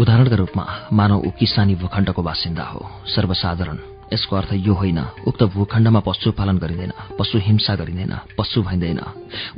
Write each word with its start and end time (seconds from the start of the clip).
उदाहरणका 0.00 0.36
रूपमा 0.36 0.64
मानव 0.92 1.18
ऊ 1.26 1.30
किसानी 1.38 1.74
भूखण्डको 1.76 2.22
बासिन्दा 2.22 2.64
हो। 2.64 2.80
सर्वसाधारण 3.06 3.78
यसको 4.12 4.36
अर्थ 4.36 4.52
यो 4.56 4.74
होइन 4.74 4.98
उक्त 5.28 5.42
भूखण्डमा 5.52 6.00
पशुपालन 6.00 6.56
गरिँदैन 6.56 6.92
पशु 7.18 7.38
हिंसा 7.38 7.74
गरिँदैन 7.76 8.14
पशु 8.38 8.62
भइँदैन। 8.64 9.00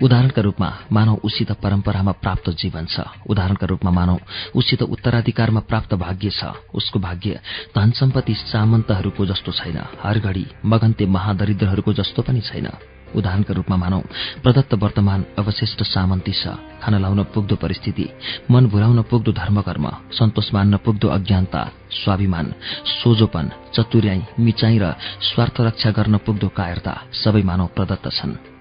उदाहरणका 0.03 0.43
रूपमा 0.43 0.69
मानव 0.93 1.15
उसित 1.25 1.53
परम्परामा 1.63 2.13
प्राप्त 2.19 2.51
जीवन 2.59 2.85
छ। 2.91 3.07
उदाहरणका 3.31 3.67
रूपमा 3.67 3.91
मानव 3.91 4.19
उसित 4.59 4.83
उत्तराधिकारमा 4.83 5.61
प्राप्त 5.71 5.95
भाग्य 5.95 6.31
छ। 6.31 6.43
उसको 6.75 6.99
भाग्य 6.99 7.41
धन 7.77 7.91
सम्पत्ति 7.95 8.35
सामन्तहरूको 8.35 9.27
जस्तो 9.27 9.53
छैन। 9.53 9.79
हरघडी 10.03 10.47
मगन्ते 10.65 11.07
महादरिद्रहरूको 11.07 11.93
जस्तो 11.93 12.23
पनि 12.23 12.41
छैन। 12.41 12.69
उदाहरणका 13.17 13.55
रूपमा 13.55 13.77
मानौ। 13.77 14.01
प्रदत्त 14.43 14.75
वर्तमान 14.75 15.21
अवशिष्ट 15.39 15.83
सामन्ती 15.83 16.33
छ। 16.33 16.47
खान 16.83 16.95
लाउन 17.03 17.23
पुग्दो 17.35 17.57
परिस्थिति 17.57 18.07
मन 18.51 18.67
भुराउन 18.67 19.03
पुग्दो 19.03 19.33
धर्मकर्म 19.33 19.87
सन्तोष 20.13 20.55
मान्न 20.55 20.77
पुग्दो 20.77 21.09
अज्ञानता 21.09 21.61
स्वाभिमान 21.91 22.47
सोझोपन 22.87 23.51
चतुर्याई 23.75 24.23
मिचाई 24.39 24.79
र 24.79 24.95
स्वार्थ 25.23 25.61
रक्षा 25.61 25.91
गर्न 25.91 26.17
पुग्दो 26.19 26.49
कायरता 26.49 26.95
सबै 27.13 27.43
मानव 27.43 27.67
प्रदत्त 27.77 28.09
छन्। 28.11 28.52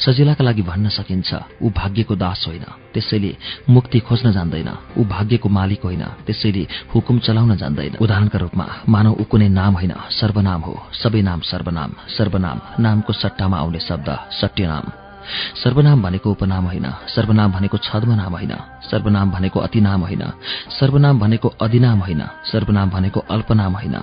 सजिलाका 0.00 0.44
लागि 0.44 0.62
भन्न 0.62 0.88
सकिन्छ 0.88 1.30
ऊ 1.62 1.70
भाग्यको 1.70 2.14
दास 2.16 2.44
होइन 2.46 2.64
त्यसैले 2.94 3.32
मुक्ति 3.70 3.98
खोज्न 4.00 4.32
जान्दैन 4.32 4.70
ऊ 4.98 5.04
भाग्यको 5.04 5.48
मालिक 5.48 5.82
होइन 5.82 6.04
त्यसैले 6.26 6.62
हुकुम 6.94 7.18
चलाउन 7.18 7.56
जान्दैन। 7.56 7.96
उदाहरणका 8.00 8.38
रूपमा 8.38 8.66
मानव 8.88 9.12
ऊ 9.20 9.24
कुनै 9.24 9.48
नाम 9.48 9.74
होइन 9.74 9.94
सर्वनाम 10.10 10.60
हो 10.60 10.74
सबै 10.92 11.22
नाम 11.22 11.40
सर्वनाम 11.40 11.90
सर्वनाम 12.16 12.58
नामको 12.80 13.12
सट्टामा 13.12 13.56
आउने 13.58 13.80
शब्द 13.80 14.08
सट्य 14.40 14.66
नाम। 14.66 15.07
सर्वनाम 15.58 16.02
भनेको 16.02 16.30
उपनाम 16.30 16.64
होइन 16.66 16.86
सर्वनाम 17.08 17.52
भनेको 17.52 17.76
छद्मनाम 17.80 18.32
होइन 18.32 18.54
सर्वनाम 18.84 19.30
भनेको 19.30 19.58
अतिनाम 19.60 20.00
होइन 20.02 20.24
सर्वनाम 20.78 21.18
भनेको 21.18 21.48
अधिनाम 21.60 21.98
होइन 22.00 22.22
सर्वनाम 22.50 22.90
भनेको 22.90 23.20
अल्पनाम 23.30 23.72
होइन 23.74 23.96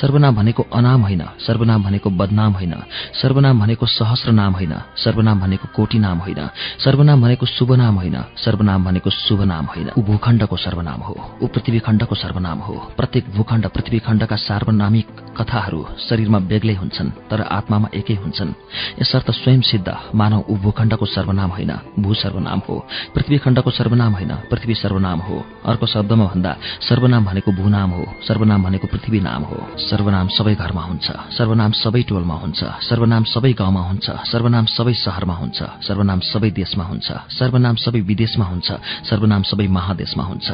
सर्वनाम 0.00 0.34
भनेको 0.36 0.62
अनाम 0.72 1.02
होइन 1.02 1.22
सर्वनाम 1.46 1.82
भनेको 1.82 2.10
बदनाम 2.12 2.52
होइन 2.52 2.74
सर्वनाम 3.22 3.60
भनेको 3.60 3.86
सहस्र 3.88 4.32
नाम 4.32 4.52
होइन 4.54 4.74
सर्वनाम 4.96 5.40
भनेको 5.40 5.68
कोटी 5.76 5.98
नाम 5.98 6.18
होइन 6.20 6.40
सर्वनाम 6.84 7.22
भनेको 7.22 7.46
शुभनाम 7.48 7.96
होइन 7.96 8.16
सर्वनाम 8.36 8.84
भनेको 8.84 9.10
शुभनाम 9.12 9.66
होइन 9.66 9.90
ऊ 9.92 10.02
भूखण्डको 10.02 10.56
सर्वनाम 10.58 11.00
हो 11.02 11.14
ऊ 11.42 11.46
पृथ्वीखण्डको 11.48 12.14
सर्वनाम 12.16 12.58
हो 12.60 12.74
प्रत्येक 12.96 13.30
भूखण्ड 13.36 13.66
पृथ्वीखण्डका 13.68 14.36
सार्वनामिक 14.38 15.06
कथाहरू 15.36 15.84
शरीरमा 16.00 16.38
बेग्लै 16.48 16.74
हुन्छन् 16.74 17.10
तर 17.30 17.40
आत्मामा 17.52 17.88
एकै 17.94 18.16
हुन्छन् 18.16 18.52
यसर्थ 19.00 19.30
स्वयं 19.32 19.60
सिद्ध 19.64 19.88
मानव 20.14 20.40
ऊ 20.48 20.56
भूखण्डको 20.72 21.06
सर्वनाम 21.06 21.50
होइन 21.52 21.72
भू 22.00 22.14
सर्वनाम 22.16 22.60
हो 22.64 22.74
पृथ्वीखण्डको 23.14 23.70
सर्वनाम 23.70 24.12
होइन 24.16 24.32
पृथ्वी 24.50 24.74
सर्वनाम 24.74 25.18
हो। 25.20 25.36
अर्को 25.68 25.86
शब्दमा 25.86 26.24
भन्दा 26.32 26.52
सर्वनाम 26.88 27.24
भनेको 27.24 27.52
भूनाम 27.52 27.90
हो 27.92 28.04
सर्वनाम 28.24 28.62
भनेको 28.64 28.86
पृथ्वी 28.88 29.20
नाम 29.20 29.42
हो। 29.44 29.56
सर्वनाम 29.84 30.28
सबै 30.32 30.54
घरमा 30.56 30.82
हुन्छ 30.88 31.06
सर्वनाम 31.36 31.72
सबै 31.76 32.02
टोलमा 32.08 32.36
हुन्छ 32.42 32.60
सर्वनाम 32.88 33.24
सबै 33.28 33.52
गाउँमा 33.52 33.82
हुन्छ 33.88 34.06
सर्वनाम 34.32 34.64
सबै 34.72 34.94
शहरमा 34.96 35.34
हुन्छ 35.34 35.58
सर्वनाम 35.86 36.20
सबै 36.32 36.50
देशमा 36.50 36.84
हुन्छ 36.84 37.08
सर्वनाम 37.38 37.76
सबै 37.84 38.00
विदेशमा 38.08 38.44
हुन्छ 38.44 38.68
सर्वनाम 39.08 39.42
सबै 39.44 39.66
महादेशमा 39.68 40.24
हुन्छ। 40.24 40.48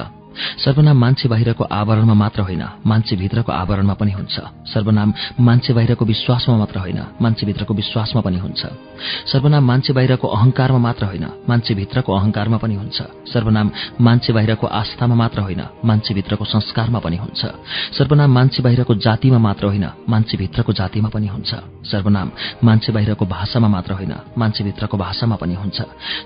सर्वनाम 0.64 0.98
मान्छे 0.98 1.28
बाहिरको 1.28 1.64
आवरणमा 1.64 2.14
मात्र 2.14 2.40
होइन 2.40 2.64
मान्छे 2.86 3.16
भित्रको 3.16 3.52
आवरणमा 3.52 3.94
पनि 3.94 4.12
हुन्छ। 4.12 4.36
सर्वनाम 4.72 5.12
मान्छे 5.40 5.72
बाहिरको 5.72 6.04
विश्वासमा 6.04 6.56
मात्र 6.56 6.78
होइन 6.78 7.00
मान्छे 7.22 7.46
भित्रको 7.46 7.74
विश्वासमा 7.74 8.20
पनि 8.20 8.38
हुन्छ। 8.38 8.62
सर्वनाम 9.32 9.64
मान्छे 9.64 9.92
बाहिरको 9.92 10.28
अहंकारमा 10.28 10.78
मात्र 10.78 11.04
होइन 11.04 11.26
मान्छे 11.48 11.74
भित्रको 11.74 12.12
अहंकारमा 12.12 12.56
पनि 12.56 12.74
हुन्छ। 12.74 12.98
सर्वनाम 13.32 13.70
मान्छे 14.00 14.32
बाहिरको 14.32 14.66
आस्थामा 14.66 15.14
मात्र 15.14 15.40
होइन 15.40 15.62
मान्छे 15.84 16.14
भित्रको 16.14 16.44
संस्कारमा 16.44 16.98
पनि 16.98 17.16
हुन्छ। 17.16 17.42
सर्वनाम 17.98 18.30
मान्छे 18.34 18.62
बाहिरको 18.62 18.94
जातिमा 18.94 19.38
मात्र 19.38 19.66
होइन 19.66 19.86
मान्छे 20.08 20.36
भित्रको 20.36 20.72
जातिमा 20.72 21.08
पनि 21.08 21.26
हुन्छ। 21.26 21.50
सर्वनाम 21.90 22.30
मान्छे 22.64 22.92
बाहिरको 22.92 23.24
भाषामा 23.26 23.68
मात्र 23.68 23.92
होइन 23.92 24.14
मान्छे 24.38 24.64
भित्रको 24.64 24.96
भाषामा 24.96 25.36
पनि 25.36 25.54
हुन्छ। 25.54 25.78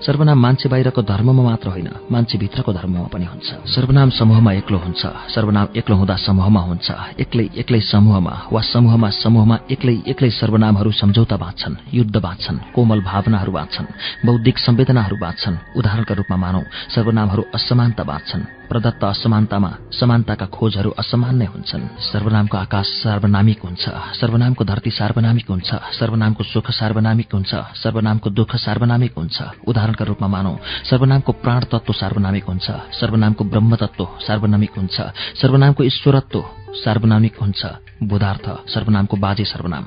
सर्वनाम 0.05 0.39
मान्छे 0.39 0.69
बाहिरको 0.69 1.01
धर्ममा 1.01 1.43
मात्र 1.43 1.67
होइन 1.69 1.89
मान्छे 2.11 2.37
भित्रको 2.37 2.73
धर्ममा 2.73 3.07
पनि 3.13 3.25
हुन्छ। 3.25 3.49
सर्वनाम 3.75 4.02
समूहमा 4.09 4.53
एक्लो 4.53 4.77
हुन्छ 4.77 5.05
सर्वनाम 5.05 5.67
एक्लो 5.75 5.95
हुँदा 5.95 6.15
समूहमा 6.15 6.59
हुन्छ 6.59 6.91
एक्लै 7.19 7.49
एक्लै 7.57 7.79
समूहमा 7.79 8.33
वा 8.51 8.61
समूहमा 8.61 9.09
समूहमा 9.09 9.59
एक्लै 9.71 9.97
एक्लै 10.07 10.29
सर्वनामहरू 10.29 10.91
सम्झौता 10.91 11.37
बाँच्छन् 11.37 11.75
युद्ध 11.93 12.17
बाँच्छन् 12.17 12.57
कोमल 12.75 13.01
भावनाहरू 13.01 13.51
बाँच्छन् 13.51 13.85
बौद्धिक 14.25 14.57
संवेदनाहरू 14.57 15.17
बाँच्छन्। 15.17 15.57
उदाहरणका 15.75 16.13
रूपमा 16.15 16.37
मानौ 16.37 16.63
सर्वनामहरू 16.95 17.43
असमानता 17.55 18.03
बाँच्छन्। 18.03 18.62
प्रदत्त 18.69 19.03
असमानतामा 19.03 19.71
समानताका 19.99 20.45
खोजहरू 20.45 20.91
असमान 20.99 21.35
नै 21.35 21.45
हुन्छन्। 21.45 21.83
सर्वनामको 22.11 22.57
आकाश 22.57 22.87
सार्वनामिक 23.03 23.59
हुन्छ। 23.63 23.83
सर्वनामको 24.21 24.63
धरती 24.63 24.91
सार्वनामिक 24.91 25.47
हुन्छ। 25.49 25.69
सर्वनामको 25.99 26.43
सुख 26.43 26.71
सार्वनामिक 26.71 27.29
हुन्छ। 27.33 27.51
सर्वनामको 27.83 28.29
दुःख 28.29 28.55
सार्वनामिक 28.55 29.13
हुन्छ। 29.17 29.37
उदाहरणका 29.67 30.05
रूपमा 30.05 30.27
मानौ 30.27 30.53
सर्वनामको 30.89 31.31
प्राण 31.31 31.61
तत्व 31.71 31.93
सार्वनामिक 31.93 32.45
हुन्छ। 32.45 32.67
सर्वनामको 32.99 33.43
ब्रह्म 33.43 33.75
तत्व 33.75 34.07
सार्वनामिक 34.27 34.71
हुन्छ। 34.77 34.97
सर्वनामको 35.41 35.83
ईश्वरत्व 35.83 36.43
सार्वनामिक 36.85 37.35
हुन्छ। 37.41 37.61
बोधार्थ 38.03 38.45
सर्वनामको 38.69 39.17
बाजे 39.17 39.45
सर्वनाम। 39.45 39.85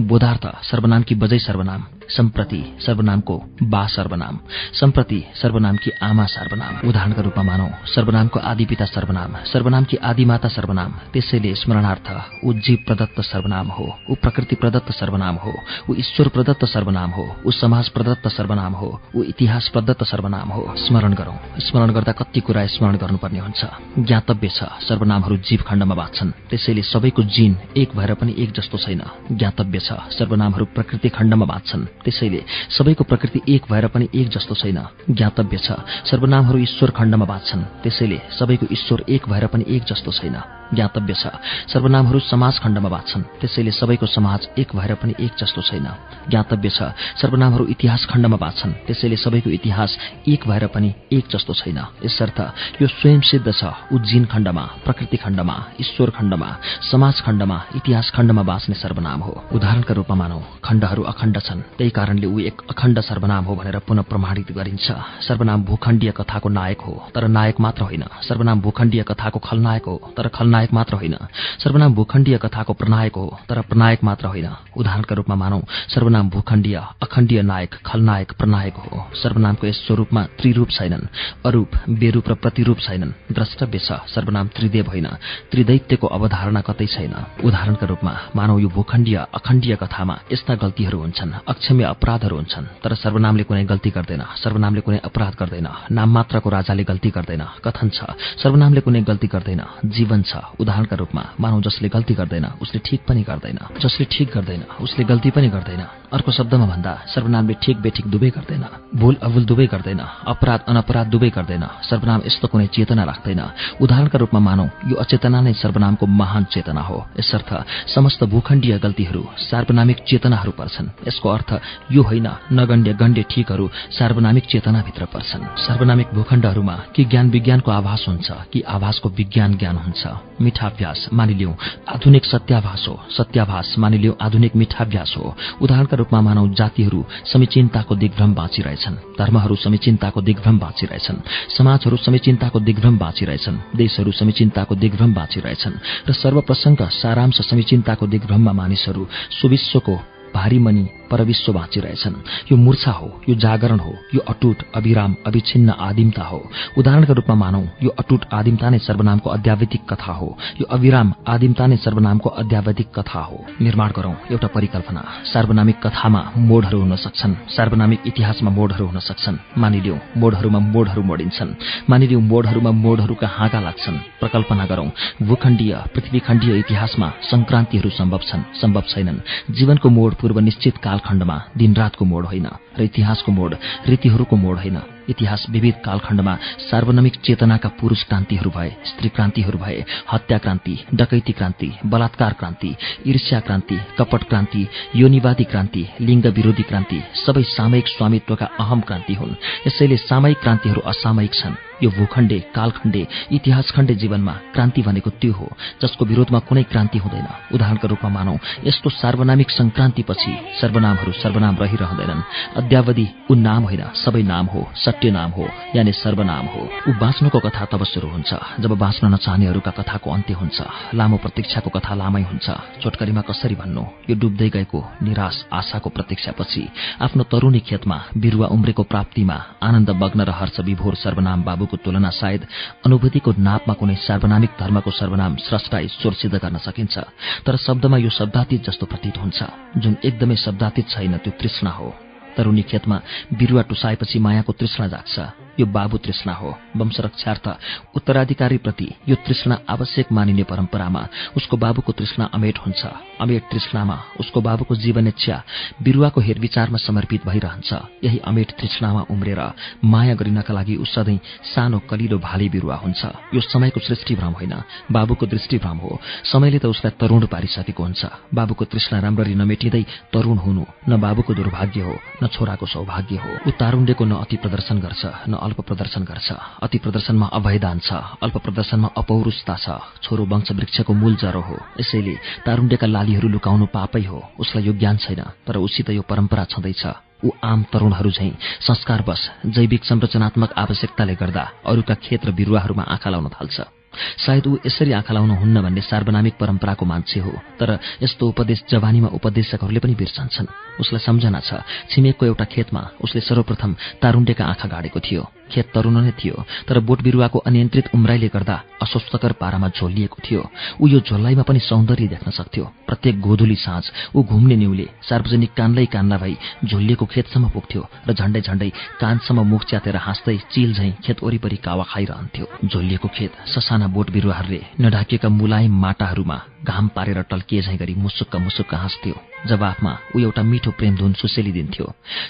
बोधार्थ 0.00 0.44
सर्वनामकी 0.64 1.14
बजै 1.14 1.38
सर्वनाम। 1.38 1.97
सम्प्रति 2.08 2.60
सर्वनामको 2.86 3.36
बा 3.62 3.86
सर्वनाम 3.86 4.38
सम्प्रति 4.74 5.20
सर्वनामकी 5.34 5.90
आमा 6.02 6.24
सर्वनाम। 6.26 6.88
उदाहरणका 6.88 7.22
रूपमा 7.22 7.42
मानौ 7.42 7.68
सर्वनामको 7.86 8.38
आदि 8.40 8.64
पिता 8.64 8.84
सर्वनाम 8.86 9.34
सर्वनामकी 9.44 9.96
आदिमाता 10.02 10.48
सर्वनाम। 10.48 10.92
त्यसैले 11.12 11.54
स्मरणार्थ 11.54 12.08
ऊ 12.44 12.52
जीव 12.54 12.78
प्रदत्त 12.86 13.20
सर्वनाम 13.22 13.68
हो 13.68 13.86
ऊ 14.10 14.14
प्रकृति 14.14 14.56
प्रदत्त 14.56 14.92
सर्वनाम 14.92 15.36
हो 15.36 15.52
ऊ 15.90 15.94
ईश्वर 15.94 16.28
प्रदत्त 16.28 16.64
सर्वनाम 16.64 17.10
हो 17.10 17.24
ऊ 17.46 17.50
समाज 17.50 17.88
प्रदत्त 17.88 18.28
सर्वनाम 18.28 18.72
हो 18.72 18.88
ऊ 19.16 19.22
इतिहास 19.24 19.68
प्रदत्त 19.68 20.04
सर्वनाम 20.04 20.48
हो। 20.48 20.64
स्मरण 20.78 21.12
गरौं। 21.14 21.36
स्मरण 21.60 21.92
गर्दा 21.92 22.12
कति 22.12 22.40
कुरा 22.40 22.66
स्मरण 22.66 22.96
गर्नुपर्ने 22.96 23.38
हुन्छ। 23.38 23.64
ज्ञातव्य 23.98 24.48
छ 24.48 24.64
सर्वनामहरू 24.88 25.36
जीव 25.36 25.62
खण्डमा 25.68 25.94
बाँच्छन्। 25.94 26.30
त्यसैले 26.50 26.82
सबैको 26.82 27.22
जीन 27.22 27.56
एक 27.76 27.96
भएर 27.96 28.14
पनि 28.14 28.34
एक 28.38 28.52
जस्तो 28.52 28.78
छैन। 28.78 29.02
ज्ञातव्य 29.32 29.78
छ 29.78 29.92
सर्वनामहरू 30.18 30.64
प्रकृति 30.74 31.08
खण्डमा 31.08 31.46
बाँच्छन्। 31.46 31.86
त्यसैले 32.08 32.44
सबैको 32.78 33.04
प्रकृति 33.04 33.40
एक 33.48 33.62
भएर 33.70 33.86
पनि 33.86 34.08
एक 34.14 34.28
जस्तो 34.28 34.54
छैन। 34.54 34.80
ज्ञातव्य 35.10 35.56
छ। 35.56 35.72
सर्वनामहरू 36.10 36.58
ईश्वर 36.58 36.90
खण्डमा 36.90 37.24
बाँच्छन्। 37.24 37.62
त्यसैले 37.82 38.20
सबैको 38.38 38.66
ईश्वर 38.72 39.04
एक 39.08 39.28
भएर 39.28 39.46
पनि 39.46 39.64
एक 39.68 39.84
जस्तो 39.84 40.12
छैन। 40.12 40.57
ज्ञातव्य 40.74 41.14
छ। 41.14 41.26
सर्वनामहरू 41.72 42.18
समाज 42.20 42.58
खण्डमा 42.58 42.88
बाँच्छन्। 42.88 43.22
त्यसैले 43.40 43.70
सबैको 43.70 44.06
समाज 44.06 44.48
एक 44.58 44.76
भएर 44.76 44.94
पनि 44.94 45.14
एक 45.20 45.32
जस्तो 45.38 45.62
छैन। 45.62 45.88
ज्ञातव्य 46.28 46.68
छ 46.68 46.82
सर्वनामहरू 47.20 47.64
इतिहास 47.66 48.06
खण्डमा 48.06 48.36
बाँच्छन्। 48.36 48.72
त्यसैले 48.86 49.16
सबैको 49.16 49.50
इतिहास 49.50 49.98
एक 50.28 50.48
भएर 50.48 50.66
पनि 50.66 50.94
एक 51.12 51.24
जस्तो 51.32 51.54
छैन। 51.54 51.78
यसर्थ 52.04 52.38
यो 52.82 52.88
स्वयं 52.88 53.20
सिद्ध 53.20 53.48
छ। 53.52 53.64
उज्जिन 53.92 54.24
खण्डमा 54.24 54.64
प्रकृति 54.84 55.16
खण्डमा 55.16 55.56
ईश्वर 55.80 56.10
खण्डमा 56.10 56.48
समाज 56.90 57.20
खण्डमा 57.20 57.56
इतिहास 57.76 58.10
खण्डमा 58.10 58.42
बाँच्ने 58.42 58.74
सर्वनाम 58.74 59.20
हो। 59.20 59.32
उदाहरणका 59.52 59.94
रूपमा 59.94 60.16
मानौ 60.16 60.40
खण्डहरू 60.64 61.02
अखण्ड 61.02 61.38
छन्। 61.38 61.60
त्यही 61.78 61.90
कारणले 61.90 62.26
ऊ 62.26 62.38
एक 62.38 62.62
अखण्ड 62.70 63.00
सर्वनाम 63.00 63.44
हो 63.44 63.54
भनेर 63.54 63.78
पुनः 63.78 64.02
प्रमाणित 64.02 64.52
गरिन्छ। 64.52 64.86
सर्वनाम 65.24 65.64
भूखण्डीय 65.64 66.10
कथाको 66.10 66.48
नायक 66.48 66.80
हो 66.80 66.92
तर 67.14 67.28
नायक 67.28 67.60
मात्र 67.60 67.82
होइन। 67.82 68.04
सर्वनाम 68.22 68.60
भूखण्डीय 68.60 69.02
कथाको 69.02 69.38
खलनायक 69.38 69.84
हो 69.84 69.96
तर 70.16 70.28
खलनायक 70.28 70.57
नायक 70.58 70.72
मात्र 70.74 70.94
होइन। 70.94 71.16
सर्वनाम 71.62 71.94
भूखण्डीय 71.94 72.36
कथाको 72.38 72.72
प्रनायक 72.74 73.14
हो 73.14 73.26
तर 73.48 73.60
प्रनायक 73.70 74.04
मात्र 74.04 74.26
होइन। 74.26 74.48
उदाहरणका 74.76 75.14
रूपमा 75.14 75.34
मानौ 75.34 75.60
सर्वनाम 75.94 76.28
भूखण्डीय 76.30 76.76
अखण्डीय 77.02 77.42
नायक 77.42 77.74
खलनायक 77.86 78.32
प्रनायक 78.32 78.74
हो। 78.74 79.06
सर्वनामको 79.14 79.66
यस 79.66 79.78
स्वरूपमा 79.86 80.22
त्रिरूप 80.38 80.70
छैनन् 80.70 81.06
अरूप 81.46 81.70
बेरूप 82.00 82.26
र 82.28 82.34
प्रतिरूप 82.34 82.78
छैनन्। 82.78 83.12
द्रष्टव्य 83.30 83.78
छ 83.78 83.90
सर्वनाम 84.08 84.46
त्रिदेव 84.56 84.86
होइन। 84.88 85.08
त्रिदैत्यको 85.50 86.06
अवधारणा 86.08 86.60
कतै 86.60 86.86
छैन। 86.86 87.14
उदाहरणका 87.44 87.86
रूपमा 87.86 88.12
मानव 88.36 88.58
यो 88.58 88.68
भूखण्डीय 88.68 89.16
अखण्डीय 89.34 89.74
कथामा 89.76 90.14
यस्ता 90.32 90.54
गल्तीहरू 90.54 90.98
हुन्छन् 90.98 91.32
अक्षम्य 91.46 91.84
अपराधहरू 91.94 92.36
हुन्छन्। 92.36 92.66
तर 92.82 92.94
सर्वनामले 92.94 93.42
कुनै 93.46 93.64
गल्ती 93.64 93.90
गर्दैन 93.90 94.22
सर्वनामले 94.42 94.80
कुनै 94.80 94.98
अपराध 95.04 95.34
गर्दैन। 95.40 95.68
नाम 95.90 96.08
मात्रको 96.10 96.48
राजाले 96.50 96.84
गल्ती 96.84 97.10
गर्दैन। 97.10 97.42
कथन 97.64 97.88
छ? 97.88 97.98
सर्वनामले 98.42 98.80
कुनै 98.80 99.00
गल्ती 99.02 99.26
गर्दैन। 99.26 99.62
जीवन 99.86 100.22
छ। 100.22 100.47
उदाहरणका 100.60 100.96
रूपमा 100.96 101.22
मानव 101.40 101.60
जसले 101.60 101.88
गल्ती 101.88 102.14
गर्दैन 102.14 102.46
उसले 102.62 102.80
ठिक 102.84 103.00
पनि 103.08 103.22
गर्दैन। 103.22 103.58
जसले 103.80 104.06
ठिक 104.10 104.28
गर्दैन 104.34 104.62
उसले 104.80 105.04
गल्ती 105.04 105.30
पनि 105.30 105.48
गर्दैन। 105.48 105.82
अर्को 106.12 106.32
शब्दमा 106.32 106.66
भन्दा 106.66 106.92
सर्वनामले 107.14 107.54
ठिक 107.62 107.76
बेठिक 107.80 108.06
दुवै 108.06 108.30
गर्दैन। 108.30 108.64
भूल 108.94 109.16
अभुल 109.22 109.44
दुवै 109.44 109.66
गर्दैन। 109.66 110.00
अपराध 110.26 110.60
अनपराध 110.68 111.06
दुवै 111.06 111.30
गर्दैन। 111.30 111.64
सर्वनाम 111.90 112.20
यस्तो 112.26 112.48
कुनै 112.48 112.66
चेतना 112.66 113.04
राख्दैन। 113.04 113.42
उदाहरणका 113.80 114.18
रूपमा 114.18 114.40
मानौ 114.40 114.66
यो 114.88 114.96
अचेतना 114.96 115.40
नै 115.40 115.52
सर्वनामको 115.52 116.06
महान 116.06 116.44
चेतना 116.44 116.80
हो। 116.80 117.06
यसर्थ 117.18 117.50
समस्त 117.94 118.24
भूखण्डीय 118.24 118.78
गल्तीहरू 118.78 119.22
सार्वनामिक 119.50 119.98
चेतनाहरू 120.08 120.52
पर्छन्। 120.52 120.88
यसको 121.08 121.28
अर्थ 121.28 121.50
यो 121.92 122.02
होइन 122.02 122.28
नगण्य 122.52 122.92
गण्य 122.92 123.24
ठिकहरू 123.30 123.70
सार्वनामिक 123.98 124.44
चेतनाभित्र 124.44 125.04
पर्छन्। 125.04 125.44
सार्वनामिक 125.56 126.08
भूखण्डहरूमा 126.14 126.76
कि 126.94 127.04
ज्ञान 127.04 127.30
विज्ञानको 127.30 127.70
आभास 127.70 128.04
हुन्छ 128.08 128.32
कि 128.52 128.60
आभासको 128.60 129.08
विज्ञान 129.08 129.54
ज्ञान 129.54 129.76
हुन्छ? 129.76 130.06
मिठाभ्यास 130.40 131.08
मानिलिउ 131.12 131.52
आधुनिक 131.88 132.24
सत्याभास 132.24 132.84
हो। 132.88 133.00
सत्याभास 133.10 133.74
मानिलिउ 133.78 134.12
आधुनिक 134.20 134.56
मिठाभ्यास 134.56 135.14
हो। 135.18 135.34
उदाहरणका 135.62 135.96
रूपमा 135.96 136.20
मानव 136.20 136.48
जातिहरू 136.48 137.04
समीचिन्ताको 137.32 137.94
दिग्भ्रम 137.94 138.34
बाँचिरहेछन्। 138.34 138.94
धर्महरू 139.18 139.54
समीचिन्ताको 139.54 140.20
दिग्भ्रम 140.20 140.58
बाँचिरहेछन्। 140.58 141.16
समाजहरू 141.58 141.96
समीचिन्ताको 141.96 142.60
दिग्भ्रम 142.60 142.98
बाँचिरहेछन्। 142.98 143.56
देशहरू 143.76 144.12
समीचिन्ताको 144.12 144.74
दिग्भ्रम 144.74 145.14
बाँचिरहेछन्। 145.14 145.72
र 146.08 146.12
सर्वप्रसङ्ग 146.12 146.88
सारांश 146.88 147.40
समीचिन्ताको 147.40 148.06
दिग्भ्रममा 148.06 148.52
मानिसहरू 148.52 149.08
सुविश्वको 149.40 150.00
भारी 150.34 150.58
मनी 150.58 150.88
परविश्व 151.10 151.52
बाँचिरहेछन्। 151.52 152.14
यो 152.52 152.56
मूर्छा 152.56 152.90
हो 152.90 153.20
यो 153.28 153.34
जागरण 153.34 153.78
हो 153.78 153.92
यो 154.14 154.20
अटुट 154.28 154.62
अविराम 154.74 155.16
अविच्छिन्न 155.26 155.70
आदिमता 155.70 156.22
हो। 156.22 156.50
उदाहरणका 156.78 157.12
रूपमा 157.12 157.34
मानौ 157.34 157.62
यो 157.82 157.90
अटुट 157.98 158.24
आदिमता 158.32 158.70
नै 158.70 158.78
सर्वनामको 158.78 159.30
अध्यावधिक 159.30 159.82
कथा 159.92 160.12
हो। 160.12 160.38
यो 160.60 160.66
अविराम 160.70 161.12
आदिमता 161.28 161.66
नै 161.66 161.76
सर्वनामको 161.76 162.28
अध्यावधिक 162.30 162.88
कथा 162.98 163.20
हो। 163.20 163.44
निर्माण 163.60 163.90
गरौं 163.96 164.14
एउटा 164.30 164.46
परिकल्पना। 164.46 165.04
सार्वनामिक 165.32 165.86
कथामा 165.86 166.32
मोडहरू 166.36 166.80
हुन 166.80 166.96
सक्छन्। 166.96 167.34
सार्वनामिक 167.56 168.00
इतिहासमा 168.06 168.50
मोडहरू 168.50 168.86
हुन 168.86 168.98
सक्छन्। 168.98 169.36
मानिलिउ 169.58 169.96
मोडहरूमा 170.16 170.58
मोडहरू 170.58 171.02
मोडिन्छन्। 171.02 171.54
मानिलिउ 171.90 172.20
मोडहरूमा 172.20 172.70
मोडहरूका 172.70 173.28
हाँगा 173.28 173.60
लाग्छन्। 173.60 173.98
प्रकल्पना 174.20 174.64
गरौं। 174.66 174.88
भूखण्डीय 175.22 175.74
पृथ्वीखण्डीय 175.94 176.58
इतिहासमा 176.58 177.12
संक्रान्तिहरू 177.22 177.90
सम्भव 177.90 178.20
छन्। 178.28 178.42
सम्भव 178.60 178.82
छैनन्। 178.88 179.18
जीवनको 179.50 179.88
मोड 179.88 180.14
पूर्व 180.14 180.38
निश्चित 180.38 180.76
कालखण्डमा 180.98 181.36
दिनरातको 181.56 182.04
मोड 182.04 182.24
होइन 182.26 182.46
र 182.78 182.82
इतिहासको 182.82 183.32
मोड 183.32 183.54
रीतिहरूको 183.86 184.36
मोड 184.36 184.56
होइन। 184.58 184.78
इतिहास 185.08 185.46
विविध 185.50 185.74
कालखण्डमा 185.84 186.34
सार्वजनिक 186.70 187.14
चेतनाका 187.24 187.68
पुरूष 187.78 188.02
क्रान्तिहरू 188.04 188.50
भए 188.50 188.70
स्त्री 188.86 189.08
क्रान्तिहरू 189.08 189.58
भए 189.58 189.84
हत्या 190.12 190.38
क्रान्ति 190.38 190.74
डकैती 190.94 191.32
क्रान्ति 191.32 191.68
बलात्कार 191.86 192.32
क्रान्ति 192.32 192.74
ईर्ष्या 193.06 193.40
क्रान्ति 193.40 193.78
कपट 193.98 194.22
क्रान्ति 194.24 194.66
योनिवादी 194.96 195.44
क्रान्ति 195.44 195.86
लिङ्ग 196.00 196.26
विरोधी 196.26 196.62
क्रान्ति 196.62 196.98
सबै 197.26 197.42
सामयिक 197.54 197.88
स्वामित्वका 197.88 198.46
अहम 198.60 198.80
क्रान्ति 198.80 199.14
हुन्। 199.14 199.38
यसैले 199.66 199.96
सामयिक 199.96 200.40
क्रान्तिहरू 200.40 200.80
असामयिक 200.80 201.34
छन्। 201.34 201.67
यो 201.82 201.90
भूखण्डे 201.90 202.38
कालखण्डे 202.54 203.02
इतिहास 203.32 203.70
खण्डे 203.74 203.94
जीवनमा 203.94 204.34
क्रान्ति 204.54 204.82
भनेको 204.82 205.10
त्यो 205.20 205.32
हो 205.32 205.46
जसको 205.82 206.04
विरोधमा 206.04 206.38
कुनै 206.48 206.62
क्रान्ति 206.72 206.98
हुँदैन। 206.98 207.28
उदाहरणको 207.54 207.86
रूपमा 207.88 208.10
मानौ 208.10 208.34
यस्तो 208.66 208.90
सार्वनामिक 208.92 209.50
संक्रान्तिपछि 209.50 210.32
सर्वनामहरू 210.60 211.12
सर्वनाम 211.22 211.56
रहिरहँदैनन्। 211.62 212.22
अद्यावधि 212.60 213.06
ऊ 213.30 213.34
नाम 213.34 213.62
होइन 213.68 213.82
सबै 213.94 214.22
नाम 214.22 214.46
हो 214.52 214.60
सत्य 214.74 215.10
नाम 215.10 215.30
हो 215.30 215.44
यानि 215.76 215.92
सर्वनाम 215.92 216.46
हो। 216.52 216.62
ऊ 216.88 216.90
बाँच्नुको 217.00 217.38
कथा 217.38 217.64
तब 217.72 217.84
सुरु 217.84 218.08
हुन्छ 218.08 218.30
जब 218.60 218.72
बाँच्न 218.78 219.14
नचाहनेहरूका 219.14 219.70
कथाको 219.78 220.08
अन्त्य 220.10 220.34
हुन्छ 220.34 220.58
लामो 220.94 221.16
प्रतीक्षाको 221.22 221.70
कथा 221.70 221.94
लामै 221.94 222.22
हुन्छ। 222.22 222.46
छोटकरीमा 222.82 223.22
कसरी 223.28 223.54
भन्नु 223.54 223.82
यो 224.10 224.14
डुब्दै 224.18 224.48
गएको 224.50 224.80
निराश 225.02 225.36
आशाको 225.52 225.88
प्रतीक्षापछि 225.90 226.62
आफ्नो 227.04 227.22
तरुणी 227.30 227.60
खेतमा 227.60 227.96
बिरुवा 228.16 228.46
उम्रेको 228.56 228.82
प्राप्तिमा 228.82 229.36
आनन्द 229.62 229.90
बग्न 230.02 230.20
र 230.24 230.30
हर्ष 230.30 230.60
विभोर 230.60 230.94
सर्वनाम 230.94 231.42
बाबुको 231.68 231.84
तुलना 231.84 232.10
सायद 232.10 232.42
अनुभूतिको 232.86 233.30
नापमा 233.36 233.74
कुनै 233.76 233.96
सार्वनामिक 234.00 234.52
धर्मको 234.56 234.90
सर्वनाम 234.90 235.36
स्रष्टा 235.36 235.78
ईश्वर 235.78 236.12
सिद्ध 236.16 236.36
गर्न 236.40 236.56
सकिन्छ। 236.56 236.96
तर 237.44 237.56
शब्दमा 237.56 237.96
यो 238.00 238.10
शब्दातीत 238.10 238.64
जस्तो 238.64 238.86
प्रतीत 238.88 239.16
हुन्छ 239.18 239.38
जुन 239.76 239.96
एकदमै 240.00 240.36
शब्दातीत 240.36 240.86
छैन 240.88 241.16
त्यो 241.20 241.32
तृष्णा 241.36 241.70
हो। 241.70 241.88
तरुणी 242.36 242.62
खेतमा 242.62 242.96
बिरुवा 243.36 243.62
टुसाएपछि 243.68 244.18
मायाको 244.18 244.52
तृष्णा 244.52 244.86
जाग्छ। 244.88 245.47
यो 245.60 245.66
बाबु 245.68 245.96
तृष्णा 245.98 246.34
हो। 246.34 246.54
वंशरक्षार्थ 246.76 247.48
उत्तराधिकारीप्रति 247.96 248.88
यो 249.08 249.16
तृष्णा 249.26 249.58
आवश्यक 249.68 250.12
मानिने 250.12 250.42
परम्परामा 250.44 251.06
उसको 251.36 251.56
बाबुको 251.56 251.92
तृष्णा 251.92 252.24
अमेट 252.34 252.58
हुन्छ। 252.58 252.82
अमेट 253.20 253.42
तृष्णामा 253.50 253.96
उसको 254.20 254.40
बाबुको 254.40 254.74
जीवन 254.76 255.06
इच्छा 255.08 255.42
बिरुवाको 255.82 256.20
हेरविचारमा 256.20 256.78
समर्पित 256.78 257.26
भइरहन्छ। 257.26 257.72
यही 258.04 258.18
अमेट 258.24 258.50
तृष्णामा 258.60 259.02
उम्रेर 259.10 259.40
माया 259.84 260.14
गरिनका 260.14 260.54
लागि 260.54 260.76
ऊ 260.76 260.84
सधैँ 260.86 261.18
सानो 261.44 261.78
कलिलो 261.90 262.18
भाले 262.18 262.48
बिरुवा 262.48 262.76
हुन्छ। 262.76 263.04
यो 263.34 263.40
समयको 263.42 263.80
सृष्टिभ्रम 263.80 264.32
होइन 264.32 264.54
बाबुको 264.92 265.26
दृष्टिभ्रम 265.26 265.78
हो। 265.78 265.98
समयले 266.24 266.58
त 266.58 266.66
उसलाई 266.66 266.92
तरुण 267.00 267.26
पारिसकेको 267.26 267.82
हुन्छ। 267.82 268.04
बाबुको 268.34 268.64
तृष्णा 268.64 269.00
राम्ररी 269.00 269.34
नमेटिँदै 269.34 269.82
तरुण 270.12 270.38
हुनु 270.38 270.64
न 270.88 271.00
बाबुको 271.00 271.34
दुर्भाग्य 271.34 271.80
हो 271.80 271.94
न 272.22 272.26
छोराको 272.28 272.66
सौभाग्य 272.66 273.16
हो। 273.16 273.30
ऊ 273.48 273.50
तारुण्डेको 273.58 274.04
न 274.04 274.12
अति 274.22 274.36
प्रदर्शन 274.36 274.78
गर्छ 274.78 275.02
न 275.28 275.34
अल्प 275.48 275.60
प्रदर्शन 275.64 276.02
गर्छ 276.04 276.28
अति 276.62 276.78
प्रदर्शनमा 276.84 277.26
अभयदान 277.32 277.78
छ 277.80 277.90
अल्प 278.22 278.36
प्रदर्शनमा 278.44 278.88
अपौरुषता 279.00 279.56
छ 279.56 279.66
छोरो 280.04 280.24
वंश 280.28 280.52
वृक्षको 280.52 280.92
मूल 280.92 281.14
जरो 281.16 281.40
हो। 281.40 281.56
यसैले 281.80 282.14
तारुण्डेका 282.46 282.86
लालीहरू 282.86 283.28
लुकाउनु 283.28 283.66
पापै 283.72 284.04
हो 284.04 284.18
उसलाई 284.38 284.64
यो 284.66 284.72
ज्ञान 284.76 284.96
छैन 285.04 285.22
तर 285.46 285.56
उसित 285.56 285.90
यो 285.90 286.02
परम्परा 286.04 286.44
छँदैछ। 286.52 286.84
ऊ 287.18 287.28
आम 287.42 287.62
तरुणहरू 287.72 288.10
झैं 288.10 288.30
संस्कारवश 288.62 289.22
जैविक 289.56 289.84
संरचनात्मक 289.84 290.52
आवश्यकताले 290.54 291.14
गर्दा 291.16 291.44
अरूका 291.66 291.94
खेत 292.04 292.26
र 292.26 292.30
बिरुवाहरूमा 292.30 292.84
आँखा 292.94 293.10
लाउन 293.10 293.28
थाल्छ। 293.34 293.77
सायद 293.94 294.46
ऊ 294.46 294.56
यसरी 294.66 294.92
आँखा 294.92 295.12
लाउनु 295.14 295.34
हुन्न 295.34 295.62
भन्ने 295.62 295.80
सार्वनामिक 295.80 296.34
परम्पराको 296.40 296.84
मान्छे 296.86 297.20
हो 297.20 297.32
तर 297.60 297.78
यस्तो 298.02 298.28
उपदेश 298.28 298.64
जवानीमा 298.70 299.08
उपदेशकहरूले 299.18 299.80
पनि 299.80 299.94
बिर्सन्छन्। 299.94 300.52
उसलाई 300.80 301.02
सम्झना 301.02 301.40
छ 301.40 301.62
छिमेकको 301.90 302.26
एउटा 302.26 302.44
खेतमा 302.44 302.82
उसले 303.04 303.20
सर्वप्रथम 303.20 303.70
तारुण्डेका 304.02 304.44
आँखा 304.44 304.68
गाडेको 304.68 305.00
थियो। 305.00 305.24
खेत 305.48 305.72
तरुण 305.72 305.96
नै 306.04 306.12
थियो 306.12 306.44
तर 306.68 306.78
बोट 306.84 307.00
बिरुवाको 307.02 307.38
अनियन्त्रित 307.48 307.86
उम्राइले 307.96 308.28
गर्दा 308.28 308.56
अस्वस्थकर 308.84 309.32
पारामा 309.40 309.68
झोलिएको 309.72 310.18
थियो। 310.20 310.42
ऊ 310.80 310.86
यो 310.86 311.00
झोल्लाइमा 311.00 311.42
पनि 311.48 311.60
सौन्दर्य 311.64 312.06
देख्न 312.08 312.30
सक्थ्यो। 312.30 312.64
प्रत्येक 312.86 313.20
गोधुली 313.20 313.56
साँझ 313.56 313.84
ऊ 314.14 314.22
घुम्ने 314.22 314.56
न्युले 314.56 314.86
सार्वजनिक 315.08 315.52
कानलै 315.56 315.86
कान्ला 315.88 316.16
भई 316.18 316.36
झोलिएको 316.68 317.04
खेतसम्म 317.06 317.48
पुग्थ्यो 317.48 317.82
र 318.08 318.12
झण्डै 318.12 318.40
झण्डै 318.40 318.70
कानसम्म 319.00 319.40
मुख 319.48 319.62
च्यातेर 319.70 319.96
हाँस्दै 319.96 320.36
चिल 320.52 320.74
झैं 320.74 320.92
खेत 321.00 321.24
वरिपरि 321.24 321.56
कावा 321.64 321.84
खाइरहन्थ्यो। 321.92 322.46
झोलिएको 322.68 323.08
खेत 323.08 323.32
ससाना 323.48 323.77
बोट 323.86 324.10
बिरुवाहरूले 324.10 324.60
नढाकिएका 324.80 325.28
मुलायम 325.28 325.80
माटाहरूमा 325.80 326.42
घाम 326.64 326.88
पारेर 326.88 327.22
टल्किए 327.22 327.62
झैँ 327.62 327.76
गरी 327.76 327.94
मुसुक्क 327.94 328.36
मुसुक्क 328.36 328.74
हाँस्थ्यो। 328.74 329.27
जवाफमा 329.46 329.92
ऊ 330.16 330.18
एउटा 330.18 330.42
मिठो 330.42 330.70
प्रेमधुन 330.78 331.12
सुसेलिदिन्थ्यो। 331.20 331.86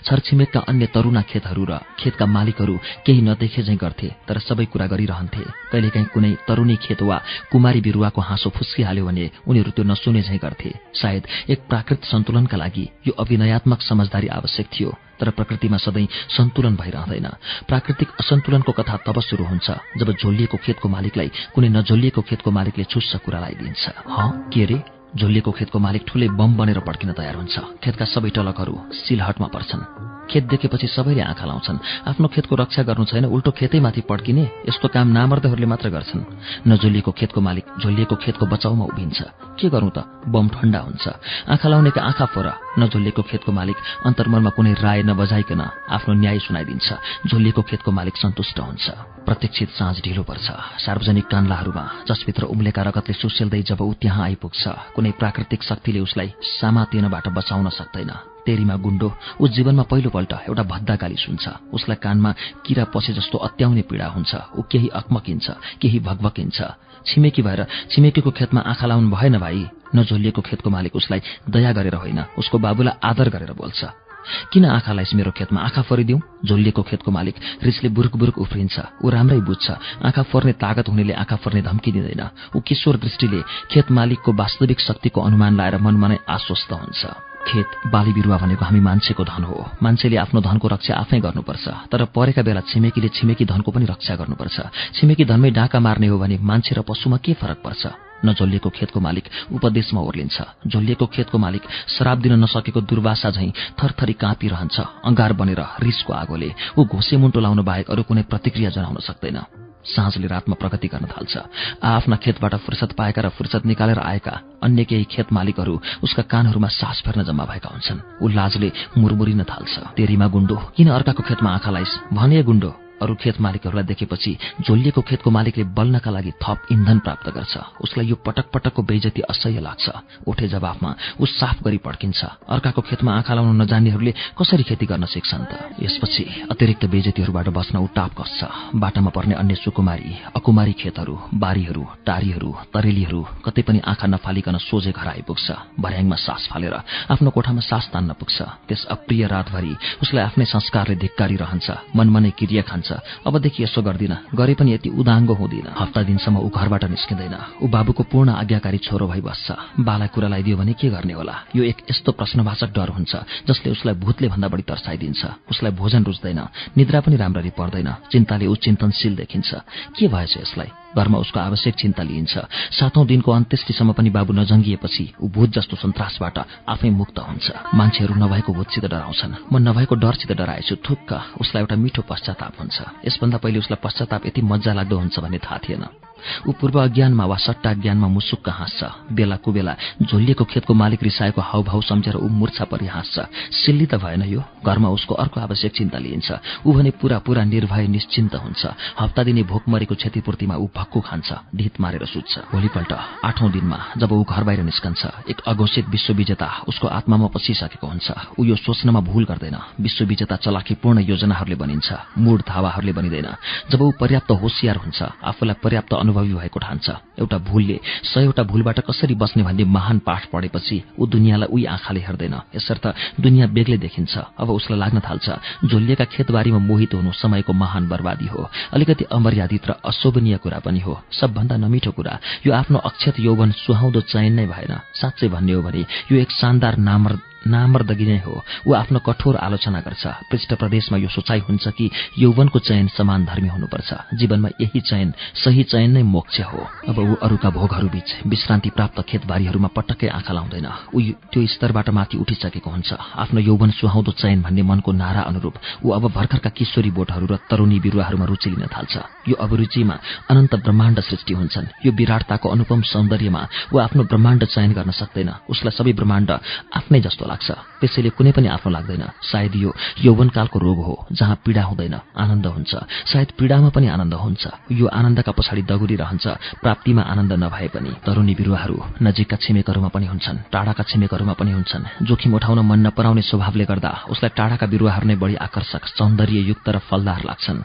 छरछिमेकका 0.07 0.61
अन्य 0.69 0.87
तरुणा 0.95 1.23
खेतहरू 1.31 1.65
र 1.65 1.79
खेतका 1.99 2.27
मालिकहरू 2.27 2.75
केही 3.07 3.21
नदेखे 3.23 3.63
झैँ 3.63 3.77
गर्थे 3.77 4.09
तर 4.29 4.39
सबै 4.39 4.65
कुरा 4.73 4.87
गरिरहन्थे। 4.93 5.45
कहिलेकाहीँ 5.73 6.09
कुनै 6.15 6.33
तरुणी 6.49 6.77
खेत 6.85 7.03
वा 7.03 7.17
कुमारी 7.53 7.81
बिरुवाको 7.81 8.21
हाँसो 8.21 8.51
फुस्किहाल्यो 8.51 9.07
भने 9.07 9.25
उनीहरू 9.49 9.71
त्यो 9.77 9.85
नसुने 9.85 10.23
झैँ 10.23 10.39
गर्थे। 10.45 10.71
सायद 10.95 11.23
एक 11.51 11.61
प्राकृत 11.69 12.05
सन्तुलनका 12.05 12.57
लागि 12.57 12.85
यो 13.07 13.13
अभिनयात्मक 13.19 13.81
समझदारी 13.83 14.29
आवश्यक 14.39 14.67
थियो 14.69 14.91
तर 15.21 15.31
प्रकृतिमा 15.31 15.77
सधैँ 15.77 16.07
सन्तुलन 16.37 16.77
भइरहँदैन। 16.77 17.27
प्राकृतिक 17.69 18.09
असन्तुलनको 18.21 18.73
कथा 18.73 18.97
तब 19.07 19.21
सुरु 19.21 19.45
हुन्छ 19.45 19.71
जब 19.99 20.13
झोलिएको 20.13 20.57
खेतको 20.65 20.89
मालिकलाई 20.89 21.31
कुनै 21.55 21.69
नझोलिएको 21.69 22.23
खेतको 22.23 22.51
मालिकले 22.51 22.85
छुस्स 22.85 23.17
कुरा 23.25 23.39
लगाइदिन्छ 23.39 23.85
ह 24.07 24.31
के 24.53 24.65
रे 24.65 24.98
झोलिएको 25.17 25.51
खेतको 25.53 25.79
मालिक 25.79 26.05
ठुलै 26.07 26.29
बम 26.29 26.57
बनेर 26.57 26.79
पड्किन 26.79 27.13
तयार 27.13 27.35
हुन्छ। 27.35 27.59
खेतका 27.83 28.05
सबै 28.05 28.31
टलकहरू 28.31 28.75
सिलहटमा 28.93 29.47
पर्छन्। 29.47 30.08
खेत 30.31 30.45
देखेपछि 30.45 30.87
सबैले 30.87 31.23
आँखा 31.23 31.47
लाउँछन्। 31.47 31.79
आफ्नो 32.09 32.29
खेतको 32.29 32.55
रक्षा 32.57 32.83
गर्नु 32.83 33.05
छैन 33.05 33.25
उल्टो 33.25 33.51
खेतैमाथि 33.51 34.01
पड्किने 34.09 34.45
यस्तो 34.69 34.89
काम 34.89 35.09
नामर्दहरूले 35.09 35.67
मात्र 35.67 35.89
गर्छन्। 35.91 36.23
नझोलिएको 36.69 37.13
खेतको 37.13 37.41
मालिक 37.41 37.65
झोलिएको 37.81 38.17
खेतको 38.17 38.47
बचाउमा 38.47 38.85
उभिन्छ। 38.85 39.19
के 39.59 39.69
गरौँ 39.69 39.91
त? 39.91 39.99
बम 40.29 40.49
ठण्डा 40.49 40.79
हुन्छ। 40.79 41.05
आँखा 41.49 41.69
लाउनेका 41.69 42.01
आँखा 42.03 42.27
फोर। 42.33 42.47
नझोलिएको 42.79 43.23
खेतको 43.23 43.53
मालिक 43.53 43.77
अन्तर्मनमा 44.07 44.51
कुनै 44.51 44.73
राय 44.79 45.03
नबजाइकन 45.03 45.61
आफ्नो 45.91 46.15
न्याय 46.15 46.39
सुनाइदिन्छ। 46.39 46.89
झोलिएको 47.27 47.63
खेतको 47.63 47.91
मालिक 47.91 48.17
सन्तुष्ट 48.17 48.59
हुन्छ। 48.61 48.87
प्रत्यक्षित 49.27 49.71
साँझ 49.71 49.97
ढिलो 50.05 50.23
पर्छ। 50.23 50.47
सार्वजनिक 50.85 51.27
कान्लाहरूमा 51.27 51.85
जसभित्र 52.09 52.45
उम्लेका 52.55 52.83
रगतले 52.83 53.15
सुसेल्दै 53.15 53.63
जब 53.63 53.81
ऊ 53.81 53.93
त्यहाँ 54.01 54.25
आइपुग्छ 54.25 54.63
कुनै 54.95 55.11
प्राकृतिक 55.19 55.63
शक्तिले 55.63 56.01
उसलाई 56.01 56.33
सामातेनबाट 56.41 57.29
बचाउन 57.29 57.69
सक्दैन। 57.69 58.38
तेरीमा 58.49 58.77
गुण्डो 58.81 59.09
ऊ 59.41 59.45
जीवनमा 59.55 59.85
पहिलोपल्ट 59.93 60.33
एउटा 60.49 60.63
भद्दा 60.73 60.95
गाली 60.97 61.17
सुन्छ। 61.21 61.45
उसलाई 61.77 61.99
कानमा 62.01 62.31
किरा 62.65 62.85
पसे 62.95 63.13
जस्तो 63.13 63.37
अत्याउने 63.39 63.83
पीडा 63.85 64.07
हुन्छ। 64.17 64.33
ऊ 64.57 64.63
केही 64.71 64.89
अक्मकिन्छ 65.01 65.47
केही 65.81 65.99
भगभकिन्छ 66.01 66.59
छिमेकी 67.07 67.43
भएर 67.43 67.61
छिमेकीको 67.93 68.31
खेतमा 68.31 68.61
आँखा 68.61 68.87
लाउनु 68.87 69.09
भएन 69.11 69.39
भाइ। 69.39 69.61
नझोलिएको 69.95 70.41
खेतको 70.43 70.69
मालिक 70.71 70.97
उसलाई 70.97 71.21
दया 71.49 71.73
गरेर 71.73 71.95
होइन। 71.95 72.21
उसको 72.39 72.57
बाबुलाई 72.59 73.01
आदर 73.05 73.29
गरेर 73.29 73.53
बोल्छ। 73.53 74.08
किन 74.53 74.65
आँखालाई 74.65 75.05
मेरो 75.15 75.31
खेतमा 75.31 75.61
आँखा 75.61 75.83
फरिदिउँ? 75.83 76.21
झोलिएको 76.47 76.83
खेतको 76.83 77.11
मालिक 77.11 77.35
रिसले 77.63 77.89
बुरुक 77.89 78.17
बुरुक 78.17 78.39
उफ्रिन्छ। 78.39 79.05
ऊ 79.05 79.11
राम्रै 79.11 79.41
बुझ्छ। 79.41 79.71
आँखा 80.05 80.23
फर्ने 80.23 80.53
तागत 80.53 80.89
हुनेले 80.89 81.13
आँखा 81.13 81.37
फर्ने 81.37 81.63
धम्की 81.63 81.93
दिँदैन। 81.93 82.23
ऊ 82.57 82.61
किशोर 82.61 82.97
दृष्टिले 82.97 83.41
खेत 83.71 83.91
मालिकको 83.91 84.33
वास्तविक 84.33 84.81
शक्तिको 84.81 85.21
अनुमान 85.21 85.57
लाएर 85.57 85.79
मनमा 85.79 86.09
नै 86.09 86.19
आश्वस्त 86.29 86.73
हुन्छ। 86.73 87.07
खेत 87.49 87.67
बाली 87.87 88.13
बिरुवा 88.13 88.37
भनेको 88.37 88.65
हामी 88.65 88.81
मान्छेको 88.81 89.25
धन 89.25 89.45
हो। 89.45 89.57
मान्छेले 89.83 90.17
आफ्नो 90.17 90.41
धनको 90.41 90.69
रक्षा 90.69 90.95
आफै 90.95 91.21
गर्नुपर्छ। 91.21 91.69
तर 91.89 92.05
परेका 92.05 92.43
बेला 92.43 92.61
छिमेकीले 92.61 93.09
छिमेकी 93.09 93.45
धनको 93.45 93.71
पनि 93.73 93.85
रक्षा 93.85 94.15
गर्नुपर्छ। 94.17 94.57
छिमेकी 94.95 95.25
धनमै 95.25 95.51
डाका 95.51 95.81
मार्ने 95.81 96.07
हो 96.07 96.19
भने 96.19 96.39
मान्छे 96.39 96.75
र 96.75 96.83
पशुमा 96.83 97.17
के 97.17 97.35
फरक 97.35 97.63
पर्छ? 97.65 98.08
नझोलिएको 98.25 98.71
खेतको 98.71 99.01
मालिक 99.01 99.25
उपदेशमा 99.53 100.01
ओर्लिन्छ। 100.01 100.37
झोलिएको 100.67 101.07
खेतको 101.07 101.39
मालिक 101.39 101.63
श्राप 101.89 102.19
दिन 102.19 102.33
नसकेको 102.33 102.81
दुर्वासा 102.81 103.31
झैं 103.31 103.51
थरथरी 103.79 104.13
काँपिरहन्छ। 104.13 104.81
अंगार 105.05 105.33
बनेर 105.33 105.61
रिसको 105.83 106.13
आगोले 106.13 106.53
ऊ 106.79 106.85
घोसे 106.85 107.17
मुन्टो 107.17 107.41
लाउनु 107.41 107.63
बाहेक 107.63 107.91
अरू 107.91 108.03
कुनै 108.03 108.23
प्रतिक्रिया 108.23 108.71
जनाउन 108.71 108.97
सक्दैन। 109.01 109.41
साँझले 109.85 110.27
रातमा 110.27 110.57
प्रगति 110.61 110.89
गर्न 110.89 111.07
थाल्छ। 111.07 111.39
आफ्ना 111.83 112.17
खेतबाट 112.17 112.55
फुर्सद 112.55 112.93
पाएका 112.93 113.23
र 113.23 113.29
फुर्सद 113.29 113.63
निकालेर 113.67 113.99
आएका 113.99 114.61
अन्य 114.63 114.85
केही 114.85 115.05
खेत 115.05 115.33
मालिकहरू 115.33 115.81
उसका 116.03 116.23
कानहरूमा 116.23 116.69
सास 116.69 117.03
फेर्न 117.07 117.25
जम्मा 117.25 117.45
भएका 117.45 117.69
हुन्छन्। 117.73 118.01
ऊ 118.23 118.29
लाजले 118.29 118.73
मुरमुरिन 118.99 119.45
थाल्छ। 119.45 119.79
तेरीमा 119.97 120.27
गुण्डो। 120.27 120.57
किन 120.77 120.89
अर्काको 120.89 121.23
खेतमा 121.23 121.51
आँखा 121.51 121.71
लाइस? 121.71 122.01
भने 122.13 122.43
गुण्डो। 122.43 122.88
अरू 123.03 123.15
खेत 123.15 123.41
मालिकहरूलाई 123.41 123.85
देखेपछि 123.85 124.33
झोलिएको 124.67 125.01
खेतको 125.03 125.31
मालिकले 125.31 125.65
बल्नका 125.77 126.11
लागि 126.11 126.33
थप 126.43 126.59
इन्धन 126.73 126.99
प्राप्त 126.99 127.27
गर्छ। 127.31 127.55
उसलाई 127.81 128.07
यो 128.07 128.17
पटक 128.27 128.47
पटकको 128.55 128.83
बेजती 128.83 129.21
असह्य 129.23 129.61
लाग्छ। 129.61 129.87
उठे 130.27 130.49
जवाफमा 130.49 130.91
ऊ 131.21 131.25
साफ 131.25 131.63
गरी 131.63 131.79
पड्किन्छ। 131.79 132.21
अर्काको 132.49 132.81
खेतमा 132.83 133.11
आँखा 133.17 133.35
लाउन 133.35 133.61
नजान्नेहरूले 133.63 134.13
कसरी 134.39 134.63
खेती 134.63 134.87
गर्न 134.87 135.05
सिक्छन् 135.07 135.47
त? 135.47 135.53
यसपछि 135.83 136.25
अतिरिक्त 136.51 136.85
बेजतीहरूबाट 136.87 137.49
बस्न 137.49 137.77
ऊ 137.79 137.87
टाप 137.95 138.13
कस्छ। 138.19 138.41
बाटामा 138.75 139.11
पर्ने 139.11 139.35
अन्य 139.35 139.55
सुकुमारी 139.55 140.13
अकुमारी 140.37 140.73
खेतहरू 140.73 141.15
बारीहरू 141.35 141.83
टारीहरू 142.07 142.51
तरेलीहरू 142.75 143.21
कतै 143.45 143.63
पनि 143.63 143.79
आँखा 143.85 144.07
नफालिकन 144.07 144.57
सोझे 144.59 144.93
घर 144.93 145.07
आइपुग्छ। 145.15 145.47
भर्याङमा 145.81 146.17
सास 146.17 146.49
फालेर 146.51 146.75
आफ्नो 147.13 147.31
कोठामा 147.31 147.61
सास 147.61 147.91
तान्न 147.93 148.13
पुग्छ। 148.19 148.39
त्यस 148.69 148.85
अप्रिय 148.91 149.27
रातभरि 149.27 149.73
उसलाई 150.03 150.25
आफ्नै 150.25 150.45
संस्कारले 150.45 150.97
धिक्कारी 150.97 151.37
रहन्छ 151.37 151.67
मनमनै 151.97 152.31
क्रिया 152.39 152.63
खान्छ। 152.63 152.88
हुन्छ। 152.89 153.27
अबदेखि 153.27 153.63
यसो 153.63 153.83
गर्दिन। 153.83 154.17
गरे 154.35 154.55
पनि 154.55 154.73
यति 154.75 154.89
उदाङ्गो 154.89 155.35
हुँदिन। 155.35 155.69
हप्ता 155.79 156.03
दिनसम्म 156.03 156.37
ऊ 156.39 156.49
घरबाट 156.49 156.85
निस्किँदैन। 156.85 157.37
ऊ 157.63 157.69
बाबुको 157.69 158.03
पूर्ण 158.03 158.31
आज्ञाकारी 158.31 158.79
छोरो 158.79 159.09
भई 159.09 159.21
बस्छ 159.21 159.53
बालाई 159.81 160.09
कुरा 160.09 160.29
लगाइदियो 160.29 160.57
भने 160.57 160.73
के 160.73 160.89
गर्ने 160.89 161.13
होला? 161.13 161.35
यो 161.57 161.65
एक 161.65 161.77
यस्तो 161.91 162.13
प्रश्नवाचक 162.13 162.73
डर 162.73 162.89
हुन्छ 162.89 163.17
जसले 163.49 163.73
उसलाई 163.73 163.95
भूतले 163.95 164.29
भन्दा 164.29 164.49
बढी 164.49 164.63
तर्साइदिन्छ। 164.63 165.27
उसलाई 165.51 165.73
भोजन 165.73 166.05
रुच्दैन। 166.05 166.41
निद्रा 166.77 167.01
पनि 167.01 167.17
राम्ररी 167.17 167.51
पर्दैन। 167.51 167.95
चिन्ताले 168.13 168.47
ऊ 168.47 168.55
चिन्तनशील 168.55 169.17
देखिन्छ। 169.17 169.55
के 169.99 170.09
भएछ 170.09 170.37
यसलाई? 170.37 170.69
घरमा 170.97 171.19
उसको 171.19 171.41
आवश्यक 171.41 171.75
चिन्ता 171.75 172.03
लिइन्छ। 172.03 172.39
सातौं 172.73 173.07
दिनको 173.07 173.33
अन्त्येष्टिसम्म 173.33 173.93
पनि 173.93 174.11
बाबु 174.11 174.33
नजङ्गिएपछि 174.33 175.05
ऊ 175.21 175.29
भूत 175.29 175.51
जस्तो 175.51 175.77
सन्तासबाट 175.77 176.39
आफै 176.69 176.91
मुक्त 176.91 177.19
हुन्छ। 177.19 177.47
मान्छेहरू 177.75 178.15
नभएको 178.15 178.53
भूतसित 178.53 178.85
डराउँछन्। 178.85 179.53
म 179.53 179.55
नभएको 179.69 179.95
डरसित 179.95 180.33
डराएछु। 180.33 180.75
थुक्क 180.81 181.11
उसलाई 181.41 181.63
एउटा 181.63 181.77
मिठो 181.77 182.03
पश्चाताप 182.03 182.55
हुन्छ। 182.59 182.77
यसभन्दा 183.07 183.39
पहिले 183.39 183.59
उसलाई 183.59 183.81
पश्चाताप 183.85 184.27
यति 184.27 184.41
मजा 184.43 184.73
लाग्दो 184.73 184.97
हुन्छ 184.99 185.19
भन्ने 185.21 185.39
थाहा 185.39 185.59
थिएन। 185.59 186.08
ऊ 186.49 186.53
पूर्व 186.53 186.83
अज्ञानमा 186.83 187.25
वा 187.25 187.37
सट्टा 187.37 187.73
ज्ञानमा 187.75 188.09
मुसुक्क 188.09 188.49
हाँस्छ। 188.49 189.13
बेला 189.13 189.37
कुबेला 189.37 189.77
झोलिएको 190.03 190.45
खेतको 190.45 190.75
मालिक 190.75 191.03
रिसाएको 191.03 191.41
हाउभाउ 191.41 191.81
सम्झेर 191.81 192.17
ऊ 192.17 192.29
मूर्छा 192.29 192.65
परि 192.65 192.87
हाँस्छ। 192.87 193.17
सिल्ली 193.53 193.87
त 193.87 193.95
भएन 193.95 194.23
यो। 194.23 194.43
घरमा 194.67 194.89
उसको 194.89 195.15
अर्को 195.15 195.41
आवश्यक 195.41 195.73
चिन्ता 195.73 195.99
लिइन्छ। 195.99 196.33
ऊ 196.67 196.73
भने 196.73 196.91
पूरा 196.91 197.19
पूरा 197.19 197.45
निर्भय 197.45 197.87
निश्चिन्त 197.87 198.35
हुन्छ। 198.35 198.67
हप्ता 199.01 199.23
दिने 199.23 199.43
भोकमरीको 199.43 199.95
क्षतिपूर्तिमा 199.95 200.57
ऊ 200.57 200.67
भक्कु 200.77 201.01
खान्छ। 201.01 201.33
ढित 201.57 201.81
मारेर 201.81 202.05
सुत्छ। 202.07 202.39
भोलिपल्ट 202.39 202.93
आठौं 203.25 203.51
दिनमा 203.51 203.79
जब 203.97 204.13
ऊ 204.13 204.25
घर 204.25 204.43
बाहिर 204.45 204.63
निस्कन्छ 204.63 205.07
एक 205.31 205.41
अघोषित 205.47 205.89
विश्वविजेता 205.89 206.49
उसको 206.69 206.87
आत्मामा 206.89 207.27
पसिसकेको 207.27 207.87
हुन्छ। 207.87 208.13
ऊ 208.39 208.45
यो 208.45 208.57
सोच्नमा 208.57 209.01
भूल 209.01 209.25
गर्दैन। 209.25 209.57
विश्वविजेता 209.81 210.37
चलाखीपूर्ण 210.37 210.99
योजनाहरूले 210.99 211.57
बनिन्छ। 211.57 211.93
मूढ 212.19 212.43
धावाहरूले 212.49 212.93
बनिँदैन। 212.93 213.29
जब 213.71 213.83
ऊ 213.83 213.91
पर्याप्त 214.01 214.31
होसियार 214.31 214.77
हुन्छ 214.77 215.03
आफूलाई 215.03 215.55
पर्याप्त 215.63 215.95
अनुभवी 215.95 216.18
भएको 216.25 216.59
ठान्छ 216.59 216.91
एउटा 217.19 217.39
भूलले 217.39 217.79
सयवटा 218.05 218.43
भूलबाट 218.43 218.81
कसरी 218.81 219.15
बस्ने 219.15 219.43
भन्ने 219.43 219.65
महान 219.65 219.99
पाठ 219.99 220.27
पढेपछि 220.33 220.83
ऊ 220.99 221.07
दुनियाँलाई 221.07 221.49
उही 221.49 221.65
आँखाले 221.65 222.01
हेर्दैन। 222.01 222.35
यसर्थ 222.57 222.87
दुनियाँ 223.21 223.49
बेग्लै 223.49 223.79
देखिन्छ 223.79 224.19
अब 224.39 224.51
उसलाई 224.51 224.79
लाग्न 224.79 225.01
थाल्छ 225.01 225.27
झोलिएका 225.67 226.05
खेतबारीमा 226.05 226.59
मोहित 226.59 226.95
हुनु 226.95 227.13
समयको 227.13 227.53
महान 227.53 227.89
बर्बादी 227.89 228.27
हो। 228.27 228.49
अलिकति 228.73 229.05
अमर्यादित 229.13 229.67
र 229.69 229.73
अशोभनीय 229.85 230.37
कुरा 230.43 230.59
पनि 230.59 230.81
हो। 230.81 231.01
सबभन्दा 231.11 231.57
नमिठो 231.57 231.91
कुरा 231.93 232.19
यो 232.47 232.53
आफ्नो 232.53 232.79
अक्षत 232.79 233.21
यौवन 233.21 233.51
सुहाउँदो 233.53 234.01
चयन 234.01 234.33
नै 234.33 234.47
भएन। 234.47 234.73
साँच्चै 234.95 235.29
भन्ने 235.29 235.53
हो 235.53 235.63
भने 235.63 235.85
यो 236.13 236.19
एक 236.19 236.31
शानदार 236.31 236.77
नामर 236.79 237.13
नामर्दगी 237.49 238.07
नै 238.07 238.19
हो। 238.27 238.45
ऊ 238.67 238.73
आफ्नो 238.75 238.99
कठोर 238.99 239.37
आलोचना 239.37 239.81
गर्छ। 239.81 240.05
पृष्ठ 240.31 240.55
प्रदेशमा 240.55 240.97
यो 240.99 241.09
सोचाइ 241.09 241.41
हुन्छ 241.49 241.69
कि 241.69 241.91
यौवनको 242.19 242.59
चयन 242.59 242.89
समान 242.89 243.25
धर्मी 243.25 243.49
हुनुपर्छ। 243.49 243.91
जीवनमा 244.15 244.49
यही 244.61 244.81
चयन 244.81 245.13
सही 245.35 245.63
चयन 245.63 245.91
नै 245.91 246.03
मोक्ष 246.03 246.41
हो। 246.41 246.61
अब 246.89 246.99
ऊ 246.99 247.15
अरूका 247.23 247.51
भोगहरूबीच 247.51 248.09
विश्रान्ति 248.27 248.71
प्राप्त 248.71 249.01
खेतबारीहरूमा 249.09 249.69
पटक्कै 249.77 250.09
आँखा 250.09 250.33
लाउँदैन। 250.33 250.69
ऊ 250.95 250.99
त्यो 251.33 251.47
स्तरबाट 251.47 251.89
माथि 251.91 252.17
उठिसकेको 252.19 252.71
हुन्छ। 252.71 252.93
आफ्नो 252.93 253.41
यौवन 253.41 253.71
सुहाउँदो 253.71 254.13
चयन 254.13 254.43
भन्ने 254.43 254.63
मनको 254.63 254.93
नारा 254.93 255.23
अनुरूप 255.31 255.55
ऊ 255.85 255.91
अब 255.91 256.05
भर्खरका 256.13 256.51
किशोरी 256.51 256.91
बोटहरू 256.91 257.27
र 257.27 257.37
तरुणी 257.49 257.79
बिरुवाहरूमा 257.81 258.25
रुचि 258.25 258.51
लिन 258.51 258.67
थाल्छ। 258.67 258.95
यो 259.29 259.35
अभिरुचिमा 259.37 259.95
अनन्त 260.31 260.55
ब्रह्माण्ड 260.65 261.01
सृष्टि 261.01 261.35
हुन्छन्। 261.35 261.67
यो 261.87 261.93
विराटताको 261.93 262.49
अनुपम 262.49 262.81
सौन्दर्यमा 262.83 263.43
ऊ 263.73 263.79
आफ्नो 263.79 264.03
ब्रह्माण्ड 264.05 264.45
चयन 264.45 264.73
गर्न 264.73 264.91
सक्दैन। 264.91 265.31
उसलाई 265.49 265.73
सबै 265.79 265.93
ब्रह्माण्ड 265.93 266.31
आफ्नै 266.75 267.01
जस्तो 267.01 267.25
लाग्छ। 267.29 267.38
त्यसैले 267.81 268.11
कुनै 268.17 268.33
पनि 268.33 268.49
आफ्नो 268.49 268.71
लाग्दैन। 268.73 269.05
सायद 269.23 269.55
यो 269.57 269.71
यौवनकालको 270.03 270.59
रोग 270.59 270.79
हो 270.79 270.95
जहाँ 271.13 271.37
पीडा 271.45 271.63
हुँदैन 271.63 271.95
आनन्द 272.17 272.47
हुन्छ। 272.47 272.73
सायद 273.07 273.29
पीडामा 273.39 273.69
पनि 273.71 273.87
आनन्द 273.89 274.15
हुन्छ। 274.15 274.45
यो 274.73 274.87
आनन्दका 274.89 275.33
पछाडि 275.33 275.63
दगुरी 275.63 275.97
रहन्छ। 275.97 276.27
प्राप्तिमा 276.63 277.03
आनन्द 277.03 277.33
नभए 277.39 277.69
पनि 277.75 277.91
तरुणी 278.07 278.35
बिरुवाहरू 278.35 278.77
नजिकका 279.03 279.37
छिमेकहरूमा 279.39 279.89
पनि 279.95 280.07
हुन्छन् 280.07 280.39
टाढाका 280.53 280.83
छिमेकहरूमा 280.91 281.35
पनि 281.39 281.53
हुन्छन्। 281.53 281.85
जोखिम 282.03 282.35
उठाउन 282.35 282.59
मन 282.67 282.79
नपराउने 282.87 283.23
स्वभावले 283.23 283.65
गर्दा 283.65 283.91
उसलाई 284.11 284.31
टाढाका 284.35 284.67
बिरुवाहरू 284.67 285.07
नै 285.07 285.17
बढी 285.17 285.35
आकर्षक 285.39 285.83
सौन्दर्ययुक्त 285.95 286.69
र 286.69 286.79
फलदार 286.89 287.21
लाग्छन्। 287.25 287.59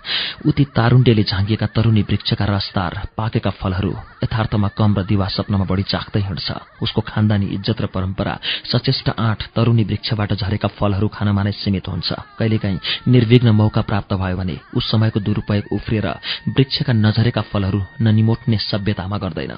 उति 0.48 0.64
तारुण्डेले 0.76 1.24
झाँगिएका 1.24 1.68
तरुणी 1.76 2.02
वृक्षका 2.04 2.46
रस्तार 2.46 2.94
पाकेका 3.18 3.52
फलहरू 3.62 3.94
यथार्थमा 4.24 4.68
कम 4.78 4.92
र 4.98 5.04
दिवा 5.04 5.28
सपनामा 5.28 5.66
बढी 5.66 5.84
चाख्दै 5.84 6.22
हिँड्छ। 6.22 6.48
उसको 6.84 7.02
खानदानी 7.02 7.46
इज्जत 7.58 7.82
र 7.82 7.86
परम्परा 7.88 8.34
सचेष्ट 8.72 9.10
आठ 9.20 9.40
तरुणी 9.56 9.84
वृक्षबाट 9.84 10.34
झरेका 10.34 10.68
फलहरू 10.78 11.08
खानमा 11.08 11.44
नै 11.44 11.52
सीमित 11.54 11.88
हुन्छ। 11.88 12.10
कहिलेकाहीँ 12.40 12.80
निर्विघ्न 13.08 13.50
मौका 13.52 13.82
प्राप्त 13.82 14.14
भयो 14.14 14.38
भने 14.38 14.56
उस 14.76 14.92
समयको 14.92 15.20
दुरूपयोग 15.20 15.72
उफ्रिएर 15.72 16.08
वृक्षका 16.48 16.94
नझरेका 16.94 17.42
फलहरू 17.52 17.80
ननिमोट्ने 18.02 18.58
सभ्यतामा 18.60 19.18
गर्दैन। 19.18 19.54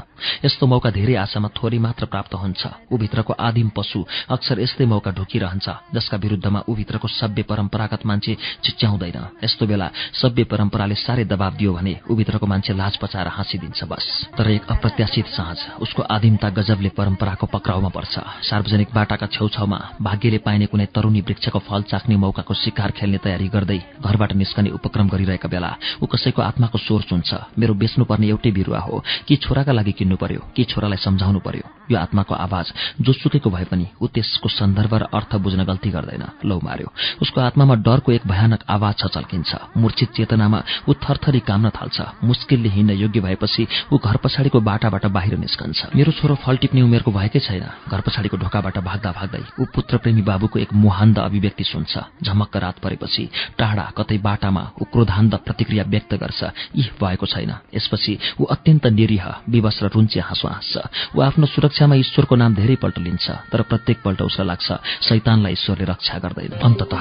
यस्तो 0.46 0.68
मौका 0.68 0.90
धेरै 0.92 1.16
आशामा 1.16 1.50
थोरै 1.56 1.80
मात्र 1.80 2.06
प्राप्त 2.06 2.34
हुन्छ। 2.36 2.92
ऊभित्रको 2.92 3.34
आदिम 3.40 3.70
पशु 3.72 4.00
अक्सर 4.30 4.60
यस्तै 4.60 4.86
मौका 4.86 5.12
ढुकिरहन्छ 5.12 5.68
जसका 5.96 6.18
विरुद्धमा 6.18 6.60
ऊभित्रको 6.70 7.08
सभ्य 7.10 7.44
परम्परागत 7.44 8.06
मान्छे 8.06 8.38
चिच्याउँदैन। 8.64 9.18
यस्तो 9.44 9.66
बेला 9.66 9.88
सभ्य 10.14 10.44
परम्पराले 10.44 10.96
साह्रै 10.96 11.25
दबाब 11.25 11.54
दियो 11.56 11.74
भने 11.74 11.94
ऊभित्रको 12.12 12.46
मान्छे 12.46 12.74
लाज 12.74 12.98
पचाएर 12.98 13.28
हाँसिदिन्छ 13.28 13.84
बस। 13.84 14.06
तर 14.38 14.50
एक 14.52 14.68
अप्रत्याशित 14.70 15.28
साँझ 15.28 15.58
उसको 15.82 16.02
आदिमता 16.06 16.50
गजबले 16.50 16.90
परम्पराको 16.98 17.46
पक्राउमा 17.48 17.90
पर्छ। 17.90 18.14
सार्वजनिक 18.44 18.90
बाटाका 18.96 19.28
छेउछाउमा 19.28 19.80
भाग्यले 20.01 20.38
पाइने 20.38 20.65
कुनै 20.65 20.86
तरुणी 20.86 21.22
वृक्षको 21.22 21.60
फल 21.60 21.82
चाख्ने 21.84 22.15
मौकाको 22.15 22.54
शिकार 22.54 22.92
खेल्ने 22.92 23.18
तयारी 23.18 23.48
गर्दै 23.48 23.80
घरबाट 24.01 24.34
निस्कने 24.34 24.70
उपक्रम 24.70 25.08
गरिरहेका 25.10 25.50
बेला 25.50 25.75
ऊ 26.01 26.06
कसैको 26.06 26.42
आत्माको 26.42 26.77
स्वर 26.77 27.01
सुन्छ। 27.01 27.34
मेरो 27.60 27.74
बेच्नुपर्ने 27.74 28.27
एउटै 28.27 28.51
बिरुवा 28.51 28.80
हो। 28.80 29.04
कि 29.27 29.36
छोराका 29.36 29.72
लागि 29.72 29.92
किन्नु 29.92 30.15
पर्यो? 30.15 30.42
कि 30.56 30.63
छोरालाई 30.63 30.98
सम्झाउनु 30.98 31.39
पर्यो? 31.39 31.65
यो 31.92 31.98
आत्माको 32.00 32.36
आवाज 32.36 32.74
जोसुकैको 33.01 33.50
भए 33.50 33.65
पनि 33.65 33.86
ऊ 34.01 34.08
त्यसको 34.08 34.50
सन्दर्भ 34.50 34.94
र 34.94 35.04
अर्थ 35.13 35.36
बुझ्न 35.36 35.63
गल्ती 35.63 35.89
गर्दैन। 35.89 36.24
लौ 36.46 36.60
मार्यो। 36.63 36.89
उसको 37.22 37.42
आत्मामा 37.42 37.75
डरको 37.75 38.12
एक 38.12 38.27
भयानक 38.27 38.63
आवाज 38.70 38.96
छ 38.96 39.06
चल्किन्छ 39.06 39.77
मूर्छित 39.77 40.10
चेतनामा 40.15 40.60
ऊ 40.89 40.94
थरथरी 40.94 41.39
काम्न 41.39 41.70
थाल्छ। 41.70 42.01
मुस्किलले 42.24 42.70
हिँड्न 42.70 42.94
योग्य 42.94 43.20
भएपछि 43.22 43.68
ऊ 43.94 43.98
घर 43.98 44.18
पछाडिको 44.18 44.60
बाटाबाट 44.62 45.06
बाहिर 45.06 45.38
निस्कन्छ। 45.38 45.96
मेरो 45.96 46.12
छोरो 46.12 46.36
फल 46.36 46.58
टिप्ने 46.58 46.82
उमेरको 46.82 47.12
भएकै 47.12 47.39
छैन। 47.39 47.65
घर 47.89 48.01
पछाडिको 48.01 48.38
ढोकाबाट 48.38 48.77
भाग्दा 48.80 49.12
भाग्दै 49.12 49.44
ऊ 49.62 49.65
पुत्रप्रेमी 49.75 50.22
बाबुको 50.22 50.60
एक 50.60 50.74
मुहान्द 50.74 51.20
अभिव्यक्ति 51.20 51.63
सुन्छ। 51.63 51.94
झमक्क 52.24 52.58
रात 52.58 52.79
परेपछि 52.79 53.24
टाढा 53.60 53.86
कतै 53.98 54.17
बाटामा 54.17 54.63
ऊ 54.82 54.84
क्रोधान्त 54.91 55.36
प्रतिक्रिया 55.46 55.84
व्यक्त 55.84 56.13
गर्छ। 56.15 56.41
यी 56.75 56.84
भएको 56.96 57.25
छैन। 57.25 57.51
यसपछि 57.75 58.17
ऊ 58.39 58.44
अत्यन्त 58.46 58.86
निरीह 58.89 59.25
विवश 59.50 59.79
र 59.84 59.88
रुन्चे 59.94 60.20
हाँसो 60.20 60.48
हाँस्छ। 60.48 61.15
ऊ 61.15 61.22
आफ्नो 61.22 61.46
सुरक्षामा 61.46 61.96
ईश्वरको 61.96 62.36
नाम 62.36 62.55
धेरैपल्ट 62.55 62.98
लिन्छ 63.00 63.29
तर 63.51 63.62
प्रत्येक 63.62 64.01
पल्ट 64.03 64.22
उसलाई 64.22 64.48
लाग्छ 64.48 64.67
शैतानलाई 65.08 65.51
ईश्वरले 65.51 65.86
रक्षा 65.86 66.17
गर्दैन। 66.24 66.51
अन्तत 66.63 66.94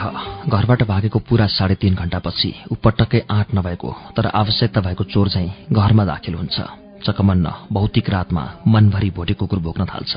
घरबाट 0.51 0.83
भागेको 0.83 1.19
पूरा 1.19 1.47
साढे 1.49 1.75
तीन 1.79 1.95
घण्टापछि 1.95 2.51
ऊ 2.73 2.75
पटक्कै 2.75 3.25
आँट 3.31 3.55
नभएको 3.55 3.91
तर 4.17 4.27
आवश्यकता 4.35 4.81
भएको 4.81 5.05
चोर 5.05 5.29
झैँ 5.29 5.49
घरमा 5.71 6.05
दाखिल 6.05 6.35
हुन्छ। 6.35 6.57
चकमन्न 7.07 7.47
भौतिक 7.73 8.11
रातमा 8.11 8.45
मनभरि 8.67 9.11
भोटे 9.11 9.35
कुकुर 9.35 9.59
भोग्न 9.59 9.85
थाल्छ। 9.85 10.13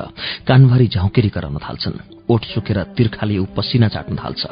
कानभरि 0.47 0.87
झाउकेरी 0.87 1.29
कराउन 1.29 1.57
थाल्छन्। 1.59 2.16
ओठ 2.29 2.45
सुकेर 2.45 2.83
तिर्खाले 2.97 3.37
ऊ 3.37 3.45
पसिना 3.55 3.87
चाट्न 3.87 4.15
थाल्छ। 4.15 4.43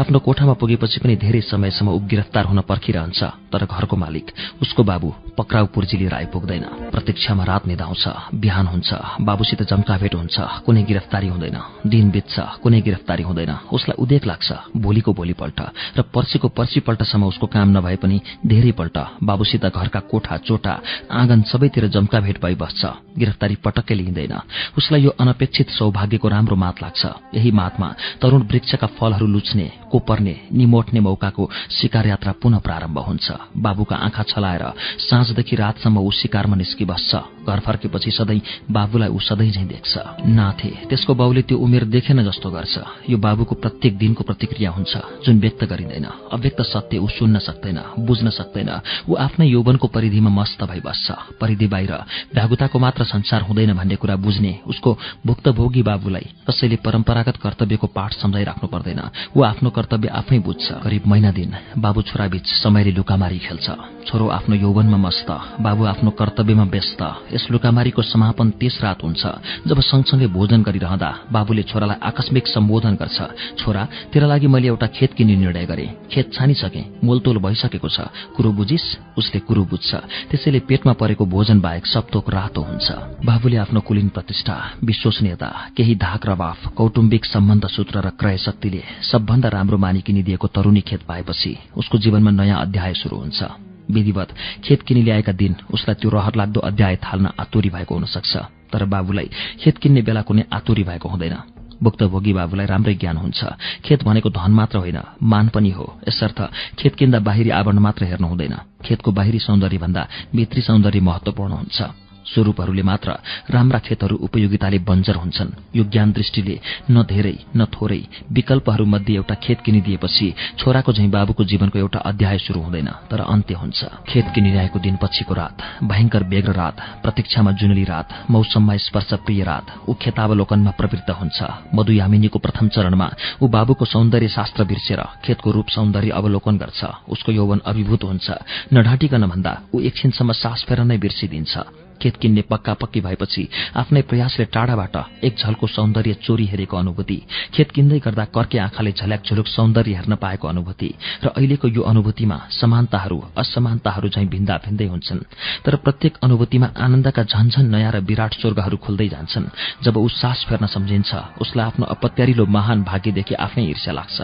आफ्नो 0.00 0.18
कोठामा 0.18 0.54
पुगेपछि 0.54 0.98
पनि 1.00 1.14
धेरै 1.16 1.40
समयसम्म 1.42 1.90
ऊ 1.90 1.98
गिरफ्तार 2.06 2.44
हुन 2.46 2.60
पर्खिरहन्छ 2.62 3.20
तर 3.52 3.64
घरको 3.66 3.96
मालिक 3.96 4.26
उसको 4.62 4.82
बाबु 4.84 5.08
पक्राउ 5.38 5.66
पुर्जी 5.74 5.96
लिएर 5.98 6.14
आइपुग्दैन 6.14 6.64
प्रतीक्षामा 6.94 7.44
रात 7.44 7.66
निधाउँछ 7.66 8.04
बिहान 8.38 8.66
हुन्छ 8.66 8.90
बाबुसित 9.20 9.62
जम्काभेट 9.66 10.14
हुन्छ 10.14 10.36
कुनै 10.66 10.82
गिरफ्तारी 10.84 11.28
हुँदैन 11.28 11.58
दिन 11.86 12.10
बित्छ 12.10 12.34
कुनै 12.62 12.80
गिरफ्तारी 12.80 13.22
हुँदैन। 13.22 13.52
उसलाई 13.72 13.96
उदेक 13.98 14.26
लाग्छ 14.26 14.48
भोलिको 14.78 15.12
भोलिपल्ट 15.12 15.60
र 15.98 16.02
पर्सिको 16.14 16.48
पर्सिपल्टसम्म 16.54 17.24
उसको 17.26 17.46
काम 17.46 17.68
नभए 17.76 17.96
पनि 17.96 18.20
धेरैपल्ट 18.46 18.98
बाबुसित 19.22 19.66
घरका 19.66 20.00
कोठा 20.10 20.36
चोटा 20.46 20.74
आँगन 21.10 21.42
सबैतिर 21.50 21.88
जम्काभेट 21.88 22.42
भइबस्छ 22.42 22.82
गिरफ्तारी 23.18 23.56
पटक्कै 23.64 23.94
लिइँदैन। 23.94 24.34
उसलाई 24.78 25.02
यो 25.02 25.10
अनपेक्षित 25.18 25.68
सौभाग्यको 25.70 26.28
राम्रो 26.28 26.56
मात 26.56 26.82
लाग्छ। 26.82 27.02
यही 27.34 27.50
मातमा 27.50 27.88
तरूण 28.22 28.42
वृक्षका 28.42 28.86
फलहरू 28.98 29.26
लुच्ने 29.26 29.66
कोपर्ने 29.90 30.34
निमोट्ने 30.52 31.00
मौकाको 31.00 31.50
शिकार 31.70 32.06
यात्रा 32.06 32.32
पुनः 32.42 32.58
प्रारम्भ 32.58 32.98
हुन्छ। 32.98 33.26
बाबुका 33.56 33.96
आँखा 33.96 34.22
छलाएर 34.22 34.64
साँझदेखि 35.00 35.56
रातसम्म 35.56 35.98
ऊ 35.98 36.10
शिकारमा 36.10 36.56
निस्किबस्छ। 36.56 37.14
घर 37.46 37.60
फर्केपछि 37.60 38.10
सधैँ 38.10 38.40
बाबुलाई 38.70 39.08
ऊ 39.08 39.18
सधैँ 39.20 39.50
झैँ 39.50 39.66
देख्छ। 39.68 39.94
नाथे 40.26 40.70
त्यसको 40.88 41.14
बाउले 41.14 41.42
त्यो 41.42 41.58
उमेर 41.58 41.84
देखेन 41.84 42.22
जस्तो 42.24 42.50
गर्छ। 42.50 42.74
यो 43.10 43.18
बाबुको 43.18 43.54
प्रत्येक 43.54 43.98
दिनको 43.98 44.24
प्रतिक्रिया 44.24 44.70
हुन्छ 44.70 44.92
जुन 45.24 45.38
व्यक्त 45.38 45.64
गरिँदैन। 45.64 46.06
अव्यक्त 46.32 46.60
सत्य 46.64 46.98
ऊ 46.98 47.06
सुन्न 47.08 47.38
सक्दैन 47.38 47.78
बुझ्न 48.02 48.30
सक्दैन। 48.30 48.70
ऊ 49.08 49.14
आफ्नै 49.14 49.46
यौवनको 49.46 49.86
परिधिमा 49.88 50.30
मस्त 50.30 50.64
भइबस्छ। 50.64 51.38
परिधि 51.38 51.66
बाहिर 51.66 51.92
भ्यागुताको 52.34 52.78
मात्र 52.78 53.04
संसार 53.04 53.42
हुँदैन 53.42 53.72
भन्ने 53.74 53.96
कुरा 53.96 54.16
बुझ्ने 54.16 54.52
उसको 54.66 54.98
भुक्तभोगी 55.26 55.82
बाबुलाई 55.82 56.26
कसैले 56.48 56.76
परम्परागत 57.24 57.40
कर्तव्यको 57.40 57.86
पाठ 57.86 58.12
सम्झाइराख्नु 58.20 58.68
पर्दैन। 58.68 59.00
ऊ 59.36 59.42
आफ्नो 59.42 59.70
कर्तव्य 59.70 60.08
आफै 60.10 60.38
बुझ्छ। 60.38 60.84
करिब 60.84 61.02
महिना 61.06 61.30
दिन 61.32 61.52
बाबु 61.78 62.02
छोराबीच 62.02 62.46
समयले 62.62 62.92
लुकामारी 62.92 63.38
खेल्छ। 63.38 63.68
छोरो 64.04 64.28
आफ्नो 64.28 64.54
यौवनमा 64.56 64.96
मस्त 64.96 65.30
बाबु 65.60 65.84
आफ्नो 65.84 66.10
कर्तव्यमा 66.10 66.64
व्यस्त। 66.64 67.00
यस 67.32 67.48
लुकामारीको 67.50 68.02
समापन 68.02 68.50
त्यस 68.60 68.76
रात 68.84 69.00
हुन्छ। 69.02 69.22
जब 69.64 69.80
सँगसँगै 69.80 70.26
भोजन 70.28 70.62
गरिरहँदा 70.62 71.10
बाबुले 71.32 71.62
छोरालाई 71.64 71.98
आकस्मिक 72.02 72.44
सम्बोधन 72.46 72.94
गर्छ। 73.00 73.18
छोरा 73.58 73.82
तेरा 74.12 74.26
लागि 74.28 74.46
मैले 74.46 74.68
एउटा 74.68 74.86
खेत 74.86 75.12
किन्ने 75.16 75.36
निर्णय 75.36 75.64
गरेँ। 75.66 75.88
खेत 76.12 76.32
छानिसके। 76.34 76.82
मोलतोल 77.04 77.38
भइसकेको 77.40 77.88
छ। 77.88 78.12
कुरो 78.36 78.52
बुझिस 78.52 78.84
उसले 79.16 79.40
कुरो 79.40 79.64
बुझ्छ। 79.64 79.90
त्यसैले 80.28 80.60
पेटमा 80.68 80.92
परेको 80.92 81.24
भोजन 81.24 81.60
बाहेक 81.60 81.86
सप्तोक 81.86 82.28
रातो 82.30 82.60
हुन्छ। 82.60 82.88
बाबुले 83.24 83.56
आफ्नो 83.56 83.80
कुलिन 83.80 84.08
प्रतिष्ठा 84.08 84.54
विश्वसनीयता 84.84 85.48
केही 85.76 85.94
धाक 85.96 86.26
रवाफ 86.26 86.66
कौटुम्बिक 86.76 87.03
सम्बन्ध 87.24 87.66
सूत्र 87.66 88.00
र 88.00 88.10
क्रय 88.10 88.36
शक्तिले 88.38 88.82
सबभन्दा 89.02 89.48
राम्रो 89.48 89.78
मानिकिनिदिएको 89.78 90.46
तरुणी 90.46 90.80
खेत 90.80 91.02
पाएपछि 91.02 91.56
उसको 91.76 91.98
जीवनमा 91.98 92.30
नयाँ 92.30 92.60
अध्याय 92.60 92.94
शुरू 92.94 93.16
हुन्छ। 93.16 93.42
विधिवत 93.90 94.28
खेत 94.64 94.82
किनि 94.82 95.02
ल्याएका 95.02 95.32
दिन 95.32 95.56
उसलाई 95.74 95.94
त्यो 95.94 96.10
रहर 96.10 96.34
लाग्दो 96.36 96.60
अध्याय 96.60 96.96
थाल्न 96.96 97.26
आतुरी 97.40 97.70
भएको 97.70 97.94
हुन 97.94 98.04
सक्छ 98.04 98.36
तर 98.72 98.84
बाबुलाई 98.84 99.30
खेत 99.60 99.78
किन्ने 99.78 100.02
बेला 100.02 100.22
कुनै 100.22 100.44
आतुरी 100.52 100.84
भएको 100.84 101.08
हुँदैन। 101.08 101.36
भुक्तभोगी 101.82 102.32
बाबुलाई 102.32 102.66
राम्रै 102.66 102.94
ज्ञान 102.94 103.16
हुन्छ। 103.16 103.44
खेत 103.84 104.04
भनेको 104.04 104.30
धन 104.30 104.52
मात्र 104.52 104.78
होइन 104.78 104.98
मान 105.22 105.48
पनि 105.48 105.70
हो। 105.70 106.00
यसर्थ 106.08 106.40
खेत 106.78 106.94
किन्दा 106.94 107.18
बाहिरी 107.20 107.50
आवरण 107.50 107.78
मात्र 107.78 108.04
हेर्नु 108.04 108.28
हुँदैन। 108.28 108.56
खेतको 108.84 109.12
बाहिरी 109.12 109.38
सौन्दर्य 109.38 109.78
भन्दा 109.78 110.08
भित्री 110.34 110.62
सौन्दर्य 110.62 111.00
महत्वपूर्ण 111.00 111.52
हुन्छ। 111.52 111.82
स्वरूपहरूले 112.24 112.82
मात्र 112.82 113.10
राम्रा 113.50 113.78
खेतहरू 113.78 114.16
उपयोगिताले 114.26 114.78
बन्जर 114.80 115.16
हुन्छन्। 115.16 115.50
यो 115.76 115.84
ज्ञान 115.84 116.12
दृष्टिले 116.12 116.56
न 116.90 117.02
धेरै 117.04 117.36
न 117.56 117.64
थोरै 117.74 118.00
विकल्पहरूमध्ये 118.32 119.14
एउटा 119.16 119.34
खेत 119.44 119.58
किनिदिएपछि 119.64 120.26
छोराको 120.58 120.92
झैँ 120.92 121.10
बाबुको 121.10 121.44
जीवनको 121.44 121.78
एउटा 121.78 121.98
अध्याय 122.10 122.38
शुरू 122.38 122.60
हुँदैन 122.60 122.88
तर 123.10 123.20
अन्त्य 123.20 123.54
हुन्छ। 123.54 123.78
खेत 124.08 124.26
किनिरहेको 124.34 124.78
दिन 124.78 124.96
पछिको 125.02 125.34
रात 125.34 125.62
भयंकर 125.84 126.22
बेग्र 126.24 126.52
रात 126.52 126.76
प्रतीक्षामा 127.02 127.52
जुनली 127.60 127.84
रात 127.84 128.08
मौसममा 128.30 128.76
स्पर्श 128.86 129.12
प्रिय 129.24 129.42
रात 129.44 129.66
ऊ 129.88 129.94
खेतावलोकनमा 129.94 130.72
प्रवृत्त 130.78 131.10
हुन्छ। 131.10 131.38
मधुयामिनीको 131.74 132.38
प्रथम 132.38 132.68
चरणमा 132.68 133.08
ऊ 133.42 133.48
बाबुको 133.48 133.84
सौन्दर्य 133.84 134.28
शास्त्र 134.28 134.64
बिर्सेर 134.64 135.00
खेतको 135.24 135.50
रूप 135.50 135.68
सौन्दर्य 135.68 136.10
अवलोकन 136.10 136.56
गर्छ। 136.56 136.80
उसको 137.08 137.32
यौवन 137.32 137.60
अभिभूत 137.66 138.04
हुन्छ। 138.04 138.26
नढाटिकन 138.72 139.26
भन्दा 139.26 139.52
ऊ 139.74 139.80
एकछिनसम्म 139.80 140.32
सास 140.32 140.64
फेर 140.68 140.80
नै 140.84 140.98
बिर्सिदिन्छ। 140.98 141.83
खेत 142.02 142.16
किन्ने 142.16 142.42
पक्का 142.50 142.74
पक्की 142.74 143.00
भएपछि 143.00 143.48
आफ्नै 143.76 144.02
प्रयासले 144.02 144.44
टाढाबाट 144.54 144.96
एक 145.24 145.34
झल्को 145.38 145.66
सौन्दर्य 145.66 146.14
चोरी 146.24 146.46
हेरेको 146.46 146.76
अनुभूति 146.76 147.18
खेत 147.54 147.70
किन्दै 147.70 147.98
गर्दा 147.98 148.24
कर्के 148.34 148.58
आँखाले 148.58 148.92
झल्याक 148.92 149.22
झुलुक 149.26 149.46
सौन्दर्य 149.46 149.94
हेर्न 149.94 150.14
पाएको 150.16 150.48
अनुभूति 150.48 150.90
र 151.24 151.28
अहिलेको 151.28 151.68
यो 151.68 151.82
अनुभूतिमा 151.82 152.38
समानताहरू 152.50 153.18
असमानताहरू 153.36 154.08
झैं 154.08 154.26
भिन्दा 154.28 154.56
भिन्दै 154.66 154.86
हुन्छन्। 154.86 155.20
तर 155.64 155.76
प्रत्येक 155.76 156.14
अनुभूतिमा 156.22 156.68
आनन्दका 156.76 157.22
झन्झन 157.24 157.66
नयाँ 157.74 157.92
र 157.92 157.98
विराट 158.08 158.32
स्वर्गहरू 158.40 158.76
खुल्दै 158.76 159.08
जान्छन्। 159.08 159.46
जब 159.84 159.96
ऊ 159.96 160.08
सास 160.10 160.44
फेर्न 160.48 160.66
सम्झिन्छ 160.66 161.10
उसलाई 161.40 161.66
आफ्नो 161.66 161.86
अपत्यारिलो 161.86 162.46
महान 162.46 162.82
भाग्यदेखि 162.82 163.34
आफ्नै 163.34 163.64
ईर्ष्या 163.64 163.92
लाग्छ। 163.94 164.18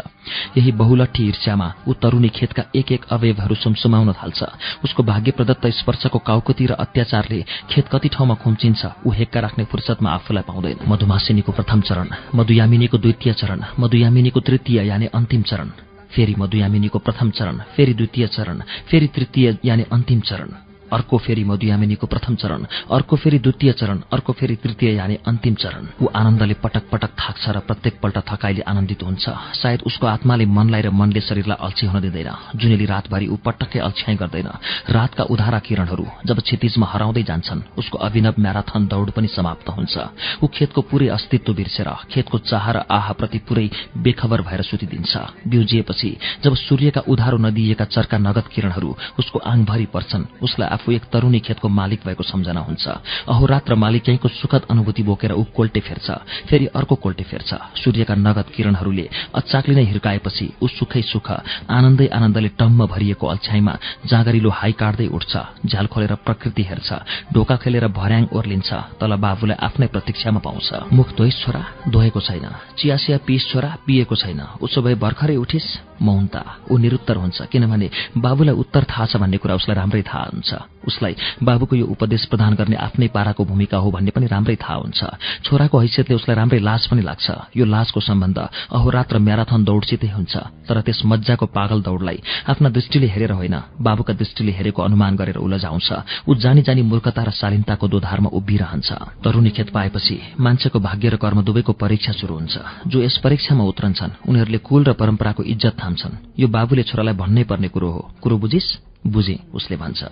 यही 0.56 0.72
बहुलठी 0.72 1.22
ईर्ष्यामा 1.28 1.68
ऊ 1.88 1.92
तरुणी 2.02 2.28
खेतका 2.28 2.62
एक 2.74 2.92
एक 2.92 3.02
अवयवहरू 3.10 3.54
सुमसुमाउन 3.54 4.12
थाल्छ। 4.12 4.40
उसको 4.84 5.02
भाग्य 5.02 5.30
प्रदत्त 5.38 5.66
स्पर्शको 5.80 6.18
काउकुती 6.18 6.66
र 6.66 6.72
अत्याचारले 6.84 7.40
खेत 7.70 7.88
कति 7.92 8.08
ठाउँमा 8.08 8.34
खुम्चिन्छ 8.34 8.86
ऊ 9.06 9.10
हेक्का 9.10 9.40
राख्ने 9.40 9.64
फुर्सदमा 9.64 10.10
आफूलाई 10.10 10.42
पाउँदैन। 10.42 10.78
मधुमासिनीको 10.88 11.52
प्रथम 11.52 11.80
चरण 11.80 12.08
मधुयामिनीको 12.34 12.98
द्वितीय 12.98 13.32
चरण 13.32 13.60
मधुयामिनीको 13.80 14.40
तृतीय 14.40 14.78
यानि 14.86 15.06
अन्तिम 15.14 15.42
चरण। 15.42 15.68
फेरि 16.10 16.34
मधुयामिनीको 16.38 16.98
प्रथम 16.98 17.30
चरण 17.30 17.58
फेरि 17.76 17.94
द्वितीय 17.94 18.26
चरण 18.26 18.62
फेरि 18.88 19.06
तृतीय 19.06 19.56
यानि 19.64 19.84
अन्तिम 19.92 20.20
चरण। 20.20 20.69
अर्को 20.92 21.18
फेरि 21.18 21.44
मधुयामिनीको 21.44 22.06
प्रथम 22.06 22.34
चरण 22.34 22.64
अर्को 22.90 23.16
फेरि 23.16 23.38
द्वितीय 23.38 23.72
चरण 23.72 23.98
अर्को 24.12 24.32
फेरि 24.32 24.56
तृतीय 24.56 24.94
यानि 24.94 25.16
अन्तिम 25.26 25.54
चरण। 25.54 25.86
ऊ 26.02 26.06
आनन्दले 26.10 26.54
पटक 26.62 26.84
पटक 26.92 27.10
थाक्छ 27.16 27.48
र 27.48 27.58
प्रत्येक 27.60 28.00
पल्ट 28.02 28.18
थकाइले 28.28 28.62
आनन्दित 28.62 29.02
हुन्छ। 29.02 29.24
सायद 29.60 29.80
उसको 29.86 30.06
आत्माले 30.06 30.46
मनलाई 30.46 30.82
र 30.82 30.90
मनले 30.90 31.20
शरीरलाई 31.20 31.58
अल्छी 31.60 31.86
हुन 31.86 32.00
दिँदैन। 32.00 32.30
जुनेली 32.56 32.86
रातभरि 32.86 33.26
ऊ 33.28 33.36
पटक्कै 33.44 33.78
अल्छ्याइ 33.78 34.16
गर्दैन। 34.16 34.48
रातका 34.90 35.24
उधारा 35.30 35.58
किरणहरू 35.58 36.06
जब 36.26 36.38
क्षितिजमा 36.40 36.86
हराउँदै 36.92 37.22
जान्छन् 37.22 37.60
उसको 37.78 37.98
अभिनव 37.98 38.34
म्याराथन 38.38 38.86
दौड 38.86 39.10
पनि 39.10 39.28
समाप्त 39.28 39.68
हुन्छ। 39.68 39.94
ऊ 40.42 40.46
खेतको 40.46 40.80
पूरै 40.82 41.08
अस्तित्व 41.08 41.52
बिर्सेर 41.54 41.88
खेतको 42.10 42.38
चाह 42.40 42.64
र 42.70 42.76
आहाप्रति 42.90 43.38
पूरै 43.46 43.66
बेखबर 43.96 44.40
भएर 44.42 44.62
सुतिदिन्छ। 44.62 45.12
बिउजिएपछि 45.46 46.10
जब 46.44 46.54
सूर्यका 46.56 47.00
उधारो 47.08 47.38
नदिएका 47.38 47.84
चर्का 47.86 48.18
नगद 48.18 48.46
किरणहरू 48.52 48.90
उसको 49.18 49.38
आङभरि 49.38 49.86
पर्छन् 49.94 50.24
उसलाई 50.42 50.68
आफू 50.80 50.92
एक 50.92 51.04
तरुणी 51.12 51.40
खेतको 51.44 51.68
मालिक 51.68 52.00
भएको 52.06 52.22
सम्झना 52.24 52.60
हुन्छ। 52.60 52.88
अहोरात्र 53.28 53.74
मालिक्याईको 53.74 54.28
सुखद 54.30 54.62
अनुभूति 54.70 55.02
बोकेर 55.04 55.32
ऊ 55.32 55.44
कोल्टे 55.52 55.80
फेर्छ। 55.80 56.08
फेरि 56.48 56.66
अर्को 56.72 56.94
कोल्टे 56.96 57.24
फेर्छ। 57.24 57.50
सूर्यका 57.76 58.14
नगद 58.16 58.48
किरणहरूले 58.56 59.06
अचाकले 59.36 59.74
नै 59.76 59.84
हिर्काएपछि 59.84 60.46
ऊ 60.62 60.66
सुखै 60.68 61.02
सुख 61.04 61.28
आनन्दै 61.68 62.06
आनन्दले 62.08 62.48
टम्म 62.56 62.86
भरिएको 62.88 63.26
अल्छ्याइमा 63.26 63.74
जाँगरिलो 64.08 64.50
हाई 64.50 64.72
काट्दै 64.72 65.06
उठ्छ। 65.12 65.34
झ्याल 65.68 65.86
खोलेर 65.92 66.14
प्रकृति 66.24 66.62
हेर्छ। 66.64 66.88
ढोका 67.34 67.56
खेलेर 67.60 67.86
भर्याङ 67.92 68.24
ओर्लिन्छ। 68.32 68.70
तल 69.00 69.12
बाबुलाई 69.20 69.60
आफ्नै 69.60 69.86
प्रतीक्षामा 69.92 70.40
पाउँछ। 70.40 70.68
मुख 70.96 71.08
धोइस 71.12 71.36
छोरा 71.44 71.62
धोएको 71.92 72.20
छैन। 72.20 72.46
चियासिया 72.80 73.18
पिस 73.28 73.42
छोरा 73.52 73.70
पिएको 73.86 74.16
छैन। 74.16 74.40
उसो 74.64 74.80
भए 74.82 74.94
भर्खरै 74.96 75.36
उठिस। 75.36 75.89
मौनता 76.00 76.42
ऊ 76.70 76.76
निरुत्तर 76.78 77.16
हुन्छ 77.16 77.38
किनभने 77.52 77.88
बाबुलाई 78.16 78.54
उत्तर 78.54 78.84
थाहा 78.90 79.06
छ 79.06 79.16
भन्ने 79.22 79.36
कुरा 79.36 79.54
उसलाई 79.54 79.76
राम्रै 79.76 80.02
थाहा 80.02 80.24
हुन्छ। 80.32 80.50
उसलाई 80.80 81.14
बाबुको 81.44 81.76
यो 81.76 81.86
उपदेश 81.86 82.24
प्रदान 82.32 82.54
गर्ने 82.56 82.76
आफ्नै 82.76 83.08
पाराको 83.12 83.44
भूमिका 83.44 83.78
हो 83.78 83.90
भन्ने 83.90 84.10
पनि 84.10 84.26
राम्रै 84.26 84.56
थाहा 84.56 84.76
हुन्छ। 84.80 85.00
छोराको 85.44 85.76
हैसियतले 85.78 86.14
उसलाई 86.16 86.36
राम्रै 86.36 86.60
लाज 86.60 86.86
पनि 86.88 87.02
लाग्छ। 87.02 87.26
यो 87.56 87.64
लाजको 87.64 88.00
सम्बन्ध 88.00 88.38
अहोरात्र 88.72 89.18
म्याराथन 89.18 89.60
दौडसितै 89.64 90.08
हुन्छ 90.08 90.34
तर 90.68 90.80
त्यस 90.80 91.02
मजाको 91.04 91.46
पागल 91.52 91.82
दौडलाई 91.82 92.18
आफ्ना 92.48 92.68
दृष्टिले 92.70 93.06
हेरेर 93.06 93.32
होइन 93.32 93.56
बाबुका 93.76 94.12
दृष्टिले 94.16 94.52
हेरेको 94.56 94.80
अनुमान 94.82 95.16
गरेर 95.20 95.36
उलझाउँछ 95.36 95.88
ऊ 96.28 96.34
जानी 96.40 96.62
जानी 96.64 96.82
मूर्खता 96.82 97.22
र 97.28 97.30
शालीनताको 97.30 97.88
दोधारमा 97.88 98.30
उभिरहन्छ। 98.32 98.88
तरुणी 99.20 99.50
खेत 99.50 99.68
पाएपछि 99.70 100.16
मान्छेको 100.40 100.78
भाग्य 100.80 101.08
र 101.10 101.16
कर्म 101.20 101.42
दुवैको 101.44 101.72
परीक्षा 101.76 102.12
सुरु 102.16 102.34
हुन्छ। 102.34 102.56
जो 102.88 103.02
यस 103.02 103.20
परीक्षामा 103.20 103.64
उत्रन्छन् 103.64 104.16
उनीहरूले 104.28 104.58
कुल 104.64 104.82
र 104.84 104.92
परम्पराको 104.96 105.42
इज्जत 105.44 105.74
थाम्छन् 105.90 106.40
यो 106.40 106.46
बाबुले 106.48 106.82
छोरालाई 106.86 107.14
भन्नै 107.14 107.44
पर्ने 107.50 107.68
कुरो 107.68 107.90
हो। 107.90 108.02
कुरो 108.22 108.38
बुझिस? 108.38 108.66
बुझे 109.06 109.38
उसले 109.54 109.76
भन्छ। 109.76 110.04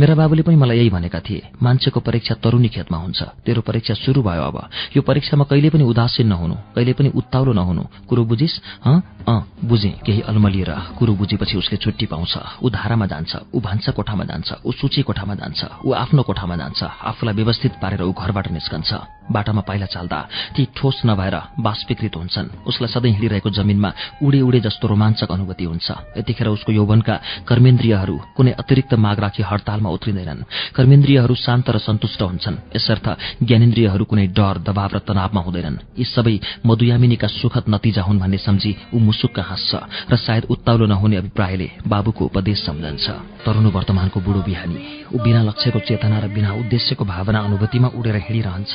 मेरा 0.00 0.14
बाबुले 0.14 0.42
पनि 0.42 0.56
मलाई 0.56 0.78
यही 0.78 0.90
भनेका 0.90 1.20
थिए। 1.20 1.50
मान्छेको 1.62 2.00
परीक्षा 2.00 2.34
तरुणी 2.34 2.68
खेतमा 2.68 2.98
हुन्छ। 2.98 3.22
तेरो 3.44 3.60
परीक्षा 3.60 3.94
सुरु 3.94 4.22
भयो 4.22 4.42
अब। 4.42 4.56
यो 4.96 5.02
परीक्षामा 5.02 5.44
कहिले 5.44 5.70
पनि 5.70 5.84
उदासीन 5.84 6.26
नहुनु। 6.26 6.54
कहिले 6.74 6.92
पनि 6.92 7.08
उत्ताउलो 7.10 7.52
नहुनु। 7.52 7.82
कुरो 8.08 8.24
बुझिस? 8.24 8.54
अँ 8.86 9.40
बुझे। 9.64 9.92
केही 10.06 10.20
अल्मलिएर 10.20 10.70
कुरो 10.98 11.12
बुझेपछि 11.14 11.58
उसले 11.58 11.76
छुट्टी 11.76 12.06
पाउँछ। 12.06 12.34
ऊ 12.62 12.70
धारामा 12.70 13.06
जान्छ। 13.06 13.36
ऊ 13.54 13.60
भान्सा 13.60 13.92
कोठामा 13.92 14.24
जान्छ। 14.24 14.48
ऊ 14.64 14.72
सूची 14.72 15.02
कोठामा 15.02 15.34
जान्छ। 15.34 15.60
ऊ 15.84 15.92
आफ्नो 15.92 16.22
कोठामा 16.22 16.56
जान्छ। 16.56 16.82
आफूलाई 16.82 17.34
व्यवस्थित 17.34 17.72
पारेर 17.82 18.02
ऊ 18.02 18.12
घरबाट 18.12 18.50
निस्कन्छ। 18.50 19.19
बाटामा 19.30 19.62
पाइला 19.62 19.86
चाल्दा 19.86 20.18
ती 20.54 20.62
ठोस 20.76 21.02
नभएर 21.06 21.36
बाष्पीकृत 21.60 22.16
हुन्छन्। 22.16 22.48
उसलाई 22.66 22.90
सधैँ 22.90 23.12
हिँडिरहेको 23.12 23.50
जमिनमा 23.50 23.90
उडे 24.22 24.40
उडे 24.40 24.60
जस्तो 24.60 24.88
रोमाञ्चक 24.88 25.30
अनुभूति 25.30 25.64
हुन्छ। 25.64 25.88
यतिखेर 26.18 26.48
उसको 26.48 26.72
यौवनका 26.72 27.14
कर्मेन्द्रियहरू 27.48 28.16
कुनै 28.36 28.52
अतिरिक्त 28.52 28.94
माग 28.94 29.18
राखी 29.20 29.42
हडतालमा 29.42 29.90
उत्रिँदैनन्। 29.90 30.44
कर्मेन्द्रियहरू 30.76 31.34
शान्त 31.34 31.70
र 31.70 31.78
सन्तुष्ट 31.78 32.20
हुन्छन्। 32.22 32.56
यसर्थ 32.76 33.06
ज्ञानेन्द्रियहरू 33.42 34.04
कुनै 34.04 34.26
डर 34.36 34.56
दबाव 34.66 34.90
र 34.94 34.98
तनावमा 35.06 35.40
हुँदैनन्। 35.40 35.80
यी 35.98 36.04
सबै 36.04 36.36
मधुयामिनीका 36.66 37.28
सुखद 37.30 37.64
नतिजा 37.68 38.02
हुन् 38.02 38.20
भन्ने 38.20 38.38
सम्झी 38.38 38.70
ऊ 38.94 38.98
मुसुक्क 38.98 39.38
हाँस्छ 39.40 39.72
र 40.10 40.16
सायद 40.16 40.44
उत्ताउलो 40.50 40.86
नहुने 40.86 41.16
अभिप्रायले 41.16 41.68
बाबुको 41.86 42.24
उपदेश 42.24 42.58
सम्झन्छ। 42.66 43.06
तरुण 43.44 43.66
वर्तमानको 43.70 44.20
बुढो 44.20 44.40
बिहानी 44.42 44.78
ऊ 45.14 45.18
बिना 45.18 45.42
लक्ष्यको 45.42 45.78
चेतना 45.88 46.18
र 46.20 46.28
बिना 46.28 46.50
उद्देश्यको 46.60 47.04
भावना 47.04 47.38
अनुभूतिमा 47.40 47.88
उडेर 47.98 48.16
हिँडिरहन्छ। 48.16 48.72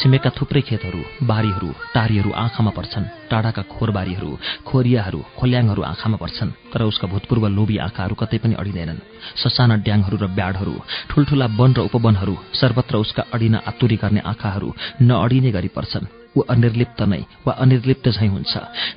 छिमेकका 0.00 0.30
थुप्रै 0.38 0.60
खेतहरू 0.68 1.00
बारीहरू 1.28 1.70
टारीहरू 1.94 2.30
आँखामा 2.32 2.72
पर्छन्। 2.76 3.04
टाढाका 3.30 3.62
खोरबारीहरू 3.72 4.30
खोरियाहरू 4.68 5.20
खोल्याङहरू 5.38 5.82
आँखामा 5.82 6.16
पर्छन्। 6.16 6.50
तर 6.72 6.82
उसका 6.82 7.06
भूतपूर्व 7.12 7.44
लोभी 7.56 7.76
आँखाहरू 7.86 8.14
कतै 8.16 8.38
पनि 8.42 8.54
अडिँदैनन्। 8.60 9.04
ससाना 9.42 9.76
ड्याङहरू 9.86 10.16
र 10.16 10.26
ब्याडहरू 10.38 10.74
ठूल्ठूला 11.10 11.46
वन 11.58 11.70
र 11.76 11.80
उपवनहरू 11.88 12.34
सर्वत्र 12.60 12.96
उसका 13.04 13.22
अडिन 13.34 13.54
आतुरी 13.70 13.96
गर्ने 14.02 14.20
आँखाहरू 14.24 14.68
नअडिने 15.02 15.50
गरी 15.52 15.70
पर्छन्। 15.76 16.19
ऊ 16.36 16.40
अनिर्लिप्त 16.50 17.02
नै 17.02 17.22
वा 17.46 17.52
अनिर्लिप्त 17.54 18.08
झैँ 18.08 18.28
हुन्छ। 18.28 18.52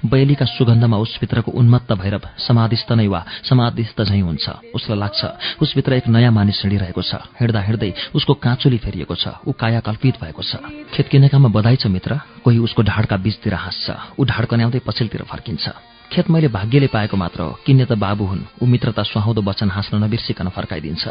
बैलीका 0.05 0.45
सुगन्धमा 0.45 0.97
उसभित्रको 0.97 1.51
उन्मत्त 1.51 1.91
भैरव 1.93 2.23
समाधिस्थ 2.37 2.91
नै 2.93 3.07
वा 3.07 3.25
समाधिस्थ 3.49 4.01
झैँ 4.01 4.21
हुन्छ। 4.21 4.49
उसलाई 4.75 4.99
लाग्छ 4.99 5.21
उसभित्र 5.61 5.93
एक 5.93 6.07
नयाँ 6.07 6.31
मानिस 6.31 6.61
हिँडिरहेको 6.63 7.01
छ। 7.01 7.15
हिँड्दा 7.39 7.61
हिँड्दै 7.61 7.93
उसको 8.15 8.33
काँचुली 8.33 8.77
फेरिएको 8.77 9.15
छ। 9.15 9.27
ऊ 9.47 9.51
काया 9.51 9.79
कल्पित 9.79 10.21
भएको 10.21 10.43
छ। 10.43 10.61
खेत 10.93 11.07
किनेकामा 11.07 11.49
बधाई 11.49 11.75
छ 11.75 11.87
मित्र। 11.87 12.19
कोही 12.43 12.57
उसको 12.57 12.81
ढाडका 12.83 13.17
बीचतिर 13.17 13.53
हाँस्छ। 13.53 14.19
ऊ 14.19 14.23
ढाडकन्याउँदै 14.25 14.79
पछिल्तिर 14.85 15.23
फर्किन्छ। 15.23 15.69
खेत 16.11 16.29
मैले 16.29 16.47
भाग्यले 16.47 16.87
पाएको 16.93 17.17
मात्र 17.17 17.41
हो। 17.41 17.57
किन्ने 17.65 17.85
त 17.85 17.97
बाबु 17.97 18.23
हुन्। 18.25 18.45
ऊ 18.61 18.65
मित्रता 18.65 19.03
सुहाउँदो 19.03 19.41
वचन 19.41 19.69
हाँस्न 19.71 20.03
नबिर्सिकन 20.03 20.47
फर्काइदिन्छ। 20.53 21.03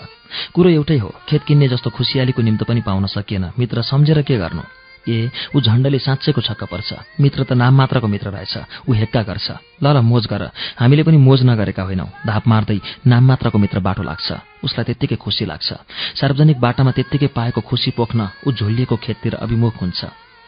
कुरो 0.54 0.68
एउटै 0.70 0.98
हो। 0.98 1.10
खेत 1.28 1.42
किन्ने 1.42 1.68
जस्तो 1.68 1.90
खुसियालीको 1.90 2.42
निम्तो 2.42 2.64
पनि 2.64 2.80
पाउन 2.86 3.06
सकिएन। 3.10 3.50
मित्र 3.58 3.82
सम्झेर 3.82 4.22
के 4.22 4.38
गर्नु? 4.38 4.62
ए 5.08 5.30
ऊ 5.56 5.60
झण्डले 5.60 5.98
साँच्चैको 5.98 6.40
छक्क 6.40 6.64
पर्छ। 6.64 7.20
मित्र 7.20 7.44
त 7.44 7.52
नाम 7.52 7.74
मात्रको 7.74 8.06
मित्र 8.06 8.30
रहेछ। 8.30 8.88
ऊ 8.88 8.92
हेक्का 8.92 9.22
गर्छ। 9.22 9.50
ल 9.82 9.86
ल 9.86 10.00
मोज 10.00 10.26
गर। 10.26 10.50
हामीले 10.78 11.02
पनि 11.02 11.16
मोज 11.16 11.42
नगरेका 11.42 11.82
होइनौ। 11.82 12.06
धाप 12.26 12.48
मार्दै 12.48 12.80
नाम 13.06 13.22
मात्रको 13.26 13.58
मित्र 13.58 13.78
बाटो 13.80 14.02
लाग्छ। 14.02 14.32
उसलाई 14.64 14.84
त्यत्तिकै 14.84 15.16
खुसी 15.16 15.44
लाग्छ। 15.44 15.68
सार्वजनिक 16.20 16.60
बाटामा 16.60 16.90
त्यत्तिकै 16.90 17.26
पाएको 17.34 17.60
खुसी 17.60 17.90
पोख्न 17.98 18.28
ऊ 18.46 18.52
झोलिएको 18.52 18.96
खेततिर 18.96 19.34
अभिमुख 19.34 19.74
हुन्छ। 19.82 20.04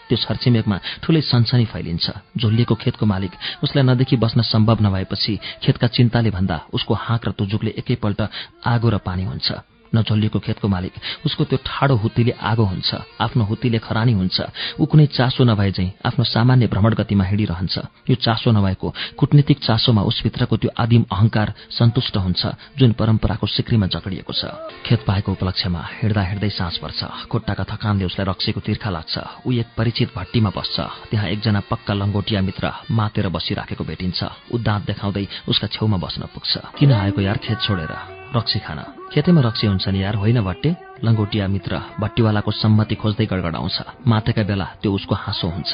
त्यो 0.09 0.17
छरछिमेकमा 0.21 0.77
ठूलै 1.03 1.21
सनसनी 1.21 1.65
फैलिन्छ। 1.65 2.07
झोलिएको 2.39 2.75
खेतको 2.75 3.07
मालिक 3.07 3.33
उसलाई 3.65 3.85
नदेखि 3.85 4.17
बस्न 4.17 4.43
सम्भव 4.43 4.79
नभएपछि 4.85 5.33
खेतका 5.65 5.87
चिन्ताले 5.87 6.31
भन्दा 6.31 6.57
उसको 6.73 6.95
हाँक 6.95 7.29
र 7.29 7.31
तुजुकले 7.33 7.71
एकैपल्ट 7.81 8.21
आगो 8.67 8.89
र 8.89 8.99
पानी 9.01 9.25
हुन्छ। 9.25 9.74
नझोलिएको 9.95 10.39
खेतको 10.39 10.69
मालिक। 10.69 10.93
उसको 11.27 11.45
त्यो 11.45 11.59
ठाडो 11.65 11.95
हुत्तीले 11.97 12.33
आगो 12.35 12.65
हुन्छ 12.65 12.91
आफ्नो 13.21 13.45
हुत्तीले 13.45 13.79
खरानी 13.79 14.13
हुन्छ। 14.13 14.37
ऊ 14.81 14.85
कुनै 14.85 15.07
चासो 15.07 15.45
नभए 15.45 15.71
चाहिँ 15.71 15.93
आफ्नो 16.05 16.25
सामान्य 16.25 16.67
भ्रमण 16.67 16.95
गतिमा 16.95 17.25
हिँडिरहन्छ। 17.25 17.75
यो 18.11 18.17
चासो 18.17 18.51
नभएको 18.51 18.89
कुटनीतिक 19.19 19.59
चासोमा 19.63 20.03
उसभित्रको 20.03 20.57
त्यो 20.57 20.71
आदिम 20.75 21.05
अहंकार 21.13 21.55
सन्तुष्ट 21.71 22.17
हुन्छ 22.17 22.43
जुन 22.79 22.93
परम्पराको 22.93 23.47
सिक्रीमा 23.47 23.87
जकडिएको 23.87 24.33
छ। 24.33 24.43
खेत 24.87 25.01
पाएको 25.07 25.33
उपलक्ष्यमा 25.33 25.81
हिँड्दा 26.03 26.23
हिँड्दै 26.23 26.51
सास 26.51 26.79
पर्छ। 26.83 27.31
खुट्टाका 27.31 27.65
थकानले 27.65 28.05
उसलाई 28.05 28.27
रक्सीको 28.29 28.61
तिर्खा 28.61 28.91
लाग्छ। 28.91 29.47
ऊ 29.47 29.53
एक 29.63 29.69
परिचित 29.77 30.09
भट्टीमा 30.17 30.51
बस्छ। 30.51 30.77
त्यहाँ 31.11 31.29
एकजना 31.29 31.61
पक्का 31.71 31.95
लङ्गोटिया 31.95 32.41
मित्र 32.43 32.65
मातेर 32.91 33.29
बसिराखेको 33.29 33.85
भेटिन्छ। 33.85 34.21
ऊ 34.53 34.59
देखाउँदै 34.59 35.27
उसका 35.49 35.67
छेउमा 35.67 35.97
बस्न 35.97 36.23
पुग्छ। 36.35 36.53
किन 36.79 36.93
आएको 36.93 37.21
यार 37.21 37.39
खेत 37.39 37.59
छोडेर? 37.63 38.24
रक्सी 38.37 38.59
खान। 38.59 38.79
खेतैमा 39.13 39.41
रक्सी 39.41 39.67
हुन्छ 39.67 39.89
नि 39.89 40.03
यार 40.03 40.15
होइन 40.17 40.41
भट्टे? 40.43 40.71
लङ्गोटिया 41.05 41.47
मित्र 41.49 41.73
भट्टीवालाको 42.01 42.51
सम्मति 42.51 42.95
खोज्दै 42.95 43.27
गडगडाउँछ 43.27 43.77
मातेका 44.07 44.43
बेला 44.43 44.67
त्यो 44.83 44.91
उसको 44.93 45.15
हाँसो 45.15 45.49
हुन्छ। 45.49 45.73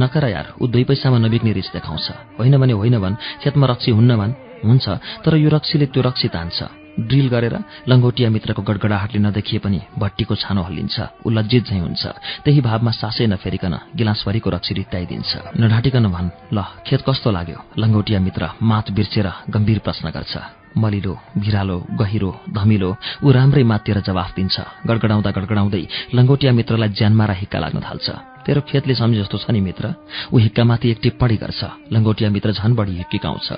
नकर 0.00 0.24
यार 0.28 0.46
ऊ 0.60 0.66
दुई 0.66 0.84
पैसामा 0.84 1.18
नबिग्ने 1.18 1.52
रिस 1.52 1.72
देखाउँछ। 1.72 2.06
होइन 2.38 2.54
भने 2.60 2.72
होइन 2.72 2.96
भन् 3.00 3.20
खेतमा 3.42 3.66
रक्सी 3.66 3.90
हुन्न 3.90 4.12
भन्। 4.16 4.32
हुन्छ 4.64 4.86
तर 5.24 5.36
यो 5.36 5.48
रक्सीले 5.48 5.86
त्यो 5.86 6.02
रक्सी 6.02 6.28
तान्छ। 6.28 6.83
ड्रिल 6.98 7.28
गरेर 7.28 7.54
लङ्गोटिया 7.88 8.30
मित्रको 8.30 8.62
गडगडाहटले 8.62 9.18
नदेखिए 9.18 9.58
पनि 9.58 9.80
भट्टीको 9.98 10.34
छानो 10.34 10.62
हल्लिन्छ 10.62 11.26
ऊ 11.26 11.28
लज्जित 11.30 11.64
झैँ 11.66 11.80
हुन्छ। 11.80 12.02
त्यही 12.44 12.60
भावमा 12.60 12.90
सासै 12.90 13.26
नफेरिकन 13.26 13.74
गिलासभरिको 13.98 14.48
रक्सी 14.50 14.72
रित्ताइदिन्छ। 14.74 15.30
नढाटिकन 15.58 16.06
भन् 16.14 16.54
ल 16.54 16.58
खेत 16.86 17.00
कस्तो 17.02 17.30
लाग्यो 17.30 17.58
लङ्गोटिया 17.78 18.18
मित्र 18.20 18.42
मात 18.62 18.86
बिर्सेर 18.94 19.26
गम्भीर 19.50 19.78
प्रश्न 19.86 20.10
गर्छ। 20.10 20.34
मलिलो 20.78 21.14
भिरालो 21.38 21.78
गहिरो 22.00 22.30
धमिलो 22.50 22.90
ऊ 23.22 23.28
राम्रै 23.30 23.62
मातेर 23.62 23.98
जवाफ 24.06 24.30
दिन्छ। 24.34 24.56
गडगडाउँदा 24.86 25.30
गडगडाउँदै 25.30 25.82
लङ्गोटिया 26.14 26.52
मित्रलाई 26.52 26.88
ज्यानमा 26.98 27.24
र 27.26 27.32
हिक्का 27.40 27.58
लाग्न 27.58 27.78
थाल्छ। 27.80 28.33
तेरो 28.46 28.60
खेतले 28.68 28.94
सम्झे 28.94 29.20
जस्तो 29.20 29.38
छ 29.38 29.50
नि 29.50 29.60
मित्र। 29.60 29.94
ऊ 30.32 30.38
हिक्कामाथि 30.38 30.90
एक 30.90 30.98
टिप्पणी 31.02 31.36
गर्छ। 31.36 31.62
लङ्गोटिया 31.92 32.30
मित्र 32.30 32.52
झन 32.52 32.74
बढी 32.74 32.94
हिक्किकाउँछ। 32.96 33.48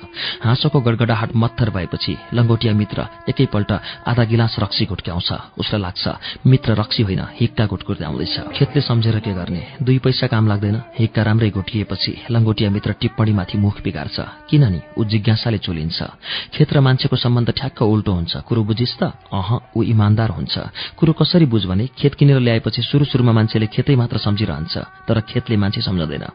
हाँसोको 0.43 0.79
गडगडाहाट 0.81 1.35
मत्थर 1.35 1.69
भएपछि 1.69 2.13
लङ्गोटिया 2.33 2.73
मित्र 2.73 3.07
एकैपल्ट 3.29 3.71
आधा 4.07 4.23
गिलास 4.23 4.55
रक्सी 4.59 4.85
घुट्क्याउँछ 4.85 5.29
उसलाई 5.59 5.81
लाग्छ 5.81 6.05
मित्र 6.47 6.75
रक्सी 6.79 7.03
होइन 7.03 7.21
हिक्का 7.39 7.65
घुटकुर्दै 7.67 8.05
आउँदैछ 8.05 8.35
खेतले 8.55 8.81
सम्झेर 8.81 9.19
के 9.19 9.33
गर्ने? 9.33 9.61
दुई 9.81 9.97
पैसा 9.99 10.27
काम 10.27 10.47
लाग्दैन। 10.47 10.81
हिक्का 10.99 11.21
राम्रै 11.23 11.49
घुटिएपछि 11.49 12.11
लङ्गोटिया 12.31 12.69
मित्र 12.69 12.91
टिप्पणीमाथि 13.01 13.57
मुख 13.57 13.81
बिगार्छ। 13.83 14.17
किन 14.49 14.63
नि 14.71 14.79
ऊ 14.97 15.03
जिज्ञासाले 15.03 15.57
चुलिन्छ। 15.57 15.99
खेत 16.53 16.73
र 16.73 16.79
मान्छेको 16.79 17.15
सम्बन्ध 17.15 17.49
ठ्याक्क 17.51 17.81
उल्टो 17.81 18.11
हुन्छ। 18.11 18.33
कुरो 18.47 18.63
बुझिस् 18.63 18.97
त? 18.99 19.03
अह 19.33 19.49
ऊ 19.75 19.83
इमान्दार 19.83 20.29
हुन्छ। 20.29 20.55
कुरो 20.97 21.13
कसरी 21.13 21.45
बुझ 21.45 21.65
भने 21.65 21.87
खेत 21.97 22.15
किनेर 22.15 22.39
ल्याएपछि 22.39 22.81
सुरु 22.81 23.05
सुरुमा 23.05 23.31
मान्छेले 23.31 23.67
खेतै 23.67 23.95
मात्र 23.95 24.17
सम्झिरहन्छ। 24.17 24.76
तर 24.77 25.21
खेतले 25.21 25.57
मान्छे 25.57 25.81
सम्झँदैन। 25.81 26.25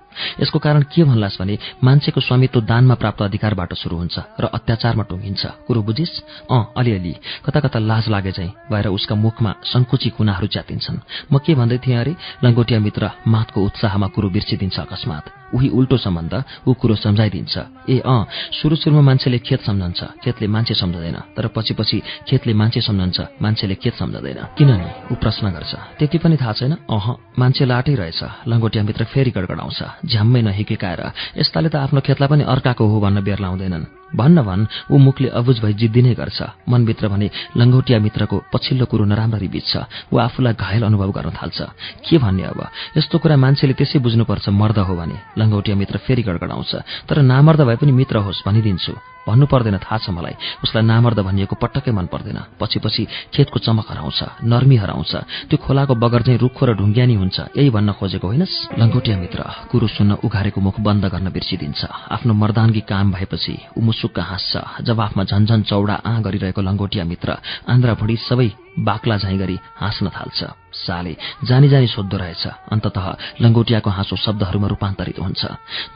यसको 0.40 0.58
कारण 0.58 0.82
के 0.82 1.04
भन्लास् 1.04 1.38
भने 1.40 1.58
मान्छेको 1.84 2.20
स्वामित्व 2.20 2.60
दानमा 2.60 2.94
प्राप्त 2.94 3.22
अधिकारबाट 3.22 3.74
सुरु 3.74 3.96
हुन्छ 3.96 4.18
र 4.40 4.44
अत्याचारमा 4.44 5.02
टुङ्गिन्छ। 5.02 5.46
कुरो 5.66 5.82
बुझिस्? 5.82 6.22
अँ 6.50 6.72
अलिअलि। 6.76 7.14
कता 7.44 7.60
कता 7.60 7.78
लाज 7.78 8.08
लागे 8.08 8.32
चाहिँ 8.32 8.52
भएर 8.70 8.86
उसका 8.88 9.14
मुखमा 9.14 9.54
सङ्कुची 9.64 10.10
कुनाहरू 10.10 10.46
च्यातिन्छन्। 10.46 10.98
म 11.32 11.38
के 11.38 11.54
भन्दै 11.54 11.78
थिएँ 11.78 11.98
अरे? 11.98 12.16
लङ्गोटिया 12.44 12.80
मित्र 12.80 13.10
माथको 13.26 13.64
उत्साहमा 13.64 14.06
कुरो 14.06 14.28
बिर्सिदिन्छ 14.30 14.78
अकस्मात। 14.78 15.41
उही 15.54 15.68
उल्टो 15.68 15.96
सम्बन्ध 15.96 16.34
ऊ 16.68 16.72
कुरो 16.74 16.94
सम्झाइदिन्छ। 16.94 17.54
ए 17.88 17.98
अँ 17.98 18.26
सुरु 18.58 18.76
सुरुमा 18.76 19.00
मान्छेले 19.00 19.38
खेत 19.38 19.60
सम्झन्छ 19.62 20.00
खेतले 20.24 20.46
मान्छे 20.46 20.74
सम्झँदैन 20.74 21.16
तर 21.36 21.46
पछि 21.54 21.74
पछि 21.74 22.02
खेतले 22.28 22.52
मान्छे 22.54 22.80
सम्झन्छ 22.80 23.20
मान्छेले 23.42 23.74
खेत 23.74 23.94
सम्झँदैन। 23.94 24.38
किनभने 24.58 24.90
ऊ 25.12 25.14
प्रश्न 25.14 25.50
गर्छ। 25.50 25.72
त्यति 25.98 26.18
पनि 26.18 26.36
थाहा 26.36 26.52
छैन? 26.52 26.72
अह 26.90 27.06
मान्छे 27.38 27.64
लाटै 27.64 27.94
रहेछ। 27.94 28.20
लङ्गोटिया 28.48 28.82
मित्र 28.84 29.04
फेरि 29.04 29.30
गडगडाउँछ। 29.30 29.80
झ्याम्मै 30.06 30.42
नहिकेकाएर। 30.42 31.00
यस्ताले 31.38 31.68
त 31.68 31.76
आफ्नो 31.76 32.00
खेतलाई 32.00 32.28
पनि 32.28 32.44
अर्काको 32.44 32.84
हो 32.86 33.00
भन्न 33.00 33.18
बेर 33.24 33.38
लाउँदैनन्। 33.38 34.01
भन्न 34.16 34.42
भन् 34.42 34.66
ऊ 34.90 34.98
मुखले 34.98 35.28
अबुझ 35.28 35.60
भई 35.60 35.72
जिद्दिनै 35.72 36.14
गर्छ। 36.14 36.42
मनभित्र 36.68 37.08
भने 37.08 37.30
लङ्गोटिया 37.56 37.98
मित्रको 37.98 38.44
पछिल्लो 38.52 38.86
कुरो 38.86 39.04
नराम्ररी 39.04 39.48
बित्छ। 39.48 39.76
ऊ 40.12 40.18
आफूलाई 40.18 40.54
घायल 40.54 40.82
अनुभव 40.82 41.10
गर्न 41.12 41.30
थाल्छ। 41.30 41.62
के 42.08 42.18
भन्ने 42.18 42.42
अब? 42.42 42.66
यस्तो 42.96 43.18
कुरा 43.18 43.36
मान्छेले 43.36 43.72
त्यसै 43.72 43.98
बुझ्नुपर्छ 43.98 44.48
मर्द 44.48 44.78
हो 44.78 44.94
भने। 44.96 45.16
लङ्गोटिया 45.38 45.76
मित्र 45.76 45.98
फेरि 45.98 46.22
गडगडाउँछ। 46.22 46.74
तर 47.08 47.22
नामर्द 47.22 47.60
भए 47.60 47.76
पनि 47.76 47.92
मित्र 47.92 48.16
होस् 48.16 48.42
भनिदिन्छु। 48.46 49.11
भन्नु 49.28 49.46
पर्दैन 49.46 49.78
थाहा 49.78 49.98
छ 49.98 50.10
मलाई। 50.10 50.34
उसलाई 50.64 50.84
नामर्द 50.84 51.18
भनिएको 51.20 51.54
पटक्कै 51.56 51.92
मन 51.92 52.06
पर्दैन। 52.10 52.38
पछि 52.60 52.78
पछि 52.78 53.02
खेतको 53.34 53.58
चमक 53.58 53.86
हराउँछ 53.90 54.20
नर्मी 54.42 54.76
हराउँछ। 54.76 55.12
त्यो 55.48 55.56
खोलाको 55.56 55.94
बगर 55.94 56.22
चाहिँ 56.22 56.38
रुखो 56.38 56.62
र 56.66 56.70
ढुङ्ग्यानी 56.74 57.14
हुन्छ। 57.14 57.38
यही 57.56 57.70
भन्न 57.70 57.92
खोजेको 57.98 58.26
होइनस्? 58.26 58.54
लङ्गोटिया 58.78 59.16
मित्र 59.18 59.40
कुरो 59.70 59.86
सुन्न 59.86 60.12
उघारेको 60.24 60.60
मुख 60.60 60.76
बन्द 60.80 61.04
गर्न 61.06 61.28
बिर्सिदिन्छ। 61.30 61.80
आफ्नो 62.10 62.32
मर्दानगी 62.34 62.82
काम 62.82 63.12
भएपछि 63.12 63.78
ऊ 63.78 63.80
मुसुक्क 63.80 64.18
हाँस्छ। 64.18 64.82
जवाफमा 64.82 65.22
झन्झन 65.24 65.62
चौडा 65.70 65.94
आँ 66.02 66.22
गरिरहेको 66.22 66.60
लङ्गोटिया 66.62 67.04
मित्र 67.04 67.36
आन्द्रा 67.68 67.94
भुडी 67.94 68.16
सबै 68.16 68.48
बाक्ला 68.78 69.16
झाइ 69.16 69.36
गरी 69.38 69.58
हाँस्न 69.76 70.08
थाल्छ। 70.08 70.44
साले 70.72 71.16
जानी 71.44 71.68
जानी 71.68 71.86
सोद्धो 71.86 72.16
रहेछ। 72.16 72.46
अन्तत 72.46 73.16
लङ्गोटियाको 73.40 73.90
हाँसो 73.90 74.16
शब्दहरूमा 74.16 74.68
रूपान्तरित 74.68 75.18
हुन्छ। 75.18 75.44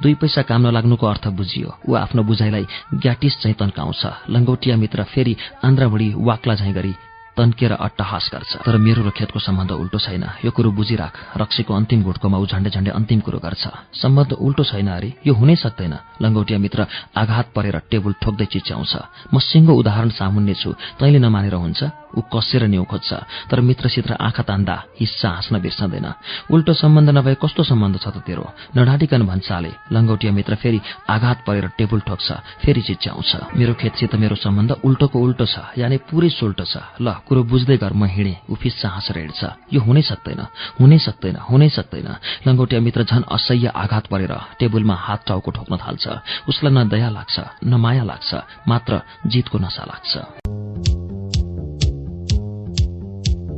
दुई 0.02 0.14
पैसा 0.14 0.42
काम 0.42 0.66
नलाग्नुको 0.66 1.06
अर्थ 1.06 1.28
बुझियो। 1.28 1.78
ऊ 1.88 1.94
आफ्नो 1.94 2.22
बुझाइलाई 2.22 2.66
ग्याटिस 2.94 3.40
चाहिँ 3.40 3.56
तन्काउँछ। 3.56 4.06
लङ्गोटिया 4.30 4.76
मित्र 4.76 5.04
फेरि 5.04 5.36
आन्द्राभुडी 5.64 6.14
वाक्ला 6.16 6.54
झैँ 6.54 6.72
गरी 6.72 6.94
तन्केर 7.36 7.72
अट्टहास 7.72 8.30
गर्छ। 8.32 8.56
तर 8.64 8.76
मेरो 8.76 9.02
र 9.04 9.10
खेतको 9.10 9.38
सम्बन्ध 9.38 9.70
उल्टो 9.70 9.98
छैन। 9.98 10.24
यो 10.44 10.50
कुरो 10.50 10.70
बुझिराख। 10.72 11.36
रक्सीको 11.36 11.74
अन्तिम 11.74 12.02
घुटकोमा 12.02 12.38
ऊ 12.38 12.46
झण्डे 12.46 12.70
झण्डे 12.70 12.90
अन्तिम 12.90 13.20
कुरो 13.20 13.38
गर्छ। 13.38 13.68
सम्बन्ध 13.92 14.32
उल्टो 14.32 14.64
छैन 14.64 14.88
अरे। 14.88 15.20
यो 15.26 15.34
हुनै 15.34 15.56
सक्दैन। 15.56 15.94
लङ्गौटिया 16.22 16.58
मित्र 16.58 16.86
आघात 17.16 17.46
परेर 17.52 17.76
टेबल 17.90 18.12
ठोक्दै 18.22 18.44
चिच्याउँछ। 18.44 18.96
म 19.34 19.38
सिङ्गो 19.38 19.72
उदाहरण 19.72 20.08
सामुन्ने 20.16 20.54
छु। 20.54 20.72
तैँले 20.96 21.18
नमानेर 21.18 21.54
हुन्छ। 21.54 21.84
ऊ 22.16 22.20
कसेर 22.32 22.66
न्यु 22.66 22.84
खोज्छ 22.84 23.12
तर 23.50 23.60
मित्रसित 23.60 24.10
आँखा 24.12 24.42
तान्दा 24.42 24.76
हिस्सा 25.00 25.28
हाँस्न 25.28 25.60
बिर्सँदैन। 25.60 26.06
उल्टो 26.50 26.72
सम्बन्ध 26.72 27.10
नभए 27.10 27.34
कस्तो 27.42 27.62
सम्बन्ध 27.62 27.96
छ 28.00 28.08
त 28.08 28.24
तेरो? 28.26 28.44
नढाटिकन 28.76 29.22
भन्साले 29.26 29.72
लङ्गौटिया 29.92 30.32
मित्र 30.32 30.54
फेरि 30.56 30.80
आघात 31.10 31.38
परेर 31.46 31.66
टेबल 31.78 32.00
ठोक्छ 32.08 32.28
फेरि 32.64 32.82
चिच्याउँछ 32.82 33.30
मेरो 33.56 33.74
खेतसित 33.80 34.14
मेरो 34.16 34.36
सम्बन्ध 34.36 34.70
उल्टोको 34.84 35.18
उल्टो 35.18 35.46
छ 35.46 35.56
यानि 35.78 35.96
पुरै 36.08 36.30
सोल्टो 36.30 36.64
छ। 36.64 36.76
ल 37.00 37.06
कुरो 37.26 37.42
बुझ्दै 37.44 37.76
गर 37.76 37.92
म 37.92 38.04
हिँडे 38.06 38.34
उफिस 38.50 38.84
हाँसेर 38.86 39.18
हिँड्छ। 39.18 39.42
यो 39.74 39.80
हुनै 39.80 40.02
सक्दैन 40.02 40.40
हुनै 40.80 40.98
सक्दैन 40.98 41.36
हुनै 41.48 41.68
सक्दैन। 41.68 42.08
लङ्गोटिया 42.46 42.80
मित्र 42.80 43.02
झन 43.04 43.22
असह्य 43.28 43.68
आघात 43.74 44.06
परेर 44.12 44.32
टेबलमा 44.58 44.94
हात 44.94 45.20
टाउको 45.28 45.50
ठोक्न 45.50 45.76
थाल्छ। 45.76 46.04
उसलाई 46.48 46.72
न 46.72 46.88
दया 46.88 47.08
लाग्छ 47.10 47.36
न 47.64 47.74
माया 47.76 48.04
लाग्छ 48.04 48.30
मात्र 48.68 49.00
जितको 49.26 49.58
नसा 49.58 49.84
लाग्छ। 49.84 50.95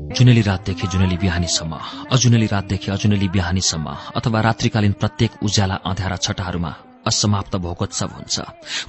जुनेली 0.08 0.42
रातदेखि 0.42 0.86
जुनेली 0.86 1.16
बिहानीसम्म 1.16 1.72
अजुनेली 2.12 2.46
रातदेखि 2.46 2.90
अजुनेली 2.90 3.28
बिहानीसम्म 3.28 3.86
अथवा 4.16 4.40
रात्रिकालीन 4.40 4.92
प्रत्येक 4.92 5.30
उज्याला 5.42 5.74
अँध्यारा 5.84 6.16
छटाहरूमा 6.16 6.72
असमाप्त 7.06 7.56
भोगोत्सव 7.56 8.10
हुन्छ। 8.16 8.36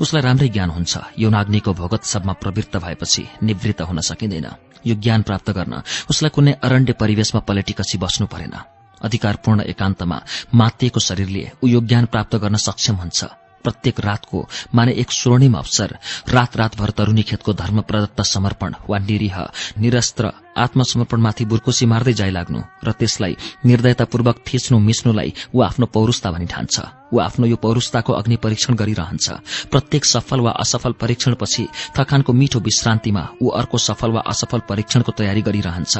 उसलाई 0.02 0.22
राम्रै 0.24 0.48
ज्ञान 0.48 0.70
हुन्छ। 0.70 0.94
यौनाग्निको 1.20 1.72
भोगोत्सवमा 1.74 2.34
प्रवृत्त 2.34 2.78
भएपछि 2.78 3.24
निवृत्त 3.44 3.82
हुन 3.82 4.00
सकिँदैन। 4.00 4.48
यो 4.88 4.96
ज्ञान 4.96 5.22
प्राप्त 5.22 5.50
गर्न 5.52 5.84
उसलाई 6.10 6.30
कुनै 6.30 6.54
अरण्य 6.64 6.94
परिवेशमा 6.94 7.42
पलेटी 7.42 7.74
बस्नु 8.00 8.28
परेन। 8.28 8.56
अधिकारपूर्ण 9.02 9.60
एकान्तमा 9.62 10.18
मातिएको 10.56 11.00
शरीरले 11.00 11.44
ऊ 11.64 11.68
यो 11.68 11.80
ज्ञान 11.82 12.06
प्राप्त 12.06 12.36
गर्न 12.36 12.56
सक्षम 12.56 12.96
हुन्छ। 12.96 13.20
प्रत्येक 13.64 14.00
रातको 14.00 14.46
माने 14.76 14.92
एक 15.02 15.12
स्वर्णिम 15.12 15.54
अवसर। 15.58 15.98
रात 16.30 16.58
रातभर 16.58 16.90
तरूनी 16.98 17.24
खेतको 17.24 17.54
धर्म 17.54 17.82
प्रदत्त 17.82 18.22
समर्पण 18.26 18.74
वा 18.90 18.98
निरीह 19.00 19.38
निरस्त्र 19.80 20.32
आत्मसमर्पणमाथि 20.58 21.46
बुर्कुसी 21.46 21.86
मार्दै 21.86 22.14
जाइ 22.14 22.32
लाग्नु 22.32 22.60
र 22.84 22.92
त्यसलाई 22.92 23.36
निर्दयतापूर्वक 23.66 24.38
थिच्नु 24.48 24.80
मिच्नुलाई 24.80 25.34
ऊ 25.56 25.62
आफ्नो 25.64 25.86
पौरुषता 25.94 26.32
भनी 26.32 26.46
ठान्छ 26.46 26.76
ऊ 27.14 27.20
आफ्नो 27.20 27.46
यो 27.48 27.56
पौरुषताको 27.56 28.14
अग्नि 28.14 28.36
परीक्षण 28.44 28.74
गरिरहन्छ। 28.76 29.28
प्रत्येक 29.72 30.06
सफल 30.06 30.40
वा 30.40 30.52
असफल 30.60 30.92
परीक्षणपछि 31.02 31.68
थकानको 31.96 32.34
मिठो 32.34 32.60
विश्रान्तिमा 32.60 33.24
ऊ 33.42 33.50
अर्को 33.60 33.78
सफल 33.78 34.12
वा 34.12 34.22
असफल 34.28 34.60
परीक्षणको 34.70 35.12
तयारी 35.18 35.42
गरिरहन्छ। 35.42 35.96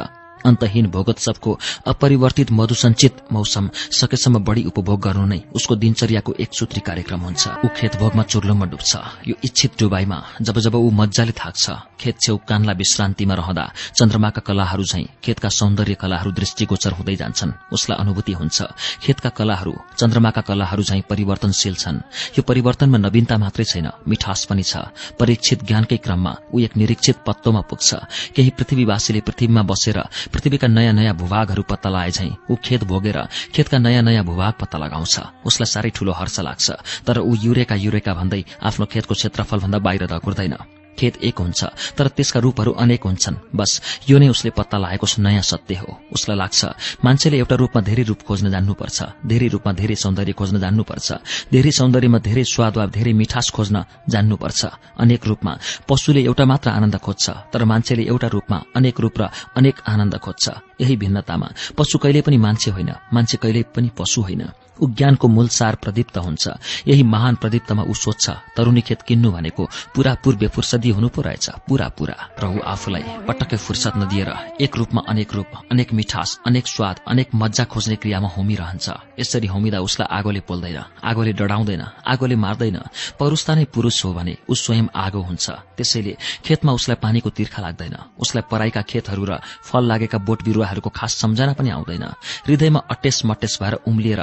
अन्तहीन 0.46 0.86
भोगोत्सवको 0.90 1.58
अपरिवर्तित 1.86 2.52
मधुसञ्चित 2.52 3.14
मौसम 3.32 3.70
सकेसम्म 3.74 4.38
बढ़ी 4.44 4.64
उपभोग 4.64 5.00
गर्नु 5.00 5.26
नै 5.26 5.40
उसको 5.54 5.76
दिनचर्याको 5.76 6.32
एक 6.40 6.50
सूत्री 6.54 6.80
कार्यक्रम 6.80 7.20
हुन्छ। 7.20 7.48
ऊ 7.64 7.68
खेत 7.76 7.96
भोगमा 7.96 8.22
चुर्लुममा 8.22 8.66
डुब्छ। 8.66 8.92
यो 9.28 9.34
इच्छित 9.44 9.72
डुबाईमा 9.78 10.18
जब 10.42 10.58
जब 10.58 10.74
ऊ 10.74 10.90
मजाले 10.90 11.32
थाक्छ। 11.32 11.70
खेत 12.00 12.16
छेउ 12.20 12.36
कान्ला 12.48 12.72
विश्रान्तिमा 12.72 13.34
रहँदा 13.34 13.64
चन्द्रमाका 13.94 14.40
कलाहरू 14.40 14.84
झैं 14.84 15.04
खेतका 15.24 15.48
सौन्दर्य 15.50 15.94
कलाहरू 15.94 16.30
दृष्टिगोचर 16.32 16.92
हुँदै 16.92 17.16
जान्छन्। 17.16 17.52
उसलाई 17.72 17.98
अनुभूति 18.00 18.32
हुन्छ। 18.32 18.58
खेतका 19.02 19.30
कलाहरू 19.30 19.74
चन्द्रमाका 19.98 20.40
कलाहरू 20.40 20.82
झैं 20.82 21.02
परिवर्तनशील 21.10 21.74
छन्। 21.74 22.00
यो 22.38 22.42
परिवर्तनमा 22.42 22.98
नवीनता 22.98 23.36
मात्रै 23.38 23.64
छैन 23.64 23.88
मिठास 24.08 24.44
पनि 24.48 24.62
छ। 24.62 24.76
परीक्षित 25.20 25.64
ज्ञानकै 25.64 25.96
क्रममा 25.96 26.32
ऊ 26.54 26.58
एक 26.60 26.76
निरीक्षित 26.76 27.16
पत्तोमा 27.26 27.60
पुग्छ। 27.60 27.88
केही 28.34 28.50
पृथ्वीवासीले 28.50 29.20
पृथ्वीमा 29.20 29.62
बसेर 29.62 29.98
पृथ्वीका 30.32 30.68
नयाँ 30.68 30.92
नयाँ 30.92 31.14
भूभागहरू 31.16 31.62
पत्ता 31.62 31.88
लाए 31.90 32.10
झैं 32.10 32.30
ऊ 32.50 32.56
खेत 32.64 32.84
भोगेर 32.84 33.18
खेतका 33.54 33.78
नयाँ 33.78 34.02
नयाँ 34.02 34.24
भूभाग 34.24 34.52
पत्ता 34.60 34.78
लगाउँछ। 34.78 35.46
उसलाई 35.46 35.66
साह्रै 35.66 35.90
ठूलो 35.90 36.12
हर्ष 36.12 36.40
लाग्छ 36.40 36.70
तर 37.06 37.18
ऊ 37.20 37.34
युरेका 37.36 37.74
युरेका 37.74 38.14
भन्दै 38.14 38.42
आफ्नो 38.62 38.86
खेतको 38.86 39.14
क्षेत्रफल 39.14 39.58
भन्दा 39.60 39.78
बाहिर 39.78 40.06
धकुर्दैन। 40.06 40.79
खेत 41.00 41.14
एक 41.24 41.38
हुन्छ 41.40 41.60
तर 41.96 42.06
त्यसका 42.16 42.38
रूपहरू 42.40 42.70
अनेक 42.76 43.02
हुन्छन्। 43.04 43.36
बस 43.56 43.70
यो 44.10 44.16
नै 44.18 44.28
उसले 44.28 44.50
पत्ता 44.58 44.76
लागेको 44.78 45.06
नयाँ 45.18 45.42
सत्य 45.42 45.74
हो। 45.80 45.90
उसलाई 46.12 46.36
लाग्छ 46.36 46.60
मान्छेले 47.04 47.36
एउटा 47.38 47.56
रूपमा 47.56 47.80
धेरै 47.88 48.04
रूप 48.10 48.20
खोज्न 48.28 48.46
जान्नुपर्छ 48.50 48.98
धेरै 49.26 49.48
रूपमा 49.54 49.72
धेरै 49.80 49.96
सौन्दर्य 49.96 50.32
खोज्न 50.32 50.56
जान्नुपर्छ 50.60 51.08
धेरै 51.52 51.72
सौन्दर्यमा 51.72 52.18
धेरै 52.18 52.44
स्वाद 52.44 52.74
वा 52.78 52.84
धेरै 52.96 53.12
मिठास 53.12 53.46
खोज्न 53.56 53.76
जान्नुपर्छ। 54.12 54.60
अनेक 55.00 55.22
रूपमा 55.26 55.52
पशुले 55.88 56.20
एउटा 56.28 56.44
मात्र 56.44 56.68
आनन्द 56.70 56.96
खोज्छ 57.00 57.24
तर 57.52 57.64
मान्छेले 57.64 58.02
एउटा 58.12 58.28
रूपमा 58.28 58.58
अनेक 58.76 58.96
रूप 59.00 59.14
र 59.20 59.22
अनेक 59.56 59.76
आनन्द 59.86 60.14
खोज्छ। 60.18 60.44
यही 60.80 60.94
भिन्नतामा 60.96 61.48
पशु 61.78 61.96
कहिले 62.02 62.20
पनि 62.26 62.36
मान्छे 62.36 62.70
होइन 62.70 62.90
मान्छे 63.12 63.36
कहिले 63.42 63.62
पनि 63.74 63.88
पशु 63.98 64.20
होइन। 64.22 64.42
ऊ 64.82 64.86
ज्ञानको 64.90 65.28
मूल 65.28 65.48
सार 65.48 65.74
प्रदीप्त 65.76 66.18
हुन्छ। 66.18 66.48
यही 66.86 67.02
महान 67.04 67.34
प्रदीप्तमा 67.34 67.82
ऊ 67.82 67.94
सोध्छ 67.94 68.30
तरूनी 68.56 68.80
खेत 68.80 69.02
किन्नु 69.02 69.30
भनेको 69.32 69.64
पूरा 69.94 70.14
पूर्व 70.24 70.48
फुर्सदी 70.48 70.90
हुनु 70.90 71.08
पो 71.08 71.22
रहेछ। 71.22 71.48
पूरा 71.68 71.88
पूरा। 71.98 72.16
र 72.40 72.44
ऊ 72.46 72.58
आफूलाई 72.64 73.02
पटक्कै 73.28 73.56
फुर्सद 73.56 73.92
नदिएर 73.96 74.30
एक 74.60 74.76
रूपमा 74.76 75.00
अनेक 75.08 75.34
रूप 75.34 75.50
अनेक 75.72 75.92
मिठास 75.92 76.38
अनेक 76.46 76.66
स्वाद 76.66 76.96
अनेक 77.08 77.28
मजा 77.34 77.64
खोज्ने 77.64 77.96
क्रियामा 77.96 78.28
होमिरहन्छ। 78.28 78.86
यसरी 79.20 79.46
होमिँदा 79.46 79.78
उसलाई 79.80 80.08
आगोले 80.18 80.40
पोल्दैन 80.48 80.78
आगोले 81.04 81.32
डढाउँदैन 81.32 81.82
आगोले 82.06 82.36
मार्दैन। 82.36 82.78
परुस्ता 83.20 83.54
नै 83.54 83.64
पुरूष 83.74 84.04
हो 84.04 84.12
भने 84.14 84.36
ऊ 84.48 84.54
स्वयं 84.54 84.86
आगो 84.94 85.20
हुन्छ। 85.20 85.46
त्यसैले 85.76 86.16
खेतमा 86.44 86.72
उसलाई 86.72 86.96
पानीको 87.02 87.30
तिर्खा 87.30 87.60
लाग्दैन। 87.62 87.96
उसलाई 88.18 88.44
पराईका 88.50 88.82
खेतहरू 88.82 89.24
र 89.24 89.32
फल 89.64 89.84
लागेका 89.84 90.18
बोट 90.18 90.42
बिरूवाहरूको 90.44 90.90
खास 90.90 91.14
सम्झना 91.20 91.52
पनि 91.52 91.70
आउँदैन। 91.70 92.04
हृदयमा 92.46 92.80
अटेस 92.90 93.22
मटेस 93.26 93.58
भएर 93.62 93.74
उम्लिएर 93.86 94.20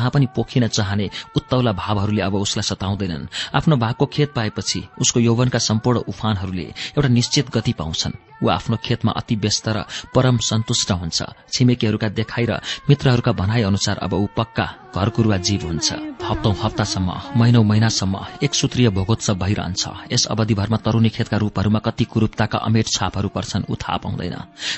जहाँ 0.00 0.10
पनि 0.10 0.26
पोखिन 0.36 0.66
चाहने 0.68 1.10
उत्तौला 1.36 1.72
भावहरूले 1.76 2.22
अब 2.22 2.34
उसलाई 2.34 2.62
सताउँदैनन्। 2.62 3.28
आफ्नो 3.54 3.76
भागको 3.76 4.06
खेत 4.06 4.32
पाएपछि 4.32 4.80
उसको 5.00 5.20
यौवनका 5.20 5.58
सम्पूर्ण 5.58 5.98
उफानहरूले 6.08 6.68
एउटा 6.96 7.08
निश्चित 7.08 7.50
गति 7.50 7.72
पाउँछन्। 7.72 8.29
ऊ 8.42 8.48
आफ्नो 8.48 8.76
खेतमा 8.84 9.12
अति 9.12 9.36
व्यस्त 9.36 9.68
र 9.68 9.84
परम 10.14 10.36
सन्तुष्ट 10.40 10.90
हुन्छ। 10.92 11.18
छिमेकीहरूका 11.52 12.08
देखाइ 12.08 12.44
र 12.44 12.60
मित्रहरूका 12.88 13.32
भनाइ 13.32 13.62
अनुसार 13.62 13.96
अब 13.98 14.12
ऊ 14.14 14.26
पक्का 14.36 14.66
घरकुरुवा 14.90 15.36
जीव 15.38 15.62
हुन्छ। 15.66 15.88
हप्तौं 16.20 16.54
हप्तासम्म 16.62 17.38
महिनौ 17.38 17.62
महिनासम्म 17.62 18.18
एक 18.42 18.54
सूत्रीय 18.54 18.88
भोगोत्सव 18.90 19.34
भइरहन्छ। 19.38 20.12
यस 20.12 20.26
अवधिभरमा 20.26 20.76
तरूनी 20.76 21.08
खेतका 21.08 21.36
रूपहरूमा 21.36 21.78
कति 21.78 22.04
कुरूपताका 22.04 22.58
अमेट 22.58 22.86
छापहरू 22.88 23.28
पर्छन् 23.28 23.64
ऊ 23.70 23.74
थाहा 23.74 23.96
पाउँदैन। 23.96 24.36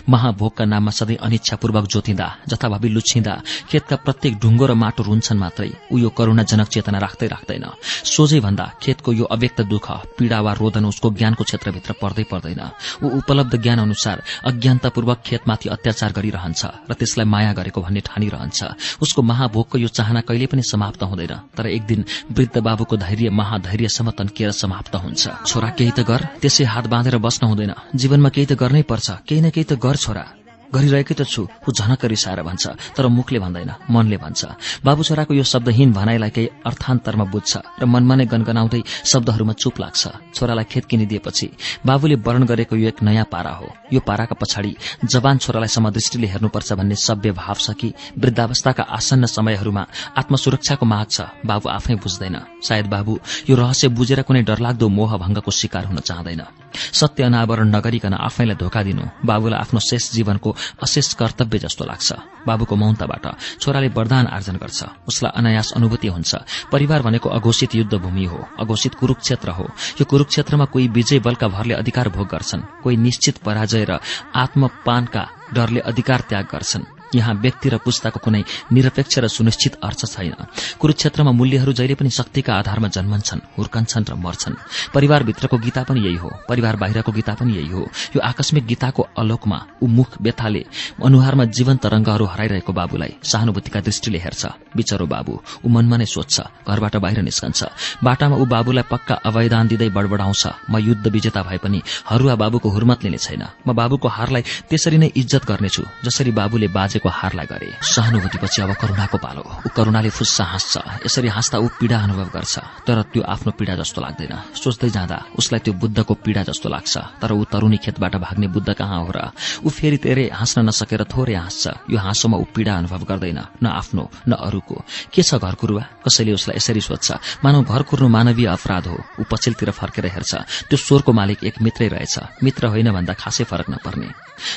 महाभोगका 0.09 0.65
नाममा 0.65 0.91
सधैँ 0.91 1.17
अनिच्छापूर्वक 1.17 1.87
जोतिँदा 1.87 2.29
जथाभावी 2.49 2.89
लुच्छिँदा 2.89 3.35
खेतका 3.71 3.97
प्रत्येक 4.05 4.39
ढुङ्गो 4.39 4.67
र 4.67 4.75
माटो 4.75 5.03
रुन्छन् 5.03 5.39
मात्रै 5.39 5.71
ऊ 5.93 5.99
यो 5.99 6.09
करूणाजनक 6.13 6.69
चेतना 6.69 6.99
राख्दै 6.99 7.27
राख्दैन। 7.27 7.65
सोझै 8.05 8.41
भन्दा 8.41 8.67
खेतको 8.83 9.13
यो 9.13 9.25
अव्यक्त 9.25 9.61
दुःख 9.65 9.87
पीड़ा 10.19 10.41
वा 10.41 10.53
रोदन 10.53 10.85
उसको 10.85 11.11
ज्ञानको 11.11 11.45
क्षेत्रभित्र 11.45 11.93
पर्दै 12.03 12.25
पर्दैन। 12.29 12.61
ऊ 13.03 13.09
उपलब्ध 13.19 13.52
ज्ञान 13.57 13.79
अनुसार 13.79 14.23
अज्ञानतापूर्वक 14.45 15.23
खेतमाथि 15.27 15.69
अत्याचार 15.69 16.13
गरिरहन्छ 16.13 16.63
र 16.91 16.93
त्यसलाई 16.95 17.27
माया 17.27 17.53
गरेको 17.53 17.81
भन्ने 17.81 18.01
ठानिरहन्छ 18.01 18.61
उसको 19.03 19.23
महाभोगको 19.23 19.79
यो 19.79 19.89
चाहना 19.89 20.21
कहिले 20.21 20.47
पनि 20.47 20.63
समाप्त 20.63 21.03
हुँदैन 21.03 21.35
तर 21.57 21.67
एक 21.67 21.83
दिन 21.83 22.05
वृद्ध 22.31 22.59
बाबुको 22.59 22.97
धैर्य 22.97 23.31
महाधैर्यसम्म 23.31 24.11
तन्किएर 24.11 24.51
समाप्त 24.53 24.95
हुन्छ। 24.95 25.23
छोरा 25.47 25.69
केही 25.79 25.91
त 25.91 26.01
गर 26.01 26.21
त्यसै 26.43 26.65
हात 26.65 26.87
बाँधेर 26.87 27.19
बस्न 27.19 27.47
हुँदैन। 27.47 27.73
जीवनमा 27.97 28.29
केही 28.29 28.47
त 28.47 28.53
गर्नै 28.53 28.83
पर्छ 28.83 29.11
केही 29.29 29.41
न 29.41 29.51
केही 29.51 29.65
त 29.65 29.73
गर 29.79 29.97
छोरा। 29.97 30.42
गरिरहेकै 30.75 31.15
त 31.15 31.23
छु। 31.23 31.43
ऊ 31.45 31.69
झनक्क 31.69 32.05
रिसाएर 32.09 32.43
भन्छ 32.43 32.65
तर 32.97 33.07
मुखले 33.09 33.39
भन्दैन 33.39 33.71
मनले 33.91 34.17
भन्छ। 34.17 34.41
बाबु 34.85 35.03
छोराको 35.03 35.33
यो 35.35 35.45
शब्दहीन 35.45 35.93
भनाइलाई 35.93 36.31
केही 36.31 36.49
अर्थान्तरमा 36.65 37.25
बुझ्छ 37.29 37.53
र 37.81 37.85
मनमा 37.85 38.15
नै 38.17 38.27
गनगनाउँदै 38.33 38.81
शब्दहरूमा 39.05 39.53
चुप 39.53 39.81
लाग्छ। 39.81 40.03
छोरालाई 40.35 40.67
खेत 40.73 40.85
किनिदिएपछि 40.91 41.47
बाबुले 41.87 42.17
वर्ण 42.25 42.43
गरेको 42.47 42.77
यो 42.77 42.89
एक 42.89 43.03
नयाँ 43.03 43.27
पारा 43.29 43.53
हो। 43.59 43.69
यो 43.93 44.01
पाराका 44.01 44.35
पछाडि 44.41 44.73
जवान 45.05 45.37
छोरालाई 45.39 45.69
समदृष्टिले 45.69 46.27
हेर्नुपर्छ 46.27 46.73
भन्ने 46.73 46.97
सभ्य 46.97 47.31
भाव 47.33 47.57
छ 47.61 47.71
कि 47.77 47.93
वृद्धावस्थाका 48.19 48.83
आसन्न 48.83 49.27
समयहरूमा 49.27 49.83
आत्मसुरक्षाको 50.19 50.85
माग 50.87 51.07
छ 51.11 51.29
बाबु 51.45 51.69
आफै 51.69 51.95
बुझ्दैन। 52.01 52.37
सायद 52.63 52.87
बाबु 52.87 53.13
यो 53.49 53.55
रहस्य 53.57 53.89
बुझेर 53.93 54.23
कुनै 54.23 54.43
डरलाग्दो 54.49 54.89
मोहभंगको 54.89 55.51
शिकार 55.51 55.85
हुन 55.87 55.99
चाहँदैन। 56.01 56.43
सत्य 56.73 57.23
अनावरण 57.23 57.69
नगरिकन 57.69 58.15
आफैलाई 58.17 58.57
धोका 58.57 58.83
दिनु 58.83 59.03
बाबुलाई 59.29 59.61
आफ्नो 59.61 59.81
शेष 59.81 60.05
जीवनको 60.13 60.51
अशेष 60.83 61.15
कर्तव्य 61.15 61.59
जस्तो 61.59 61.85
लाग्छ। 61.85 62.13
बाबुको 62.47 62.77
मौनताबाट 62.77 63.27
छोराले 63.61 63.89
वरदान 63.89 64.27
आर्जन 64.27 64.57
गर्छ। 64.57 64.85
उसलाई 65.09 65.33
अनायास 65.37 65.73
अनुभूति 65.77 66.09
हुन्छ। 66.09 66.35
परिवार 66.73 67.03
भनेको 67.03 67.29
अघोषित 67.29 67.75
युद्धभूमि 67.75 68.25
हो 68.25 68.49
अघोषित 68.61 68.95
कुरूक्षेत्र 68.95 69.51
हो। 69.51 69.65
यो 70.01 70.05
कुरूक्षेत्रमा 70.05 70.65
कोही 70.65 70.89
विजय 70.89 71.19
बलका 71.19 71.49
भरले 71.49 71.75
अधिकार 71.75 72.09
भोग 72.09 72.29
गर्छन् 72.29 72.63
कोही 72.83 72.97
निश्चित 72.97 73.39
पराजय 73.39 73.85
र 73.85 73.99
आत्मपानका 74.35 75.29
डरले 75.55 75.81
अधिकार 75.81 76.21
त्याग 76.21 76.45
गर्छन्। 76.45 76.92
यहाँ 77.15 77.35
व्यक्ति 77.35 77.69
र 77.69 77.77
पुस्ताको 77.85 78.21
कुनै 78.21 78.43
निरपेक्ष 78.73 79.19
र 79.19 79.29
सुनिश्चित 79.29 79.75
अर्थ 79.83 80.07
छैन। 80.07 80.35
कुरूक्षेत्रमा 80.81 81.33
मूल्यहरू 81.33 81.73
जहिले 81.73 81.95
पनि 81.95 82.11
शक्तिका 82.11 82.55
आधारमा 82.55 82.89
जन्मन्छन् 82.89 83.41
हुर्कन्छन् 83.59 84.09
र 84.11 84.15
मर्छन्। 84.15 84.55
परिवारभित्रको 84.95 85.57
गीता 85.59 85.83
पनि 85.83 86.01
यही 86.01 86.17
हो। 86.17 86.31
परिवार 86.49 86.77
बाहिरको 86.77 87.13
गीता 87.13 87.35
पनि 87.35 87.53
यही 87.57 87.69
हो। 87.69 87.83
यो 88.17 88.21
आकस्मिक 88.21 88.67
गीताको 88.67 89.03
अलोकमा 89.19 89.59
उमुख 89.83 90.11
व्यथाले 90.23 90.65
अनुहारमा 91.05 91.45
जीवन 91.45 91.77
तरंगहरू 91.77 92.25
हराइरहेको 92.25 92.73
बाबुलाई 92.73 93.13
सहानुभूतिका 93.23 93.81
दृष्टिले 93.81 94.19
हेर्छ। 94.19 94.47
बिचरो 94.77 95.07
बाबु 95.07 95.33
ऊ 95.65 95.69
मनमा 95.69 95.97
नै 95.97 96.07
सोध्छ 96.07 96.41
घरबाट 96.69 96.97
बाहिर 96.97 97.23
निस्कन्छ। 97.23 97.61
बाटामा 98.05 98.37
ऊ 98.37 98.45
बाबुलाई 98.47 98.85
पक्का 98.91 99.15
अवैधान 99.27 99.69
दिँदै 99.69 99.89
बडबडाउँछ। 99.91 100.71
म 100.71 100.79
युद्ध 100.79 101.07
विजेता 101.07 101.43
भए 101.43 101.59
पनि 101.59 101.83
हरुवा 102.09 102.35
बाबुको 102.35 102.69
हुर्मत 102.69 103.05
लिने 103.05 103.19
छैन। 103.19 103.43
म 103.67 103.73
बाबुको 103.75 104.09
हारलाई 104.09 104.43
त्यसरी 104.71 104.99
नै 104.99 105.09
इज्जत 105.17 105.45
गर्नेछु 105.45 105.83
जसरी 106.05 106.31
बाबुले 106.33 106.69
बाजे 106.69 106.99
को 107.03 107.09
हारलाई 107.09 107.47
गरे। 107.47 107.69
सहानुभूतिपछि 107.83 108.63
अब 108.63 108.73
करुणाको 108.79 109.19
पालो 109.19 109.43
ऊ 109.43 109.69
करुणाले 109.77 110.11
फुस्सा 110.11 110.45
हाँस्छ। 110.45 110.75
यसरी 111.07 111.29
हाँस्दा 111.29 111.59
ऊ 111.59 111.69
पीड़ा 111.81 111.99
अनुभव 111.99 112.29
गर्छ। 112.31 112.55
तर 112.87 113.03
त्यो 113.13 113.23
आफ्नो 113.23 113.51
पीड़ा 113.59 113.75
जस्तो 113.77 114.01
लाग्दैन। 114.01 114.35
सोच्दै 114.55 114.91
जाँदा 114.91 115.19
उसलाई 115.39 115.61
त्यो 115.61 115.75
बुद्धको 115.75 116.15
पीड़ा 116.15 116.43
जस्तो 116.43 116.69
लाग्छ। 116.69 116.95
तर 117.21 117.33
ऊ 117.33 117.45
तरुणी 117.45 117.77
खेतबाट 117.83 118.15
भाग्ने 118.17 118.47
बुद्ध 118.47 118.71
कहाँ 118.73 118.99
हो 119.03 119.11
र 119.11 119.19
ऊ 119.65 119.69
फेरि 119.69 119.97
तेरै 119.99 120.31
हाँस्न 120.31 120.69
नसकेर 120.69 121.05
थोरै 121.05 121.35
हाँस्छ। 121.35 121.91
यो 121.91 121.99
हाँसोमा 121.99 122.37
ऊ 122.39 122.45
पीड़ा 122.55 122.73
अनुभव 122.77 123.03
गर्दैन। 123.05 123.41
न 123.63 123.67
आफ्नो 123.67 124.11
न 124.29 124.33
अरूको। 124.33 124.85
के 125.13 125.23
छ 125.23 125.35
घर 125.43 125.55
कुरुवा 125.55 125.83
कसैले 126.07 126.33
उसलाई 126.33 126.57
यसरी 126.57 126.81
सोध्छ। 126.81 127.43
मानव 127.45 127.63
घर 127.67 127.83
कुर्नु 127.83 128.09
मानवीय 128.09 128.47
अपराध 128.47 128.87
हो। 128.87 128.99
ऊ 129.21 129.23
पछिल्तिर 129.31 129.71
फर्केर 129.71 130.07
हेर्छ। 130.07 130.35
त्यो 130.71 130.77
स्वरको 130.77 131.13
मालिक 131.13 131.45
एक 131.45 131.63
मित्रै 131.63 131.89
रहेछ। 131.89 132.43
मित्र 132.43 132.67
होइन 132.67 132.93
भन्दा 132.93 133.13
खासै 133.13 133.45
फरक 133.45 133.71
नपर्ने। 133.71 134.09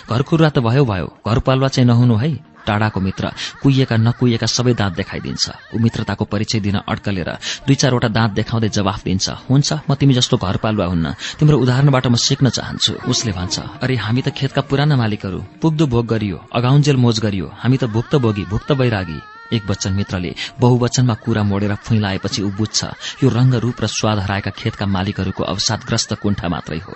घर 0.10 0.22
कुरुवा 0.22 0.50
त 0.50 0.60
भयो 0.60 0.86
भयो। 0.86 1.08
घर 1.28 1.40
पालुवा 1.40 1.68
चाहिँ 1.68 1.88
नहुनु 1.88 2.16
है। 2.16 2.35
टाढाको 2.68 3.00
मित्र 3.00 3.32
कुहिएका 3.62 3.96
नकुहिएका 3.98 4.48
सबै 4.48 4.74
दाँत 4.74 4.94
देखाइदिन्छ। 4.96 5.46
ऊ 5.74 5.78
मित्रताको 5.80 6.26
परिचय 6.26 6.60
दिन 6.60 6.78
अड्कलेर 6.84 7.30
दुई 7.68 7.76
चारवटा 7.76 8.10
दाँत 8.18 8.32
देखाउँदै 8.40 8.70
जवाफ 8.70 9.04
दिन्छ। 9.04 9.26
हुन्छ 9.50 9.70
म 9.90 9.96
तिमी 9.96 10.14
जस्तो 10.14 10.38
घर 10.38 10.58
पालुवा 10.64 10.86
हुन्न। 10.86 11.14
तिम्रो 11.40 11.58
उदाहरणबाट 11.60 12.06
म 12.08 12.16
सिक्न 12.16 12.50
चाहन्छु। 12.50 12.94
उसले 13.12 13.32
भन्छ 13.32 13.56
अरे 13.84 13.96
हामी 13.96 14.22
त 14.22 14.30
खेतका 14.34 14.62
पुराना 14.70 14.96
मालिकहरू। 14.96 15.40
पुग्दो 15.62 15.86
भोग 15.86 16.06
गरियो 16.08 16.38
अगाउन्जेल 16.58 16.98
मोज 16.98 17.20
गरियो। 17.20 17.48
हामी 17.62 17.78
त 17.78 17.84
भुक्त 17.96 18.16
भोगी 18.24 18.44
भुक्त 18.52 18.72
बैरागी 18.72 19.35
एक 19.54 19.68
बच्चन 19.68 19.94
मित्रले 19.94 20.34
बहुवचनमा 20.60 21.14
कुरा 21.14 21.44
मोडेर 21.44 21.74
फुइलाएपछि 21.76 22.42
ऊ 22.42 22.50
बुझ्छ 22.52 22.84
यो 23.24 23.30
रंग 23.30 23.54
रूप 23.56 23.82
र 23.82 23.88
स्वाद 23.88 24.20
हराएका 24.20 24.52
खेतका 24.52 24.86
मालिकहरूको 24.86 25.44
अवसादग्रस्त 25.44 26.14
कुण्ठा 26.14 26.48
मात्रै 26.50 26.80
हो। 26.80 26.94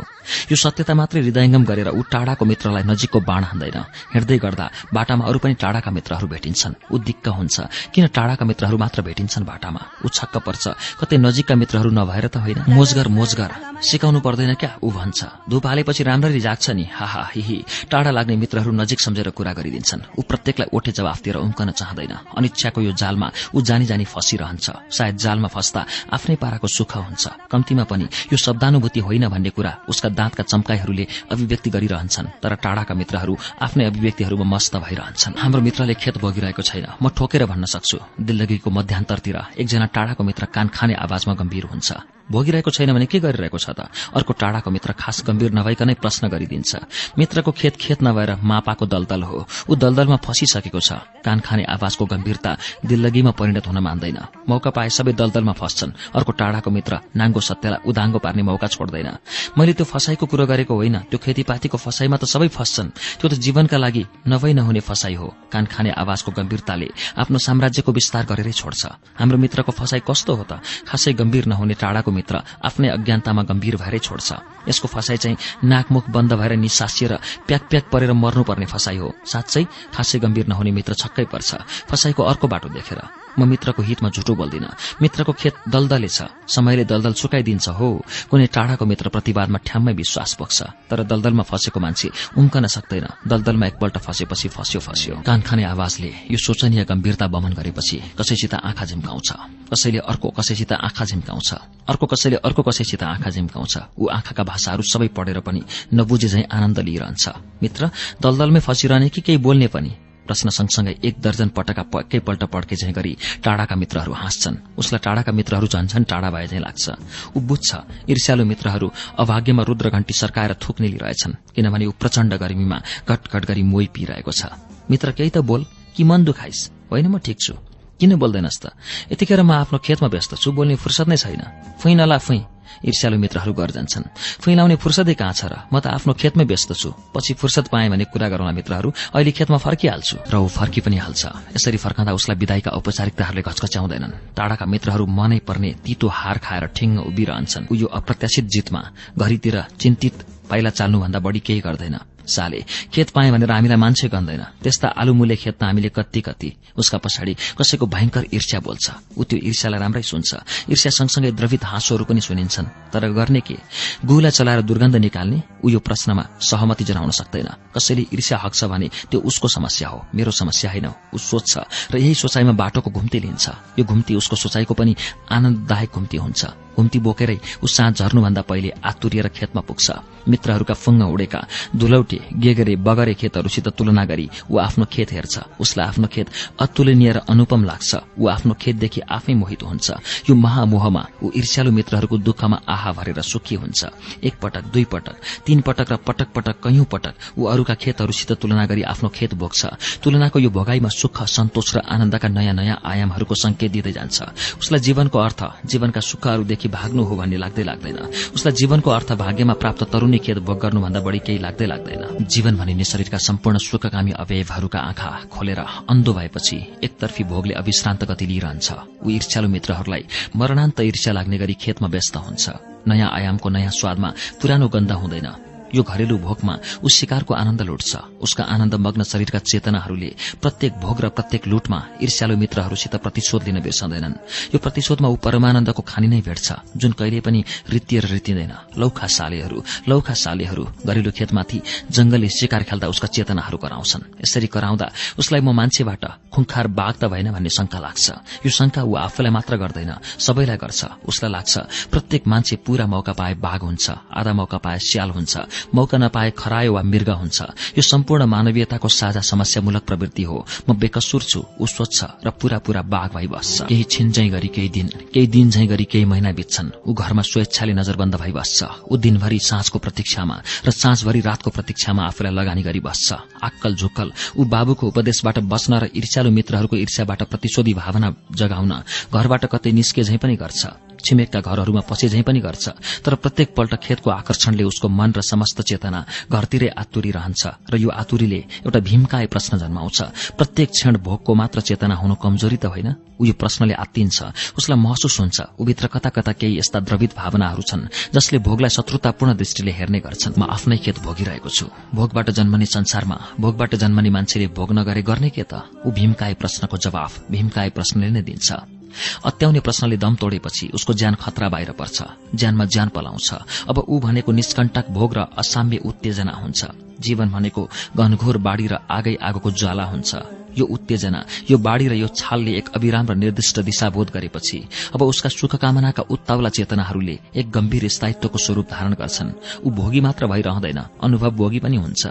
यो 0.51 0.55
सत्यता 0.55 0.93
मात्रै 0.93 1.21
हृदयंगम 1.21 1.63
गरेर 1.63 1.89
ऊ 1.89 2.01
टाढाको 2.11 2.45
मित्रलाई 2.45 2.83
नजिकको 2.83 3.19
बाण 3.19 3.43
हान्दैन। 3.43 3.77
हिँड्दै 4.13 4.37
गर्दा 4.37 4.65
बाटामा 4.93 5.25
अरू 5.25 5.39
पनि 5.39 5.53
टाढाका 5.53 5.91
मित्रहरू 5.91 6.27
भेटिन्छन्। 6.27 6.73
ऊ 6.91 6.97
दिक्क 6.99 7.27
हुन्छ 7.29 7.55
किन 7.93 8.07
टाढाका 8.07 8.45
मित्रहरू 8.45 8.77
मात्र 8.77 9.01
भेटिन्छन् 9.01 9.45
बाटामा? 9.45 9.81
ऊ 10.05 10.07
छक्क 10.09 10.37
पर्छ 10.41 10.65
कतै 10.99 11.17
नजिकका 11.17 11.55
मित्रहरू 11.55 11.89
नभएर 11.89 12.27
त 12.27 12.37
होइन। 12.37 12.59
मोजगर 12.69 13.07
मोजगर 13.07 13.51
सिकाउनु 13.81 14.19
पर्दैन 14.19 14.53
क्या 14.53 14.71
ऊ 14.83 14.89
भन्छ। 14.91 15.19
धुप 15.49 15.65
हालेपछि 15.67 16.03
राम्ररी 16.03 16.39
जाग्छ 16.39 16.69
नि। 16.71 16.85
हाहा 16.91 17.23
हिही 17.35 17.57
टाढा 17.91 18.11
लाग्ने 18.11 18.35
मित्रहरू 18.35 18.71
नजिक 18.71 18.99
सम्झेर 18.99 19.29
कुरा 19.31 19.53
गरिदिन्छन्। 19.53 20.01
ऊ 20.19 20.21
प्रत्येकलाई 20.21 20.69
ओठे 20.73 20.91
जवाफ 20.91 21.21
दिएर 21.23 21.37
उम्कन 21.37 21.71
चाहँदैन। 21.71 22.13
अनिच्छाको 22.39 22.79
यो 22.81 22.91
जालमा 22.95 23.27
ऊ 23.51 23.61
जानी 23.61 23.85
जानी 23.85 24.05
फसिरहन्छ। 24.07 24.65
सायद 24.89 25.15
जालमा 25.19 25.47
फस्दा 25.51 25.81
आफ्नै 26.15 26.35
पाराको 26.39 26.67
सुख 26.67 26.95
हुन्छ। 26.97 27.51
कम्तीमा 27.51 27.83
पनि 27.83 28.05
यो 28.31 28.37
शब्दानुभूति 28.37 28.99
होइन 28.99 29.27
भन्ने 29.27 29.49
कुरा 29.51 29.71
उसका 29.91 30.09
दाँतका 30.09 30.43
चम्काईहरूले 30.43 31.05
अभिव्यक्ति 31.31 31.69
गरिरहन्छन् 31.69 32.27
तर 32.39 32.55
टाढाका 32.63 32.93
मित्रहरू 32.95 33.33
आफ्नै 33.59 33.83
अभिव्यक्तिहरूमा 33.85 34.45
मस्त 34.47 34.75
भइरहन्छन्। 34.79 35.37
हाम्रो 35.37 35.61
मित्रले 35.61 35.93
खेत 35.93 36.17
भोगिरहेको 36.17 36.61
छैन। 36.63 36.85
म 37.01 37.09
ठोकेर 37.11 37.45
भन्न 37.45 37.65
सक्छु 37.65 37.97
दिल्लगीको 38.15 38.69
मध्यान्तरतिर 38.69 39.37
एकजना 39.59 39.85
टाढाको 39.91 40.23
मित्र 40.23 40.45
कान 40.55 40.67
खाने 40.71 40.93
आवाजमा 40.95 41.33
गम्भीर 41.35 41.65
हुन्छ। 41.67 41.89
भोगिरहेको 42.29 42.69
छैन 42.69 42.93
भने 42.93 43.05
के 43.09 43.19
गरिरहेको 43.19 43.57
छ 43.57 43.73
त? 43.73 43.89
अर्को 44.13 44.33
टाढाको 44.37 44.69
मित्र 44.69 44.93
खास 44.93 45.25
गम्भीर 45.25 45.49
नभइकनै 45.49 45.97
प्रश्न 45.97 46.29
गरिदिन्छ। 46.29 46.71
मित्रको 47.17 47.51
खेत 47.51 47.75
खेत 47.75 48.05
नभएर 48.05 48.37
मापाको 48.45 48.85
दलदल 48.85 49.21
हो। 49.25 49.37
ऊ 49.65 49.73
दलदलमा 49.73 50.21
फसिसकेको 50.21 50.79
छ। 50.79 51.01
कान 51.25 51.39
खाने 51.41 51.63
आवाजको 51.65 52.05
गम्भीरता 52.29 52.57
दिल्लगीमा 52.85 53.31
परिणत 53.31 53.67
हुन 53.67 53.77
मान्दैन। 53.81 54.17
मौका 54.49 54.69
पाए 54.69 54.89
सबै 54.89 55.13
दलदलमा 55.13 55.53
फस्छन्। 55.57 56.13
अर्को 56.13 56.31
टाढाको 56.37 56.69
मित्र 56.69 56.93
नाङ्गो 57.17 57.41
सत्यलाई 57.41 57.81
उदाङ्गो 57.89 58.19
पार्ने 58.21 58.43
मौका 58.45 58.67
छोड्दैन। 58.69 59.09
मैले 59.57 59.73
त्यो 59.73 59.85
फसाईको 59.85 60.25
कुरो 60.29 60.45
गरेको 60.45 60.73
होइन। 60.73 61.09
त्यो 61.09 61.17
खेतीपातीको 61.17 61.77
फसाईमा 61.77 62.17
त 62.21 62.25
सबै 62.29 62.47
फस्छन्। 62.53 62.93
त्यो 63.17 63.27
त 63.29 63.33
जीवनका 63.33 63.77
लागि 63.77 64.03
नभई 64.29 64.53
नहुने 64.53 64.81
फसाई 64.85 65.15
हो। 65.17 65.27
कान 65.49 65.65
खाने 65.65 65.89
आवाजको 65.89 66.29
गम्भीरताले 66.37 66.87
आफ्नो 67.17 67.37
साम्राज्यको 67.37 67.91
विस्तार 67.91 68.23
गरेरै 68.29 68.53
छोड्छ। 68.53 68.83
हाम्रो 69.17 69.37
मित्रको 69.41 69.71
फसाई 69.73 70.01
कस्तो 70.05 70.33
हो 70.37 70.43
त? 70.45 70.61
खासै 70.85 71.13
गम्भीर 71.17 71.45
नहुने 71.49 71.73
टाढाको 71.73 72.11
मित्र 72.13 72.35
आफ्नै 72.61 72.89
अज्ञानतामा 72.93 73.41
गम्भीर 73.49 73.75
भएरै 73.81 73.99
छोड्छ। 73.99 74.29
यसको 74.69 74.87
फसाई 74.87 75.17
चाहिँ 75.17 75.37
नाकमुख 75.65 76.05
बन्द 76.13 76.33
भएर 76.37 76.53
निसासिएर 76.61 77.13
प्याक 77.47 77.63
प्याक 77.69 77.85
परेर 77.89 78.13
मर्नुपर्ने 78.13 78.67
फसाई 78.69 78.97
हो। 79.01 79.09
साँच्चै 79.25 79.63
खासै 79.93 80.19
गम्भीर 80.19 80.45
नहुने 80.47 80.71
मित्र 80.71 80.93
छक्कै 80.93 81.25
पर्छ। 81.25 81.49
फसाईको 81.89 82.18
अर्को 82.23 82.47
बाटो 82.47 82.69
देखेर। 82.69 83.01
म 83.39 83.47
मित्रको 83.47 83.83
हितमा 83.83 84.09
झुटो 84.09 84.35
बोल्दिन। 84.35 84.67
मित्रको 85.01 85.31
खेत 85.31 85.55
दलदले 85.69 86.07
छ। 86.07 86.27
समयले 86.49 86.83
दलदल 86.83 87.13
सुकाइदिन्छ 87.13 87.69
हो। 87.69 88.03
कुनै 88.29 88.47
टाढाको 88.47 88.85
मित्र 88.85 89.09
प्रतिवादमा 89.09 89.59
ठ्याम्मै 89.63 89.93
विश्वास 89.93 90.35
बोक्छ। 90.39 90.59
तर 90.89 91.03
दलदलमा 91.03 91.43
फसेको 91.43 91.79
मान्छे 91.79 92.11
उम्कन 92.35 92.67
सक्दैन। 92.67 93.07
दलदलमा 93.27 93.65
एकपल्ट 93.67 93.97
फसेपछि 93.97 94.47
फस्यो 94.49 94.79
फस्यो। 94.81 95.15
कान 95.23 95.41
खाने 95.41 95.63
आवाजले 95.63 96.11
यो 96.31 96.37
शोचनीय 96.37 96.83
गम्भीरता 96.83 97.27
बमन 97.27 97.53
गरेपछि 97.53 97.97
कसैसित 98.19 98.53
आँखा 98.53 98.85
झिम्काउँछ। 98.85 99.29
कसैले 99.71 99.99
अर्को 100.03 100.29
कसैसित 100.29 100.71
आँखा 100.73 101.05
झिम्काउँछ। 101.05 101.53
अर्को 101.87 102.05
कसैले 102.05 102.35
अर्को 102.43 102.61
कसैसित 102.63 103.03
आँखा 103.03 103.29
झिम्काउँछ। 103.29 103.77
ऊ 103.99 104.07
आँखाका 104.09 104.43
भाषाहरू 104.43 104.83
सबै 104.83 105.07
पढेर 105.07 105.39
पनि 105.39 105.61
नबुझे 105.93 106.27
झै 106.27 106.43
आनन्द 106.51 106.79
लिइरहन्छ। 106.79 107.29
मित्र 107.63 107.89
दलदलमै 108.21 108.59
फसिरहने 108.59 109.09
कि 109.09 109.21
केही 109.21 109.37
बोल्ने 109.37 109.67
पनि? 109.67 110.08
प्रश्न 110.29 110.49
सँगसँगै 110.53 110.93
एक 111.01 111.15
दर्जन 111.17 111.49
पटका 111.57 111.83
एकैपल्ट 111.99 112.43
पड्के 112.53 112.75
झै 112.75 112.91
गरी 112.93 113.13
टाढाका 113.43 113.75
मित्रहरू 113.75 114.13
हाँस्छन्। 114.13 114.57
उसलाई 114.77 115.01
टाढाका 115.05 115.31
मित्रहरू 115.31 115.67
झन्छन् 115.67 116.05
टाढा 116.05 116.29
भए 116.29 116.47
झै 116.47 116.59
लाग्छ। 116.59 116.85
ऊ 117.33 117.39
बुझ्छ 117.41 117.69
ईर्ष्यालु 118.09 118.45
मित्रहरू 118.45 118.91
अभाग्यमा 119.17 119.63
रुद्र 119.63 119.89
घण्टी 119.89 120.13
सर्काएर 120.13 120.53
थुक्ने 120.61 120.87
लिइरहेछन् 120.87 121.33
किनभने 121.55 121.85
ऊ 121.85 121.91
प्रचण्ड 121.97 122.33
गर्मीमा 122.37 122.77
घटघट 123.09 123.45
गरी 123.45 123.63
मोही 123.63 123.87
पिइरहेको 123.93 124.31
छ। 124.31 124.53
मित्र 124.91 125.11
केही 125.17 125.29
त 125.29 125.37
बोल 125.41 125.65
कि 125.95 126.03
मन 126.03 126.23
दुखाइस? 126.23 126.59
होइन 126.91 127.07
म 127.07 127.17
ठिक 127.17 127.37
छु। 127.41 127.53
किन 127.99 128.15
बोल्दैनस् 128.15 128.59
त? 128.63 128.65
यतिखेर 129.11 129.43
म 129.43 129.51
आफ्नो 129.51 129.77
खेतमा 129.83 130.07
व्यस्त 130.07 130.39
छु 130.39 130.49
बोल्ने 130.55 130.75
फुर्सद 130.79 131.07
नै 131.11 131.17
छैन। 131.19 131.43
फुइ 131.79 131.93
नला 131.99 132.17
फुइ 132.17 132.39
ईर्ष्यालु 132.79 133.17
मित्रहरू 133.19 133.53
घर 133.53 133.71
जान्छन्। 133.75 134.03
फुइलाउने 134.39 134.75
फुर्सदै 134.79 135.13
कहाँ 135.19 135.35
छ 135.35 135.51
र? 135.51 135.53
म 135.67 135.83
त 135.83 135.91
आफ्नो 135.99 136.13
खेतमै 136.15 136.45
व्यस्त 136.47 136.71
छु। 136.79 136.95
पछि 137.11 137.33
फुर्सद 137.35 137.67
पाएँ 137.67 137.89
भने 137.91 138.05
कुरा 138.07 138.27
गरौँला 138.31 138.55
मित्रहरू 138.55 138.89
अहिले 139.11 139.31
खेतमा 139.35 139.57
फर्किहाल्छु। 139.59 140.15
र 140.31 140.35
ऊ 140.39 140.47
फर्की 140.47 140.79
पनि 140.87 140.97
हाल्छ। 141.03 141.23
यसरी 141.59 141.75
फर्काँदा 141.75 142.11
उसलाई 142.15 142.37
विदाईका 142.39 142.71
औपचारिकताहरूले 142.71 143.43
घचकच्याउँदैनन् 143.43 144.13
टाढाका 144.31 144.65
मित्रहरू 144.65 145.05
मनै 145.05 145.39
पर्ने 145.43 145.69
तितो 145.83 146.07
हार 146.07 146.37
खाएर 146.39 146.65
ठिङ्ग 146.71 146.95
उभिरहन्छन्। 147.03 147.67
ऊ 147.67 147.75
यो 147.75 147.87
अप्रत्याशित 147.91 148.45
जितमा 148.47 148.81
घरितिर 149.17 149.55
चिन्तित 149.75 150.15
पाइला 150.47 150.69
चाल्नुभन्दा 150.69 151.19
बढी 151.19 151.39
केही 151.43 151.59
गर्दैन। 151.59 151.97
साले। 152.29 152.63
खेत 152.93 153.09
पाएँ 153.09 153.31
भनेर 153.31 153.51
हामीलाई 153.51 153.77
मान्छे 153.77 154.07
गन्दैन। 154.07 154.43
त्यस्ता 154.63 154.87
आलुमुले 154.87 155.35
खेतमा 155.35 155.67
हामीले 155.67 155.89
कति 155.89 156.21
कति 156.21 156.49
उसका 156.77 156.97
पछाडि 156.97 157.33
कसैको 157.57 157.85
भयंकर 157.85 158.25
ईर्ष्या 158.33 158.59
बोल्छ। 158.59 158.85
ऊ 159.17 159.23
त्यो 159.23 159.39
ईर्ष्यालाई 159.43 159.79
राम्रै 159.79 160.01
सुन्छ। 160.01 160.29
ईर्ष्या 160.69 160.91
सँगसँगै 160.91 161.31
द्रवित 161.31 161.63
हाँसोहरू 161.65 162.05
पनि 162.05 162.21
सुनिन्छन्। 162.21 162.65
तर 162.93 163.09
गर्ने 163.09 163.41
के? 163.41 163.57
गुलाई 164.05 164.31
चलाएर 164.31 164.61
दुर्गन्ध 164.61 164.95
निकाल्ने 164.95 165.41
ऊ 165.65 165.69
यो 165.69 165.79
प्रश्नमा 165.79 166.23
सहमति 166.41 166.83
जनाउन 166.83 167.11
सक्दैन। 167.11 167.49
कसैले 167.75 168.05
ईर्ष्या 168.13 168.37
हक्छ 168.37 168.63
भने 168.63 168.89
त्यो 169.11 169.19
उसको 169.19 169.47
समस्या 169.47 169.89
हो। 169.89 170.05
मेरो 170.15 170.31
समस्या 170.31 170.71
होइन। 170.71 170.87
ऊ 171.13 171.17
सोच्छ। 171.17 171.57
र 171.91 171.97
यही 171.97 172.15
सोचाइमा 172.15 172.51
बाटोको 172.51 172.91
घुम्ती 172.91 173.19
लिन्छ। 173.19 173.49
यो 173.79 173.83
घुम्ती 173.85 174.15
उसको 174.15 174.35
सोचाइको 174.35 174.73
पनि 174.73 174.95
आनन्ददायक 175.31 175.89
घुम्ती 175.95 176.17
हुन्छ। 176.17 176.45
घुम्ती 176.77 176.99
बोकेरै 176.99 177.37
ऊ 177.63 177.67
साँझ 177.67 177.97
झर्नुभन्दा 177.99 178.41
पहिले 178.41 178.69
आतुरिएर 178.83 179.27
खेतमा 179.27 179.61
पुग्छ। 179.61 179.91
मित्रहरूका 180.27 180.73
फुङ्ग 180.73 181.01
उडेका 181.03 181.39
धुलौटे 181.75 182.18
गेगरे 182.33 182.75
बगरे 182.77 183.13
खेतहरूसित 183.13 183.67
तुलना 183.77 184.05
गरी 184.05 184.29
ऊ 184.51 184.57
आफ्नो 184.57 184.85
खेत 184.85 185.11
हेर्छ। 185.11 185.39
उसलाई 185.59 185.87
आफ्नो 185.87 186.07
खेत 186.07 186.27
अतुलनीय 186.59 187.11
र 187.11 187.17
अनुपम 187.29 187.63
लाग्छ। 187.63 187.91
ऊ 188.19 188.27
आफ्नो 188.27 188.53
खेतदेखि 188.53 189.01
आफै 189.01 189.33
मोहित 189.33 189.63
हुन्छ। 189.63 189.87
यो 190.29 190.35
महामोहमा 190.35 191.03
ऊ 191.23 191.31
ईर्ष्यालु 191.35 191.71
मित्रहरूको 191.71 192.17
दुःखमा 192.19 192.57
आहा 192.67 192.91
भरेर 192.91 193.21
सुखी 193.21 193.55
हुन्छ। 193.55 193.85
एक 194.23 194.33
पटक 194.41 194.63
दुई 194.73 194.85
पटक 194.85 195.15
तीन 195.45 195.61
पटक 195.61 195.91
र 195.91 195.95
पटक 196.07 196.27
पटक 196.35 196.55
कैयौं 196.63 196.85
पटक 196.85 197.13
ऊ 197.37 197.45
अरूका 197.45 197.73
खेतहरूसित 197.75 198.31
तुलना 198.41 198.65
गरी 198.65 198.81
आफ्नो 198.83 199.09
खेत 199.09 199.33
भोग्छ। 199.33 199.65
तुलनाको 200.03 200.39
यो 200.39 200.49
भोगाईमा 200.49 200.89
सुख 200.89 201.23
सन्तोष 201.29 201.75
र 201.75 201.79
आनन्दका 201.85 202.27
नयाँ 202.27 202.53
नयाँ 202.53 202.77
आयामहरूको 202.83 203.35
संकेत 203.35 203.71
दिँदै 203.71 203.91
जान्छ। 203.91 204.17
उसलाई 204.59 204.79
जीवनको 204.79 205.17
अर्थ 205.19 205.41
जीवनका 205.65 206.01
सुखहरूदेखि 206.01 206.67
भाग्नु 206.69 207.03
हो 207.03 207.15
भन्ने 207.15 207.37
लाग्दै 207.37 207.63
लाग्दैन। 207.63 207.99
उसलाई 208.35 208.53
जीवनको 208.53 208.89
अर्थ 208.89 209.09
भाग्यमा 209.13 209.53
प्राप्त 209.53 209.83
तरूनी 209.91 210.17
खेत 210.19 210.37
भोग 210.39 210.57
गर्नुभन्दा 210.59 210.99
बढ़ी 210.99 211.19
केही 211.19 211.39
लाग्दै 211.39 211.65
लाग्दैन। 211.65 212.03
जीवन 212.09 212.57
भनिने 212.57 212.83
शरीरका 212.83 213.17
सम्पूर्ण 213.17 213.57
सुखकामी 213.57 214.11
अवयवहरूका 214.11 214.79
आँखा 214.79 215.09
खोलेर 215.31 215.59
अन्धो 215.89 216.13
भएपछि 216.13 216.57
एकतर्फी 216.83 217.23
भोगले 217.23 217.53
अविश्रान्त 217.53 218.03
गति 218.03 218.25
लिइरहन्छ। 218.25 218.73
ऊ 219.05 219.09
ईर्ष्यालु 219.09 219.49
मित्रहरूलाई 219.49 220.05
मरणान्त 220.35 220.79
ईर्ष्या 220.81 221.13
लाग्ने 221.13 221.37
गरी 221.37 221.53
खेतमा 221.53 221.87
व्यस्त 221.87 222.17
हुन्छ। 222.17 222.49
नयाँ 222.87 223.09
आयामको 223.13 223.49
नयाँ 223.49 223.71
स्वादमा 223.71 224.13
पुरानो 224.41 224.67
गन्ध 224.67 224.91
हुँदैन। 224.91 225.48
यो 225.73 225.83
घरेलु 225.83 226.17
भोगमा 226.17 226.55
ऊ 226.83 226.87
शिकारको 226.89 227.33
आनन्द 227.33 227.61
लुट्छ। 227.61 227.91
उसका 228.21 228.43
आनन्द 228.43 228.75
मग्न 228.75 229.03
शरीरका 229.03 229.39
चेतनाहरूले 229.39 230.09
प्रत्येक 230.41 230.73
भोग 230.79 230.97
र 231.01 231.09
प्रत्येक 231.09 231.47
लुटमा 231.47 231.79
ईर्ष्यालु 232.01 232.35
मित्रहरूसित 232.37 232.95
प्रतिशोध 232.95 233.43
लिन 233.47 233.59
बिर्सँदैनन्। 233.61 234.15
यो 234.53 234.57
प्रतिशोधमा 234.59 235.07
ऊ 235.09 235.15
परमानन्दको 235.21 235.81
खानी 235.81 236.07
नै 236.07 236.21
भेट्छ 236.21 236.47
जुन 236.75 236.91
कहिले 236.99 237.19
पनि 237.21 237.43
रित्तिएर 237.69 238.05
रित्तिँदैन 238.15 238.53
लौखा 238.77 239.07
सालेहरू 239.07 239.63
लौखा 239.87 240.13
सालेहरू 240.15 240.63
घरेलु 240.85 241.11
खेतमाथि 241.11 241.59
जंगलले 241.91 242.29
शिकार 242.29 242.63
खेल्दा 242.69 242.87
उसका 242.87 243.07
चेतनाहरू 243.07 243.57
कराउँछन्। 243.57 244.03
यसरी 244.23 244.47
कराउँदा 244.47 244.87
उसलाई 245.19 245.41
म 245.41 245.53
मान्छेबाट 245.53 246.03
खुङखार 246.33 246.67
बाघ 246.69 246.93
त 246.97 247.03
भएन 247.11 247.31
भन्ने 247.31 247.49
शंका 247.49 247.79
लाग्छ। 247.79 248.05
यो 248.45 248.49
शंका 248.49 248.81
ऊ 248.83 248.93
आफूलाई 249.05 249.31
मात्र 249.31 249.53
गर्दैन 249.57 249.91
सबैलाई 250.17 250.57
गर्छ। 250.57 250.81
उसलाई 251.09 251.31
लाग्छ 251.31 251.53
प्रत्येक 251.91 252.27
मान्छे 252.27 252.55
पूरा 252.65 252.85
मौका 252.85 253.13
पाए 253.13 253.33
बाघ 253.37 253.61
हुन्छ 253.61 253.85
आधा 254.09 254.33
मौका 254.33 254.57
पाए 254.57 254.77
स्याल 254.79 255.09
हुन्छ 255.11 255.33
मौका 255.73 255.97
नपाए 255.97 256.31
खरायो 256.37 256.73
वा 256.73 256.81
मृग 256.83 257.09
हुन्छ। 257.11 257.41
यो 257.77 257.81
सम्पूर्ण 257.81 258.25
मानवीयताको 258.25 258.87
साझा 258.89 259.21
समस्यामूलक 259.21 259.83
प्रवृत्ति 259.85 260.23
हो। 260.23 260.45
म 260.69 260.73
बेकसुर 260.79 261.23
छु 261.23 261.39
ऊ 261.61 261.65
स्वच्छ 261.65 262.25
र 262.25 262.29
पूरा 262.39 262.57
पूरा 262.59 262.81
बाघ 262.83 263.09
भई 263.13 263.27
बस्छ 263.27 263.67
केही 263.69 263.83
छिनझै 263.83 264.27
गरी 264.29 264.47
केही 264.47 264.69
दिन 264.69 264.87
केही 265.13 265.27
दिन 265.27 265.49
झै 265.49 265.65
गरी 265.67 265.85
केही 265.85 266.05
महिना 266.05 266.31
बित्छन्। 266.31 266.69
ऊ 266.87 266.93
घरमा 266.93 267.21
स्वेच्छाले 267.21 267.73
नजरबन्द 267.73 268.15
भई 268.15 268.31
बस्छ 268.31 268.59
ऊ 268.91 268.97
दिनभरि 268.97 269.39
साँझको 269.39 269.79
प्रतीक्षामा 269.79 270.35
र 270.65 270.71
साँझभरि 270.71 271.21
रातको 271.21 271.49
प्रतीक्षामा 271.49 272.01
आफूलाई 272.07 272.33
लगानी 272.33 272.61
गरी 272.63 272.79
बस्छ 272.79 273.07
आक्कल 273.43 273.75
झुक्कल 273.75 274.11
ऊ 274.37 274.43
बाबुको 274.45 274.87
उपदेशबाट 274.87 275.39
बस्न 275.45 275.73
र 275.79 275.89
ईर्ष्यालु 275.95 276.29
मित्रहरूको 276.31 276.75
ईर्ष्याबाट 276.77 277.23
प्रतिशोधी 277.31 277.73
भावना 277.73 278.13
जगाउन 278.33 278.73
घरबाट 279.13 279.45
कतै 279.45 279.71
निस्के 279.71 280.03
झै 280.03 280.17
पनि 280.17 280.35
गर्छ। 280.35 280.88
छिमेकका 280.99 281.39
घरहरूमा 281.41 281.81
पसे 281.89 282.09
झै 282.09 282.21
पनि 282.21 282.39
गर्छ 282.39 282.65
तर 283.05 283.15
प्रत्येक 283.15 283.49
पल्ट 283.55 283.73
खेतको 283.83 284.09
आकर्षणले 284.11 284.63
उसको 284.63 284.87
मन 284.89 285.11
र 285.17 285.21
समस्त 285.21 285.61
चेतना 285.61 285.99
घरतिरै 286.31 286.69
आतुरी 286.77 287.11
रहन्छ 287.11 287.43
र 287.71 287.75
यो 287.77 287.89
आतुरीले 287.91 288.41
एउटा 288.65 288.79
भीमकाय 288.79 289.25
प्रश्न 289.27 289.57
जन्माउँछ। 289.57 289.99
प्रत्येक 290.37 290.69
क्षण 290.69 290.97
भोगको 290.97 291.31
मात्र 291.33 291.59
चेतना 291.61 291.95
हुनु 291.95 292.15
कमजोरी 292.15 292.57
त 292.57 292.65
होइन 292.65 292.89
ऊ 293.19 293.25
यो 293.25 293.33
प्रश्नले 293.35 293.73
आत्तिन्छ 293.73 294.17
उसलाई 294.57 294.79
महसुस 294.79 295.19
हुन्छ 295.19 295.37
उभित्र 295.59 295.87
कता 295.93 296.09
कता 296.09 296.31
केही 296.39 296.57
यस्ता 296.59 296.79
द्रवित 296.79 297.11
भावनाहरू 297.17 297.61
छन् 297.61 297.87
जसले 298.15 298.39
भोगलाई 298.39 298.69
शत्रुतापूर्ण 298.69 299.35
दृष्टिले 299.35 299.71
हेर्ने 299.71 299.99
गर्छन्। 299.99 300.39
म 300.39 300.47
आफ्नै 300.47 300.77
खेत 300.79 300.99
भोगिरहेको 301.03 301.49
छु। 301.49 301.65
भोगबाट 301.93 302.29
जन्मने 302.31 302.65
संसारमा 302.65 303.17
भोगबाट 303.39 303.75
जन्मने 303.75 304.09
मान्छेले 304.09 304.47
भोग 304.55 304.71
नगरे 304.71 305.01
गर्ने 305.03 305.29
के 305.29 305.43
त? 305.43 305.67
ऊ 305.85 305.91
भीमकाय 305.91 306.33
प्रश्नको 306.39 306.77
जवाफ 306.77 307.31
भीमकाय 307.31 307.69
प्रश्नले 307.75 308.09
नै 308.09 308.21
दिन्छ। 308.23 308.78
अत्याउने 309.25 309.59
प्रश्नले 309.59 309.97
दम 309.97 310.15
तोडेपछि 310.15 310.69
उसको 310.73 310.93
ज्यान 310.93 311.15
खतरा 311.15 311.49
बाहिर 311.49 311.71
पर्छ। 311.71 311.97
ज्यानमा 312.35 312.65
ज्यान 312.65 312.89
पलाउँछ। 312.89 313.29
अब 313.69 313.77
ऊ 313.87 313.99
भनेको 313.99 314.31
निष्कण्टक 314.31 314.89
भोग 314.89 315.13
र 315.13 315.19
असाम्य 315.37 315.77
उत्तेजना 315.85 316.31
हुन्छ। 316.31 316.65
जीवन 316.99 317.29
भनेको 317.29 317.69
घनघोर 317.95 318.37
बाढ़ी 318.37 318.67
र 318.67 318.77
आगै 318.89 319.15
आगोको 319.21 319.51
ज्वाला 319.51 319.83
हुन्छ। 319.83 320.11
यो 320.57 320.65
उत्तेजना 320.65 321.23
यो 321.51 321.57
बाढ़ी 321.57 321.87
र 321.87 321.93
यो 321.93 322.07
छालले 322.09 322.51
एक 322.57 322.69
अविराम 322.75 323.07
र 323.07 323.15
निर्दिष्ट 323.15 323.59
दिशाबोध 323.59 324.09
गरेपछि 324.11 324.57
अब 324.95 325.01
उसका 325.03 325.29
शुभकामनाका 325.29 326.03
उत्ताउला 326.09 326.49
चेतनाहरूले 326.49 327.17
एक 327.35 327.51
गम्भीर 327.51 327.87
स्थायित्वको 327.87 328.37
स्वरूप 328.37 328.67
धारण 328.67 328.93
गर्छन्। 328.99 329.31
ऊ 329.63 329.69
भोगी 329.69 330.01
मात्र 330.01 330.27
भइरहँदैन 330.27 330.79
अनुभव 331.03 331.31
भोगी 331.31 331.59
पनि 331.59 331.77
हुन्छ। 331.77 332.03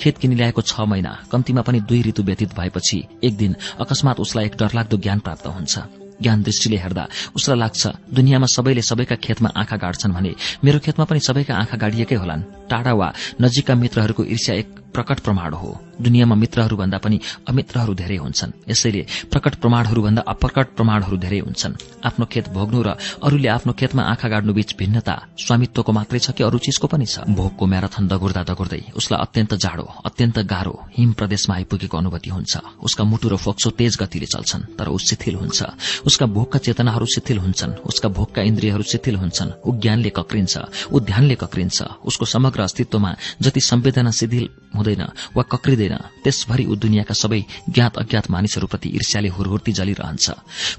खेत 0.00 0.18
किनि 0.18 0.34
ल्याएको 0.34 0.62
छ 0.62 0.80
महिना 0.80 1.12
कम्तीमा 1.32 1.62
पनि 1.62 1.80
दुई 1.82 2.02
ऋतु 2.02 2.22
व्यतीत 2.22 2.54
भएपछि 2.54 3.04
एक 3.24 3.36
दिन 3.36 3.56
अकस्मात 3.80 4.20
उसलाई 4.20 4.46
एक 4.46 4.56
डरलाग्दो 4.56 4.96
ज्ञान 4.96 5.18
प्राप्त 5.18 5.46
हुन्छ। 5.46 6.01
ज्ञान 6.22 6.42
दृष्टिले 6.42 6.76
हेर्दा 6.76 7.04
उसलाई 7.36 7.58
लाग्छ 7.58 7.82
दुनियाँमा 8.14 8.46
सबैले 8.46 8.82
सबैका 8.82 9.16
खेतमा 9.24 9.48
आँखा 9.56 9.76
गाड्छन् 9.76 10.12
भने 10.12 10.32
मेरो 10.64 10.78
खेतमा 10.78 11.04
पनि 11.04 11.20
सबैका 11.20 11.54
आँखा 11.54 11.76
गाडिएकै 11.76 12.16
होलान्। 12.16 12.61
टाढा 12.72 12.92
वा 12.92 13.12
नजिकका 13.40 13.74
मित्रहरूको 13.74 14.24
ईर्ष्या 14.24 14.54
एक 14.56 14.68
प्रकट 14.92 15.20
प्रमाण 15.20 15.52
हो। 15.54 15.70
दुनियाँमा 16.00 16.34
मित्रहरूभन्दा 16.34 16.98
पनि 16.98 17.18
अमित्रहरू 17.48 17.92
धेरै 17.94 18.16
हुन्छन्। 18.16 18.52
यसैले 18.68 19.02
प्रकट 19.32 19.54
प्रमाणहरूभन्दा 19.56 20.22
अप्रकट 20.28 20.66
प्रमाणहरू 20.76 21.16
धेरै 21.16 21.38
हुन्छन्। 21.38 22.04
आफ्नो 22.04 22.24
खेत 22.28 22.48
भोग्नु 22.52 22.80
र 22.82 22.88
अरूले 23.24 23.48
आफ्नो 23.48 23.72
खेतमा 23.72 24.02
आँखा 24.02 24.28
गाड्नु 24.28 24.52
बीच 24.52 24.76
भिन्नता 24.76 25.14
स्वामित्वको 25.38 25.92
मात्रै 25.92 26.18
छ 26.18 26.30
कि 26.36 26.44
अरू 26.44 26.58
चिजको 26.58 26.86
पनि 26.92 27.06
छ? 27.06 27.24
भोगको 27.24 27.64
म्याराथन 27.66 28.04
दगुर्दा 28.08 28.42
दगुर्दै 28.44 28.82
उसलाई 28.92 29.18
अत्यन्त 29.22 29.52
जाडो 29.56 29.86
अत्यन्त 30.04 30.38
गाह्रो 30.44 30.74
हिम 30.92 31.12
प्रदेशमा 31.16 31.54
आइपुगेको 31.56 31.96
अनुभूति 31.96 32.30
हुन्छ। 32.30 32.52
उसका 32.84 33.04
मुटु 33.04 33.28
र 33.32 33.36
फोक्सो 33.40 33.70
तेज 33.72 33.96
गतिले 33.96 34.28
चल्छन् 34.28 34.76
तर 34.76 34.92
ऊ 34.92 34.98
शिथिल 34.98 35.34
हुन्छ। 35.40 35.58
उसका 36.04 36.26
भोगका 36.26 36.58
चेतनाहरू 36.58 37.06
शिथिल 37.06 37.38
हुन्छन्। 37.38 37.72
उसका 37.88 38.08
भोगका 38.12 38.42
इन्द्रियहरू 38.42 38.84
शिथिल 38.84 39.16
हुन्छन्। 39.16 39.64
ऊ 39.64 39.70
ज्ञानले 39.80 40.10
कक्रिन्छ 40.12 40.54
ऊ 40.92 41.00
ध्यानले 41.00 41.34
कक्रिन्छ। 41.40 41.78
उसको 42.04 42.24
समग्र 42.26 42.61
अस्तित्वमा 42.62 43.14
जति 43.42 43.60
संवेदना 43.60 44.10
शिथिल 44.10 44.48
हुँदैन 44.76 45.02
वा 45.36 45.42
कक्रिँदैन 45.42 45.96
त्यसभरि 46.24 46.64
ऊ 46.66 46.74
दुनियाँका 46.76 47.14
सबै 47.14 47.40
ज्ञात 47.68 47.98
अज्ञात 47.98 48.30
मानिसहरूप्रति 48.30 48.88
ईर्ष्याले 48.88 49.28
हुरहुर्ती 49.28 49.72
जलिरहन्छ। 49.72 50.30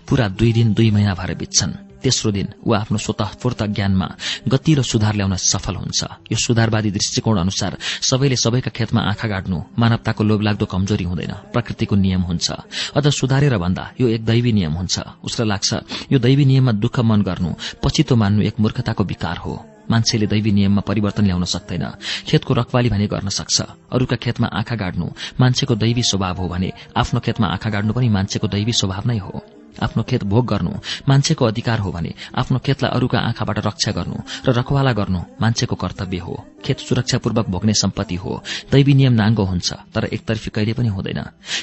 पूरा 0.08 0.28
दुई 0.30 0.54
दिन 0.54 0.74
दुई 0.74 0.92
महिना 0.92 1.14
भएर 1.14 1.34
बित्छन्। 1.36 1.74
तेस्रो 2.04 2.32
दिन 2.32 2.48
ऊ 2.68 2.74
आफ्नो 2.76 2.98
स्वतःपूर्त 3.00 3.64
ज्ञानमा 3.64 4.08
गति 4.52 4.74
र 4.76 4.82
सुधार 4.84 5.16
ल्याउन 5.16 5.36
सफल 5.40 5.76
हुन्छ। 5.76 6.04
यो 6.32 6.38
सुधारवादी 6.38 6.92
दृष्टिकोण 6.92 7.40
अनुसार 7.40 7.78
सबैले 7.80 8.36
सबैका 8.36 8.72
खेतमा 8.76 9.02
आँखा 9.02 9.28
गाड्नु 9.28 9.58
मानवताको 9.80 10.24
लोभलाग्दो 10.24 10.66
कमजोरी 10.68 11.04
हुँदैन 11.04 11.34
प्रकृतिको 11.56 11.96
नियम 11.96 12.22
हुन्छ। 12.28 12.52
अझ 12.96 13.08
सुधारेर 13.08 13.56
भन्दा 13.58 13.92
यो 14.02 14.08
एक 14.10 14.26
दैवी 14.26 14.52
नियम 14.52 14.74
हुन्छ। 14.74 15.24
उसलाई 15.24 15.48
लाग्छ 15.48 15.74
यो 16.12 16.20
दैवी 16.20 16.46
नियममा 16.46 16.72
दुःख 16.76 17.00
मन 17.00 17.22
गर्नु 17.24 17.56
पछितो 17.80 18.16
मान्नु 18.20 18.42
एक 18.52 18.60
मूर्खताको 18.60 19.04
विकार 19.04 19.38
हो। 19.38 19.73
मान्छेले 19.94 20.28
दैवी 20.28 20.52
नियममा 20.52 20.82
परिवर्तन 20.82 21.26
ल्याउन 21.26 21.46
सक्दैन। 21.46 21.86
खेतको 22.28 22.54
रखवाली 22.54 22.90
भने 22.90 23.08
गर्न 23.08 23.30
सक्छ। 23.30 23.62
अरूका 23.94 24.16
खेतमा 24.18 24.48
आँखा 24.54 24.76
गाड्नु 24.76 25.08
मान्छेको 25.40 25.76
दैवी 25.78 26.04
स्वभाव 26.04 26.36
हो 26.42 26.48
भने 26.50 26.72
आफ्नो 26.98 27.20
खेतमा 27.20 27.48
आँखा 27.48 27.70
गाड्नु 27.70 27.94
पनि 27.94 28.10
मान्छेको 28.10 28.48
दैवी 28.48 28.74
स्वभाव 28.74 29.04
नै 29.08 29.18
हो। 29.18 29.53
आफ्नो 29.84 30.04
खेत 30.04 30.24
भोग 30.24 30.46
गर्नु 30.46 30.72
मान्छेको 31.10 31.46
अधिकार 31.46 31.80
हो 31.80 31.92
भने 31.92 32.14
आफ्नो 32.36 32.60
खेतलाई 32.60 32.92
अरूका 32.92 33.20
आँखाबाट 33.20 33.58
रक्षा 33.68 33.92
गर्नु 33.92 34.18
र 34.48 34.54
रखवाला 34.54 34.92
गर्नु 34.94 35.20
मान्छेको 35.42 35.76
कर्तव्य 35.76 36.18
हो। 36.18 36.46
खेत 36.66 36.80
सुरक्षापूर्वक 36.80 37.50
भोग्ने 37.50 37.74
सम्पत्ति 37.74 38.16
हो। 38.16 38.42
दैवी 38.72 38.94
नियम 38.94 39.14
नाङ्गो 39.14 39.44
हुन्छ 39.44 39.74
तर 39.94 40.06
एकतर्फी 40.06 40.50
कहिले 40.50 40.74
पनि 40.74 40.88
हुँदैन। 40.88 41.20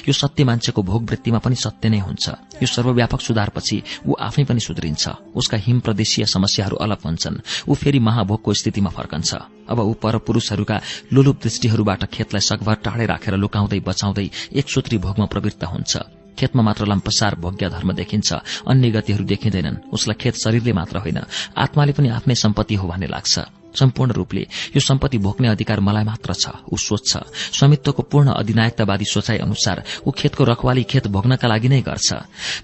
यो 0.07 0.13
सत्य 0.13 0.43
मान्छेको 0.43 0.81
भोग 0.83 1.09
वृत्तिमा 1.09 1.39
पनि 1.39 1.55
सत्य 1.55 1.89
नै 1.89 1.99
हुन्छ। 1.99 2.29
यो 2.61 2.67
सर्वव्यापक 2.67 3.21
सुधारपछि 3.21 3.83
ऊ 4.05 4.13
आफै 4.19 4.43
पनि 4.43 4.59
सुध्रिन्छ। 4.59 5.09
उसका 5.35 5.57
हिम 5.57 5.79
प्रदेशीय 5.79 6.25
समस्याहरू 6.25 6.77
अलग 6.77 6.99
हुन्छन्। 7.05 7.41
ऊ 7.67 7.73
फेरि 7.73 7.99
महाभोगको 7.99 8.53
स्थितिमा 8.53 8.89
फर्कन्छ। 8.89 9.33
अब 9.69 9.79
ऊ 9.79 9.93
परपुरूषहरूका 9.93 10.81
लुलुप 11.13 11.37
दृष्टिहरूबाट 11.43 12.05
खेतलाई 12.05 12.41
सकभर 12.41 12.75
टाढै 12.85 13.05
राखेर 13.05 13.35
लुकाउँदै 13.35 13.79
बचाउँदै 13.79 14.29
एक 14.53 14.69
सूत्री 14.69 14.97
भोगमा 14.97 15.25
प्रवृत्त 15.25 15.63
हुन्छ। 15.63 16.20
खेतमा 16.39 16.61
मात्र 16.63 16.85
लम्पसार 16.85 17.35
भोग्य 17.35 17.69
धर्म 17.69 17.91
देखिन्छ। 17.93 18.33
अन्य 18.67 18.91
गतिहरू 18.91 19.23
देखिँदैनन्। 19.23 19.93
उसलाई 19.93 20.15
खेत 20.21 20.35
शरीरले 20.35 20.73
मात्र 20.73 20.97
होइन। 20.97 21.19
आत्माले 21.57 21.91
पनि 21.91 22.09
आफ्नै 22.09 22.35
सम्पत्ति 22.35 22.75
हो 22.75 22.87
भन्ने 22.87 23.07
लाग्छ। 23.07 23.39
सम्पूर्ण 23.75 24.11
रूपले 24.11 24.41
यो 24.75 24.79
सम्पत्ति 24.79 25.17
भोग्ने 25.17 25.47
अधिकार 25.47 25.79
मलाई 25.79 26.03
मात्र 26.03 26.33
छ। 26.33 26.51
ऊ 26.73 26.77
सोच्छ। 26.77 27.17
स्वामित्वको 27.55 28.03
पूर्ण 28.03 28.31
अधिनायकतावादी 28.31 29.05
सोचाइ 29.05 29.37
अनुसार 29.37 29.83
ऊ 30.07 30.11
खेतको 30.11 30.43
रखवाली 30.43 30.83
खेत 30.83 31.07
भोग्नका 31.07 31.47
लागि 31.47 31.69
नै 31.69 31.81
गर्छ। 31.81 32.13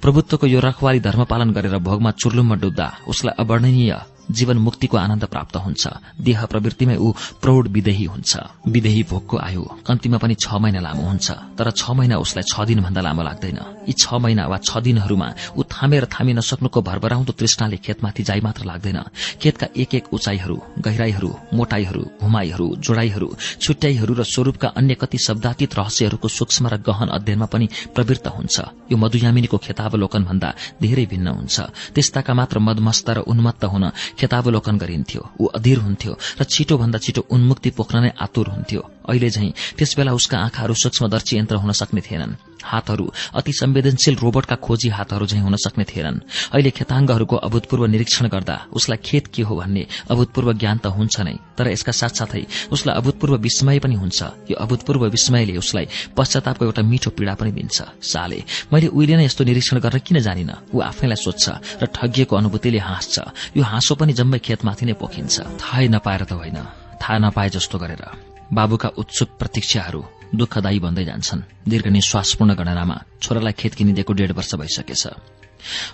प्रभुत्वको 0.02 0.48
यो 0.48 0.60
रखवाली 0.60 1.00
धर्म 1.00 1.24
पालन 1.24 1.52
गरेर 1.52 1.78
भोगमा 1.78 2.12
चुर्लुममा 2.12 2.56
डुब्दा 2.56 2.88
उसलाई 3.08 3.36
अवर्णनीय 3.40 3.96
जीवन 4.32 4.58
मुक्तिको 4.58 4.98
आनन्द 4.98 5.26
प्राप्त 5.26 5.56
हुन्छ। 5.58 5.84
देह 6.22 6.46
प्रवृत्तिमै 6.46 6.96
ऊ 6.98 7.12
प्रौढ 7.42 7.68
विदेही 7.68 8.06
हुन्छ। 8.06 8.32
विदेही 8.68 9.04
भोगको 9.04 9.36
आयु 9.38 9.64
कम्तीमा 9.88 10.18
पनि 10.18 10.36
छ 10.36 10.48
महिना 10.60 10.80
लामो 10.80 11.04
हुन्छ 11.08 11.28
तर 11.58 11.72
छ 11.72 11.84
महिना 11.92 12.18
उसलाई 12.18 12.44
छ 12.44 12.66
दिनभन्दा 12.68 13.02
लामो 13.02 13.22
लाग्दैन। 13.24 13.60
यी 13.88 13.94
छ 13.94 14.14
महिना 14.20 14.44
वा 14.48 14.58
छ 14.60 14.84
दिनहरूमा 14.84 15.28
ऊ 15.58 15.64
थामेर 15.64 16.06
थामी 16.12 16.34
नसक्नुको 16.34 16.80
भरभराउँदो 16.82 17.34
तृष्णाले 17.34 17.78
खेतमाथि 17.78 18.24
जाइ 18.24 18.40
मात्र 18.44 18.64
लाग्दैन। 18.66 19.00
खेतका 19.42 19.68
एक 19.76 19.96
एक 19.96 20.06
उचाइहरू 20.14 20.58
गहिराईहरू 20.86 21.30
मोटाईहरू 21.54 22.04
घुमाईहरू 22.22 22.68
जोडाईहरू 22.84 23.28
छुट्याईहरू 23.62 24.14
र 24.14 24.24
स्वरूपका 24.24 24.68
अन्य 24.76 24.94
कति 25.02 25.18
शब्दातीत 25.18 25.76
रहस्यहरूको 25.80 26.28
सूक्ष्म 26.28 26.68
र 26.68 26.76
गहन 26.84 27.08
अध्ययनमा 27.16 27.48
पनि 27.48 27.68
प्रवृत्त 27.96 28.28
हुन्छ। 28.28 28.56
यो 28.92 28.98
मधुयामिनीको 28.98 29.58
खेतावलोकन 29.58 30.24
भन्दा 30.24 30.50
धेरै 30.82 31.06
भिन्न 31.06 31.28
हुन्छ। 31.28 31.56
त्यस्ताका 31.96 32.34
मात्र 32.34 32.60
मदमस्त 32.60 33.10
र 33.10 33.20
उन्मत्त 33.24 33.64
हुन 33.66 33.86
खेतावलोकन 34.20 34.76
गरिन्थ्यो। 34.78 35.22
ऊ 35.42 35.46
अधीर 35.58 35.78
हुन्थ्यो 35.80 36.14
र 36.40 36.44
छिटो 36.44 36.76
भन्दा 36.78 36.98
छिटो 37.06 37.22
उन्मुक्ति 37.30 37.70
पोख्न 37.78 37.96
नै 38.04 38.12
आतुर 38.18 38.48
हुन्थ्यो। 38.50 38.82
अहिले 39.10 39.30
झैं 39.30 39.52
त्यसबेला 39.78 40.12
उसका 40.14 40.38
आँखाहरू 40.38 40.74
सूक्ष्मदर्शी 40.74 41.38
यन्त्र 41.38 41.56
हुन 41.56 41.72
सक्ने 41.72 42.02
थिएनन्। 42.02 42.36
हातहरू 42.64 43.06
अति 43.40 43.52
संवेदनशील 43.54 44.16
रोबोटका 44.20 44.56
खोजी 44.56 44.90
हातहरू 44.90 45.26
झैं 45.26 45.42
हुन 45.42 45.56
सक्ने 45.56 45.84
थिएनन्। 45.84 46.20
अहिले 46.54 46.72
खेताङ्गहरूको 46.72 47.36
अभूतपूर्व 47.48 47.86
निरीक्षण 47.86 48.28
गर्दा 48.28 48.56
उसलाई 48.74 48.98
खेत 49.06 49.28
के 49.34 49.42
हो 49.48 49.56
भन्ने 49.56 49.84
अभूतपूर्व 50.12 50.54
ज्ञान 50.54 50.78
त 50.78 50.86
हुन्छ 50.92 51.16
नै 51.22 51.36
तर 51.58 51.68
यसका 51.72 51.92
साथसाथै 51.92 52.44
उसलाई 52.72 52.96
अभूतपूर्व 52.98 53.36
विस्मय 53.38 53.80
पनि 53.80 53.96
हुन्छ। 53.96 54.20
यो 54.52 54.56
अभूतपूर्व 54.58 55.06
विस्मयले 55.16 55.58
उसलाई 55.58 55.86
पश्चातापको 56.18 56.66
एउटा 56.66 56.82
मिठो 56.82 57.10
पीड़ा 57.16 57.34
पनि 57.40 57.52
दिन्छ। 57.52 57.78
साले 58.04 58.44
मैले 58.74 58.88
उहिले 58.92 59.16
नै 59.16 59.26
यस्तो 59.26 59.44
निरीक्षण 59.48 59.80
गर्न 59.80 60.00
किन 60.04 60.20
जानिन? 60.20 60.52
ऊ 60.74 60.78
आफैलाई 60.82 61.20
सोध्छ 61.24 61.46
र 61.82 61.86
ठगिएको 61.88 62.36
अनुभूतिले 62.36 62.80
हाँस्छ। 62.80 63.16
यो 63.56 63.64
हाँसो 63.64 63.96
पनि 63.96 64.14
जम्मै 64.14 64.40
खेतमाथि 64.44 64.86
नै 64.86 64.94
पोखिन्छ। 65.00 65.36
थाहै 65.62 65.88
नपाएर 65.88 66.24
त 66.26 66.32
होइन। 66.36 66.58
थाहा 67.00 67.18
नपाए 67.24 67.50
जस्तो 67.56 67.78
गरेर। 67.78 68.37
बाबुका 68.54 68.90
उत्सुक 68.98 69.30
प्रतीक्षाहरू 69.40 70.02
दुःखदायी 70.36 70.80
बन्दै 70.80 71.04
जान्छन्। 71.06 71.42
दीर्घ 71.68 71.88
निश्वासपूर्ण 71.88 72.52
गणनामा 72.56 72.98
छोरालाई 73.22 73.54
खेत 73.54 73.74
किनिदिएको 73.76 74.14
डेढ 74.14 74.32
वर्ष 74.32 74.56
भइसकेछ। 74.56 75.04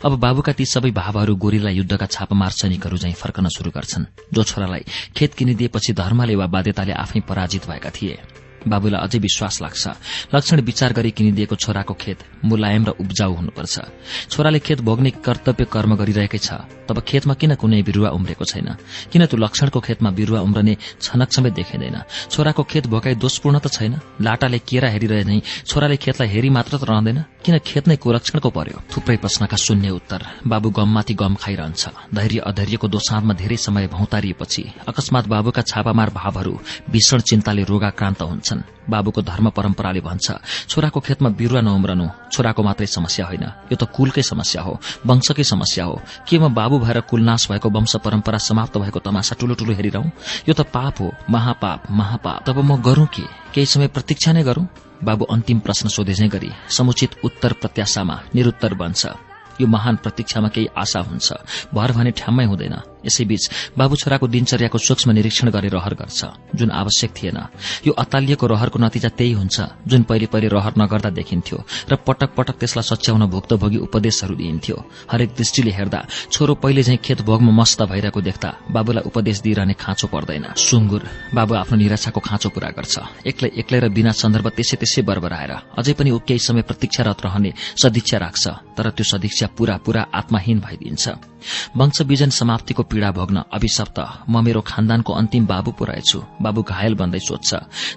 अब 0.06 0.12
बाबुका 0.20 0.52
ती 0.54 0.66
सबै 0.66 0.92
भावहरू 0.92 1.36
गोरीला 1.36 1.70
युद्धका 1.70 2.06
छापामार 2.06 2.52
सैनिकहरू 2.52 2.98
झैं 2.98 3.14
फर्कन 3.14 3.48
शुरू 3.50 3.72
गर्छन् 3.72 4.06
जो 4.34 4.44
छोरालाई 4.44 4.84
खेत 5.18 5.34
किनिदिएपछि 5.34 5.94
धर्मले 5.94 6.36
वा 6.36 6.48
बाध्यताले 6.48 6.94
आफै 6.94 7.20
पराजित 7.20 7.68
भएका 7.70 7.90
थिए। 7.90 8.43
बाबुलाई 8.68 9.02
अझै 9.04 9.20
विश्वास 9.20 9.62
लाग्छ। 9.62 9.84
लक्षण 10.36 10.58
विचार 10.62 10.94
गरी 10.94 11.12
किनिदिएको 11.12 11.56
छोराको 11.56 11.94
खेत 11.94 12.20
मुलायम 12.44 12.84
र 12.86 12.90
उब्जाउ 13.00 13.32
हुनुपर्छ। 13.34 13.76
छोराले 14.32 14.60
खेत 14.60 14.82
भोग्ने 14.82 15.10
कर्तव्य 15.24 15.66
कर्म 15.66 15.96
गरिरहेकै 15.96 16.38
छ। 16.38 16.50
तब 16.88 17.00
खेतमा 17.00 17.34
किन 17.34 17.56
कुनै 17.56 17.82
बिरूवा 17.84 18.10
उम्रेको 18.12 18.46
छैन? 18.46 18.68
किन 19.12 19.26
त्यो 19.26 19.38
लक्षणको 19.40 19.80
खेतमा 19.80 20.10
बिरूवा 20.12 20.40
उम्रने 20.42 20.74
छनक 21.00 21.30
समेत 21.32 21.54
देखिँदैन? 21.54 21.98
छोराको 22.30 22.64
खेत 22.64 22.88
भोकाई 22.88 23.16
दोषपूर्ण 23.16 23.60
त 23.60 23.68
छैन? 23.72 23.94
लाटाले 24.20 24.60
केरा 24.60 24.90
हेरिरहे 24.92 25.24
नै 25.24 25.42
छोराले 25.66 25.96
खेतलाई 25.98 26.28
हेरी 26.28 26.50
मात्र 26.50 26.78
त 26.78 26.84
रहँदैन? 26.84 27.20
किन 27.44 27.58
खेत 27.64 27.88
नै 27.88 27.96
कुलक्षणको 28.04 28.50
पर्यो? 28.50 28.78
थुप्रै 28.92 29.18
प्रश्नका 29.24 29.58
शून्य 29.58 29.90
उत्तर। 29.90 30.22
बाबु 30.48 30.70
गममाथि 30.70 31.14
गम 31.14 31.34
खाइरहन्छ। 31.36 31.82
धैर्य 32.14 32.40
अधैर्यको 32.52 32.88
दोसाँधमा 32.88 33.34
धेरै 33.34 33.58
समय 33.58 33.88
भौतारिएपछि 33.88 34.64
अकस्मात 34.88 35.28
बाबुका 35.28 35.62
छापामार 35.64 36.10
भावहरू 36.14 36.54
भीषण 36.92 37.20
चिन्ताले 37.20 37.64
रोगाक्रान्त 37.64 38.22
बाबुको 38.90 39.22
धर्म 39.22 39.50
परम्पराले 39.50 40.02
भन्छ 40.02 40.32
छोराको 40.70 41.00
खेतमा 41.00 41.30
बिरुवा 41.30 41.62
नउम्रनु 41.62 42.08
छोराको 42.32 42.64
मात्रै 42.64 42.88
समस्या 42.88 43.26
होइन। 43.26 43.44
यो 43.72 43.76
त 43.76 43.84
कुलकै 43.84 44.22
समस्या 44.22 44.62
हो 44.62 44.80
वंशकै 45.06 45.44
समस्या 45.44 45.86
हो। 45.86 46.02
के 46.28 46.38
म 46.40 46.54
बाबु 46.54 46.80
भएर 46.80 47.00
कुलनाश 47.02 47.52
भएको 47.52 47.70
वंश 47.70 47.96
परम्परा 47.96 48.38
समाप्त 48.38 48.78
भएको 48.78 49.00
तमासा 49.00 49.36
ठूलो 49.40 49.56
ठूलो 49.56 49.74
हेरिरहँ? 49.74 50.12
यो 50.50 50.54
त 50.54 50.62
पाप 50.62 51.02
हो 51.02 51.12
महापाप 51.30 51.92
महापाप। 51.92 52.44
तब 52.48 52.58
म 52.60 52.82
गरूं 52.82 53.06
के? 53.06 53.26
केही 53.54 53.66
समय 53.66 53.88
प्रतीक्षा 53.88 54.32
नै 54.32 54.44
गरूं? 54.44 54.66
बाबु 55.04 55.26
अन्तिम 55.26 55.60
प्रश्न 55.60 55.90
सोधेझै 55.90 56.28
गरी 56.28 56.52
समुचित 56.70 57.12
उत्तर 57.24 57.54
प्रत्याशामा 57.54 58.16
निरुत्तर 58.36 58.74
बन्छ। 58.74 59.06
यो 59.62 59.68
महान 59.68 59.96
प्रतीक्षामा 59.96 60.48
केही 60.48 60.68
आशा 60.78 61.00
हुन्छ। 61.00 61.34
भर 61.74 61.92
भने 61.92 62.12
ठ्याम्मै 62.12 62.46
हुँदैन। 62.46 62.93
यसैबीच 63.06 63.44
बाबु 63.78 63.96
छोराको 63.96 64.28
दिनचर्याको 64.28 64.78
सूक्ष्म 64.78 65.12
निरीक्षण 65.12 65.50
गरे 65.50 65.70
रहर 65.70 65.94
गर्छ। 65.94 66.22
जुन 66.56 66.70
आवश्यक 66.72 67.12
थिएन। 67.14 67.38
यो 67.88 67.92
अतालिएको 67.94 68.46
रहरको 68.48 68.80
नतिजा 68.80 69.10
त्यही 69.18 69.34
हुन्छ 69.34 69.58
जुन 69.88 70.04
पहिले 70.04 70.26
पहिले 70.34 70.48
रहर 70.48 70.74
नगर्दा 70.78 71.10
देखिन्थ्यो 71.10 71.58
र 71.92 71.96
पटक 72.08 72.30
पटक 72.38 72.56
त्यसलाई 72.60 72.86
सच्याउन 72.90 73.26
भुक्तभोगी 73.30 73.78
उपदेशहरू 73.78 74.36
दिइन्थ्यो। 74.36 74.78
हरेक 75.12 75.30
दृष्टिले 75.38 75.72
हेर्दा 75.72 76.00
छोरो 76.32 76.54
पहिले 76.64 76.84
झैं 76.84 76.98
खेत 76.98 77.22
भोगमा 77.22 77.52
मस्त 77.52 77.82
भइरहेको 77.84 78.22
देख्दा 78.22 78.50
बाबुलाई 78.72 79.04
उपदेश 79.06 79.42
दिइरहने 79.42 79.74
खाँचो 79.74 80.08
पर्दैन। 80.08 80.46
सुँगुर 80.58 81.04
बाबु 81.34 81.54
आफ्नो 81.56 81.78
निराशाको 81.78 82.20
खाँचो 82.20 82.50
पूरा 82.50 82.70
गर्छ। 82.78 82.96
एक्लै 83.26 83.50
एक्लै 83.62 83.80
र 83.80 83.90
बिना 83.90 84.12
सन्दर्भ 84.14 84.48
त्यसै 84.56 84.78
त्यसै 84.82 85.02
बरबराएर 85.04 85.52
अझै 85.78 85.94
पनि 85.94 86.10
ऊ 86.12 86.20
केही 86.28 86.40
समय 86.40 86.62
प्रतीक्षारत 86.70 87.20
रहने 87.26 87.52
सदिच्छा 87.82 88.18
राख्छ 88.18 88.48
तर 88.78 88.90
त्यो 88.96 89.04
सदिच्छा 89.04 89.48
पूरा 89.58 89.76
पूरा 89.86 90.02
आत्माहीन 90.14 90.60
भइदिन्छ। 90.60 91.04
वंश 91.78 92.02
बिजन 92.08 92.30
समाप्तिको 92.32 92.84
पीड़ा 92.94 93.10
भोग्न 93.12 93.44
अभिशप्त। 93.50 93.98
म 94.30 94.44
मेरो 94.46 94.62
खानदानको 94.62 95.12
अन्तिम 95.14 95.46
बाबु 95.50 95.72
पुऱ्याएछु 95.74 96.20
बाबु 96.38 96.62
घायल 96.62 96.94
बन्दै 96.94 97.20
सोध्छ 97.20 97.50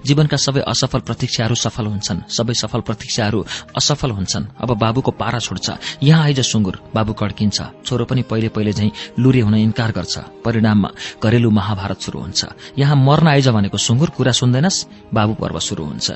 जीवनका 0.07 0.37
सबै 0.37 0.61
असफल 0.65 1.01
प्रतीक्षाहरू 1.05 1.55
सफल 1.55 1.87
हुन्छन्। 1.87 2.25
सबै 2.33 2.55
सफल 2.55 2.81
प्रतीक्षाहरू 2.81 3.45
असफल 3.77 4.11
हुन्छन्। 4.11 4.45
अब 4.57 4.71
बाबुको 4.75 5.11
पारा 5.21 5.39
छोड्छ। 5.39 5.67
यहाँ 6.03 6.23
आइज 6.25 6.41
सुँगुर 6.43 6.77
बाबु 6.95 7.13
कड्किन्छ। 7.13 7.59
छोरो 7.85 8.05
पनि 8.09 8.23
पहिले 8.23 8.49
पहिले 8.49 8.73
झैं 8.73 8.91
लुरे 9.21 9.41
हुन 9.41 9.55
इन्कार 9.57 9.93
गर्छ। 9.93 10.15
परिणाममा 10.45 10.91
घरेलु 11.21 11.51
महाभारत 11.51 12.01
शुरू 12.01 12.21
हुन्छ। 12.21 12.45
यहाँ 12.79 12.97
मर्न 12.97 13.29
आइज 13.29 13.49
भनेको 13.49 13.79
सुँगुर 13.79 14.11
कुरा 14.17 14.33
सुन्दैनस्? 14.33 14.85
बाबु 15.13 15.35
पर्व 15.35 15.59
शुरू 15.61 15.85
हुन्छ। 15.85 16.11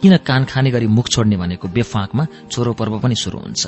किन 0.00 0.16
कान 0.24 0.44
खाने 0.44 0.70
गरी 0.70 0.86
मुख 0.86 1.08
छोड्ने 1.08 1.36
भनेको 1.36 1.68
बेफाकमा 1.68 2.26
छोरो 2.50 2.72
पर्व 2.72 2.98
पनि 2.98 3.14
शुरू 3.14 3.38
हुन्छ। 3.38 3.66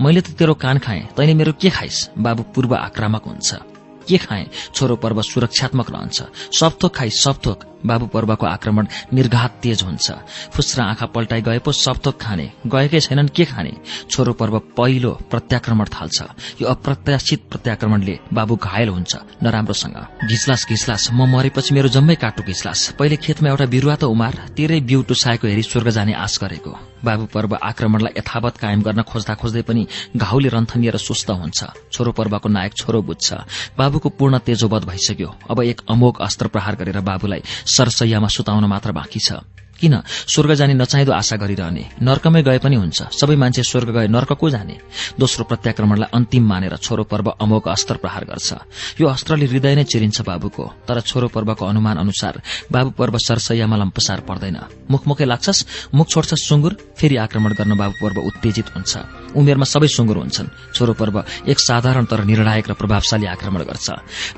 मैले 0.00 0.20
त 0.20 0.32
तेरो 0.38 0.54
कान 0.54 0.78
खाएँ 0.78 1.02
तैले 1.16 1.34
मेरो 1.34 1.52
के 1.60 1.70
खाइस? 1.70 2.16
बाबु 2.18 2.42
पूर्व 2.54 2.74
आक्रामक 2.76 3.24
हुन्छ। 3.26 3.75
के 4.08 4.18
खाए? 4.18 4.46
छोरो 4.74 4.96
पर्व 4.96 5.22
सुरक्षात्मक 5.22 5.90
रहन्छ। 5.90 6.22
सबथोक 6.52 6.94
खाइ 6.94 7.10
सबथोक 7.10 7.64
बाबु 7.86 8.06
पर्वको 8.06 8.46
आक्रमण 8.46 8.86
निर्घात 9.12 9.58
तेज 9.62 9.82
हुन्छ। 9.82 10.10
फुस्रा 10.50 10.84
आँखा 10.84 11.06
पल्टाइ 11.06 11.42
गए 11.42 11.58
पो 11.58 11.72
सबथोक 11.72 12.20
खाने। 12.20 12.46
गएकै 12.66 13.00
छैनन् 13.00 13.28
के 13.28 13.44
खाने? 13.44 13.72
छोरो 14.10 14.32
पर्व 14.32 14.58
पहिलो 14.76 15.10
प्रत्याक्रमण 15.30 15.84
थाल्छ। 15.84 16.22
यो 16.62 16.66
अप्रत्याशित 16.66 17.40
प्रत्याक्रमणले 17.50 18.18
बाबु 18.32 18.56
घायल 18.56 18.88
हुन्छ। 18.88 19.12
नराम्रोसँग। 19.42 19.96
घिच्लास 20.26 20.66
घिच्लास 20.66 21.10
म 21.12 21.30
मरेपछि 21.30 21.74
मेरो 21.74 21.88
जम्मै 21.88 22.14
काटु 22.14 22.42
घिच्लास 22.42 22.96
पहिले 22.98 23.16
खेतमा 23.16 23.48
एउटा 23.50 23.66
बिरुवा 23.66 23.94
त 23.94 24.04
उमार 24.04 24.34
तेरै 24.56 24.80
बिउ 24.80 25.02
टुसाएको 25.06 25.46
हेरी 25.46 25.62
स्वर्ग 25.62 25.88
जाने 25.90 26.12
आश 26.14 26.38
गरेको। 26.42 26.72
बाबु 27.04 27.24
पर्व 27.30 27.54
आक्रमणलाई 27.62 28.18
यथावत 28.18 28.56
कायम 28.56 28.82
गर्न 28.82 29.02
खोज्दा 29.06 29.34
खोज्दै 29.38 29.62
पनि 29.62 29.86
घाउले 30.16 30.48
रन्थनिएर 30.48 30.96
सुस्त 30.96 31.30
हुन्छ। 31.30 31.60
छोरो 31.92 32.10
पर्वको 32.12 32.48
नायक 32.48 32.74
छोरो 32.74 33.02
बुझ्छ। 33.02 33.28
बाबुको 33.96 34.12
पूर्ण 34.12 34.38
तेजोवध 34.44 34.84
भइसक्यो। 34.84 35.28
अब 35.48 35.58
एक 35.64 35.80
अमोघ 35.88 36.20
अस्त्र 36.20 36.46
प्रहार 36.52 36.74
गरेर 36.76 37.00
बाबुलाई 37.00 37.40
सरसैयामा 37.48 38.28
सुताउन 38.28 38.64
मात्र 38.68 38.92
बाँकी 38.92 39.20
छ। 39.24 39.40
किन? 39.80 40.00
स्वर्ग 40.06 40.54
जाने 40.54 40.74
नचाहिँदो 40.74 41.12
आशा 41.12 41.36
गरिरहने। 41.36 41.84
नर्कमै 42.02 42.42
गए 42.42 42.58
पनि 42.58 42.76
हुन्छ। 42.76 43.02
सबै 43.12 43.36
मान्छे 43.36 43.62
स्वर्ग 43.62 43.90
गए 43.90 44.06
नर्क 44.08 44.32
को 44.32 44.50
जाने? 44.50 44.76
दोस्रो 45.18 45.44
प्रत्याक्रमणलाई 45.44 46.08
अन्तिम 46.14 46.44
मानेर 46.46 46.76
छोरो 46.76 47.04
पर्व 47.04 47.36
अमोघ 47.40 47.68
अस्त्र 47.68 47.96
प्रहार 47.96 48.24
गर्छ। 48.24 48.48
यो 49.00 49.06
अस्त्रले 49.06 49.46
हृदय 49.46 49.74
नै 49.74 49.84
चिरिन्छ 49.84 50.20
बाबुको 50.22 50.64
तर 50.88 51.00
छोरो 51.00 51.28
पर्वको 51.28 51.66
अनुमान 51.66 51.96
अनुसार 51.96 52.42
बाबु 52.72 52.90
पर्व 52.90 53.18
सरसैयामा 53.18 53.76
लम्पसार 53.76 54.20
पर्दैन। 54.24 54.56
मुखमुखै 54.90 55.24
लाग्छस् 55.24 55.92
मुख 55.94 56.06
छोड्छस् 56.08 56.46
सुँगुर 56.48 56.72
फेरि 56.96 57.16
आक्रमण 57.16 57.52
गर्न 57.52 57.76
बाबु 57.76 57.94
पर्व 58.00 58.16
उत्तेजित 58.22 58.66
हुन्छ। 58.74 58.92
उमेरमा 59.36 59.64
सबै 59.64 59.88
सुँगुर 59.88 60.16
हुन्छन्। 60.16 60.48
छोरो 60.74 60.92
पर्व 60.92 61.24
एक 61.48 61.58
साधारण 61.60 62.04
तर 62.04 62.24
निर्णायक 62.24 62.70
र 62.70 62.72
प्रभावशाली 62.72 63.26
आक्रमण 63.26 63.62
गर्छ। 63.68 63.88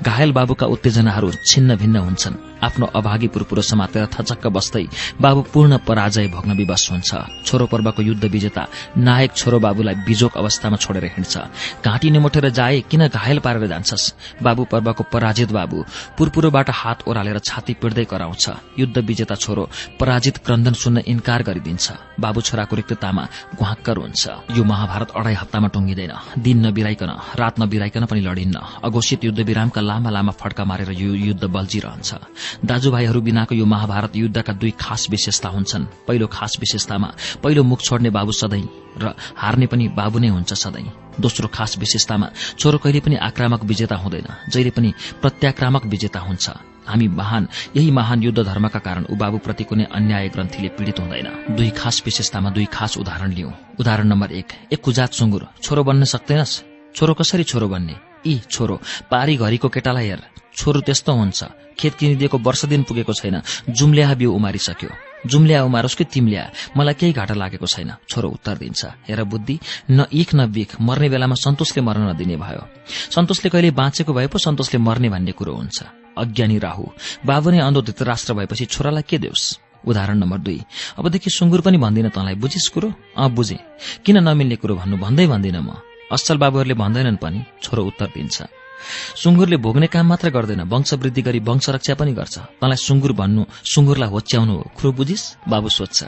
घायल 0.02 0.32
बाबुका 0.32 0.66
उत्तेजनाहरू 0.66 1.30
छिन्न 1.46 1.76
भिन्न 1.76 1.96
हुन्छन्। 1.96 2.47
आफ्नो 2.62 2.86
अभागी 2.94 3.28
पुरपुरो 3.28 3.62
समातेर 3.62 4.06
थचक्क 4.14 4.46
बस्दै 4.48 4.84
बाबु 5.20 5.40
पूर्ण 5.52 5.78
पराजय 5.78 6.26
भोग्न 6.28 6.52
विवश 6.56 6.90
हुन्छ। 6.90 7.10
छोरो 7.46 7.66
पर्वको 7.66 8.02
युद्ध 8.02 8.24
विजेता 8.24 8.66
नायक 8.98 9.32
छोरो 9.32 9.58
बाबुलाई 9.58 9.94
बिजोक 10.06 10.36
अवस्थामा 10.36 10.76
छोडेर 10.76 11.04
हिँड्छ। 11.16 11.38
घाँटी 11.84 12.10
निमोटेर 12.10 12.48
जाए 12.50 12.80
किन 12.90 13.06
घायल 13.08 13.38
पारेर 13.38 13.66
जान्छस्? 13.66 14.04
बाबु 14.42 14.64
पर्वको 14.64 15.02
पराजित 15.12 15.52
बाबु 15.52 15.84
पुरपुरोबाट 16.18 16.70
हात 16.70 17.08
ओह्रालेर 17.08 17.38
छाती 17.38 17.74
पिड्दै 17.74 18.04
कराउँछ। 18.04 18.44
युद्ध 18.78 18.96
विजेता 18.98 19.34
छोरो 19.34 19.68
पराजित 20.00 20.36
क्रन्दन 20.46 20.72
सुन्न 20.72 20.98
इन्कार 21.06 21.42
गरिदिन्छ। 21.42 21.86
बाबु 22.20 22.40
छोराको 22.40 22.76
रिक्ततामा 22.76 23.24
घुवाक्कर 23.54 23.96
हुन्छ। 23.96 24.22
यो 24.56 24.64
महाभारत 24.64 25.10
अढाई 25.16 25.34
हप्तामा 25.34 25.68
टुङ्गिँदैन। 25.68 26.12
दिन 26.38 26.66
नबिराइकन 26.66 27.10
रात 27.38 27.60
नबिराइकन 27.60 28.04
पनि 28.06 28.20
लडिन्न। 28.20 28.56
अघोषित 28.84 29.24
युद्ध 29.24 29.40
विरामका 29.40 29.80
लामा 29.80 30.10
लामा 30.10 30.32
फड्का 30.32 30.64
मारेर 30.64 30.90
यो 30.92 31.14
युद्ध 31.14 31.44
बल्झिरहन्छ। 31.44 32.10
दाजुभाइहरू 32.64 33.20
बिनाको 33.20 33.54
यो 33.54 33.66
महाभारत 33.66 34.16
युद्धका 34.16 34.52
दुई 34.52 34.70
खास 34.80 35.06
विशेषता 35.10 35.48
हुन्छन्। 35.48 35.84
पहिलो 36.08 36.26
खास 36.26 36.56
विशेषतामा 36.60 37.12
पहिलो 37.42 37.62
मुख 37.64 37.80
छोड्ने 37.82 38.10
बाबु 38.10 38.32
सधैँ 38.32 38.64
र 38.98 39.14
हार्ने 39.36 39.66
पनि 39.66 39.88
बाबु 39.96 40.18
नै 40.18 40.28
हुन्छ 40.28 40.52
सधैँ। 40.54 41.20
दोस्रो 41.20 41.48
खास 41.48 41.78
विशेषतामा 41.78 42.30
छोरो 42.58 42.78
कहिले 42.78 43.00
पनि 43.00 43.16
आक्रामक 43.18 43.64
विजेता 43.64 43.96
हुँदैन 43.96 44.26
जहिले 44.48 44.70
पनि 44.70 44.92
प्रत्याक्रामक 45.22 45.86
विजेता 45.86 46.20
हुन्छ। 46.20 46.50
हामी 46.88 47.08
महान 47.10 47.48
यही 47.76 47.90
महान 47.90 48.22
युद्ध 48.22 48.42
धर्मका 48.42 48.78
कारण 48.78 49.04
ऊ 49.10 49.16
बाबुप्रति 49.16 49.64
कुनै 49.64 49.84
अन्याय 49.92 50.28
ग्रन्थीले 50.28 50.68
पीड़ित 50.72 51.00
हुँदैन। 51.00 51.56
दुई 51.56 51.70
खास 51.76 52.02
विशेषतामा 52.04 52.50
दुई 52.50 52.64
खास 52.72 52.96
उदाहरण 52.98 53.32
लिऊ 53.32 53.50
उदाहरण 53.80 54.06
नम्बर 54.08 54.32
एक 54.32 54.52
एक 54.72 54.80
कुजात 54.80 55.12
सुँगुर। 55.12 55.46
छोरो 55.62 55.84
बन्न 55.84 56.04
सक्दैनस्? 56.04 56.62
छोरो 56.94 57.14
कसरी 57.14 57.44
छोरो 57.44 57.68
बन्ने? 57.68 57.96
यी 58.26 58.40
छोरो 58.50 58.80
पारी 59.10 59.36
घरीको 59.36 59.68
केटालाई 59.68 60.08
हेर। 60.08 60.22
छोरो 60.58 60.80
त्यस्तो 60.82 61.12
हुन्छ। 61.12 61.40
खेत 61.78 61.94
किनिदिएको 61.94 62.38
वर्ष 62.38 62.64
दिन 62.66 62.82
पुगेको 62.82 63.12
छैन। 63.14 63.42
जुम्ल्या 63.70 64.14
बिउ 64.14 64.30
उमारिसक्यो। 64.34 64.90
जुम्ल्या 65.26 65.62
उमारोस् 65.64 65.94
कि 65.94 66.04
तिम्ल्या 66.04 66.44
मलाई 66.76 66.94
केही 66.94 67.12
घाटा 67.12 67.34
लागेको 67.34 67.66
छैन 67.66 67.90
छोरो 68.10 68.28
उत्तर 68.28 68.56
दिन्छ। 68.58 68.84
हेर 69.06 69.22
बुद्धि 69.24 69.58
न 69.90 70.06
इख 70.12 70.34
न 70.34 70.46
बिख 70.50 70.80
मर्ने 70.80 71.08
बेलामा 71.08 71.34
सन्तोषले 71.34 71.82
मर्न 71.82 72.10
नदिने 72.10 72.36
भयो। 72.36 72.62
सन्तोषले 73.14 73.50
कहिले 73.50 73.70
बाँचेको 73.70 74.12
भए 74.12 74.26
पो 74.26 74.38
सन्तोषले 74.38 74.78
मर्ने 74.78 75.08
भन्ने 75.08 75.32
कुरो 75.32 75.54
हुन्छ। 75.54 75.78
अज्ञानी 76.18 76.58
राहु 76.58 76.84
बाबु 77.26 77.50
नै 77.50 77.58
अन्धो 77.58 77.82
धृतराष्ट्र 77.82 78.34
भएपछि 78.34 78.64
छोरालाई 78.66 79.02
के 79.06 79.18
देऊस् 79.18 79.46
उदाहरण 79.86 80.18
नम्बर 80.18 80.38
दुई। 80.38 80.60
अबदेखि 80.98 81.30
सुँगुर 81.30 81.60
पनि 81.62 81.78
भन्दिनँ 81.78 82.10
तँलाई 82.10 82.34
बुझिस् 82.34 82.68
कुरो? 82.74 82.92
अँ 83.16 83.30
बुझे। 83.30 83.58
किन 84.04 84.18
नमिल्ने 84.18 84.56
कुरो 84.56 84.74
भन्नु 84.74 84.96
भन्दै 84.98 85.26
भन्दिनँ 85.26 85.62
म? 85.62 85.78
असल 86.12 86.36
बाबुहरूले 86.36 86.74
भन्दैनन् 86.74 87.22
पनि 87.22 87.38
छोरो 87.62 87.82
उत्तर 87.84 88.06
दिन्छ। 88.06 88.42
सुँगुरले 89.22 89.56
भोग्ने 89.56 89.86
काम 89.86 90.06
मात्र 90.06 90.30
गर्दैन 90.30 90.62
वंश 90.68 90.94
वृद्धि 90.94 91.22
गरी 91.22 91.40
वंश 91.40 91.68
रक्षा 91.70 91.94
पनि 91.94 92.12
गर्छ। 92.12 92.38
तँलाई 92.60 92.76
सुँगुर 92.76 93.12
भन्नु 93.12 93.44
सुँगुरलाई 93.64 94.08
होच्याउनु 94.08 94.54
हो। 94.54 94.70
खुरो 94.76 94.92
बुझिस्? 94.92 95.48
बाबु 95.48 95.68
सोध्छ। 95.68 96.04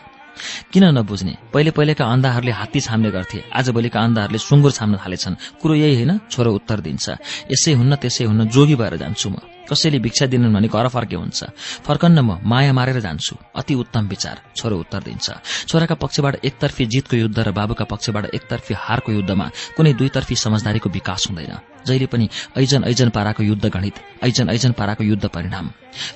किन 0.72 0.84
नबुझ्ने? 0.96 1.52
पहिले 1.52 1.70
पहिलेका 1.70 2.04
अन्धाहरूले 2.04 2.52
हात्ती 2.52 2.80
छाम्ने 2.80 3.10
गर्थे। 3.10 3.44
आजभोलिका 3.52 4.00
अन्धाहरूले 4.00 4.38
सुँगुर 4.38 4.72
छाम्न 4.72 4.96
थालेछन्। 4.96 5.34
कुरो 5.60 5.74
यही 5.74 5.94
होइन 5.94 6.20
छोरो 6.30 6.50
उत्तर 6.54 6.80
दिन्छ। 6.80 7.06
यसै 7.52 7.72
हुन्न 7.76 7.96
त्यसै 8.00 8.24
हुन्न 8.24 8.48
जोगी 8.48 8.74
भएर 8.74 8.96
जान्छु 8.96 9.28
म। 9.30 9.36
कसैले 9.68 9.98
भिक्षा 10.00 10.26
दिनन् 10.26 10.54
भने 10.54 10.68
घर 10.68 10.88
फर्के 10.88 11.16
हुन्छ। 11.16 11.44
फर्कन्न 11.84 12.18
म 12.18 12.38
माया 12.40 12.72
मारेर 12.72 13.00
जान्छु। 13.00 13.36
अति 13.54 13.74
उत्तम 13.74 14.08
विचार 14.08 14.40
छोरो 14.56 14.76
उत्तर 14.80 15.00
दिन्छ। 15.04 15.26
छोराका 15.68 15.94
पक्षबाट 15.94 16.44
एकतर्फी 16.44 16.86
जितको 16.86 17.16
युद्ध 17.16 17.38
र 17.38 17.50
बाबुका 17.52 17.84
पक्षबाट 17.84 18.34
एकतर्फी 18.34 18.74
हारको 18.74 19.12
युद्धमा 19.12 19.46
कुनै 19.76 19.92
दुईतर्फी 19.92 20.34
समझदारीको 20.36 20.88
विकास 20.90 21.26
हुँदैन। 21.28 21.69
जहिले 21.86 22.06
पनि 22.06 22.28
ऐजन 22.58 22.84
ऐजन 22.84 23.08
पाराको 23.08 23.42
युद्ध 23.42 23.66
गणित 23.66 23.94
ऐजन 24.22 24.50
ऐजन 24.50 24.72
पाराको 24.72 25.04
युद्ध 25.04 25.26
परिणाम। 25.26 25.70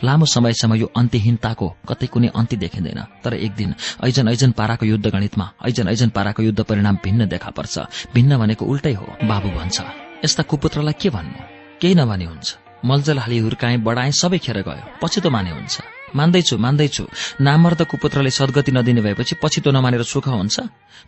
लामो 0.04 0.26
समयसम्म 0.26 0.74
यो 0.74 0.86
अन्त्यहीनताको 0.96 1.68
कतै 1.88 2.06
कुनै 2.06 2.28
अन्त्य 2.36 2.56
देखिँदैन 2.56 3.00
तर 3.24 3.34
एक 3.34 3.52
दिन 3.54 3.74
ऐजन 4.04 4.28
ऐजन 4.28 4.50
पाराको 4.50 4.86
युद्ध 4.86 5.06
गणितमा 5.06 5.46
ऐजन 5.66 5.88
ऐजन 5.88 6.08
पाराको 6.08 6.42
युद्ध 6.42 6.60
परिणाम 6.62 6.98
भिन्न 7.04 7.28
देखा 7.28 7.50
पर्छ। 7.50 7.78
भिन्न 8.14 8.38
भनेको 8.38 8.64
उल्टै 8.64 8.92
हो 8.92 9.06
बाबु 9.24 9.48
भन्छ। 9.48 9.80
यस्ता 10.24 10.42
कुपुत्रलाई 10.42 10.94
के 11.00 11.10
भन्नु? 11.10 11.38
केही 11.80 11.94
नभने 11.94 12.24
हुन्छ। 12.24 12.56
मलजल 12.84 13.18
हाली 13.18 13.38
हुर्काएँ 13.38 13.78
बढाएँ 13.80 14.12
सबै 14.12 14.38
खेर 14.38 14.62
गयो। 14.62 15.00
पछितो 15.02 15.30
माने 15.30 15.50
हुन्छ। 15.50 15.80
मान्दैछु 16.16 16.58
मान्दैछु। 16.58 17.04
नामर्द 17.40 17.82
कुपुत्रले 17.84 18.30
सद्गति 18.30 18.72
नदिने 18.72 19.00
भएपछि 19.00 19.34
पछितो 19.42 19.70
नमानेर 19.70 20.02
सुख 20.02 20.28
हुन्छ? 20.28 20.60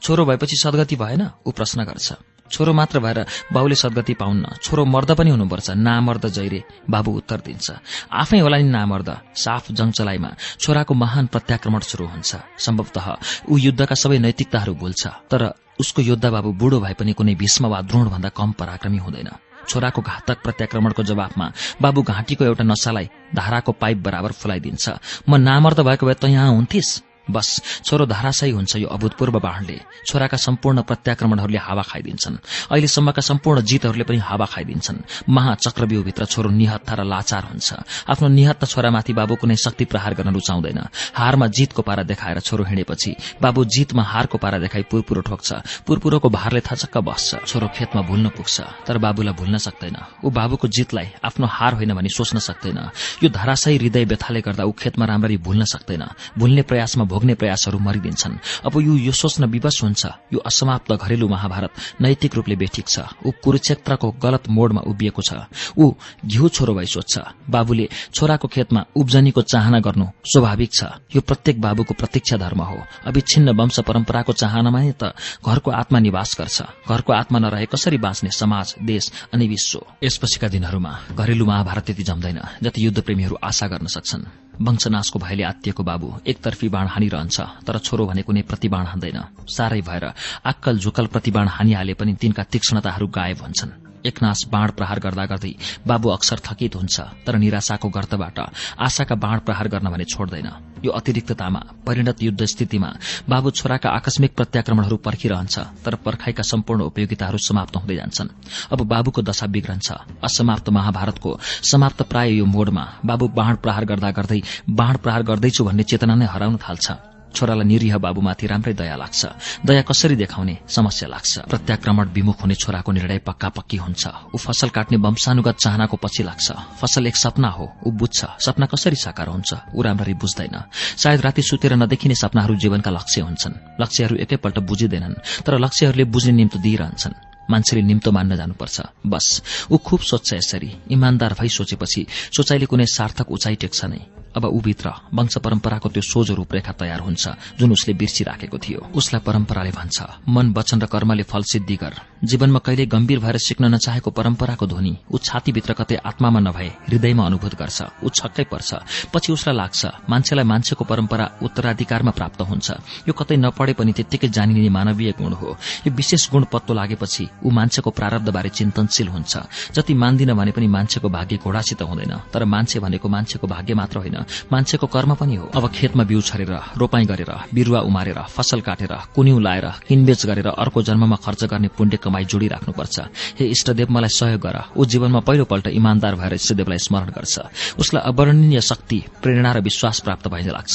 छोरो 0.02 0.24
भएपछि 0.24 0.56
सद्गति 0.56 0.96
भएन? 0.96 1.30
ऊ 1.46 1.50
प्रश्न 1.50 1.84
गर्छ। 1.84 2.12
छोरो 2.50 2.72
मात्र 2.72 3.00
भएर 3.00 3.18
बाबुले 3.52 3.74
सद्गति 3.74 4.14
पाउन्न 4.14 4.44
छोरो 4.62 4.84
मर्द 4.84 5.10
पनि 5.18 5.30
हुनुपर्छ 5.30 5.70
नामर्द 5.78 6.26
जैरे 6.28 6.62
बाबु 6.90 7.10
उत्तर 7.20 7.40
दिन्छ। 7.46 7.70
आफै 8.12 8.38
होला 8.38 8.56
नि 8.58 8.68
नामर्द 8.70 9.08
साफ 9.34 9.72
जङचलाइमा 9.72 10.30
छोराको 10.60 10.94
महान 10.94 11.26
प्रत्याक्रमण 11.26 11.80
शुरू 11.80 12.06
हुन्छ। 12.06 12.36
सम्भवतः 12.58 13.06
ऊ 13.50 13.56
युद्धका 13.58 13.94
सबै 13.94 14.18
नैतिकताहरू 14.18 14.74
भुल्छ 14.74 15.06
तर 15.30 15.42
उसको 15.80 16.02
योद्धा 16.02 16.30
बाबु 16.30 16.52
बुढो 16.60 16.80
भए 16.80 16.94
पनि 16.98 17.12
कुनै 17.12 17.34
भीष्म 17.34 17.66
वा 17.66 17.80
द्रोण 17.84 18.08
भन्दा 18.08 18.28
कम 18.32 18.52
पराक्रमी 18.58 18.98
हुँदैन। 18.98 19.30
छोराको 19.68 20.00
घातक 20.00 20.42
प्रत्याक्रमणको 20.42 21.02
जवाफमा 21.02 21.46
बाबु 21.82 22.02
घाँटीको 22.02 22.44
एउटा 22.44 22.64
नसालाई 22.64 23.06
धाराको 23.34 23.72
पाइप 23.72 23.98
बराबर 23.98 24.32
फुलाइदिन्छ। 24.32 24.84
म 25.28 25.36
नामर्द 25.36 25.80
भएको 25.80 26.06
भए 26.06 26.14
त 26.14 26.24
यहाँ 26.30 26.54
हुन्थिस्? 26.54 26.90
बस 27.30 27.82
छोरो 27.84 28.06
धाराशाही 28.06 28.52
हुन्छ 28.52 28.76
यो 28.76 28.88
अभूतपूर्व 28.88 29.38
बाणले। 29.40 29.80
छोराका 30.06 30.36
सम्पूर्ण 30.36 30.82
प्रत्याक्रमणहरूले 30.82 31.58
हावा 31.58 31.82
खाइदिन्छन्। 31.82 32.36
अहिलेसम्मका 32.70 33.22
सम्पूर्ण 33.22 33.60
जितहरूले 33.60 34.04
पनि 34.04 34.18
हावा 34.18 34.46
खाइदिन्छन्। 34.46 34.98
महाचक्रव्यूहभित्र 35.28 36.24
छोरो 36.24 36.50
निहत्था 36.50 36.94
र 36.94 37.04
लाचार 37.04 37.44
हुन्छ। 37.44 37.74
आफ्नो 38.10 38.28
निहत्ता 38.28 38.66
छोरामाथि 38.66 39.12
बाबु 39.12 39.34
कुनै 39.36 39.56
शक्ति 39.56 39.84
प्रहार 39.84 40.14
गर्न 40.14 40.34
रुचाउँदैन। 40.34 40.78
हारमा 41.14 41.46
जितको 41.46 41.82
पारा 41.82 42.02
देखाएर 42.02 42.40
छोरो 42.40 42.64
हिँडेपछि 42.64 43.16
बाबु 43.42 43.64
जितमा 43.64 44.02
हारको 44.02 44.38
पारा 44.38 44.58
देखाई 44.58 44.82
पुरपुरो 44.82 45.20
ठोक्छ। 45.20 45.52
पुरपुरोको 45.86 46.28
भारले 46.28 46.60
थचक्क 46.60 46.98
बस्छ। 46.98 47.46
छोरो 47.46 47.68
खेतमा 47.74 48.02
भुल्न 48.02 48.28
पुग्छ। 48.28 48.60
तर 48.86 48.98
बाबुलाई 48.98 49.34
भुल्न 49.34 49.58
सक्दैन। 49.58 49.96
ऊ 50.24 50.30
बाबुको 50.30 50.68
जितलाई 50.68 51.08
आफ्नो 51.24 51.46
हार 51.46 51.74
होइन 51.74 51.94
भनी 51.94 52.08
सोच्न 52.08 52.38
सक्दैन। 52.38 52.78
यो 53.22 53.28
धाराशाही 53.28 53.76
हृदय 53.76 54.04
व्यथाले 54.04 54.40
गर्दा 54.40 54.64
ऊ 54.64 54.72
खेतमा 54.72 55.04
राम्ररी 55.06 55.36
भुल्न 55.36 55.64
सक्दैन। 55.64 56.04
भुल्ने 56.38 56.62
प्रयासमा 56.62 57.04
भोग्ने 57.16 57.34
प्रयासहरू 57.40 57.78
मरिदिन्छन्। 57.80 58.68
अब 58.68 58.74
यो 58.76 58.92
यो 59.08 59.12
सोच्न 59.12 59.48
विवश 59.48 59.82
हुन्छ। 59.82 60.04
यो 60.36 60.38
असमाप्त 60.44 60.92
घरेलु 60.92 61.28
महाभारत 61.28 61.72
नैतिक 62.04 62.34
रूपले 62.36 62.56
बेठिक 62.60 62.86
छ। 62.88 63.08
ऊ 63.24 63.32
कुरुक्षेत्रको 63.40 64.08
गलत 64.20 64.48
मोडमा 64.52 64.80
उभिएको 64.84 65.22
छ। 65.24 65.48
ऊ 65.80 65.96
घिउ 66.26 66.48
छोरो 66.52 66.74
भई 66.76 66.84
सोध्छ 66.84 67.48
बाबुले 67.48 67.88
छोराको 68.12 68.48
खेतमा 68.48 68.80
उब्जनीको 68.92 69.42
चाहना 69.42 69.80
गर्नु 69.80 70.06
स्वाभाविक 70.28 70.70
छ। 70.72 70.80
यो 71.16 71.20
प्रत्येक 71.24 71.56
बाबुको 71.60 71.94
प्रतीक्षा 71.96 72.36
धर्म 72.36 72.60
हो। 72.60 72.76
अविच्छिन्न 73.08 73.56
वंश 73.56 73.80
परम्पराको 73.80 74.32
चाहनामा 74.32 74.80
त 75.00 75.16
घरको 75.40 75.70
आत्मा 75.72 75.98
निवास 75.98 76.36
गर्छ। 76.36 76.58
घरको 76.84 77.12
आत्मा 77.12 77.38
नरहे 77.38 77.66
कसरी 77.72 77.98
बाँच्ने 77.98 78.30
समाज 78.30 78.74
देश 78.82 79.32
अनि 79.32 79.48
विश्व? 79.48 79.80
यसपछिका 80.04 80.48
दिनहरूमा 80.48 80.92
घरेलु 81.16 81.44
महाभारत 81.46 81.84
त्यति 81.86 82.02
जम्दैन 82.02 82.40
जति 82.62 82.86
युद्धप्रेमीहरू 82.86 83.36
आशा 83.42 83.66
गर्न 83.66 83.86
सक्छन्। 83.86 84.45
वंशनाशको 84.60 85.18
भयले 85.18 85.42
आत्तिएको 85.42 85.82
बाबु 85.82 86.08
एकतर्फी 86.26 86.68
बाण 86.68 86.86
हानिरहन्छ 86.88 87.40
तर 87.66 87.78
छोरो 87.78 88.06
भने 88.06 88.22
कुनै 88.22 88.42
प्रतिबाण 88.42 88.84
हान्दैन। 88.86 89.20
साह्रै 89.46 89.80
भएर 89.80 90.04
आक्कल 90.44 90.78
झुकल 90.78 91.06
प्रतिबाण 91.06 91.48
हानिहाले 91.48 91.94
पनि 91.94 92.14
तिनका 92.14 92.42
तीक्ष्णताहरू 92.42 93.06
गायब 93.06 93.38
हुन्छन्। 93.42 93.72
एकनाश 94.06 94.40
बाण 94.48 94.70
प्रहार 94.70 94.98
गर्दा 95.00 95.24
गर्दै 95.26 95.52
बाबु 95.86 96.08
अक्सर 96.08 96.38
थकित 96.46 96.74
हुन्छ 96.76 97.00
तर 97.26 97.36
निराशाको 97.36 97.88
गर्तबाट 97.88 98.38
आशाका 98.78 99.14
बाण 99.14 99.38
प्रहार 99.40 99.68
गर्न 99.68 99.90
भने 99.90 100.04
छोड्दैन। 100.04 100.48
यो 100.86 100.90
अतिरिक्ततामा 100.98 101.60
परिणत 101.86 102.22
युद्ध 102.22 102.42
स्थितिमा 102.44 102.90
बाबु 103.28 103.50
छोराका 103.58 103.88
आकस्मिक 103.98 104.32
प्रत्याक्रमणहरू 104.38 104.96
पर्खिरहन्छ 105.06 105.54
तर 105.84 105.94
पर्खाइका 106.06 106.42
सम्पूर्ण 106.42 106.80
उपयोगिताहरू 106.90 107.38
समाप्त 107.48 107.76
हुँदै 107.76 107.96
जान्छन्। 107.96 108.28
अब 108.72 108.80
बाबुको 108.92 109.22
दशा 109.22 109.46
बिग्रन्छ। 109.46 109.88
असमाप्त 110.22 110.66
महाभारतको 110.70 111.30
समाप्त 111.72 112.02
प्राय 112.10 112.28
यो 112.38 112.44
मोडमा 112.46 112.84
बाबु 113.04 113.26
बाण 113.38 113.54
प्रहार 113.62 113.84
गर्दा 113.90 114.10
गर्दै 114.18 114.40
बाण 114.70 114.94
प्रहार 115.02 115.22
गर्दैछु 115.28 115.64
भन्ने 115.64 115.82
चेतना 115.90 116.14
नै 116.14 116.26
हराउन 116.26 116.56
थाल्छ। 116.64 117.15
छोरालाई 117.36 117.66
निरीह 117.68 117.96
बाबुमाथि 118.00 118.46
राम्रै 118.46 118.72
दया 118.72 118.96
लाग्छ। 118.96 119.22
दया 119.60 119.82
कसरी 119.84 120.16
देखाउने? 120.16 120.54
समस्या 120.68 121.08
लाग्छ। 121.08 121.32
प्रत्याक्रमण 121.52 122.06
विमुख 122.08 122.42
हुने 122.42 122.54
छोराको 122.54 122.90
निर्णय 122.92 123.18
पक्का 123.18 123.48
पक्की 123.48 123.76
हुन्छ। 123.76 124.04
ऊ 124.34 124.36
फसल 124.36 124.68
काट्ने 124.72 124.96
वंशानुगत 124.96 125.56
चाहनाको 125.60 125.96
पछि 125.96 126.22
लाग्छ। 126.22 126.46
फसल 126.80 127.06
एक 127.06 127.16
सपना 127.16 127.48
हो 127.48 127.64
ऊ 127.86 127.90
बुझ्छ। 127.92 128.24
सपना 128.40 128.66
कसरी 128.66 128.96
साकार 128.96 129.28
हुन्छ 129.28 129.50
ऊ 129.76 129.82
राम्ररी 129.82 130.14
बुझ्दैन। 130.14 130.56
सायद 130.96 131.20
राति 131.20 131.42
सुतेर 131.42 131.74
नदेखिने 131.76 132.14
सपनाहरू 132.14 132.54
जीवनका 132.56 132.90
लक्ष्य 132.90 133.20
हुन्छन्। 133.20 133.54
लक्ष्यहरू 133.80 134.16
एकैपल्ट 134.16 134.58
बुझिँदैनन् 134.58 135.20
तर 135.44 135.58
लक्ष्यहरूले 135.58 136.04
बुझ्ने 136.04 136.32
निम्तो 136.32 136.58
दिइरहन्छन्। 136.58 137.14
मान्छेले 137.50 137.82
निम्तो 137.82 138.10
मान्न 138.12 138.36
जानुपर्छ। 138.36 138.80
बस 139.06 139.26
ऊ 139.70 139.76
खुब 139.78 140.00
सोच्छ 140.00 140.34
यसरी। 140.34 140.70
इमान्दार 140.90 141.34
भई 141.38 141.48
सोचेपछि 141.48 142.06
सोचाइले 142.36 142.66
कुनै 142.66 142.86
सार्थक 142.86 143.30
उचाइ 143.30 143.54
टेक्छ 143.54 143.84
नै। 143.84 144.00
अब 144.36 144.44
ऊभित्र 144.46 144.90
वंश 145.14 145.36
परम्पराको 145.38 145.88
त्यो 145.88 146.02
सोझो 146.02 146.34
रूपरेखा 146.34 146.72
तयार 146.72 147.00
हुन्छ 147.00 147.24
जुन 147.58 147.72
उसले 147.72 147.94
बिर्सिराखेको 147.94 148.58
थियो। 148.58 148.80
उसलाई 148.94 149.20
परम्पराले 149.26 149.70
भन्छ 149.70 149.96
मन 150.28 150.52
वचन 150.52 150.80
र 150.80 150.86
कर्मले 150.86 151.22
फल 151.22 151.42
सिद्धि 151.42 151.76
गर। 151.76 151.94
जीवनमा 152.24 152.58
कहिले 152.58 152.86
गम्भीर 152.86 153.18
भएर 153.18 153.36
सिक्न 153.38 153.64
नचाहेको 153.74 154.10
परम्पराको 154.10 154.66
ध्वनि 154.66 154.94
ऊ 155.12 155.18
छातीभित्र 155.18 155.72
कतै 155.72 155.96
आत्मामा 156.04 156.40
नभए 156.40 156.68
हृदयमा 156.88 157.26
अनुभूत 157.26 157.54
गर्छ 157.54 157.78
ऊ 158.04 158.08
छक्कै 158.10 158.44
पर्छ। 158.52 158.70
पछि 159.14 159.32
उसलाई 159.32 159.56
लाग्छ 159.56 159.80
मान्छेलाई 160.10 160.44
मान्छेको 160.44 160.84
परम्परा 160.84 161.26
उत्तराधिकारमा 161.42 162.10
प्राप्त 162.10 162.40
हुन्छ। 162.42 162.66
यो 163.08 163.12
कतै 163.12 163.36
नपढे 163.36 163.72
पनि 163.72 163.92
त्यत्तिकै 163.92 164.28
जानिने 164.28 164.68
मानवीय 164.68 165.12
गुण 165.18 165.32
हो। 165.32 165.56
यो 165.86 165.90
विशेष 165.92 166.30
गुण 166.30 166.44
पत्तो 166.52 166.74
लागेपछि 166.74 167.24
ऊ 167.44 167.50
मान्छेको 167.50 167.90
प्रारब्धबारे 167.90 168.48
चिन्तनशील 168.48 169.08
हुन्छ। 169.08 169.32
जति 169.72 169.94
मान्दिन 169.94 170.34
भने 170.34 170.52
पनि 170.52 170.66
मान्छेको 170.66 171.08
भाग्य 171.08 171.36
घोडासित 171.40 171.82
हुँदैन 171.82 172.14
तर 172.32 172.44
मान्छे 172.44 172.80
भनेको 172.80 173.08
मान्छेको 173.08 173.46
भाग्य 173.46 173.74
मात्र 173.74 173.98
होइन। 173.98 174.16
मान्छेको 174.52 174.86
कर्म 174.86 175.14
पनि 175.14 175.34
हो। 175.36 175.50
अब 175.54 175.64
खेतमा 175.70 176.04
बिउ 176.04 176.20
छरेर 176.20 176.52
रोपाई 176.76 177.04
गरेर 177.04 177.32
बिरूवा 177.54 177.80
उमारेर 177.80 178.20
फसल 178.28 178.60
काटेर 178.60 178.92
कुन्यु 179.14 179.38
लाएर 179.38 179.66
किनबेच 179.88 180.26
गरेर 180.26 180.48
अर्को 180.48 180.82
जन्ममा 180.82 181.16
खर्च 181.16 181.44
गर्ने 181.44 181.68
पुण्य 181.68 181.96
कमाई 181.96 182.24
जोडिराख्नुपर्छ। 182.24 182.96
हे 183.38 183.44
इष्टदेव 183.46 183.88
मलाई 183.90 184.08
सहयोग 184.08 184.40
गर। 184.40 184.56
ऊ 184.76 184.84
जीवनमा 184.84 185.20
पहिलोपल्ट 185.20 185.66
इमान्दार 185.68 186.14
भएर 186.14 186.34
इष्टदेवलाई 186.34 186.78
स्मरण 186.78 187.10
गर्छ। 187.10 187.34
उसलाई 187.78 188.02
अवर्णनीय 188.06 188.60
शक्ति 188.60 188.98
प्रेरणा 189.22 189.52
र 189.52 189.60
विश्वास 189.60 190.00
प्राप्त 190.00 190.28
भइने 190.28 190.52
लाग्छ। 190.52 190.74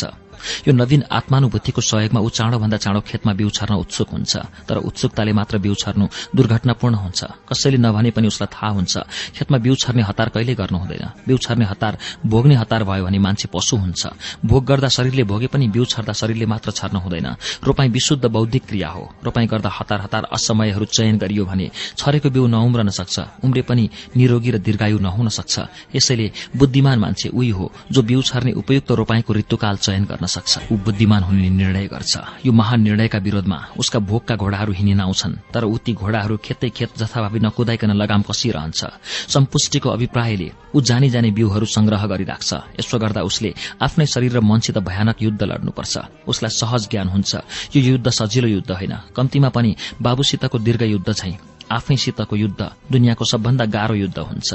यो 0.67 0.73
नवीन 0.73 1.03
आत्मानुभूतिको 1.11 1.81
सहयोगमा 1.81 2.19
ऊ 2.19 2.29
चाँडोभन्दा 2.29 2.77
चाँडो 2.77 3.01
खेतमा 3.01 3.33
बिउ 3.33 3.49
छर्न 3.49 3.73
उत्सुक 3.75 4.09
हुन्छ। 4.11 4.33
तर 4.67 4.77
उत्सुकताले 4.77 5.33
मात्र 5.33 5.57
बिउ 5.57 5.73
छर्नु 5.73 6.05
दुर्घटनापूर्ण 6.35 6.95
हुन्छ। 6.95 7.19
कसैले 7.49 7.77
नभने 7.77 8.11
पनि 8.11 8.27
उसलाई 8.27 8.49
थाहा 8.53 8.69
हुन्छ 8.77 8.93
खेतमा 9.35 9.57
बिउ 9.57 9.75
छर्ने 9.75 10.01
हतार 10.03 10.29
कहिले 10.29 10.53
गर्नु 10.55 10.77
हुँदैन। 10.77 11.05
बिउ 11.27 11.37
छर्ने 11.37 11.65
हतार 11.65 11.97
भोग्ने 12.25 12.55
हतार 12.55 12.83
भयो 12.83 13.05
भने 13.05 13.19
मान्छे 13.19 13.47
पशु 13.53 13.77
हुन्छ। 13.77 14.01
भोग 14.45 14.65
गर्दा 14.65 14.87
शरीरले 14.87 15.23
भोगे 15.23 15.47
पनि 15.47 15.67
बिउ 15.67 15.85
छर्दा 15.85 16.13
शरीरले 16.13 16.45
मात्र 16.45 16.71
छर्न 16.71 16.95
हुँदैन। 16.97 17.27
रोपाई 17.63 17.89
विशुद्ध 17.89 18.25
बौद्धिक 18.25 18.65
क्रिया 18.65 18.89
हो। 18.89 19.03
रोपाई 19.23 19.45
गर्दा 19.47 19.69
हतार 19.69 20.01
हतार 20.01 20.23
असमयहरू 20.33 20.85
चयन 20.87 21.17
गरियो 21.17 21.45
भने 21.45 21.69
छरेको 21.97 22.29
बिउ 22.29 22.47
नउम्रन 22.47 22.89
सक्छ। 22.89 23.43
उम्रे 23.43 23.61
पनि 23.61 23.89
निरोगी 24.15 24.51
र 24.51 24.57
दीर्घायु 24.59 24.99
नहुन 24.99 25.29
सक्छ। 25.29 25.59
यसैले 25.95 26.31
बुद्धिमान 26.57 26.99
मान्छे 26.99 27.29
उही 27.29 27.49
हो 27.49 27.71
जो 27.91 28.01
बिउ 28.01 28.21
छर्ने 28.21 28.51
उपयुक्त 28.53 28.91
रोपाईको 28.91 29.33
ऋतुकाल 29.33 29.75
चयन 29.77 30.03
गर्न 30.05 30.25
सक्छ। 30.31 30.71
ऊ 30.71 30.75
बुद्धिमान 30.77 31.23
हुने 31.23 31.49
निर्णय 31.51 31.87
गर्छ। 31.87 32.13
यो 32.45 32.51
महान 32.51 32.81
निर्णयका 32.81 33.19
विरोधमा 33.19 33.59
उसका 33.77 33.99
भोगका 33.99 34.35
घोडाहरू 34.35 34.71
हिँडिन 34.73 34.99
आउँछन् 35.01 35.35
तर 35.53 35.63
ऊ 35.65 35.77
ती 35.77 35.93
घोडाहरू 35.93 36.37
खेतै 36.37 36.69
खेत 36.69 36.97
जथाभावी 36.97 37.39
नकुदाइकन 37.39 37.91
लगाम 37.91 38.21
कसिरहन्छ। 38.21 38.79
सम्पुष्टिको 39.27 39.89
अभिप्रायले 39.89 40.49
ऊ 40.75 40.81
जानी 40.81 41.09
जाने 41.09 41.31
बिउहरू 41.31 41.65
संग्रह 41.67 42.05
गरिराख्छ। 42.07 42.49
यसो 42.79 42.95
गर्दा 42.99 43.21
उसले 43.21 43.53
आफ्नै 43.81 44.05
शरीर 44.05 44.31
र 44.31 44.39
मनसित 44.41 44.77
भयानक 44.79 45.17
युद्ध 45.21 45.41
लड्नुपर्छ। 45.43 45.93
उसलाई 46.27 46.51
सहज 46.51 46.87
ज्ञान 46.91 47.07
हुन्छ। 47.09 47.31
यो 47.75 47.79
युद्ध 47.91 48.07
सजिलो 48.09 48.47
युद्ध 48.47 48.71
होइन। 48.71 48.93
कम्तीमा 49.15 49.49
पनि 49.49 49.75
बाबुसितको 50.01 50.57
दीर्घ 50.59 50.81
युद्ध 50.83 51.11
चाहिँ 51.11 51.37
आफैसितको 51.71 52.35
युद्ध 52.35 52.61
दुनियाँको 52.91 53.25
सबभन्दा 53.25 53.65
गाह्रो 53.65 53.95
युद्ध 53.95 54.19
हुन्छ। 54.19 54.49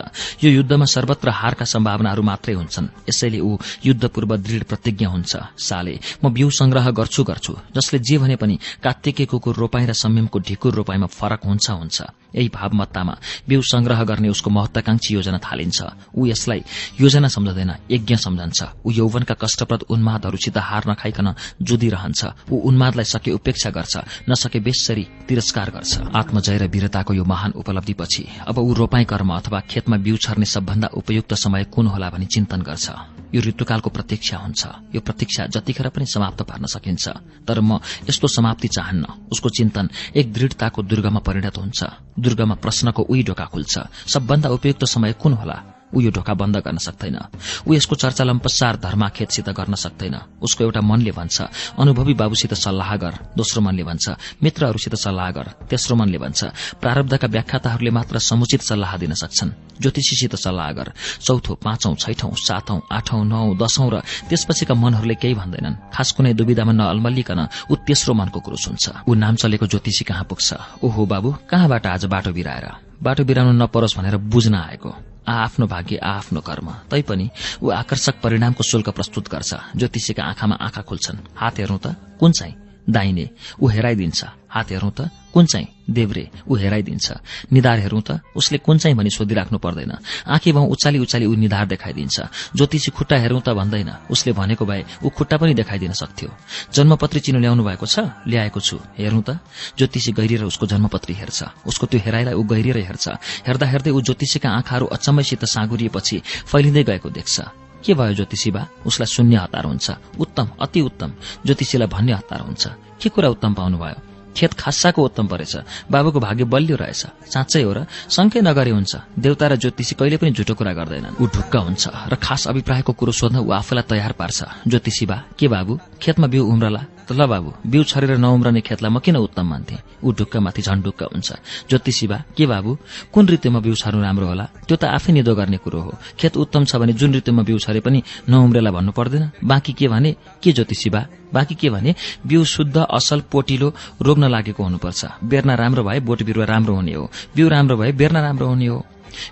यो 0.45 0.51
युद्धमा 0.51 0.85
सर्वत्र 0.85 1.29
हारका 1.31 1.65
सम्भावनाहरू 1.65 2.23
मात्रै 2.23 2.55
हुन्छन्। 2.55 2.87
यसैले 3.09 3.41
ऊ 3.41 3.57
युद्ध 3.85 4.05
पूर्व 4.09 4.37
दृढ़ 4.37 4.65
प्रतिज्ञा 4.71 5.09
हुन्छ। 5.09 5.33
साले 5.59 5.95
म 6.25 6.33
बिउ 6.33 6.51
संग्रह 6.51 6.91
गर्छु 6.91 7.23
गर्छु 7.25 7.53
जसले 7.77 7.99
जे 7.99 8.19
भने 8.19 8.37
पनि 8.37 8.59
कात्तिके 8.83 9.25
कुकुर 9.27 9.55
रोपाई 9.57 9.87
र 9.87 9.93
संयमको 9.93 10.39
ढिकुर 10.39 10.73
रोपाईमा 10.75 11.07
फरक 11.09 11.41
हुन्छ 11.45 11.71
हुन्छ। 11.71 12.03
यही 12.35 12.49
भावमत्तामा 12.49 13.15
बिउ 13.49 13.61
संग्रह 13.63 14.03
गर्ने 14.05 14.29
उसको 14.29 14.51
महत्वाकांक्षी 14.51 15.15
योजना 15.15 15.39
थालिन्छ। 15.39 15.83
ऊ 16.17 16.27
यसलाई 16.27 16.63
योजना 17.01 17.29
सम्झँदैन 17.29 17.73
यज्ञ 17.91 18.17
सम्झन्छ। 18.17 18.63
ऊ 18.87 18.91
यौवनका 18.91 19.35
कष्टप्रद 19.35 19.83
उन्मादहरूसित 19.91 20.59
हार 20.59 20.85
नखाइकन 20.89 21.35
जुदिरहन्छ 21.63 22.51
ऊ 22.53 22.57
उन्मादलाई 22.69 23.05
सके 23.05 23.31
उपेक्षा 23.33 23.71
गर्छ 23.71 23.97
नसके 24.29 24.61
बेसरी 24.61 25.07
तिरस्कार 25.29 25.71
गर्छ। 25.71 25.93
आत्मजय 26.17 26.59
र 26.59 26.67
वीरताको 26.67 27.15
यो 27.15 27.25
महान 27.25 27.53
उपलब्धिपछि 27.57 28.27
अब 28.49 28.59
ऊ 28.59 28.73
रोपाई 28.75 29.05
कर्म 29.05 29.35
अथवा 29.35 29.61
खेतमा 29.61 29.97
बिउ 29.97 30.17
छर्ने 30.17 30.47
सबभन्दा 30.47 30.89
उपयुक्त 30.95 31.35
समय 31.35 31.65
कुन 31.65 31.87
होला 31.87 32.11
भनी 32.11 32.27
चिन्तन 32.27 32.63
गर्छ। 32.63 32.91
यो 33.35 33.41
ऋतुकालको 33.43 33.91
प्रतीक्षा 33.91 34.37
हुन्छ। 34.37 34.67
यो 34.95 35.01
प्रतीक्षा 35.01 35.47
जतिखेर 35.47 35.89
पनि 35.89 36.07
समाप्त 36.07 36.43
पार्न 36.43 36.67
सकिन्छ। 36.67 37.09
तर 37.47 37.61
म 37.61 37.79
यस्तो 38.09 38.29
समाप्ति 38.29 38.69
चाहन्न 38.69 39.05
उसको 39.33 39.49
चिन्तन 39.49 39.91
एक 40.17 40.33
दृढताको 40.33 40.83
दुर्गमा 40.83 41.21
परिणत 41.21 41.59
हुन्छ। 41.59 41.85
दुर्गमा 42.19 42.55
प्रश्नको 42.55 43.03
उही 43.03 43.23
ढोका 43.23 43.45
खुल्छ। 43.45 43.79
सबभन्दा 44.09 44.49
उपयुक्त 44.49 44.85
समय 44.85 45.13
कुन 45.13 45.33
होला? 45.33 45.76
ऊ 45.97 46.01
यो 46.01 46.11
ढोका 46.13 46.35
बन्द 46.37 46.57
गर्न 46.61 46.79
सक्दैन। 46.79 47.17
ऊ 47.65 47.73
यसको 47.73 47.95
चर्चा 47.97 48.25
लम्पसार 48.25 48.77
धर्माखेतसित 48.77 49.49
गर्न 49.49 49.75
सक्दैन। 49.75 50.17
उसको 50.45 50.65
एउटा 50.65 50.81
मनले 50.81 51.13
भन्छ 51.17 51.37
अनुभवी 51.81 52.15
बाबुसित 52.15 52.53
सल्लाह 52.55 52.97
गर 52.97 53.15
दोस्रो 53.33 53.61
मनले 53.65 53.85
भन्छ 53.89 54.05
मित्रहरूसित 54.45 54.95
सल्लाह 54.95 55.31
गर 55.31 55.47
तेस्रो 55.71 55.97
मनले 55.97 56.19
भन्छ। 56.19 56.45
प्रारब्धका 56.77 57.27
व्याख्याताहरूले 57.27 57.91
मात्र 57.91 58.19
समुचित 58.21 58.61
सल्लाह 58.61 58.97
दिन 58.97 59.15
सक्छन्। 59.15 59.51
ज्योतिषीसित 59.81 60.35
सल्लाह 60.37 60.71
गर। 60.73 60.93
चौथो 61.25 61.55
पाँचौं 61.65 61.95
छैठौं 61.95 62.33
सातौं 62.37 62.79
आठौं 62.93 63.25
नौ 63.25 63.55
दशौं 63.57 63.89
र 63.91 64.01
त्यसपछिका 64.29 64.75
मनहरूले 64.75 65.15
केही 65.17 65.35
भन्दैनन्। 65.35 65.93
खास 65.95 66.13
कुनै 66.13 66.33
दुविधामा 66.35 66.73
नअल्मल्लिकन 66.73 67.41
ऊ 67.71 67.75
तेस्रो 67.87 68.13
मनको 68.15 68.41
कुरो 68.41 68.57
सुन्छ। 68.57 68.85
ऊ 69.09 69.15
नाम 69.15 69.35
चलेको 69.37 69.67
ज्योतिषी 69.67 70.05
कहाँ 70.05 70.25
पुग्छ? 70.25 70.49
ओहो 70.85 71.07
बाबु 71.07 71.29
कहाँबाट 71.51 71.87
आज 71.87 72.05
बाटो 72.05 72.33
बिराएर? 72.33 72.67
बाटो 73.03 73.25
बिराउनु 73.25 73.53
नपरोस् 73.53 73.97
भनेर 73.97 74.17
बुझ्न 74.17 74.55
आएको। 74.55 75.16
आफ्नो 75.29 75.67
भाग्य 75.67 75.97
आफ्नो 75.97 76.41
कर्म। 76.41 76.71
तैपनि 76.91 77.31
ऊ 77.63 77.71
आकर्षक 77.71 78.21
परिणामको 78.21 78.65
शुल्क 78.65 78.89
प्रस्तुत 78.89 79.29
गर्छ 79.29 79.55
ज्योतिषीका 79.77 80.23
आँखामा 80.25 80.55
आँखा 80.61 80.83
खुल्छन्। 80.83 81.19
हात 81.37 81.59
हेर्नु 81.59 81.79
त 81.79 81.97
कुन 82.21 82.33
चाहिँ? 82.33 82.66
दाहिने 82.91 83.31
ऊ 83.61 83.67
हेराइदिन्छ। 83.69 84.25
हात 84.51 84.71
हेरौं 84.71 84.91
त 84.91 85.11
कुन 85.35 85.47
चाहिँ? 85.47 85.69
देब्रे 85.91 86.49
ऊ 86.49 86.55
हेराइदिन्छ। 86.57 87.07
निधार 87.53 87.79
हेरौं 87.79 88.01
त 88.01 88.21
उसले 88.37 88.59
कुन 88.59 88.79
चाहिँ 88.79 88.97
भनी 88.97 89.11
सोधिराख्नु 89.11 89.59
पर्दैन। 89.59 89.93
आँखी 90.27 90.53
भाउ 90.53 90.65
उचाली 90.73 90.99
उचाली 90.99 91.27
ऊ 91.27 91.35
निधार 91.37 91.67
देखाइदिन्छ। 91.67 92.17
ज्योतिषी 92.57 92.91
खुट्टा 92.91 93.17
हेरौं 93.17 93.41
त 93.41 93.53
भन्दैन। 93.53 94.09
उसले 94.11 94.33
भनेको 94.33 94.65
भए 94.65 94.85
ऊ 95.05 95.09
खुट्टा 95.13 95.37
पनि 95.37 95.55
देखाइदिन 95.55 95.93
सक्थ्यो। 95.93 96.31
जन्मपत्री 96.73 97.21
चिनो 97.21 97.39
ल्याउनु 97.39 97.63
भएको 97.65 97.87
छ? 97.87 97.99
ल्याएको 98.25 98.61
छु। 98.61 98.81
हेरौं 98.97 99.23
त 99.23 99.39
ज्योतिषी 99.77 100.13
गहिरिएर 100.17 100.45
उसको 100.49 100.67
जन्मपत्री 100.67 101.15
हेर्छ। 101.15 101.69
उसको 101.69 101.87
त्यो 101.87 102.01
हेराइलाई 102.01 102.35
ऊ 102.35 102.43
गहिरिएर 102.43 102.79
हेर्छ। 102.89 103.07
हेर्दा 103.45 103.67
हेर्दै 103.67 103.91
ऊ 103.93 104.01
ज्योतिषीका 104.01 104.49
आँखाहरू 104.49 104.87
अचम्मैसित 104.89 105.45
साँगुरिएपछि 105.45 106.17
फैलिँदै 106.49 106.85
गएको 106.85 107.11
देख्छ। 107.13 107.66
के 107.87 107.95
भयो 107.95 108.15
ज्योतिषी 108.15 108.51
बा 108.51 108.67
उसलाई 108.87 109.07
शून्य 109.07 109.37
हतार 109.37 109.65
हुन्छ। 109.65 109.91
उत्तम 110.21 110.49
अति 110.61 110.81
उत्तम। 110.81 111.13
ज्योतिषीलाई 111.47 111.89
भन्ने 111.89 112.13
हतार 112.13 112.41
हुन्छ। 112.41 112.69
के 113.03 113.09
कुरा 113.09 113.29
उत्तम 113.29 113.55
पाउनुभयो? 113.55 114.06
खेत 114.37 114.53
खासाको 114.53 115.01
उत्तम 115.03 115.27
परेछ। 115.27 115.57
बाबुको 115.91 116.21
भाग्य 116.21 116.45
बलियो 116.45 116.77
रहेछ। 116.77 117.33
साँच्चै 117.33 117.63
हो 117.65 117.73
र 117.73 117.79
शङ्कै 118.13 118.41
नगरे 118.45 118.71
हुन्छ। 118.77 118.93
देउता 119.19 119.47
र 119.49 119.57
ज्योतिषी 119.57 119.95
कहिले 119.97 120.17
पनि 120.21 120.31
झुटो 120.37 120.55
कुरा 120.55 120.73
गर्दैनन्। 120.77 121.17
ऊ 121.17 121.25
ढुक्क 121.27 121.55
हुन्छ 121.57 121.85
र 122.13 122.15
खास 122.21 122.49
अभिप्रायको 122.53 122.93
कुरो 122.93 123.13
सोध्न 123.13 123.37
ऊ 123.41 123.51
आफूलाई 123.51 123.85
तयार 123.89 124.13
पार्छ। 124.13 124.69
ज्योतिषी 124.69 125.07
बा 125.07 125.17
के 125.39 125.49
बाबु? 125.49 125.73
खेतमा 126.03 126.27
बिउ 126.29 126.45
उम्रला? 126.45 126.83
त 127.07 127.13
ल 127.15 127.27
बाबु 127.27 127.51
बिउ 127.71 127.83
छरेर 127.87 128.19
नउम्रने 128.19 128.61
खेतलाई 128.67 128.91
म 128.91 128.99
किन 128.99 129.17
उत्तम 129.17 129.47
मान्थे? 129.47 129.77
ऊ 130.03 130.13
ढुक्कमाथि 130.13 130.63
झन् 130.63 130.83
ढुक्क 130.83 131.03
हुन्छ। 131.15 131.29
ज्योतिषी 131.71 132.07
बा 132.11 132.19
के 132.37 132.45
बाबु? 132.47 132.77
कुन 133.15 133.25
ऋतुमा 133.31 133.61
बिउ 133.63 133.75
छर्नु 133.79 134.03
राम्रो 134.03 134.27
होला? 134.27 134.45
त्यो 134.67 134.77
त 134.77 134.85
आफै 134.91 135.13
निदो 135.15 135.35
गर्ने 135.39 135.59
कुरो 135.63 135.81
हो। 135.81 135.93
खेत 136.19 136.37
उत्तम 136.37 136.65
छ 136.67 136.77
भने 136.83 136.93
जुन 136.99 137.15
ऋतुमा 137.23 137.43
बिउ 137.47 137.59
छरे 137.63 137.81
पनि 137.81 138.03
नउम्रेला 138.29 138.71
भन्नु 138.75 138.93
पर्दैन। 138.93 139.31
बाँकी 139.39 139.73
के 139.73 139.87
भने 139.89 140.11
के 140.43 140.51
ज्योतिषी 140.53 140.91
बा? 140.91 141.07
बाँकी 141.35 141.55
के 141.55 141.71
भने 141.71 141.95
बिउ 142.27 142.45
शुद्ध 142.45 142.77
असल 142.77 143.21
पोटिलो 143.21 143.73
रोग 144.03 144.19
नलागेको 144.19 144.63
हुनुपर्छ। 144.63 145.05
बेर्ना 145.25 145.55
राम्रो 145.55 145.85
भए 145.85 146.01
बोट 146.01 146.23
बिरुवा 146.23 146.47
राम्रो 146.47 146.75
हुने 146.75 146.93
हो। 146.93 147.11
बिउ 147.37 147.49
राम्रो 147.49 147.77
भए 147.77 147.93
बेर्ना 147.93 148.21
राम्रो 148.21 148.47
हुने 148.47 148.67
हो। 148.67 148.87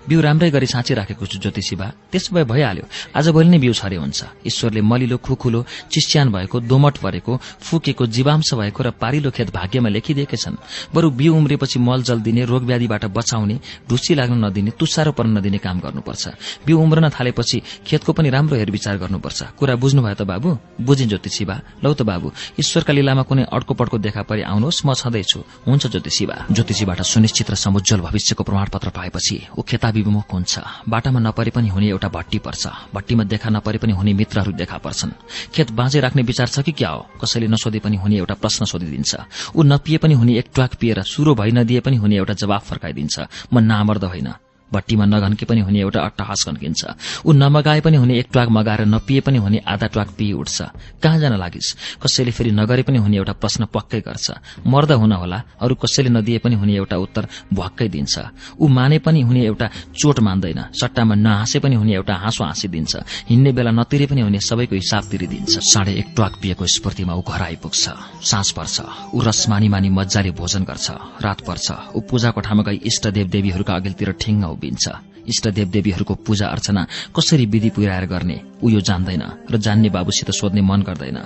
बिउ 0.09 0.19
राम्रै 0.21 0.49
गरी 0.51 0.67
साँचिराखेको 0.67 1.25
छु 1.25 1.37
ज्योतिषी 1.39 1.75
बा 1.75 1.87
त्यसो 2.11 2.29
भए 2.35 2.43
भइहाल्यो। 2.43 2.85
आजभोलि 3.15 3.49
नै 3.49 3.59
बिउ 3.59 3.73
छरे 3.73 3.97
हुन्छ। 3.97 4.19
ईश्वरले 4.45 4.81
मलिलो 4.81 5.17
खुखुलो 5.17 5.59
चिस्यान 5.91 6.31
भएको 6.31 6.59
दोमट 6.69 6.95
परेको 7.03 7.33
फुकेको 7.61 8.05
जीवांश 8.05 8.53
भएको 8.53 8.81
र 8.83 8.89
पारिलो 8.95 9.29
खेत 9.31 9.49
भाग्यमा 9.51 9.89
लेखिदिएकै 9.89 10.37
छन्। 10.37 10.55
बरु 10.93 11.09
बिउ 11.11 11.31
उम्रेपछि 11.35 11.79
मल 11.79 12.01
जल 12.03 12.19
दिने 12.21 12.45
रोग 12.45 12.63
व्याधिबाट 12.65 13.05
बचाउने 13.11 13.55
ढुसी 13.89 14.13
लाग्न 14.15 14.45
नदिने 14.45 14.71
तुसारो 14.79 15.11
पर्न 15.11 15.37
नदिने 15.37 15.57
काम 15.57 15.79
गर्नुपर्छ। 15.79 16.23
बिउ 16.65 16.77
उम्रन 16.79 17.09
थालेपछि 17.09 17.85
खेतको 17.87 18.11
पनि 18.13 18.29
राम्रो 18.29 18.55
हेरविचार 18.57 18.97
गर्नुपर्छ। 18.97 19.39
कुरा 19.59 19.75
बुझ्नुभयो 19.75 20.15
त 20.15 20.23
बाबु? 20.25 20.49
बुझिन् 20.81 21.09
ज्योतिषी 21.09 21.45
बा 21.45 21.55
लौ 21.83 21.93
त 21.93 22.01
बाबु 22.01 22.31
ईश्वरका 22.59 22.93
लीलामा 22.93 23.23
कुनै 23.29 23.43
अड्को 23.51 23.73
पड्को 23.73 23.97
देखा 23.97 24.21
परि 24.29 24.41
आउनुहोस् 24.51 24.85
म 24.85 24.93
छँदैछु। 24.93 25.39
हुन्छ 25.67 25.83
ज्योतिषी 25.93 26.25
बा 26.25 26.35
ज्योतिषीबाट 26.51 26.99
सुनिश्चित 27.01 27.47
र 27.51 27.55
समुज्जल 27.55 27.99
भविष्यको 28.07 28.43
प्रमाणपत्र 28.43 28.89
पाएपछि 28.89 29.35
खेताभिमुख 29.75 30.31
हुन्छ। 30.33 30.59
बाटामा 30.87 31.19
नपरे 31.19 31.51
पनि 31.51 31.67
हुने 31.67 31.87
एउटा 31.91 32.07
भट्टी 32.07 32.39
पर्छ। 32.39 32.95
भट्टीमा 32.95 33.23
देखा 33.23 33.49
नपरे 33.49 33.77
पनि 33.77 33.91
हुने 33.91 34.13
मित्रहरू 34.13 34.51
देखा 34.55 34.77
पर्छन्। 34.77 35.11
खेत 35.51 35.71
बाँझै 35.71 35.99
राख्ने 35.99 36.21
विचार 36.23 36.47
छ 36.47 36.63
कि 36.63 36.71
क्या 36.71 36.89
हो? 36.89 37.11
कसैले 37.19 37.47
नसोधे 37.47 37.79
पनि 37.83 37.97
हुने 37.99 38.15
एउटा 38.15 38.33
प्रश्न 38.39 38.65
सोधिदिन्छ। 38.65 39.15
ऊ 39.55 39.63
नपिए 39.63 39.97
पनि 39.97 40.13
हुने 40.13 40.39
एक 40.39 40.47
ट्वाक 40.55 40.79
पिएर 40.79 41.03
सुरो 41.03 41.35
भइ 41.35 41.51
नदिए 41.51 41.79
पनि 41.79 41.97
हुने 41.97 42.15
एउटा 42.15 42.33
जवाफ 42.33 42.63
फर्काइदिन्छ। 42.71 43.19
म 43.53 43.59
नामर्द 43.59 44.03
होइन। 44.03 44.33
भट्टीमा 44.73 45.05
नघन्के 45.05 45.45
पनि 45.45 45.61
हुने 45.61 45.79
एउटा 45.79 45.99
अट्टहास 46.01 46.45
घन्किन्छ 46.47 46.81
ऊ 47.25 47.31
नमगाए 47.33 47.81
पनि 47.81 47.97
हुने 47.97 48.19
एक 48.19 48.27
ट्वाक 48.31 48.49
मगाएर 48.49 48.85
नपिए 48.85 49.19
पनि 49.21 49.37
हुने 49.37 49.57
आधा 49.67 49.87
ट्वाक 49.87 50.09
पिए 50.17 50.33
उठ्छ। 50.33 50.61
कहाँ 51.03 51.19
जान 51.19 51.37
लागिस्? 51.37 51.75
कसैले 52.03 52.31
फेरि 52.31 52.51
नगरे 52.51 52.83
पनि 52.83 52.97
हुने 52.97 53.17
एउटा 53.17 53.33
प्रश्न 53.33 53.65
पक्कै 53.73 53.99
गर्छ। 54.01 54.31
मर्द 54.67 54.91
हुन 54.91 55.11
होला 55.13 55.41
अरू 55.61 55.75
कसैले 55.75 56.09
नदिए 56.09 56.37
पनि 56.39 56.55
हुने 56.55 56.73
एउटा 56.75 56.97
उत्तर 56.97 57.27
भक्कै 57.53 57.87
दिन्छ। 57.89 58.19
ऊ 58.59 58.67
माने 58.67 58.99
पनि 58.99 59.21
हुने 59.21 59.41
एउटा 59.45 59.67
चोट 59.95 60.19
मान्दैन 60.19 60.61
सट्टामा 60.73 61.15
नहाँसे 61.15 61.59
पनि 61.59 61.75
हुने 61.75 61.93
एउटा 61.93 62.15
हाँसो 62.15 62.43
हाँसिदिन्छ। 62.43 62.95
हिँड्ने 63.29 63.51
बेला 63.51 63.71
नतिरे 63.71 64.05
पनि 64.05 64.21
हुने 64.21 64.39
सबैको 64.39 64.75
हिसाब 64.75 65.03
तिरिदिन्छ। 65.11 65.53
साढे 65.63 65.93
एक 65.93 66.07
ट्वाक 66.15 66.33
पिएको 66.41 66.65
स्मृतिमा 66.65 67.13
ऊ 67.13 67.21
घर 67.21 67.41
आइपुग्छ 67.41 67.83
साँझ 68.23 68.51
पर्छ 68.51 68.81
ऊ 69.13 69.21
रस 69.21 69.45
मानी 69.49 69.67
मानी 69.69 69.89
मजाले 69.89 70.31
भोजन 70.31 70.63
गर्छ। 70.63 70.87
रात 71.23 71.41
पर्छ 71.47 71.67
ऊ 71.95 71.99
पूजा 72.09 72.29
कोठामा 72.31 72.63
गई 72.63 72.81
इष्ट 72.83 73.07
देव 73.07 73.27
देवीहरूका 73.29 73.73
अघिल्तिर 73.75 74.11
ठिङ्ग 74.21 74.43
उभिन्छ। 74.55 74.85
इष्ट 75.27 75.47
देव 75.49 75.67
देवीहरूको 75.69 76.13
पूजा 76.21 76.47
अर्चना 76.47 76.85
कसरी 77.11 77.45
विधि 77.45 77.69
पुर्याएर 77.69 78.05
गर्ने 78.05 78.37
ऊ 78.61 78.69
यो 78.69 78.79
जान्दैन 78.79 79.23
र 79.49 79.57
जान्ने 79.57 79.89
बाबुसित 79.89 80.29
सोध्ने 80.31 80.61
मन 80.61 80.81
गर्दैन। 80.81 81.17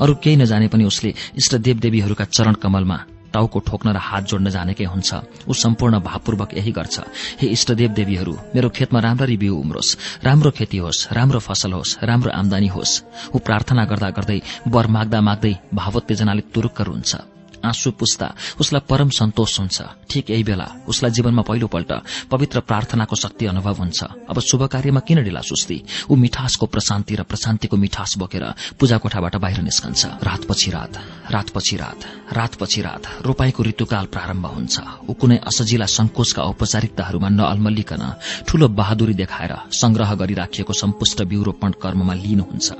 अरू 0.00 0.14
केही 0.14 0.36
नजाने 0.36 0.68
पनि 0.68 0.84
उसले 0.84 1.14
इष्ट 1.36 1.54
देव 1.56 1.76
देवीहरूका 1.80 2.24
चरण 2.26 2.54
कमलमा 2.60 2.98
टाउको 3.32 3.58
ठोक्न 3.58 3.92
र 3.92 3.96
हात 3.98 4.24
जोड्न 4.24 4.48
जानेकै 4.50 4.84
हुन्छ। 4.84 5.10
ऊ 5.48 5.52
सम्पूर्ण 5.52 6.00
भावपूर्वक 6.00 6.54
यही 6.56 6.72
गर्छ। 6.72 6.96
हे 7.40 7.46
इष्टदेव 7.48 7.90
देवीहरू 7.92 8.32
मेरो 8.54 8.68
खेतमा 8.68 9.00
राम्ररी 9.00 9.36
बिउ 9.36 9.56
उम्रोस्। 9.56 9.96
राम्रो 10.24 10.50
खेती 10.50 10.78
होस् 10.78 11.12
राम्रो 11.12 11.40
फसल 11.40 11.72
होस् 11.72 11.96
राम्रो 12.00 12.30
आमदानी 12.32 12.68
होस्। 12.68 13.02
ऊ 13.34 13.38
प्रार्थना 13.38 13.84
गर्दा 13.84 14.10
गर्दै 14.10 14.40
वर 14.68 14.86
माग्दा 14.86 15.20
माग्दै 15.20 15.54
भावोत्तेजनाले 15.74 16.42
तुरुक्क 16.54 16.80
रुन्छ। 16.80 17.35
आँसु 17.64 17.90
पुस्दा 17.92 18.28
उसलाई 18.60 18.82
परम 18.88 19.08
सन्तोष 19.10 19.58
हुन्छ। 19.60 19.82
ठिक 20.10 20.30
यही 20.30 20.44
बेला 20.44 20.66
उसलाई 20.88 21.10
जीवनमा 21.10 21.42
पहिलोपल्ट 21.42 21.92
पवित्र 22.30 22.60
प्रार्थनाको 22.60 23.16
शक्ति 23.16 23.46
अनुभव 23.46 23.74
हुन्छ। 23.76 24.02
अब 24.28 24.38
शुभ 24.40 24.62
कार्यमा 24.66 25.00
किन 25.00 25.22
ढिला 25.24 25.40
सुस्ती? 25.40 25.82
ऊ 26.10 26.14
मिठासको 26.16 26.66
प्रशान्ति 26.66 27.14
र 27.16 27.22
प्रशान्तिको 27.22 27.76
मिठास 27.76 28.14
बोकेर 28.18 28.44
पूजा 28.80 28.98
कोठाबाट 28.98 29.36
बाहिर 29.36 29.60
निस्कन्छ। 29.62 30.04
रातपछि 30.22 30.70
रात 30.70 30.92
रातपछि 31.30 31.76
रात 31.76 32.00
रातपछि 32.32 32.80
रात 32.82 33.02
रोपाईको 33.26 33.62
ऋतुकाल 33.62 34.06
प्रारम्भ 34.06 34.46
हुन्छ। 34.46 34.74
ऊ 35.08 35.12
कुनै 35.14 35.36
असजिला 35.46 35.86
संकोचका 35.86 36.42
औपचारिकताहरूमा 36.42 37.28
नअल्मल्लिकन 37.28 38.02
ठूलो 38.48 38.68
बहादुरी 38.68 39.14
देखाएर 39.14 39.54
संग्रह 39.72 40.14
गरिराखिएको 40.14 40.72
सम्पुष्ट 40.72 41.22
बिउ 41.22 41.42
कर्ममा 41.82 42.14
लीन 42.14 42.40
हुन्छ। 42.40 42.72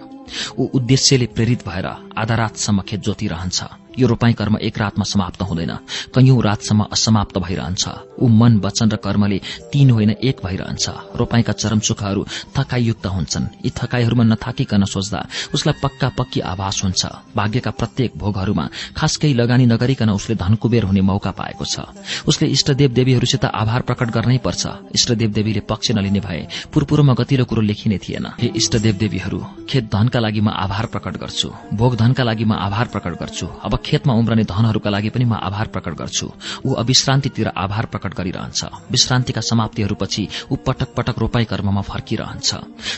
ऊ 0.58 0.68
उद्देश्यले 0.74 1.26
प्रेरित 1.26 1.60
भएर 1.66 1.86
आधा 2.18 2.34
रातसम्म 2.34 2.80
खेत 2.82 3.00
जोतिरहन्छ। 3.00 3.85
यो 3.98 4.06
रोपाई 4.06 4.32
कर्म 4.32 4.56
एक 4.58 4.78
रातमा 4.78 5.04
समाप्त 5.04 5.42
हुँदैन। 5.42 5.72
कैयौं 6.14 6.42
रातसम्म 6.42 6.82
असमाप्त 6.92 7.38
भइरहन्छ। 7.38 7.84
ऊ 8.16 8.26
मन 8.30 8.60
वचन 8.64 8.88
र 8.90 8.96
कर्मले 8.96 9.38
तीन 9.72 9.90
होइन 9.90 10.10
एक 10.22 10.36
भइरहन्छ। 10.44 11.16
रोपाईका 11.16 11.52
चरम 11.52 11.80
सुखहरू 11.80 12.24
थकाइयुक्त 12.56 13.06
हुन्छन्। 13.06 13.44
यी 13.64 13.70
थकाईहरूमा 13.70 14.24
नथाकिकन 14.26 14.84
सोच्दा 14.86 15.20
उसलाई 15.54 15.74
पक्का 15.82 16.08
पक्की 16.18 16.40
आभास 16.42 16.82
हुन्छ। 16.84 17.02
भाग्यका 17.36 17.70
प्रत्येक 17.72 18.16
भोगहरूमा 18.16 18.68
खास 18.96 19.18
लगानी 19.26 19.66
नगरिकन 19.66 20.10
उसले 20.10 20.34
धनकुबेर 20.36 20.84
हुने 20.84 21.00
मौका 21.02 21.30
पाएको 21.30 21.64
छ। 21.64 21.80
उसले 22.26 22.48
इष्टदेव 22.48 22.90
देवीहरूसित 22.92 23.44
आभार 23.44 23.82
प्रकट 23.82 24.10
गर्नै 24.10 24.38
पर्छ। 24.38 24.94
इष्टदेव 24.94 25.30
देवीले 25.32 25.60
पक्ष 25.60 25.90
नलिने 25.92 26.20
भए 26.20 26.46
पुरपुरोमा 26.72 27.14
गतिलो 27.14 27.44
कुरो 27.44 27.62
लेखिने 27.62 27.98
थिएन। 27.98 28.26
हे 28.40 28.46
इष्टदेव 28.56 28.94
देवीहरू 28.96 29.38
खेत 29.68 29.84
धनका 29.86 30.20
लागि 30.20 30.40
म 30.40 30.48
आभार 30.48 30.86
प्रकट 30.86 31.16
गर्छु। 31.16 31.48
भोग 31.74 31.96
धनका 31.96 32.22
लागि 32.24 32.44
म 32.44 32.52
आभार 32.54 32.86
प्रकट 32.88 33.20
गर्छु। 33.20 33.46
अब 33.64 33.78
खेतमा 33.86 34.14
उम्रने 34.14 34.44
धनहरूका 34.44 34.90
लागि 34.90 35.10
पनि 35.10 35.24
म 35.24 35.34
आभार 35.38 35.66
प्रकट 35.68 35.94
गर्छु। 35.94 36.26
ऊ 36.66 36.74
अविश्रान्तितिर 36.74 37.48
आभार 37.56 37.86
प्रकट 37.86 38.14
गरिरहन्छ। 38.14 38.64
विश्रान्तिका 38.90 39.40
समाप्तिहरूपछि 39.40 40.28
ऊ 40.52 40.56
पटक 40.56 40.94
पटक 40.96 41.18
रोपाई 41.18 41.44
कर्ममा 41.44 41.80
फर्किरहन्छ। 41.80 42.54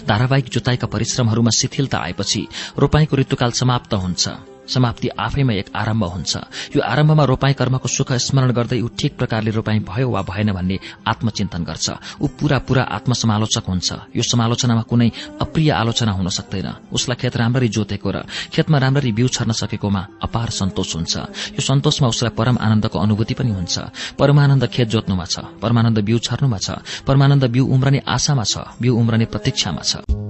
धारावाहिक 0.09 0.49
जोताईका 0.49 0.87
परिश्रमहरूमा 0.87 1.51
शिथिलता 1.51 1.99
आएपछि 1.99 2.47
रोपाईको 2.79 3.17
ऋतुकाल 3.17 3.51
समाप्त 3.53 3.95
हुन्छ। 3.95 4.58
समाप्ति 4.69 5.09
आफैमा 5.09 5.53
एक 5.53 5.69
आरम्भ 5.75 6.05
हुन्छ। 6.05 6.37
यो 6.77 6.81
आरम्भमा 6.83 7.25
रोपाई 7.25 7.53
कर्मको 7.53 7.89
सुख 7.89 8.13
स्मरण 8.13 8.51
गर्दै 8.53 8.81
ऊ 8.81 8.89
ठिक 8.99 9.17
प्रकारले 9.19 9.51
रोपाई 9.51 9.79
भयो 9.81 10.09
वा 10.11 10.23
भएन 10.23 10.53
भन्ने 10.53 10.79
आत्मचिन्तन 11.09 11.63
गर्छ। 11.65 12.21
ऊ 12.21 12.27
पूरा 12.37 12.59
पूरा 12.59 12.83
आत्मसमालोचक 12.83 13.65
हुन्छ। 13.65 13.89
यो 14.17 14.23
समालोचनामा 14.23 14.83
कुनै 14.83 15.09
अप्रिय 15.41 15.71
आलोचना 15.73 16.13
हुन 16.13 16.29
सक्दैन। 16.29 16.93
उसलाई 16.93 17.17
खेत 17.17 17.37
राम्ररी 17.37 17.69
जोतेको 17.69 18.11
र 18.11 18.17
खेतमा 18.53 18.79
राम्ररी 18.79 19.13
बिउ 19.13 19.29
छर्न 19.29 19.53
सकेकोमा 19.53 20.03
अपार 20.23 20.49
सन्तोष 20.51 20.95
हुन्छ। 20.97 21.15
यो 21.57 21.61
सन्तोषमा 21.61 22.09
उसलाई 22.09 22.33
परम 22.37 22.57
आनन्दको 22.61 22.99
अनुभूति 22.99 23.35
पनि 23.35 23.51
हुन्छ। 23.51 23.75
परमानन्द 24.19 24.67
खेत 24.69 24.89
जोत्नुमा 24.89 25.25
छ। 25.25 25.37
परमानन्द 25.63 25.99
बिउ 26.05 26.19
छर्नुमा 26.19 26.59
छ। 26.59 26.69
परमानन्द 27.07 27.45
बिउ 27.49 27.65
उम्रने 27.67 28.03
आशामा 28.07 28.45
छ। 28.45 28.55
बिउ 28.81 28.93
उम्रने 28.97 29.25
प्रतीक्षामा 29.25 29.83
छ। 29.83 30.28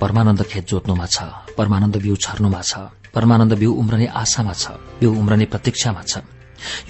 परमानन्द 0.00 0.42
खेत 0.50 0.64
जोत्नुमा 0.66 1.06
छ 1.06 1.18
परमानन्द 1.58 1.96
बिउ 2.02 2.16
छर्नुमा 2.16 2.60
छ 2.62 2.72
परमानन्द 3.14 3.52
बिउ 3.60 3.72
उम्रने 3.74 4.06
आशामा 4.22 4.52
छ 4.52 4.64
बिउ 5.00 5.10
उम्रने 5.12 5.44
प्रतीक्षामा 5.52 6.02
छ। 6.02 6.24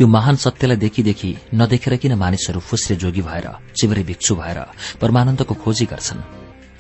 यो 0.01 0.07
महान 0.07 0.37
सत्यलाई 0.37 0.77
देखिदेखि 0.77 1.31
नदेखेर 1.55 1.97
किन 2.03 2.15
मानिसहरू 2.15 2.61
फुस्रे 2.61 2.97
जोगी 3.03 3.23
भएर 3.23 3.47
चिवरे 3.79 4.03
भिक्षु 4.11 4.35
भएर 4.35 4.59
परमानन्दको 5.01 5.55
खोजी 5.63 5.87
गर्छन्? 5.93 6.21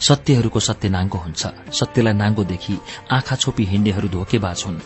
सत्यहरूको 0.00 0.60
सत्य 0.60 0.88
नाङ्गो 0.88 1.18
हुन्छ 1.18 1.42
सत्यलाई 1.80 2.14
नाङ्गोदेखि 2.22 2.74
आँखा 3.10 3.36
छोपी 3.36 3.64
हिँड्नेहरू 3.70 4.08
धोकेबाज 4.08 4.58
हुन्। 4.66 4.78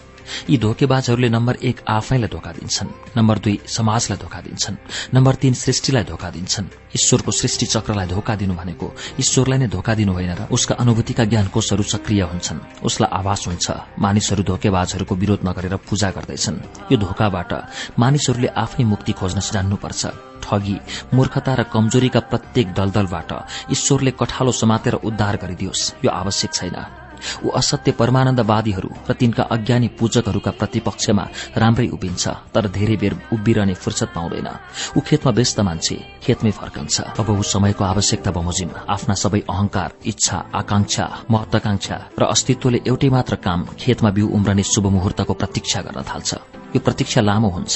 यी 0.51 0.57
धोकेबाजहरूले 0.59 1.29
नम्बर 1.29 1.55
एक 1.62 1.77
आफैलाई 1.89 2.29
धोका 2.29 2.53
दिन्छन् 2.53 2.91
नम्बर 3.16 3.39
दुई 3.39 3.57
समाजलाई 3.66 4.18
धोका 4.18 4.41
दिन्छन् 4.41 4.77
नम्बर 5.14 5.35
तीन 5.35 5.55
सृष्टिलाई 5.55 6.05
धोका 6.05 6.31
दिन्छन्। 6.31 6.66
ईश्वरको 6.97 7.31
सृष्टि 7.31 7.66
चक्रलाई 7.66 8.07
धोका 8.07 8.35
दिनु 8.35 8.55
भनेको 8.55 8.87
ईश्वरलाई 9.20 9.59
नै 9.59 9.68
धोका 9.68 9.95
दिनु 9.95 10.12
होइन 10.12 10.33
र 10.35 10.43
उसका 10.51 10.75
अनुभूतिका 10.75 11.25
ज्ञान 11.25 11.47
कोषहरू 11.49 11.83
सक्रिय 11.83 12.22
हुन्छन्। 12.22 12.83
उसलाई 12.83 13.11
आभास 13.11 13.43
हुन्छ 13.47 13.66
मानिसहरू 13.99 14.43
धोकेबाजहरूको 14.43 15.14
विरोध 15.14 15.41
नगरेर 15.45 15.77
पूजा 15.89 16.11
गर्दैछन्। 16.11 16.93
यो 16.93 16.97
धोकाबाट 16.97 17.53
मानिसहरूले 17.99 18.49
आफै 18.55 18.85
मुक्ति 18.85 19.12
खोज्न 19.12 19.41
जान्नुपर्छ। 19.45 20.03
ठगी 20.45 20.77
मूर्खता 21.14 21.53
र 21.55 21.62
कमजोरीका 21.72 22.20
प्रत्येक 22.31 22.66
दलदलबाट 22.75 23.31
ईश्वरले 23.72 24.11
कठालो 24.20 24.53
समातेर 24.53 24.95
उद्धार 25.09 25.37
गरिदियोस् 25.43 26.05
यो 26.05 26.11
आवश्यक 26.12 26.53
छैन। 26.53 27.04
ऊ 27.45 27.51
असत्य 27.51 27.93
परमानन्दवादीहरू 28.01 28.91
र 29.09 29.12
तिनका 29.14 29.43
अज्ञानी 29.55 29.89
पूजकहरूका 29.99 30.51
प्रतिपक्षमा 30.61 31.25
राम्रै 31.57 31.89
उभिन्छ 31.97 32.25
तर 32.55 32.68
धेरै 32.77 32.97
बेर 32.97 33.14
उभिरहने 33.33 33.75
फुर्सद 33.75 34.09
पाउँदैन। 34.14 34.49
ऊ 34.97 35.01
खेतमा 35.01 35.33
व्यस्त 35.33 35.61
मान्छे 35.61 35.97
खेतमै 36.22 36.51
फर्कन्छ। 36.51 36.95
अब 37.20 37.29
ऊ 37.31 37.43
समयको 37.45 37.85
आवश्यकता 37.85 38.31
बमोजिम 38.31 38.70
आफ्ना 38.89 39.14
सबै 39.14 39.41
अहंकार 39.51 39.91
इच्छा 40.07 40.37
आकांक्षा 40.55 41.05
महत्वाकांक्षा 41.31 41.97
र 42.18 42.22
अस्तित्वले 42.25 42.79
एउटै 42.87 43.09
मात्र 43.11 43.35
काम 43.47 43.61
खेतमा 43.79 44.11
बिउ 44.11 44.27
उम्रने 44.29 44.62
शुभ 44.64 44.87
मुहूर्तको 44.95 45.33
प्रतीक्षा 45.35 45.81
गर्न 45.83 46.03
थाल्छ। 46.03 46.64
यो 46.75 46.81
प्रतीक्षा 46.81 47.20
लामो 47.20 47.49
हुन्छ 47.57 47.75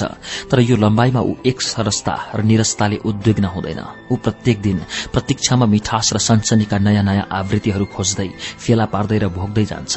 तर 0.51 0.59
यो 0.61 0.77
लम्बाइमा 0.77 1.21
ऊ 1.21 1.33
एक 1.47 1.59
सरसता 1.63 2.15
र 2.35 2.43
निरस्ताले 2.43 2.97
उद्विग्न 3.09 3.45
हुँदैन। 3.55 3.81
ऊ 4.11 4.15
प्रत्येक 4.17 4.59
दिन 4.63 4.79
प्रतीक्षामा 5.15 5.67
मिठास 5.67 6.13
र 6.15 6.19
सनसनीका 6.19 6.79
नयाँ 6.79 7.05
नयाँ 7.05 7.27
आवृत्तिहरू 7.31 7.85
खोज्दै 7.95 8.29
फेला 8.59 8.85
पार्दै 8.93 9.19
र 9.19 9.27
भोग्दै 9.31 9.65
जान्छ। 9.65 9.95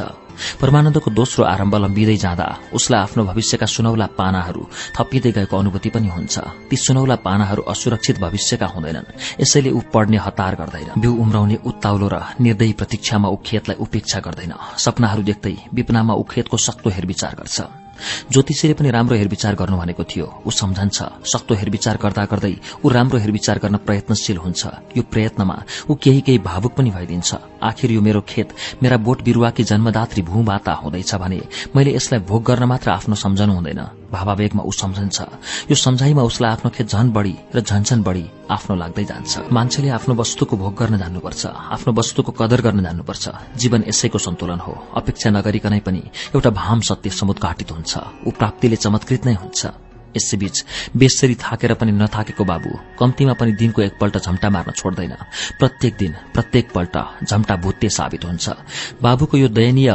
परमानन्दको 0.62 1.12
दोस्रो 1.12 1.43
आरम्भ 1.45 1.76
लम्बिँदै 1.76 2.18
जाँदा 2.18 2.47
उसलाई 2.74 3.02
आफ्नो 3.02 3.24
भविष्यका 3.26 3.66
सुनौला 3.66 4.08
पानाहरू 4.18 4.62
थपिँदै 4.97 5.32
गएको 5.38 5.56
अनुभूति 5.58 5.89
पनि 5.89 6.08
हुन्छ। 6.08 6.36
ती 6.70 6.76
सुनौला 6.78 7.16
पानाहरू 7.26 7.62
असुरक्षित 7.68 8.18
भविष्यका 8.20 8.68
हुँदैनन्। 8.74 9.12
यसैले 9.41 9.72
ऊ 9.72 9.82
पढ्ने 9.93 10.18
हतार 10.18 10.56
गर्दैन। 10.56 10.89
बिउ 10.97 11.14
उम्राउने 11.14 11.58
उत्ताउलो 11.62 12.08
र 12.08 12.16
निर्दयी 12.41 12.74
प्रतीक्षामा 12.74 13.28
ऊ 13.28 13.38
खेतलाई 13.45 13.78
उपेक्षा 13.86 14.20
गर्दैन। 14.26 14.54
सपनाहरू 14.78 15.22
देख्दै 15.30 15.56
विपनामा 15.74 16.14
ऊ 16.16 16.24
खेतको 16.24 16.58
सक्तो 16.58 16.89
हेरविचार 16.89 17.36
गर्छ। 17.38 17.81
ज्योतिषीले 18.32 18.74
पनि 18.74 18.89
राम्रो 18.91 19.16
हेरविचार 19.18 19.56
गर्नु 19.56 19.78
भनेको 19.78 20.04
थियो। 20.04 20.28
ऊ 20.45 20.49
सम्झन्छ 20.52 20.97
सक्तो 21.34 21.56
हेरविचार 21.56 21.97
गर्दा 22.04 22.26
गर्दै 22.26 22.54
ऊ 22.86 22.89
राम्रो 22.89 23.18
हेरविचार 23.20 23.60
गर्न 23.64 23.78
प्रयत्नशील 23.86 24.38
हुन्छ। 24.38 24.62
यो 24.97 25.04
प्रयत्नमा 25.04 25.58
ऊ 25.89 25.95
केही 25.95 26.22
केही 26.22 26.39
भावुक 26.39 26.74
पनि 26.76 26.89
भइदिन्छ। 26.91 27.30
आखिर 27.64 27.91
यो 27.91 28.02
मेरो 28.02 28.22
खेत 28.28 28.54
मेरा 28.84 28.97
बोट 28.97 29.22
बिरूवाकी 29.24 29.64
जन्मदात्री 29.64 30.22
भूमाता 30.24 30.74
हुँदैछ 30.74 31.16
भने 31.16 31.41
मैले 31.76 31.95
यसलाई 31.95 32.20
भोग 32.26 32.43
गर्न 32.43 32.64
मात्र 32.64 32.91
आफ्नो 32.91 33.16
सम्झनु 33.16 33.54
हुँदैन। 33.54 34.01
भावावेगमा 34.12 34.64
ऊ 34.64 34.72
सम्झन्छ। 34.72 35.18
यो 35.72 35.76
सम्झाइमा 35.76 36.22
उसलाई 36.22 36.51
आफ्नो 36.51 36.70
खेत 36.76 36.88
झन 36.88 37.12
बढ़ी 37.12 37.36
र 37.55 37.59
झनझन 37.62 38.01
बढ़ी 38.03 38.26
आफ्नो 38.51 38.76
लाग्दै 38.76 39.03
जान्छ। 39.05 39.51
मान्छेले 39.51 39.89
आफ्नो 39.89 40.14
वस्तुको 40.16 40.57
भोग 40.57 40.74
गर्न 40.76 40.97
जान्नुपर्छ 40.97 41.45
आफ्नो 41.45 41.91
वस्तुको 41.93 42.32
कदर 42.32 42.62
गर्न 42.62 42.84
जान्नुपर्छ। 42.84 43.26
जीवन 43.55 43.84
यसैको 43.88 44.18
सन्तुलन 44.18 44.59
हो। 44.59 44.74
अपेक्षा 44.95 45.30
नगरिकनै 45.30 45.80
पनि 45.80 46.01
एउटा 46.36 46.49
भाम 46.49 46.80
सत्य 46.82 47.09
समुद्घाटित 47.09 47.72
हुन्छ। 47.72 47.91
ऊ 48.28 48.30
प्राप्तिले 48.32 48.76
चमत्कृत 48.76 49.26
नै 49.26 49.34
हुन्छ। 49.34 49.62
यसैबीच 50.12 50.55
बेसरी 50.91 51.36
थाकेर 51.39 51.74
पनि 51.80 51.91
नथाकेको 51.95 52.43
बाबु 52.43 52.70
कम्तीमा 52.99 53.34
पनि 53.39 53.51
दिनको 53.55 53.82
एकपल्ट 53.82 54.18
झम्टा 54.20 54.49
मार्न 54.49 54.72
छोड्दैन। 54.76 55.16
प्रत्येक 55.59 55.93
दिन 55.95 56.14
प्रत्येक 56.34 56.72
पल्ट 56.76 56.95
झम्टा 57.24 57.55
भुत्ते 57.55 57.89
साबित 57.89 58.26
हुन्छ। 58.26 58.49
बाबुको 58.99 59.38
यो 59.38 59.47
दयनीय 59.47 59.91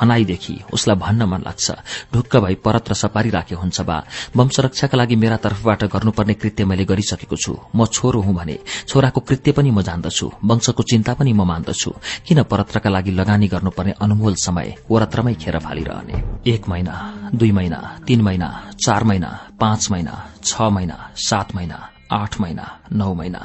हनाईदेखि 0.00 0.54
उसलाई 0.72 0.96
भन्न 0.96 1.22
मन 1.22 1.42
लाग्छ। 1.46 1.70
ढुक्क 2.14 2.36
भई 2.36 2.54
परत 2.64 2.90
र 2.90 2.94
सपारी 2.94 3.30
राखे 3.30 3.54
हुन्छ 3.54 3.80
बा। 3.80 3.96
वंशरक्षाका 4.36 4.96
लागि 4.98 5.16
मेरा 5.16 5.36
तर्फबाट 5.36 5.84
गर्नुपर्ने 5.84 6.34
कृत्य 6.34 6.64
मैले 6.64 6.84
गरिसकेको 6.84 7.36
छु। 7.36 7.56
म 7.76 7.86
छोरो 7.86 8.20
हुँ 8.20 8.34
भने 8.34 8.58
छोराको 8.88 9.20
कृत्य 9.20 9.52
पनि 9.52 9.70
म 9.70 9.82
जान्दछु। 9.82 10.30
वंशको 10.44 10.82
चिन्ता 10.82 11.14
पनि 11.14 11.32
म 11.32 11.44
मान्दछु। 11.44 11.90
किन 12.26 12.42
परत्रका 12.42 12.90
लागि 12.90 13.10
लगानी 13.10 13.48
गर्नुपर्ने 13.48 13.92
अनमोल 14.02 14.34
समय 14.36 14.74
वरत्रमै 14.90 15.34
खेर 15.34 15.58
फालिरहने? 15.58 16.14
एक 16.46 16.68
महिना 16.68 16.94
दुई 17.34 17.52
महिना 17.52 17.78
तीन 18.06 18.20
महिना 18.22 18.48
चार 18.84 19.04
महिना 19.04 19.30
पाँच 19.60 19.90
महिना 19.90 20.14
छ 20.44 20.62
महिना 20.70 20.96
सात 21.16 21.54
महिना 21.54 21.78
आठ 22.12 22.40
महिना 22.40 22.64
नौ 22.92 23.12
महिना। 23.14 23.40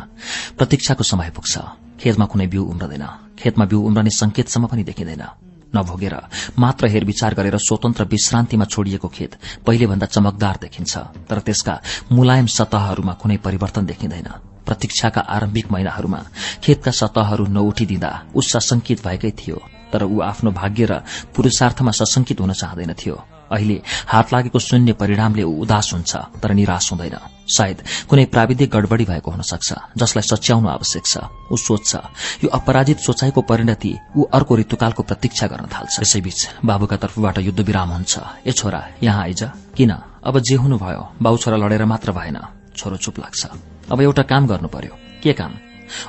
प्रतीक्षाको 0.57 1.03
समय 1.03 1.29
पुग्छ। 1.35 1.57
खेतमा 1.99 2.25
कुनै 2.25 2.47
बिउ 2.47 2.63
उम्रदैन। 2.65 3.05
खेतमा 3.39 3.65
बिउ 3.65 3.81
उम्रने 3.81 4.09
संकेतसम्म 4.09 4.67
पनि 4.67 4.83
देखिँदैन। 4.83 5.23
नभोगेर 5.75 6.15
मात्र 6.59 6.87
हेरविचार 6.87 7.33
गरेर 7.33 7.57
स्वतन्त्र 7.59 8.03
विश्रान्तिमा 8.11 8.65
छोडिएको 8.65 9.07
खेत 9.07 9.35
पहिलेभन्दा 9.65 10.05
चमकदार 10.05 10.57
देखिन्छ 10.61 10.97
तर 11.29 11.39
त्यसका 11.39 11.79
मुलायम 12.11 12.45
सतहहरूमा 12.49 13.13
कुनै 13.13 13.37
परिवर्तन 13.37 13.85
देखिँदैन। 13.85 14.29
प्रतीक्षाका 14.65 15.21
आरम्भिक 15.35 15.71
महिनाहरूमा 15.71 16.21
खेतका 16.63 16.91
सतहहरू 16.91 17.45
नउठिदिँदा 17.49 18.11
ऊ 18.35 18.41
सशंकित 18.43 19.03
भएकै 19.05 19.31
थियो 19.39 19.57
तर 19.93 20.03
ऊ 20.03 20.19
आफ्नो 20.21 20.51
भाग्य 20.51 20.85
र 20.85 20.93
पुरूषार्थमा 21.35 21.91
सशंकित 21.91 22.39
हुन 22.39 22.51
चाहँदैन 22.53 22.93
थियो। 22.93 23.15
अहिले 23.51 23.81
हात 24.07 24.33
लागेको 24.33 24.59
शून्य 24.59 24.93
परिणामले 24.93 25.43
ऊ 25.43 25.53
उदास 25.63 25.93
हुन्छ 25.93 26.15
तर 26.41 26.53
निराश 26.53 26.91
हुँदैन। 26.91 27.17
सायद 27.51 27.77
कुनै 28.09 28.25
प्राविधिक 28.33 28.69
गडबडी 28.71 29.05
भएको 29.05 29.31
हुन 29.31 29.41
सक्छ 29.43 29.69
जसलाई 29.97 30.23
सच्याउनु 30.23 30.67
आवश्यक 30.69 31.05
छ 31.05 31.15
ऊ 31.51 31.55
सोच्छ 31.57 31.91
यो 32.43 32.49
अपराजित 32.49 32.99
सोचाइको 32.99 33.41
परिणति 33.41 33.91
ऊ 34.17 34.23
अर्को 34.33 34.57
ऋतुकालको 34.57 35.03
प्रतीक्षा 35.03 35.47
गर्न 35.47 35.65
थाल्छ। 35.67 35.99
यसैबीच 36.01 36.39
बाबुका 36.65 36.97
तर्फबाट 36.97 37.37
युद्ध 37.39 37.59
विराम 37.59 37.89
हुन्छ। 37.91 38.13
ए 38.47 38.51
छोरा 38.51 38.81
यहाँ 39.03 39.23
आइज। 39.23 39.41
किन? 39.75 39.91
अब 40.23 40.39
जे 40.39 40.55
हुनुभयो 40.55 41.03
बाउ 41.21 41.37
छोरा 41.37 41.57
लडेर 41.57 41.85
मात्र 41.85 42.11
भएन। 42.11 42.37
छोरो 42.75 42.97
चुप 42.97 43.19
लाग्छ। 43.19 43.41
अब 43.91 44.01
एउटा 44.01 44.23
काम 44.23 44.47
गर्नु 44.47 44.67
पर्यो 44.67 44.93
के 45.23 45.33
काम? 45.33 45.51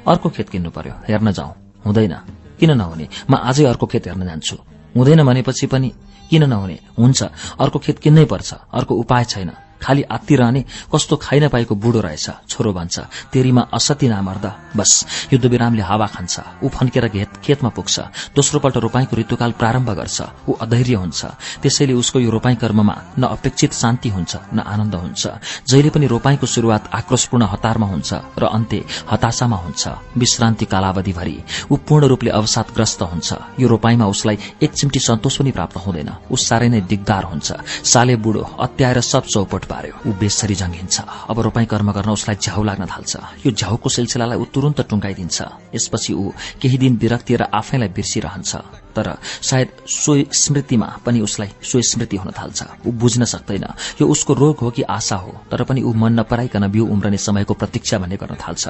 अर्को 0.09 0.29
खेत 0.31 0.49
किन्नु 0.49 0.71
पर्यो 0.71 0.95
हेर्न 1.09 1.33
जाउँ। 1.33 1.53
हुँदैन। 1.87 2.15
किन 2.61 2.71
नहुने? 2.79 3.09
म 3.31 3.35
आजै 3.35 3.65
अर्को 3.67 3.87
खेत 3.87 4.07
हेर्न 4.07 4.25
जान्छु। 4.25 4.57
हुँदैन 4.97 5.23
भनेपछि 5.27 5.67
पनि 5.67 5.93
किन 6.31 6.45
नहुने? 6.49 6.79
हुन्छ। 6.99 7.23
अर्को 7.59 7.79
खेत 7.79 7.99
किन्नै 7.99 8.25
पर्छ। 8.25 8.55
अर्को 8.73 8.95
उपाय 8.95 9.25
छैन। 9.25 9.51
खाली 9.83 10.03
रहने 10.33 10.65
कस्तो 10.95 11.17
खाइ 11.17 11.41
नपाएको 11.41 11.75
बुढो 11.75 12.01
रहेछ 12.01 12.27
छोरो 12.49 12.73
भन्छ 12.73 12.99
तेरीमा 13.33 13.63
असती 13.73 14.09
नामर्द 14.09 14.47
बस। 14.77 14.93
युद्ध 15.33 15.47
विरामले 15.47 15.83
हावा 15.83 16.07
खान्छ। 16.07 16.63
ऊ 16.65 16.69
फन्केर 16.69 17.09
खेतमा 17.45 17.69
पुग्छ। 17.69 18.01
दोस्रो 18.37 18.61
पल्ट 18.61 18.77
रोपाईको 18.77 19.17
ऋतुकाल 19.17 19.53
प्रारम्भ 19.53 19.91
गर्छ। 19.91 20.49
ऊ 20.49 20.53
अधैर्य 20.55 20.95
हुन्छ। 20.95 21.21
त्यसैले 21.63 21.93
उसको 21.93 22.21
यो 22.21 22.31
रोपाई 22.31 22.55
कर्ममा 22.55 22.95
न 23.19 23.23
अपेक्षित 23.27 23.73
शान्ति 23.73 24.09
हुन्छ 24.09 24.37
न 24.55 24.59
आनन्द 24.63 24.95
हुन्छ। 24.95 25.23
जहिले 25.69 25.91
पनि 25.91 26.07
रोपाईको 26.07 26.47
शुरूआत 26.47 26.91
आक्रोशपूर्ण 26.95 27.45
हतारमा 27.53 27.87
हुन्छ 27.87 28.11
र 28.39 28.45
अन्त्य 28.47 28.85
हताशामा 29.11 29.57
हुन्छ। 29.57 29.89
विश्रान्ति 30.17 30.65
कालावधिभरि 30.65 31.37
ऊ 31.71 31.77
पूर्ण 31.89 32.07
रूपले 32.07 32.31
अवसादग्रस्त 32.31 33.03
हुन्छ। 33.03 33.29
यो 33.61 33.69
रोपाईमा 33.69 34.07
उसलाई 34.07 34.39
एक 34.63 34.73
चिम्टी 34.73 35.01
सन्तोष 35.01 35.37
पनि 35.39 35.51
प्राप्त 35.51 35.77
हुँदैन। 35.77 36.11
ऊ 36.31 36.37
साह्रै 36.39 36.69
नै 36.69 36.81
दिगदार 36.81 37.25
हुन्छ। 37.25 37.53
साले 37.85 38.17
बुढो 38.17 38.43
अत्याएर 38.61 39.01
सब 39.03 39.25
चौपट 39.25 39.65
पार्यो। 39.73 39.95
ऊ 40.05 40.11
बेसरी 40.21 40.55
जङ्गिन्छ। 40.55 40.97
अब 41.33 41.37
रोपाई 41.41 41.65
कर्म 41.73 41.89
गर्न 41.97 42.11
उसलाई 42.13 42.37
झ्याउ 42.37 42.63
लाग्न 42.69 42.85
थाल्छ। 42.93 43.13
यो 43.47 43.51
झ्याउको 43.57 43.89
सिलसिलालाई 43.89 44.39
ऊ 44.39 44.45
तुरन्त 44.53 44.81
टुङ्गाइदिन्छ। 44.85 45.39
यसपछि 45.73 46.13
ऊ 46.13 46.25
केही 46.61 46.77
दिन 46.79 46.93
विरक्ति 47.01 47.33
र 47.41 47.43
आफैलाई 47.49 47.89
बिर्सिरहन्छ। 47.97 48.53
तर 48.97 49.17
सायद 49.43 49.69
सो 49.87 50.17
स्मृतिमा 50.33 50.87
पनि 51.07 51.21
उसलाई 51.21 51.49
सो 51.63 51.81
स्मृति 51.83 52.17
हुन 52.17 52.33
थाल्छ। 52.33 52.63
ऊ 52.87 52.91
बुझ्न 52.93 53.25
सक्दैन। 53.25 53.65
यो 54.01 54.07
उसको 54.07 54.35
रोग 54.35 54.57
हो 54.59 54.71
कि 54.71 54.83
आशा 54.83 55.17
हो 55.17 55.35
तर 55.51 55.63
पनि 55.65 55.83
ऊ 55.83 55.93
मन 55.93 56.21
नपराइकन 56.21 56.69
बिउ 56.71 56.87
उम्रने 56.87 57.19
समयको 57.19 57.55
प्रतीक्षा 57.55 57.99
भन्ने 57.99 58.17
गर्न 58.17 58.37
थाल्छ। 58.37 58.69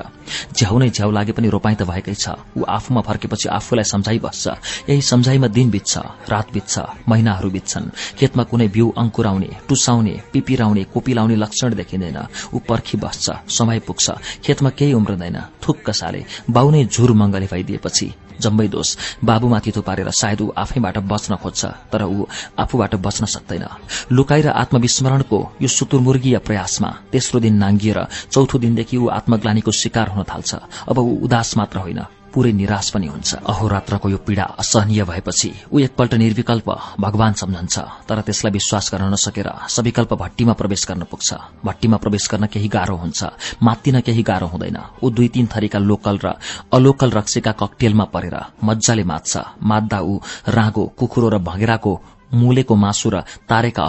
झ्याउ 0.56 0.78
नै 0.78 0.90
झ्याउ 0.90 1.10
लागे 1.10 1.32
पनि 1.32 1.48
रोपाई 1.48 1.74
त 1.74 1.82
भएकै 1.82 2.14
छ। 2.14 2.36
ऊ 2.56 2.64
आफूमा 2.68 3.00
फर्केपछि 3.00 3.48
आफूलाई 3.48 3.84
सम्झाइ 3.84 4.18
बस्छ। 4.18 4.46
यही 4.88 5.02
सम्झाइमा 5.02 5.48
दिन 5.48 5.70
बित्छ 5.70 5.98
रात 6.28 6.52
बित्छ 6.52 6.78
महिनाहरू 7.08 7.50
बित्छन्। 7.50 7.90
खेतमा 8.18 8.42
कुनै 8.44 8.68
बिउ 8.68 8.90
अंकुराउने 8.98 9.50
टुसाउने 9.68 10.14
पिपिराउने 10.32 10.84
कोपी 10.84 11.12
लाउने 11.14 11.36
लक्षण 11.36 11.74
देखिँदैन। 11.74 12.18
ऊ 12.54 12.58
पर्खी 12.68 12.96
बस्छ 12.98 13.26
समय 13.48 13.78
पुग्छ। 13.86 14.10
खेतमा 14.44 14.70
केही 14.70 14.92
उम्रदैन। 14.92 15.38
थुक्क 15.62 15.90
साले 15.90 16.24
बाउ 16.50 16.70
नै 16.70 16.84
झुर 16.84 17.12
मंगले 17.12 17.46
भइदिएपछि 17.46 18.06
जम्मै 18.40 18.68
दोष। 18.68 18.88
बाबुमाथि 19.24 19.70
थुपारेर 19.76 20.10
सायद 20.10 20.40
ऊ 20.40 20.52
आफैबाट 20.56 20.98
बच्न 20.98 21.36
खोज्छ 21.36 21.64
तर 21.92 22.02
ऊ 22.02 22.26
आफूबाट 22.58 22.94
बच्न 22.94 23.26
सक्दैन। 23.26 23.66
लुकाई 24.12 24.40
र 24.42 24.48
आत्मविस्मरणको 24.48 25.38
यो 25.62 25.68
सुतुरमुर्गीय 25.68 26.38
प्रयासमा 26.38 26.90
तेस्रो 27.12 27.40
दिन 27.40 27.54
नाङ्गिएर 27.54 27.98
चौथो 28.30 28.58
दिनदेखि 28.58 28.96
ऊ 28.96 29.08
आत्मग्लानीको 29.08 29.70
शिकार 29.72 30.08
हुन 30.08 30.22
थाल्छ। 30.24 30.54
अब 30.88 30.98
ऊ 30.98 31.24
उदास 31.24 31.56
मात्र 31.56 31.78
होइन। 31.78 32.00
पूरै 32.32 32.52
निराश 32.52 32.90
पनि 32.90 33.06
हुन्छ। 33.06 33.34
अहोरात्रको 33.44 34.08
यो 34.08 34.18
पीड़ा 34.26 34.44
असहनीय 34.58 35.02
भएपछि 35.04 35.50
ऊ 35.72 35.78
एकपल्ट 35.78 36.14
निर्विकल्प 36.14 36.68
भगवान 37.00 37.32
सम्झन्छ 37.32 37.78
तर 38.08 38.20
त्यसलाई 38.20 38.52
विश्वास 38.52 38.90
गर्न 38.92 39.12
नसकेर 39.12 39.48
सविकल्प 39.68 40.12
भट्टीमा 40.14 40.52
प्रवेश 40.52 40.86
गर्न 40.88 41.02
पुग्छ। 41.10 41.30
भट्टीमा 41.64 41.96
प्रवेश 41.96 42.28
गर्न 42.32 42.46
केही 42.46 42.68
गाह्रो 42.68 42.96
हुन्छ 42.96 43.20
मात्तिन 43.62 44.00
केही 44.00 44.22
गाह्रो 44.22 44.46
हुँदैन। 44.46 44.78
ऊ 45.02 45.10
दुई 45.10 45.28
तीन 45.28 45.46
थरीका 45.46 45.78
लोकल 45.78 46.18
र 46.24 46.34
अलोकल 46.72 47.10
रक्सीका 47.10 47.52
ककटेलमा 47.52 48.04
परेर 48.14 48.36
मजाले 48.64 49.04
मात्छ। 49.04 49.32
मात्दा 49.62 50.00
ऊ 50.00 50.18
राँगो 50.48 50.84
कुखुरो 50.98 51.28
र 51.28 51.38
भँगेराको 51.38 51.92
मूलेको 52.34 52.74
मासु 52.74 53.10
र 53.10 53.20
तारेका 53.48 53.88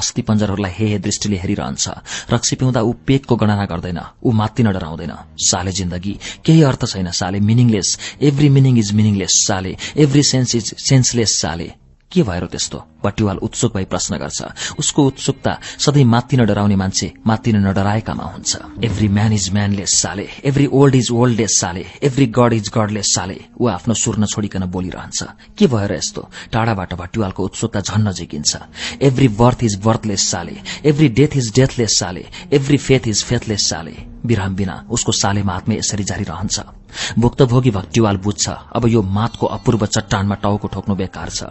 हे 0.68 0.88
हे 0.88 1.00
दृष्टिले 1.00 1.38
हेरिरहन्छ। 1.38 1.90
रक्सी 2.32 2.56
पिउँदा 2.56 2.82
ऊ 2.82 2.94
पेटको 3.08 3.36
गणना 3.36 3.66
गर्दैन। 3.66 4.00
ऊ 4.24 4.32
मात्तिन 4.32 4.72
डराउँदैन 4.72 5.14
साले 5.38 5.72
जिन्दगी। 5.72 6.20
केही 6.46 6.62
अर्थ 6.64 6.86
छैन 6.86 7.12
साले। 7.12 7.40
Meaningless 7.40 7.98
every 8.22 8.50
meaning 8.50 8.78
is 8.78 8.92
meaningless 8.94 9.34
साले। 9.48 9.78
एभ्री 9.98 10.24
सेन्स 10.24 10.56
इज 10.56 10.74
सेन्सलेस 10.80 11.40
साले। 11.42 11.83
के 12.14 12.24
भएर 12.24 12.46
त्यस्तो? 12.46 12.78
बट्टीवाल 13.04 13.38
उत्सुक 13.38 13.74
भई 13.74 13.86
प्रश्न 13.86 14.18
गर्छ। 14.18 14.78
उसको 14.80 15.06
उत्सुकता 15.08 15.58
सधैँ 15.80 16.04
मात्तिन 16.06 16.46
डराउने 16.46 16.76
मान्छे 16.76 17.12
मात्तिन 17.28 17.58
नडराएकामा 17.66 18.24
हुन्छ। 18.24 18.58
एभ्री 18.86 19.08
म्यान 19.08 19.34
इज 19.34 19.50
म्यानलेस 19.54 19.98
साले। 20.02 20.28
एभ्री 20.46 20.66
ओल्ड 20.72 20.96
इज 20.96 21.10
ओल्डलेस 21.12 21.60
साले। 21.60 21.86
एभ्री 22.04 22.26
गड 22.38 22.54
इज 22.54 22.70
गडलेस 22.76 23.14
साले। 23.16 23.40
ऊ 23.60 23.68
आफ्नो 23.68 23.94
सुर 23.94 24.20
नछोडिकन 24.20 24.66
बोलिरहन्छ। 24.72 25.24
के 25.58 25.68
भएर 25.68 25.94
यस्तो? 25.94 26.30
टाढाबाट 26.52 26.94
भट्टीवालको 26.94 27.44
उत्सुकता 27.44 27.82
झन् 27.82 28.08
नजिकिन्छ 28.08 28.58
एभ्री 29.02 29.28
बर्थ 29.42 29.64
इज 29.64 29.80
बर्थलेस 29.86 30.30
साले। 30.32 30.58
एभ्री 30.86 31.10
डेथ 31.10 31.38
इज 31.38 31.52
डेथलेस 31.56 32.00
साले। 32.00 32.26
एभ्री 32.54 32.78
फेथ 32.78 33.08
इज 33.08 33.24
फेथलेस 33.24 33.70
साले। 33.70 33.96
विराम 34.26 34.56
बिना 34.56 34.86
उसको 34.90 35.12
सालेमा 35.12 35.54
आत्मै 35.54 35.78
यसरी 35.78 36.04
जारी 36.04 36.24
रहन्छ। 36.24 36.60
भुक्तभोगी 37.20 37.72
भक्तिवाल 37.72 38.18
बुझ्छ 38.18 38.50
अब 38.50 38.88
यो 38.88 39.02
मातको 39.02 39.48
अपूर्व 39.48 39.86
चट्टानमा 39.88 40.36
टाउको 40.36 40.68
ठोक्नु 40.68 40.96
बेकार 40.96 41.30
छ। 41.30 41.44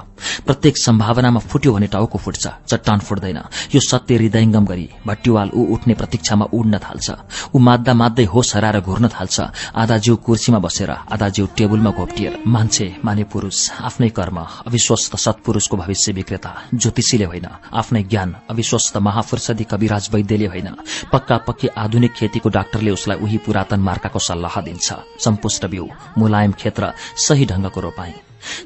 प्रत्येक 0.46 0.78
सम्भावनामा 0.78 1.40
फुट्यो 1.40 1.72
भने 1.72 1.86
टाउको 1.86 2.18
फुट्छ 2.18 2.46
चट्टान 2.68 2.98
फुट्दैन। 3.00 3.38
यो 3.74 3.80
सत्य 3.80 4.14
हृदयंगम 4.16 4.64
गरी 4.66 4.88
भट्टीवाल 5.06 5.50
ऊ 5.54 5.66
उठ्ने 5.74 5.94
प्रतीक्षामा 5.94 6.46
उड्न 6.52 6.78
थाल्छ। 6.78 7.10
ऊ 7.54 7.58
माद्दा 7.58 7.94
माद्दै 7.94 8.24
होस 8.24 8.54
हराएर 8.56 8.80
घुर्न 8.80 9.08
थाल्छ। 9.10 9.40
आधा 9.74 9.96
जिउ 9.98 10.16
कुर्सीमा 10.18 10.58
बसेर 10.58 10.90
आधा 10.90 11.28
जिउ 11.28 11.46
टेबुलमा 11.56 11.90
घोप्टिएर। 11.92 12.38
मान्छे 12.46 12.86
माने 13.04 13.24
पुरूष 13.24 13.70
आफ्नै 13.82 14.08
कर्म 14.10 14.38
अविश्वस्त 14.66 15.16
सत्पुरूषको 15.16 15.76
भविष्य 15.76 16.12
विक्रेता 16.12 16.50
ज्योतिषीले 16.74 17.24
होइन 17.24 17.46
आफ्नै 17.72 18.02
ज्ञान 18.04 18.34
अविश्वस्त 18.50 18.96
महाफुर्सदी 18.98 19.64
कविराज 19.64 20.08
वैद्यले 20.12 20.46
होइन। 20.46 20.68
पक्का 21.12 21.36
पक्की 21.46 21.68
आधुनिक 21.76 22.12
खेतीको 22.12 22.48
डाक्टरले 22.48 22.90
उसलाई 22.90 23.18
उही 23.18 23.38
पुरातन 23.46 23.80
मार्काको 23.80 24.18
सल्लाह 24.20 24.60
दिन्छ। 24.60 24.92
सम्पुष्ट 25.32 25.66
बिउ। 25.66 25.86
मुलायम 26.18 26.52
क्षेत्र 26.52 26.92
सही 27.28 27.46
ढंगको 27.46 27.80
रोपाई 27.80 28.14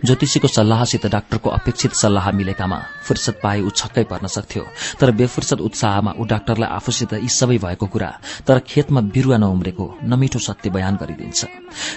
ज्योतिषीको 0.05 0.49
सल्लाहसित 0.49 1.07
डाक्टरको 1.07 1.51
अपेक्षित 1.51 1.93
सल्लाह 1.95 2.31
मिलेकामा 2.33 2.79
फुर्सद 3.07 3.35
पाए 3.43 3.61
ऊ 3.61 3.71
छक्कै 3.71 4.05
पर्न 4.11 4.27
सक्थ्यो। 4.27 4.65
तर 5.01 5.11
बेफुर्सद 5.13 5.61
उत्साहमा 5.61 6.13
ऊ 6.19 6.25
डाक्टरलाई 6.27 6.71
आफूसित 6.71 7.13
यी 7.15 7.29
सबै 7.31 7.59
भएको 7.59 7.87
कुरा 7.87 8.11
तर 8.47 8.59
खेतमा 8.67 9.01
बिरूवा 9.15 9.37
नउम्रेको 9.37 9.87
नमिठो 10.05 10.39
सत्य 10.39 10.71
बयान 10.71 10.97
गरिदिन्छ। 10.97 11.41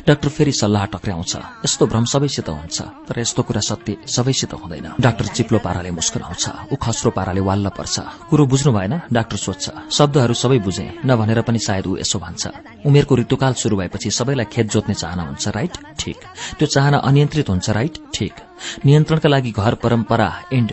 डाक्टर 0.07 0.29
फेरि 0.29 0.51
सल्लाह 0.53 0.85
टक्राउँछ 0.93 1.35
यस्तो 1.65 1.87
भ्रम 1.87 2.05
सबैसित 2.05 2.49
हुन्छ 2.49 2.77
तर 3.07 3.19
यस्तो 3.19 3.41
कुरा 3.43 3.61
सत्य 3.61 3.97
सबैसित 4.07 4.53
हुँदैन। 4.53 4.87
डाक्टर 4.99 5.25
चिप्लो 5.35 5.59
पाराले 5.59 5.91
मुस्कुराउँछ 5.91 6.73
ऊ 6.73 6.75
खस्रो 6.75 7.11
पाराले 7.11 7.41
वाल्ल 7.41 7.69
पर्छ। 7.77 7.99
कुरो 8.29 8.45
बुझ्नु 8.45 8.71
भएन 8.73 8.93
डाक्टर 9.13 9.37
सोध्छ 9.37 9.65
शब्दहरू 9.91 10.33
सबै 10.33 10.59
बुझे 10.59 10.85
नभनेर 11.05 11.41
पनि 11.41 11.59
सायद 11.59 11.87
ऊ 11.87 11.97
यसो 11.97 12.19
भन्छ। 12.19 12.47
उमेरको 12.85 13.15
ऋतुकाल 13.17 13.53
शुरू 13.53 13.77
भएपछि 13.77 14.11
सबैलाई 14.11 14.45
खेत 14.45 14.67
जोत्ने 14.71 14.95
चाहना 14.95 15.23
हुन्छ 15.23 15.47
राइट? 15.49 15.73
ठिक। 15.99 16.17
त्यो 16.59 16.67
चाहना 16.67 16.97
अनियन्त्रित 17.09 17.49
हुन्छ 17.49 17.68
राइट 17.71 17.97
ठिक। 18.13 18.33
नियन्त्रणका 18.85 19.29
लागि 19.29 19.51
घर 19.51 19.73
परम्परा 19.83 20.31
एण्ड 20.53 20.71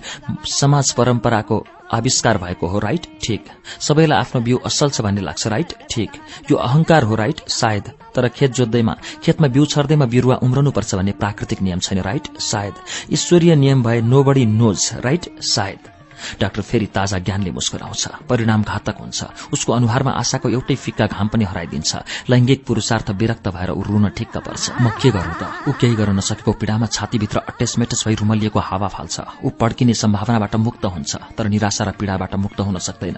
समाज 0.50 0.92
परम्पराको 0.92 1.64
आविष्कार 1.94 2.38
भएको 2.38 2.66
हो 2.66 2.78
राइट 2.78 3.06
ठिक। 3.24 3.44
सबैलाई 3.80 4.18
आफ्नो 4.18 4.40
बिउ 4.40 4.58
असल 4.66 4.90
छ 4.90 5.00
भन्ने 5.00 5.20
लाग्छ 5.20 5.46
राइट 5.46 5.74
ठिक। 5.90 6.10
यो 6.50 6.56
अहंकार 6.58 7.02
हो 7.02 7.14
राइट 7.14 7.40
सायद। 7.50 7.90
तर 8.14 8.28
खेत 8.28 8.52
जोत्दैमा 8.52 8.96
खेतमा 9.24 9.48
बिउ 9.48 9.64
छर्दैमा 9.66 10.06
बिरुवा 10.06 10.36
उम्रनुपर्छ 10.42 10.94
भन्ने 10.94 11.12
प्राकृतिक 11.20 11.62
नियम 11.62 11.78
छैन 11.78 12.00
राइट 12.02 12.36
सायद। 12.42 12.74
ईश्वरीय 13.12 13.56
नियम 13.56 13.82
भए 13.82 14.00
नो 14.02 14.22
बडी 14.24 14.46
नोज 14.46 14.90
राइट 15.04 15.30
सायद। 15.46 15.95
डाक्टर 16.40 16.62
फेरि 16.62 16.86
ताजा 16.86 17.18
ज्ञानले 17.18 17.50
मुस्कुराउँछ 17.50 18.04
परिणाम 18.28 18.62
घातक 18.62 18.96
हुन्छ। 19.00 19.20
उसको 19.52 19.72
अनुहारमा 19.72 20.12
आशाको 20.12 20.48
एउटै 20.48 20.74
फिक्का 20.76 21.06
घाम 21.06 21.28
पनि 21.28 21.44
हराइदिन्छ। 21.44 22.30
लैंगिक 22.30 22.64
पुरूषार्थ 22.66 23.10
विरक्त 23.10 23.48
भएर 23.48 23.70
ऊ 23.70 23.82
रुन 23.82 24.08
ठिक्क 24.16 24.36
पर्छ। 24.38 24.64
म 24.80 24.90
के 24.96 25.10
गरौं 25.10 25.34
त? 25.36 25.42
ऊ 25.68 25.72
केही 25.76 25.94
गर्न 25.94 26.16
नसकेको 26.16 26.52
पीड़ामा 26.52 26.86
छातीभित्र 26.86 27.38
अटेसमेटस 27.50 28.04
भई 28.06 28.14
रुमलिएको 28.14 28.60
हावा 28.60 28.88
फाल्छ। 28.88 29.44
ऊ 29.44 29.48
पड्किने 29.60 29.94
सम्भावनाबाट 29.94 30.54
मुक्त 30.56 30.84
हुन्छ 30.86 31.12
तर 31.36 31.46
निराशा 31.48 31.84
र 31.84 31.90
पीड़ाबाट 31.98 32.34
मुक्त 32.34 32.58
हुन 32.60 32.78
सक्दैन। 32.78 33.16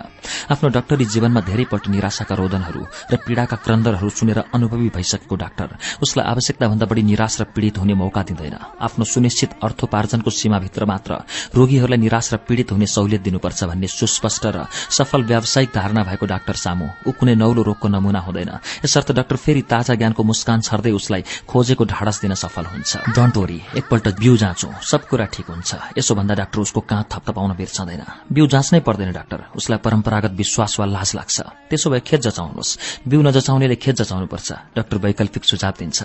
आफ्नो 0.53 0.68
डाक्टरी 0.68 1.05
जीवनमा 1.05 1.40
धेरैपल्ट 1.40 1.84
निराशाका 1.88 2.34
रोदनहरू 2.34 2.82
र 3.12 3.14
पीड़ाका 3.26 3.57
क्रन्दरहरू 3.64 4.11
सुनेर 4.11 4.38
अनुभवी 4.55 4.88
भइसकेको 4.90 5.36
डाक्टर 5.36 5.68
उसलाई 6.03 6.24
आवश्यकता 6.26 6.68
भन्दा 6.68 6.86
बढ़ी 6.86 7.03
निराश 7.03 7.40
र 7.40 7.44
पीड़ित 7.55 7.78
हुने 7.78 7.94
मौका 7.94 8.22
दिँदैन। 8.22 8.57
आफ्नो 8.80 9.05
सुनिश्चित 9.05 9.51
अर्थोपार्जनको 9.62 10.30
सीमाभित्र 10.30 10.84
मात्र 10.84 11.12
रोगीहरूलाई 11.55 11.99
निराश 11.99 12.32
र 12.34 12.36
पीड़ित 12.49 12.72
हुने 12.72 12.86
सहुलियत 12.89 13.22
दिनुपर्छ 13.22 13.64
भन्ने 13.64 13.89
सुस्पष्ट 13.89 14.45
र 14.47 14.66
सफल 14.72 15.22
व्यावसायिक 15.22 15.70
धारणा 15.74 16.03
भएको 16.09 16.26
डाक्टर 16.26 16.57
सामु 16.57 16.86
ऊ 17.07 17.11
कुनै 17.12 17.34
नौलो 17.34 17.62
रोगको 17.62 17.89
नमूना 17.89 18.20
हुँदैन। 18.20 18.51
यसर्थ 18.84 19.12
डाक्टर 19.12 19.36
फेरि 19.36 19.62
ताजा 19.62 19.95
ज्ञानको 19.95 20.22
मुस्कान 20.24 20.61
छर्दै 20.61 20.91
उसलाई 20.91 21.22
खोजेको 21.49 21.84
ढाडस 21.84 22.20
दिन 22.22 22.34
सफल 22.34 22.64
हुन्छ। 22.72 23.14
डन्ट 23.14 23.36
वरी 23.36 23.59
एकपल्ट 23.78 24.07
बिउ 24.18 24.36
जाँचौं 24.36 24.72
सब 24.82 25.07
कुरा 25.09 25.26
ठिक 25.34 25.47
हुन्छ। 25.51 25.70
यसो 25.99 26.14
भन्दा 26.14 26.34
डाक्टर 26.34 26.59
उसको 26.61 26.80
काँध 26.80 27.07
थपथपाउन 27.12 27.53
बिर्सँदैन। 27.57 28.03
बिउ 28.32 28.47
जाँच्नै 28.47 28.80
पर्दैन 28.80 29.12
डाक्टर 29.12 29.41
उसलाई 29.57 29.78
परम्परागत 29.78 30.32
विश्वास 30.32 30.80
वा 30.80 30.86
लाज 30.86 31.11
लाग्छ। 31.14 31.36
त्यसो 31.70 31.91
भए 31.91 32.01
खेत 32.01 32.20
जचाउनुहोस्। 32.26 33.05
बिउ 33.09 33.20
नजचाउनेले 33.22 33.76
खेत 33.76 33.97
जचाउनुपर्छ। 34.03 34.49
डाक्टर 34.76 34.97
वैकल्पिक 34.99 35.45
सुझाव 35.45 35.74
दिन्छ। 35.78 35.99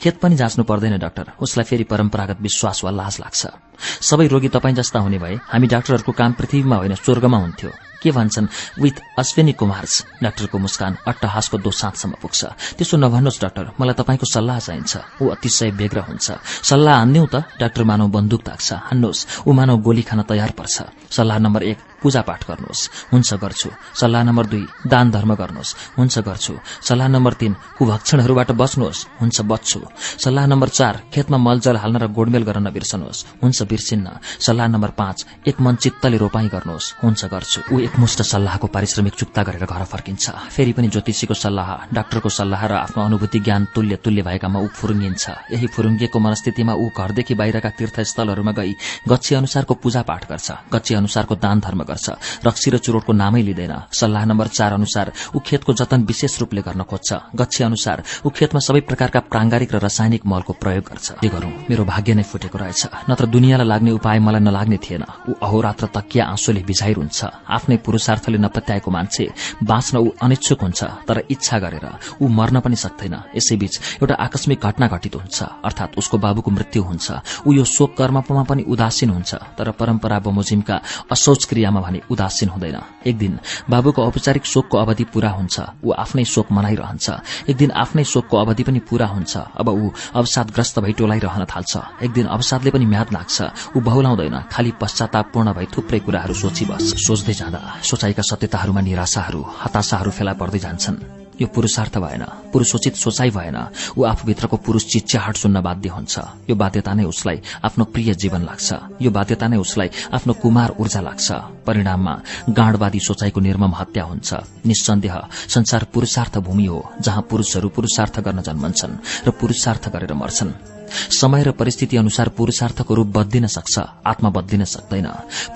खेत 0.00 0.20
पनि 0.20 0.36
जाँच्नु 0.36 0.64
पर्दैन 0.64 0.98
डाक्टर 0.98 1.26
उसलाई 1.40 1.64
फेरि 1.64 1.84
परम्परागत 1.84 2.38
विश्वास 2.40 2.84
वा 2.84 2.90
लाज 2.90 3.14
लाग्छ। 3.20 3.69
सबै 4.00 4.26
रोगी 4.26 4.48
तपाईँ 4.48 4.74
जस्ता 4.74 4.98
हुने 4.98 5.18
भए 5.18 5.34
हामी 5.52 5.66
डाक्टरहरूको 5.66 6.12
काम 6.12 6.32
पृथ्वीमा 6.32 6.76
होइन 6.76 6.94
स्वर्गमा 6.94 7.38
हुन्थ्यो। 7.38 7.70
के 8.02 8.10
भन्छन्? 8.10 8.48
विथ 8.80 8.96
अश्विनी 9.18 9.52
कुमार्स 9.52 9.92
डाक्टरको 10.22 10.58
मुस्कान 10.58 10.96
अट्टहासको 11.06 11.56
दोसाँतसम्म 11.58 12.14
पुग्छ। 12.22 12.40
त्यसो 12.80 12.96
नभन्नुहोस् 12.96 13.40
डाक्टर 13.40 13.64
मलाई 13.80 13.94
तपाईँको 13.94 14.26
सल्लाह 14.26 14.58
चाहिन्छ। 14.58 14.92
ऊ 15.22 15.28
अतिशय 15.28 15.70
बेग्र 15.70 15.98
हुन्छ। 16.08 16.26
सल्लाह 16.64 16.96
हान्दिउ 16.96 17.26
त 17.26 17.44
डाक्टर 17.60 17.84
मानव 17.84 18.08
बन्दुक 18.08 18.42
ताक्छ 18.42 18.68
हान्नुहोस्। 18.88 19.44
ऊ 19.46 19.52
मानव 19.52 19.76
गोली 19.84 20.02
खान 20.02 20.22
तयार 20.24 20.50
पर्छ। 20.56 20.76
सल्लाह 21.12 21.38
नम्बर 21.38 21.62
एक 21.62 21.78
पूजा 22.02 22.20
पाठ 22.22 22.40
गर्नुहोस्। 22.48 22.88
हुन्छ 23.12 23.34
गर्छु। 23.34 23.70
सल्लाह 24.00 24.22
नम्बर 24.22 24.46
दुई 24.46 24.64
दान 24.86 25.10
धर्म 25.10 25.34
गर्नुहोस्। 25.34 25.74
हुन्छ 25.98 26.18
गर्छु। 26.18 26.54
सल्लाह 26.82 27.08
नम्बर 27.08 27.32
तीन 27.32 27.52
कुभक्षणहरूबाट 27.78 28.50
बच्नुहोस् 28.52 29.06
हुन्छ 29.20 29.40
बच्छु। 29.40 29.80
सल्लाह 30.24 30.46
नम्बर 30.46 30.68
चार 30.68 30.94
खेतमा 31.12 31.38
मलजल 31.38 31.76
हाल्न 31.76 31.96
र 31.96 32.06
गोडमेल 32.08 32.42
गर्न 32.42 32.66
नबिर्सनुहोस्। 32.68 33.24
हुन्छ 33.42 33.62
बिर्सिन्न। 33.62 34.06
सल्लाह 34.40 34.66
नम्बर 34.66 34.90
पाँच 34.90 35.26
एक 35.48 35.60
मन 35.60 35.74
चित्तले 35.76 36.16
रोपाई 36.16 36.48
गर्नुहोस्। 36.48 36.94
हुन्छ 37.02 37.24
गर्छु। 37.24 37.60
ऊ 37.72 37.78
एकमुष्ट 37.80 38.22
सल्लाहको 38.22 38.66
पारिश्रमिक 38.66 39.14
चुक्ता 39.14 39.42
गरेर 39.42 39.64
घर 39.64 39.84
फर्किन्छ। 39.84 40.30
फेरि 40.54 40.72
पनि 40.72 40.88
ज्योतिषीको 40.88 41.34
सल्लाह 41.34 41.68
डाक्टरको 41.92 42.28
सल्लाह 42.28 42.66
र 42.66 42.72
आफ्नो 42.84 43.02
अनुभूति 43.04 43.38
ज्ञान 43.40 43.62
तुल्य 43.74 43.96
तुल्य 44.04 44.22
भएकामा 44.22 44.58
ऊ 44.60 44.66
फुरुङ्गिन्छ। 44.68 45.24
यही 45.52 45.66
फुरुङ्गिएको 45.66 46.18
मनस्थितिमा 46.18 46.72
ऊ 46.74 46.88
घरदेखि 46.90 47.34
बाहिरका 47.34 47.70
तीर्थस्थलहरूमा 47.70 48.52
गई 48.52 48.72
गच्छी 49.08 49.34
अनुसारको 49.34 49.74
पूजा 49.74 50.02
पाठ 50.02 50.28
गर्छ। 50.30 50.48
गच्छी 50.72 50.94
अनुसारको 50.94 51.34
दान 51.36 51.60
धर्म 51.60 51.82
गर्छ। 51.90 52.06
रक्सी 52.46 52.70
र 52.70 52.78
चुरोटको 52.78 53.12
नामै 53.12 53.42
लिँदैन। 53.42 53.74
सल्लाह 53.90 54.24
नम्बर 54.24 54.46
चार 54.48 54.72
अनुसार 54.72 55.12
ऊ 55.34 55.38
खेतको 55.42 55.72
जतन 55.72 56.00
विशेष 56.06 56.38
रूपले 56.40 56.62
गर्न 56.62 56.82
खोज्छ। 56.86 57.10
गच्छी 57.34 57.64
अनुसार 57.64 58.02
ऊ 58.26 58.28
खेतमा 58.30 58.60
सबै 58.60 58.80
प्रकारका 58.86 59.20
प्रांगारिक 59.26 59.74
र 59.74 59.78
रासायनिक 59.80 60.22
मलको 60.26 60.52
प्रयोग 60.62 60.84
गर्छ। 60.84 61.08
के 61.20 61.28
गरौं? 61.28 61.52
मेरो 61.70 61.84
भाग्य 61.84 62.14
नै 62.14 62.22
फुटेको 62.22 62.58
रहेछ। 62.58 63.10
नत्र 63.10 63.26
दुनियाँलाई 63.26 63.66
लाग्ने 63.66 63.90
उपाय 63.90 64.18
मलाई 64.18 64.40
नलाग्ने 64.40 64.78
थिएन। 64.78 65.04
ऊ 65.28 65.32
अहोरात्र 65.42 65.86
तकिया 65.96 66.24
आँसुले 66.26 66.62
भिजाइरहन्छ 66.62 67.18
आफ्नै 67.48 67.76
पुरूषार्थले 67.84 68.38
नपत्याएको 68.38 68.90
मान्छे 68.90 69.24
बाँच्न 69.62 69.94
ऊ 69.98 70.08
अनिच्छुक 70.22 70.60
हुन्छ 70.62 70.80
तर 71.08 71.16
इच्छा 71.30 71.58
गरेर 71.58 71.86
ऊ 72.22 72.28
मर्न 72.28 72.60
पनि 72.60 72.76
सक्दैन। 72.76 73.14
यसैबीच 73.36 73.74
एउटा 74.02 74.14
आकस्मिक 74.16 74.58
घटना 74.60 74.86
घटित 74.88 75.14
हुन्छ। 75.16 75.38
अर्थात 75.64 75.98
उसको 75.98 76.18
बाबुको 76.18 76.50
मृत्यु 76.50 76.82
हुन्छ। 76.82 77.06
ऊ 77.46 77.52
यो 77.52 77.64
शोक 77.64 77.96
कर्ममा 77.98 78.42
पनि 78.44 78.62
उदासीन 78.68 79.10
हुन्छ। 79.10 79.34
तर 79.58 79.70
परम्परा 79.72 80.18
बमोजिमका 80.20 80.76
असोच 81.10 81.44
क्रियामा 81.44 81.79
भने 81.80 82.00
उदासीन 82.10 82.48
हुँदैन। 82.48 82.78
एक 83.06 83.16
दिन 83.18 83.38
बाबुको 83.70 84.02
औपचारिक 84.02 84.44
शोकको 84.44 84.76
अवधि 84.78 85.04
पूरा 85.12 85.30
हुन्छ 85.30 85.56
ऊ 85.84 85.92
आफ्नै 85.94 86.24
शोक 86.24 86.52
मनाइरहन्छ। 86.52 87.06
एक 87.50 87.56
दिन 87.56 87.70
आफ्नै 87.74 88.04
शोकको 88.04 88.36
अवधि 88.36 88.62
पनि 88.62 88.80
पूरा 88.88 89.06
हुन्छ 89.06 89.36
अब 89.60 89.68
ऊ 89.68 89.90
अवसादग्रस्त 90.14 90.78
भई 90.78 90.92
टोलाइरहन 90.92 91.44
थाल्छ। 91.44 91.72
एक 92.02 92.12
दिन 92.12 92.26
अवसादले 92.26 92.70
पनि 92.70 92.86
म्याद 92.86 93.08
लाग्छ 93.12 93.36
ऊ 93.76 93.80
बहुलाउँदैन 93.80 94.36
खालि 94.52 94.72
पश्चातापूर्ण 94.80 95.52
भई 95.52 95.66
थुप्रै 95.68 96.00
कुराहरू 96.00 96.34
सोचिबस। 96.34 96.84
सोच्दै 97.06 97.34
जाँदा 97.34 97.60
सोचाइका 97.82 98.22
सत्यताहरूमा 98.22 98.80
निराशाहरू 98.80 99.40
हताशाहरू 99.62 100.10
फेला 100.10 100.32
पर्दै 100.32 100.58
जान्छन्। 100.58 101.19
यो 101.40 101.46
पुरूषार्थ 101.46 101.98
भएन 101.98 102.24
पुरूषोचित 102.52 102.94
सोचाइ 102.94 103.30
भएन। 103.30 103.56
ऊ 103.96 104.04
आफूभित्रको 104.04 104.56
पुरूष 104.56 104.84
चिच्याहाट 104.86 105.36
सुन्न 105.36 105.60
बाध्य 105.60 105.88
हुन्छ। 105.88 106.18
यो 106.50 106.54
बाध्यता 106.54 106.92
नै 106.94 107.04
उसलाई 107.04 107.40
आफ्नो 107.64 107.84
प्रिय 107.84 108.14
जीवन 108.14 108.42
लाग्छ। 108.44 109.00
यो 109.00 109.10
बाध्यता 109.10 109.46
नै 109.48 109.56
उसलाई 109.56 109.88
आफ्नो 110.12 110.32
कुमार 110.42 110.74
ऊर्जा 110.80 111.00
लाग्छ। 111.00 111.28
परिणाममा 111.66 112.14
गाँडवादी 112.50 113.00
सोचाइको 113.00 113.40
निर्मम 113.40 113.74
हत्या 113.74 114.04
हुन्छ। 114.04 114.28
निसन्देह 114.66 115.16
संसार 115.48 115.84
पुरूषार्थ 115.92 116.38
भूमि 116.38 116.66
हो 116.66 116.78
जहाँ 117.00 117.22
पुरूषहरू 117.30 117.68
पुरूषार्थ 117.68 118.20
गर्न 118.20 118.42
जन्मन्छन् 118.42 119.00
र 119.26 119.30
पुरूषार्थ 119.30 119.88
गरेर 119.88 120.12
मर्छन्। 120.12 120.79
समय 120.90 121.42
र 121.42 121.50
परिस्थिति 121.52 121.96
अनुसार 121.96 122.28
पुरूषार्थको 122.30 122.94
रूप 122.94 123.06
बदलिन 123.16 123.46
सक्छ 123.46 123.78
आत्मा 124.06 124.30
बदलिन 124.30 124.64
सक्दैन। 124.64 125.06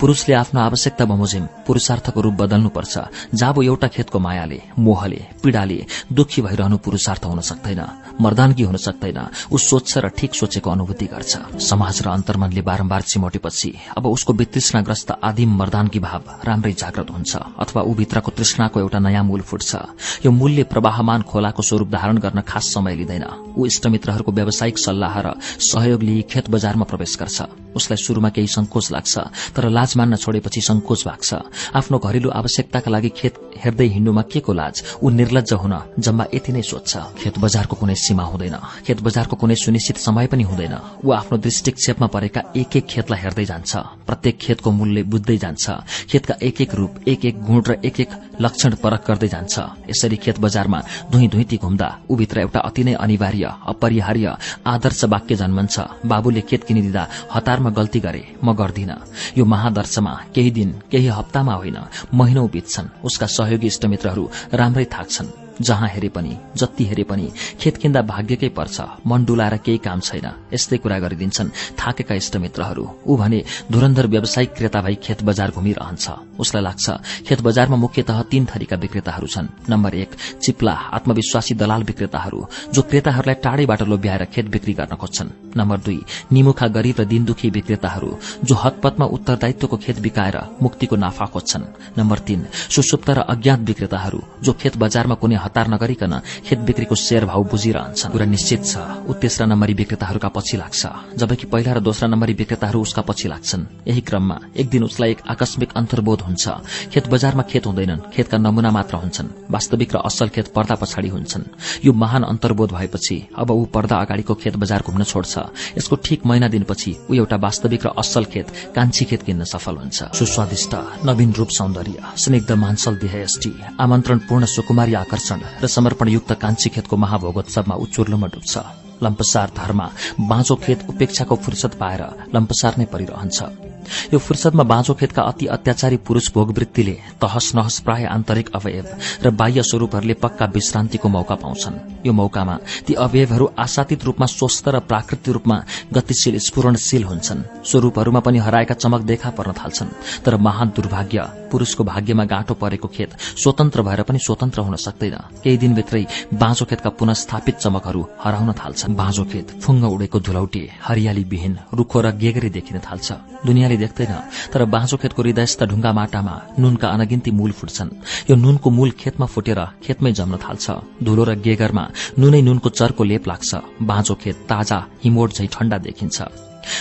पुरूषले 0.00 0.34
आफ्नो 0.34 0.60
आवश्यकता 0.60 1.04
बमोजिम 1.04 1.44
पुरूषार्थको 1.66 2.20
रूप 2.20 2.34
बदल्नुपर्छ। 2.34 2.98
जाबो 3.34 3.62
एउटा 3.62 3.88
खेतको 3.88 4.18
मायाले 4.18 4.60
मोहले 4.78 5.20
पीड़ाले 5.42 5.78
दुखी 6.12 6.42
भइरहनु 6.42 6.76
पुरूषार्थ 6.78 7.24
हुन 7.24 7.40
सक्दैन। 7.40 7.82
मर्दानगी 8.20 8.62
हुन 8.62 8.76
सक्दैन। 8.76 9.18
ऊ 9.52 9.58
सोच्छ 9.58 9.98
र 9.98 10.08
ठिक 10.08 10.34
सोचेको 10.34 10.70
अनुभूति 10.70 11.06
गर्छ। 11.06 11.60
समाज 11.60 12.02
र 12.02 12.08
अन्तर्मनले 12.10 12.62
बारम्बार 12.62 13.02
चिमोटेपछि 13.02 13.72
अब 13.96 14.06
उसको 14.06 14.32
वितृष्णाग्रस्त 14.32 15.10
आदिम 15.24 15.56
मर्दानगी 15.58 15.98
भाव 15.98 16.22
राम्रै 16.44 16.72
जागृत 16.72 17.10
हुन्छ 17.10 17.36
अथवा 17.36 17.82
ऊ 17.82 17.94
भित्रको 17.94 18.30
तृष्णाको 18.30 18.80
एउटा 18.80 18.98
नयाँ 18.98 19.24
मूल 19.24 19.40
फुट्छ। 19.40 19.76
यो 20.24 20.30
मूल्य 20.30 20.62
प्रवाहमान 20.64 21.22
खोलाको 21.22 21.62
स्वरूप 21.62 21.88
धारण 21.90 22.18
गर्न 22.18 22.40
खास 22.40 22.64
समय 22.74 22.94
लिँदैन। 22.96 23.24
ऊ 23.56 23.66
इष्टमित्रहरूको 23.66 24.32
व्यावसायिक 24.32 24.78
सल्लाह 24.78 25.20
र 25.24 25.34
सहयोग 25.40 26.02
लिई 26.02 26.22
खेत 26.30 26.50
बजारमा 26.50 26.84
प्रवेश 26.84 27.16
गर्छ। 27.20 27.38
उसलाई 27.74 27.96
शुरूमा 27.96 28.28
केही 28.30 28.46
संकोच 28.46 28.90
लाग्छ 28.92 29.14
तर 29.56 29.68
लाज 29.68 29.96
मान्न 29.96 30.16
छोडेपछि 30.16 30.60
संकोच 30.60 31.00
भाग्छ। 31.06 31.30
आफ्नो 31.74 31.98
घरेलु 31.98 32.30
आवश्यकताका 32.30 32.90
लागि 32.90 33.08
खेत 33.08 33.34
हेर्दै 33.64 33.86
हिँड्नुमा 33.88 34.22
के 34.22 34.40
को 34.40 34.52
लाज? 34.52 35.02
ऊ 35.02 35.10
निर्लज 35.10 35.52
हुन 35.52 35.74
जम्मा 35.98 36.24
यति 36.34 36.52
नै 36.52 36.62
सोध्छ 36.62 36.92
खेत 37.18 37.38
बजारको 37.38 37.74
कुनै 37.76 37.94
सीमा 37.96 38.24
हुँदैन। 38.24 38.56
खेत 38.86 39.00
बजारको 39.02 39.36
कुनै 39.36 39.54
सुनिश्चित 39.56 39.96
समय 39.98 40.26
पनि 40.30 40.42
हुँदैन। 40.44 40.74
ऊ 41.04 41.10
आफ्नो 41.10 41.38
दृष्टिक्षेपमा 41.38 42.06
परेका 42.06 42.42
एक 42.56 42.76
एक 42.76 42.86
खेतलाई 42.86 43.20
हेर्दै 43.20 43.44
जान्छ। 43.44 43.72
प्रत्येक 44.06 44.38
खेतको 44.38 44.70
मूल्य 44.70 45.02
बुझ्दै 45.02 45.36
जान्छ। 45.36 45.64
खेतका 46.10 46.34
एक 46.42 46.60
एक 46.60 46.74
रूप 46.74 47.08
एक 47.08 47.24
एक 47.24 47.42
गुण 47.42 47.62
र 47.68 47.78
एक 47.84 48.00
एक 48.00 48.10
लक्षण 48.40 48.74
परख 48.82 49.02
गर्दै 49.08 49.28
जान्छ। 49.28 49.54
यसरी 49.90 50.16
खेत 50.16 50.38
बजारमा 50.38 50.80
धुई 51.10 51.26
धुइती 51.28 51.56
घुम्दा 51.56 51.88
ऊभित्र 52.10 52.40
एउटा 52.40 52.60
अति 52.60 52.84
नै 52.84 52.94
अनिवार्य 52.94 53.44
अपरिहार्य 53.66 54.36
आदर्श 54.66 55.04
वाक्य 55.14 55.34
जन्मन्छ। 55.36 55.76
बाबुले 56.06 56.40
खेत 56.40 56.64
किनिदिँदा 56.64 57.02
हतारमा 57.34 57.70
गल्ती 57.70 58.00
गरे। 58.00 58.22
म 58.44 58.52
गर्दिन। 58.52 58.92
यो 59.38 59.44
महादर्शमा 59.44 60.12
केही 60.34 60.50
दिन 60.50 60.70
केही 60.90 61.08
हप्तामा 61.08 61.54
होइन 61.54 61.78
महिनौ 62.14 62.44
बित्छन्। 62.48 62.92
उसका 63.04 63.26
सहयोगी 63.26 63.66
इष्टमित्रहरू 63.66 64.24
राम्रै 64.54 64.84
थाक्छन्। 64.84 65.43
जहाँ 65.60 65.88
हेरे 65.88 66.08
पनि 66.08 66.36
जति 66.56 66.84
हेरे 66.84 67.04
पनि 67.04 67.30
खेत 67.60 67.76
किन्दा 67.76 68.02
भाग्यकै 68.02 68.48
पर्छ। 68.48 68.80
मन 69.06 69.24
डुलाएर 69.24 69.56
केही 69.56 69.78
काम 69.78 70.00
छैन। 70.00 70.26
यस्तै 70.52 70.78
कुरा 70.78 70.98
गरिदिन्छन् 70.98 71.54
थाकेका 71.78 72.14
इष्टमित्रहरू। 72.14 72.84
ऊ 73.06 73.16
भने 73.16 73.42
धुरन्धर 73.72 74.06
व्यावसायिक 74.06 74.54
क्रेता 74.54 74.80
भई 74.82 74.94
खेत 74.94 75.22
बजार 75.22 75.50
घुमिरहन्छ। 75.50 76.10
उसलाई 76.40 76.62
लाग्छ 76.62 76.90
खेत 77.26 77.40
बजारमा 77.40 77.76
मुख्यतः 77.76 78.22
तीन 78.30 78.44
थरीका 78.46 78.76
विक्रेताहरू 78.76 79.26
छन्। 79.26 79.48
नम्बर 79.70 79.94
एक 79.94 80.10
चिप्ला 80.42 80.72
आत्मविश्वासी 80.72 81.54
दलाल 81.54 81.82
विक्रेताहरू 81.82 82.46
जो 82.74 82.82
क्रेताहरूलाई 82.82 83.34
टाढैबाट 83.34 83.82
लोभ्याएर 83.82 84.24
खेत 84.24 84.46
बिक्री 84.48 84.72
गर्न 84.74 84.96
खोज्छन्। 84.96 85.30
नम्बर 85.56 85.78
दुई 85.78 86.00
निमुखा 86.32 86.66
गरीब 86.68 87.00
र 87.00 87.04
दिनदुखी 87.04 87.50
विक्रेताहरू 87.50 88.10
जो 88.44 88.54
हतपतमा 88.54 89.06
उत्तरदायित्वको 89.06 89.76
खेत 89.76 89.98
बिकाएर 90.00 90.36
मुक्तिको 90.62 90.96
नाफा 90.96 91.26
खोज्छन्। 91.26 91.64
नम्बर 91.98 92.18
तीन 92.18 92.46
सुसुप्त 92.52 93.10
र 93.10 93.18
अज्ञात 93.24 93.60
विक्रेताहरू 93.60 94.20
जो 94.42 94.52
खेत 94.52 94.76
बजारमा 94.76 95.14
कुनै 95.14 95.36
हतार 95.44 95.68
नगरिकन 95.68 96.12
खेत 96.46 96.58
बिक्रीको 96.58 96.94
शेयर 96.96 97.24
भाव 97.24 97.42
बुझिरहन्छन्। 97.44 98.12
कुरा 98.12 98.26
निश्चित 98.26 98.64
छ 98.64 98.74
ऊ 99.04 99.12
तेस्रा 99.20 99.46
नम्बरी 99.46 99.74
विक्रेताहरूका 99.74 100.28
पछि 100.28 100.56
लाग्छ। 100.56 100.82
जबकि 101.20 101.46
पहिला 101.52 101.72
र 101.72 101.80
दोस्रा 101.80 102.08
नम्बरी 102.08 102.34
विक्रेताहरू 102.34 102.80
उसका 102.80 103.02
पछि 103.02 103.28
लाग्छन्। 103.28 103.62
यही 103.88 104.00
क्रममा 104.00 104.36
एक 104.56 104.68
दिन 104.68 104.82
उसलाई 104.84 105.10
एक 105.10 105.20
आकस्मिक 105.28 105.70
अन्तर्बोध 105.76 106.20
हुन्छ। 106.22 106.44
खेत 106.92 107.08
बजारमा 107.08 107.42
खेत 107.44 107.66
हुँदैनन्। 107.66 108.00
खेतका 108.14 108.38
नमूना 108.38 108.70
मात्र 108.70 108.94
हुन्छन्। 108.96 109.28
वास्तविक 109.50 109.90
र 109.94 109.98
असल 110.04 110.28
खेत 110.28 110.48
पर्दा 110.54 110.74
पछाडि 110.74 111.08
हुन्छन्। 111.08 111.44
यो 111.84 111.92
महान 111.92 112.22
अन्तर्बोध 112.24 112.72
भएपछि 112.72 113.16
अब 113.36 113.50
ऊ 113.50 113.64
पर्दा 113.74 113.96
अगाडिको 113.96 114.34
खेत 114.34 114.56
बजार 114.56 114.82
घुम्न 114.86 115.02
छोड्छ। 115.04 115.34
यसको 115.78 115.96
ठिक 115.96 116.26
महिना 116.26 116.48
दिनपछि 116.48 116.92
ऊ 117.10 117.14
एउटा 117.14 117.36
वास्तविक 117.36 117.86
र 117.86 117.88
असल 117.98 118.24
खेत 118.24 118.46
कान्छी 118.74 119.04
खेत 119.04 119.22
किन्न 119.22 119.44
सफल 119.44 119.76
हुन्छ। 119.76 119.98
सुस्वादिष्ट 120.14 120.74
नवीन 121.04 121.32
रूप 121.32 121.50
सौन्दर्य 121.50 121.98
स्निग्ध 122.16 122.52
मान्छल 122.54 122.94
देहयष्टि 122.96 123.52
आमन्त्रणपूर्ण 123.80 124.44
सुकुमारी 124.46 124.94
आकर्षण। 124.94 125.33
र 125.62 125.66
समर्पणयुक्त 125.66 126.32
कान्छी 126.32 126.68
खेतको 126.70 126.96
महाभोगोत्सवमा 126.96 127.74
ऊ 127.74 127.84
चुर्लुमा 127.86 128.26
डुब्छ 128.26 128.54
लम्पसार 129.02 129.50
धर्म 129.56 129.80
बाँझो 130.28 130.54
खेत 130.56 130.88
उपेक्षाको 130.88 131.34
फुर्सद 131.36 131.72
पाएर 131.80 132.02
लम्पसार 132.34 132.72
नै 132.78 132.84
परिरहन्छ। 132.84 133.73
यो 134.12 134.18
फुर्सदमा 134.18 134.62
बाँझो 134.64 134.94
खेतका 134.94 135.22
अति 135.22 135.46
अत्याचारी 135.46 135.96
पुरूष 136.06 136.32
भोगवृत्तिले 136.34 136.96
तहस 137.20 137.52
नहस 137.54 137.78
प्राय 137.80 138.04
आन्तरिक 138.06 138.50
अवयव 138.54 138.86
र 139.24 139.30
बाह्य 139.30 139.62
स्वरूपहरूले 139.62 140.14
पक्का 140.14 140.46
विश्रान्तिको 140.54 141.08
मौका 141.08 141.34
पाउँछन्। 141.34 142.06
यो 142.06 142.12
मौकामा 142.12 142.56
ती 142.86 142.94
अवयवहरू 142.96 143.46
आशातीत 143.58 144.04
रूपमा 144.04 144.26
स्वस्थ 144.26 144.68
र 144.68 144.78
प्राकृतिक 144.80 145.34
रूपमा 145.34 145.56
गतिशील 145.92 146.38
स्फुरणशील 146.38 147.04
हुन्छन्। 147.04 147.42
स्वरूपहरूमा 147.64 148.20
पनि 148.20 148.38
हराएका 148.38 148.74
चमक 148.74 149.00
देखा 149.02 149.30
पर्न 149.30 149.52
थाल्छन्। 149.52 149.94
तर 150.24 150.36
महान 150.36 150.68
दुर्भाग्य 150.76 151.22
पुरूषको 151.50 151.84
भाग्यमा 151.84 152.24
गाँठो 152.24 152.54
परेको 152.54 152.88
खेत 152.88 153.10
स्वतन्त्र 153.38 153.82
भएर 153.82 154.02
पनि 154.02 154.18
स्वतन्त्र 154.18 154.60
हुन 154.60 154.76
सक्दैन। 154.76 155.16
केही 155.42 155.56
दिनभित्रै 155.56 156.04
बाँझो 156.34 156.64
खेतका 156.64 156.90
पुनस्थापित 156.90 157.56
चमकहरू 157.56 158.02
हराउन 158.22 158.52
थाल्छन्। 158.52 158.94
बाँझो 158.94 159.24
खेत 159.24 159.46
फुङ्ग 159.62 159.84
उडेको 159.84 160.20
धुलौटे 160.20 160.62
हरियाली 160.82 161.24
विहीन 161.24 161.58
रूखो 161.74 162.00
र 162.00 162.10
गेगरी 162.12 162.50
देखिन 162.50 162.78
थाल्छ। 162.80 163.12
दुनियाँले 163.46 163.73
देख्दैन 163.76 164.14
तर 164.52 164.64
बाँझो 164.64 164.96
खेतको 164.96 165.22
हृदयस्थ 165.22 165.62
ढुङ्गा 165.64 165.92
माटामा 165.92 166.34
नुनका 166.58 166.88
अनगिन्ती 166.88 167.30
मूल 167.30 167.52
फुट्छन्। 167.52 167.90
यो 168.30 168.34
नुनको 168.36 168.70
मूल 168.70 168.90
खेतमा 169.00 169.26
फुटेर 169.26 169.60
खेतमै 169.84 170.12
जम्न 170.12 170.34
थाल्छ। 170.44 170.66
धुलो 171.04 171.24
र 171.24 171.34
गेगरमा 171.40 171.84
नुनै 172.18 172.40
नुनको 172.42 172.68
चर्को 172.70 173.04
लेप 173.04 173.28
लाग्छ। 173.28 173.50
बाँझो 173.82 174.14
खेत 174.14 174.36
ताजा 174.48 174.78
हिमोट 175.04 175.30
झै 175.32 175.46
ठण्डा 175.52 175.78
देखिन्छ। 175.78 176.18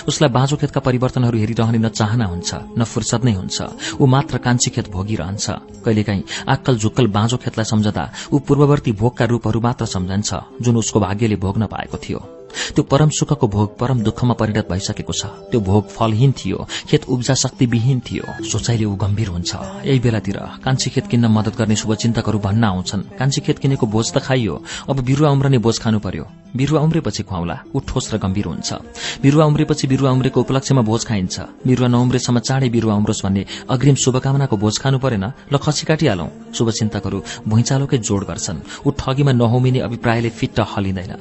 उसलाई 0.08 0.30
बाँझो 0.32 0.56
खेतका 0.58 0.80
परिवर्तनहरू 0.80 1.38
हेरिरहने 1.38 1.78
न 1.78 1.90
चाहना 1.92 2.26
हुन्छ 2.26 2.52
न 2.80 2.84
फुर्सद 2.84 3.24
नै 3.28 3.34
हुन्छ। 3.36 4.00
ऊ 4.00 4.06
मात्र 4.08 4.38
कान्छी 4.40 4.70
खेत 4.72 4.88
भोगिरहन्छ। 4.88 5.46
कहिलेकाहीँ 5.84 6.24
आक्कल 6.48 6.78
झुक्कल 6.78 7.08
बाँझो 7.12 7.38
खेतलाई 7.44 7.68
सम्झदा 7.68 8.04
ऊ 8.32 8.40
पूर्ववर्ती 8.48 8.92
भोगका 8.96 9.26
रूपहरू 9.26 9.60
मात्र 9.60 9.86
सम्झन्छ 9.86 10.64
जुन 10.64 10.78
उसको 10.78 11.00
भाग्यले 11.00 11.36
भोग्न 11.36 11.68
पाएको 11.68 11.98
थियो। 12.00 12.43
त्यो 12.76 12.84
परम 12.84 13.10
सुखको 13.10 13.48
भोग 13.48 13.78
परम 13.78 14.00
दुःखमा 14.04 14.34
परिणत 14.34 14.68
भइसकेको 14.70 15.14
छ। 15.14 15.26
त्यो 15.52 15.60
भोग 15.60 15.90
फलहीन 15.90 16.32
थियो 16.32 16.68
खेत 16.90 17.06
उब्जा 17.10 17.34
शक्तिविहीन 17.34 18.00
थियो। 18.00 18.26
सोचाइले 18.44 18.86
ऊ 18.86 18.96
गम्भीर 18.96 19.28
हुन्छ। 19.28 19.52
यही 19.86 20.00
बेलातिर 20.00 20.38
कान्छी 20.64 20.90
खेत 20.90 21.08
किन्न 21.08 21.26
मदत 21.28 21.58
गर्ने 21.58 21.76
शुभचिन्तकहरू 21.76 22.40
भन्न 22.40 22.64
आउँछन्। 22.64 23.02
कान्छी 23.20 23.42
खेत 23.42 23.60
किनेको 23.60 23.86
बोझ 23.88 24.08
त 24.12 24.18
खाइयो। 24.20 24.56
अब 24.90 25.00
बिरुवा 25.02 25.30
उम्रने 25.30 25.58
बोझ 25.58 25.78
खानु 25.80 26.00
पर्यो। 26.00 26.26
बिरुवा 26.54 26.82
उम्रेपछि 26.82 27.24
खुवाउला। 27.24 27.58
ऊ 27.74 27.80
ठोस 27.82 28.14
र 28.14 28.18
गम्भीर 28.22 28.46
हुन्छ। 28.46 28.74
बिरुवा 29.22 29.46
उम्रेपछि 29.46 29.88
बिरुवा 29.88 30.12
उम्रेको 30.12 30.40
उपलक्ष्यमा 30.42 30.82
भोज 30.82 31.06
खाइन्छ। 31.06 31.66
बिरुवा 31.66 31.88
नउम्रेसम्म 31.88 32.40
चाँडै 32.40 32.70
बिरुवा 32.70 32.94
उम्रोस् 32.94 33.24
भन्ने 33.26 33.46
अग्रिम 33.70 33.96
शुभकामनाको 33.96 34.58
भोज 34.58 34.78
खानु 34.78 35.00
परेन। 35.00 35.26
ल 35.50 35.58
खसी 35.58 35.86
काटिहालौं। 35.90 36.54
शुभचिन्तकहरू 36.54 37.24
भुइँचालोकै 37.48 37.98
जोड 37.98 38.24
गर्छन्। 38.30 38.86
ऊ 38.86 38.90
ठगीमा 38.94 39.32
नहोमिने 39.34 39.80
अभिप्रायले 39.80 40.30
फिट्ट 40.30 40.60
हलिँदैन। 40.62 41.14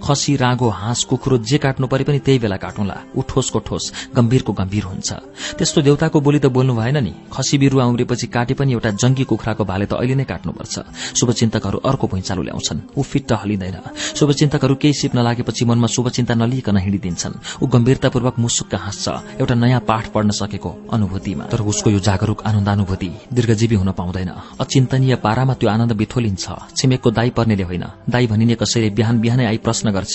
खसी 0.00 0.36
रागो 0.36 0.68
हाँस 0.78 1.04
कुखुरो 1.04 1.38
जे 1.38 1.58
काट्नु 1.58 1.86
परे 1.86 2.04
पनि 2.04 2.18
त्यही 2.18 2.38
बेला 2.38 2.56
काटौँला। 2.56 2.96
ऊ 3.16 3.22
ठोसको 3.28 3.58
ठोस 3.58 3.84
गम्भीरको 4.14 4.52
गम्भीर 4.52 4.84
हुन्छ। 4.84 5.10
त्यस्तो 5.58 5.80
देउताको 5.82 6.20
बोली 6.20 6.38
त 6.38 6.46
बोल्नु 6.46 6.74
भएन 6.74 6.98
नि। 7.02 7.12
खसी 7.32 7.58
बिरुवा 7.58 7.84
उम्रेपछि 7.84 8.26
काटे 8.26 8.54
पनि 8.54 8.72
एउटा 8.72 8.90
जंगी 9.02 9.24
कुखुराको 9.24 9.64
भाले 9.64 9.86
त 9.86 9.92
अहिले 9.98 10.14
नै 10.14 10.24
काट्नुपर्छ। 10.24 10.74
शुभचिन्तकहरू 11.18 11.78
अर्को 11.82 12.06
भुइँचालो 12.06 12.42
ल्याउँछन्। 12.42 12.78
ऊ 12.96 13.02
फिट्ट 13.02 13.32
हलिँदैन। 13.32 13.76
शुभचिन्तकहरू 14.14 14.74
केही 14.74 14.94
सिप्न 14.94 15.18
लागेपछि 15.18 15.64
मनमा 15.64 15.86
शुभचिन्ता 15.86 16.34
नलिकन 16.34 16.76
हिँडिदिन्छन्। 16.78 17.34
ऊ 17.62 17.66
गम्भीरतापूर्वक 17.66 18.38
मुसुक्क 18.38 18.74
हाँस्छ। 18.74 19.06
एउटा 19.42 19.54
नयाँ 19.54 19.80
पाठ 19.80 20.04
पढ्न 20.14 20.30
सकेको 20.30 20.70
अनुभूतिमा। 20.92 21.44
तर 21.50 21.60
उसको 21.60 21.90
यो 21.90 21.98
जागरूक 21.98 22.42
आनन्दानुभूति 22.46 23.10
दीर्घजीवी 23.32 23.76
हुन 23.76 23.90
पाउँदैन। 23.92 24.30
अचिन्तनीय 24.60 25.14
पारामा 25.16 25.54
त्यो 25.54 25.68
आनन्द 25.70 25.92
बिथोलिन्छ। 25.92 26.46
छिमेकको 26.76 27.10
दाई 27.10 27.30
पर्नेले 27.30 27.62
होइन। 27.62 27.84
दाई 28.08 28.26
भनिने 28.26 28.54
कसैले 28.54 28.90
बिहान 28.90 29.20
बिहानै 29.20 29.44
आई 29.46 29.58
प्रश्न 29.58 29.90
गर्छ। 29.90 30.14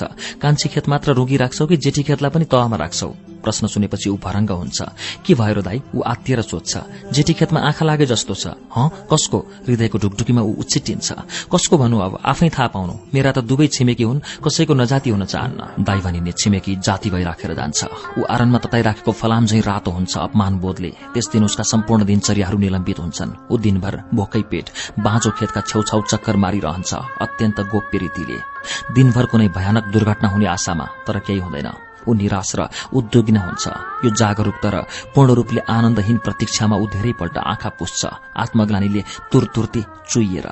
कान्छी 0.53 0.69
खेत 0.69 0.89
मात्र 0.89 1.13
रोगी 1.17 1.37
राख्छौ 1.37 1.65
कि 1.65 1.77
जेठी 1.77 2.03
खेतलाई 2.03 2.29
पनि 2.29 2.45
तहमा 2.45 2.77
राख्छौ? 2.77 3.09
प्रश्न 3.41 3.67
सुनेपछि 3.67 4.09
ऊ 4.09 4.17
भरङ्ग 4.21 4.51
हुन्छ। 4.53 4.81
के 5.25 5.33
भयो 5.33 5.53
र 5.53 5.61
दाई? 5.65 5.81
ऊ 5.95 6.01
आत्तिएर 6.05 6.41
सोध्छ। 6.41 6.77
जेठी 7.09 7.33
खेतमा 7.33 7.59
आँखा 7.59 7.85
लागे 7.85 8.05
जस्तो 8.05 8.33
छ। 8.37 8.53
ह? 8.77 9.09
कसको? 9.09 9.37
हृदयको 9.65 9.97
ढुकढुकीमा 9.97 10.41
ऊ 10.41 10.53
उछिटिन्छ। 10.53 11.09
कसको 11.49 11.77
भनौँ 11.77 12.01
अब? 12.05 12.21
आफै 12.21 12.49
थाहा 12.53 12.67
पाउनु। 12.69 12.93
मेरा 13.13 13.31
त 13.33 13.39
दुवै 13.41 13.67
छिमेकी 13.67 14.03
हुन्। 14.03 14.21
कसैको 14.45 14.73
नजाति 14.77 15.09
हुन 15.09 15.25
चाहन्न। 15.25 15.83
दाई 15.83 15.99
भनिने 16.05 16.31
छिमेकी 16.37 16.75
जाति 16.85 17.09
भई 17.09 17.23
राखेर 17.25 17.53
जान्छ। 17.57 17.89
ऊ 18.17 18.21
आरनमा 18.29 18.61
तताइराखेको 18.61 19.11
फलाम 19.11 19.45
झै 19.49 19.59
रातो 19.59 19.91
हुन्छ 19.91 20.13
अपमान 20.17 20.61
बोधले। 20.61 20.93
त्यस 21.13 21.33
दिन 21.33 21.43
उसका 21.49 21.63
सम्पूर्ण 21.65 22.05
दिनचर्याहरू 22.05 22.57
निलम्बित 22.61 22.99
हुन्छन्। 22.99 23.49
ऊ 23.49 23.57
दिनभर 23.57 24.03
भोकै 24.13 24.41
पेट 24.53 24.69
बाँझो 25.01 25.31
खेतका 25.33 25.61
छेउछाउ 25.65 26.01
चक्कर 26.13 26.35
मारिरहन्छ 26.37 26.93
अत्यन्त 26.93 27.59
गोप्य 27.73 27.97
रीतिले। 27.97 28.52
दिनभर 28.91 29.25
कुनै 29.25 29.47
भयानक 29.47 29.85
दुर्घटना 29.93 30.27
हुने 30.29 30.45
आशामा 30.45 30.85
तर 31.07 31.19
केही 31.19 31.39
हुँदैन। 31.39 31.69
ऊ 32.07 32.13
निराश 32.13 32.55
र 32.55 32.67
उद्योगिन 32.93 33.37
हुन्छ। 33.37 33.67
यो 34.05 34.09
जागरूकता 34.11 34.69
र 34.69 34.75
पूर्ण 35.15 35.29
रूपले 35.33 35.61
आनन्दहीन 35.69 36.17
प्रतीक्षामा 36.17 36.75
ऊ 36.75 36.85
धेरैपल्ट 36.87 37.37
आँखा 37.37 37.69
पुस्छ। 37.69 38.01
आत्मग्लानीले 38.37 39.01
तुरतुर्ती 39.31 39.81
चुइएर। 40.11 40.47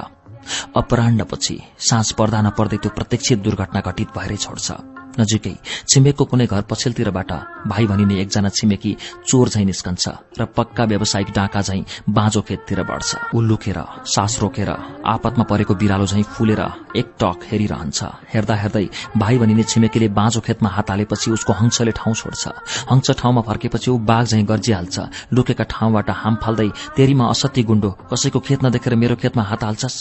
अपराह्नपछि 0.76 1.56
साँझ 1.80 2.12
पर्दा 2.12 2.42
नपर्दै 2.42 2.78
त्यो 2.78 2.92
प्रत्यक्ष 2.96 3.34
दुर्घटना 3.44 3.80
घटित 3.82 4.10
भएरै 4.16 4.38
छोड्छ। 4.38 4.91
नजिकै 5.20 5.56
छिमेकको 5.90 6.26
कुनै 6.26 6.46
घर 6.48 6.62
पछिल्तिरबाट 6.70 7.32
भाइ 7.68 7.86
भनिने 7.88 8.16
एकजना 8.22 8.50
छिमेकी 8.50 8.92
चोर 9.28 9.50
झैं 9.50 9.66
निस्कन्छ 9.66 10.06
र 10.40 10.46
पक्का 10.58 10.84
व्यावसायिक 10.86 11.30
डाका 11.36 11.62
झैं 11.62 11.84
बाँझो 12.10 12.42
खेततिर 12.42 12.84
बढ्छ। 12.84 13.36
ऊ 13.36 13.42
लुकेर 13.42 13.80
सास 14.06 14.40
रोकेर 14.42 14.70
आपतमा 15.06 15.44
परेको 15.44 15.74
बिरालो 15.76 16.06
झैं 16.06 16.24
फुलेर 16.34 16.62
एक 16.96 17.08
टक 17.20 17.40
हेरिरहन्छ। 17.52 18.00
हेर्दा 18.34 18.56
हेर्दै 18.56 18.86
भाइ 19.18 19.38
भनिने 19.38 19.64
छिमेकीले 19.64 20.08
बाँझो 20.10 20.40
खेतमा 20.42 20.70
हात 20.70 20.90
हालेपछि 20.90 21.32
उसको 21.32 21.54
हंसले 21.54 21.92
ठाउँ 21.92 22.16
छोड्छ। 22.16 22.48
हंस 22.92 23.12
ठाउँमा 23.20 23.42
फर्केपछि 23.42 23.92
ऊ 23.92 23.98
बाघ 24.00 24.26
झैं 24.26 24.48
गर्जिहाल्छ। 24.48 25.00
लुकेका 25.34 25.64
ठाउँबाट 25.70 26.10
हाम 26.22 26.36
फाल्दै 26.44 26.70
तेरीमा 26.96 27.26
असत्य 27.30 27.64
गुण्डो 27.64 27.90
कसैको 28.12 28.40
खेत 28.40 28.64
नदेखेर 28.66 28.96
मेरो 28.96 29.16
खेतमा 29.16 29.44
हात 29.44 29.64
हाल्छस्? 29.64 29.98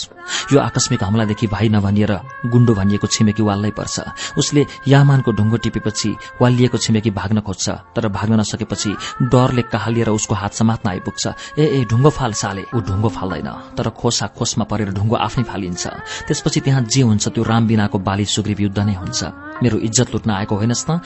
यो 0.53 0.59
आकस्मिक 0.59 1.03
हमलादेखि 1.03 1.47
भाइ 1.47 1.69
नभनिएर 1.69 2.13
गुण्डो 2.51 2.73
भनिएको 2.73 3.07
छिमेकी 3.07 3.43
वाल्लै 3.43 3.71
पर्छ। 3.71 3.95
उसले 4.37 4.65
यामानको 5.01 5.31
ढुङ्गो 5.33 5.57
टिपेपछि 5.57 6.09
वालिएको 6.41 6.77
छिमेकी 6.77 7.11
भाग्न 7.11 7.39
खोज्छ 7.41 7.97
तर 7.97 8.07
भाग्न 8.07 8.39
नसकेपछि 8.39 8.91
डरले 9.33 9.61
कहालिएर 9.73 10.09
उसको 10.13 10.35
हात 10.37 10.53
समात्न 10.53 10.89
आइपुग्छ। 10.89 11.23
ए 11.57 11.65
ए 11.65 11.79
ढुङ्गो 11.89 12.09
फाल 12.09 12.31
साले। 12.37 12.63
ऊ 12.69 12.79
ढुङ्गो 12.85 13.09
फाल्दैन 13.09 13.49
तर 13.77 13.89
खोसा 13.97 14.25
खोसमा 14.37 14.65
परेर 14.69 14.93
ढुङ्गो 14.93 15.15
आफै 15.17 15.43
फालिन्छ। 15.43 15.83
त्यसपछि 16.29 16.59
त्यहाँ 16.61 16.81
जे 16.85 17.01
हुन्छ 17.01 17.33
त्यो 17.33 17.43
राम 17.43 17.67
बिनाको 17.67 17.97
बाली 17.97 18.25
सुग्रीव 18.25 18.59
युद्ध 18.69 18.79
नै 18.79 18.95
हुन्छ। 19.01 19.19
मेरो 19.61 19.77
इज्जत 19.77 20.13
लुट्न 20.13 20.29
आएको 20.31 20.55
होइनस् 20.57 20.85
न 20.89 21.01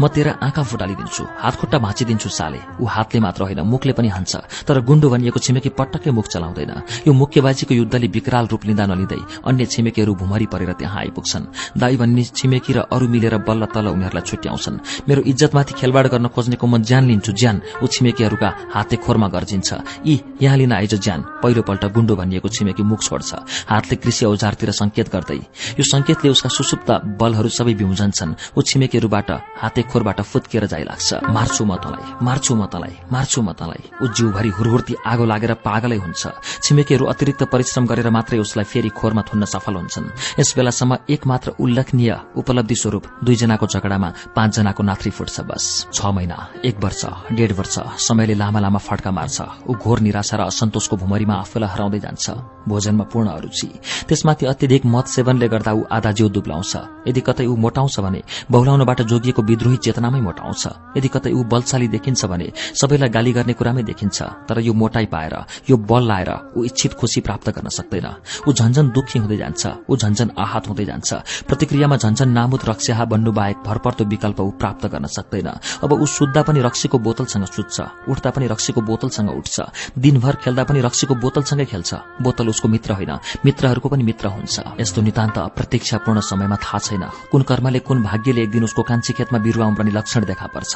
म 0.00 0.08
तेरा 0.08 0.32
आँखा 0.40 0.62
फुटालिदिन्छु 0.62 1.24
हातखुट्टा 1.44 1.78
भाँचिदिन्छु 1.78 2.28
साले। 2.28 2.60
ऊ 2.80 2.84
हातले 2.84 3.20
मात्र 3.20 3.42
होइन 3.48 3.60
मुखले 3.64 3.92
पनि 3.92 4.08
हान्छ। 4.08 4.64
तर 4.68 4.80
गुण्डो 4.80 5.08
भनिएको 5.08 5.38
छिमेकी 5.40 5.70
पटक्कै 5.72 6.10
मुख 6.12 6.26
चलाउँदैन। 6.28 6.72
यो 7.08 7.12
मुख्यबाजीको 7.12 7.72
युद्धले 7.74 8.08
विकराल 8.08 8.46
रूप 8.52 8.62
लिँदा 8.68 8.84
नलिँदै 8.86 9.20
अन्य 9.48 9.64
छिमेकीहरू 9.72 10.12
भुमरी 10.14 10.46
परेर 10.52 10.72
त्यहाँ 10.72 10.98
आइपुग्छन्। 11.00 11.44
दाई 11.76 11.96
भन्ने 11.96 12.24
छिमेकी 12.32 12.72
र 12.72 12.78
अरू 12.88 13.08
मिलेर 13.08 13.36
बल्ल 13.44 13.64
तल्ल 13.68 13.88
उनीहरूलाई 13.92 14.24
छुट्याउँछन्। 14.24 14.80
मेरो 15.08 15.20
इज्जतमाथि 15.28 15.72
खेलबाड 15.76 16.06
गर्न 16.08 16.26
खोज्नेको 16.32 16.66
म 16.66 16.80
ज्यान 16.80 17.04
लिन्छु 17.04 17.32
ज्यान। 17.32 17.56
ऊ 17.82 17.86
छिमेकीहरूका 17.86 18.48
हाते 18.72 18.96
खोरमा 18.96 19.28
गर्जिन्छ। 19.28 19.68
यी 20.08 20.14
यहाँ 20.40 20.56
लिन 20.56 20.72
आइज 20.72 20.94
ज्यान। 20.96 21.20
पहिलोपल्ट 21.44 21.84
गुण्डो 21.92 22.16
भनिएको 22.16 22.48
छिमेकी 22.48 22.82
मुख 22.82 23.00
छोड्छ। 23.04 23.30
हातले 23.68 23.96
कृषि 24.00 24.24
औजारतिर 24.24 24.70
संकेत 24.72 25.12
गर्दै। 25.12 25.40
यो 25.76 25.84
संकेतले 25.84 26.30
उसका 26.32 26.48
सुसुप्त 26.48 26.90
बलहरू 27.20 27.48
सबै 27.52 27.74
बिउज 27.76 27.98
सम्झन्छन् 27.98 28.34
ऊ 28.56 28.62
छिमेकीहरूबाट 28.62 29.30
हाते 29.58 29.82
खोरबाट 29.82 30.20
फुत्किएर 30.22 30.66
जाइ 30.66 30.84
लाग्छ। 30.84 31.26
मार्छु 31.28 31.64
म 31.64 31.74
तँलाई 31.76 32.04
मार्छु 32.22 32.54
म 32.54 32.66
तँलाई 32.70 32.94
मार्छु 33.10 33.42
म 33.42 33.52
तँलाई। 33.52 33.82
ऊ 34.02 34.06
जिउभरि 34.08 34.50
हुरहुर्ती 34.54 34.94
आगो 35.02 35.24
लागेर 35.24 35.52
पागलै 35.66 35.98
हुन्छ। 35.98 36.22
छिमेकीहरू 36.62 37.04
अतिरिक्त 37.04 37.42
परिश्रम 37.50 37.86
गरेर 37.86 38.08
मात्रै 38.10 38.38
उसलाई 38.38 38.64
फेरि 38.64 38.90
खोरमा 38.94 39.22
थुन्न 39.26 39.44
सफल 39.44 39.74
हुन्छन्। 39.74 40.06
यस 40.38 40.54
बेलासम्म 40.56 41.10
एक 41.10 41.26
मात्र 41.26 41.48
उल्लेखनीय 41.58 42.10
उपलब्धि 42.38 42.76
स्वरूप 42.76 43.04
दुईजनाको 43.28 43.66
झगडामा 43.68 44.08
पाँचजनाको 44.36 44.82
नाथ्री 44.88 45.10
फुट्छ 45.12 45.40
बस। 45.44 45.64
छ 45.92 46.00
महिना 46.16 46.36
एक 46.64 46.76
वर्ष 46.80 47.04
डेढ 47.36 47.52
वर्ष 47.52 47.76
समयले 48.00 48.34
लामा 48.40 48.60
लामा 48.60 48.80
फड्का 48.80 49.10
मार्छ। 49.12 49.68
ऊ 49.68 49.72
घोर 49.76 49.98
निराशा 50.00 50.36
र 50.36 50.42
असन्तोषको 50.48 50.96
भुमरीमा 50.96 51.34
आफूलाई 51.44 51.68
हराउँदै 51.68 52.00
जान्छ। 52.00 52.26
भोजनमा 52.68 53.04
पूर्ण 53.12 53.28
अरूचि। 53.28 53.68
त्यसमाथि 54.08 54.46
अत्यधिक 54.46 54.86
मत 54.86 55.06
सेवनले 55.08 55.48
गर्दा 55.48 55.72
ऊ 55.72 55.82
आधा 55.92 56.10
जिउ 56.12 56.28
दुब्लाउँछ। 56.28 56.72
यदि 57.08 57.20
कतै 57.20 57.44
ऊ 57.44 57.56
मोटाउँछ 57.56 58.00
भने 58.00 58.20
बहुलाउनबाट 58.50 59.00
जोगिएको 59.02 59.42
विद्रोही 59.42 59.76
चेतनामै 59.76 60.20
मोटाउँछ। 60.20 60.96
यदि 60.96 61.08
कतै 61.08 61.32
ऊ 61.32 61.44
बलशाली 61.44 61.88
देखिन्छ 61.88 62.24
भने 62.24 62.48
सबैलाई 62.80 63.08
गाली 63.08 63.32
गर्ने 63.32 63.52
कुरामै 63.52 63.82
देखिन्छ। 63.82 64.48
तर 64.48 64.60
यो 64.60 64.72
मोटाई 64.72 65.06
पाएर 65.12 65.34
यो 65.68 65.76
बल 65.76 66.02
लाएर 66.08 66.30
ऊ 66.56 66.64
इच्छित 66.64 66.92
खुशी 66.94 67.20
प्राप्त 67.20 67.48
गर्न 67.56 67.68
सक्दैन। 67.68 68.08
ऊ 68.48 68.52
झन्झन 68.52 68.88
दुखी 68.96 69.18
हुँदै 69.18 69.36
जान्छ। 69.36 69.62
ऊ 69.88 69.96
झन्झन 69.96 70.28
आहत 70.38 70.68
हुँदै 70.68 70.84
जान्छ। 70.84 71.10
प्रतिक्रियामा 71.48 71.96
झन्झन 71.96 72.28
नामुद 72.28 72.62
रक्स्याहा 72.68 73.04
बन्नु 73.18 73.32
बाहेक 73.34 73.58
भरपर्दो 73.66 74.04
विकल्प 74.06 74.40
ऊ 74.40 74.50
प्राप्त 74.54 74.86
गर्न 74.86 75.06
सक्दैन। 75.10 75.48
अब 75.82 75.92
ऊ 75.92 76.06
सुत्दा 76.06 76.42
पनि 76.46 76.60
रक्सीको 76.62 76.98
बोतलसँग 77.02 77.44
सुत्छ 77.50 77.76
उठ्दा 78.06 78.30
पनि 78.30 78.46
रक्सीको 78.46 78.80
बोतलसँग 78.80 79.30
उठ्छ 79.30 79.56
दिनभर 79.98 80.34
खेल्दा 80.42 80.64
पनि 80.64 80.80
रक्सीको 80.86 81.14
बोतलसँगै 81.18 81.64
खेल्छ। 81.66 81.90
बोतल 82.22 82.48
उसको 82.48 82.68
मित्र 82.68 82.92
होइन 82.94 83.12
मित्रहरूको 83.44 83.88
पनि 83.88 84.02
मित्र 84.06 84.26
हुन्छ। 84.30 84.56
यस्तो 84.80 85.02
नितान्त 85.02 85.38
अप्रतीक्षापूर्ण 85.40 86.20
समयमा 86.22 86.56
थाहा 86.62 86.78
छैन 86.78 87.04
कुन 87.32 87.42
कर्मले 87.42 87.80
कुन 87.82 88.02
भाग्यले 88.02 88.42
एक 88.42 88.50
दिन 88.50 88.64
उसको 88.64 88.82
कान्छी 88.86 89.12
खेतमा 89.18 89.38
बिरुवा 89.42 89.66
उम्रने 89.66 89.90
लक्षण 89.90 90.24
देखा 90.30 90.46
पर्छ। 90.54 90.72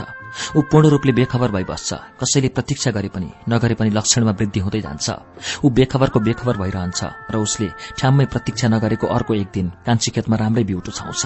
ऊ 0.57 0.61
पूर्ण 0.67 0.89
रूपले 0.89 1.13
बेखबर 1.13 1.51
भइबस्छ 1.55 1.91
कसैले 2.21 2.49
प्रतीक्षा 2.57 2.91
गरे 2.91 3.09
पनि 3.15 3.31
नगरे 3.49 3.75
पनि 3.79 3.91
लक्षणमा 3.95 4.33
वृद्धि 4.35 4.61
हुँदै 4.61 4.81
जान्छ। 4.81 5.07
ऊ 5.63 5.71
बेखबरको 5.71 6.19
बेखबर 6.21 6.57
भइरहन्छ 6.59 7.01
र 7.31 7.37
उसले 7.39 7.69
ठ्याम्मै 7.99 8.27
प्रतीक्षा 8.27 8.69
नगरेको 8.75 9.07
अर्को 9.07 9.35
एक 9.35 9.49
दिन 9.55 9.67
कान्छी 9.87 10.11
खेतमा 10.11 10.37
राम्रै 10.37 10.65
बिउटो 10.65 10.91
छाउँछ। 10.91 11.23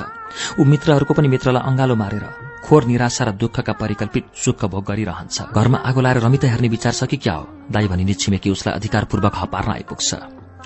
ऊ 0.60 0.64
मित्रहरूको 0.64 1.14
पनि 1.14 1.28
मित्रलाई 1.28 1.62
अंगालो 1.62 1.94
मारेर 1.96 2.24
खोर 2.64 2.84
निराशा 2.84 3.24
र 3.24 3.30
दुःखका 3.32 3.72
परिकल्पित 3.72 4.24
सुख 4.34 4.64
भोग 4.64 4.84
गरिरहन्छ। 4.84 5.54
घरमा 5.54 5.78
आगो 5.78 6.00
लाएर 6.00 6.18
रमिता 6.18 6.48
हेर्ने 6.50 6.68
विचार 6.68 6.92
छ 6.92 7.04
कि 7.04 7.16
क्या 7.16 7.34
हो? 7.34 7.44
दाई 7.70 7.88
भनिने 7.88 8.14
छिमेकी 8.14 8.50
उसलाई 8.50 8.74
अधिकारपूर्वक 8.74 9.32
हपार्न 9.36 9.70
आइपुग्छ। 9.72 10.14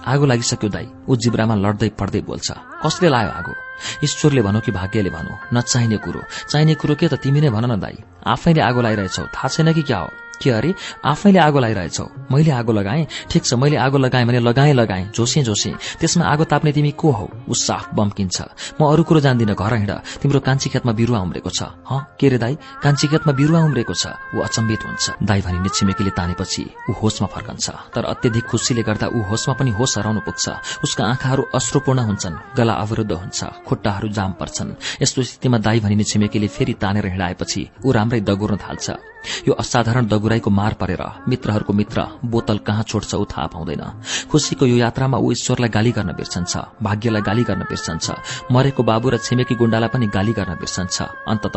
आगो 0.07 0.27
लागिसक्यो 0.27 0.71
दाई। 0.71 0.89
ऊ 1.09 1.17
जिब्रामा 1.17 1.55
लड्दै 1.55 1.89
पड्दै 2.01 2.21
बोल्छ 2.25 2.49
कसले 2.85 3.09
लायो 3.09 3.31
आगो? 3.31 3.53
ईश्वरले 4.05 4.43
भनौ 4.43 4.61
कि 4.61 4.73
भाग्यले 4.73 5.11
भनौ? 5.11 5.35
नचाहिने 5.55 5.97
कुरो। 5.97 6.21
चाहिने 6.49 6.75
कुरो 6.75 6.95
के 6.95 7.09
त 7.09 7.15
तिमी 7.21 7.41
नै 7.41 7.51
भन 7.51 7.65
न 7.73 7.81
दाई। 7.81 7.97
आफैले 8.27 8.61
आगो 8.61 8.81
लगाइरहेछौ 8.81 9.25
थाहा 9.37 9.49
छैन 9.49 9.73
कि 9.73 9.83
क्या 9.83 9.99
हो? 9.99 10.09
के 10.43 10.51
अरे 10.51 10.75
आफैले 11.05 11.39
आगो 11.39 11.59
लगाइरहेछौ। 11.61 12.07
मैले 12.33 12.51
आगो 12.51 12.73
लगाएँ? 12.73 13.07
ठिक 13.31 13.45
छ 13.45 13.55
मैले 13.55 13.77
आगो 13.77 13.99
लगाएँ 13.99 14.25
भने 14.27 14.41
लगाएँ 14.41 14.73
लगाएँ। 14.73 15.05
जोसे 15.15 15.43
जोसे 15.43 15.73
त्यसमा 16.01 16.25
आगो 16.25 16.45
ताप्ने 16.45 16.73
तिमी 16.73 16.91
को 16.97 17.11
हौ? 17.11 17.29
ऊ 17.49 17.55
साफ 17.55 17.95
बम्किन्छ 17.95 18.39
म 18.81 18.85
अरू 18.91 19.03
कुरो 19.05 19.21
जान्दिनँ 19.21 19.55
घर 19.55 19.75
हिँड। 19.75 19.91
तिम्रो 20.23 20.41
कान्छी 20.41 20.71
खेतमा 20.71 20.93
बिरुवा 20.93 21.21
उम्रेको 21.21 21.51
छ। 21.51 21.63
ह? 21.91 22.17
के 22.19 22.29
रे 22.29 22.39
दाई? 22.39 22.55
कान्छी 22.83 23.07
खेतमा 23.09 23.33
बिरुवा 23.33 23.61
उम्रेको 23.61 23.95
छ। 23.95 24.07
ऊ 24.35 24.41
अचम्बित 24.41 24.81
हुन्छ। 24.87 25.05
दाई 25.23 25.41
भनिने 25.41 25.69
छिमेकीले 25.69 26.11
तानेपछि 26.11 26.65
ऊ 26.89 26.93
होसमा 26.93 27.29
फर्कन्छ। 27.29 27.67
तर 27.95 28.05
अत्यधिक 28.05 28.45
खुसीले 28.49 28.83
गर्दा 28.83 29.07
ऊ 29.13 29.21
होसमा 29.29 29.55
पनि 29.55 29.71
होस 29.71 29.99
हराउनु 29.99 30.21
पुग्छ। 30.21 30.47
उसका 30.85 31.05
आँखाहरू 31.05 31.43
अश्रुपूर्ण 31.55 32.01
हुन्छन्। 32.01 32.57
गला 32.57 32.75
अवरुद्ध 32.75 33.13
हुन्छ। 33.13 33.41
खुट्टाहरू 33.69 34.09
जाम 34.09 34.33
पर्छन्। 34.41 35.03
यस्तो 35.03 35.23
स्थितिमा 35.23 35.59
दाई 35.59 35.81
भनिने 35.81 36.05
छिमेकीले 36.05 36.49
फेरि 36.49 36.73
तानेर 36.81 37.07
हिँडाएपछि 37.07 37.63
ऊ 37.85 37.93
राम्रै 37.93 38.21
दगुर्न 38.21 38.57
थाल्छ। 38.57 38.91
यो 39.49 39.53
असाधारण 39.53 40.07
दगुराईको 40.31 40.51
मार 40.51 40.75
परेर 40.81 41.03
मित्रहरूको 41.27 41.73
मित्र 41.75 41.99
बोतल 42.23 42.59
कहाँ 42.63 42.83
छोड्छ 42.87 43.15
ऊ 43.15 43.25
थाहा 43.27 43.47
पाउँदैन। 43.51 43.83
खुशीको 44.31 44.67
यो 44.67 44.77
यात्रामा 44.79 45.19
ऊ 45.19 45.33
ईश्वरलाई 45.33 45.71
गाली 45.75 45.91
गर्न 45.91 46.11
बिर्सन्छ 46.15 46.55
भाग्यलाई 46.79 47.23
गाली 47.27 47.43
गर्न 47.51 47.63
बिर्सन्छ 47.67 48.07
मरेको 48.47 48.83
बाबु 48.87 49.11
र 49.11 49.17
छिमेकी 49.19 49.55
गुण्डालाई 49.59 49.91
पनि 49.91 50.07
गाली 50.07 50.33
गर्न 50.39 50.55
बिर्सन्छ। 50.55 50.97
अन्तत 51.27 51.57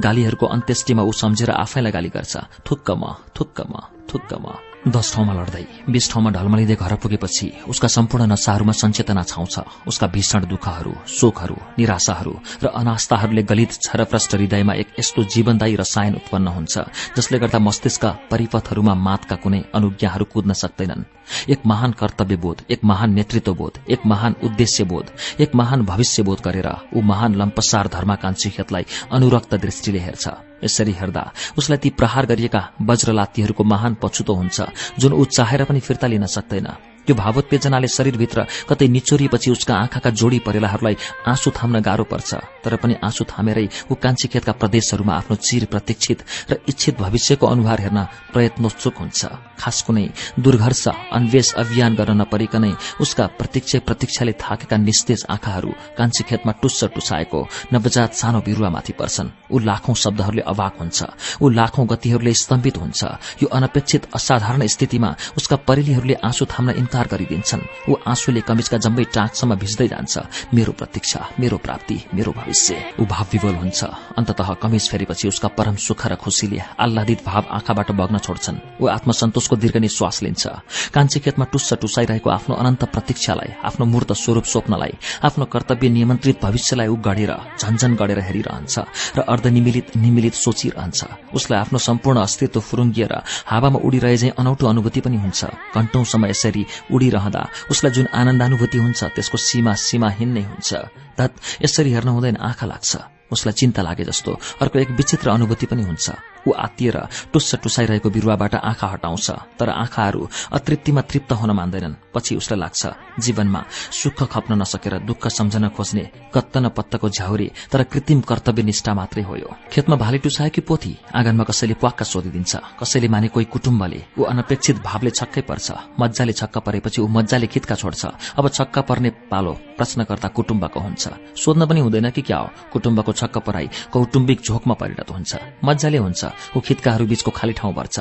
गालीहरूको 0.00 0.46
अन्त्येष्टिमा 0.56 1.02
ऊ 1.04 1.12
सम्झेर 1.12 1.50
आफैलाई 1.52 1.92
गाली 1.92 2.10
गर्छ। 2.16 2.34
थुक्क 2.64 2.88
म 2.96 3.02
थुक्क 3.36 3.58
म 3.68 3.74
थुक्क 4.08 4.32
म। 4.40 4.73
दस 4.84 5.12
ठाउँमा 5.14 5.32
लड्दै 5.32 5.64
बीस 5.88 6.10
ठाउँमा 6.12 6.30
ढलमलिँदै 6.30 6.74
घर 6.76 6.94
पुगेपछि 7.00 7.46
उसका 7.68 7.88
सम्पूर्ण 7.88 8.24
नसाहरूमा 8.32 8.72
सञ्चेतना 8.72 9.22
छाउँछ। 9.24 9.56
उसका 9.88 10.06
भीषण 10.06 10.44
दुःखहरू 10.44 10.92
शोकहरू 11.08 11.56
निराशाहरू 11.78 12.32
र 12.62 12.66
अनास्थाहरूले 12.68 13.42
गलित 13.42 13.72
छरप्रष्ट 13.80 14.34
हृदयमा 14.34 14.74
एक 14.74 14.88
यस्तो 15.00 15.24
जीवनदायी 15.24 15.76
रसायन 15.76 16.14
उत्पन्न 16.14 16.46
हुन्छ 16.48 16.74
जसले 17.16 17.38
गर्दा 17.38 17.58
मस्तिष्क 17.58 18.04
परिपथहरूमा 18.30 18.94
मातका 18.94 19.36
कुनै 19.40 19.60
अनुज्ञाहरू 19.74 20.24
कुद्न 20.28 20.52
सक्दैनन्। 20.52 21.08
एक 21.48 21.60
महान 21.66 21.92
कर्तव्यबोध 22.00 22.64
एक 22.70 22.84
महान 22.84 23.12
नेतृत्वबोध 23.14 23.78
एक 23.88 24.00
महान 24.06 24.34
उद्देश्यबोध 24.44 25.06
एक 25.40 25.54
महान 25.54 25.84
भविष्यबोध 25.86 26.40
गरेर 26.44 26.68
ऊ 26.92 27.00
महान 27.02 27.34
लम्पसार 27.34 27.88
धर्माकांक्षी 27.88 28.50
खेतलाई 28.50 28.84
अनुरक्त 29.12 29.54
दृष्टिले 29.56 29.98
हेर्छ। 29.98 30.28
यसरी 30.64 30.92
हेर्दा 30.92 31.24
उसलाई 31.58 31.78
ती 31.78 31.90
प्रहार 31.90 32.26
गरिएका 32.26 32.62
वज्रलातीहरूको 32.82 33.64
महान 33.64 33.96
पछुतो 34.02 34.34
हुन्छ 34.34 34.56
जुन 34.98 35.12
ऊ 35.12 35.24
चाहेर 35.36 35.64
पनि 35.64 35.80
फिर्ता 35.80 36.06
लिन 36.06 36.26
सक्दैन। 36.26 36.93
यो 37.08 37.14
भावोत्तेजनाले 37.14 37.88
शरीरभित्र 37.88 38.46
कतै 38.68 38.86
निचोरिएपछि 38.88 39.50
उसका 39.50 39.74
आँखाका 39.76 40.10
जोडी 40.10 40.38
परेलाहरूलाई 40.46 40.96
आँसु 41.26 41.50
थाम्न 41.52 41.80
गाह्रो 41.80 42.04
पर्छ। 42.04 42.30
तर 42.64 42.76
पनि 42.80 42.94
आँसु 43.04 43.24
थामेरै 43.28 43.66
ऊ 43.90 43.94
कान्छी 43.94 44.28
खेतका 44.32 44.52
प्रदेशहरूमा 44.60 45.12
आफ्नो 45.14 45.36
चिर 45.36 45.64
प्रतीक्षित 45.72 46.18
र 46.50 46.52
इच्छित 46.68 46.94
भविष्यको 47.00 47.46
अनुहार 47.46 47.80
हेर्न 47.80 47.98
प्रयत्नोत्सुक 48.32 48.96
हुन्छ। 48.98 49.20
खास 49.60 49.82
कुनै 49.86 50.06
दुर्घर्ष 50.40 50.84
अन्वेष 51.12 51.52
अभियान 51.54 51.94
गर्न 51.94 52.20
नपरिकनै 52.20 52.72
उसका 53.00 53.24
प्रतीक्ष 53.38 53.76
प्रतीक्षाले 53.86 54.32
थाकेका 54.40 54.76
निस्तेज 54.78 55.24
आँखाहरू 55.30 55.70
कान्छी 55.98 56.22
खेतमा 56.24 56.52
टुस्स 56.62 56.84
टुसाएको 56.94 57.40
नवजात 57.72 58.12
सानो 58.14 58.40
बिरुवामाथि 58.40 58.92
पर्छन्। 58.98 59.28
ऊ 59.52 59.58
लाखौं 59.60 59.94
शब्दहरूले 59.94 60.42
अवाक 60.42 60.74
हुन्छ। 60.80 60.98
ऊ 61.42 61.48
लाखौं 61.50 61.84
गतिहरूले 61.90 62.32
स्तम्भित 62.34 62.76
हुन्छ। 62.76 63.00
यो 63.42 63.46
अनपेक्षित 63.52 64.02
असाधारण 64.14 64.66
स्थितिमा 64.66 65.10
उसका 65.36 65.56
परिलीहरूले 65.68 66.14
आँसु 66.24 66.44
थाम्न 66.46 66.70
इन्कार 66.94 67.08
गरिदिन्छन्। 67.10 67.90
ऊ 67.90 67.92
आँसुले 68.06 68.40
कमिजका 68.46 68.78
जम्मै 68.78 69.04
टाँकसम्म 69.10 69.54
भिज्दै 69.58 69.86
जान्छ। 69.90 70.14
मेरो 70.54 70.72
प्रतीक्षा 70.78 71.20
मेरो 71.42 71.56
प्राप्ति 71.58 71.96
मेरो 72.14 72.30
भविष्य। 72.30 72.94
ऊ 73.00 73.04
भाव 73.04 73.34
हुन्छ। 73.34 73.82
अन्तत 74.14 74.40
कमिज 74.62 74.84
फेरेपछि 74.90 75.28
उसका 75.28 75.48
परम 75.58 75.74
सुख 75.76 76.06
र 76.06 76.14
खुशीले 76.14 76.58
आह्लादित 76.78 77.20
भाव 77.26 77.44
आँखाबाट 77.50 77.90
बग्न 77.90 78.18
छोड्छन्। 78.22 78.78
ऊ 78.78 78.86
आत्मसन्तोषको 78.86 79.56
दीर्घ 79.56 79.76
निश्वास 79.76 80.22
लिन्छ। 80.22 80.46
कान्छी 80.94 81.18
खेतमा 81.18 81.44
टुस्स 81.50 81.82
टुसाइरहेको 81.82 82.30
आफ्नो 82.30 82.54
अनन्त 82.54 82.84
प्रतीक्षालाई 82.94 83.50
आफ्नो 83.64 83.84
मूर्त 83.86 84.12
स्वरूप 84.14 84.44
स्वप्नलाई 84.44 84.94
आफ्नो 85.26 85.44
कर्तव्य 85.50 85.88
नियन्त्रित 85.90 86.38
भविष्यलाई 86.42 86.86
ऊ 86.86 86.96
गढेर 87.02 87.32
झन्झन 87.58 87.94
गढेर 87.98 88.20
हेरिरहन्छ 88.22 88.74
र 89.18 89.20
अर्धनिमिलित 89.26 89.96
निमिलित 89.98 90.34
सोचिरहन्छ। 90.36 91.34
उसलाई 91.34 91.58
आफ्नो 91.58 91.78
सम्पूर्ण 91.78 92.18
अस्तित्व 92.22 92.60
फुरुङ्गिएर 92.60 93.12
हावामा 93.50 93.78
उडिरहे 93.82 94.16
चाहिँ 94.16 94.34
अनौठो 94.38 94.66
अनुभूति 94.68 95.00
पनि 95.00 95.16
हुन्छ। 95.18 95.44
घण्टौंसम्म 95.74 96.26
यसरी 96.26 96.62
उडिरहँदा 96.92 97.42
उसलाई 97.70 97.92
जुन 97.92 98.06
आनन्दानुभूति 98.14 98.78
हुन्छ 98.78 99.04
त्यसको 99.04 99.38
सीमा 99.38 99.72
सीमाहीन 99.74 100.30
नै 100.32 100.42
हुन्छ। 100.42 100.70
धत 101.18 101.32
यसरी 101.64 101.90
हेर्न 101.92 102.08
हुँदैन 102.08 102.36
आँखा 102.36 102.66
लाग्छ। 102.66 103.13
उसलाई 103.32 103.52
चिन्ता 103.52 103.82
लागे 103.82 104.04
जस्तो। 104.04 104.32
अर्को 104.62 104.78
एक 104.78 104.90
विचित्र 104.90 105.30
अनुभूति 105.30 105.66
पनि 105.66 105.82
हुन्छ। 105.82 106.10
ऊ 106.46 106.52
आत्तिएर 106.52 106.96
टुस्स 107.32 107.54
टुसाइरहेको 107.54 108.10
बिरुवाबाट 108.10 108.54
आँखा 108.54 108.86
हटाउँछ 108.86 109.30
तर 109.58 109.68
आँखाहरू 109.70 110.28
अतृप्तिमा 110.52 111.00
तृप्त 111.00 111.32
हुन 111.32 111.50
मान्दैनन्। 111.50 111.94
पछि 112.14 112.36
उसलाई 112.36 112.60
लाग्छ 112.60 112.82
जीवनमा 113.18 113.64
सुख 113.92 114.22
खप्न 114.28 114.60
नसकेर 114.60 114.98
दुःख 115.08 115.26
सम्झन 115.28 115.68
खोज्ने 115.68 116.04
कत्त 116.34 116.56
न 116.58 116.68
पत्तको 116.68 117.08
झ्याउरे 117.08 117.50
तर 117.72 117.82
कृत्रिम 117.84 118.20
कर्तव्य 118.20 118.62
निष्ठा 118.62 118.94
मात्रै 118.94 119.22
हो 119.22 119.36
खेतमा 119.72 119.96
भाले 119.96 120.18
टुसाएकी 120.18 120.60
पोथी 120.60 120.92
आँगनमा 121.14 121.44
कसैले 121.44 121.74
प्वाक्क 121.74 122.02
सोधिदिन्छ। 122.02 122.52
कसैले 122.80 123.08
माने 123.08 123.28
कोही 123.28 123.46
कुटुम्बले। 123.46 124.04
ऊ 124.18 124.22
अनपेक्षित 124.22 124.76
भावले 124.84 125.10
छक्कै 125.10 125.40
पर्छ। 125.48 125.72
मजाले 126.00 126.32
छक्क 126.32 126.58
परेपछि 126.58 127.00
ऊ 127.00 127.08
मजाले 127.08 127.46
खितका 127.46 127.74
छोड्छ। 127.74 128.04
अब 128.36 128.48
छक्क 128.48 128.78
पर्ने 128.84 129.10
पालो 129.32 129.52
प्रश्नकर्ता 129.78 130.28
कुटुम्बको 130.28 130.80
हुन्छ। 130.80 131.08
सोध्न 131.40 131.66
पनि 131.66 131.80
हुँदैन 131.80 132.10
कि 132.10 132.22
क्या 132.22 132.38
हो? 132.38 132.48
कुटुम्बको 132.72 133.12
छक्क 133.14 133.38
पराई 133.46 133.68
कौटुम्बिक 133.92 134.40
झोकमा 134.42 134.74
परिणत 134.74 135.10
हुन्छ। 135.10 135.32
मजाले 135.64 135.98
हुन्छ 135.98 136.22
ऊ 136.56 136.60
खितकाहरू 136.60 137.06
बीचको 137.06 137.30
खाली 137.30 137.52
ठाउँ 137.52 137.74
भर्छ 137.74 137.96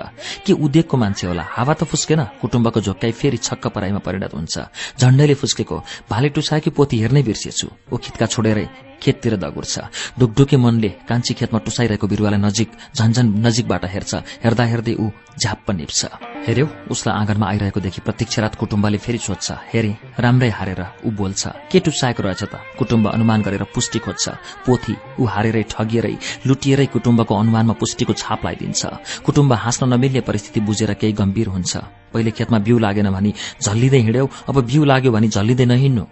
के 0.45 0.53
उद्योगको 0.53 0.97
मान्छे 0.97 1.27
होला 1.27 1.43
हावा 1.49 1.73
त 1.73 1.83
फुस्केन 1.85 2.21
कुटुम्बको 2.41 2.79
झोक्काई 2.81 3.11
फेरि 3.11 3.37
छक्क 3.37 3.67
पराईमा 3.75 4.01
परिणत 4.05 4.33
हुन्छ। 4.33 4.55
झण्डैले 4.99 5.35
फुस्केको 5.35 5.77
भाले 6.09 6.29
टुसाएकी 6.35 6.69
पोती 6.73 6.97
हेर्नै 7.01 7.23
बिर्सिएछु। 7.23 7.67
ऊ 7.93 7.97
खितका 7.97 8.25
छोडेरै 8.25 8.67
खेततिर 9.03 9.35
दगुर्छ। 9.35 9.75
ढुकढुके 10.19 10.57
मनले 10.57 10.89
कान्छी 11.09 11.33
खेतमा 11.35 11.59
टुसाइरहेको 11.59 12.07
बिरुवालाई 12.07 12.39
नजिक 12.39 12.69
झन्झन 12.95 13.27
नजिकबाट 13.45 13.83
हेर्छ। 13.85 14.13
हेर्दा 14.43 14.63
हेर्दै 14.63 14.93
ऊ 14.95 15.09
झ्याप्प 15.43 15.71
निप्छ। 15.71 15.99
हेर्यो 16.47 16.67
उसलाई 16.91 17.15
आँगनमा 17.19 17.45
आइरहेको 17.47 17.79
देखि 17.79 18.01
प्रतीक्षारत 18.01 18.55
कुटुम्बले 18.55 18.97
फेरि 19.03 19.17
सोध्छ। 19.17 19.47
हेरे 19.73 19.91
राम्रै 20.19 20.49
हारेर 20.49 20.81
ऊ 21.03 21.11
बोल्छ। 21.11 21.41
के 21.71 21.79
टुसाएको 21.83 22.23
रहेछ 22.23 22.43
त? 22.43 22.55
कुटुम्ब 22.79 23.11
अनुमान 23.11 23.41
गरेर 23.43 23.63
पुष्टि 23.75 23.99
खोज्छ। 23.99 24.29
पोथी 24.63 24.95
ऊ 25.19 25.25
हारेरै 25.25 25.63
ठगिएरै 25.71 26.15
लुटिएरै 26.47 26.85
कुटुम्बको 26.93 27.33
अनुमानमा 27.35 27.73
पुष्टिको 27.81 28.13
छाप 28.13 28.45
लगाइदिन्छ 28.45 28.81
कुटुम्ब 29.25 29.53
हाँस्न 29.63 29.93
नमिल्ने 29.93 30.21
परिस्थिति 30.27 30.59
बुझेर 30.67 30.93
केही 31.01 31.13
गम्भीर 31.13 31.47
हुन्छ। 31.55 31.73
पहिले 32.13 32.31
खेतमा 32.37 32.59
बिउ 32.59 32.77
लागेन 32.85 33.09
भनी 33.09 33.33
झल्लिँदै 33.61 33.99
हिँड्यौ 34.05 34.27
अब 34.49 34.55
बिउ 34.69 34.83
लाग्यो 34.85 35.11
भनी 35.11 35.27
झल्लिँदै 35.27 35.65
नहिँड्नु 35.65 36.05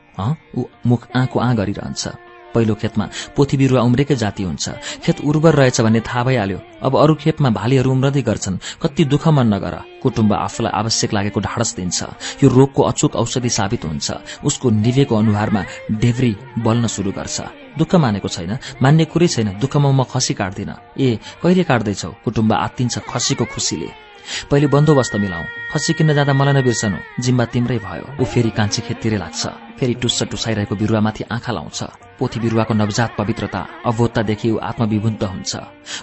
ऊ 0.58 0.62
मुख 0.90 1.02
आँको 1.16 1.38
आँ 1.40 1.56
गरिरहन्छ। 1.56 2.31
पहिलो 2.56 2.76
खेतमा 2.76 3.10
पोथी 3.36 3.58
बिरुवा 3.58 3.82
उम्रेकै 3.82 4.16
जाति 4.16 4.44
हुन्छ। 4.44 4.70
खेत 5.04 5.22
उर्वर 5.22 5.56
रहेछ 5.56 5.82
भन्ने 5.82 6.00
थाहा 6.00 6.24
भइहाल्यो। 6.24 6.60
अब 6.84 6.98
अरू 6.98 7.16
खेतमा 7.16 7.50
भालीहरू 7.50 7.92
उम्रदै 7.92 8.22
गर्छन्। 8.22 8.60
कति 8.82 9.06
दुःख 9.06 9.28
मन 9.28 9.48
नगर। 9.54 9.76
कुटुम्ब 10.04 10.34
आफूलाई 10.34 10.72
आवश्यक 10.72 11.14
लागेको 11.14 11.40
ढाडस 11.40 11.76
दिन्छ। 11.76 12.04
यो 12.44 12.50
रोगको 12.50 12.84
अचुक 12.84 13.16
औषधि 13.16 13.50
साबित 13.50 13.86
हुन्छ। 13.86 14.12
उसको 14.44 14.70
निवेको 14.70 15.16
अनुहारमा 15.16 15.66
डेभ्री 15.92 16.36
बल्न 16.60 16.88
शुरू 16.88 17.12
गर्छ। 17.12 17.42
दुःख 17.78 17.96
मानेको 17.96 18.28
छैन। 18.28 18.58
मान्ने 18.82 19.06
कुरै 19.06 19.28
छैन। 19.28 19.60
दुःखमा 19.60 19.92
म 19.92 20.04
खसी 20.04 20.34
काट्दिन। 20.34 20.74
ए 21.00 21.20
कहिले 21.44 21.64
काट्दैछौ? 21.64 22.10
कुटुम्ब 22.26 22.54
आत्तिन्छ 22.54 23.00
खसीको 23.00 23.46
खुसीले। 23.46 24.11
पहिले 24.52 24.68
बन्दोबस्त 24.68 25.16
मिलाऊ। 25.16 25.44
खसी 25.74 25.94
किन्न 25.94 26.14
जाँदा 26.14 26.34
मलाई 26.34 26.54
नबिर्सनु। 26.54 26.98
जिम्बा 27.24 27.46
तिम्रै 27.46 27.78
भयो। 27.80 28.06
ऊ 28.22 28.24
फेरि 28.24 28.50
कान्छी 28.50 28.82
खेततिरै 28.82 29.18
लाग्छ। 29.18 29.44
फेरि 29.80 29.94
टुस्स 30.02 30.24
टुसाइरहेको 30.32 30.76
बिरुवामाथि 30.76 31.24
आँखा 31.32 31.52
लाउँछ। 31.52 31.80
पोथी 32.20 32.40
बिरुवाको 32.40 32.74
नवजात 32.74 33.16
पवित्रता 33.18 33.62
अवोधतादेखि 33.86 34.50
ऊ 34.52 34.58
आत्मविभुन्त 34.62 35.24
हुन्छ। 35.24 35.52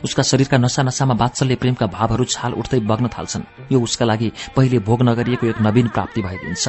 उसका 0.04 0.22
शरीरका 0.22 0.58
नसा 0.58 0.82
नसामा 0.82 1.14
बात्सल्य 1.14 1.54
प्रेमका 1.62 1.86
भावहरू 1.86 2.24
छाल 2.24 2.52
उठ्दै 2.58 2.80
बग्न 2.80 3.08
थाल्छन्। 3.08 3.72
यो 3.72 3.78
उसका 3.80 4.04
लागि 4.04 4.32
पहिले 4.56 4.78
भोग 4.82 5.02
नगरिएको 5.02 5.46
एक 5.46 5.60
नवीन 5.60 5.88
प्राप्ति 5.94 6.22
भइदिन्छ। 6.22 6.68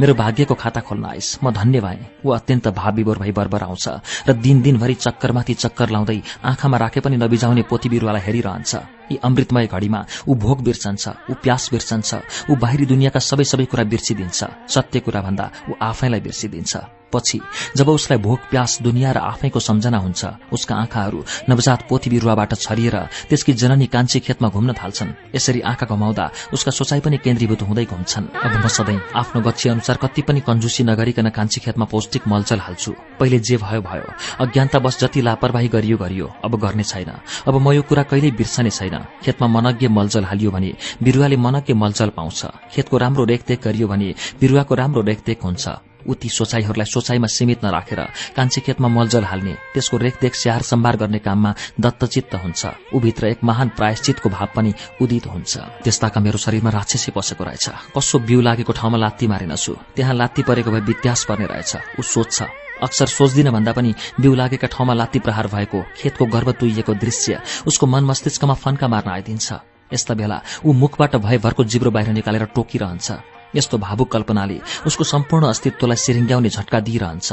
मेरो 0.00 0.14
भाग्यको 0.14 0.54
खाता 0.54 0.80
खोल्न 0.84 1.04
आइस। 1.04 1.38
म 1.44 1.50
धन्य 1.50 1.80
भएँ। 1.80 2.26
ऊ 2.26 2.30
अत्यन्त 2.30 2.68
भावविभोर 2.68 3.18
भई 3.18 3.32
बर्बर 3.32 3.62
आउँछ 3.62 3.88
र 4.28 4.32
दिन 4.36 4.60
दिनभरि 4.62 4.94
चक्करमाथि 4.94 5.54
चक्कर 5.54 5.90
लाउँदै 5.90 6.20
आँखामा 6.44 6.76
राखे 6.76 7.00
पनि 7.00 7.16
नबिजाउने 7.16 7.62
पोथी 7.70 7.88
बिरुवालाई 7.88 8.20
हेरिरहन्छ। 8.20 8.72
यी 9.12 9.20
अमृतमय 9.22 9.66
घड़ीमा 9.68 10.00
ऊ 10.28 10.34
भोग 10.46 10.64
बिर्सन्छ 10.64 11.04
ऊ 11.30 11.34
प्यास 11.44 11.68
बिर्सन्छ 11.72 12.10
ऊ 12.50 12.56
बाहिरी 12.56 12.86
दुनियाँका 12.88 13.20
सबै 13.20 13.44
सबै 13.52 13.68
कुरा 13.68 13.84
बिर्सिदिन्छ 13.92 14.40
सत्य 14.74 15.00
कुरा 15.04 15.20
भन्दा 15.28 15.46
ऊ 15.68 15.72
आफैलाई 15.82 16.20
बिर्सिदिन्छ। 16.20 16.76
पछि 17.12 17.38
जब 17.76 17.88
उसलाई 17.88 18.18
भोक 18.18 18.40
प्यास 18.50 18.78
दुनियाँ 18.82 19.12
र 19.12 19.18
आफैको 19.20 19.60
सम्झना 19.60 19.98
हुन्छ 20.00 20.48
उसका 20.48 20.74
आँखाहरू 20.74 21.18
नवजात 21.48 21.80
पोथी 21.88 22.10
बिरुवाबाट 22.10 22.54
छरिएर 22.56 22.96
त्यसकी 23.28 23.52
जननी 23.52 23.86
कान्छी 23.92 24.20
खेतमा 24.24 24.48
घुम्न 24.48 24.72
थाल्छन्। 24.72 25.12
यसरी 25.36 25.60
आँखा 25.60 25.86
घमाउँदा 25.92 26.30
उसका 26.56 26.70
सोचाइ 26.72 27.00
पनि 27.04 27.16
केन्द्रीभूत 27.20 27.62
हुँदै 27.68 27.84
घुम्छन्। 27.84 28.32
अब 28.32 28.64
म 28.64 28.68
सधैँ 28.68 28.96
आफ्नो 29.12 29.40
गच्छी 29.44 29.68
अनुसार 29.68 29.96
कति 30.00 30.22
पनि 30.24 30.40
कन्जुसी 30.40 30.84
नगरिकन 30.88 31.28
कान्छी 31.36 31.60
खेतमा 31.60 31.84
पौष्टिक 31.84 32.28
मलचल 32.32 32.60
हाल्छु। 32.64 32.92
पहिले 33.20 33.38
जे 33.44 33.56
भयो 33.60 33.80
भयो। 33.84 34.08
अज्ञानता 34.40 34.78
बस 34.80 35.04
जति 35.04 35.20
लापरवाही 35.20 35.68
गरियो 35.68 35.96
गरियो। 36.00 36.32
अब 36.44 36.56
गर्ने 36.56 36.82
छैन। 36.82 37.12
अब 37.44 37.60
म 37.60 37.76
यो 37.76 37.82
कुरा 37.84 38.02
कहिल्यै 38.08 38.32
बिर्सने 38.40 38.70
छैन। 38.72 39.01
खेतमा 39.24 39.46
मनज्ञ 39.48 39.88
मलजल 39.88 40.24
हालियो 40.24 40.50
भने 40.50 40.72
बिरुवाले 41.02 41.36
मनज्ञ 41.36 41.74
मलजल 41.74 42.08
पाउँछ। 42.08 42.46
खेतको 42.74 42.96
राम्रो 42.98 43.24
रेखदेख 43.24 43.64
गरियो 43.64 43.88
भने 43.88 44.14
बिरुवाको 44.40 44.74
राम्रो 44.74 45.02
रेखदेख 45.02 45.44
हुन्छ। 45.44 45.68
उति 46.02 46.28
सोचाइहरूलाई 46.28 46.90
सोचाइमा 46.90 47.26
सीमित 47.26 47.64
नराखेर 47.64 48.00
कान्छी 48.36 48.60
खेतमा 48.60 48.88
मलजल 48.88 49.24
हाल्ने 49.24 49.54
त्यसको 49.74 49.96
रेखदेख 49.96 50.34
स्याहार 50.34 50.62
सम्भार 50.62 50.96
गर्ने 50.96 51.18
काममा 51.18 51.54
दत्तचित्त 51.80 52.34
हुन्छ। 52.34 52.66
ऊभित्र 52.94 53.26
एक 53.26 53.44
महान 53.44 53.68
प्रायश्चितको 53.78 54.28
भाव 54.28 54.48
पनि 54.56 54.74
उदित 55.00 55.26
हुन्छ। 55.26 55.56
त्यस्ताका 55.84 56.20
मेरो 56.20 56.38
शरीरमा 56.38 56.70
राक्षसी 56.70 57.10
पसेको 57.14 57.44
रहेछ। 57.44 57.68
कसो 57.94 58.18
बिउ 58.18 58.40
लागेको 58.40 58.72
ठाउँमा 58.72 58.98
लात्ती 58.98 59.26
मारेनछु। 59.26 59.72
त्यहाँ 59.96 60.14
लात्ती 60.14 60.42
परेको 60.42 60.70
भए 60.70 60.80
वित्यास 60.80 61.24
पर्ने 61.28 61.46
रहेछ। 61.46 61.76
ऊ 61.98 62.02
सोध्छ 62.02 62.42
अक्सर 62.82 63.06
सोच्दिन 63.08 63.50
भन्दा 63.50 63.72
पनि 63.72 63.94
बिउ 64.20 64.34
लागेका 64.34 64.68
ठाउँमा 64.68 64.94
लात्ती 64.94 65.18
प्रहार 65.18 65.46
भएको 65.46 65.82
खेतको 65.96 66.26
गर्भ 66.26 66.50
तुइएको 66.60 66.94
दृश्य 66.94 67.40
उसको 67.66 67.86
मन 67.86 68.04
मस्तिष्कमा 68.04 68.54
फन्का 68.54 68.88
मार्न 68.88 69.10
आइदिन्छ। 69.10 69.52
यस्ता 69.92 70.14
बेला 70.14 70.40
ऊ 70.64 70.72
मुखबाट 70.72 71.16
भयभरको 71.16 71.64
जिब्रो 71.64 71.90
बाहिर 71.90 72.12
निकालेर 72.12 72.44
टोकिरहन्छ। 72.54 73.08
यस्तो 73.54 73.78
भावुक 73.78 74.12
कल्पनाले 74.12 74.60
उसको 74.86 75.04
सम्पूर्ण 75.04 75.46
अस्तित्वलाई 75.46 75.96
सिरिङ्ग्याउने 75.96 76.48
झट्का 76.48 76.80
दिइरहन्छ। 76.80 77.28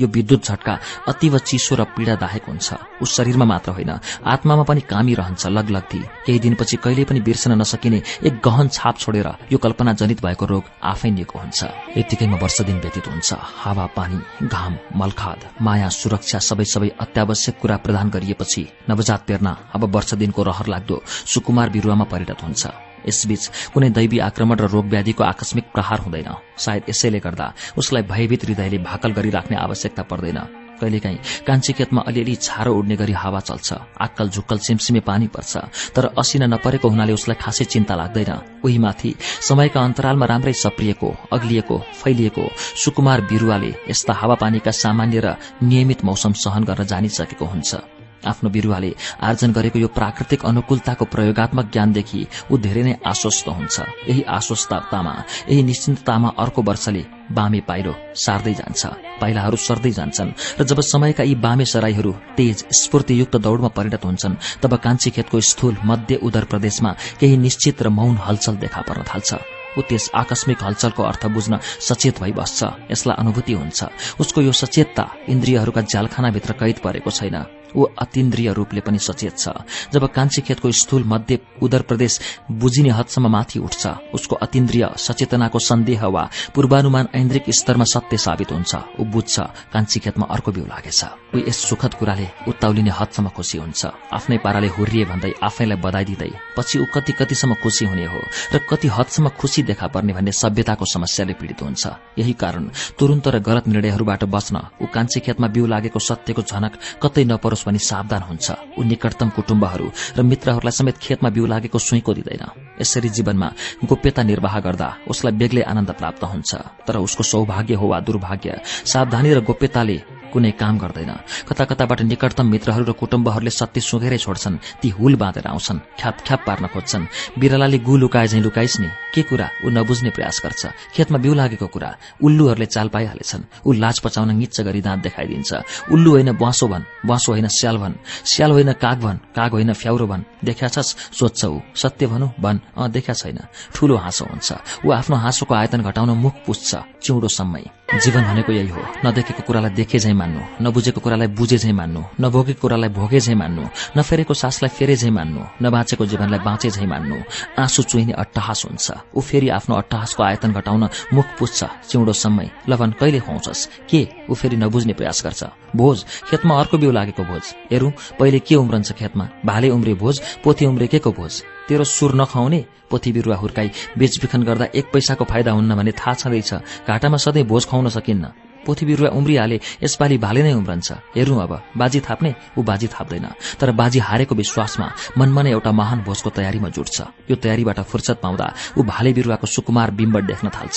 यो 0.00 0.06
विद्युत 0.06 0.44
झट्का 0.44 0.78
अतीव 1.08 1.38
चिसो 1.38 1.74
र 1.74 1.84
पीड़ादायक 1.96 2.44
हुन्छ। 2.48 2.68
उस 3.02 3.16
शरीरमा 3.16 3.44
मात्र 3.44 3.70
होइन 3.72 3.90
आत्मामा 4.24 4.62
पनि 4.62 4.80
कामी 4.80 5.14
रहन्छ 5.14 5.46
लगलग्दी 5.48 6.00
केही 6.26 6.38
दिनपछि 6.38 6.76
कहिले 6.76 7.04
पनि 7.04 7.20
बिर्सन 7.20 7.52
नसकिने 7.60 8.02
एक 8.26 8.40
गहन 8.44 8.68
छाप 8.68 8.98
छोडेर 8.98 9.28
यो 9.52 9.58
कल्पना 9.58 9.92
जनित 9.92 10.22
भएको 10.24 10.46
रोग 10.46 10.64
आफै 10.82 11.10
निको 11.10 11.38
हुन्छ। 11.38 11.60
यतिकैमा 11.98 12.36
वर्ष 12.42 12.60
दिन 12.62 12.78
व्यतीत 12.80 13.06
हुन्छ। 13.08 13.28
हावा 13.62 13.86
पानी 13.96 14.18
घाम 14.46 14.78
मलखाद 14.96 15.40
माया 15.60 15.88
सुरक्षा 15.90 16.38
सबै 16.38 16.64
सबै 16.64 16.88
अत्यावश्यक 17.00 17.58
कुरा 17.60 17.76
प्रदान 17.84 18.10
गरिएपछि 18.10 18.66
नवजात 18.90 19.26
प्रेरणा 19.26 19.56
अब 19.74 19.84
वर्ष 19.94 20.14
दिनको 20.14 20.42
रहर 20.42 20.66
लाग्दो 20.68 21.02
सुकुमार 21.06 21.68
बिरुवामा 21.70 22.04
परिणत 22.04 22.42
हुन्छ। 22.42 22.87
यसबीच 23.06 23.72
कुनै 23.74 23.90
दैवी 23.90 24.18
आक्रमण 24.28 24.56
र 24.58 24.66
रोगव्याधिको 24.68 25.24
आकस्मिक 25.24 25.64
प्रहार 25.74 25.98
हुँदैन। 26.00 26.30
सायद 26.58 26.82
यसैले 26.88 27.18
गर्दा 27.20 27.46
उसलाई 27.78 28.02
भयभीत 28.02 28.44
हृदयले 28.44 28.78
भाकल 28.82 29.10
गरिराख्ने 29.12 29.56
आवश्यकता 29.56 30.02
पर्दैन। 30.02 30.40
कहिलेकाहीँ 30.78 31.18
कान्छी 31.42 31.72
खेतमा 31.74 32.00
अलिअलि 32.06 32.34
छारो 32.38 32.70
उड्ने 32.70 32.96
गरी 32.96 33.12
हावा 33.12 33.40
चल्छ 33.40 33.68
आक्कल 33.98 34.28
झुक्कल 34.30 34.58
सिमसिमे 34.62 35.00
पानी 35.02 35.26
पर्छ 35.26 35.56
तर 35.90 36.14
असिना 36.14 36.46
नपरेको 36.46 36.88
हुनाले 36.88 37.12
उसलाई 37.18 37.34
खासै 37.34 37.64
चिन्ता 37.66 37.94
लाग्दैन। 37.98 38.62
उही 38.62 38.78
माथि 38.78 39.10
समयका 39.42 39.80
अन्तरालमा 39.82 40.26
राम्रै 40.26 40.54
सप्रिएको 40.54 41.08
अग्लिएको 41.34 41.78
फैलिएको 41.98 42.44
सुकुमार 42.78 43.20
बिरुवाले 43.26 43.74
यस्ता 43.90 44.12
हावापानीका 44.14 44.70
सामान्य 44.70 45.18
र 45.18 45.34
नियमित 45.66 46.04
मौसम 46.04 46.32
सहन 46.38 46.62
गर्न 46.62 46.86
जानिसकेको 46.86 47.44
हुन्छ। 47.44 47.97
आफ्नो 48.26 48.50
बिरुवाले 48.50 48.90
आर्जन 49.22 49.52
गरेको 49.52 49.78
यो 49.78 49.88
प्राकृतिक 49.88 50.44
अनुकूलताको 50.44 51.04
प्रयोगात्मक 51.04 51.66
ज्ञानदेखि 51.72 52.26
ऊ 52.50 52.56
धेरै 52.58 52.82
नै 52.82 52.94
आश्वस्त 53.06 53.48
हुन्छ। 53.48 53.76
यही 54.08 54.22
आश्वस्ततामा 54.38 55.14
यही 55.50 55.62
निश्चिन्ततामा 55.62 56.28
अर्को 56.38 56.62
वर्षले 56.62 57.04
बामे 57.28 57.60
पाइलो 57.60 57.92
सार्दै 58.16 58.54
जान्छ 58.54 58.86
पाइलाहरू 59.20 59.56
सर्दै 59.58 59.90
जान्छन् 59.92 60.32
र 60.60 60.64
जब 60.64 60.80
समयका 60.80 61.24
यी 61.24 61.34
बामे 61.36 61.64
सराईहरू 61.64 62.12
तेज 62.36 62.64
स्फूर्तियुक्त 62.72 63.36
दौड़मा 63.36 63.68
परिणत 63.76 64.04
हुन्छन् 64.04 64.40
तब 64.62 64.74
कान्छी 64.84 65.10
खेतको 65.10 65.40
स्थूल 65.50 65.76
मध्य 65.84 66.14
उदर 66.22 66.44
प्रदेशमा 66.44 66.92
केही 67.20 67.36
निश्चित 67.36 67.82
र 67.82 67.88
मौन 67.88 68.16
हलचल 68.26 68.56
देखा 68.56 68.80
पर्न 68.88 69.02
थाल्छ। 69.04 69.30
ऊ 69.78 69.80
त्यस 69.88 70.10
आकस्मिक 70.14 70.62
हलचलको 70.64 71.02
अर्थ 71.02 71.26
बुझ्न 71.28 71.58
सचेत 71.60 72.20
भई 72.20 72.32
बस्छ 72.32 72.90
यसलाई 72.90 73.16
अनुभूति 73.18 73.52
हुन्छ। 73.52 73.78
उसको 74.20 74.40
यो 74.42 74.52
सचेतता 74.52 75.04
इन्द्रियहरूका 75.28 75.80
जालखानाभित्र 75.92 76.52
कैद 76.58 76.78
परेको 76.82 77.10
छैन। 77.10 77.36
ऊ 77.76 77.84
अतीन्द्रिय 77.98 78.52
रूपले 78.52 78.80
पनि 78.80 78.98
सचेत 78.98 79.38
छ। 79.38 79.48
जब 79.92 80.06
कान्छी 80.08 80.42
खेतको 80.42 80.70
स्थूल 80.72 81.04
मध्य 81.06 81.38
उदर 81.62 81.82
प्रदेश 81.82 82.18
बुझिने 82.52 82.90
हदसम्म 82.90 83.28
माथि 83.28 83.58
उठ्छ 83.58 83.86
उसको 84.14 84.36
अतीन्द्रिय 84.38 84.88
सचेतनाको 84.98 85.58
सन्देह 85.60 86.06
वा 86.06 86.28
पूर्वानुमान 86.54 87.08
ऐन्द्रिक 87.14 87.50
स्तरमा 87.50 87.84
सत्य 87.84 88.16
साबित 88.18 88.52
हुन्छ। 88.52 88.74
ऊ 89.00 89.04
बुझ्छ 89.06 89.40
कान्छी 89.72 90.00
खेतमा 90.00 90.26
अर्को 90.30 90.52
बिउ 90.52 90.66
लागेछ। 90.66 91.04
ऊ 91.34 91.38
यस 91.48 91.58
सुखद 91.68 91.94
कुराले 91.94 92.28
उत्ताउलिने 92.48 92.90
हदसम्म 92.90 93.28
खुसी 93.36 93.58
हुन्छ। 93.58 93.86
आफ्नै 94.12 94.38
पाराले 94.44 94.68
हुर्रिए 94.76 95.04
भन्दै 95.04 95.32
आफैलाई 95.42 95.78
बधाई 95.78 96.04
दिँदै 96.04 96.30
पछि 96.56 96.78
ऊ 96.78 96.84
कति 96.94 97.12
कतिसम्म 97.12 97.54
खुसी 97.62 97.84
हुने 97.84 98.06
हो 98.06 98.20
र 98.54 98.58
कति 98.70 98.88
हदसम्म 98.88 99.28
खुसी 99.38 99.62
देखा 99.62 99.86
पर्ने 99.88 100.12
भन्ने 100.12 100.32
सभ्यताको 100.32 100.84
समस्याले 100.86 101.32
पीड़ित 101.34 101.62
हुन्छ। 101.62 101.86
यही 102.18 102.32
कारण 102.32 102.70
तुरन्त 102.98 103.28
र 103.28 103.38
गलत 103.38 103.68
निर्णयहरूबाट 103.68 104.24
बच्न 104.26 104.56
ऊ 104.82 104.86
कान्छी 104.88 105.20
खेतमा 105.20 105.48
बिउ 105.48 105.66
लागेको 105.66 105.98
सत्यको 106.00 106.42
झनक 106.42 106.72
कतै 107.02 107.24
नपरोस् 107.24 107.57
नहोस् 107.58 107.66
भनी 107.66 107.78
सावधान 107.80 108.22
हुन्छ। 108.22 108.78
ऊ 108.78 108.82
निकटतम 108.82 109.28
कुटुम्बहरू 109.34 109.86
र 110.18 110.22
मित्रहरूलाई 110.22 110.70
समेत 110.70 110.96
खेतमा 111.02 111.28
बिउ 111.30 111.46
लागेको 111.46 111.78
सुइको 111.78 112.14
दिँदैन। 112.14 112.44
यसरी 112.78 113.08
जीवनमा 113.10 113.48
गोप्यता 113.82 114.22
निर्वाह 114.22 114.54
गर्दा 114.60 114.88
उसलाई 115.10 115.32
बेग्लै 115.34 115.62
आनन्द 115.62 115.90
प्राप्त 115.98 116.22
हुन्छ। 116.22 116.50
तर 116.86 116.96
उसको 117.02 117.22
सौभाग्य 117.22 117.74
हो 117.74 117.86
वा 117.88 117.98
दुर्भाग्य 118.00 118.50
सावधानी 118.62 119.34
र 119.34 119.40
गोप्यताले 119.42 120.17
कुनै 120.32 120.50
काम 120.52 120.78
गर्दैन। 120.78 121.12
कता 121.48 121.64
कताबाट 121.64 122.00
निकटतम 122.02 122.46
मित्रहरू 122.46 122.84
र 122.84 122.92
कुटुम्बहरूले 122.92 123.50
सत्य 123.50 123.80
सुँघेरै 123.80 124.18
छोड्छन्। 124.18 124.56
ती 124.82 124.88
हुल 124.88 125.14
बाँधेर 125.16 125.46
आउँछन् 125.46 125.78
ख्याप 126.00 126.16
ख्याप 126.26 126.40
पार्न 126.46 126.66
खोज्छन्। 126.66 127.08
बिरालाले 127.38 127.78
गु 127.78 127.96
लुकाए 127.96 128.26
झैँ 128.28 128.40
लुकाइस् 128.40 128.80
नि 128.80 128.88
के 129.14 129.22
कुरा? 129.22 129.48
ऊ 129.64 129.68
नबुझ्ने 129.70 130.10
प्रयास 130.10 130.40
गर्छ। 130.44 130.62
खेतमा 130.94 131.18
बिउ 131.18 131.34
लागेको 131.34 131.66
कुरा। 131.66 131.90
उल्लुहरूले 132.22 132.66
चाल 132.66 132.88
पाइहालेछन्। 132.88 133.42
ऊ 133.66 133.72
लाज 133.72 133.96
पचाउन 134.00 134.36
निच्च 134.36 134.60
गरी 134.60 134.80
दाँत 134.80 135.00
देखाइदिन्छ। 135.02 135.50
उल्लु 135.92 136.10
होइन 136.10 136.30
बाँसो 136.36 136.66
भन् 136.68 136.84
बाँसो 137.06 137.32
होइन 137.32 137.48
स्याल 137.48 137.76
भन्। 137.78 137.94
स्याल 138.24 138.50
होइन 138.50 138.72
काग 138.72 138.98
भन् 139.00 139.18
काग 139.36 139.50
होइन 139.52 139.72
फ्याउरो 139.72 140.06
भन्। 140.06 140.22
देखा 140.44 140.68
छस् 140.68 140.96
सोध्छ 141.18 141.44
ऊ 141.44 141.60
सत्य 141.74 142.06
भनौ? 142.06 142.28
भन्। 142.40 142.58
अँ 142.76 142.90
देखा 142.90 143.12
छैन। 143.12 143.38
ठूलो 143.74 143.96
हाँसो 143.96 144.24
हुन्छ। 144.24 144.52
ऊ 144.86 144.90
आफ्नो 144.92 145.16
हाँसोको 145.16 145.54
आयतन 145.54 145.82
घटाउन 145.82 146.10
मुख 146.18 146.34
पुस्छ। 146.46 146.76
चिउँडोसम्मै 147.02 147.64
जीवन 147.88 148.22
भनेको 148.22 148.52
यही 148.52 148.68
हो। 148.68 148.82
नदेखेको 149.04 149.42
कुरालाई 149.42 149.70
देखे 149.70 149.98
झैँ 149.98 150.14
मान्नु। 150.28 150.68
नबुझेको 150.68 151.00
कुरालाई 151.00 151.28
बुझे 151.28 151.58
झै 151.58 151.72
मान्नु। 151.72 152.02
नभोगेको 152.20 152.60
कुरालाई 152.60 152.90
भोगे 152.92 153.20
झै 153.20 153.34
मान्नु। 153.34 153.62
नफेरेको 153.96 154.34
सासलाई 154.34 154.70
फेरे 154.76 154.96
झै 154.96 155.10
मान्नु। 155.10 155.40
नबाँचेको 155.62 156.04
जीवनलाई 156.06 156.40
बाँचे 156.44 156.70
झै 156.70 156.86
मान्नु। 156.86 157.16
आँसु 157.58 157.82
चुइने 157.82 158.12
अट्टहास 158.12 158.64
हुन्छ। 158.64 158.86
ऊ 159.16 159.20
फेरि 159.20 159.48
आफ्नो 159.48 159.74
अट्टहासको 159.76 160.22
आयतन 160.22 160.52
घटाउन 160.52 160.88
मुख 161.12 161.26
पुच्छछ 161.38 161.64
चिउँडो 161.88 162.12
समय 162.12 162.50
लभन 162.68 162.90
कहिले 163.00 163.20
खुवाउँछस् 163.20 163.68
के? 163.88 164.00
ऊ 164.28 164.34
फेरि 164.34 164.56
नबुझ्ने 164.56 164.92
प्रयास 164.92 165.24
गर्छ। 165.24 165.44
भोज। 165.76 166.04
खेतमा 166.28 166.58
अर्को 166.60 166.78
बिउ 166.78 166.90
लागेको 166.92 167.22
भोज। 167.24 167.44
हेरौँ 167.72 167.92
पहिले 168.18 168.38
के 168.38 168.54
उम्रन्छ 168.54 168.92
खेतमा? 168.92 169.28
भाले 169.44 169.70
उम्रे 169.70 169.94
भोज 169.94 170.20
पोथी 170.44 170.66
उम्रेकेको 170.66 171.12
भोज? 171.12 171.42
तेरो 171.68 171.84
सुर 171.84 172.14
नखाउने 172.14 172.64
पोथी 172.90 173.12
बिरुवा 173.12 173.36
हुर्काई 173.36 173.70
बेचबिखन 173.98 174.42
गर्दा 174.42 174.66
एक 174.74 174.90
पैसाको 174.92 175.24
फाइदा 175.24 175.52
हुन्न 175.52 175.76
भने 175.76 175.92
थाहा 175.92 176.14
छँदैछ। 176.14 176.54
घाटामा 176.88 177.16
सधैँ 177.16 177.44
भोज 177.44 177.64
खुवाउन 177.66 177.88
सकिन्न। 177.88 178.47
पोथी 178.68 178.84
बिरुवा 178.84 179.10
उम्रिहाले 179.16 179.56
यसपालि 179.80 180.16
भाले 180.20 180.42
नै 180.44 180.52
उम्रन्छ। 180.52 181.16
हेरौँ 181.16 181.40
अब 181.40 181.52
बाजी 181.72 182.00
थाप्ने 182.04 182.30
ऊ 182.58 182.62
बाजी 182.62 182.86
थाप्दैन। 182.92 183.26
तर 183.56 183.72
बाजी 183.72 183.98
हारेको 183.98 184.34
विश्वासमा 184.36 184.86
मनमा 185.16 185.42
नै 185.42 185.50
एउटा 185.56 185.72
महान 185.72 185.98
भोजको 186.04 186.30
तयारीमा 186.36 186.68
जुट्छ। 186.68 186.96
यो 187.30 187.36
तयारीबाट 187.40 187.80
फुर्सद 187.88 188.16
पाउँदा 188.20 188.46
ऊ 188.76 188.82
भाले 188.84 189.12
बिरुवाको 189.16 189.46
सुकुमार 189.48 189.90
बिम्ब 189.96 190.20
देख्न 190.28 190.48
थाल्छ। 190.52 190.76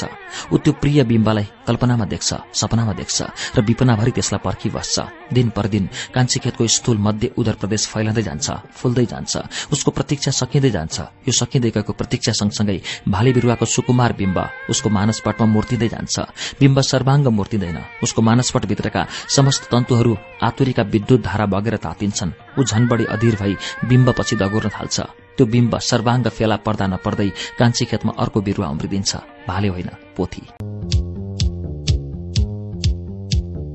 ऊ 0.53 0.55
त्यो 0.63 0.71
प्रिय 0.79 1.03
बिम्बलाई 1.03 1.45
कल्पनामा 1.67 2.05
देख्छ 2.07 2.29
सपनामा 2.55 2.93
देख्छ 2.95 3.17
र 3.55 3.59
विपनाभरि 3.61 4.11
त्यसलाई 4.15 4.39
पर्खिबस्छ 4.39 4.95
दिन 5.35 5.49
परदिन 5.51 5.85
कान्छी 6.15 6.39
खेतको 6.39 6.67
स्थूल 6.67 6.97
मध्य 6.97 7.31
उदर 7.35 7.55
प्रदेश 7.59 7.87
फैलाउँदै 7.91 8.23
जान्छ 8.23 8.47
फुल्दै 8.79 9.05
जान्छ। 9.11 9.33
उसको 9.73 9.91
प्रतीक्षा 9.91 10.31
सकिँदै 10.31 10.71
जान्छ। 10.71 10.95
यो 11.27 11.31
सकिँदै 11.31 11.71
गएको 11.75 11.93
प्रतीक्षा 11.93 12.31
सँगसँगै 12.31 12.77
भाले 13.07 13.31
बिरुवाको 13.33 13.65
सुकुमार 13.65 14.13
बिम्ब 14.13 14.37
उसको 14.69 14.87
मानसपटमा 14.89 15.45
मूर्तिँदै 15.45 15.89
जान्छ। 15.89 16.15
बिम्ब 16.59 16.77
सर्वाङ्ग 16.81 17.27
मूर्तिँदैन। 17.27 17.80
उसको 18.03 18.21
मानसपटभित्रका 18.21 19.05
समस्त 19.29 19.69
तन्तुहरू 19.71 20.17
आतुरीका 20.43 20.83
विद्युत 20.83 21.21
धारा 21.21 21.45
बगेर 21.45 21.75
तातिन्छन्। 21.77 22.31
ऊ 22.59 22.63
झन 22.63 22.87
बढी 22.87 23.05
अधीर 23.05 23.35
भई 23.35 23.55
बिम्बपछि 23.85 24.35
दगोर्न 24.35 24.69
थाल्छ। 24.69 24.99
त्यो 25.37 25.45
बिम्ब 25.45 25.77
सर्वाङ्ग 25.79 26.27
फेला 26.27 26.55
पर्दा 26.55 26.87
नपर्दै 26.87 27.29
कान्छी 27.59 27.85
खेतमा 27.85 28.11
अर्को 28.19 28.41
बिरुवा 28.41 28.67
उम्रिदिन्छ। 28.69 29.15
भाले 29.47 29.67
होइन 29.67 29.89
पोथी। 30.17 30.43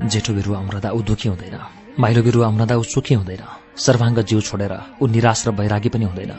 जेठो 0.07 0.33
बिरुवा 0.33 0.59
उम्रदा 0.59 0.89
ऊ 0.91 1.01
दुखी 1.01 1.29
हुँदैन। 1.29 1.57
माइलो 1.99 2.21
बिरुवा 2.23 2.47
उम्रदा 2.47 2.75
ऊ 2.77 2.83
सुखी 2.83 3.13
हुँदैन। 3.13 3.43
सर्वाङ्ग 3.77 4.21
जीव 4.21 4.41
छोडेर 4.41 4.73
ऊ 5.01 5.07
निराश 5.07 5.47
र 5.47 5.51
वैरागी 5.51 5.89
पनि 5.89 6.05
हुँदैन। 6.05 6.33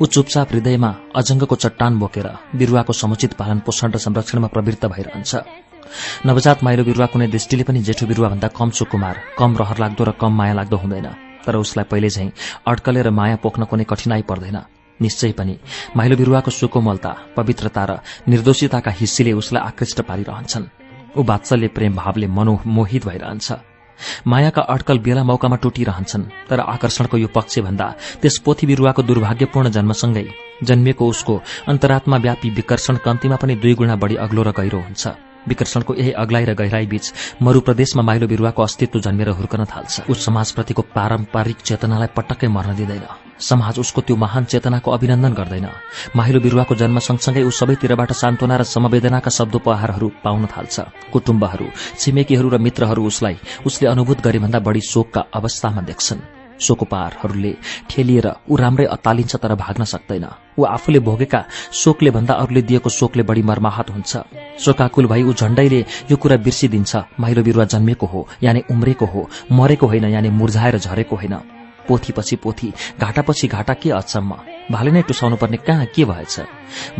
ऊ 0.00 0.06
चुपचाप 0.06 0.52
हृदयमा 0.52 0.90
अजङ्गको 1.16 1.56
चट्टान 1.56 1.98
बोकेर 1.98 2.28
बिरुवाको 2.54 2.92
समुचित 2.92 3.32
पालन 3.34 3.58
पोषण 3.58 3.90
र 3.92 3.98
संरक्षणमा 3.98 4.46
प्रवृत्त 4.46 4.86
भइरहन्छ। 4.86 5.32
नवजात 6.26 6.64
माइलो 6.64 6.84
बिरुवा 6.84 7.06
कुनै 7.06 7.26
दृष्टिले 7.28 7.64
पनि 7.64 7.80
जेठो 7.82 8.06
बिरुवाभन्दा 8.06 8.48
कम 8.58 8.70
सुकुमार 8.70 9.16
कम 9.38 9.56
रहर 9.56 9.78
लाग्दो 9.78 10.04
र 10.04 10.10
कम 10.20 10.32
माया 10.32 10.54
लाग्दो 10.54 10.76
हुँदैन। 10.76 11.08
तर 11.44 11.56
उसलाई 11.56 11.84
पहिले 11.90 12.08
झैं 12.08 12.30
अड्कलेर 12.66 13.10
माया 13.10 13.36
पोख्न 13.36 13.64
कुनै 13.64 13.84
कठिनाई 13.84 14.22
पर्दैन। 14.22 14.58
निश्चय 15.00 15.32
पनि 15.32 15.58
माइलो 15.96 16.16
बिरुवाको 16.16 16.50
सुकोमलता 16.50 17.10
पवित्रता 17.36 17.84
र 17.84 17.92
निर्दोषिताका 18.28 18.90
हिस्सीले 18.90 19.32
उसलाई 19.32 19.62
आकृष्ट 19.64 20.00
पारिरहन्छन्। 20.00 20.66
ऊ 21.16 21.22
वात्सल्य 21.22 21.68
प्रेम 21.68 21.94
भावले 21.94 22.26
मनोमोहित 22.26 23.06
भइरहन्छ। 23.06 23.52
मायाका 24.26 24.62
अड्कल 24.74 24.98
बेला 24.98 25.22
मौकामा 25.24 25.56
टुटिरहन्छन् 25.62 26.24
तर 26.50 26.60
आकर्षणको 26.60 27.16
यो 27.16 27.28
पक्षभन्दा 27.34 27.86
त्यस 28.22 28.38
पोथी 28.44 28.66
बिरुवाको 28.66 29.02
दुर्भाग्यपूर्ण 29.02 29.70
जन्मसँगै 29.70 30.26
जन्मिएको 30.62 31.04
उसको 31.06 31.34
अन्तरात्मा 31.68 32.16
व्यापी 32.16 32.50
विकर्षण 32.50 32.96
कम्तीमा 33.04 33.36
पनि 33.36 33.54
दुई 33.54 33.74
गुणा 33.74 33.96
बढी 33.96 34.16
अग्लो 34.16 34.42
र 34.42 34.50
गहिरो 34.50 34.80
हुन्छ। 34.80 35.33
विकर्षणको 35.48 35.94
यही 35.94 36.12
अग्लाइ 36.12 36.44
र 36.44 36.54
गहिराई 36.54 36.86
बीच 36.86 37.12
मरूप्रदेशमा 37.42 38.02
माइलो 38.02 38.26
बिरुवाको 38.26 38.62
अस्तित्व 38.62 39.00
जन्मेर 39.00 39.28
हुर्कन 39.28 39.64
थाल्छ। 39.64 40.10
ऊ 40.10 40.14
समाजप्रतिको 40.14 40.82
पारम्परिक 40.94 41.58
चेतनालाई 41.60 42.08
पटक्कै 42.16 42.48
मर्न 42.48 42.74
दिँदैन। 42.76 43.06
समाज 43.34 43.78
उसको 43.78 44.00
त्यो 44.00 44.16
महान 44.16 44.44
चेतनाको 44.44 44.90
अभिनन्दन 44.90 45.32
गर्दैन। 45.34 45.68
माहिलो 46.16 46.40
बिरुवाको 46.40 46.74
जन्म 46.74 46.98
सँगसँगै 46.98 47.42
ऊ 47.42 47.50
सबैतिरबाट 47.50 48.12
सान्त्वना 48.12 48.56
र 48.56 48.62
समवेदनाका 48.64 49.30
शब्दोपहारहरू 49.30 50.08
पाउन 50.24 50.46
थाल्छ। 50.46 50.80
कुटुम्बहरू 51.12 51.66
छिमेकीहरू 51.98 52.48
र 52.48 52.58
मित्रहरू 52.58 53.02
उसलाई 53.06 53.36
उसले 53.66 53.88
अनुभूत 53.88 54.18
गरेभन्दा 54.22 54.58
बढी 54.58 54.80
शोकका 54.80 55.20
अवस्थामा 55.34 55.82
देख्छन्। 55.82 56.33
शोकोपारहरूले 56.60 57.52
ठेलिएर 57.90 58.26
ऊ 58.50 58.56
राम्रै 58.56 58.84
अत्तालिन्छ 58.86 59.36
तर 59.36 59.54
भाग्न 59.54 59.84
सक्दैन। 59.84 60.26
ऊ 60.58 60.64
आफूले 60.64 60.98
भोगेका 60.98 61.44
शोकले 61.72 62.10
भन्दा 62.10 62.34
अरूले 62.34 62.62
दिएको 62.62 62.90
शोकले 62.90 63.22
बढी 63.22 63.42
मर्माहत 63.42 63.90
हुन्छ। 63.90 64.12
शोकाकुल 64.64 65.06
भई 65.06 65.22
ऊ 65.22 65.32
झण्डैले 65.32 65.80
यो 66.10 66.16
कुरा 66.16 66.36
बिर्सिदिन्छ 66.36 66.96
माइलो 67.20 67.42
बिरुवा 67.42 67.64
जन्मेको 67.64 68.06
हो 68.06 68.28
यानि 68.42 68.62
उम्रेको 68.70 69.06
हो 69.06 69.28
मरेको 69.52 69.86
होइन 69.86 70.04
यानि 70.04 70.30
मुर्झाएर 70.30 70.78
झरेको 70.78 71.16
होइन। 71.16 71.34
पोथीपछि 71.88 72.36
पोथी 72.36 72.72
घाटापछि 73.00 73.48
घाटा 73.48 73.74
के 73.74 73.90
अचम्म? 73.90 74.36
भाले 74.70 74.90
नै 74.90 75.02
टुसाउनु 75.02 75.36
पर्ने 75.36 75.56
कहाँ 75.56 75.86
के 75.86 76.04
भएछ? 76.04 76.40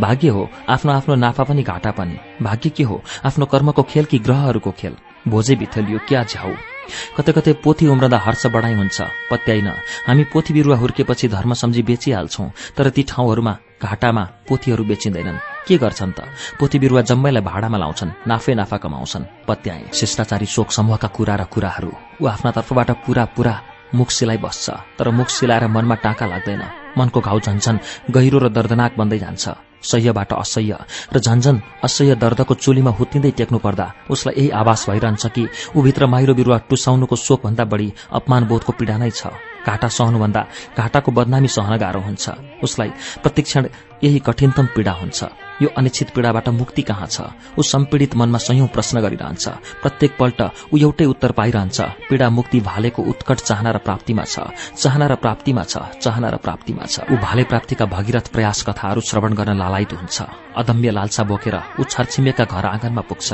भाग्य 0.01 0.29
हो 0.29 0.49
आफ्नो 0.69 0.93
आफ्नो 0.93 1.15
नाफा 1.15 1.45
पनि 1.45 1.63
घाटा 1.63 1.91
पनि। 1.91 2.19
भाग्य 2.43 2.71
के 2.71 2.83
हो 2.83 3.03
आफ्नो 3.25 3.47
कर्मको 3.47 3.83
खेल 3.83 4.05
कि 4.05 4.19
ग्रहहरूको 4.19 4.71
खेल? 4.71 4.97
भोजै 5.29 5.55
बिथलियो 5.57 5.99
क्या 6.09 6.25
झ्याउ? 6.25 6.74
कतै 7.17 7.33
कतै 7.37 7.53
पोथी 7.65 7.85
उम्रदा 7.87 8.19
हर्ष 8.27 8.47
बढाइ 8.55 8.75
हुन्छ। 8.75 8.99
पत्याइन 9.31 9.69
हामी 10.09 10.25
पोथी 10.33 10.53
बिरुवा 10.57 10.77
हुर्केपछि 10.77 11.27
धर्म 11.29 11.53
सम्झी 11.55 11.83
बेचिहाल्छौं 11.83 12.49
तर 12.77 12.87
ती 12.91 13.03
ठाउँहरूमा 13.11 13.55
घाटामा 13.85 14.25
पोथीहरू 14.49 14.85
बेचिँदैनन्। 14.85 15.39
के 15.67 15.77
गर्छन् 15.77 16.13
त? 16.17 16.21
पोथी 16.59 16.79
बिरुवा 16.79 17.03
जम्मैलाई 17.09 17.43
भाडामा 17.45 17.79
लाउँछन् 17.79 18.17
नाफै 18.29 18.55
नाफा 18.55 18.77
कमाउँछन्। 18.81 19.29
पत्याए 19.49 19.83
शिष्टाचारी 19.93 20.47
शोक 20.47 20.69
समूहका 20.73 21.09
कुरा 21.17 21.35
र 21.37 21.45
कुराहरू। 21.53 21.93
ऊ 22.21 22.25
आफ्ना 22.25 22.51
तर्फबाट 22.57 22.91
पूरा 23.05 23.25
पूरा 23.37 23.55
मुख 23.95 24.11
सिलाइ 24.11 24.39
बस्छ 24.45 24.67
तर 24.99 25.11
मुख 25.11 25.29
सिलाएर 25.29 25.67
मनमा 25.69 25.95
टाका 26.05 26.27
लाग्दैन। 26.27 26.63
मनको 26.99 27.21
घाउ 27.21 27.39
झन्छन् 27.41 27.83
गहिरो 28.15 28.39
र 28.39 28.49
दर्दनाक 28.49 28.93
बन्दै 28.99 29.19
जान्छ। 29.19 29.74
सह्यबाट 29.85 30.33
असह्य 30.33 30.77
र 31.15 31.19
झन्झन 31.19 31.57
असह्य 31.85 32.15
दर्दको 32.17 32.55
चुलीमा 32.55 32.91
हुत्तिँदै 32.99 33.31
टेक्नु 33.39 33.59
पर्दा 33.59 33.87
उसलाई 34.11 34.35
यही 34.37 34.51
आवास 34.61 34.81
भइरहन्छ 34.91 35.27
कि 35.27 35.45
ऊभित्र 35.77 36.07
माहिरो 36.07 36.35
बिरुवा 36.35 36.59
टुसाउनुको 36.69 37.17
शोकभन्दा 37.17 37.65
बढी 37.73 37.89
अपमानबोधको 38.13 38.73
पीडा 38.79 38.97
नै 38.99 39.11
छ। 39.11 39.33
घाटा 39.65 39.89
सहनुभन्दा 39.89 40.41
घाटाको 40.77 41.11
बदनामी 41.13 41.49
सहन 41.49 41.77
गाह्रो 41.81 42.01
हुन्छ। 42.01 42.25
उसलाई 42.65 42.91
प्रतिक्षण 43.23 43.63
यही 44.05 44.19
कठिनतम 44.19 44.67
पीडा 44.77 44.93
हुन्छ। 44.93 45.44
यो 45.63 45.69
अनिश्चित 45.77 46.11
पीडाबाट 46.11 46.49
मुक्ति 46.49 46.83
कहाँ 46.83 47.07
छ? 47.07 47.21
ऊ 47.59 47.63
सम्पीडित 47.63 48.15
मनमा 48.17 48.39
संयौं 48.39 48.67
प्रश्न 48.67 49.01
गरिरहन्छ। 49.01 49.49
प्रत्येक 49.83 50.17
पल्ट 50.19 50.41
ऊ 50.73 50.77
एउटै 50.77 51.05
उत्तर 51.05 51.33
पाइरहन्छ। 51.33 51.81
पीडा 52.11 52.31
मुक्ति 52.31 52.61
भालेको 52.61 53.03
उत्कट 53.03 53.39
चाहना 53.41 53.71
र 53.71 53.79
प्राप्तिमा 53.79 54.25
छ। 54.25 54.51
चाहना 54.75 55.07
र 55.07 55.15
प्राप्तिमा 55.15 55.63
छ। 55.63 55.75
चाहना 56.03 56.29
र 56.29 56.37
प्राप्तिमा 56.37 56.85
छ। 56.85 57.07
ऊ 57.07 57.17
भाले 57.17 57.45
प्राप्तिका 57.45 57.85
भगीरथ 57.87 58.33
प्रयास 58.33 58.63
कथाहरू 58.67 59.01
श्रवण 59.01 59.35
गर्न 59.35 59.59
लालायित 59.59 59.93
हुन्छ। 59.95 60.19
अदम्य 60.55 60.91
लालसा 60.91 61.23
बोकेर 61.23 61.57
ऊ 61.81 61.83
छरछिमेका 61.85 62.45
घर 62.45 62.67
आँगनमा 62.67 63.03
पुग्छ। 63.03 63.29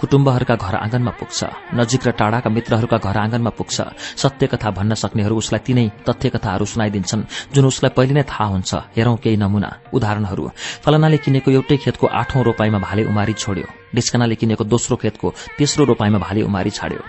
कुटुम्बहरूका 0.00 0.54
घर 0.56 0.74
आँगनमा 0.76 1.12
पुग्छ। 1.20 1.38
नजिक 1.74 2.02
र 2.06 2.10
टाढाका 2.12 2.50
मित्रहरूका 2.50 2.98
घर 2.98 3.16
आँगनमा 3.18 3.50
पुग्छ। 3.50 3.76
सत्य 4.16 4.46
कथा 4.46 4.70
भन्न 4.70 4.94
सक्नेहरू 4.94 5.36
उसलाई 5.36 5.60
तिनै 5.64 5.86
तथ्य 6.08 6.28
कथाहरू 6.28 6.64
सुनाइदिन्छन् 6.64 7.52
जुन 7.54 7.64
उसलाई 7.64 7.92
पहिले 7.96 8.14
नै 8.14 8.24
थाहा 8.24 8.44
हुन्छ। 8.52 8.70
हेरौं 8.96 9.16
केही 9.16 9.36
नमूना। 9.36 9.70
उदाहरणहरू। 9.92 10.44
फलनाले 10.84 11.16
किनेको 11.18 11.50
एउटै 11.58 11.76
खेतको 11.76 12.06
आठौं 12.06 12.42
रोपाईमा 12.44 12.78
भाले 12.78 13.02
उमारी 13.04 13.34
छोड्यो। 13.34 13.66
डिस्कनाले 13.88 14.34
किनेको 14.34 14.64
दोस्रो 14.64 14.96
खेतको 14.96 15.28
तेस्रो 15.58 15.84
रोपाईमा 15.84 16.18
भाले 16.18 16.42
उमारी 16.42 16.70
छाड्यो। 16.70 17.00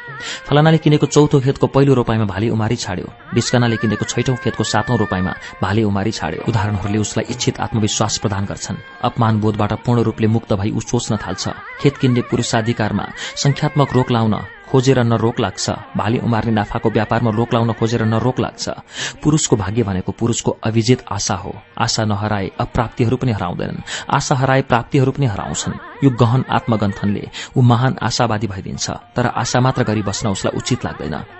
फलानाले 0.48 0.78
किनेको 0.78 1.06
चौथो 1.06 1.40
खेतको 1.40 1.68
पहिलो 1.68 1.94
रोपाईमा 1.94 2.26
भाले 2.26 2.50
उमारी 2.50 2.76
छाड्यो। 2.76 3.08
डिस्कनाले 3.34 3.78
किनेको 3.78 4.06
छैटौं 4.06 4.36
खेतको 4.44 4.64
सातौं 4.64 4.98
रोपाईमा 4.98 5.34
भाले 5.62 5.84
उमारी 5.84 6.12
छाड्यो। 6.12 6.48
उदाहरणहरूले 6.48 6.98
उसलाई 6.98 7.26
इच्छित 7.30 7.60
आत्मविश्वास 7.60 8.18
प्रदान 8.18 8.44
गर्छन्। 8.46 8.78
अपमान 9.04 9.40
बोधबाट 9.40 9.74
पूर्ण 9.84 10.00
रूपले 10.04 10.28
मुक्त 10.28 10.54
भई 10.54 10.72
ऊ 10.72 10.80
सोच्न 10.82 11.18
थाल्छ। 11.18 11.44
खेत 11.82 11.98
किन्ने 11.98 12.22
पुरूषाधिकारमा 12.32 13.06
संख्यात्मक 13.44 13.94
रोक 13.94 14.12
लाउन 14.12 14.36
खोजेर 14.70 15.00
न 15.04 15.14
रोक 15.14 15.40
लाग्छ। 15.40 15.70
भाले 15.98 16.18
उमार्ने 16.20 16.52
नाफाको 16.52 16.90
व्यापारमा 16.90 17.32
रोक 17.32 17.54
लाउन 17.54 17.74
खोजेर 17.74 18.06
न 18.06 18.14
रोक 18.14 18.40
लाग्छ। 18.40 18.70
पुरूषको 19.24 19.56
भाग्य 19.56 19.84
भनेको 19.84 20.12
पुरूषको 20.12 20.52
अभिजित 20.64 21.04
आशा 21.12 21.36
हो। 21.36 21.54
आशा 21.78 22.06
नहराए 22.06 22.52
अप्राप्तिहरू 22.60 23.18
पनि 23.18 23.32
हराउँदैनन्। 23.32 23.82
आशा 24.10 24.36
हराए 24.36 24.62
प्राप्तिहरू 24.62 25.12
पनि 25.12 25.26
हराउँछन्। 25.26 25.74
यो 26.04 26.10
गहन 26.10 26.46
आत्मगन्थनले 26.50 27.24
ऊ 27.58 27.62
महान 27.62 27.96
आशावादी 28.02 28.48
भइदिन्छ। 28.48 28.90
तर 29.16 29.26
आशा 29.26 29.60
मात्र 29.60 29.84
गरी 29.84 30.02
बस्न 30.02 30.30
उसलाई 30.30 30.58
उचित 30.58 30.86
लाग्दैन। 30.86 31.39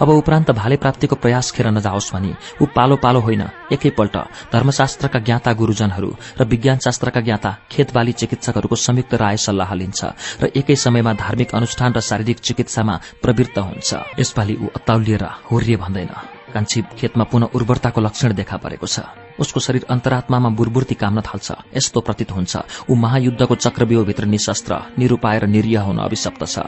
अब 0.00 0.08
उपरान्त 0.08 0.50
भाले 0.50 0.76
प्राप्तिको 0.76 1.16
प्रयास 1.16 1.50
खेर 1.50 1.66
नजाओस् 1.70 2.12
भनी। 2.14 2.34
ऊ 2.62 2.66
पालो 2.66 2.96
पालो 2.96 3.20
होइन 3.20 3.44
एकैपल्ट। 3.72 4.16
धर्मशास्त्रका 4.52 5.18
ज्ञाता 5.18 5.52
गुरूजनहरू 5.52 6.10
र 6.40 6.44
विज्ञान 6.44 6.78
शास्त्रका 6.78 7.20
ज्ञाता 7.20 7.50
खेतबाली 7.70 8.12
चिकित्सकहरूको 8.12 8.76
संयुक्त 8.76 9.14
राय 9.14 9.36
सल्लाह 9.36 9.74
लिन्छ 9.74 10.00
र 10.42 10.50
एकै 10.56 10.76
समयमा 10.76 11.12
धार्मिक 11.12 11.54
अनुष्ठान 11.54 11.92
र 11.92 12.00
शारीरिक 12.00 12.38
चिकित्सामा 12.38 13.00
प्रवृत्त 13.22 13.58
हुन्छ। 13.58 13.90
यसपालि 14.18 14.54
ऊ 14.56 14.66
अत्ताउलिएर 14.76 15.24
हुर्रिए 15.50 15.76
भन्दैन। 15.76 16.10
कान्छी 16.54 16.82
खेतमा 16.98 17.24
पुनः 17.24 17.52
उर्वरताको 17.54 18.00
लक्षण 18.00 18.32
देखा 18.32 18.56
परेको 18.56 18.86
छ। 18.86 19.25
उसको 19.40 19.60
शरीर 19.60 19.86
अन्तरात्मामा 19.90 20.48
बुरबुर्ती 20.48 20.94
काम्न 20.94 21.20
थाल्छ। 21.20 21.52
यस्तो 21.76 22.00
प्रतीत 22.00 22.30
हुन्छ। 22.32 22.56
ऊ 22.90 22.94
महायुद्धको 22.94 23.54
चक्रव्यूहभित्र 23.54 24.24
निशस्त्र 24.26 24.72
निरूपाएर 24.98 25.46
निरीह 25.46 25.80
हुन 25.80 25.98
अभिशप्त 25.98 26.44
छ। 26.44 26.58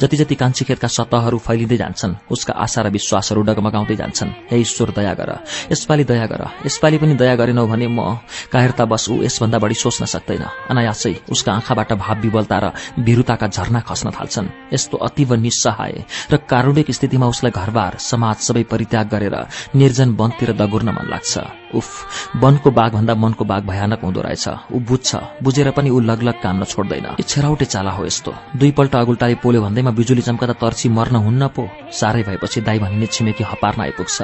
जति 0.00 0.16
जति 0.16 0.34
कान्छीखेतका 0.34 0.88
सतहहरू 0.88 1.38
फैलिँदै 1.38 1.76
जान्छन् 1.76 2.14
उसका 2.30 2.52
आशा 2.54 2.82
र 2.82 2.88
विश्वासहरू 2.90 3.42
डगमगाउँदै 3.42 3.96
जान्छन्। 3.96 4.30
हे 4.50 4.60
ईश्वर 4.60 4.90
दया 4.90 5.14
गर। 5.14 5.30
यसपालि 5.72 6.04
दया 6.04 6.26
गर। 6.26 6.42
यसपालि 6.66 6.98
पनि 6.98 7.14
दया 7.14 7.34
गरेनौ 7.36 7.66
भने 7.66 7.86
म 7.86 8.18
कायरता 8.52 8.84
बस 8.84 9.08
ऊ 9.10 9.22
यसभन्दा 9.22 9.58
बढी 9.58 9.74
सोच्न 9.74 10.04
सक्दैन। 10.04 10.44
अनायासै 10.70 11.14
उसका 11.30 11.52
आँखाबाट 11.52 11.92
भाव 11.92 12.20
विवलता 12.20 12.58
र 12.58 12.66
भिरुताका 12.98 13.46
झरना 13.46 13.80
खस्न 13.80 14.10
थाल्छन्। 14.10 14.48
यस्तो 14.72 14.96
अतीव 14.98 15.34
निस्सहाय 15.34 15.94
र 16.32 16.36
कारुणिक 16.50 16.90
स्थितिमा 16.90 17.26
उसलाई 17.26 17.52
घरबार 17.52 17.96
समाज 17.98 18.36
सबै 18.36 18.62
परित्याग 18.70 19.06
गरेर 19.08 19.36
निर्जन 19.74 20.16
वनतिर 20.18 20.52
दगुर्न 20.52 20.88
मन 20.90 21.06
लाग्छ। 21.10 21.59
उफ 21.74 22.36
वनको 22.42 22.70
बाघभन्दा 22.70 23.14
मनको 23.14 23.44
बाघ 23.44 23.62
भयानक 23.62 24.00
हुँदो 24.04 24.20
रहेछ। 24.20 24.48
ऊ 24.72 24.78
बुझ्छ 24.80 25.16
बुझेर 25.42 25.70
पनि 25.70 25.90
ऊ 25.90 26.00
लगलग 26.00 26.36
काम 26.42 26.60
न 26.60 26.64
छोड्दैन। 26.64 27.04
यो 27.04 27.22
छेराउटे 27.22 27.64
चाला 27.64 27.90
हो 27.90 28.04
यस्तो। 28.06 28.34
दुईपल्ट 28.56 28.94
अगुल्टाले 28.96 29.34
पोल्यो 29.34 29.62
भन्दैमा 29.62 29.90
बिजुली 29.90 30.22
चम्कदा 30.22 30.52
तर्सी 30.52 30.88
मर्न 30.88 31.16
हुन्न 31.16 31.48
पो। 31.48 31.68
साह्रै 31.92 32.22
भएपछि 32.22 32.60
दाई 32.60 32.78
भनिने 32.78 33.06
छिमेकी 33.06 33.44
हपार्न 33.44 33.80
आइपुग्छ। 33.80 34.22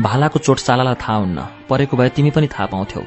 भालाको 0.00 0.38
चोट 0.38 0.58
चालालाई 0.58 0.94
थाहा 0.94 1.16
हुन्न। 1.18 1.38
परेको 1.68 1.96
भए 1.96 2.08
तिमी 2.08 2.30
पनि 2.30 2.46
थाहा 2.48 2.66
पाउँथ्यौ। 2.66 3.02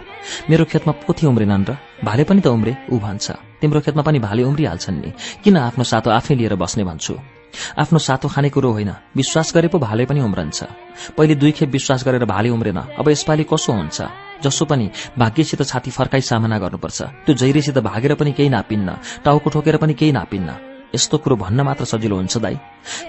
मेरो 0.49 0.65
खेतमा 0.65 0.93
पोथी 0.93 1.27
उम्रिनन् 1.27 1.65
र 1.65 1.77
भाले 2.03 2.23
पनि 2.23 2.41
त 2.41 2.47
उम्रे 2.47 2.77
ऊ 2.91 2.99
भन्छ। 2.99 3.31
तिम्रो 3.61 3.81
खेतमा 3.81 4.03
पनि 4.03 4.19
भाले 4.19 4.43
उम्रिहाल्छन् 4.43 5.01
नि। 5.01 5.11
किन 5.43 5.57
आफ्नो 5.57 5.83
सातो 5.83 6.09
आफै 6.11 6.35
लिएर 6.35 6.55
बस्ने 6.55 6.83
भन्छु? 6.83 7.40
आफ्नो 7.77 7.99
सातो 7.99 8.27
खाने 8.27 8.49
कुरो 8.49 8.71
होइन। 8.71 8.91
विश्वास 9.15 9.51
गरे 9.55 9.67
पो 9.67 9.79
भाले 9.79 10.05
पनि 10.05 10.19
उम्रन्छ। 10.19 10.63
पहिले 11.17 11.35
दुई 11.35 11.51
खेप 11.51 11.69
विश्वास 11.69 12.05
गरेर 12.05 12.25
भाले 12.25 12.49
उम्रेन। 12.49 12.77
अब 12.77 13.09
यसपालि 13.09 13.43
कसो 13.43 13.73
हुन्छ? 13.73 14.01
जसो 14.43 14.65
पनि 14.65 14.89
भाग्यसित 15.17 15.63
छाती 15.63 15.91
फर्काई 15.91 16.21
सामना 16.21 16.59
गर्नुपर्छ। 16.59 17.01
त्यो 17.01 17.35
जैरीसित 17.35 17.77
भागेर 17.77 18.15
पनि 18.15 18.31
केही 18.31 18.49
नापिन्न। 18.49 18.97
टाउको 19.25 19.49
ठोकेर 19.49 19.77
पनि 19.77 19.93
केही 19.93 20.11
नापिन्न। 20.11 20.55
यस्तो 20.95 21.17
कुरो 21.17 21.35
भन्न 21.35 21.61
मात्र 21.61 21.85
सजिलो 21.85 22.15
हुन्छ 22.15 22.37
दाई। 22.37 22.55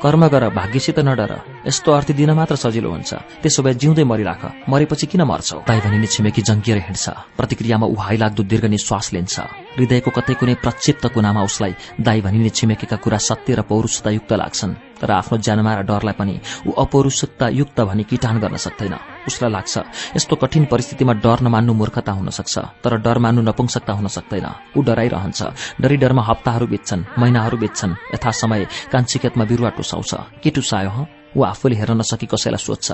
कर्म 0.03 0.29
गर 0.29 0.55
भाग्यसित 0.55 0.99
नडर। 0.99 1.41
यस्तो 1.67 1.93
अर्थी 1.93 2.13
दिन 2.13 2.31
मात्र 2.31 2.57
सजिलो 2.57 2.91
हुन्छ। 2.91 3.15
त्यसो 3.43 3.63
भए 3.63 3.75
जिउँदै 3.75 4.05
मरिराख। 4.05 4.69
मरेपछि 4.69 5.07
किन 5.07 5.23
मर्छौ? 5.23 5.59
दाई 5.67 5.81
भनिने 5.81 6.07
छिमेकी 6.07 6.43
जङ्गिएर 6.43 6.79
हिँड्छ। 6.79 7.09
प्रतिक्रियामा 7.37 7.87
ऊ 7.87 7.95
हाइलाग्दो 7.95 8.43
दीर्घ 8.43 8.65
निश्वास 8.65 9.13
लिन्छ। 9.13 9.41
हृदयको 9.77 10.11
कतै 10.11 10.35
कुनै 10.41 10.55
प्रक्षिप्त 10.65 11.05
कुनामा 11.15 11.43
उसलाई 11.43 11.73
दाई 12.01 12.21
भनिने 12.21 12.51
छिमेकीका 12.57 12.97
कुरा 13.05 13.19
सत्य 13.19 13.55
र 13.55 13.63
पौरुषतायुक्त 13.63 14.33
लाग्छन्। 14.33 14.73
तर 15.01 15.11
आफ्नो 15.11 15.37
ज्यानमा 15.39 15.73
र 15.75 15.83
डरलाई 15.83 16.15
पनि 16.15 16.35
ऊ 16.67 16.71
अपौरुषतायुक्त 16.85 17.79
भनी 17.81 18.05
किटान 18.11 18.37
गर्न 18.39 18.57
सक्दैन। 18.57 18.95
उसलाई 19.27 19.51
लाग्छ 19.51 19.75
यस्तो 20.17 20.35
कठिन 20.37 20.65
परिस्थितिमा 20.73 21.13
डर 21.25 21.39
नमान्नु 21.47 21.73
मूर्खता 21.75 22.13
हुन 22.13 22.29
सक्छ 22.31 22.55
तर 22.85 22.93
डर 23.03 23.19
मान्नु 23.19 23.43
नपुंसकता 23.43 23.93
हुन 23.93 24.07
सक्दैन 24.07 24.47
ऊ 24.77 24.81
डराइरहन्छ 24.83 25.41
डरी 25.83 25.97
डरमा 25.97 26.23
हप्ताहरू 26.23 26.67
बित्छन् 26.67 27.07
महिनाहरू 27.19 27.57
बित्छन् 27.59 27.99
यथा 28.15 28.31
समय 28.31 28.67
कान्छी 28.93 29.19
खेतमा 29.19 29.45
बिरुवा 29.51 29.71
टुसाउँछ। 29.79 30.13
के 30.43 30.51
टुसायो 30.51 31.22
ऊ 31.37 31.43
आफूले 31.43 31.77
हेर्न 31.77 31.97
नसकी 31.99 32.27
कसैलाई 32.27 32.59
सोध्छ। 32.59 32.89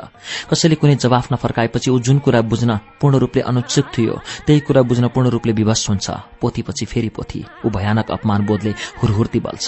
कसैले 0.51 0.74
कुनै 0.77 0.94
जवाफ 0.97 1.32
नफर्काएपछि 1.32 1.90
ऊ 1.90 1.98
जुन 1.98 2.19
कुरा 2.19 2.40
बुझ्न 2.43 2.70
पूर्ण 3.01 3.19
रूपले 3.19 3.43
अनुत्सुक 3.43 3.86
थियो 3.94 4.15
त्यही 4.47 4.60
कुरा 4.60 4.82
बुझ्न 4.82 5.09
पूर्ण 5.09 5.28
रूपले 5.31 5.52
विवश 5.52 5.89
हुन्छ। 5.89 6.06
पोथीपछि 6.40 6.85
फेरि 6.86 7.09
पोथी 7.10 7.44
ऊ 7.65 7.69
भयानक 7.69 8.10
अपमान 8.10 8.47
बोधले 8.47 8.73
हुरहुर्ती 9.02 9.40
बल्छ। 9.40 9.66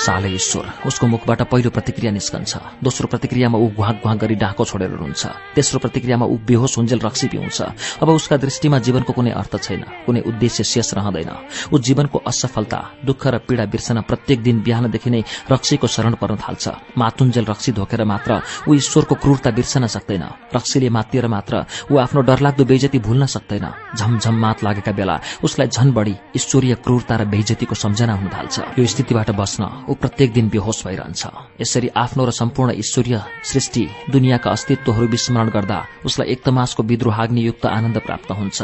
साले 0.00 0.28
ईश्वर 0.34 0.64
उसको 0.86 1.06
मुखबाट 1.06 1.42
पहिलो 1.50 1.70
प्रतिक्रिया 1.70 2.12
निस्कन्छ। 2.12 2.82
दोस्रो 2.84 3.06
प्रतिक्रियामा 3.08 3.58
ऊ 3.58 3.66
घुवाक 3.72 3.96
घुवाक 4.02 4.18
गरी 4.18 4.34
डाँको 4.34 4.64
छोडेर 4.64 4.90
रुन्छ। 4.92 5.26
तेस्रो 5.54 5.78
प्रतिक्रियामा 5.80 6.26
ऊ 6.26 6.36
बेहोस 6.46 6.76
हुन्जेल 6.78 7.00
रक्सी 7.00 7.26
पिउँछ 7.28 7.60
अब 8.02 8.08
उसका 8.10 8.36
दृष्टिमा 8.36 8.78
जीवनको 8.78 9.12
कुनै 9.12 9.30
अर्थ 9.32 9.56
छैन 9.56 9.82
कुनै 10.06 10.20
उद्देश्य 10.20 10.64
शेष 10.64 10.94
रहँदैन। 10.94 11.30
ऊ 11.72 11.78
जीवनको 11.78 12.18
असफलता 12.20 12.80
दुःख 13.04 13.26
र 13.26 13.38
पीड़ा 13.48 13.64
बिर्सन 13.66 14.00
प्रत्येक 14.02 14.42
दिन 14.42 14.60
बिहानदेखि 14.62 15.10
नै 15.10 15.22
रक्सीको 15.50 15.86
शरण 15.86 16.14
पर्न 16.20 16.36
थाल्छ। 16.36 16.68
मातुन्जेल 16.96 17.44
रक्सी 17.44 17.72
धोकेर 17.72 18.04
मात्र। 18.10 18.40
ऊ 18.68 18.74
ईश्वरको 18.74 19.14
क्रूरता 19.14 19.50
बिर्सन 19.50 19.86
सक्दैन। 19.86 20.24
रक्सीले 20.54 20.88
मातिएर 20.90 21.26
मात्र 21.26 21.64
ऊ 21.90 21.96
आफ्नो 21.96 22.20
डरलाग्दो 22.26 22.64
बेइजती 22.64 22.98
भुल्न 22.98 23.26
सक्दैन। 23.26 23.66
झमझम 23.96 24.34
मात 24.34 24.64
लागेका 24.64 24.92
बेला 24.92 25.16
उसलाई 25.44 25.68
झन 25.68 25.90
बढी 25.92 26.14
ईश्वरीय 26.36 26.74
क्रूरता 26.84 27.14
र 27.16 27.24
बेइजतीको 27.30 27.74
सम्झना 27.74 28.14
हुन 28.14 28.28
थाल्छ। 28.28 28.78
यो 28.78 28.86
स्थितिबाट 28.86 29.30
बस्न 29.30 29.62
ऊ 29.88 29.94
प्रत्येक 29.94 30.32
दिन 30.32 30.48
बेहोस 30.48 30.86
भइरहन्छ। 30.86 31.22
यसरी 31.60 31.88
आफ्नो 31.96 32.24
र 32.24 32.30
सम्पूर्ण 32.30 32.70
ईश्वरीय 32.78 33.16
सृष्टि 33.44 33.84
दुनियाँका 34.10 34.50
अस्तित्वहरू 34.50 35.06
विस्मरण 35.06 35.48
गर्दा 35.50 35.78
उसलाई 36.04 36.28
एकदमासको 36.32 36.82
विद्रोहाग्नि 36.82 37.46
युक्त 37.46 37.66
आनन्द 37.66 37.98
प्राप्त 38.06 38.30
हुन्छ। 38.32 38.58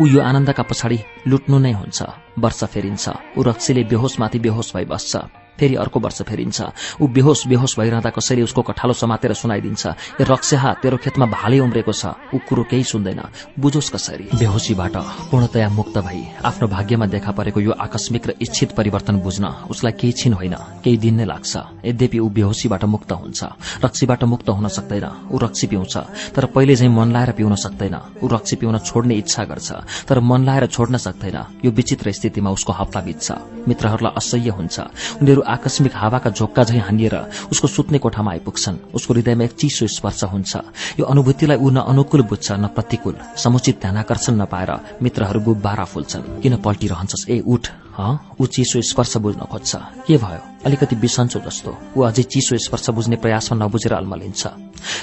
ऊ 0.00 0.06
यो 0.06 0.20
आनन्दका 0.20 0.62
पछाडि 0.62 0.98
लुट्नु 1.26 1.58
नै 1.58 1.72
हुन्छ। 1.72 1.98
वर्ष 2.38 2.64
फेरिन्छ। 2.64 3.04
ऊ 3.38 3.42
रक्सीले 3.42 3.82
बेहोसमाथि 3.90 4.38
बेहोस 4.38 4.72
भई 4.74 4.84
बस्छ 4.84 5.16
फेरि 5.58 5.74
अर्को 5.74 6.00
वर्ष 6.00 6.22
फेरिन्छ। 6.22 6.58
ऊ 7.00 7.06
बेहोस 7.08 7.46
बेहोस 7.46 7.74
भइरहँदा 7.78 8.10
कसैले 8.10 8.42
उसको 8.42 8.62
कठालो 8.62 8.94
समातेर 8.94 9.32
सुनाइदिन्छ। 9.34 9.86
ए 10.20 10.24
रक्स्याहा 10.24 10.72
तेरो 10.82 10.96
खेतमा 10.96 11.26
भाले 11.26 11.58
उम्रेको 11.58 11.92
छ। 11.92 12.14
ऊ 12.34 12.38
कुरो 12.48 12.62
केही 12.70 12.84
सुन्दैन। 12.84 13.20
बुझोस् 13.58 13.90
कसरी? 13.90 14.28
बेहोसीबाट 14.38 14.96
पूर्णतया 15.30 15.68
मुक्त 15.68 15.98
भई 15.98 16.20
आफ्नो 16.44 16.66
भाग्यमा 16.68 17.06
देखा 17.06 17.32
परेको 17.32 17.60
यो 17.60 17.72
आकस्मिक 17.72 18.26
र 18.26 18.30
इच्छित 18.40 18.72
परिवर्तन 18.72 19.16
बुझ्न 19.18 19.44
उसलाई 19.70 19.92
केही 19.92 20.12
छिन 20.12 20.32
होइन 20.32 20.54
केही 20.84 20.96
दिन 20.96 21.14
नै 21.18 21.24
लाग्छ। 21.24 21.56
यद्यपि 21.84 22.18
ऊ 22.18 22.28
बेहोसीबाट 22.28 22.84
मुक्त 22.84 23.12
हुन्छ। 23.12 23.40
रक्सीबाट 23.84 24.24
मुक्त 24.24 24.48
हुन 24.48 24.68
सक्दैन। 24.68 25.06
ऊ 25.30 25.36
रक्सी 25.38 25.66
पिउँछ। 25.66 25.94
तर 26.34 26.44
पहिले 26.54 26.74
झै 26.76 26.88
मन 26.88 27.12
लाएर 27.12 27.30
पिउन 27.32 27.54
सक्दैन। 27.54 27.96
ऊ 28.22 28.26
रक्सी 28.28 28.56
पिउन 28.56 28.78
छोड्ने 28.78 29.14
इच्छा 29.14 29.44
गर्छ। 29.44 29.68
तर 30.08 30.20
मन 30.20 30.44
लाएर 30.44 30.66
छोड्न 30.66 30.96
सक्दैन। 30.96 31.38
यो 31.64 31.70
विचित्र 31.70 32.12
स्थितिमा 32.12 32.50
उसको 32.50 32.72
हप्ता 32.72 33.00
बित्छ। 33.00 33.26
मित्रहरूलाई 33.68 34.12
असह्य 34.16 34.50
हुन्छ। 34.50 34.76
उनीहरू 35.20 35.42
आकस्मिक 35.48 35.92
हावाका 35.94 36.30
झोक्का 36.30 36.62
झै 36.64 36.78
हानिएर 36.78 37.16
उसको 37.50 37.66
सुत्ने 37.68 37.98
कोठामा 37.98 38.30
आइपुग्छन्। 38.30 38.76
उसको 38.94 39.14
हृदयमा 39.14 39.44
एक 39.44 39.52
चिसो 39.52 39.86
स्पर्श 39.88 40.24
हुन्छ। 40.24 40.52
यो 41.00 41.04
अनुभूतिलाई 41.04 41.56
ऊ 41.56 41.70
न 41.70 41.78
अनुकूल 41.88 42.22
बुझ्छ 42.22 42.52
न 42.52 42.66
प्रतिकूल। 42.68 43.16
समुचित 43.36 43.80
ध्यानाकर्षण 43.80 44.34
नपाएर 44.36 44.70
मित्रहरू 45.02 45.40
गुब्बारा 45.40 45.84
फुल्छन्। 45.84 46.40
किन 46.42 46.56
पल्टिरहन्छस्? 46.56 47.28
ए 47.30 47.40
उठ 47.40 47.68
ऊ 48.40 48.46
चिसो 48.46 48.80
स्पर्श 48.80 49.16
बुझ्न 49.16 49.40
खोज्छ। 49.50 49.74
के 50.06 50.16
भयो? 50.16 50.40
अलिकति 50.64 50.96
बिसन्चो 50.96 51.38
जस्तो। 51.40 51.70
ऊ 51.96 52.02
अझै 52.02 52.22
चिसो 52.22 52.56
स्पर्श 52.56 52.90
बुझ्ने 52.90 53.16
प्रयासमा 53.16 53.58
नबुझेर 53.58 53.92
अल्मलिन्छ। 53.92 54.46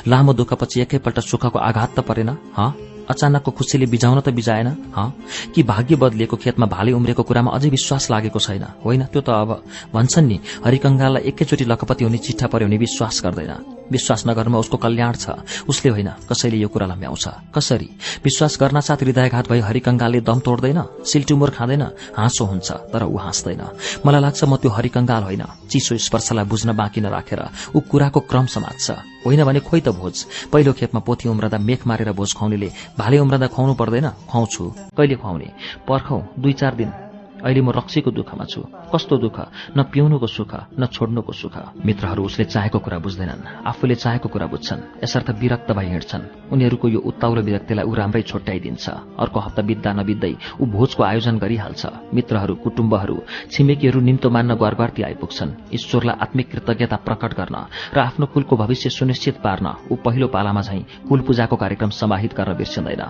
लामो 0.07 0.33
दुःखपछि 0.33 0.81
एकैपल्ट 0.81 1.19
सुखको 1.19 1.59
आघात 1.59 1.95
त 1.95 1.99
परेन 1.99 2.29
हँ? 2.57 2.94
अचानकको 3.09 3.51
खुसीले 3.51 3.85
बिजाउन 3.85 4.19
त 4.19 4.29
बिजाएन 4.29 4.67
हँ? 4.95 5.07
कि 5.55 5.63
भाग्य 5.63 5.95
बदलिएको 5.95 6.37
खेतमा 6.37 6.65
भाले 6.65 6.91
उम्रेको 6.91 7.23
कुरामा 7.23 7.51
अझै 7.51 7.69
विश्वास 7.69 8.11
लागेको 8.11 8.39
छैन? 8.39 8.65
होइन 8.85 9.03
त्यो 9.13 9.21
त 9.21 9.29
अब 9.29 9.63
भन्छन् 9.93 10.27
नि 10.27 10.39
हरिकङ्गाललाई 10.65 11.23
एकैचोटि 11.29 11.65
लखपति 11.65 12.03
हुने 12.03 12.17
चिठा 12.17 12.47
पर्यो 12.47 12.67
भने 12.67 12.77
विश्वास 12.77 13.21
गर्दैन। 13.23 13.53
विश्वास 13.91 14.23
नगर्नमा 14.27 14.57
उसको 14.57 14.77
कल्याण 14.77 15.13
छ। 15.13 15.29
उसले 15.69 15.91
होइन 15.91 16.09
कसैले 16.29 16.57
यो 16.57 16.67
कुरालाई 16.67 16.97
म्याउँछ 16.97 17.25
कसरी? 17.53 17.89
विश्वास 18.23 18.57
गर्न 18.59 18.79
साथ 18.81 18.99
हृदयघात 19.03 19.49
भई 19.49 19.59
हरिकङ्गालले 19.59 20.21
दम 20.21 20.39
तोड्दैन? 20.41 21.05
सिल्टुमोर 21.05 21.49
खाँदैन? 21.49 21.83
हाँसो 22.17 22.45
हुन्छ 22.45 22.71
तर 22.91 23.03
ऊ 23.05 23.17
हाँस्दैन। 23.17 23.61
मलाई 24.05 24.21
लाग्छ 24.21 24.43
म 24.43 24.57
त्यो 24.57 24.71
हरिकङ्गाल 24.71 25.23
होइन। 25.23 25.43
चिसो 25.69 25.97
स्पर्शलाई 25.97 26.45
बुझ्न 26.45 26.73
बाँकी 26.73 27.01
नराखेर 27.01 27.41
ऊ 27.75 27.79
कुराको 27.79 28.19
क्रम 28.19 28.45
समात्छ। 28.45 29.14
होइन 29.25 29.43
भने 29.43 29.59
खोइ 29.59 29.81
त 29.81 29.89
भोज। 29.89 30.15
पहिलो 30.53 30.73
खेपमा 30.73 30.99
पोथी 30.99 31.29
उम्रदा 31.29 31.57
मेख 31.57 31.87
मारेर 31.87 32.11
भोज 32.11 32.33
खुवाउनेले 32.33 32.69
भाले 32.97 33.17
उम्रदा 33.19 33.47
खुवाउनु 33.47 33.73
पर्दैन 33.73 34.09
खुवाउँछु। 34.29 34.63
कहिले 34.97 35.15
खुवाउने? 35.15 35.47
पर्खौ 35.87 36.17
दुई 36.39 36.53
चार 36.53 36.75
दिन। 36.75 37.04
अहिले 37.43 37.61
म 37.61 37.69
रक्सीको 37.69 38.11
दुःखमा 38.11 38.45
छु। 38.45 38.61
कस्तो 38.93 39.17
दुःख? 39.17 39.37
न 39.77 39.83
पिउनुको 39.83 40.27
सुख 40.27 40.51
न 40.79 40.85
छोड्नुको 40.85 41.33
सुख। 41.33 41.55
मित्रहरू 41.85 42.23
उसले 42.23 42.45
चाहेको 42.45 42.79
कुरा 42.79 42.99
बुझ्दैनन्। 42.99 43.67
आफूले 43.67 43.95
चाहेको 43.95 44.29
कुरा 44.29 44.47
बुझ्छन्। 44.47 45.03
यसर्थ 45.03 45.29
विरक्त 45.39 45.71
भई 45.71 45.85
हिँड्छन्। 45.85 46.51
उनीहरूको 46.51 46.87
यो 46.87 46.99
उत्ताउलो 46.99 47.41
विरक्तिलाई 47.41 47.85
ऊ 47.85 47.93
राम्रै 47.93 48.21
छोट्याइदिन्छ। 48.21 48.85
अर्को 49.19 49.39
हप्ता 49.39 49.61
बित्दा 49.61 49.91
नबित्दै 49.93 50.33
ऊ 50.61 50.65
भोजको 50.65 51.03
आयोजन 51.03 51.37
गरिहाल्छ। 51.37 51.85
मित्रहरू 52.13 52.55
कुटुम्बहरू 52.55 53.17
छिमेकीहरू 53.51 53.99
निम्तो 53.99 54.29
मान्न 54.29 54.55
घरघरती 54.55 55.01
आइपुग्छन्। 55.03 55.73
ईश्वरलाई 55.73 56.15
आत्मिक 56.21 56.47
कृतज्ञता 56.51 56.95
प्रकट 56.95 57.31
गर्न 57.33 57.55
र 57.93 57.97
आफ्नो 57.99 58.25
कुलको 58.25 58.55
भविष्य 58.55 58.89
सुनिश्चित 58.89 59.35
पार्न 59.43 59.91
ऊ 59.91 59.95
पहिलो 59.95 60.27
पालामा 60.27 60.61
झैं 60.61 61.07
कुल 61.09 61.19
पूजाको 61.21 61.55
कार्यक्रम 61.55 61.89
समाहित 61.89 62.33
गर्न 62.33 62.53
बिर्सिँदैन। 62.57 63.03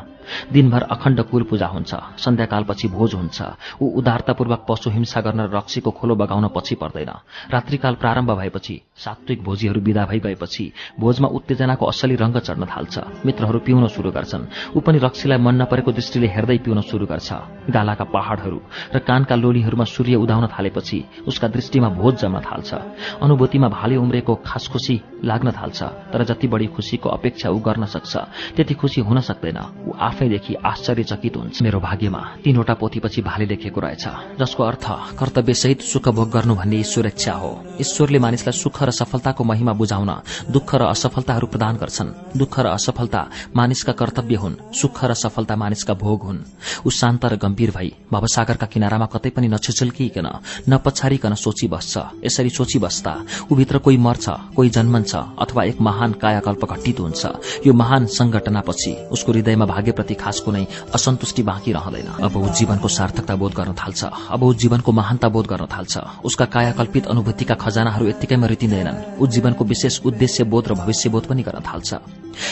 दिनभर 0.51 0.81
अखण्ड 0.81 1.21
कुल 1.29 1.43
पूजा 1.43 1.67
हुन्छ। 1.67 1.95
सन्ध्याकालपछि 2.17 2.87
भोज 2.87 3.13
हुन्छ। 3.13 3.41
ऊ 3.81 3.85
उदार 3.99 4.14
कठोरतापूर्वक 4.15 4.65
पशु 4.69 4.89
हिंसा 4.89 5.21
गर्न 5.21 5.51
रक्सीको 5.51 5.91
खोलो 5.91 6.15
बगाउन 6.15 6.47
पछि 6.55 6.75
पर्दैन। 6.75 7.11
रात्रिकाल 7.51 7.95
प्रारम्भ 7.95 8.31
भएपछि 8.31 8.75
सात्विक 8.95 9.43
भोजीहरू 9.43 9.81
विदा 9.81 10.05
भई 10.05 10.19
गएपछि 10.19 10.71
भोजमा 10.99 11.27
उत्तेजनाको 11.27 11.85
असली 11.85 12.15
रंग 12.15 12.37
चढ्न 12.39 12.65
थाल्छ। 12.65 12.95
मित्रहरू 13.25 13.59
पिउन 13.59 13.87
शुरू 13.87 14.11
गर्छन्। 14.11 14.47
ऊ 14.71 14.79
पनि 14.79 14.97
रक्सीलाई 15.03 15.37
मन 15.37 15.55
नपरेको 15.61 15.91
दृष्टिले 15.91 16.27
हेर्दै 16.27 16.57
पिउन 16.63 16.81
शुरू 16.81 17.05
गर्छ। 17.05 17.29
गालाका 17.67 18.05
पहाड़हरू 18.07 18.59
र 18.95 18.99
कानका 19.03 19.35
लोलीहरूमा 19.35 19.83
सूर्य 19.85 20.15
उदाउन 20.15 20.47
थालेपछि 20.47 20.99
उसका 21.27 21.47
दृष्टिमा 21.47 21.89
भोज 21.91 22.15
जम्न 22.23 22.39
थाल्छ। 22.39 22.71
अनुभूतिमा 23.19 23.67
भाले 23.67 23.95
उम्रेको 23.99 24.33
खास 24.47 24.67
खुसी 24.71 24.95
लाग्न 25.23 25.51
थाल्छ 25.51 25.83
तर 26.13 26.23
जति 26.23 26.47
बढी 26.47 26.67
खुसीको 26.71 27.09
अपेक्षा 27.09 27.49
ऊ 27.51 27.59
गर्न 27.59 27.85
सक्छ 27.85 28.13
त्यति 28.55 28.73
खुसी 28.79 29.01
हुन 29.01 29.19
सक्दैन। 29.19 29.59
ऊ 29.87 29.91
आफैदेखि 29.91 30.53
आश्चर्यचकित 30.63 31.35
हुन्छ। 31.35 31.61
मेरो 31.61 31.79
भाग्यमा 31.79 32.21
तीनवटा 32.43 32.73
पोथीपछि 32.79 33.21
भाले 33.21 33.45
लेखेको 33.45 33.81
रहेछ। 33.81 34.04
जसको 34.39 34.63
अर्थ 34.63 34.85
कर्तव्यसहित 35.19 35.81
सुख 35.81 36.07
भोग 36.09 36.29
गर्नु 36.31 36.55
भन्ने 36.55 36.79
इच्छा 36.79 37.33
हो। 37.33 37.51
ईश्वरले 37.81 38.19
मानिसलाई 38.19 38.53
सुख 38.53 38.83
र 38.83 38.91
सफलताको 38.91 39.43
महिमा 39.43 39.73
बुझाउन 39.73 40.11
दुःख 40.51 40.75
र 40.75 40.81
असफलताहरू 40.85 41.47
प्रदान 41.47 41.75
गर्छन्। 41.75 42.37
दुःख 42.37 42.59
र 42.59 42.65
असफलता 42.69 43.21
मानिसका 43.55 43.93
कर्तव्य 43.93 44.35
हुन् 44.35 44.55
सुख 44.73 45.03
र 45.03 45.13
सफलता 45.15 45.55
मानिसका 45.55 45.93
भोग 45.93 46.21
हुन्। 46.23 46.39
ऊ 46.85 46.89
शान्त 46.89 47.25
र 47.25 47.35
गम्भीर 47.35 47.71
भई 47.71 47.89
भवसागरका 48.11 48.67
किनारामा 48.67 49.05
कतै 49.13 49.29
पनि 49.29 49.47
नछिचल्किकन 49.47 50.27
नपछारिकन 50.69 51.33
सोची 51.35 51.67
बस्छ 51.67 51.93
यसरी 52.25 52.49
सोची 52.49 52.79
बस्दा 52.79 53.13
ऊभित्र 53.51 53.77
कोही 53.77 53.97
मर्छ 53.97 54.25
कोही 54.55 54.69
जन्मन्छ 54.69 55.15
अथवा 55.15 55.63
एक 55.63 55.81
महान 55.81 56.11
कायाकल्प 56.21 56.65
घटित 56.65 56.99
हुन्छ। 56.99 57.23
यो 57.65 57.73
महान 57.73 58.05
संगठनापछि 58.11 58.91
उसको 59.11 59.31
हृदयमा 59.31 59.65
भाग्यप्रति 59.65 60.15
खास 60.15 60.39
कुनै 60.39 60.65
असन्तुष्टि 60.93 61.43
बाँकी 61.43 61.71
रहँदैन। 61.71 62.07
अब 62.23 62.35
ऊ 62.35 62.47
जीवनको 62.49 62.87
सार्थकता 62.87 63.35
बोध 63.35 63.53
गर्न 63.53 63.73
थाल्छ। 63.73 63.94
अब 64.03 64.43
ऊ 64.43 64.53
जीवनको 64.53 64.91
महानता 64.91 65.29
बोध 65.29 65.47
गर्न 65.47 65.65
थाल्छ। 65.65 65.97
उसका 66.23 66.45
कायाकल्पित 66.45 67.05
अनुभूतिका 67.07 67.55
खजानाहरू 67.55 68.07
यत्तिकैमा 68.07 68.47
रितिँदैनन्। 68.47 69.21
ऊ 69.21 69.27
जीवनको 69.27 69.65
विशेष 69.65 70.01
उद्देश्य 70.05 70.43
बोध 70.43 70.67
र 70.67 70.73
भविष्य 70.73 71.09
बोध 71.09 71.25
पनि 71.25 71.43
गर्न 71.43 71.59
थाल्छ। 71.61 71.93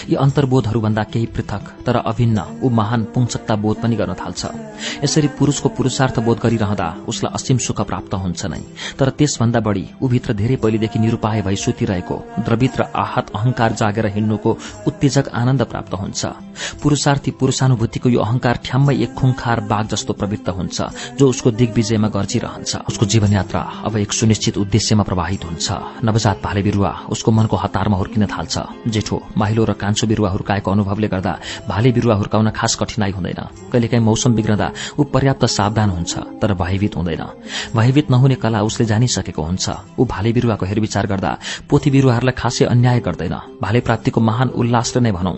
यी 0.09 0.15
अन्तर्बोधहरूभन्दा 0.15 1.03
केही 1.03 1.25
पृथक 1.25 1.63
तर 1.85 1.95
अभिन्न 2.03 2.39
ऊ 2.63 2.69
महान 2.69 3.03
पुंसकता 3.13 3.55
बोध 3.55 3.77
पनि 3.81 3.95
गर्न 3.95 4.13
थाल्छ। 4.13 4.41
यसरी 5.03 5.27
पुरूषको 5.39 5.69
पुरूषार्थ 5.69 6.19
बोध 6.19 6.37
गरिरहँदा 6.39 6.87
उसलाई 7.07 7.33
असीम 7.33 7.57
सुख 7.57 7.81
प्राप्त 7.81 8.13
हुन्छ 8.15 8.45
नै। 8.45 8.61
तर 8.99 9.09
त्यसभन्दा 9.17 9.59
बढ़ी 9.59 9.85
ऊभित्र 10.01 10.33
धेरै 10.33 10.55
पहिलेदेखि 10.55 10.99
निरूपाय 10.99 11.41
भई 11.41 11.55
सुतिरहेको 11.55 12.17
द्रवित 12.39 12.73
र 12.79 12.83
आहत 12.95 13.31
अहंकार 13.35 13.71
जागेर 13.73 14.07
हिँड्नुको 14.15 14.57
उत्तेजक 14.87 15.29
आनन्द 15.33 15.61
प्राप्त 15.63 15.93
हुन्छ। 15.93 16.21
पुरूषार्थी 16.81 17.31
पुरूषानुभूतिको 17.39 18.09
यो 18.09 18.19
अहंकार 18.19 18.59
ठ्याम्मै 18.65 18.95
एक 18.95 19.13
खुङखार 19.13 19.59
बाघ 19.69 19.85
जस्तो 19.87 20.13
प्रवृत्त 20.13 20.49
हुन्छ 20.49 20.77
जो 21.19 21.29
उसको 21.29 21.51
दिग्विजयमा 21.51 22.07
गर्जिरहन्छ। 22.07 22.71
उसको 22.89 23.05
जीवनयात्रा 23.05 23.61
अब 23.85 23.97
एक 23.97 24.13
सुनिश्चित 24.13 24.57
उद्देश्यमा 24.57 25.03
प्रवाहित 25.03 25.45
हुन्छ। 25.45 25.67
नवजात 26.03 26.41
भाले 26.43 26.61
बिरूवा 26.61 26.91
उसको 27.09 27.31
मनको 27.31 27.55
हतारमा 27.57 27.97
हुर्किन 27.97 28.25
थाल्छ। 28.27 28.55
जेठो 28.87 29.21
माहिलो 29.37 29.63
र 29.65 29.72
कान्छो 29.73 30.07
बिरूवा 30.07 30.29
हुर्काएको 30.29 30.71
अनुभवले 30.71 31.07
गर्दा 31.07 31.33
भाले 31.67 31.91
बिरूवा 31.91 32.15
हुर्काउन 32.15 32.49
खास 32.49 32.75
कठिनाई 32.75 33.11
हुँदैन। 33.11 33.41
कहिलेकाहीँ 33.71 34.03
मौसम 34.03 34.33
बिग्रदा 34.35 34.67
ऊ 34.99 35.03
पर्याप्त 35.13 35.45
सावधान 35.47 35.89
हुन्छ 35.89 36.13
तर 36.41 36.53
भयभीत 36.53 36.95
हुँदैन। 36.95 37.23
भयभीत 37.75 38.11
नहुने 38.11 38.35
कला 38.35 38.61
उसले 38.61 38.85
जानिसकेको 38.85 39.41
हुन्छ। 39.43 39.69
ऊ 39.99 40.05
भाले 40.05 40.31
बिरूवाको 40.33 40.65
हेरविचार 40.65 41.05
गर्दा 41.07 41.31
पोथी 41.69 41.89
बिरूवाहरूलाई 41.91 42.35
खासै 42.37 42.65
अन्याय 42.65 42.99
गर्दैन। 42.99 43.35
भाले 43.61 43.79
प्राप्तिको 43.79 44.21
महान 44.21 44.49
उल्लासले 44.55 45.01
नै 45.01 45.11
भनौं 45.11 45.35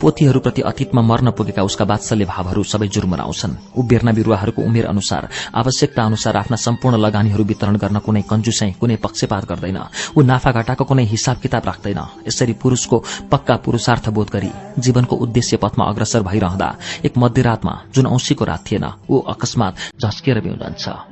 पोथीहरूप्रति 0.00 0.62
अतीतमा 0.62 1.02
मर्न 1.02 1.30
पुगेका 1.30 1.62
उसका 1.62 1.84
वात्सल्य 1.84 2.24
भावहरू 2.24 2.62
सबै 2.64 2.88
जुर्मराउँछन् 2.88 3.54
ऊ 3.76 3.82
बेर्ना 3.82 4.12
बिरूवाहरूको 4.12 4.62
उमेर 4.62 4.86
अनुसार 4.86 5.28
आवश्यकता 5.54 6.02
अनुसार 6.04 6.36
आफ्ना 6.36 6.56
सम्पूर्ण 6.56 6.96
लगानीहरू 6.98 7.44
वितरण 7.44 7.76
गर्न 7.76 7.98
कुनै 7.98 8.22
कंजुसै 8.30 8.70
कुनै 8.80 8.96
पक्षपात 8.96 9.44
गर्दैन। 9.44 9.78
ऊ 10.16 10.20
नाफा 10.22 10.50
घाटाको 10.52 10.84
कुनै 10.84 11.04
हिसाब 11.04 11.36
किताब 11.42 11.62
राख्दैन। 11.66 12.00
यसरी 12.28 12.52
पुरूषको 12.62 12.96
पक्का 13.30 13.54
पुरूषार्थ 13.74 14.08
बोध 14.14 14.28
गरी 14.30 14.50
जीवनको 14.78 15.16
उद्देश्य 15.16 15.56
पथमा 15.58 15.84
अग्रसर 15.90 16.22
भइरहँदा 16.22 16.68
एक 17.06 17.18
मध्यरातमा 17.18 17.72
जुन 17.94 18.06
औंसीको 18.06 18.44
रात 18.44 18.62
थिएन 18.70 18.86
ऊ 19.10 19.18
अकस्मात 19.34 19.98
झस्किएर 19.98 20.38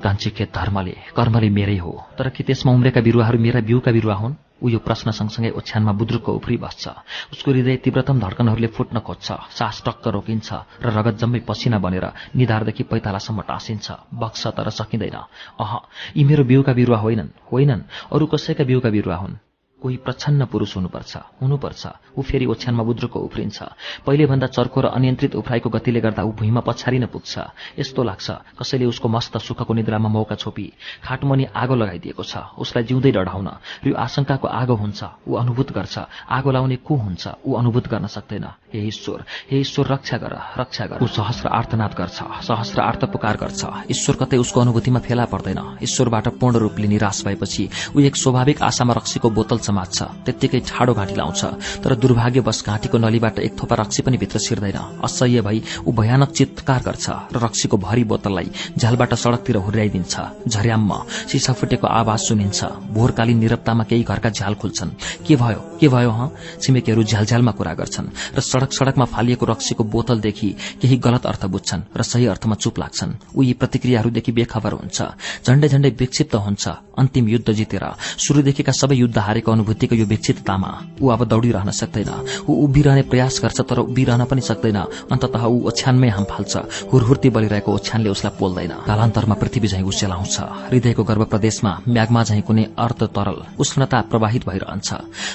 कान्छी 0.05 0.31
खेत 0.31 0.55
धर्मले 0.55 0.95
कर्मले 1.17 1.49
मेरै 1.51 1.77
हो 1.83 1.93
तर 2.19 2.29
के 2.31 2.45
त्यसमा 2.47 2.73
उम्रेका 2.73 3.01
बिरूवाहरू 3.03 3.39
मेरा 3.43 3.61
बिउका 3.67 3.91
बिरूवा 3.91 4.15
हुन्? 4.15 4.35
ऊ 4.63 4.69
यो 4.69 4.79
प्रश्न 4.79 5.11
सँगसँगै 5.11 5.51
ओछ्यानमा 5.59 5.93
बुद्रुकको 5.99 6.33
उफ्री 6.39 6.57
बस्छ। 6.63 6.89
उसको 7.35 7.51
हृदय 7.51 7.77
तीव्रतम 7.83 8.21
धड्कनहरूले 8.23 8.71
फुट्न 8.71 8.99
खोज्छ 9.03 9.29
सास 9.59 9.83
टक्क 9.83 10.07
रोकिन्छ 10.15 10.49
र 10.87 10.87
रगत 10.87 11.19
जम्मै 11.19 11.43
पसिना 11.43 11.79
बनेर 11.83 12.07
निधारदेखि 12.39 12.83
पैतालासम्म 12.87 13.41
टाँसिन्छ। 13.43 13.91
बक्छ 14.15 14.43
तर 14.55 14.71
सकिँदैन। 14.71 15.19
अह 15.59 15.73
यी 16.15 16.25
मेरो 16.25 16.45
बिउका 16.47 16.73
बिरुवा 16.79 16.99
होइनन् 17.03 17.35
होइनन्। 17.51 17.83
अरू 18.15 18.27
कसैका 18.31 18.65
बिउका 18.65 18.91
बिरुवा 18.95 19.17
हुन्? 19.17 19.35
कोही 19.83 19.97
प्रच्छन्न 20.07 20.47
पुरूष 20.47 20.77
हुनुपर्छ 20.77 21.13
हुनुपर्छ। 21.43 21.83
ऊ 22.15 22.23
फेरि 22.23 22.47
ओछ्यानमा 22.47 22.83
बुद्रुको 22.83 23.19
उफ्रिन्छ। 23.19 23.59
पहिलेभन्दा 24.07 24.47
चर्को 24.47 24.79
र 24.81 24.87
अनियन्त्रित 24.95 25.35
उफ्राइको 25.37 25.69
गतिले 25.71 26.01
गर्दा 26.01 26.23
ऊ 26.23 26.33
भुइँमा 26.39 26.61
पछारिन 26.63 27.07
पुग्छ। 27.11 27.35
यस्तो 27.79 28.03
लाग्छ 28.03 28.31
कसैले 28.59 28.87
उसको 28.87 29.09
मस्त 29.09 29.37
सुखको 29.43 29.75
निद्रामा 29.75 30.09
मौका 30.09 30.35
छोपी 30.39 30.67
खाटमनी 31.03 31.45
आगो 31.51 31.75
लगाइदिएको 31.75 32.23
छ 32.23 32.35
उसलाई 32.63 32.85
जिउँदै 32.87 33.11
डढाउन। 33.11 33.49
यो 33.87 33.95
आशंकाको 33.99 34.47
आगो 34.49 34.75
हुन्छ 34.79 35.01
ऊ 35.27 35.35
अनुभूत 35.35 35.69
गर्छ 35.75 35.99
आगो 36.31 36.51
लाउने 36.51 36.77
को 36.87 36.95
हुन्छ 36.95 37.23
ऊ 37.43 37.51
अनुभूत 37.59 37.89
गर्न 37.91 38.07
सक्दैन। 38.07 38.47
हे 38.73 38.81
ईश्वर 38.89 39.25
हे 39.51 39.59
ईश्वर 39.61 39.87
रक्षा 39.93 40.17
गर 40.17 40.35
रक्षा 40.59 40.85
गर। 40.87 41.03
ऊ 41.03 41.07
सहस्र 41.07 41.49
आर्तनाद 41.49 41.95
गर्छ 41.99 42.19
सहस्र 42.49 42.81
आर्त 42.81 43.05
पुकार 43.13 43.37
गर्छ। 43.37 43.65
ईश्वर 43.91 44.17
कतै 44.17 44.37
उसको 44.37 44.61
अनुभूतिमा 44.61 45.01
फेला 45.01 45.25
पर्दैन। 45.29 45.61
ईश्वरबाट 45.83 46.29
पूर्ण 46.41 46.57
रूपले 46.57 46.87
निराश 46.89 47.23
भएपछि 47.25 47.69
ऊ 47.97 48.01
एक 48.01 48.17
स्वाभाविक 48.17 48.63
आशामा 48.63 48.95
रक्सीको 48.95 49.31
बोतल 49.31 49.59
समात्छ 49.59 50.03
त्यत्तिकै 50.25 50.61
ठाडो 50.69 50.95
घाँटी 50.95 51.15
लाउँछ। 51.15 51.45
तर 51.85 51.95
दुर्भाग्यवश 52.01 52.63
घाँटीको 52.65 52.99
नलीबाट 52.99 53.39
एक 53.39 53.53
थोपा 53.61 53.77
रक्सी 53.77 54.03
पनि 54.03 54.17
भित्र 54.17 54.39
छिर्दैन। 54.41 54.79
असह्य 55.05 55.41
भई 55.43 55.63
ऊ 55.85 55.93
भयानक 55.93 56.31
चित्कार 56.33 56.81
गर्छ 56.83 57.07
र 57.35 57.45
रक्सीको 57.45 57.77
भरी 57.77 58.05
बोतललाई 58.09 58.51
झ्यालबाट 58.79 59.15
सड़कतिर 59.15 59.57
हुर्याइदिन्छ। 59.69 60.49
झर्याम्म 60.49 60.91
सिसा 61.29 61.53
फुटेको 61.53 61.87
आवाज 61.87 62.19
सुनिन्छ। 62.19 62.65
भोरकालीन 62.97 63.39
निरप्तामा 63.39 63.85
केही 63.85 64.03
घरका 64.03 64.31
झ्याल 64.31 64.55
खुल्छन्। 64.55 64.91
के 65.27 65.37
भयो? 65.37 65.61
के 65.81 65.89
भयो 65.89 66.11
ह? 66.11 66.31
छिमेकीहरू 66.63 67.03
झ्यालझ्यालमा 67.03 67.53
कुरा 67.53 67.75
गर्छन् 67.75 68.09
र 68.37 68.41
सड़क 68.63 68.73
सड़कमा 68.73 69.05
फालिएको 69.05 69.47
रक्सीको 69.47 69.85
बोतलदेखि 69.85 70.49
केही 70.81 70.97
गलत 70.97 71.27
अर्थ 71.27 71.45
बुझ्छन् 71.47 71.83
र 71.97 72.03
सही 72.03 72.27
अर्थमा 72.27 72.55
चुप 72.55 72.79
लाग्छन्। 72.79 73.13
ऊ 73.35 73.43
यी 73.43 73.53
प्रतिक्रियाहरूदेखि 73.59 74.33
बेखबर 74.33 74.73
हुन्छ। 74.73 74.99
झण्डै 75.47 75.69
झण्डै 75.69 75.91
विक्षिप्त 75.99 76.35
हुन्छ। 76.37 76.69
अन्तिम 76.99 77.29
युद्ध 77.29 77.51
जितेर 77.51 77.85
शुरूदेखिका 78.19 78.73
सबै 78.73 78.97
युद्ध 78.97 79.19
हारेको 79.19 79.53
अनुभूतिको 79.53 79.95
यो 79.97 80.07
विक्षिप्ततामा 80.07 80.71
ऊ 81.03 81.09
अब 81.09 81.25
दौड़िरहन 81.25 81.71
सक्दैन। 81.73 82.11
ऊ 82.47 82.53
उभिरहने 82.65 83.03
प्रयास 83.11 83.41
गर्छ 83.43 83.61
तर 83.67 83.79
उभिरहन 83.83 84.25
पनि 84.31 84.41
सक्दैन। 84.41 84.79
अन्ततः 85.11 85.43
ऊ 85.43 85.57
ओछ्यानमै 85.67 86.09
हाम 86.09 86.25
फाल्छ। 86.31 86.53
हुरहुर्ती 86.93 87.31
बलिरहेको 87.35 87.71
ओछ्यानले 87.73 88.11
उसलाई 88.11 88.37
पोल्दैन। 88.39 88.73
कालान्तरमा 88.87 89.35
पृथ्वी 89.35 89.69
झैं 89.69 89.83
उसेलाउँछ 89.83 90.37
हृदयको 90.71 91.03
गर्भ 91.03 91.23
प्रदेशमा 91.33 91.73
म्याग्मा 91.89 92.23
झैं 92.23 92.43
कुनै 92.43 92.65
अर्थ 92.79 93.01
तरल 93.11 93.39
उष्णता 93.59 94.01
प्रवाहित 94.11 94.47
भइरहन्छ। 94.47 94.89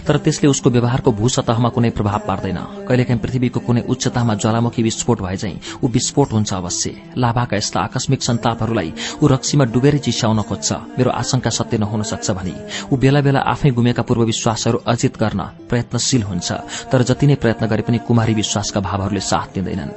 तर 0.08 0.18
त्यसले 0.24 0.48
उसको 0.48 0.70
व्यवहारको 0.70 1.12
भू 1.12 1.28
सतहमा 1.28 1.70
कुनै 1.70 1.90
प्रभाव 1.90 2.22
पार्दैन। 2.28 2.60
कहिलेकाहीँ 2.88 3.16
पृथ्वीको 3.18 3.60
कुनै 3.60 3.81
उच्चतामा 3.88 4.34
ज्वालामुखी 4.35 4.84
विस्फोट 4.84 5.22
भए 5.22 5.38
झैं 5.38 5.56
ऊ 5.84 5.88
विस्फोट 5.88 6.31
हुन्छ 6.34 6.53
अवश्य। 6.53 6.95
लाभाका 7.18 7.57
यस्ता 7.57 7.80
आकस्मिक 7.81 8.22
सन्तापहरूलाई 8.23 8.94
ऊ 9.22 9.27
रक्सीमा 9.27 9.65
डुबेरै 9.73 9.99
चिस्याउन 9.99 10.41
खोज्छ। 10.41 10.69
मेरो 10.98 11.10
आशंका 11.11 11.49
सत्य 11.49 11.77
नहुन 11.77 12.03
सक्छ 12.03 12.31
भने 12.31 12.53
ऊ 12.91 12.98
बेला 12.98 13.22
बेला 13.22 13.39
आफै 13.53 13.69
गुमेका 13.72 14.03
पूर्व 14.03 14.23
विश्वासहरू 14.23 14.77
अर्जित 14.88 15.18
गर्न 15.18 15.41
प्रयत्नशील 15.69 16.23
हुन्छ 16.23 16.52
तर 16.91 17.03
जति 17.03 17.26
नै 17.27 17.35
प्रयत्न 17.35 17.68
गरे 17.68 17.84
पनि 17.88 17.98
कुमारी 18.07 18.34
विश्वासका 18.34 18.80
भावहरूले 18.80 19.22
साथ 19.22 19.53
दिँदैनन्। 19.56 19.91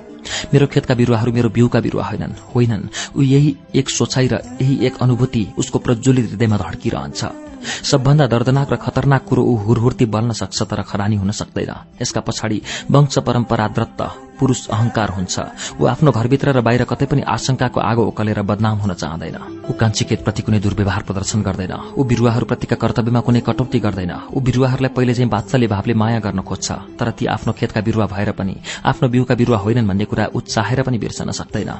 मेरो 0.52 0.66
खेतका 0.66 0.94
बिरुवाहरू 0.94 1.32
मेरो 1.32 1.48
बिउका 1.48 1.80
बिरुवा 1.80 2.04
होइनन्। 2.04 2.32
होइनन्। 2.54 2.88
ऊ 3.16 3.22
यही 3.24 3.56
एक 3.74 3.90
सोचाइ 3.90 4.26
र 4.28 4.40
यही 4.60 4.74
एक 4.86 5.02
अनुभूति 5.02 5.46
उसको 5.58 5.78
प्रज्वलित 5.78 6.30
हृदयमा 6.30 6.56
धड्किरहन्छ। 6.56 7.49
सबभन्दा 7.62 8.26
दर्दनाक 8.26 8.72
र 8.72 8.76
खतरनाक 8.76 9.24
कुरो 9.24 9.42
ऊ 9.42 9.54
हुरहुर्ती 9.56 10.06
बल्न 10.06 10.32
सक्छ 10.32 10.62
तर 10.62 10.82
खरानी 10.82 11.16
हुन 11.16 11.30
सक्दैन। 11.30 11.72
यसका 12.02 12.20
पछाडि 12.20 12.62
वंश 12.90 13.18
परम्परा 13.18 13.68
दत्त 13.68 14.29
पुरूष 14.40 14.66
अहंकार 14.68 15.08
हुन्छ। 15.10 15.36
ऊ 15.80 15.86
आफ्नो 15.86 16.10
घरभित्र 16.10 16.56
र 16.56 16.60
बाहिर 16.64 16.84
कतै 16.88 17.06
पनि 17.06 17.22
आशंकाको 17.28 17.80
आगो 17.80 18.02
उकलेर 18.10 18.40
बदनाम 18.42 18.78
हुन 18.80 18.92
चाहँदैन। 18.94 19.36
ऊ 19.68 19.72
कान्छीखेतप्रति 19.76 20.42
कुनै 20.42 20.60
दुर्व्यवहार 20.60 21.02
प्रदर्शन 21.04 21.42
गर्दैन। 21.42 21.74
ऊ 21.94 22.04
बिरुवाहरूप्रतिका 22.04 22.76
कर्तव्यमा 22.76 23.20
कुनै 23.20 23.40
कटौती 23.46 23.78
गर्दैन। 23.78 24.12
ऊ 24.32 24.40
बिरुवाहरूलाई 24.40 24.92
पहिले 24.96 25.14
चाहिँ 25.14 25.30
बात्सल्य 25.30 25.66
भावले 25.68 25.94
माया 25.94 26.18
गर्न 26.24 26.40
खोज्छ 26.40 26.68
तर 26.98 27.10
ती 27.12 27.26
आफ्नो 27.36 27.52
खेतका 27.52 27.80
बिरुवा 27.80 28.06
भएर 28.06 28.30
पनि 28.32 28.54
आफ्नो 28.84 29.08
बिउका 29.08 29.34
बिरुवा 29.34 29.58
होइनन् 29.58 29.88
भन्ने 29.88 30.04
कुरा 30.04 30.24
ऊ 30.34 30.40
चाहेर 30.40 30.82
पनि 30.82 30.98
बिर्सन 30.98 31.30
सक्दैन। 31.30 31.70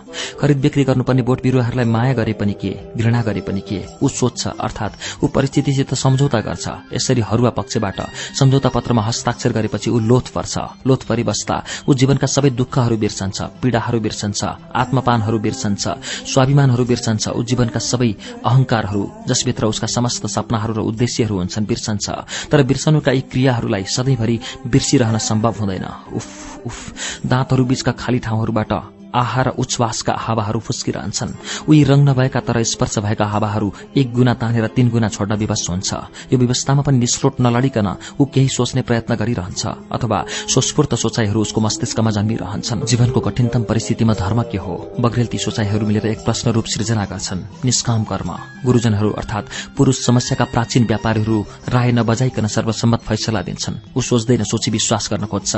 खरिद 0.41 0.59
बिक्री 0.61 0.85
गर्नुपर्ने 0.85 1.23
बोट 1.23 1.43
बिरुवाहरूलाई 1.43 1.87
माया 1.87 2.13
गरे 2.15 2.33
पनि 2.37 2.55
के 2.55 2.73
घृणा 2.97 3.23
गरे 3.23 3.41
पनि 3.41 3.61
के 3.61 3.81
ऊ 4.03 4.09
सोध्छ 4.11 4.47
अर्थात 4.61 4.93
ऊ 5.23 5.27
परिस्थितिसित 5.29 5.95
सम्झौता 5.95 6.41
गर्छ। 6.41 6.69
यसरी 6.95 7.21
हरुवा 7.23 7.51
पक्षबाट 7.51 8.01
सम्झौता 8.39 8.69
पत्रमा 8.69 9.03
हस्ताक्षर 9.03 9.53
गरेपछि 9.53 9.91
ऊ 9.91 9.99
लोथ 10.01 10.33
पर्छ। 10.35 10.87
लोथ 10.87 11.01
परिबस्दा 11.09 11.57
ऊ 11.89 11.95
जीवनका 11.95 12.27
सबै 12.27 12.50
दुःखहरू 12.51 12.97
बिर्सन्छ 12.97 13.39
पीड़ाहरू 13.63 14.01
बिर्सन्छ 14.01 14.45
आत्मपानहरू 14.75 15.39
बिर्सन्छ 15.39 15.85
स्वाभिमानहरू 16.33 16.85
बिर्सन्छ 16.85 17.29
ऊ 17.29 17.43
जीवनका 17.43 17.81
सबै 17.81 18.11
अहंकारहरू 18.45 19.03
जसभित्र 19.29 19.67
उसका 19.67 19.87
समस्त 19.87 20.27
सपनाहरू 20.27 20.73
र 20.75 20.81
उद्देश्यहरू 20.81 21.37
हुन्छन् 21.39 21.67
बिर्सन्छ। 21.67 22.07
तर 22.51 22.63
बिर्सनुका 22.63 23.13
यी 23.13 23.21
क्रियाहरूलाई 23.33 23.85
सधैँभरि 23.89 24.37
बिर्सिरहन 24.67 25.19
सम्भव 25.19 25.55
हुँदैन। 25.61 25.87
उफ 26.15 26.67
उफ 26.67 26.79
दाँतहरू 27.27 27.65
बीचका 27.65 27.93
खाली 27.93 28.19
ठाउँहरूबाट 28.19 29.00
आहार 29.15 29.49
उच्छ्वासका 29.59 30.15
हावाहरू 30.19 30.61
फुस्किरहन्छन्। 30.61 31.35
उही 31.69 31.83
रंग 31.85 32.09
नभएका 32.09 32.41
तर 32.41 32.63
स्पर्श 32.63 32.99
भएका 32.99 33.27
हावाहरू 33.27 33.73
एक 33.97 34.13
गुना 34.15 34.35
तानेर 34.35 34.67
तीन 34.77 34.89
गुना 34.91 35.09
छोड्न 35.09 35.35
विवश 35.35 35.67
हुन्छ। 35.71 35.91
यो 36.33 36.39
व्यवस्थामा 36.39 36.83
पनि 36.83 36.99
निष्लोट 36.99 37.41
नलडिकन 37.41 37.89
ऊ 38.21 38.25
केही 38.25 38.49
सोच्ने 38.49 38.83
प्रयत्न 38.83 39.15
गरिरहन्छ 39.15 39.67
अथवा 39.91 40.19
सोस्फूर्त 40.49 40.95
सोचाइहरू 40.95 41.41
उसको 41.41 41.61
मस्तिष्कमा 41.61 42.11
जन्मिरहन्छन्। 42.11 42.85
जीवनको 42.87 43.21
कठिनतम 43.21 43.63
परिस्थितिमा 43.65 44.15
धर्म 44.15 44.43
के 44.43 44.59
हो? 44.59 44.75
बग्रेल 45.01 45.27
ती 45.27 45.39
सोचाइहरू 45.39 45.87
मिलेर 45.87 46.07
एक 46.07 46.25
प्रश्न 46.25 46.51
रूप 46.51 46.67
सृजना 46.67 47.05
गर्छन् 47.05 47.65
निष्काम 47.65 48.05
कर्म। 48.05 48.31
गुरूजनहरू 48.65 49.11
अर्थात 49.11 49.45
पुरूष 49.77 50.05
समस्याका 50.07 50.45
प्राचीन 50.45 50.85
व्यापारीहरू 50.87 51.39
राय 51.69 51.93
नबजाइकन 51.93 52.47
सर्वसम्मत 52.47 53.01
फैसला 53.01 53.43
दिन्छन्। 53.43 53.97
ऊ 53.97 54.01
सोच्दैन 54.01 54.45
सोची 54.45 54.71
विश्वास 54.71 55.09
गर्न 55.13 55.27
खोज्छ। 55.27 55.57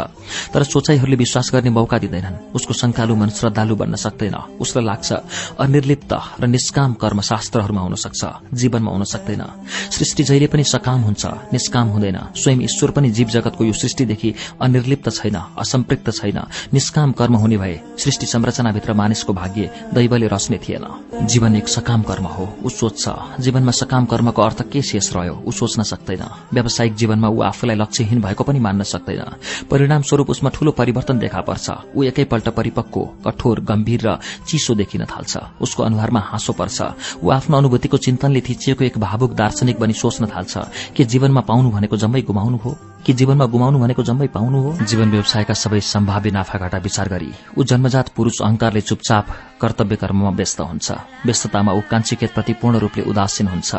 तर 0.53 0.63
सोचाइहरूले 0.65 1.17
विश्वास 1.17 1.51
गर्ने 1.53 1.71
मौका 1.71 1.99
दिँदैनन्। 1.99 2.55
उसको 2.55 2.73
शंकालु 2.75 3.15
मन 3.17 3.29
श्रद्धालु 3.43 3.75
बन्न 3.77 3.97
सक्दैन। 3.99 4.35
उसलाई 4.63 4.85
लाग्छ 4.85 5.13
अनिर्लिप्त 5.59 6.13
र 6.41 6.47
निष्काम 6.47 6.93
कर्म 6.95 7.21
शास्त्रहरूमा 7.23 7.81
हुन 7.83 7.95
सक्छ 7.99 8.23
जीवनमा 8.55 8.91
हुन 8.91 9.05
सक्दैन 9.05 9.43
सृष्टि 9.91 10.23
जहिले 10.23 10.47
पनि 10.47 10.65
सकाम 10.65 11.01
हुन्छ 11.03 11.27
निष्काम 11.53 11.89
हुँदैन। 11.89 12.19
स्वयं 12.37 12.63
ईश्वर 12.63 12.91
पनि 12.91 13.11
जीव 13.11 13.29
जगतको 13.29 13.65
यो 13.65 13.73
सृष्टिदेखि 13.75 14.35
अनिर्लिप्त 14.63 15.11
छैन 15.11 15.37
असम्पृक्त 15.59 16.11
छैन। 16.13 16.39
निष्काम 16.73 17.13
कर्म 17.13 17.35
हुने 17.37 17.57
भए 17.57 17.81
सृष्टि 17.99 18.27
संरचनाभित्र 18.27 18.93
मानिसको 18.93 19.33
भाग्य 19.33 19.71
दैवले 19.95 20.27
रच्ने 20.29 20.59
थिएन। 20.59 20.87
जीवन 21.27 21.57
एक 21.57 21.69
सकाम 21.69 22.03
कर्म 22.03 22.27
हो 22.29 22.49
ऊ 22.65 22.69
सोच्छ 22.71 23.41
जीवनमा 23.41 23.73
सकाम 23.73 24.05
कर्मको 24.07 24.43
अर्थ 24.43 24.63
के 24.71 24.83
शेष 24.83 25.13
रह्यो 25.17 25.35
ऊ 25.47 25.51
सोच्न 25.51 25.83
सक्दैन। 25.83 26.23
व्यावसायिक 26.53 26.95
जीवनमा 26.95 27.29
ऊ 27.29 27.41
आफूलाई 27.43 27.77
लक्ष्यहीन 27.77 28.21
भएको 28.21 28.45
पनि 28.45 28.61
मान्न 28.61 28.83
सक्दैन। 28.85 29.35
परिणाम 29.71 30.03
स्वरूप 30.03 30.31
उसमा 30.31 30.51
ठूलो 30.55 30.71
परिवर्तन 30.73 31.19
देखा 31.19 31.41
पर्छ। 31.41 31.71
ऊ 31.97 32.03
एकैपल्ट 32.05 32.49
परिपक्व 32.49 33.01
कठोर 33.33 33.61
गम्भीर 33.65 34.01
र 34.05 34.19
चिसो 34.47 34.75
देखिन 34.77 35.05
थाल्छ। 35.09 35.33
उसको 35.61 35.83
अनुहारमा 35.83 36.21
हाँसो 36.21 36.53
पर्छ। 36.53 36.79
ऊ 37.25 37.31
आफ्नो 37.33 37.57
अनुभूतिको 37.57 37.97
चिन्तनले 37.97 38.41
थिचिएको 38.41 38.85
एक 38.85 38.99
भावुक 38.99 39.33
दार्शनिक 39.33 39.81
बनी 39.81 39.93
सोच्न 39.93 40.27
थाल्छ 40.29 40.53
कि 40.97 41.05
जीवनमा 41.05 41.41
पाउनु 41.41 41.71
भनेको 41.71 41.97
जम्मै 41.97 42.23
गुमाउनु 42.23 42.57
हो 42.57 42.77
कि 43.07 43.13
जीवनमा 43.13 43.47
गुमाउनु 43.47 43.79
भनेको 43.79 44.03
जम्मै 44.03 44.27
पाउनु 44.29 44.59
हो। 44.63 44.71
जीवन 44.85 45.11
व्यवसायका 45.11 45.55
सबै 45.55 45.81
सम्भाव्य 45.81 46.31
नाफाघाटा 46.31 46.79
विचार 46.79 47.09
गरी 47.09 47.31
ऊ 47.59 47.65
जन्मजात 47.65 48.09
पुरूष 48.17 48.41
अहंकारले 48.43 48.81
चुपचाप 48.81 49.27
कर्तव्य 49.61 49.97
कर्ममा 49.97 50.31
व्यस्त 50.31 50.61
हुन्छ। 50.61 50.93
व्यस्ततामा 51.27 51.73
ऊ 51.73 51.81
कान्छीकेतप्रति 51.91 52.53
पूर्ण 52.61 52.79
रूपले 52.79 53.03
उदासीन 53.11 53.47
हुन्छ। 53.49 53.71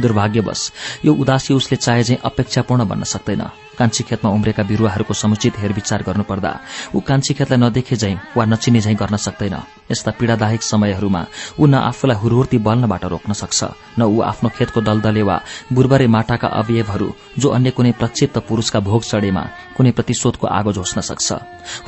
दुर्भाग्यवश 0.00 0.60
यो 1.04 1.12
उदासी 1.14 1.54
उसले 1.54 1.76
चाहे 1.76 2.02
चाहिँ 2.04 2.20
अपेक्षापूर्ण 2.24 2.88
बन्न 2.88 3.04
सक्दैन। 3.04 3.42
कान्छी 3.78 4.04
खेतमा 4.04 4.30
उम्रेका 4.30 4.62
बिरूवाहरूको 4.62 5.14
समुचित 5.14 5.58
हेरविचार 5.58 6.02
गर्नुपर्दा 6.02 6.52
ऊ 6.94 7.00
कान्छी 7.00 7.34
खेतलाई 7.34 7.58
नदेखे 7.58 7.96
झैं 7.96 8.16
वा 8.36 8.44
नचिने 8.44 8.80
झैं 8.80 8.96
गर्न 8.96 9.16
सक्दैन। 9.16 9.56
यस्ता 9.90 10.10
पीड़ादायक 10.18 10.62
समयहरूमा 10.62 11.22
ऊ 11.60 11.66
न 11.66 11.74
आफूलाई 11.90 12.16
हुरहुर्ती 12.16 12.58
बल्नबाट 12.58 13.04
रोक्न 13.04 13.32
सक्छ 13.32 13.60
न 13.98 14.02
ऊ 14.02 14.20
आफ्नो 14.22 14.48
खेतको 14.56 14.80
दलदले 14.80 15.22
वा 15.22 15.36
बुर्बरे 15.72 16.06
माटाका 16.06 16.48
अवयवहरू 16.60 17.08
जो 17.38 17.48
अन्य 17.50 17.70
कुनै 17.76 17.92
प्रक्षिप्त 18.00 18.38
पुरूषका 18.48 18.80
भोग 18.80 19.02
चढेमा 19.04 19.44
कुनै 19.76 19.90
प्रतिशोधको 19.90 20.46
आगो 20.48 20.72
झोस्न 20.72 21.00
सक्छ। 21.00 21.28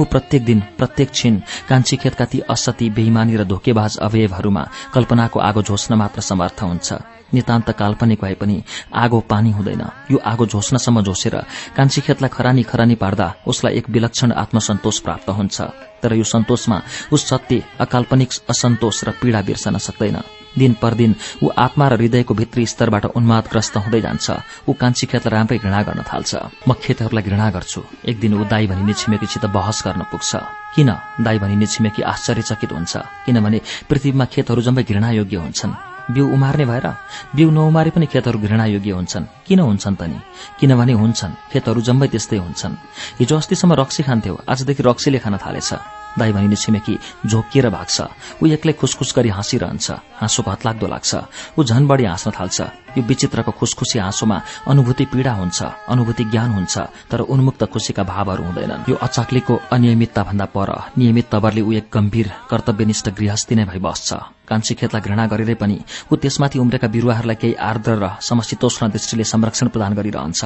ऊ 0.01 0.05
प्रत्येक 0.05 0.45
दिन 0.45 0.61
प्रत्येक 0.79 1.11
क्षण 1.11 1.35
कान्छी 1.69 1.97
खेतका 1.97 2.25
ती 2.25 2.41
असती 2.49 2.91
बेइमानी 2.91 3.37
र 3.37 3.45
धोकेबाज 3.45 3.99
अवयवहरूमा 4.07 4.65
कल्पनाको 4.95 5.39
आगो 5.41 5.63
झोस्न 5.63 5.95
मात्र 5.95 6.21
समर्थ 6.21 6.63
हुन्छ। 6.63 7.16
नितान्त 7.35 7.71
काल्पनिक 7.71 8.21
भए 8.23 8.35
पनि 8.35 8.63
आगो 8.95 9.21
पानी 9.31 9.51
हुँदैन। 9.51 9.83
यो 10.11 10.19
आगो 10.25 10.47
झोस्नसम्म 10.47 11.03
झोसेर 11.03 11.37
कान्छी 11.77 12.01
खेतलाई 12.01 12.31
खरानी 12.33 12.63
खरानी 12.63 12.95
पार्दा 12.95 13.35
उसलाई 13.47 13.77
एक 13.77 13.91
विलक्षण 13.91 14.33
आत्मसन्तोष 14.33 14.99
प्राप्त 15.01 15.29
हुन्छ। 15.31 15.61
तर 16.03 16.15
यो 16.15 16.25
सन्तोषमा 16.25 16.81
उस 17.13 17.29
सत्य 17.29 17.63
अकाल्पनिक 17.81 18.31
असन्तोष 18.51 19.05
र 19.05 19.11
पीड़ा 19.21 19.41
बिर्सन 19.43 19.77
सक्दैन। 19.79 20.21
दिन 20.57 20.73
पर 20.81 20.95
दिन 20.95 21.15
ऊ 21.43 21.49
आत्मा 21.53 21.89
र 21.89 21.95
हृदयको 22.01 22.35
भित्री 22.35 22.65
स्तरबाट 22.67 23.05
उन्मादग्रस्त 23.17 23.77
हुँदै 23.77 24.01
जान्छ। 24.01 24.27
ऊ 24.69 24.73
कान्छी 24.73 25.07
खेतलाई 25.07 25.33
राम्रै 25.35 25.59
घृणा 25.59 25.83
गर्न 25.83 26.01
थाल्छ। 26.01 26.33
म 26.69 26.73
खेतहरूलाई 26.73 27.25
घृणा 27.29 27.51
गर्छु। 27.51 27.81
एक 28.09 28.17
दिन 28.21 28.33
ऊ 28.41 28.45
दाई 28.45 28.67
भनिने 28.67 28.95
छिमेकीसित 28.95 29.45
बहस 29.53 29.83
गर्न 29.85 30.03
पुग्छ। 30.09 30.31
किन 30.77 30.91
दाई 31.21 31.39
भनिने 31.39 31.67
छिमेकी 31.67 32.03
आश्चर्यचकित 32.03 32.73
हुन्छ। 32.73 32.97
किनभने 33.27 33.61
पृथ्वीमा 33.89 34.25
खेतहरू 34.25 34.61
जम्मै 34.63 34.83
घृणायोग्य 34.85 35.37
हुन्छन्। 35.37 35.96
बिउ 36.11 36.25
उमार्ने 36.35 36.65
भएर 36.65 36.87
बिउ 37.35 37.51
नउमारे 37.51 37.91
पनि 37.91 38.07
खेतहरू 38.07 38.39
घृणायोग्य 38.39 38.91
हुन्छन्। 38.91 39.25
किन 39.47 39.61
हुन्छन् 39.61 39.97
त 39.97 40.03
नि 40.07 40.19
किनभने 40.61 40.93
हुन्छन् 41.03 41.39
खेतहरू 41.51 41.81
जम्मै 41.83 42.09
त्यस्तै 42.09 42.39
हुन्छन्। 42.39 42.75
हिजो 43.21 43.37
अस्तिसम्म 43.37 43.73
रक्सी 43.75 44.03
खान्थ्यो 44.07 44.35
आजदेखि 44.49 44.83
रक्सीले 44.87 45.19
खान 45.19 45.37
थालेछ। 45.43 45.71
दाई 46.19 46.33
भनिने 46.33 46.57
छिमेकी 46.57 46.95
झोकिएर 47.27 47.67
भाग्छ। 47.69 47.97
ऊ 48.43 48.45
एक्लै 48.57 48.73
खुसखुस 48.79 49.11
गरी 49.17 49.29
हाँसिरहन्छ 49.37 49.87
हाँसो 50.23 50.41
भत्लाग्दो 50.47 50.87
लाग्छ। 50.87 51.13
ऊ 51.59 51.61
झन 51.65 51.83
बढी 51.91 52.05
हाँस्न 52.05 52.31
थाल्छ। 52.31 52.86
यो 52.97 53.03
विचित्रको 53.03 53.53
खुसखुसी 53.53 53.99
हाँसोमा 53.99 54.41
अनुभूति 54.69 55.05
पीड़ा 55.13 55.33
हुन्छ 55.33 55.63
अनुभूति 55.89 56.25
ज्ञान 56.33 56.51
हुन्छ 56.51 56.75
तर 57.11 57.21
उन्मुक्त 57.29 57.65
खुशीका 57.73 58.03
भावहरू 58.03 58.43
हुँदैनन्। 58.45 58.91
यो 58.91 58.97
अचाक्लीको 58.97 59.55
अनियमितता 59.73 60.23
भन्दा 60.23 60.47
पर 60.55 60.71
नियमित 60.99 61.27
तवरले 61.33 61.61
ऊ 61.61 61.73
एक 61.73 61.87
गम्भीर 61.93 62.29
कर्तव्यनिष्ठ 62.51 63.09
गृहस्थी 63.19 63.55
नै 63.55 63.65
भई 63.65 63.81
बस्छ 63.81 64.09
कान्छी 64.49 64.75
खेतलाई 64.79 65.03
घृणा 65.03 65.27
गरेरै 65.27 65.55
पनि 65.59 65.77
ऊ 66.13 66.17
त्यसमाथि 66.23 66.59
उम्रेका 66.59 66.89
बिरुवाहरूलाई 66.89 67.37
केही 67.43 67.55
आर्द्र 67.59 67.93
र 67.99 68.05
समशीतोष्ण 68.23 68.89
दृष्टिले 68.95 69.25
संरक्षण 69.25 69.69
प्रदान 69.75 69.93
गरिरहन्छ। 69.99 70.41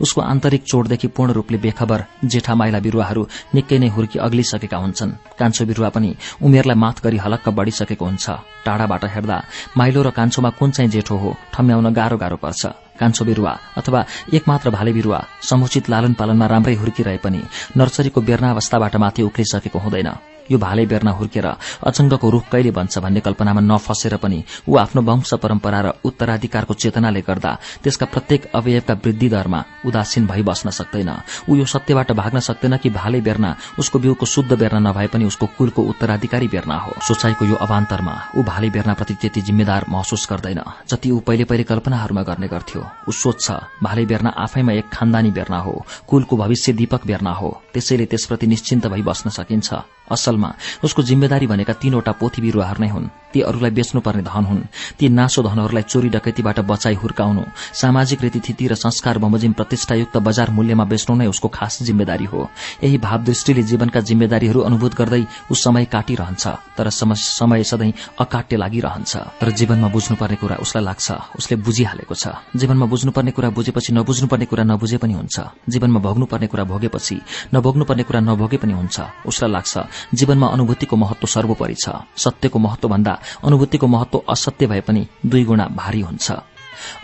उसको 0.00 0.20
आन्तरिक 0.20 0.62
चोटदेखि 0.68 1.08
पूर्ण 1.16 1.32
रूपले 1.32 1.58
बेखबर 1.58 2.04
जेठा 2.24 2.54
माइला 2.54 2.78
बिरुवाहरू 2.84 3.22
निकै 3.54 3.78
नै 3.80 3.88
हुर्की 3.88 4.18
अग्लिसकेका 4.20 4.76
हुन्छन्। 4.76 5.16
कान्छो 5.40 5.64
बिरुवा 5.64 5.88
पनि 5.88 6.10
उमेरलाई 6.44 6.76
माथ 6.76 6.96
गरी 7.00 7.16
हलक्क 7.16 7.48
बढ़िसकेको 7.48 8.04
हुन्छ। 8.04 8.26
टाढाबाट 8.60 9.04
हेर्दा 9.08 9.36
माइलो 9.78 10.00
र 10.02 10.10
कान्छोमा 10.12 10.50
कुन 10.60 10.70
चाहिँ 10.76 10.90
जेठो 10.90 11.16
हो 11.16 11.30
ठम्याउन 11.54 11.79
गाह्रो 11.88 12.16
गाह्रो 12.16 12.36
पर्छ। 12.36 12.66
कान्छो 13.00 13.24
बिरुवा 13.24 13.52
अथवा 13.76 14.04
एकमात्र 14.34 14.70
भाले 14.70 14.92
बिरुवा 14.92 15.20
समुचित 15.42 15.90
लालन 15.90 16.12
पालनमा 16.12 16.46
राम्रै 16.46 16.74
हुर्किरहे 16.74 17.16
पनि 17.16 17.40
नर्सरीको 17.76 18.20
बेर्नावस्थाबाट 18.20 18.96
माथि 18.96 19.22
उक्लिसकेको 19.22 19.78
हुँदैन। 19.78 20.39
यो 20.50 20.58
भाले 20.58 20.86
बेर्ना 20.86 21.10
हुर्केर 21.12 21.46
अचंगको 21.86 22.30
रूख 22.30 22.44
कहिले 22.52 22.70
बन्छ 22.70 22.98
भन्ने 22.98 23.20
कल्पनामा 23.20 23.60
नफसेर 23.62 24.16
पनि 24.16 24.42
ऊ 24.68 24.76
आफ्नो 24.76 25.02
वंश 25.02 25.34
परम्परा 25.42 25.80
र 25.80 25.92
उत्तराधिकारको 26.04 26.74
चेतनाले 26.74 27.20
गर्दा 27.20 27.52
त्यसका 27.82 28.06
प्रत्येक 28.06 28.50
अवयवका 28.54 28.94
वृद्धि 29.04 29.28
दरमा 29.28 29.64
उदासीन 29.86 30.26
भई 30.26 30.42
बस्न 30.42 30.70
सक्दैन। 30.70 31.10
ऊ 31.48 31.54
यो 31.56 31.64
सत्यबाट 31.64 32.12
भाग्न 32.12 32.40
सक्दैन 32.40 32.76
कि 32.76 32.90
भाले 32.90 33.20
बेर्ना 33.20 33.54
उसको 33.78 33.98
बिउको 33.98 34.26
शुद्ध 34.26 34.52
बेर्ना 34.52 34.80
नभए 34.80 35.06
पनि 35.06 35.24
उसको 35.24 35.46
कुलको 35.58 35.82
उत्तराधिकारी 35.90 36.48
बेर्ना 36.48 36.76
हो। 36.76 36.92
सोचाइको 37.08 37.44
यो 37.44 37.56
अवान्तरमा 37.60 38.14
ऊ 38.36 38.42
भाले 38.42 38.70
बेर्नाप्रति 38.70 39.14
त्यति 39.14 39.40
जिम्मेदार 39.40 39.86
महसुस 39.88 40.26
गर्दैन 40.30 40.62
जति 40.90 41.10
ऊ 41.10 41.18
पहिले 41.20 41.44
पहिले 41.44 41.64
कल्पनाहरूमा 41.64 42.22
गर्ने 42.22 42.48
गर्थ्यो। 42.48 42.82
ऊ 43.08 43.12
सोच्छ 43.12 43.50
भाले 43.82 44.04
बेर्ना 44.06 44.30
आफैमा 44.38 44.72
एक 44.72 44.88
खानदानी 44.92 45.30
बेर्ना 45.30 45.58
हो 45.58 45.74
कुलको 46.08 46.36
भविष्य 46.36 46.72
दीपक 46.72 47.06
बेर्ना 47.06 47.32
हो 47.32 47.50
त्यसैले 47.74 48.06
त्यसप्रति 48.06 48.46
निश्चिन्त 48.46 48.86
भई 48.86 49.02
बस्न 49.02 49.30
सकिन्छ। 49.30 49.68
असलमा। 50.10 50.50
उसको 50.84 51.02
जिम्मेदारी 51.02 51.46
भनेका 51.46 51.72
तीनवटा 51.72 52.12
पोथी 52.12 52.42
बिरुवाहरू 52.42 52.80
नै 52.82 52.88
हुन्। 52.88 53.06
ती 53.32 53.40
अरूलाई 53.40 53.70
बेच्नुपर्ने 53.70 54.22
धन 54.22 54.44
हुन्। 54.44 54.62
ती 54.98 55.08
नासो 55.08 55.42
धनहरूलाई 55.42 55.82
चोरी 55.82 56.08
डकैतीबाट 56.08 56.60
बचाई 56.60 56.94
हुर्काउनु 56.94 57.42
सामाजिक 57.74 58.20
रीतिथिति 58.22 58.66
र 58.66 58.74
संस्कार 58.74 59.18
बमोजिम 59.18 59.52
प्रतिष्ठायुक्त 59.52 60.16
बजार 60.16 60.50
मूल्यमा 60.50 60.84
बेच्नु 60.84 61.16
नै 61.16 61.26
उसको 61.26 61.48
खास 61.48 61.82
जिम्मेदारी 61.82 62.24
हो। 62.24 62.48
यही 62.84 62.98
भाव 62.98 63.18
दृष्टिले 63.24 63.62
जीवनका 63.62 64.00
जिम्मेदारीहरू 64.00 64.60
अनुभूत 64.60 64.94
गर्दै 64.94 65.22
ऊ 65.50 65.54
समय 65.54 65.84
काटिरहन्छ 65.84 66.46
तर 66.76 66.88
समय 66.90 67.62
सधैँ 67.64 67.92
अकाट्य 68.18 68.56
लागिरहन्छ। 68.56 69.12
तर 69.40 69.50
जीवनमा 69.50 69.88
बुझ्नुपर्ने 69.88 70.36
कुरा 70.36 70.56
उसलाई 70.60 70.84
लाग्छ 70.84 71.08
उसले 71.38 71.56
बुझिहालेको 71.56 72.14
छ। 72.14 72.34
जीवनमा 72.56 72.86
बुझ्नुपर्ने 72.86 73.30
कुरा 73.30 73.48
बुझेपछि 73.50 73.92
नबुझ्नुपर्ने 73.92 74.46
कुरा 74.46 74.64
नबुझे 74.64 74.98
पनि 74.98 75.14
हुन्छ। 75.14 75.36
जीवनमा 75.68 76.00
भोग्नुपर्ने 76.00 76.46
कुरा 76.46 76.64
भोगेपछि 76.64 77.16
नभोग्नुपर्ने 77.54 78.02
कुरा 78.02 78.20
नभोगे 78.20 78.56
पनि 78.56 78.72
हुन्छ। 78.72 78.96
उसलाई 79.26 79.50
लाग्छ 79.50 79.74
जीवनमा 80.14 80.46
अनुभूतिको 80.46 80.96
महत्व 80.96 81.26
सर्वोपरि 81.26 81.74
छ। 81.74 81.86
सत्यको 82.16 82.58
महत्व 82.58 82.88
भन्दा 82.88 83.12
अनुभूतिको 83.44 83.86
महत्व 83.86 84.22
असत्य 84.28 84.66
भए 84.66 84.80
पनि 84.80 85.06
दुई 85.26 85.44
गुणा 85.44 85.66
भारी 85.76 86.00
हुन्छ। 86.00 86.30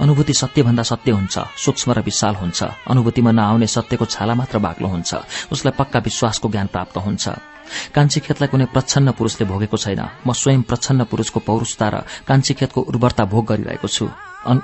अनुभूति 0.01 0.35
सत्यभन्दा 0.35 0.83
सत्य 0.83 1.11
हुन्छ 1.13 1.35
सूक्ष्म 1.57 1.93
र 1.93 2.01
विशाल 2.01 2.35
हुन्छ। 2.37 2.63
अनुभूतिमा 2.91 3.31
नआउने 3.31 3.67
सत्यको 3.67 4.05
छाला 4.05 4.35
मात्र 4.35 4.59
बाक्लो 4.59 4.89
हुन्छ 4.89 5.11
उसलाई 5.53 5.75
पक्का 5.79 5.99
विश्वासको 6.01 6.49
ज्ञान 6.49 6.67
प्राप्त 6.73 6.97
हुन्छ। 6.99 7.25
कान्छी 7.95 8.21
खेतलाई 8.21 8.49
कुनै 8.49 8.67
प्रच्छन्न 8.73 9.13
पुरूषले 9.19 9.45
भोगेको 9.47 9.77
छैन। 9.77 10.01
म 10.27 10.33
स्वयं 10.33 10.63
प्रच्छन्न 10.63 11.05
पुरूषको 11.11 11.41
पौरुषता 11.41 11.87
र 11.89 11.97
कान्छी 12.29 12.55
खेतको 12.55 12.81
उर्वरता 12.81 13.25
भोग 13.27 13.45
गरिरहेको 13.47 13.89
छु। 13.89 14.07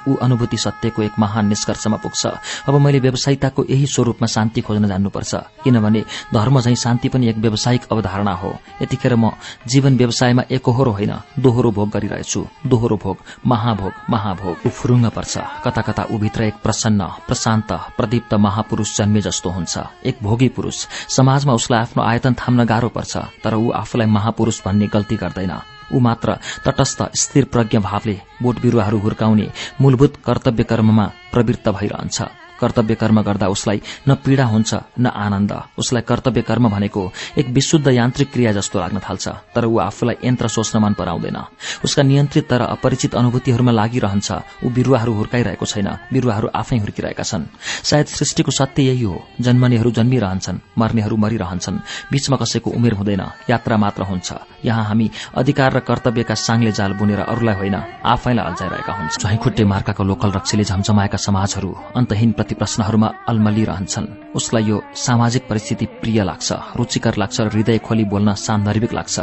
ऊ 0.09 0.15
अनुभूति 0.15 0.57
सत्यको 0.57 1.03
एक 1.03 1.19
महान 1.19 1.47
निष्कर्षमा 1.47 1.97
पुग्छ। 1.97 2.27
अब 2.69 2.75
मैले 2.75 3.01
व्यवसायिकताको 3.01 3.65
यही 3.71 3.87
स्वरूपमा 3.87 4.27
शान्ति 4.27 4.61
खोज्न 4.61 4.89
जान्नुपर्छ। 4.89 5.35
किनभने 5.65 6.05
धर्म 6.35 6.61
झैं 6.61 6.75
शान्ति 6.75 7.09
पनि 7.09 7.29
एक 7.29 7.39
व्यावसायिक 7.39 7.83
अवधारणा 7.93 8.33
हो। 8.33 8.55
यतिखेर 8.83 9.17
म 9.17 9.31
जीवन 9.67 9.97
व्यवसायमा 9.97 10.43
एकहोरो 10.51 10.91
होइन 10.93 11.13
दोहोरो 11.39 11.71
भोग 11.71 11.91
गरिरहेछु। 11.91 12.47
दोहोरो 12.67 12.97
भोग 12.97 13.17
महाभोग 13.47 13.93
महाभोग। 14.11 14.67
ऊ 14.67 14.71
फुरुङ्ग 14.71 15.11
पर्छ 15.11 15.39
कता 15.65 15.83
कता 15.83 16.07
ऊभित्र 16.11 16.43
एक 16.45 16.55
प्रसन्न 16.63 17.07
प्रशान्त 17.27 17.73
प्रदीप्त 17.97 18.35
महापुरूष 18.35 18.97
जन्मे 18.97 19.21
जस्तो 19.21 19.51
हुन्छ। 19.51 19.79
एक 20.07 20.19
भोगी 20.23 20.49
पुरूष। 20.49 20.87
समाजमा 21.09 21.53
उसलाई 21.53 21.81
आफ्नो 21.81 22.03
आयतन 22.03 22.35
थाम्न 22.35 22.65
गाह्रो 22.65 22.89
पर्छ 22.89 23.17
तर 23.45 23.55
ऊ 23.55 23.71
आफूलाई 23.73 24.07
महापुरूष 24.07 24.61
भन्ने 24.65 24.87
गल्ती 24.87 25.17
गर्दैन। 25.17 25.53
ऊ 25.95 25.99
मात्र 26.01 26.37
तटस्थ 26.65 27.03
स्थिर 27.17 27.45
प्रज्ञ 27.45 27.79
भावले 27.79 28.21
बोट 28.43 28.61
बिरूवाहरू 28.61 28.99
हुर्काउने 28.99 29.49
मूलभूत 29.81 30.17
कर्तव्य 30.27 30.65
कर्ममा 30.65 31.11
प्रवृत्त 31.33 31.69
भइरहन्छ। 31.69 32.23
कर्तव्य 32.63 32.95
कर्म 32.95 33.21
गर्दा 33.23 33.47
उसलाई 33.49 33.81
न 34.09 34.15
पीड़ा 34.25 34.45
हुन्छ 34.45 34.75
न 34.99 35.07
आनन्द। 35.07 35.53
उसलाई 35.79 36.03
कर्तव्य 36.03 36.43
कर्म 36.43 36.69
भनेको 36.69 37.03
एक 37.39 37.47
विशुद्ध 37.51 37.87
यान्त्रिक 37.91 38.31
क्रिया 38.33 38.53
जस्तो 38.53 38.79
लाग्न 38.79 38.99
थाल्छ 39.01 39.29
तर 39.55 39.65
ऊ 39.67 39.79
आफूलाई 39.81 40.17
यन्त्र 40.25 40.49
सोच्न 40.49 40.79
मन 40.79 40.93
पराउँदैन। 40.95 41.39
उसका 41.85 42.03
नियन्त्रित 42.03 42.49
तर 42.51 42.61
अपरिचित 42.63 43.15
अनुभूतिहरूमा 43.15 43.73
लागिरहन्छ 43.73 44.29
ऊ 44.65 44.69
बिरूवाहरू 44.71 45.13
हुर्काइरहेको 45.15 45.67
छैन 45.67 45.89
बिरूवाहरू 46.13 46.49
आफै 46.55 46.79
हुर्किरहेका 46.79 47.23
छन्। 47.23 47.45
सायद 47.83 48.07
सृष्टिको 48.09 48.51
सत्य 48.53 48.83
यही 48.83 49.03
हो 49.03 49.17
जन्मनेहरू 49.41 49.91
जन्मिरहन्छन् 49.91 50.63
मर्नेहरू 50.79 51.17
मरिरहन्छन् 51.17 51.83
बीचमा 52.13 52.37
कसैको 52.37 52.71
उमेर 52.71 52.95
हुँदैन 52.95 53.23
यात्रा 53.51 53.77
मात्र 53.77 54.03
हुन्छ। 54.03 54.29
यहाँ 54.65 54.85
हामी 54.85 55.11
अधिकार 55.35 55.73
र 55.73 55.79
कर्तव्यका 55.83 56.35
साङले 56.37 56.73
जाल 56.73 56.93
बुनेर 56.95 57.21
अरूलाई 57.23 57.55
होइन 57.55 57.77
आफैलाई 58.05 58.47
अल्झाइरहेका 58.47 58.93
हुन्छ। 58.93 59.13
झैखुट्टे 59.19 59.65
मार्काको 59.65 60.03
लोकल 60.05 60.31
रक्सीले 60.33 60.65
झम्झमाएका 60.65 61.19
समाजहरू 61.19 61.71
अन्तहीन 61.97 62.31
प्रश्नहरूमा 62.55 63.09
अल्मलिरहन्छन् 63.29 64.07
उसलाई 64.35 64.65
यो 64.65 64.83
सामाजिक 64.97 65.49
परिस्थिति 65.49 65.87
प्रिय 65.87 66.23
लाग्छ 66.25 66.53
रुचिकर 66.77 67.15
लाग्छ 67.17 67.41
र 67.41 67.49
हृदय 67.49 67.79
खोली 67.79 68.05
बोल्न 68.05 68.35
सान्दर्भिक 68.35 68.93
लाग्छ। 68.93 69.21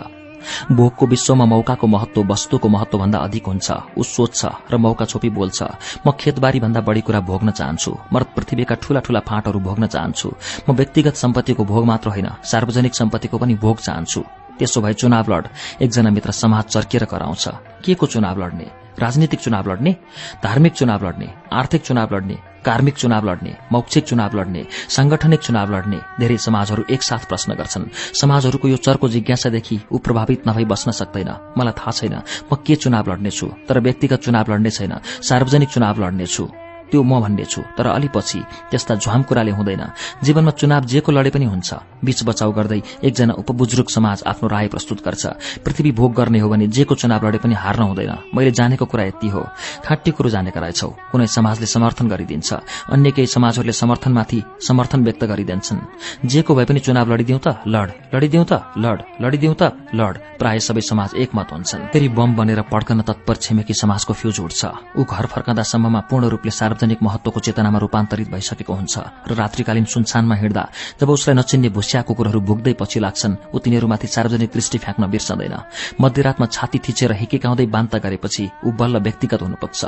भोगको 0.71 1.05
विश्वमा 1.05 1.45
मौकाको 1.45 1.87
महत्व 1.87 2.23
वस्तुको 2.23 2.69
महत्व 2.69 2.97
भन्दा 2.97 3.19
अधिक 3.19 3.45
हुन्छ। 3.45 3.71
ऊ 3.97 4.03
सोध्छ 4.03 4.71
र 4.71 4.77
मौका 4.77 5.05
छोपी 5.05 5.29
बोल्छ। 5.29 5.63
म 6.07 6.11
खेतबारी 6.11 6.59
भन्दा 6.59 6.81
बढी 6.81 7.01
कुरा 7.01 7.19
भोग्न 7.19 7.51
चाहन्छु। 7.51 7.91
म 8.13 8.23
पृथ्वीका 8.23 8.75
ठूला 8.75 8.99
ठूला 8.99 9.19
फाँटहरू 9.19 9.59
भोग्न 9.59 9.87
चाहन्छु। 9.87 10.33
म 10.69 10.73
व्यक्तिगत 10.73 11.15
सम्पत्तिको 11.15 11.65
भोग 11.65 11.85
मात्र 11.85 12.09
होइन 12.09 12.29
सार्वजनिक 12.43 12.95
सम्पत्तिको 12.95 13.37
पनि 13.37 13.55
भोग 13.55 13.77
चाहन्छु। 13.77 14.23
त्यसो 14.59 14.81
भए 14.81 14.93
चुनाव 14.93 15.25
लड। 15.33 15.47
एकजना 15.81 16.09
मित्र 16.09 16.31
समाज 16.31 16.63
चर्किएर 16.63 17.05
कराउँछ। 17.05 17.47
के 17.85 17.93
को 17.93 18.05
चुनाव 18.05 18.43
लड्ने? 18.43 18.67
राजनीतिक 18.99 19.39
चुनाव 19.39 19.71
लड्ने? 19.71 19.95
धार्मिक 20.43 20.73
चुनाव 20.73 21.07
लड्ने? 21.07 21.33
आर्थिक 21.53 21.81
चुनाव 21.81 22.15
लड्ने? 22.15 22.37
कार्मिक 22.65 22.95
चुनाव 22.95 23.29
लड्ने 23.29 23.53
मौक्षिक 23.71 24.03
चुनाव 24.05 24.37
लड्ने 24.39 24.65
सांगठनिक 24.89 25.39
चुनाव 25.39 25.75
लड्ने 25.75 25.99
धेरै 26.19 26.37
समाजहरू 26.37 26.83
एकसाथ 26.89 27.27
प्रश्न 27.27 27.53
गर्छन्। 27.55 27.89
समाजहरूको 28.13 28.67
यो 28.67 28.77
चर्को 28.77 29.07
जिज्ञासादेखि 29.09 29.79
ऊ 29.91 29.97
प्रभावित 29.97 30.47
नभई 30.47 30.65
बस्न 30.65 30.91
सक्दैन। 30.91 31.29
मलाई 31.57 31.73
थाहा 31.79 31.91
छैन 31.91 32.15
म 32.51 32.55
के 32.65 32.75
चुनाव 32.75 33.11
लड्नेछु 33.11 33.47
तर 33.67 33.79
व्यक्तिगत 33.79 34.19
चुनाव 34.21 34.51
लड्ने 34.53 34.71
छैन 34.71 34.93
सार्वजनिक 35.29 35.69
चुनाव 35.69 36.03
लड्नेछु। 36.03 36.68
त्यो 36.91 37.03
म 37.03 37.19
भन्ने 37.21 37.45
छु 37.45 37.61
तर 37.77 37.87
अलि 37.87 38.09
पछि 38.15 38.39
त्यस्ता 38.71 38.95
झ्वाम 38.95 39.21
कुराले 39.23 39.51
हुँदैन। 39.51 39.83
जीवनमा 40.23 40.51
चुनाव 40.51 40.83
जेको 40.85 41.11
लडे 41.11 41.29
पनि 41.29 41.45
हुन्छ। 41.45 41.69
बीच 42.03 42.23
बचाउ 42.23 42.51
गर्दै 42.51 42.81
एकजना 43.03 43.33
उपबुजुर्ग 43.33 43.87
समाज 43.89 44.23
आफ्नो 44.27 44.47
राय 44.49 44.67
प्रस्तुत 44.67 45.03
गर्छ। 45.05 45.25
पृथ्वी 45.65 45.91
भोग 45.91 46.13
गर्ने 46.13 46.39
हो 46.39 46.49
भने 46.49 46.67
जेको 46.67 46.95
चुनाव 46.95 47.27
लडे 47.27 47.37
पनि 47.37 47.53
हार्न 47.53 47.81
हुँदैन। 47.83 48.13
मैले 48.35 48.51
जानेको 48.51 48.85
कुरा 48.85 49.03
यति 49.03 49.27
हो। 49.27 49.41
खाटी 49.85 50.11
कुरो 50.11 50.29
जानेका 50.29 50.59
रहेछौ। 50.59 50.89
कुनै 51.11 51.27
समाजले 51.27 51.65
समर्थन 51.65 52.07
गरिदिन्छ। 52.07 52.49
अन्य 52.93 53.11
केही 53.11 53.27
समाजहरूले 53.27 53.73
समर्थनमाथि 53.73 54.39
समर्थन 54.67 55.03
व्यक्त 55.03 55.23
गरिदिन्छन्। 55.23 55.79
जेको 56.25 56.55
भए 56.55 56.65
पनि 56.65 56.79
चुनाव 56.79 57.11
लडिदिउँ 57.11 57.39
त 57.39 57.47
लड। 57.67 57.89
लडिदिउँ 58.15 58.45
त 58.45 58.53
लड। 58.77 58.99
लडिदिउँ 59.21 59.55
त 59.59 59.63
लड। 59.93 60.15
प्राय 60.39 60.59
सबै 60.59 60.81
समाज 60.81 61.09
एकमत 61.19 61.51
हुन्छन्। 61.51 61.87
फेरि 61.91 62.07
बम 62.09 62.35
बनेर 62.35 62.61
पड्कन 62.71 63.01
तत्पर 63.01 63.35
छिमेकी 63.35 63.73
समाजको 63.73 64.13
फ्युज 64.13 64.39
उठ्छ। 64.39 64.61
ऊ 64.95 65.03
घर 65.03 65.25
फर्कँदासम्ममा 65.25 65.99
पूर्ण 66.09 66.25
रूपले 66.29 66.51
सार्वजनिक 66.51 66.78
महत्वको 66.79 67.39
चेतनामा 67.39 67.79
रूपान्तरित 67.79 68.29
भइसकेको 68.29 68.73
हुन्छ 68.73 68.95
र 69.27 69.33
रात्रिकालीन 69.33 69.85
सुनसानमा 69.85 70.35
हिँड्दा 70.35 70.63
जब 70.99 71.09
उसलाई 71.09 71.35
नचिन्ने 71.35 71.69
भुसिया 71.69 72.01
कुकुरहरू 72.07 72.39
भुक्दै 72.39 72.73
पछि 72.79 72.99
लाग्छन् 72.99 73.35
ऊ 73.53 73.57
तिनीहरूमाथि 73.59 74.07
सार्वजनिक 74.07 74.49
दृष्टि 74.49 74.77
फ्याँक्न 74.77 75.03
बिर्सदैन। 75.09 75.55
मध्यरातमा 76.01 76.45
छाती 76.47 76.79
थिचेर 76.79 77.11
हिकेकाउँदै 77.13 77.65
बान्ता 77.65 77.97
गरेपछि 77.99 78.43
ऊ 78.65 78.71
बल्ल 78.71 78.97
व्यक्तिगत 78.99 79.41
हुनुपर्छ। 79.41 79.81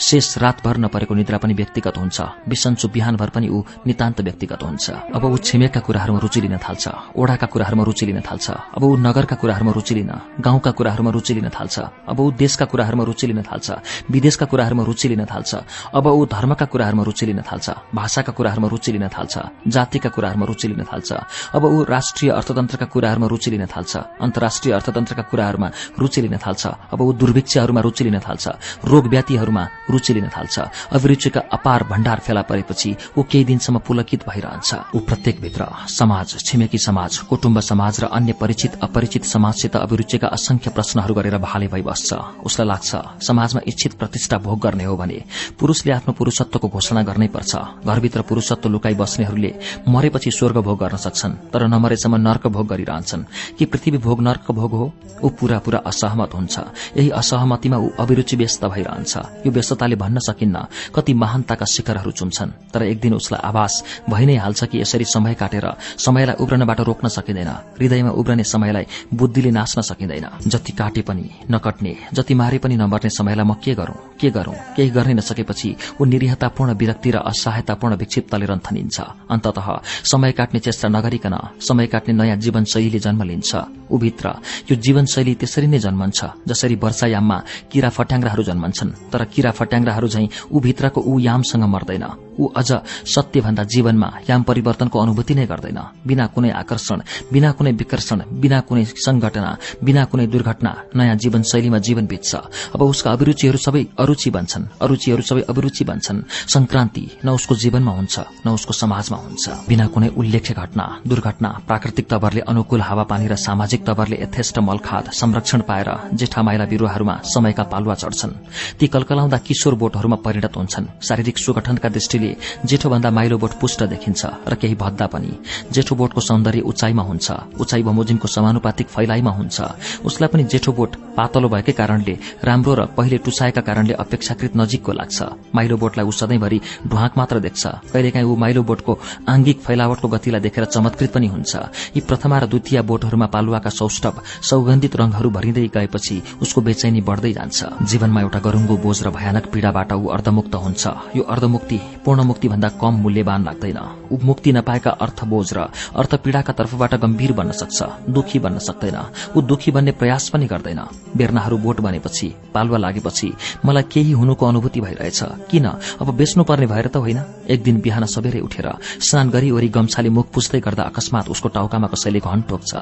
शेष 0.00 0.38
रातभर 0.38 0.76
नपरेको 0.78 1.14
निद्रा 1.14 1.38
पनि 1.38 1.54
व्यक्तिगत 1.54 1.96
हुन्छ। 1.98 2.18
बिसन्चो 2.48 2.88
बिहानभर 2.88 3.28
पनि 3.28 3.48
ऊ 3.48 3.62
नितान्त 3.86 4.20
व्यक्तिगत 4.20 4.62
हुन्छ। 4.62 4.86
अब 5.14 5.24
ऊ 5.24 5.36
छिमेकका 5.38 5.80
कुराहरूमा 5.80 6.20
रुचि 6.20 6.40
लिन 6.40 6.56
थाल्छ। 6.58 6.84
ओडाका 7.16 7.46
कुराहरूमा 7.46 7.84
रुचि 7.84 8.06
लिन 8.06 8.20
थाल्छ। 8.20 8.46
अब 8.76 8.82
ऊ 8.84 8.96
नगरका 8.96 9.36
कुराहरूमा 9.36 9.72
रुचि 9.72 9.94
लिन 9.94 10.12
गाउँका 10.40 10.70
कुराहरूमा 10.70 11.10
रुचि 11.10 11.34
लिन 11.34 11.48
थाल्छ। 11.48 11.76
अब 12.08 12.20
ऊ 12.20 12.30
देशका 12.32 12.64
कुराहरूमा 12.64 13.04
रुचि 13.04 13.26
लिन 13.26 13.42
थाल्छ। 13.42 13.66
विदेशका 14.10 14.46
कुराहरूमा 14.46 14.84
रुचि 14.84 15.08
लिन 15.08 15.24
थाल्छ। 15.24 15.54
अब 15.94 16.06
ऊ 16.06 16.24
धर्मका 16.38 16.66
कुराहरूमा 16.70 17.02
रुचि 17.02 17.26
लिन 17.26 17.40
थाल्छ 17.42 17.66
भाषाका 17.94 18.32
कुराहरूमा 18.32 18.68
रुचि 18.68 18.92
लिन 18.92 19.06
थाल्छ 19.10 19.34
जातिका 19.68 20.08
कुराहरूमा 20.16 20.46
रुचि 20.46 20.68
लिन 20.68 20.82
थाल्छ। 20.86 21.12
अब 21.56 21.64
ऊ 21.64 21.82
राष्ट्रिय 21.84 22.30
अर्थतन्त्रका 22.30 22.86
कुराहरूमा 22.94 23.26
रुचि 23.26 23.50
लिन 23.50 23.66
थाल्छ 23.66 23.96
अन्तर्राष्ट्रिय 24.22 24.74
अर्थतन्त्रका 24.74 25.22
कुराहरूमा 25.30 25.68
रुचि 25.98 26.20
लिन 26.22 26.36
थाल्छ 26.38 26.66
अब 26.92 27.00
ऊ 27.00 27.12
दुर्भिक्षहरूमा 27.20 27.80
रुचि 27.80 28.04
लिन 28.04 28.18
थाल्छ 28.26 28.46
रोग 28.84 29.06
व्याधिहरूमा 29.08 29.64
रुचि 29.90 30.14
लिन 30.14 30.28
थाल्छ 30.36 30.56
अभिरुचिका 30.94 31.40
अपार 31.52 31.82
भण्डार 31.90 32.18
फेला 32.26 32.42
परेपछि 32.50 32.94
ऊ 33.18 33.22
केही 33.30 33.44
दिनसम्म 33.44 33.78
पुलकित 33.86 34.28
भइरहन्छ। 34.28 34.70
ऊ 34.94 34.98
प्रत्येकभित्र 35.08 35.66
समाज 35.90 36.36
छिमेकी 36.46 36.78
समाज 36.78 37.18
कुटुम्ब 37.28 37.60
समाज 37.62 38.00
र 38.00 38.12
अन्य 38.12 38.32
परिचित 38.40 38.78
अपरिचित 38.82 39.24
समाजसित 39.26 39.76
अभिरुचिका 39.78 40.28
असंख्य 40.28 40.70
प्रश्नहरू 40.70 41.14
गरेर 41.14 41.38
भाले 41.38 41.66
भइबस्छ। 41.68 42.14
उसलाई 42.46 42.68
लाग्छ 42.68 42.90
समाजमा 43.26 43.60
इच्छित 43.66 43.92
प्रतिष्ठा 43.98 44.38
भोग 44.38 44.60
गर्ने 44.60 44.84
हो 44.84 44.96
भने 44.96 45.22
पुरूषले 45.58 45.92
आफ्नो 45.92 46.12
पुरूषत्वको 46.28 46.68
घोषणा 46.68 47.02
गर्नै 47.02 47.26
पर्छ। 47.26 47.56
घरभित्र 47.86 48.20
पुरूषत्व 48.22 48.68
लुकाई 48.68 48.94
बस्नेहरूले 48.94 49.54
मरेपछि 49.88 50.30
स्वर्ग 50.30 50.56
भोग 50.56 50.78
गर्न 50.78 50.96
सक्छन् 50.96 51.32
तर 51.52 51.66
नमरेसम्म 51.66 52.16
नर्क 52.16 52.46
भोग 52.46 52.66
गरिरहन्छन्। 52.68 53.24
कि 53.58 53.64
पृथ्वी 53.64 53.98
भोग 53.98 54.20
नर्क 54.22 54.50
भोग 54.50 54.70
हो? 54.70 54.92
ऊ 55.24 55.28
पूरा 55.28 55.58
पूरा 55.58 55.78
असहमत 55.78 56.34
हुन्छ। 56.34 56.58
यही 56.96 57.10
असहमतिमा 57.10 57.76
ऊ 57.76 57.88
अभिरुचि 58.00 58.36
व्यस्त 58.36 58.64
भइरहन्छ। 58.64 59.16
यो 59.16 59.50
व्यस्तताले 59.50 59.96
भन्न 59.96 60.18
सकिन्न 60.18 60.66
कति 60.94 61.14
महानताका 61.14 61.64
शिखरहरू 61.64 62.10
चुम्छन्। 62.10 62.50
तर 62.74 62.82
एक 62.82 63.00
दिन 63.00 63.14
उसलाई 63.14 63.40
आभास 63.48 63.84
भइ 64.10 64.26
नै 64.26 64.36
हाल्छ 64.36 64.64
कि 64.64 64.80
यसरी 64.80 65.04
समय 65.04 65.34
काटेर 65.34 65.72
समयलाई 65.98 66.36
उब्रनबाट 66.44 66.80
रोक्न 66.80 67.08
सकिँदैन। 67.08 67.48
हृदयमा 67.48 68.10
उब्रने 68.10 68.44
समयलाई 68.44 68.86
बुद्धिले 69.14 69.50
नाच्न 69.50 69.80
सकिँदैन। 69.80 70.28
जति 70.46 70.72
काटे 70.72 71.00
पनि 71.00 71.30
नकट्ने 71.50 71.96
जति 72.12 72.34
मारे 72.34 72.58
पनि 72.58 72.76
नमर्ने 72.76 73.10
समयलाई 73.10 73.44
म 73.44 73.54
के 73.54 73.74
गरौं? 73.74 73.98
के 74.20 74.30
गरौं? 74.30 74.54
केही 74.76 74.90
गर्ने 74.90 75.14
नसकेपछि 75.14 75.76
ऊ 76.00 76.04
निरीहतापूर्ण 76.18 76.74
विरक्ति 76.74 77.10
र 77.10 77.16
असहायतापूर्ण 77.22 77.94
विक्षिप्तले 77.94 78.46
रन्थनिन्छ। 78.50 78.96
अन्तत 79.30 79.58
समय 80.02 80.32
काट्ने 80.34 80.58
चेष्टा 80.60 80.88
नगरिकन 80.90 81.34
समय 81.62 81.86
काट्ने 81.86 82.12
नयाँ 82.14 82.36
जीवनशैलीले 82.42 82.98
जन्म 82.98 83.22
लिन्छ। 83.22 83.54
ऊभित्र 83.94 84.26
यो 84.70 84.74
जीवनशैली 84.76 85.34
त्यसरी 85.38 85.66
नै 85.66 85.78
जन्मन्छ 85.78 86.18
जसरी 86.48 86.74
वर्षायाममा 86.74 87.38
किरा 87.70 87.88
फट्याङ्ग्राहरू 87.88 88.42
जन्मन्छन्। 88.42 88.90
तर 89.12 89.24
किरा 89.24 89.50
फट्याङ्ग्राहरू 89.54 90.08
झैं 90.08 90.26
ऊभित्रको 90.50 91.00
ऊ 91.00 91.18
यामसँग 91.18 91.64
मर्दैन। 91.64 92.06
ऊ 92.38 92.46
अझ 92.54 92.70
सत्यभन्दा 93.06 93.62
जीवनमा 93.64 94.08
याम 94.30 94.42
परिवर्तनको 94.42 94.96
अनुभूति 94.98 95.34
नै 95.34 95.46
गर्दैन। 95.46 95.78
बिना 96.06 96.26
कुनै 96.34 96.50
आकर्षण 96.50 96.98
बिना 97.32 97.50
कुनै 97.52 97.72
विकर्षण 97.72 98.18
बिना 98.42 98.60
कुनै 98.60 98.84
संघटना 98.84 99.50
बिना 99.82 100.04
कुनै 100.04 100.26
दुर्घटना 100.26 100.72
नयाँ 100.94 101.16
जीवनशैलीमा 101.16 101.78
जीवन 101.78 102.06
बित्छ। 102.06 102.34
अब 102.74 102.82
उसका 102.82 103.10
अभिरुचिहरू 103.10 103.58
सबै 103.58 103.82
अरूचि 103.98 104.30
बन्छन्। 104.30 104.68
अरूचिहरू 104.80 105.22
सबै 105.22 105.42
अभिरुचि 105.50 105.84
बन्छन् 105.84 105.97
जान्छन् 105.98 106.22
संक्रान्ति 106.48 107.04
न 107.24 107.28
उसको 107.30 107.54
जीवनमा 107.54 107.92
हुन्छ 107.92 108.18
न 108.46 108.50
उसको 108.50 108.72
समाजमा 108.72 109.18
हुन्छ। 109.18 109.48
बिना 109.68 109.86
कुनै 109.88 110.08
उल्लेख्य 110.16 110.54
घटना 110.54 110.84
दुर्घटना 111.06 111.48
प्राकृतिक 111.66 112.08
तवरले 112.08 112.40
अनुकूल 112.42 112.80
हावापानी 112.80 113.26
र 113.26 113.36
सामाजिक 113.36 113.84
तवरले 113.86 114.16
यथेष्ट 114.22 114.58
मलखाद 114.58 115.10
संरक्षण 115.12 115.60
पाएर 115.60 115.90
जेठा 116.14 116.42
माइला 116.42 116.64
बिरूवाहरूमा 116.64 117.16
समयका 117.24 117.62
पालुवा 117.64 117.94
चढ्छन्। 117.94 118.32
ती 118.78 118.86
कलकलाउँदा 118.86 119.38
किशोर 119.38 119.74
बोटहरूमा 119.74 120.16
परिणत 120.24 120.56
हुन्छन्। 120.56 120.86
शारीरिक 121.02 121.38
सुगठनका 121.38 121.88
दृष्टिले 121.88 122.30
जेठोभन्दा 122.64 123.10
माइलो 123.10 123.38
बोट 123.38 123.52
पुष्ट 123.60 123.82
देखिन्छ 123.84 124.22
र 124.48 124.54
केही 124.54 124.74
भद्दा 124.74 125.06
पनि। 125.06 125.32
जेठो 125.72 125.94
बोटको 125.94 126.20
सौन्दर्य 126.20 126.60
उचाइमा 126.62 127.02
हुन्छ। 127.02 127.26
उचाइ 127.60 127.82
बमोजिमको 127.82 128.28
समानुपातिक 128.28 128.86
फैलाइमा 128.88 129.30
हुन्छ। 129.30 129.56
उसलाई 130.04 130.28
पनि 130.28 130.44
जेठो 130.44 130.72
बोट 130.72 130.96
पातलो 131.16 131.48
भएकै 131.48 131.72
कारणले 131.72 132.14
राम्रो 132.44 132.74
र 132.74 132.80
पहिले 132.96 133.18
टुसाएका 133.18 133.60
कारणले 133.60 133.94
अपेक्षाकृत 133.94 134.56
नजिकको 134.56 134.92
लाग्छ। 134.92 135.18
माइलो 135.54 135.76
बोटलाई 135.88 136.04
ऊ 136.04 136.12
सधैँभरि 136.12 136.60
ढुवाक 136.86 137.16
मात्र 137.16 137.40
देख्छ। 137.40 137.66
कहिलेकाहीँ 137.92 138.28
ऊ 138.28 138.36
माइलो 138.36 138.62
बोटको 138.62 138.98
आंगिक 139.28 139.60
फैलावटको 139.64 140.08
गतिलाई 140.08 140.40
देखेर 140.40 140.64
चमत्कृत 140.66 141.12
पनि 141.12 141.26
हुन्छ। 141.26 141.56
यी 141.96 142.00
प्रथमा 142.04 142.38
र 142.38 142.46
द्वितीय 142.46 142.82
बोटहरूमा 142.84 143.26
पालुवाका 143.26 143.70
सौष्टव 143.70 144.20
सौगन्धित 144.42 144.96
रंगहरू 144.96 145.30
भरिँदै 145.30 145.66
गएपछि 145.74 146.16
उसको 146.42 146.60
बेचैनी 146.60 147.00
बढ्दै 147.00 147.32
जान्छ। 147.32 147.58
जीवनमा 147.88 148.20
एउटा 148.20 148.38
गरुङ्गो 148.38 148.76
बोझ 148.76 148.98
र 149.02 149.10
भयानक 149.10 149.46
पीड़ाबाट 149.48 149.92
ऊ 149.92 150.06
अर्धमुक्त 150.12 150.54
हुन्छ। 150.54 150.84
यो 151.16 151.22
अर्धमुक्ति 151.24 151.78
पूर्णमुक्ति 152.04 152.48
भन्दा 152.48 152.68
कम 152.76 152.94
मूल्यवान 153.02 153.44
लाग्दैन। 153.44 153.78
ऊ 154.12 154.16
मुक्ति 154.22 154.52
नपाएका 154.52 154.90
अर्थ 154.90 155.24
बोझ 155.24 155.48
र 155.54 155.68
अर्थ 155.96 156.14
पीड़ाका 156.24 156.52
तर्फबाट 156.52 156.94
गम्भीर 157.00 157.32
बन्न 157.32 157.52
सक्छ 157.52 158.10
दुखी 158.10 158.38
बन्न 158.38 158.58
सक्दैन। 158.58 158.98
ऊ 159.36 159.40
दुखी 159.42 159.70
बन्ने 159.70 159.92
प्रयास 159.92 160.28
पनि 160.28 160.46
गर्दैन। 160.46 160.80
बेर्नाहरू 161.16 161.58
बोट 161.58 161.80
बनेपछि 161.80 162.28
पालुवा 162.54 162.78
लागेपछि 162.78 163.32
मलाई 163.64 163.82
केही 163.92 164.12
हुनुको 164.12 164.46
अनुभूति 164.46 164.80
भइरहेछ। 164.80 165.20
किन? 165.50 165.66
अब 166.00 166.08
बेच्नुपर्ने 166.16 166.66
भएर 166.66 166.86
त 166.88 166.96
होइन। 166.96 167.20
एक 167.48 167.62
दिन 167.62 167.80
बिहान 167.80 168.04
सबेरै 168.06 168.40
उठेर 168.40 168.68
स्नान 169.00 169.30
गरी 169.30 169.50
वरी 169.50 169.68
गम्छाले 169.68 170.10
मुख 170.10 170.26
पुस्दै 170.30 170.60
गर्दा 170.60 170.82
अकस्मात 170.90 171.28
उसको 171.28 171.48
टाउकामा 171.48 171.88
कसैले 171.88 172.20
घन 172.20 172.40
टोक्छ। 172.48 172.72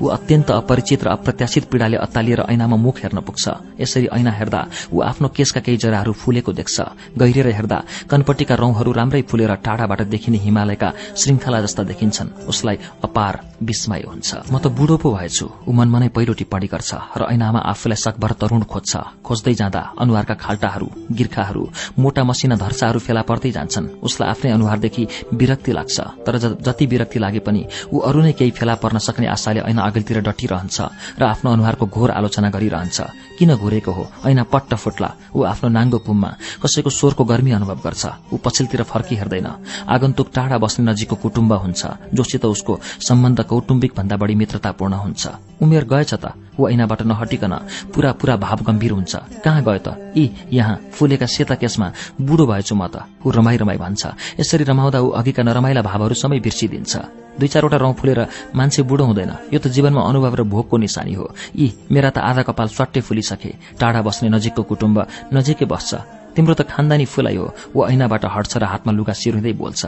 ऊ 0.00 0.06
अत्यन्त 0.06 0.50
अपरिचित 0.50 1.04
र 1.04 1.08
अप्रत्याशित 1.08 1.64
पीड़ाले 1.70 1.96
अत्तालिएर 1.96 2.40
ऐनामा 2.48 2.76
मुख 2.76 2.96
हेर्न 3.02 3.20
पुग्छ। 3.20 3.44
यसरी 3.80 4.06
ऐना 4.12 4.30
हेर्दा 4.30 4.60
ऊ 4.92 5.00
आफ्नो 5.02 5.28
केसका 5.28 5.60
केही 5.60 5.76
जराहरू 5.76 6.12
फुलेको 6.12 6.52
देख्छ। 6.52 6.76
गहिरेर 7.18 7.48
हेर्दा 7.54 7.78
कनपट्टिका 8.10 8.54
रौंहरू 8.54 8.92
राम्रै 8.92 9.22
फुलेर 9.22 9.54
टाढाबाट 9.62 10.00
देखिने 10.08 10.38
हिमालयका 10.38 10.88
श्रृंखला 11.16 11.60
जस्ता 11.60 11.82
देखिन्छन्। 11.82 12.28
उसलाई 12.48 12.76
अपार 13.04 13.34
विस्मय 13.62 14.02
हुन्छ। 14.06 14.30
म 14.50 14.58
त 14.58 14.66
बुढो 14.68 14.96
पो 14.96 15.08
भएछु। 15.16 15.46
ऊ 15.68 15.72
मनमा 15.72 15.98
नै 15.98 16.08
पहिलो 16.08 16.32
टिप्पणी 16.34 16.66
गर्छ 16.66 16.90
र 17.16 17.22
ऐनामा 17.30 17.60
आफूलाई 17.72 17.96
सकभर 17.96 18.32
तरूण 18.40 18.62
खोज्छ। 18.64 18.92
खोज्दै 19.24 19.54
जाँदा 19.54 19.82
अनुहारका 20.00 20.34
खाल्टाहरू 20.34 20.88
गिर्खाहरू 21.12 21.62
मोटा 21.98 22.22
धर्साहरू 22.54 22.98
फेला 23.00 23.22
पर्दै 23.22 23.50
जान्छन्। 23.50 23.86
उसलाई 24.02 24.30
आफ्नै 24.30 24.50
अनुहारदेखि 24.52 25.06
विरक्ति 25.34 25.72
लाग्छ। 25.72 26.00
तर 26.22 26.38
जति 26.62 26.86
विरक्ति 26.86 27.18
लागे 27.18 27.38
पनि 27.42 27.66
ऊ 27.92 27.98
अरू 27.98 28.20
नै 28.22 28.32
केही 28.32 28.50
फेला 28.50 28.74
पर्न 28.78 28.98
सक्ने 28.98 29.26
आशाले 29.26 29.60
ऐना 29.66 29.82
अघिल्तिर 29.82 30.20
डटिरहन्छ 30.22 30.80
र 31.18 31.22
आफ्नो 31.22 31.50
अनुहारको 31.50 31.86
घोर 31.86 32.10
आलोचना 32.10 32.50
गरिरहन्छ। 32.50 33.00
किन 33.38 33.54
घुरेको 33.56 33.92
हो? 33.92 34.04
ऐना 34.26 34.42
पट्ट 34.46 34.74
फुट्ला। 34.74 35.10
ऊ 35.34 35.42
आफ्नो 35.42 35.68
नाङ्गो 35.68 35.98
कुममा 35.98 36.30
कसैको 36.62 36.90
स्वरको 36.90 37.24
गर्मी 37.24 37.50
अनुभव 37.50 37.80
गर्छ। 37.82 38.32
ऊ 38.32 38.36
पछिल्तिर 38.36 38.82
फर्की 38.82 39.16
हेर्दैन 39.16 39.48
आगन्तुक 39.88 40.28
टाढा 40.34 40.58
बस्ने 40.58 40.84
नजिकको 40.86 41.16
कुटुम्ब 41.16 41.52
हुन्छ 41.52 41.82
जोसित 42.14 42.44
उसको 42.44 42.80
सम्बन्ध 43.00 43.42
कौटुम्बिक 43.42 43.92
भन्दा 43.96 44.16
बढी 44.16 44.34
मित्रतापूर्ण 44.34 44.94
हुन्छ। 44.94 45.28
उमेर 45.62 45.84
गएछ 45.84 46.14
त। 46.14 46.32
ऊ 46.56 46.68
ऐनाबाट 46.68 47.02
नहटिकन 47.02 47.52
पूरा 47.92 48.12
पूरा 48.12 48.36
भाव 48.36 48.58
गम्भीर 48.64 48.92
हुन्छ। 48.92 49.16
कहाँ 49.44 49.62
गयो 49.62 49.78
त? 49.78 49.88
यी 50.16 50.30
यहाँ 50.52 50.76
फुलेका 50.92 51.26
सेता 51.26 51.54
केसमा 51.54 51.92
बुढो 52.36 52.52
भएछु 52.52 52.74
म 52.76 52.84
त। 52.92 53.08
ऊ 53.24 53.32
रमाई 53.32 53.56
रमाई 53.56 53.80
भन्छ। 53.80 54.36
यसरी 54.36 54.68
रमाउँदा 54.68 55.00
ऊ 55.00 55.08
अघिका 55.16 55.40
नरमाइला 55.40 55.80
भावहरू 55.80 56.12
सबै 56.12 56.36
बिर्सिदिन्छ। 56.44 56.92
दुई 57.40 57.48
चारवटा 57.48 57.76
रौं 57.80 57.96
फुलेर 57.96 58.52
मान्छे 58.52 58.84
बुढो 58.84 59.04
हुँदैन। 59.08 59.32
यो 59.56 59.58
त 59.58 59.72
जीवनमा 59.72 60.04
अनुभव 60.04 60.34
र 60.36 60.42
भोगको 60.44 60.76
निशानी 60.76 61.16
हो। 61.16 61.32
यी 61.56 61.88
मेरा 61.88 62.12
त 62.12 62.20
आधा 62.20 62.44
कपाल 62.44 62.68
स्वाट्टै 62.68 63.00
फुलिसके। 63.00 63.80
टाढा 63.80 64.00
बस्ने 64.04 64.28
नजिकको 64.28 64.62
कुटुम्ब 64.68 65.32
नजिकै 65.32 65.64
बस्छ। 65.64 66.36
तिम्रो 66.36 66.52
त 66.52 66.68
खानदानी 66.68 67.08
फुलाइ 67.08 67.36
हो। 67.40 67.46
ऊ 67.72 67.78
ऐनाबाट 67.88 68.28
हट्छ 68.28 68.52
र 68.60 68.64
हातमा 68.68 68.92
लुगा 68.92 69.16
सिरुँदै 69.16 69.56
बोल्छ। 69.56 69.82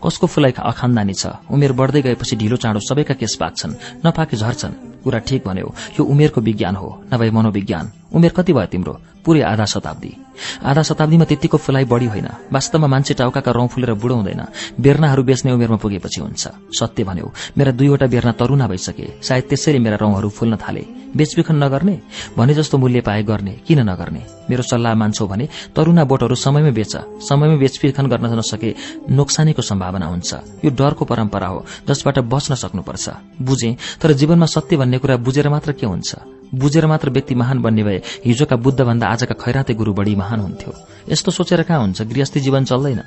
कसको 0.00 0.24
फुलाइ 0.24 0.56
अखानदानी 0.56 1.12
छ? 1.12 1.36
उमेर 1.52 1.72
बढ्दै 1.76 2.00
गएपछि 2.00 2.36
ढिलो 2.40 2.56
चाँडो 2.56 2.80
सबैका 2.80 3.14
केस 3.20 3.36
पाक्छन् 3.36 3.76
नपाके 4.08 4.40
झर्छन्। 4.40 5.04
कुरा 5.04 5.18
ठिक 5.20 5.44
भन्यो। 5.44 5.68
यो 6.00 6.02
उमेरको 6.04 6.40
विज्ञान 6.40 6.74
हो 6.80 6.88
नभए 7.12 7.28
मनोविज्ञान। 7.28 7.99
उमेर 8.14 8.32
कति 8.32 8.52
भयो 8.52 8.66
तिम्रो? 8.66 9.00
पूरै 9.24 9.40
आधा 9.40 9.64
शताब्दी। 9.64 10.16
आधा 10.64 10.82
शताब्दीमा 10.82 11.24
त्यतिको 11.24 11.56
फुलाइ 11.56 11.84
बढ़ी 11.84 12.06
होइन। 12.06 12.28
वास्तवमा 12.52 12.86
मान्छे 12.86 13.14
टाउकाका 13.14 13.50
रौं 13.50 13.68
फुलेर 13.68 13.92
बुढो 13.92 14.14
हुँदैन। 14.14 14.44
बेर्नाहरू 14.80 15.22
बेच्ने 15.22 15.52
उमेरमा 15.52 15.76
पुगेपछि 15.76 16.20
हुन्छ। 16.20 16.48
सत्य 16.80 17.04
भन्यो। 17.04 17.32
मेरा 17.58 17.72
दुईवटा 17.72 18.06
बेर्ना 18.06 18.32
तरुना 18.32 18.66
भइसके। 18.68 19.08
सायद 19.22 19.44
त्यसैले 19.44 19.78
मेरा 19.78 19.96
रौंहरू 19.96 20.28
फुल्न 20.28 20.56
थाले। 20.56 20.86
बेचबिखन 21.16 21.56
नगर्ने? 21.64 22.00
भने 22.38 22.54
जस्तो 22.54 22.78
मूल्य 22.78 23.00
पाए 23.00 23.22
गर्ने। 23.22 23.50
किन 23.50 23.90
नगर्ने? 23.90 24.26
मेरो 24.50 24.62
सल्लाह 24.62 24.94
मान्छौ 24.94 25.26
भने 25.26 25.48
तरुना 25.76 26.04
बोटहरू 26.04 26.34
समयमै 26.34 26.70
बेच। 26.70 26.96
समयमै 27.28 27.56
बेचबिखन 27.56 28.06
गर्न 28.06 28.38
नसके 28.38 28.74
नोक्सानीको 29.10 29.62
सम्भावना 29.62 30.06
हुन्छ। 30.06 30.34
यो 30.64 30.70
डरको 30.70 31.04
परम्परा 31.04 31.46
हो 31.46 31.66
जसबाट 31.88 32.18
बच्न 32.18 32.54
सक्नुपर्छ। 32.54 33.10
बुझे 33.42 33.76
तर 34.00 34.12
जीवनमा 34.12 34.46
सत्य 34.46 34.76
भन्ने 34.76 34.98
कुरा 34.98 35.16
बुझेर 35.16 35.48
मात्र 35.48 35.72
के 35.72 35.86
हुन्छ? 35.86 36.14
बुझेर 36.54 36.86
मात्र 36.86 37.10
व्यक्ति 37.10 37.34
महान 37.34 37.62
बन्ने 37.62 37.82
भए 37.82 37.99
हिजोका 38.26 38.56
बुद्धभन्दा 38.56 39.06
आजका 39.06 39.34
खैराते 39.34 39.74
गुरू 39.74 39.92
बढी 39.94 40.14
महान 40.14 40.40
हुन्थ्यो। 40.40 40.72
यस्तो 41.08 41.30
सोचेर 41.30 41.62
कहाँ 41.62 41.80
हुन्छ? 41.80 42.02
गृहस्थी 42.02 42.40
जीवन 42.40 42.64
चल्दैन। 42.64 43.00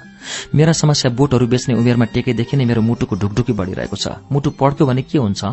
मेरा 0.55 0.73
समस्या 0.73 1.11
बोटहरू 1.11 1.47
बेच्ने 1.47 1.75
उमेरमा 1.75 2.05
टेकेदेखि 2.05 2.57
नै 2.57 2.65
मेरो 2.65 2.81
मुटुको 2.81 3.15
ढुकढुकी 3.15 3.53
बढ़िरहेको 3.53 3.95
छ। 3.95 4.07
मुटु 4.31 4.49
पड्क्यो 4.49 4.87
भने 4.87 5.01
के 5.01 5.17
हुन्छ? 5.17 5.45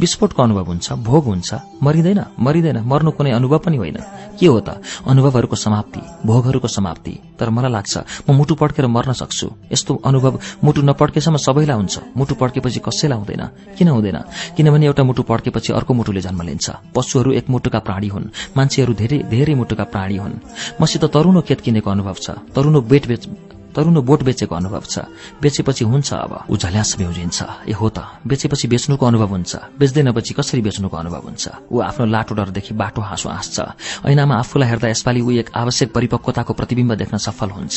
विस्फोटको 0.00 0.42
अनुभव 0.42 0.64
हुन्छ 0.64 0.92
भोग 0.92 1.24
हुन्छ। 1.24 1.54
मरिँदैन 1.82 2.20
मरिँदैन। 2.40 2.78
मर्नु 2.84 3.10
कुनै 3.10 3.30
अनुभव 3.30 3.58
पनि 3.58 3.76
होइन। 3.76 3.98
के 4.38 4.46
हो 4.46 4.60
त? 4.60 4.80
अनुभवहरूको 5.06 5.56
समाप्ति 5.56 6.00
भोगहरूको 6.26 6.68
समाप्ति। 6.68 7.18
तर 7.40 7.50
मलाई 7.50 7.72
लाग्छ 7.72 7.98
म 8.30 8.34
मुटु 8.34 8.54
पड्केर 8.54 8.86
मर्न 8.86 9.12
सक्छु। 9.12 9.50
यस्तो 9.72 9.94
अनुभव 10.04 10.40
मुटु 10.64 10.82
नपड्केसम्म 10.82 11.36
सबैलाई 11.36 11.76
हुन्छ। 11.76 11.98
मुटु 12.16 12.34
पड्केपछि 12.34 12.80
कसैलाई 12.80 13.18
हुँदैन। 13.18 13.42
किन 13.76 13.88
हुँदैन? 13.88 14.18
किनभने 14.56 14.86
एउटा 14.86 15.02
मुटु 15.02 15.22
पड्केपछि 15.22 15.72
अर्को 15.72 15.94
मुटुले 15.94 16.20
जन्म 16.20 16.42
लिन्छ। 16.42 16.70
पशुहरू 16.94 17.32
एक 17.32 17.50
मुटुका 17.50 17.78
प्राणी 17.78 18.08
हुन्। 18.08 18.30
मान्छेहरू 18.80 18.92
धेरै 18.96 19.18
धेरै 19.28 19.54
मुटुका 19.54 19.84
प्राणी 19.92 20.16
हुन्। 20.16 20.40
मसित 20.80 21.04
तरुणो 21.12 21.40
खेत 21.44 21.60
किनेको 21.60 21.90
अनुभव 21.90 22.16
छ। 22.24 22.40
तरुणो 22.56 22.80
बेट 22.80 23.04
तरुनो 23.74 24.02
बोट 24.02 24.22
बेचेको 24.22 24.54
अनुभव 24.54 24.82
छ। 24.90 24.98
बेचेपछि 25.42 25.84
हुन्छ 25.84 26.08
अब। 26.14 26.32
ऊ 26.50 26.56
झल्यास 26.56 26.96
बेउजिन्छ 26.98 27.38
ए 27.68 27.72
हो 27.72 27.88
त। 27.88 27.98
बेचेपछि 28.26 28.68
बेच्नुको 28.68 29.06
अनुभव 29.06 29.28
हुन्छ। 29.30 29.52
बेच्दैनपछि 29.78 30.34
कसरी 30.34 30.60
बेच्नुको 30.60 30.96
अनुभव 30.96 31.22
हुन्छ? 31.24 31.44
ऊ 31.70 31.80
आफ्नो 31.80 32.04
लाटो 32.06 32.34
डरदेखि 32.34 32.74
बाटो 32.74 33.00
हाँसो 33.00 33.28
हाँस्छ। 33.28 33.56
ऐनामा 34.06 34.34
आफूलाई 34.38 34.68
हेर्दा 34.68 34.88
यसपालि 34.88 35.20
ऊ 35.20 35.30
एक 35.40 35.50
आवश्यक 35.54 35.88
परिपक्वताको 35.92 36.52
प्रतिबिम्ब 36.54 36.94
देख्न 36.94 37.16
सफल 37.16 37.50
हुन्छ। 37.50 37.76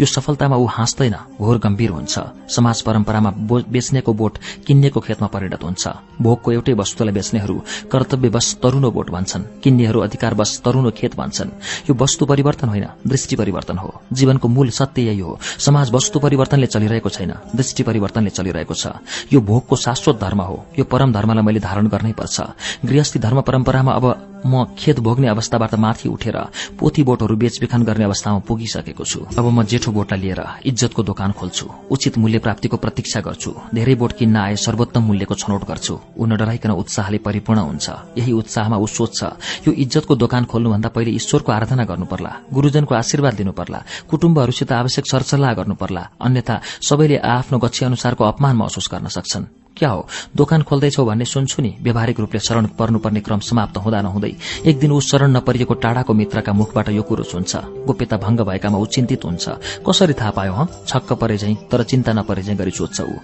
यो 0.00 0.06
सफलतामा 0.06 0.56
ऊ 0.56 0.66
हाँस्दैन 0.66 1.16
घोर 1.38 1.58
गम्भीर 1.58 1.90
हुन्छ। 1.90 2.14
समाज 2.48 2.82
परम्परामा 2.82 3.30
बेच्नेको 3.68 4.12
बोट 4.12 4.38
किन्नेको 4.66 5.00
खेतमा 5.00 5.28
परिणत 5.28 5.62
हुन्छ। 5.64 5.84
भोगको 6.22 6.48
एउटै 6.52 6.72
वस्तुलाई 6.74 7.14
बेच्नेहरू 7.14 7.56
कर्तव्यवश 7.92 8.46
तरुनो 8.62 8.90
बोट 8.90 9.10
भन्छन्। 9.10 9.42
किन्नेहरू 9.62 9.98
अधिकारवश 10.00 10.50
तरुनो 10.64 10.90
खेत 10.90 11.16
भन्छन्। 11.16 11.50
यो 11.88 11.94
वस्तु 11.94 12.26
परिवर्तन 12.26 12.68
होइन 12.68 12.86
दृष्टि 13.06 13.36
परिवर्तन 13.36 13.78
हो। 13.78 13.90
जीवनको 14.12 14.48
मूल 14.48 14.68
सत्य 14.70 15.02
यही 15.02 15.20
हो। 15.20 15.27
समाज 15.36 15.90
वस्तु 15.90 16.18
परिवर्तनले 16.18 16.66
चलिरहेको 16.66 17.08
छैन 17.08 17.32
दृष्टि 17.56 17.82
परिवर्तनले 17.82 18.30
चलिरहेको 18.30 18.74
छ। 18.74 18.86
यो 19.32 19.40
भोगको 19.40 19.76
शाश्वत 19.76 20.16
धर्म 20.20 20.40
हो 20.40 20.56
यो 20.78 20.84
परम 20.84 21.12
धर्मलाई 21.12 21.44
मैले 21.44 21.60
धारण 21.60 21.86
गर्नै 21.88 22.12
पर्छ। 22.12 22.36
गृहस्थी 22.84 23.18
धर्म 23.18 23.40
परम्परामा 23.40 23.92
अब 23.92 24.04
म 24.46 24.64
खेत 24.78 25.00
भोग्ने 25.00 25.28
अवस्थाबाट 25.28 25.74
माथि 25.74 26.08
उठेर 26.08 26.36
पोथी 26.78 27.02
बोटहरू 27.02 27.36
बेचबिखन 27.36 27.82
गर्ने 27.82 28.04
अवस्थामा 28.04 28.38
पुगिसकेको 28.48 29.04
छु। 29.04 29.20
अब 29.38 29.46
म 29.46 29.62
जेठो 29.64 29.92
बोटलाई 29.92 30.20
लिएर 30.20 30.40
इज्जतको 30.66 31.02
दोकान 31.02 31.32
खोल्छु। 31.32 31.66
उचित 31.90 32.18
मूल्य 32.18 32.38
प्राप्तिको 32.38 32.76
प्रतीक्षा 32.76 33.20
गर्छु। 33.20 33.50
धेरै 33.74 33.94
बोट 33.94 34.12
किन्न 34.18 34.36
आए 34.36 34.56
सर्वोत्तम 34.56 35.02
मूल्यको 35.02 35.34
छनौट 35.34 35.62
गर्छु। 35.64 35.94
ऊ 36.18 36.26
नडराइकन 36.26 36.70
उत्साहले 36.70 37.18
परिपूर्ण 37.18 37.60
हुन्छ। 37.60 37.86
यही 38.18 38.32
उत्साहमा 38.32 38.76
ऊ 38.76 38.86
सोच्छ 38.88 39.22
यो 39.66 39.72
इज्जतको 39.72 40.14
दोकान 40.16 40.44
खोल्नुभन्दा 40.44 40.88
पहिले 40.88 41.10
ईश्वरको 41.18 41.52
आराधना 41.52 41.84
गर्नुपर्ला 41.84 42.32
गुरूजनको 42.52 42.94
आशीर्वाद 42.94 43.34
लिनुपर्ला 43.38 43.80
कुटुम्बहरूसित 44.10 44.72
आवश्यक 44.72 45.04
सरसल्लाह 45.06 45.52
गर्नुपर्ला 45.54 46.02
अन्यथा 46.20 46.60
सबैले 46.88 47.16
आफ्नो 47.16 47.58
गच्छी 47.58 47.84
अनुसारको 47.84 48.24
अपमान 48.24 48.56
महसुस 48.56 48.88
गर्न 48.92 49.08
सक्छन्। 49.08 49.46
क्या 49.76 49.90
हो? 49.90 50.06
दोकान 50.34 50.62
खोल्दैछौ 50.62 51.04
भन्ने 51.06 51.24
सुन्छु 51.24 51.62
नि। 51.62 51.70
व्यावहारिक 51.78 52.20
रूपले 52.20 52.40
शरण 52.40 52.66
पर्नुपर्ने 52.78 53.20
क्रम 53.20 53.40
समाप्त 53.40 53.76
हुँदा 53.78 54.00
नहुँदै 54.02 54.27
एक 54.66 54.78
दिन 54.78 54.92
ऊ 54.92 55.00
शरण 55.00 55.36
नपरिएको 55.36 55.74
टाढाको 55.74 56.14
मित्रका 56.14 56.52
मुखबाट 56.52 56.88
यो 56.88 57.02
कुरो 57.02 57.24
सुन्छ। 57.24 57.56
गोप्यता 57.56 58.16
भंग 58.16 58.40
भएकामा 58.40 58.78
ऊ 58.78 58.86
चिन्तित 58.86 59.24
हुन्छ। 59.24 59.48
कसरी 59.88 60.12
थाहा 60.12 60.30
पायो 60.30 60.52
ह? 60.52 60.66
छक्क 60.86 61.12
परे 61.12 61.38
झै 61.38 61.54
तर 61.70 61.82
चिन्ता 61.82 62.12
नपरे 62.12 62.42
झै 62.42 62.54
गरी 62.54 62.70
सोध्छ 62.70 63.00
ऊ। 63.00 63.16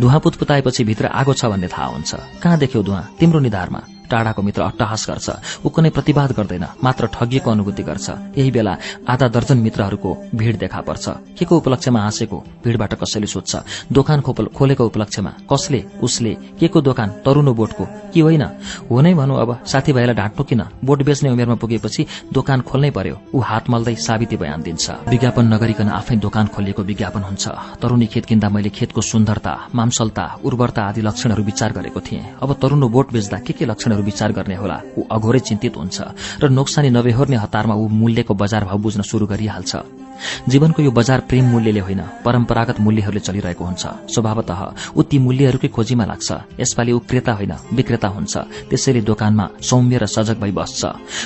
धुवा 0.00 0.18
पुतपुताएपछि 0.18 0.84
भित्र 0.84 1.06
आगो 1.06 1.32
छ 1.34 1.44
भन्ने 1.44 1.68
थाहा 1.68 1.86
हुन्छ। 1.86 2.14
कहाँ 2.42 2.58
देख्यौ 2.58 2.82
धुवा? 2.82 3.08
तिम्रो 3.20 3.40
निधारमा। 3.40 3.82
टाढाको 4.12 4.42
मित्र 4.42 4.62
अट्टहास 4.62 5.06
गर्छ। 5.08 5.28
ऊ 5.64 5.68
कुनै 5.68 5.90
प्रतिवाद 5.90 6.30
गर्दैन 6.36 6.66
मात्र 6.84 7.06
ठगिएको 7.08 7.50
अनुभूति 7.50 7.82
गर्छ। 7.82 8.08
यही 8.38 8.50
बेला 8.50 8.76
आधा 9.08 9.28
दर्जन 9.28 9.58
मित्रहरूको 9.58 10.10
भीड़ 10.34 10.56
देखा 10.56 10.80
पर्छ। 10.80 11.08
के 11.38 11.44
को 11.44 11.56
उपलक्ष्यमा 11.56 12.00
हाँसेको 12.00 12.38
भीड़बाट 12.64 12.94
कसैले 12.94 13.26
सोध्छ? 13.26 13.52
दोकान 13.92 14.20
खोलेको 14.20 14.84
उपलक्ष्यमा 14.84 15.30
कसले 15.52 15.84
उसले 16.02 16.32
के 16.60 16.68
को 16.68 16.80
दोकान 16.82 17.08
तरुनो 17.24 17.52
बोटको 17.54 17.84
कि 18.12 18.20
होइन? 18.20 18.42
हो 18.90 19.00
नै 19.00 19.14
भनौँ 19.14 19.40
अब 19.40 19.50
साथीभाइलाई 19.64 20.14
ढाँट्नु 20.14 20.44
किन? 20.44 20.62
बोट 20.84 21.02
बेच्ने 21.02 21.30
उमेरमा 21.30 21.54
पुगेपछि 21.56 22.06
दोकान 22.32 22.60
खोल्नै 22.62 22.90
पर्यो। 22.90 23.16
ऊ 23.34 23.38
हात 23.40 23.70
मल्दै 23.70 23.94
साबिती 23.98 24.36
बयान 24.36 24.62
दिन्छ। 24.62 24.90
विज्ञापन 25.08 25.44
नगरिकन 25.54 25.88
आफै 25.90 26.16
दोकान 26.18 26.46
खोलिएको 26.54 26.82
विज्ञापन 26.82 27.22
हुन्छ। 27.22 27.44
तरुणी 27.80 28.06
खेत 28.06 28.24
किन्दा 28.26 28.48
मैले 28.48 28.70
खेतको 28.70 29.00
सुन्दरता 29.02 29.52
मामसलता 29.74 30.24
उर्वरता 30.44 30.82
आदि 30.82 31.00
लक्षणहरू 31.00 31.42
विचार 31.42 31.72
गरेको 31.72 32.00
थिएँ। 32.00 32.24
अब 32.42 32.52
तरुणो 32.62 32.88
बोट 32.88 33.12
बेच्दा 33.12 33.38
के 33.38 33.52
के 33.52 33.64
लक्षणहरू 33.64 34.01
विचार 34.02 34.32
गर्ने 34.32 34.56
होला। 34.56 34.78
ऊ 34.98 35.00
अघोरै 35.10 35.40
चिन्तित 35.48 35.76
हुन्छ 35.76 35.96
र 36.42 36.48
नोक्सानी 36.50 36.90
नबेहोर्ने 36.90 37.36
हतारमा 37.36 37.74
ऊ 37.74 37.88
मूल्यको 37.88 38.34
बजार 38.34 38.64
भाव 38.64 38.78
बुझ्न 38.78 39.02
शुरू 39.02 39.26
गरिहाल्छ। 39.26 40.01
जीवनको 40.48 40.82
यो 40.82 40.90
बजार 40.90 41.20
प्रेम 41.28 41.44
मूल्यले 41.50 41.80
होइन 41.80 42.02
परम्परागत 42.24 42.80
मूल्यहरूले 42.80 43.20
चलिरहेको 43.20 43.64
हुन्छ। 43.64 43.84
स्वभावत 44.08 44.50
ऊ 44.96 45.02
ती 45.02 45.18
मूल्यहरूकै 45.18 45.68
खोजीमा 45.68 46.04
लाग्छ। 46.04 46.60
यसपालि 46.60 46.92
ऊ 46.92 46.98
क्रेता 47.08 47.32
होइन 47.32 47.52
विक्रेता 47.72 48.08
हुन्छ। 48.08 48.34
त्यसैले 48.70 49.00
दोकानमा 49.02 49.46
सौम्य 49.60 49.98
र 49.98 50.06
सजग 50.06 50.36
भई 50.40 50.52
बस्छ 50.52 50.80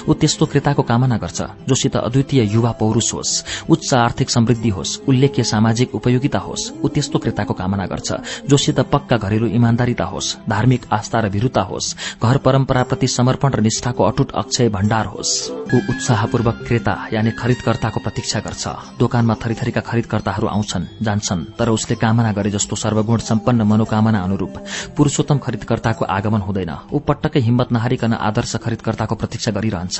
ऊ 0.08 0.12
त्यस्तो 0.14 0.46
क्रेताको 0.46 0.82
कामना 0.82 1.16
गर्छ 1.16 1.40
जोसित 1.68 1.96
अद्वितीय 1.98 2.42
युवा 2.54 2.72
पौरूष 2.80 3.12
होस् 3.14 3.32
उच्च 3.70 3.94
आर्थिक 3.96 4.30
समृद्धि 4.30 4.68
होस् 4.68 4.98
उल्लेख्य 5.08 5.42
सामाजिक 5.44 5.94
उपयोगिता 5.94 6.38
होस् 6.38 6.70
ऊ 6.84 6.88
त्यस्तो 6.88 7.18
क्रेताको 7.18 7.54
कामना 7.54 7.86
गर्छ 7.86 8.08
जोसित 8.48 8.80
पक्का 8.92 9.16
घरेलु 9.16 9.46
इमान्दारिता 9.48 10.04
होस् 10.04 10.34
धार्मिक 10.48 10.86
आस्था 10.92 11.20
र 11.20 11.28
भिरुता 11.28 11.62
होस् 11.62 11.94
घर 12.22 12.36
परम्पराप्रति 12.38 13.08
समर्पण 13.08 13.50
र 13.50 13.60
निष्ठाको 13.60 14.04
अटुट 14.04 14.32
अक्षय 14.34 14.68
भण्डार 14.68 15.06
होस्। 15.06 15.32
ऊ 15.50 15.76
उत्साहपूर्वक 15.90 16.64
क्रेता 16.66 16.94
यानि 17.12 17.30
खरिदकर्ताको 17.32 18.00
प्रतीक्षा 18.00 18.40
गर्छ। 18.40 18.66
दोकानमा 18.98 19.34
थरीथरीका 19.34 19.80
खरिदकर्ताहरू 19.80 20.46
आउँछन् 20.48 20.84
जान्छन् 21.02 21.44
तर 21.58 21.68
उसले 21.68 21.96
कामना 21.96 22.32
गरे 22.32 22.50
जस्तो 22.50 22.76
सर्वगुण 22.76 23.18
सम्पन्न 23.20 23.62
मनोकामना 23.62 24.18
अनुरूप 24.18 24.54
पुरूषोत्तम 24.96 25.38
खरिदकर्ताको 25.38 26.04
आगमन 26.06 26.40
हुँदैन। 26.40 26.72
ऊ 26.92 26.98
पटक्कै 26.98 27.40
हिम्मत 27.40 27.72
नहारिकन 27.72 28.12
आदर्श 28.12 28.56
खरिदकर्ताको 28.64 29.14
प्रतीक्षा 29.14 29.50
गरिरहन्छ। 29.52 29.96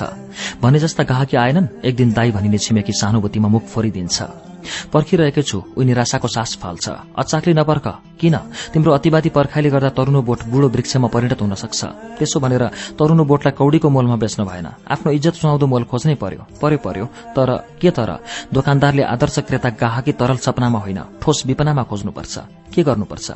भने 0.61 0.79
जस्ता 0.79 1.03
गाहकी 1.03 1.37
आएनन् 1.37 1.85
एक 1.85 1.95
दिन 1.95 2.11
दाई 2.13 2.31
भनिने 2.31 2.57
छिमेकी 2.57 2.93
सहानुभूतिमा 2.93 3.47
मुख 3.47 3.63
फोरिदिन्छ। 3.67 4.46
पर्खिरहेकै 4.93 5.41
छु। 5.41 5.63
ऊ 5.77 5.81
निराशाको 5.81 6.27
सास 6.27 6.57
फाल्छ। 6.61 6.89
अचाकले 7.17 7.53
नपर्ख। 7.53 7.87
किन? 8.19 8.37
तिम्रो 8.73 8.91
अतिवादी 8.91 9.29
पर्खाइले 9.29 9.69
गर्दा 9.69 9.89
तरुनो 9.89 10.21
बोट 10.21 10.43
बुढो 10.49 10.67
वृक्षमा 10.69 11.07
परिणत 11.07 11.41
हुन 11.41 11.53
सक्छ। 11.53 11.85
त्यसो 12.17 12.39
भनेर 12.39 12.63
तरुनो 12.99 13.23
बोटलाई 13.25 13.51
कौडीको 13.51 13.89
मोलमा 13.89 14.15
बेच्नु 14.15 14.45
भएन। 14.45 14.67
आफ्नो 14.91 15.11
इज्जत 15.11 15.33
सुहाउँदो 15.33 15.67
मोल 15.67 15.83
खोज्नै 15.83 16.15
पर्यो। 16.15 16.45
पर्यो 16.61 16.77
पर्यो। 16.77 17.05
तर 17.05 17.49
के 17.81 17.89
तर? 17.91 18.09
दोकानदारले 18.53 19.03
आदर्श 19.03 19.39
क्रेता 19.39 19.69
गाहकी 19.69 20.11
तरल 20.11 20.37
सपनामा 20.37 20.79
होइन। 20.79 20.99
ठोस 21.21 21.45
विपनामा 21.45 21.83
खोज्नुपर्छ। 21.83 22.37
के 22.73 22.83
गर्नुपर्छ? 22.83 23.31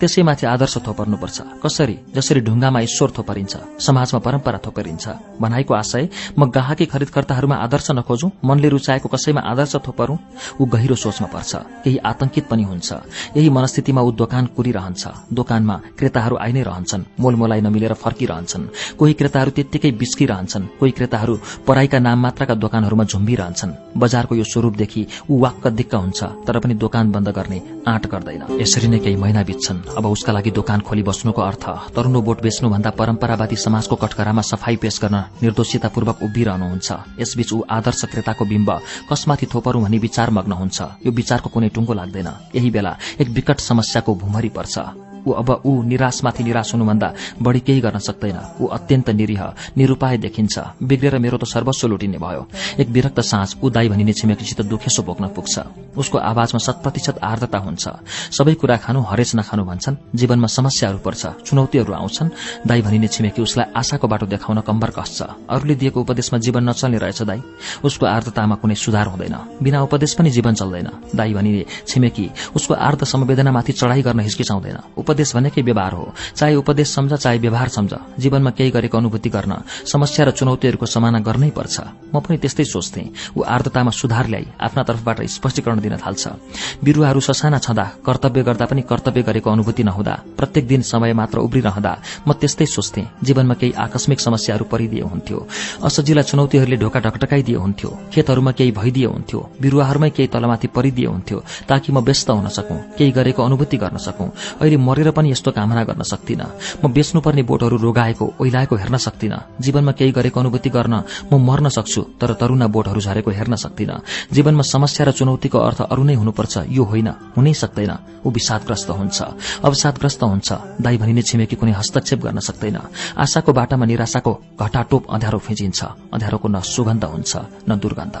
त्यसैमाथि 0.00 0.46
आदर्श 0.46 0.74
थोपर्नुपर्छ। 0.86 1.38
कसरी? 1.62 1.96
जसरी 2.14 2.40
ढुङ्गामा 2.40 2.80
ईश्वर 2.80 3.10
थोपरिन्छ 3.16 3.54
समाजमा 3.78 4.20
परम्परा 4.20 4.58
थोपरिन्छ। 4.66 5.04
भनाइको 5.40 5.74
आशय 5.74 6.08
म 6.38 6.50
गाहकी 6.50 6.86
खरिदकर्ताहरूमा 6.86 7.56
आदर्श 7.56 7.90
नखोजौं 7.90 8.30
मनले 8.44 8.68
रुचाएको 8.68 9.08
कसैमा 9.08 9.40
आदर्श 9.40 9.74
थोपरौं 9.86 10.18
ऊ 10.60 10.64
गहिरो 10.64 10.94
सोचमा 10.94 11.28
पर्छ। 11.30 11.52
केही 11.84 11.96
आतंकित 12.10 12.44
पनि 12.50 12.62
हुन्छ। 12.62 12.88
यही 13.36 13.48
मनस्थितिमा 13.50 14.00
ऊ 14.02 14.10
दोकान 14.12 14.44
कुरिरहन्छ। 14.56 15.02
दोकानमा 15.32 15.76
क्रेताहरू 15.98 16.36
आइ 16.36 16.52
नै 16.52 16.62
रहन्छन् 16.62 17.04
मोलमोलाई 17.20 17.60
नमिलेर 17.60 17.94
फर्किरहन्छन्। 17.94 18.98
कोही 18.98 19.12
क्रेताहरू 19.14 19.50
त्यत्तिकै 19.56 19.90
बिस्किरहन्छन् 19.94 20.64
कोही 20.80 20.92
क्रेताहरू 20.98 21.34
पराईका 21.66 21.98
नाम 21.98 22.18
मात्रका 22.24 22.54
दोकानहरूमा 22.54 23.04
झुम्बिरहन्छन्। 23.04 23.76
बजारको 23.96 24.34
यो 24.34 24.44
स्वरूपदेखि 24.44 25.06
ऊ 25.30 25.34
वाक्क 25.38 25.64
दिक्क 25.78 25.94
हुन्छ 25.94 26.20
तर 26.46 26.58
पनि 26.58 26.74
दोकान 26.74 27.12
बन्द 27.12 27.28
गर्ने 27.28 27.58
आँट 27.86 28.04
गर्दैन। 28.12 28.42
यसरी 28.60 28.88
नै 28.88 28.98
केही 28.98 29.16
महिना 29.16 29.42
बित्छन्। 29.42 29.83
अब 29.84 30.06
उसका 30.06 30.32
लागि 30.32 30.50
दोकान 30.50 30.80
खोली 30.80 31.02
बस्नुको 31.02 31.42
अर्थ 31.42 31.64
तरुनो 31.94 32.20
बोट 32.22 32.42
बेच्नुभन्दा 32.42 32.90
परम्परावादी 32.90 33.56
समाजको 33.56 33.96
कटकरामा 33.96 34.42
सफाई 34.42 34.76
पेश 34.76 34.98
गर्न 35.02 35.16
निर्दोषितापूर्वक 35.42 36.22
उभिरहनुहुन्छ। 36.22 37.20
यसबीच 37.20 37.52
ऊ 37.52 37.62
आदर्श 37.70 38.04
क्रेताको 38.10 38.44
बिम्ब 38.44 38.70
कसमाथि 39.10 39.46
थोपरू 39.46 39.80
भनी 39.80 39.98
विचार 39.98 40.30
मग्न 40.30 40.52
हुन्छ। 40.52 40.78
यो 41.06 41.12
विचारको 41.12 41.48
कुनै 41.50 41.68
टुङ्गो 41.68 41.92
लाग्दैन। 41.94 42.28
यही 42.54 42.70
बेला 42.70 42.96
एक 43.20 43.28
विकट 43.28 43.58
समस्याको 43.60 44.14
भूमरी 44.14 44.48
पर्छ। 44.48 45.13
ऊ 45.26 45.32
अब 45.32 45.62
ऊ 45.66 45.82
निराशमाथि 45.82 46.44
निराश 46.44 46.72
हुनुभन्दा 46.74 47.12
बढ़ी 47.42 47.60
केही 47.60 47.80
गर्न 47.80 47.98
सक्दैन। 47.98 48.38
ऊ 48.60 48.66
अत्यन्त 48.66 49.10
निरीह 49.10 49.42
निरूपाय 49.76 50.18
देखिन्छ। 50.18 50.58
बिग्रेर 50.82 51.18
मेरो 51.18 51.36
त 51.38 51.44
सर्वस्व 51.44 51.88
लुटिने 51.88 52.18
भयो। 52.18 52.46
एक 52.78 52.88
विरक्त 52.88 53.20
साँझ 53.20 53.56
ऊ 53.62 53.70
दाई 53.70 53.88
भनिने 53.88 54.12
छिमेकीसित 54.12 54.60
दुखेसो 54.66 55.02
बोक्न 55.02 55.28
पुग्छ। 55.28 55.54
उसको 55.96 56.18
आवाजमा 56.18 56.58
शत 56.58 56.80
प्रतिशत 56.82 57.18
आर्द्रता 57.22 57.58
हुन्छ। 57.58 57.84
सबै 58.30 58.54
कुरा 58.54 58.76
खानु 58.76 59.00
हरेस 59.00 59.34
नखानु 59.36 59.64
भन्छन्। 59.64 59.96
जीवनमा 60.14 60.46
समस्याहरू 60.46 60.98
पर्छ। 60.98 61.22
चुनौतीहरू 61.46 61.92
आउँछन्। 61.92 62.28
दाई 62.66 62.82
भनिने 62.82 63.08
छिमेकी 63.08 63.42
उसलाई 63.42 63.72
आशाको 63.76 64.08
बाटो 64.08 64.26
देखाउन 64.26 64.60
कम्बर 64.60 64.90
कस्छ। 64.90 65.22
अरूले 65.48 65.74
दिएको 65.74 66.00
उपदेशमा 66.00 66.38
जीवन 66.38 66.68
नचल्ने 66.68 66.98
रहेछ 66.98 67.22
दाई। 67.22 67.40
उसको 67.84 68.06
आर्द्रतामा 68.06 68.54
कुनै 68.56 68.74
सुधार 68.74 69.06
हुँदैन। 69.06 69.36
बिना 69.62 69.82
उपदेश 69.82 70.14
पनि 70.14 70.30
जीवन 70.30 70.54
चल्दैन। 70.54 70.88
दाई 71.14 71.34
भनिने 71.34 71.64
छिमेकी 71.86 72.30
उसको 72.56 72.74
आर्द 72.74 73.04
समवेदनामाथि 73.04 73.72
चढ़ाई 73.72 74.02
गर्न 74.02 74.20
हिचकिचाउँदैन। 74.20 74.78
उपदेश 75.14 75.34
भनेकै 75.36 75.62
व्यवहार 75.62 75.92
हो। 75.94 76.12
चाहे 76.34 76.54
उपदेश 76.58 76.88
सम्झ 76.90 77.12
चाहे 77.14 77.38
व्यवहार 77.38 77.68
सम्झ 77.68 77.92
जीवनमा 78.18 78.50
केही 78.50 78.70
गरेको 78.70 78.98
अनुभूति 78.98 79.30
गर्न 79.30 79.52
समस्या 79.86 80.24
र 80.26 80.30
चुनौतीहरूको 80.34 80.86
सामना 80.86 81.18
गर्नै 81.22 81.50
पर्छ। 81.54 81.76
म 82.10 82.18
पनि 82.18 82.36
त्यस्तै 82.42 82.64
सोच्थे। 82.66 83.02
ऊ 83.38 83.40
आर्द्रतामा 83.46 83.90
सुधार 83.94 84.26
ल्याई 84.26 84.46
आफ्ना 84.58 84.82
तर्फबाट 84.82 85.18
स्पष्टीकरण 85.30 85.78
दिन 85.78 85.94
थाल्छ। 86.02 86.82
बिरूवाहरू 86.82 87.20
ससाना 87.20 87.58
छँदा 87.62 87.84
कर्तव्य 88.02 88.42
गर्दा 88.42 88.66
पनि 88.66 88.82
कर्तव्य 88.82 89.22
गरेको 89.22 89.48
अनुभूति 89.50 89.82
नहुँदा 89.84 90.14
प्रत्येक 90.34 90.66
दिन 90.66 90.82
समय 90.82 91.12
मात्र 91.14 91.38
उब्रिरहँदा 91.38 91.92
म 92.26 92.32
त्यस्तै 92.34 92.66
सोच्थे। 92.66 93.02
जीवनमा 93.22 93.54
केही 93.54 93.72
आकस्मिक 93.86 94.18
समस्याहरू 94.20 94.64
परिदिए 94.66 95.02
हुन्थ्यो। 95.04 95.38
असजिला 95.86 96.22
चुनौतीहरूले 96.22 96.76
ढोका 96.82 96.98
ढकटकाइदिए 97.06 97.56
हुन्थ्यो। 97.56 97.90
खेतहरूमा 98.12 98.52
केही 98.58 98.70
भइदिए 98.72 99.06
हुन्थ्यो। 99.06 99.40
बिरूवाहरूमै 99.62 100.10
केही 100.10 100.28
तलमाथि 100.34 100.68
परिदिए 100.74 101.06
हुन्थ्यो 101.06 101.38
ताकि 101.68 101.92
म 101.92 101.98
व्यस्त 102.02 102.30
हुन 102.30 102.48
सकौं 102.48 102.78
केही 102.98 103.10
गरेको 103.12 103.40
अनुभूति 103.44 103.76
गर्न 103.76 103.96
सकौं। 103.98 104.28
अहिले 104.60 104.76
मरेर 104.78 105.03
पनि 105.10 105.30
यस्तो 105.30 105.50
कामना 105.50 105.84
गर्न 105.84 106.02
सक्दिन। 106.02 106.42
म 106.84 106.92
बेच्नुपर्ने 106.92 107.42
बोटहरू 107.42 107.76
रोगाएको 107.76 108.26
ओइलाएको 108.40 108.74
हेर्न 108.76 108.96
सक्दिन। 108.96 109.34
जीवनमा 109.60 109.92
केही 109.92 110.12
गरेको 110.12 110.40
अनुभूति 110.40 110.70
गर्न 110.70 110.94
म 111.32 111.32
मर्न 111.36 111.68
सक्छु 111.68 112.02
तर 112.20 112.32
तरुना 112.34 112.66
बोटहरू 112.66 113.00
झरेको 113.00 113.30
हेर्न 113.30 113.54
सक्दिन। 113.54 113.90
जीवनमा 114.32 114.62
समस्या 114.62 115.06
र 115.06 115.10
चुनौतीको 115.12 115.58
अर्थ 115.58 115.80
अरू 115.92 116.02
नै 116.04 116.14
हुनुपर्छ 116.14 116.54
यो 116.68 116.84
होइन 116.84 117.08
हुनै 117.36 117.52
सक्दैन। 117.52 117.92
ऊ 118.24 118.30
विषादग्रस्त 118.30 118.90
हुन्छ। 118.90 119.18
अवसादग्रस्त 119.64 120.22
हुन्छ। 120.22 120.48
दाई 120.80 120.96
भनिने 120.96 121.22
छिमेकी 121.22 121.56
कुनै 121.56 121.72
हस्तक्षेप 121.72 122.20
गर्न 122.20 122.38
सक्दैन। 122.38 122.78
आशाको 123.18 123.52
बाटामा 123.52 123.84
निराशाको 123.86 124.32
घटाटोप 124.60 125.02
अँध्यारो 125.10 125.38
फिजिन्छ। 125.38 125.80
अँध्यारोको 126.14 126.48
न 126.48 126.60
सुगन्ध 126.60 127.04
हुन्छ 127.04 127.32
न 127.68 127.78
दुर्गन्ध। 127.78 128.16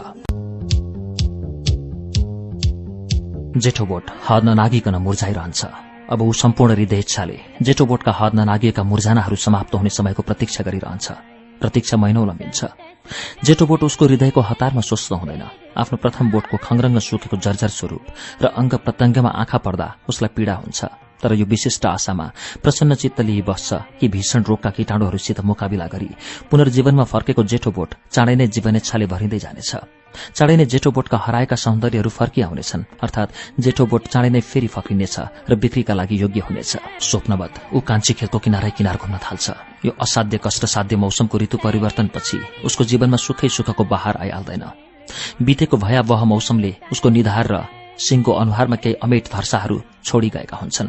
जेठो 3.54 3.84
बोट 3.86 4.04
हद 4.28 4.42
ननागिकन 4.44 4.94
मुर्झाइरहन्छ। 4.98 5.93
अब 6.04 6.22
ऊ 6.22 6.32
सम्पूर्ण 6.32 6.72
हृदय 6.74 6.98
इच्छाले 6.98 7.38
जेठो 7.64 7.84
बोटका 7.86 8.12
हद 8.12 8.34
ननागिएका 8.36 8.82
मुर्जानाहरू 8.84 9.36
समाप्त 9.36 9.74
हुने 9.74 9.88
समयको 9.88 10.22
प्रतीक्षा 10.22 10.64
गरिरहन्छ। 10.64 11.06
प्रतीक्षा 11.60 11.96
महिनौ 11.96 12.24
लम्बिन्छ। 12.24 12.60
जेठो 13.44 13.64
बोट 13.66 13.82
उसको 13.88 14.04
हृदयको 14.04 14.40
हतारमा 14.40 14.80
स्वस्थ 14.84 15.12
हुँदैन। 15.12 15.42
आफ्नो 15.80 15.96
प्रथम 15.96 16.30
बोटको 16.30 16.56
खङ्रङ्ग 16.60 16.98
सुकेको 17.00 17.36
जर्जर 17.40 17.70
स्वरूप 17.72 18.04
र 18.42 18.44
अङ्ग 18.52 18.72
प्रत्यङ्गमा 18.84 19.30
आँखा 19.32 19.58
पर्दा 19.64 19.88
उसलाई 20.04 20.30
पीड़ा 20.36 20.54
हुन्छ। 20.60 20.80
तर 21.24 21.32
यो 21.40 21.46
विशिष्ट 21.48 21.86
आशामा 21.88 22.26
प्रसन्न 22.60 22.94
चित्त 23.00 23.20
लिई 23.24 23.40
बस्छ 23.48 23.96
कि 23.96 24.08
भीषण 24.12 24.42
रोगका 24.44 24.70
कीटाणुहरूसित 24.76 25.40
मुकाबिला 25.40 25.86
गरी 25.88 26.10
पुनर्जीवनमा 26.52 27.04
फर्केको 27.08 27.42
जेठो 27.48 27.70
बोट 27.72 27.90
चाँडै 28.12 28.34
नै 28.36 28.46
जीवनेच्छाले 28.52 29.06
भरिँदै 29.08 29.38
जानेछ। 29.40 30.03
चाँडै 30.34 30.56
नै 30.56 30.66
जेठो 30.72 30.90
बोटका 30.90 31.18
हराएका 31.24 31.56
सौन्दर्यहरू 31.56 32.10
फर्किआउनेछन्। 32.10 32.82
अर्थात 33.02 33.28
जेठो 33.60 33.84
बोट 33.86 34.02
चाँडै 34.12 34.30
नै 34.30 34.40
फेरि 34.40 34.68
फक्रिनेछ 34.68 35.16
र 35.50 35.52
बिक्रीका 35.54 35.94
लागि 35.94 36.16
योग्य 36.22 36.40
हुनेछ। 36.46 36.72
स्वप्नवत 37.00 37.52
ऊ 37.74 37.78
कान्छी 37.80 38.12
खेतको 38.18 38.38
किनारै 38.38 38.70
किनार 38.78 38.96
घुम्न 38.96 39.16
थाल्छ। 39.18 39.46
यो 39.84 39.92
असाध्य 40.00 40.38
कष्टसाध्य 40.44 40.96
मौसमको 40.96 41.38
ऋतु 41.38 41.56
परिवर्तनपछि 41.60 42.38
उसको 42.64 42.84
जीवनमा 42.84 43.16
सुखै 43.16 43.48
सुखको 43.48 43.84
बहार 43.84 44.16
आइहाल्दैन। 44.24 44.64
बितेको 45.42 45.76
भयावह 45.76 46.24
मौसमले 46.24 46.72
उसको 46.92 47.08
निधार 47.10 47.46
र 47.52 47.56
सिंहको 47.98 48.32
अनुहारमा 48.32 48.76
केही 48.76 48.94
अमेट 49.02 49.24
धर्साहरू 49.32 49.76
छोडी 50.04 50.28
गएका 50.30 50.56
हुन्छन्। 50.56 50.88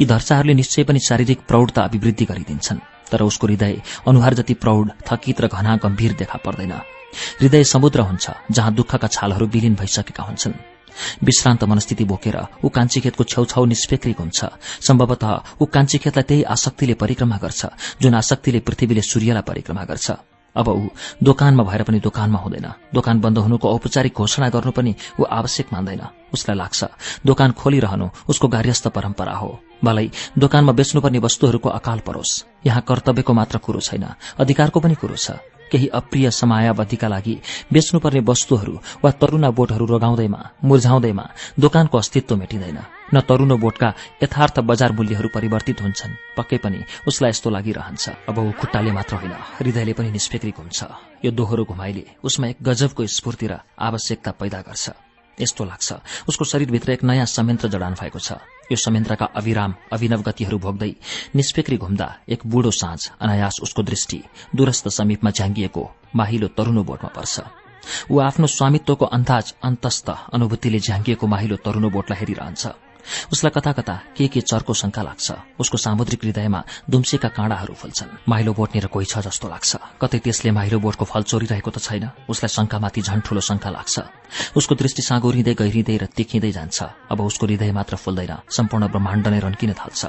यी 0.00 0.04
धर्साहरूले 0.06 0.54
निश्चय 0.54 0.84
पनि 0.84 1.00
शारीरिक 1.00 1.40
प्रौढता 1.48 1.82
अभिवृद्धि 1.82 2.24
गरिदिन्छन् 2.24 2.78
तर 3.10 3.22
उसको 3.22 3.46
हृदय 3.46 3.74
अनुहार 4.08 4.34
जति 4.34 4.54
प्रौढ 4.54 4.90
थकित 5.06 5.40
र 5.40 5.46
घना 5.48 5.76
गम्भीर 5.76 6.12
देखा 6.14 6.38
पर्दैन। 6.44 6.99
हृदय 7.40 7.64
समुद्र 7.66 8.00
हुन्छ 8.00 8.30
जहाँ 8.50 8.74
दुःखका 8.74 9.08
छालहरू 9.08 9.46
विलिन 9.46 9.74
भइसकेका 9.74 10.22
हुन्छन्। 10.22 10.54
विश्रान्त 11.24 11.64
मनस्थिति 11.64 12.04
बोकेर 12.04 12.36
ऊ 12.64 12.68
कान्छीखेतको 12.68 13.24
छेउछाउ 13.24 13.64
निष्पेक्री 13.64 14.12
घुम्छ 14.12 14.44
सम्भवतः 14.80 15.62
ऊ 15.62 15.64
कान्छीखेतलाई 15.66 16.22
त्यही 16.22 16.42
आसक्तिले 16.54 16.94
परिक्रमा 16.94 17.36
गर्छ 17.36 17.66
जुन 18.02 18.14
आसक्तिले 18.14 18.60
पृथ्वीले 18.60 19.02
सूर्यलाई 19.02 19.42
परिक्रमा 19.42 19.84
गर्छ। 19.84 20.10
अब 20.56 20.68
ऊ 20.68 20.88
दोकानमा 21.22 21.62
भएर 21.64 21.82
पनि 21.82 21.98
दोकानमा 22.00 22.38
हुँदैन। 22.38 22.66
दोकान 22.94 23.20
बन्द 23.20 23.38
हुनुको 23.38 23.68
औपचारिक 23.70 24.14
घोषणा 24.14 24.48
गर्नु 24.50 24.72
पनि 24.72 24.94
ऊ 25.20 25.24
आवश्यक 25.30 25.66
मान्दैन। 25.72 26.02
उसलाई 26.34 26.56
लाग्छ 26.58 26.84
दोकान 27.26 27.50
खोलिरहनु 27.54 28.08
उसको 28.28 28.48
कार्यस्थ 28.48 28.88
परम्परा 28.88 29.34
हो। 29.34 29.50
भलै 29.84 30.10
दोकानमा 30.38 30.72
बेच्नुपर्ने 30.72 31.18
वस्तुहरूको 31.18 31.68
अकाल 31.70 31.98
परोस्। 32.02 32.44
यहाँ 32.66 32.82
कर्तव्यको 32.82 33.32
मात्र 33.32 33.58
कुरो 33.58 33.80
छैन 33.80 34.04
अधिकारको 34.38 34.80
पनि 34.80 34.94
कुरो 34.94 35.16
छ। 35.16 35.38
केही 35.70 35.86
अप्रिय 35.90 36.30
समायावधिका 36.30 37.08
लागि 37.08 37.34
बेच्नुपर्ने 37.72 38.20
वस्तुहरू 38.20 38.74
वा 39.04 39.10
तरुणा 39.10 39.50
बोटहरू 39.50 39.86
रोगाउँदैमा 39.86 40.40
मुर्झाउँदैमा 40.64 41.24
दोकानको 41.60 41.98
अस्तित्व 41.98 42.36
मेटिँदैन। 42.36 42.78
न 43.14 43.20
तरुणो 43.28 43.56
बोटका 43.56 43.88
यथार्थ 44.22 44.60
बजार 44.60 44.92
मूल्यहरू 44.92 45.28
परिवर्तित 45.34 45.80
हुन्छन्। 45.82 46.14
पक्कै 46.36 46.58
पनि 46.62 46.78
उसलाई 47.08 47.30
यस्तो 47.30 47.50
लागिरहन्छ। 47.50 48.04
अब 48.28 48.38
ऊ 48.38 48.50
खुट्टाले 48.60 48.92
मात्र 48.92 49.14
होइन 49.16 49.34
हृदयले 49.58 49.92
पनि 49.92 50.10
निष्पेक्री 50.10 50.50
घुम्छ 50.54 50.78
यो 51.24 51.30
दोहोरो 51.30 51.64
घुमाइले 51.64 52.04
उसमा 52.24 52.46
एक 52.48 52.58
गजबको 52.62 53.06
स्फूर्ति 53.06 53.46
र 53.46 53.58
आवश्यकता 53.78 54.30
पैदा 54.40 54.60
गर्छ। 54.62 54.86
यस्तो 55.38 55.64
लाग्छ 55.64 55.88
उसको 56.28 56.44
शरीरभित्र 56.44 56.92
एक 56.92 57.02
नयाँ 57.04 57.26
संयन्त्र 57.26 57.68
जडान 57.68 57.94
भएको 57.94 58.18
छ। 58.18 58.32
यो 58.70 58.76
संयन्त्रका 58.76 59.26
अविराम 59.36 59.74
अभिनव 59.92 60.20
गतिहरू 60.22 60.58
भोग्दै 60.58 60.90
निष्पेक्री 61.36 61.76
घुम्दा 61.76 62.08
एक 62.28 62.46
बुढो 62.46 62.70
साँझ 62.70 63.00
अनायास 63.20 63.56
उसको 63.62 63.82
दृष्टि 63.82 64.22
दूरस्थ 64.56 64.88
समीपमा 64.88 65.30
झ्याङ्गिएको 65.30 65.82
माहिलो 66.16 66.48
तरुणो 66.56 66.82
बोटमा 66.84 67.10
पर्छ। 67.16 67.40
ऊ 68.10 68.18
आफ्नो 68.20 68.46
स्वामित्वको 68.46 69.06
अन्दाज 69.16 69.54
अन्तस्थ 69.62 70.08
अनुभूतिले 70.34 70.78
झ्याङ्गिएको 70.78 71.26
माहिलो 71.26 71.56
तरुणो 71.64 71.90
बोटलाई 71.90 72.18
हेरिरहन्छ। 72.20 72.62
उसलाई 73.32 73.52
कता 73.54 73.72
कता 73.72 73.94
के 74.16 74.28
के 74.28 74.40
चर्को 74.40 74.74
शंका 74.74 75.02
लाग्छ 75.02 75.58
उसको 75.60 75.76
सामुद्रिक 75.76 76.24
हृदयमा 76.24 76.60
दुम्सेका 76.90 77.28
काँडाहरू 77.28 77.74
फुल्छन्। 77.74 78.28
माइलो 78.28 78.52
बोटनिर 78.54 78.86
कोही 78.86 79.06
छ 79.06 79.18
जस्तो 79.26 79.48
लाग्छ। 79.48 79.70
कतै 80.00 80.18
त्यसले 80.18 80.50
माइलो 80.50 80.78
बोटको 80.78 81.04
फल 81.04 81.22
चोरिरहेको 81.22 81.70
त 81.70 81.78
छैन। 81.78 82.28
उसलाई 82.28 82.48
शंकामाथि 82.48 83.00
झन 83.02 83.20
ठूलो 83.20 83.40
शंका 83.40 83.70
लाग्छ। 83.70 83.96
उसको 84.56 84.74
दृष्टि 84.74 85.02
साँगोरिँदै 85.02 85.54
गहिरिँदै 85.54 85.96
र 85.96 86.04
तिखिँदै 86.06 86.50
जान्छ। 86.52 86.78
अब 87.10 87.18
उसको 87.20 87.46
हृदय 87.46 87.72
मात्र 87.72 87.96
फुल्दैन 87.96 88.48
सम्पूर्ण 88.48 88.88
ब्रह्माण्ड 88.88 89.26
नै 89.28 89.40
रन्किन 89.40 89.72
थाल्छ। 89.74 90.02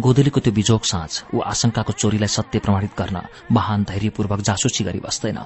गोदलीको 0.00 0.40
त्यो 0.40 0.52
बिजोग 0.56 0.82
साँझ 0.88 1.36
ऊ 1.36 1.40
आशंकाको 1.44 1.92
चोरीलाई 1.92 2.32
सत्य 2.32 2.58
प्रमाणित 2.64 2.92
गर्न 2.96 3.16
महान 3.52 3.84
धैर्यपूर्वक 3.84 4.40
जासुसी 4.40 4.84
गरी 4.88 5.00
बस्दैन। 5.04 5.38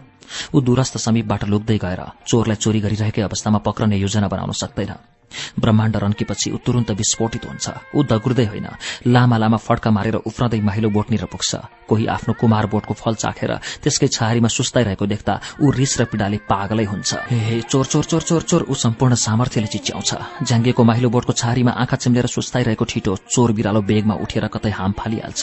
ऊ 0.55 0.61
दूरस्थ 0.63 1.03
समीपबाट 1.03 1.51
लुक्दै 1.51 1.79
गएर 1.83 2.03
चोरलाई 2.23 2.57
चोरी 2.63 2.81
गरिरहेकै 2.81 3.23
अवस्थामा 3.27 3.59
पक्रने 3.67 3.99
योजना 3.99 4.29
बनाउन 4.31 4.53
सक्दैन। 4.55 4.95
ब्रह्माण्ड 5.59 5.97
रन्केपछि 5.97 6.51
ऊ 6.51 6.59
तुरन्त 6.67 6.91
विस्फोटित 6.91 7.45
हुन्छ। 7.47 7.67
ऊ 7.95 8.03
दगुर्दै 8.03 8.47
होइन। 8.47 8.69
लामा 9.07 9.37
लामा 9.39 9.57
फड्का 9.57 9.91
मारेर 9.91 10.17
उफ्रँदै 10.25 10.61
माहिलो 10.61 10.89
बोटनिर 10.91 11.25
पुग्छ। 11.27 11.51
कोही 11.89 12.07
आफ्नो 12.07 12.33
कुमार 12.41 12.67
बोटको 12.67 12.95
फल 12.95 13.15
चाखेर 13.15 13.53
त्यसकै 13.83 14.09
छहारीमा 14.09 14.49
सुस्ताइरहेको 14.49 15.07
देख्दा 15.07 15.41
ऊ 15.61 15.71
रिस 15.71 16.01
र 16.01 16.05
पीडाले 16.09 16.39
पागलै 16.49 16.85
हुन्छ। 16.85 17.11
हे 17.31 17.61
चोर 17.63 17.85
चोर 17.87 18.05
चोर 18.05 18.23
चोर 18.23 18.43
चोर 18.43 18.63
ऊ 18.69 18.75
सम्पूर्ण 18.75 19.15
सामर्थ्यले 19.15 19.69
चिच्याउँछ। 19.69 20.11
ज्याङ्गेको 20.49 20.83
माहिलो 20.85 21.09
बोटको 21.11 21.33
छहारीमा 21.33 21.73
आँखा 21.73 21.97
चिम्लेर 21.97 22.27
सुस्ताइरहेको 22.27 22.85
ठिटो 22.85 23.13
चोर 23.29 23.53
बिरालो 23.53 23.81
बेगमा 23.83 24.15
उठेर 24.25 24.49
कतै 24.49 24.71
हाम 24.71 24.93
फालिहाल्छ। 24.97 25.43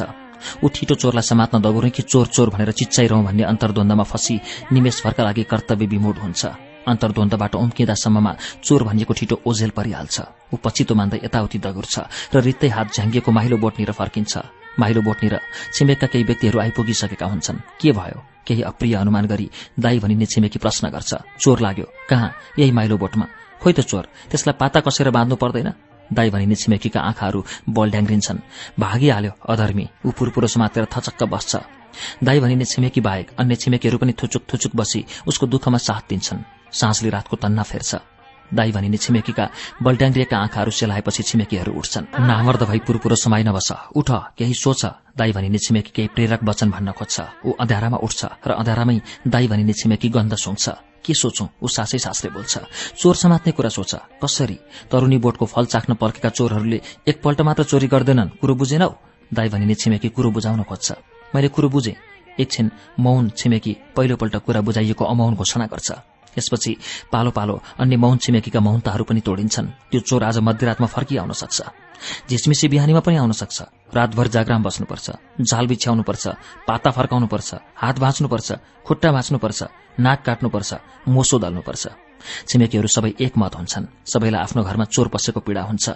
ऊ 0.63 0.67
ठिटो 0.73 0.95
चोरलाई 0.95 1.21
समात्न 1.21 1.61
दगुर्ने 1.61 1.89
कि 1.93 2.01
चोर 2.01 2.25
चोर 2.27 2.49
भनेर 2.49 2.71
चिच्चाइरहँ 2.73 3.23
भन्ने 3.23 3.43
अन्तर्द्वन्दमा 3.43 4.03
फसी 4.03 4.39
निमेषभरका 4.73 5.23
लागि 5.23 5.43
कर्तव्य 5.45 5.85
विमोड 5.85 6.17
हुन्छ। 6.17 6.70
अन्तर्द्वन्दबाट 6.87 7.55
उम्किँदासम्ममा 7.55 8.31
चोर 8.63 8.83
भनिएको 8.83 9.13
ठिटो 9.13 9.35
ओझेल 9.45 9.69
परिहाल्छ। 9.69 10.17
ऊ 10.53 10.55
पछितो 10.63 10.95
मान्दै 10.95 11.19
यताउति 11.23 11.57
दगुर्छ 11.59 11.95
र 12.33 12.41
रित्तै 12.41 12.67
हात 12.67 12.87
झ्याङ्गिएको 12.93 13.31
माहिलो 13.31 13.57
बोटनिर 13.57 13.91
फर्किन्छ। 13.91 14.33
माहिलो 14.79 15.01
बोटनिर 15.01 15.39
छिमेकका 15.73 16.07
केही 16.07 16.23
व्यक्तिहरू 16.23 16.59
आइपुगिसकेका 16.59 17.25
हुन्छन्। 17.25 17.57
के 17.81 17.91
भयो? 17.91 18.17
केही 18.47 18.61
अप्रिय 18.61 18.95
अनुमान 18.95 19.25
गरी 19.25 19.49
दाई 19.79 19.99
भनिने 19.99 20.25
छिमेकी 20.25 20.59
प्रश्न 20.59 20.89
गर्छ। 20.89 21.13
चोर 21.39 21.59
लाग्यो 21.61 21.85
कहाँ? 22.09 22.31
यही 22.59 22.71
माइलो 22.71 22.97
बोटमा। 22.97 23.25
खोइ 23.61 23.73
त 23.73 23.79
चोर 23.81 24.07
त्यसलाई 24.31 24.57
पाता 24.57 24.79
कसेर 24.79 25.09
बाँध्नु 25.11 25.35
पर्दैन? 25.35 25.73
दाई 26.13 26.29
भनिने 26.29 26.55
छिमेकीका 26.55 26.99
आँखाहरू 26.99 27.45
बलड्याङ्ग्रिन्छन् 27.69 28.39
भागिहाल्यो 28.79 29.31
अधर्मी। 29.47 29.85
ऊ 30.05 30.11
पुरपुरो 30.11 30.47
समातेर 30.47 30.87
थचक्क 30.91 31.23
बस्छ। 31.23 31.55
दाई 32.23 32.39
भनिने 32.39 32.65
छिमेकी 32.65 33.01
बाहेक 33.01 33.27
अन्य 33.39 33.55
छिमेकीहरू 33.55 33.97
पनि 33.97 34.13
थुचुक 34.13 34.43
थुचुक 34.53 34.75
बसी 34.75 35.05
उसको 35.27 35.47
दुःखमा 35.47 35.77
साथ 35.77 36.09
दिन्छन्। 36.09 36.60
साँझले 36.71 37.09
रातको 37.09 37.35
तन्ना 37.37 37.63
फेर्छ। 37.63 37.95
दाई 38.51 38.71
भनिने 38.71 38.97
छिमेकीका 38.97 39.45
बल्ट्याङ्ग्रिएका 39.83 40.37
आँखाहरू 40.37 40.71
सेलाएपछि 40.71 41.23
छिमेकीहरू 41.23 41.71
उठ्छन्। 41.71 42.05
नामर्द 42.19 42.63
भई 42.63 42.79
पुरपुरो 42.83 43.15
समाइ 43.15 43.43
नबस। 43.43 43.71
उठ 43.95 44.09
केही 44.37 44.53
सोच। 44.53 44.85
दाई 45.15 45.31
भनिने 45.31 45.57
छिमेकी 45.57 45.91
केही 45.95 46.07
प्रेरक 46.15 46.43
वचन 46.43 46.69
भन्न 46.71 46.91
खोज्छ। 46.91 47.47
ऊ 47.47 47.51
अँध्यारामा 47.55 47.97
उठ्छ 47.97 48.21
र 48.47 48.51
अँध्यारामै 48.51 48.97
दाई 49.27 49.47
भनिने 49.47 49.73
छिमेकी 49.73 50.09
गन्ध 50.09 50.35
सुङ्छ 50.35 50.65
के 50.99 51.13
सोचौं? 51.13 51.47
ऊ 51.63 51.67
सासै 51.67 51.97
सासले 51.97 52.29
बोल्छ। 52.29 52.53
चोर 52.99 53.15
समात्ने 53.15 53.51
कुरा 53.55 53.69
सोच। 53.69 54.19
कसरी? 54.19 54.57
तरुणी 54.91 55.17
बोटको 55.17 55.45
फल 55.45 55.65
चाख्न 55.65 55.93
पर्खेका 55.95 56.29
चोरहरूले 56.29 56.81
एकपल्ट 57.07 57.41
मात्र 57.41 57.63
चोरी 57.63 57.87
गर्दैनन्। 57.87 58.35
कुरो 58.37 58.53
बुझेनौ? 58.55 58.89
दाई 59.33 59.49
भनिने 59.49 59.75
छिमेकी 59.75 60.09
कुरो 60.11 60.29
बुझाउन 60.31 60.63
खोज्छ। 60.63 60.91
मैले 61.35 61.47
कुरो 61.47 61.69
बुझेँ। 61.69 61.95
एकछिन 62.39 62.71
मौन 62.99 63.29
छिमेकी 63.29 63.77
पहिलोपल्ट 63.95 64.35
कुरा 64.35 64.61
बुझाइएको 64.61 65.03
अमौन 65.05 65.35
घोषणा 65.35 65.65
गर्छ। 65.65 65.91
यसपछि 66.37 66.71
पालो 67.11 67.31
पालो 67.31 67.61
अन्य 67.79 67.95
मौन 67.97 68.17
छिमेकीका 68.17 68.59
मौनताहरू 68.59 69.03
पनि 69.03 69.21
तोडिन्छन्। 69.21 69.67
त्यो 69.91 69.99
चोर 70.01 70.23
आज 70.23 70.37
मध्यरातमा 70.39 70.87
फर्किआउन 70.87 71.31
सक्छ। 71.31 71.61
झिसमिसी 72.29 72.67
बिहानीमा 72.67 72.99
पनि 72.99 73.15
आउन 73.15 73.31
सक्छ। 73.31 73.61
रातभर 73.93 74.27
जागराम 74.27 74.63
बस्नुपर्छ। 74.63 75.07
झाल 75.41 75.67
बिछ्याउनुपर्छ। 75.67 76.27
पाता 76.67 76.89
फर्काउनुपर्छ। 76.91 77.49
हात 77.75 77.99
भाँच्नुपर्छ। 77.99 78.49
खुट्टा 78.85 79.11
भाँच्नुपर्छ। 79.11 79.59
नाक 79.99 80.19
काट्नुपर्छ। 80.25 80.71
मोसो 81.07 81.37
दल्नुपर्छ। 81.39 81.87
छिमेकीहरू 82.47 82.87
सबै 82.87 83.13
एकमत 83.21 83.55
हुन्छन्। 83.55 83.85
सबैलाई 84.05 84.41
आफ्नो 84.41 84.63
घरमा 84.63 84.85
चोर 84.85 85.07
पसेको 85.07 85.39
पीड़ा 85.39 85.61
हुन्छ। 85.61 85.89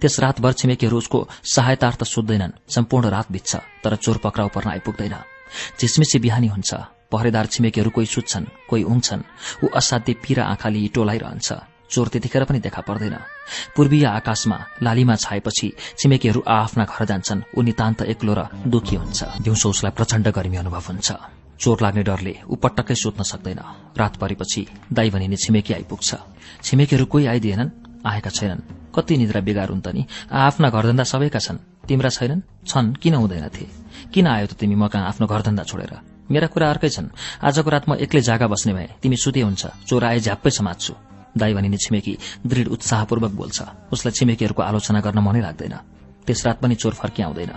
त्यस 0.00 0.20
रातभर 0.20 0.52
छिमेकीहरू 0.52 0.96
उसको 0.98 1.18
सहायतार्थ 1.44 2.04
सोध्दैनन् 2.04 2.58
सम्पूर्ण 2.70 3.06
रात 3.10 3.26
बित्छ 3.32 3.56
तर 3.84 3.96
चोर 3.96 4.16
पक्राउ 4.18 4.48
पर्न 4.48 4.70
आइपुग्दैन। 4.70 5.14
झिसमिसी 5.78 6.18
बिहानी 6.18 6.46
हुन्छ। 6.46 6.95
पहरेदार 7.12 7.46
छिमेकीहरू 7.46 7.90
कोही 7.90 8.06
सुत्छन् 8.06 8.46
कोही 8.70 8.82
उङ्छन् 8.82 9.22
ऊ 9.64 9.66
असाध्य 9.78 10.12
पीरा 10.22 10.44
आँखाले 10.44 10.88
टोलाइरहन्छ। 10.94 11.48
चोर 11.90 12.08
त्यतिखेर 12.08 12.44
पनि 12.44 12.58
देखा 12.58 12.82
पर्दैन। 12.82 13.16
पूर्वीय 13.76 14.04
आकाशमा 14.18 14.58
लालीमा 14.82 15.14
छाएपछि 15.14 15.68
छिमेकीहरू 15.98 16.40
आफ्ना 16.42 16.84
घर 16.84 17.04
जान्छन्। 17.04 17.42
ऊ 17.54 17.62
नितान्त 17.62 18.02
एक्लो 18.02 18.34
र 18.34 18.40
दुखी 18.66 18.96
हुन्छ। 18.96 19.20
दिउँसो 19.44 19.70
उसलाई 19.70 19.92
प्रचण्ड 19.94 20.26
गर्मी 20.34 20.56
अनुभव 20.56 20.84
हुन्छ। 20.90 21.08
चोर 21.62 21.78
लाग्ने 21.82 22.02
डरले 22.02 22.34
ऊ 22.50 22.54
पटक्कै 22.58 22.94
सुत्न 22.94 23.22
सक्दैन। 23.22 23.60
रात 23.94 24.16
परेपछि 24.18 24.66
दाई 24.92 25.10
भनिने 25.10 25.36
छिमेकी 25.38 25.72
आइपुग्छ। 25.78 26.10
छिमेकीहरू 26.66 27.06
कोही 27.06 27.26
आइदिएनन्? 27.26 27.70
आएका 28.02 28.30
छैनन्। 28.30 28.66
कति 28.94 29.16
निद्रा 29.16 29.40
बिगार 29.46 29.68
हुन् 29.70 29.80
त 29.80 29.88
नि? 29.94 30.02
आफ्ना 30.26 30.68
घरधन्दा 30.70 31.04
सबैका 31.06 31.38
छन्। 31.38 31.86
तिम्रा 31.86 32.10
छैनन्? 32.10 32.42
छन्। 32.66 32.94
किन 32.98 33.14
हुँदैनथे 33.14 33.66
किन 34.10 34.26
आयो 34.26 34.46
त 34.46 34.52
तिमी 34.58 34.74
म 34.74 34.88
कहाँ 34.90 35.08
आफ्नो 35.08 35.26
घरधन्दा 35.26 35.62
छोडेर? 35.62 36.15
मेरा 36.30 36.46
कुरा 36.46 36.66
अर्कै 36.70 36.88
छन्। 36.88 37.08
आजको 37.42 37.70
रात 37.70 37.84
म 37.88 37.94
एक्लै 37.98 38.20
जागा 38.20 38.46
बस्ने 38.46 38.72
भए 38.72 38.88
तिमी 39.02 39.16
सुते 39.16 39.40
हुन्छ। 39.40 39.62
चोर 39.86 40.02
आए 40.04 40.18
झ्याप्पै 40.20 40.50
समात्छु। 40.50 40.92
दाई 41.36 41.52
भनिने 41.54 41.76
छिमेकी 41.76 42.14
दृढ 42.46 42.66
उत्साहपूर्वक 42.72 43.32
बोल्छ। 43.32 43.58
उसलाई 43.92 44.12
छिमेकीहरूको 44.12 44.62
आलोचना 44.62 45.00
गर्न 45.00 45.18
मनै 45.20 45.40
लाग्दैन। 45.44 45.76
त्यस 46.26 46.42
रात 46.42 46.58
पनि 46.58 46.74
चोर 46.74 46.94
फर्किआउँदैन 46.98 47.52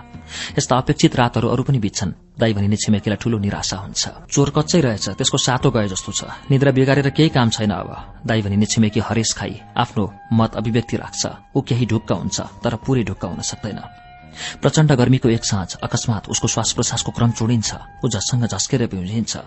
यस्ता 0.54 0.78
अपेक्षित 0.78 1.16
रातहरू 1.16 1.48
अरू 1.50 1.64
पनि 1.66 1.80
बित्छन्। 1.82 2.38
दाई 2.38 2.54
भनिने 2.54 2.78
छिमेकीलाई 2.78 3.18
ठूलो 3.18 3.38
निराशा 3.41 3.78
हुन्छ। 3.82 4.30
चोर 4.30 4.50
कच्चै 4.54 4.80
रहेछ 4.86 5.18
त्यसको 5.18 5.38
सातो 5.41 5.72
गए 5.74 5.88
जस्तो 5.90 6.12
छ। 6.14 6.22
निद्रा 6.54 6.72
बिगारेर 6.78 7.10
केही 7.10 7.34
काम 7.34 7.50
छैन 7.50 7.74
अब। 7.74 7.90
दाई 8.30 8.41
भनिने 8.46 8.66
छिमेकी 8.70 9.00
हरेस 9.02 9.34
खाई 9.34 9.74
आफ्नो 9.74 10.04
मत 10.38 10.52
अभिव्यक्ति 10.62 10.96
राख्छ। 11.02 11.24
ऊ 11.58 11.60
केही 11.66 11.86
ढुक्क 11.90 12.12
हुन्छ 12.14 12.38
तर 12.62 12.76
पूरै 12.78 13.04
ढुक्क 13.10 13.26
हुन 13.26 13.41
सक्दैन। 13.41 13.99
प्रचण्ड 14.61 14.91
गर्मीको 14.91 15.30
एक 15.30 15.45
साँझ 15.45 15.76
अकस्मात 15.84 16.30
उसको 16.30 16.48
श्वास 16.48 16.72
प्रश्वासको 16.74 17.11
क्रम 17.11 17.32
चोडिन्छ। 17.32 17.76
ऊ 18.03 18.10
झस्सँग 18.10 18.45
झस्केर 18.45 18.86
बिउजिन्छ 18.88 19.38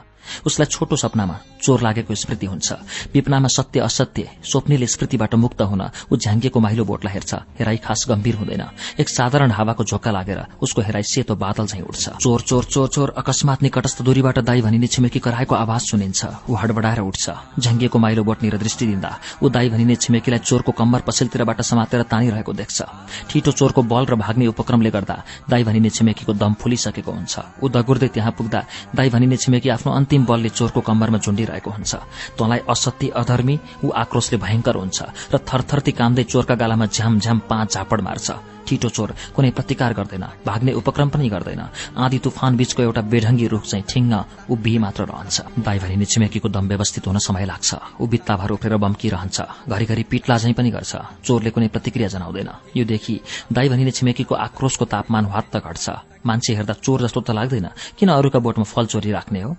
उसलाई 0.47 0.67
छोटो 0.67 0.97
सपनामा 0.97 1.37
चोर 1.63 1.81
लागेको 1.83 2.15
स्मृति 2.15 2.47
हुन्छ। 2.47 2.73
विपनामा 3.15 3.49
सत्य 3.49 3.81
असत्य 3.81 4.29
स्वप्नेले 4.45 4.87
स्मृतिबाट 4.87 5.35
मुक्त 5.35 5.63
हुन 5.63 5.83
ऊ 6.13 6.17
झ्याङ्गेको 6.17 6.61
माहिलो 6.61 6.85
बोटलाई 6.85 7.13
हेर्छ। 7.15 7.33
हेराई 7.59 7.77
खास 7.81 8.05
गम्भीर 8.09 8.37
हुँदैन। 8.37 8.63
एक 9.01 9.09
साधारण 9.09 9.51
हावाको 9.51 9.85
झोक्का 9.85 10.11
लागेर 10.11 10.41
उसको 10.61 10.83
हेराई 10.83 11.03
सेतो 11.03 11.35
बादल 11.35 11.67
झैं 11.67 11.83
उठ्छ। 11.83 12.21
चोर 12.21 12.41
चोर 12.41 12.65
चोर 12.65 12.89
चोर 12.89 13.15
अकस्मात 13.17 13.63
निकटस्थ 13.63 14.03
दूरीबाट 14.03 14.39
दाई 14.45 14.61
भनिने 14.61 14.87
छिमेकी 14.87 15.19
कराएको 15.19 15.55
आवाज 15.55 15.81
सुनिन्छ। 15.89 16.21
ऊ 16.51 16.55
हडबडाएर 16.55 17.01
उठ्छ। 17.01 17.31
झ्याङ्गेको 17.59 17.99
माइलो 17.99 18.25
बोटनिर 18.25 18.57
दृष्टि 18.59 18.87
दिँदा 18.87 19.11
ऊ 19.43 19.49
दाई 19.49 19.69
भनिने 19.71 19.97
छिमेकीलाई 19.97 20.39
चोरको 20.45 20.73
कम्मर 20.73 21.01
पछिल्तिरबाट 21.09 21.61
समातेर 21.63 22.03
तानिरहेको 22.13 22.53
देख्छ। 22.53 22.83
ठिटो 23.31 23.53
चोरको 23.53 23.83
बल 23.83 24.05
र 24.05 24.15
भाग्ने 24.21 24.47
उपक्रम 24.53 24.83
कामले 24.83 24.91
गर्दा 24.91 25.17
दाई 25.49 25.63
भनिने 25.65 25.91
छिमेकीको 25.91 26.33
दम 26.35 26.55
फुलिसकेको 26.59 27.13
हुन्छ। 27.13 27.63
ऊ 27.63 27.69
दगुर्दै 27.71 28.09
त्यहाँ 28.09 28.33
पुग्दा 28.35 28.61
दाई 28.91 29.11
भनिने 29.11 29.37
छिमेकी 29.37 29.69
आफ्नो 29.69 29.93
अन्तिम 30.13 30.29
बलले 30.29 30.49
चोरको 30.53 30.81
कम्मरमा 30.85 31.19
झुन्डिरहेको 31.25 31.71
हुन्छ। 31.73 31.93
तँलाई 32.37 32.61
असत्य 32.69 33.09
अधर्मी 33.17 33.57
ऊ 33.81 33.89
आक्रोशले 33.97 34.37
भयंकर 34.45 34.77
हुन्छ 34.77 34.99
र 35.33 35.37
थरथरती 35.41 35.93
कामदै 35.97 36.25
चोरका 36.29 36.55
गालामा 36.61 36.87
झ्याम 36.93 37.17
झ्याम 37.17 37.39
पाँच 37.49 37.73
झापड 37.73 38.01
मार्छ। 38.05 38.29
ठिटो 38.69 38.89
चोर 38.93 39.11
कुनै 39.33 39.51
प्रतिकार 39.57 39.93
गर्दैन 39.97 40.25
भाग्ने 40.45 40.73
उपक्रम 40.77 41.09
पनि 41.09 41.29
गर्दैन। 41.33 41.63
आँधी 41.97 42.19
तुफान 42.21 42.53
बीचको 42.61 42.83
एउटा 42.83 43.03
बेढङ्गी 43.09 43.47
रूख 43.49 43.65
चाहिँ 43.65 43.85
ठिङ्ग 43.89 44.13
उभिए 44.53 44.79
मात्र 44.85 45.03
रहन्छ। 45.09 45.65
दाई 45.65 46.05
छिमेकीको 46.05 46.49
दम 46.53 46.69
व्यवस्थित 46.69 47.09
हुन 47.09 47.19
समय 47.19 47.45
लाग्छ। 47.49 47.71
ऊ 47.97 48.05
बित्ताभर 48.07 48.51
उफ्रेर 48.53 48.77
बम्किरहन्छ 48.77 49.41
घरिघरि 49.65 50.05
पिटला 50.13 50.37
झैं 50.37 50.53
पनि 50.53 50.71
गर्छ। 50.77 51.25
चोरले 51.25 51.51
कुनै 51.51 51.69
प्रतिक्रिया 51.73 52.09
जनाउँदैन। 52.13 52.51
यो 52.77 52.85
देखि 52.85 53.21
दाई 53.49 53.69
भनिने 53.69 53.91
छिमेकीको 53.91 54.35
आक्रोशको 54.37 54.85
तापमान 54.85 55.25
हात 55.33 55.57
घट्छ। 55.57 55.87
मान्छे 56.21 56.55
हेर्दा 56.55 56.75
चोर 56.85 57.03
जस्तो 57.03 57.21
त 57.21 57.31
लाग्दैन। 57.33 57.67
किन 57.99 58.09
अरूका 58.13 58.39
बोटमा 58.39 58.65
फल 58.65 58.87
चोरी 58.87 59.11
राख्ने 59.11 59.43
हो? 59.43 59.57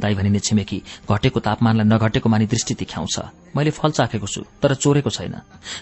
दाई 0.00 0.14
भनिने 0.14 0.38
छिमेकी 0.38 0.82
घटेको 1.10 1.40
तापमानलाई 1.40 1.86
नघटेको 1.86 2.28
मानि 2.28 2.46
दृष्टि 2.46 2.74
देखाउँछ। 2.74 3.16
मैले 3.56 3.70
फल 3.70 3.90
चाखेको 3.90 4.26
छु 4.26 4.40
तर 4.62 4.74
चोरेको 4.74 5.10
छैन। 5.10 5.34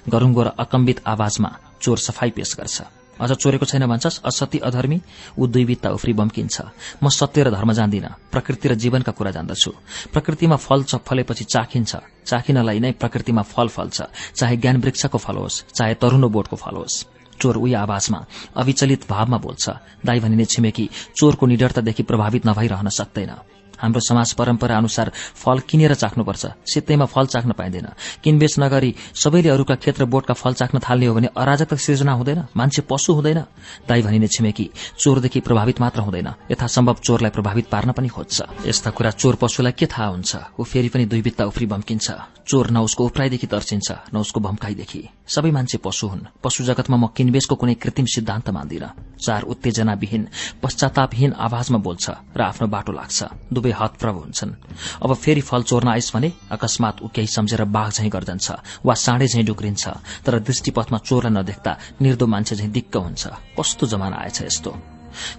गरुङ्गो 0.08 0.42
र 0.42 0.48
अकम्बित 0.58 1.02
आवाजमा 1.06 1.50
चोर 1.82 1.98
सफाई 1.98 2.30
पेश 2.30 2.54
गर्छ। 2.56 2.82
अझ 3.14 3.30
चोरेको 3.30 3.66
छैन 3.66 3.86
भन्छस् 3.86 4.26
असत्य 4.26 4.58
अधर्मी 4.58 4.98
ऊ 5.38 5.46
दुई 5.46 5.64
बित्ता 5.64 5.90
उफ्री 5.94 6.12
बम्किन्छ। 6.18 6.56
म 7.02 7.08
सत्य 7.08 7.42
र 7.46 7.50
धर्म 7.54 7.72
जान्दिन 7.72 8.06
प्रकृति 8.30 8.68
र 8.68 8.74
जीवनका 8.74 9.12
कुरा 9.14 9.30
जान्दछु। 9.30 9.70
प्रकृतिमा 10.10 10.56
फल 10.56 10.82
फलेपछि 10.82 11.44
चाखिन्छ 11.44 11.92
चाखिनलाई 12.26 12.78
नै 12.82 12.92
प्रकृतिमा 12.98 13.42
फल 13.42 13.68
फल्छ 13.70 14.02
चाहे 14.34 14.56
ज्ञान 14.56 14.76
वृक्षको 14.82 15.18
फल 15.18 15.36
होस् 15.36 15.62
चाहे 15.74 15.94
तरुणो 15.94 16.28
बोटको 16.28 16.56
फल 16.56 16.74
होस्। 16.74 17.06
चोर 17.38 17.56
उही 17.56 17.74
आवाजमा 17.74 18.18
अविचलित 18.56 19.06
भावमा 19.06 19.38
बोल्छ। 19.38 19.64
दाई 20.06 20.18
भनिने 20.20 20.44
छिमेकी 20.44 20.90
चोरको 21.14 21.46
निडरतादेखि 21.46 22.02
प्रभावित 22.02 22.46
नभइरहन 22.46 22.88
सक्दैन। 22.88 23.53
हाम्रो 23.78 24.00
समाज 24.00 24.32
परम्परा 24.32 24.76
अनुसार 24.76 25.12
फल 25.34 25.58
किनेर 25.68 25.94
चाख्नुपर्छ। 25.94 26.46
सित्तैमा 26.66 27.04
फल 27.04 27.26
चाख्न 27.26 27.52
पाइँदैन। 27.52 27.88
किनबेच 28.22 28.58
नगरी 28.58 28.94
सबैले 29.14 29.48
अरूका 29.48 29.74
खेत 29.74 30.00
र 30.00 30.04
बोटका 30.04 30.34
फल 30.34 30.52
चाख्न 30.54 30.78
थाल्ने 30.78 31.06
हो 31.06 31.14
भने 31.14 31.28
अराजक 31.36 31.74
सिर्जना 31.74 32.12
हुँदैन 32.12 32.44
मान्छे 32.56 32.82
पशु 32.90 33.12
हुँदैन। 33.12 33.40
दाई 33.88 34.02
भनिने 34.02 34.28
छिमेकी 34.28 34.70
चोरदेखि 34.98 35.40
प्रभावित 35.40 35.80
मात्र 35.80 36.00
हुँदैन। 36.00 36.28
यथासम्भव 36.50 36.96
चोरलाई 37.04 37.30
प्रभावित 37.30 37.66
पार्न 37.68 37.92
पनि 37.92 38.08
खोज्छ। 38.08 38.66
यस्ता 38.66 38.90
कुरा 38.90 39.10
चोर 39.10 39.34
पशुलाई 39.36 39.72
के 39.72 39.86
थाहा 39.86 40.08
हुन्छ? 40.08 40.36
ऊ 40.58 40.62
फेरि 40.64 40.88
पनि 40.88 41.04
दुई 41.06 41.22
बित्ता 41.22 41.44
उफ्री 41.44 41.66
बम्किन्छ 41.66 42.10
चोर 42.44 42.70
न 42.70 42.76
उसको 42.84 43.04
उफ्राईदेखि 43.04 43.46
तर्सिन्छ 43.46 44.12
न 44.12 44.16
उसको 44.20 44.40
भम्काईदेखि। 44.40 45.02
सबै 45.26 45.50
मान्छे 45.50 45.78
पशु 45.80 46.06
हुन्। 46.06 46.28
पशु 46.44 46.64
जगतमा 46.64 46.96
म 46.96 47.06
किनबेचको 47.16 47.54
कुनै 47.56 47.74
कृत्रिम 47.74 48.06
सिद्धान्त 48.06 48.50
मान्दिन। 48.50 48.84
चार 49.16 49.42
उत्तेजनाविहीन 49.42 50.28
पश्चातापहीन 50.60 51.32
आवाजमा 51.32 51.78
बोल्छ 51.80 52.04
र 52.36 52.40
आफ्नो 52.44 52.66
बाटो 52.68 52.92
लाग्छ। 52.92 53.18
दुवै 53.64 53.72
हतप्रभ 53.80 54.16
हुन्छन्। 54.20 54.52
अब 55.00 55.10
फेरि 55.16 55.40
फल 55.40 55.62
चोर्न 55.64 55.88
आइस 55.88 56.12
भने 56.14 56.28
अकस्मात 56.52 57.00
ऊ 57.00 57.08
केही 57.08 57.26
सम्झेर 57.26 57.64
बाघ 57.64 57.90
झैं 57.90 58.12
गर्दन्छ 58.12 58.84
वा 58.84 58.94
साँडे 58.94 59.26
झैं 59.26 59.44
डुक्रिन्छ 59.48 59.84
तर 60.24 60.38
दृष्टिपथमा 60.44 60.98
चोरलाई 61.00 61.32
नदेख्दा 61.32 61.72
निर्दो 62.04 62.26
मान्छे 62.26 62.56
झैं 62.56 62.70
दिक्क 62.72 62.96
हुन्छ। 62.96 63.22
कस्तो 63.56 63.86
जमाना 63.88 64.16
आएछ 64.20 64.42
यस्तो? 64.42 64.70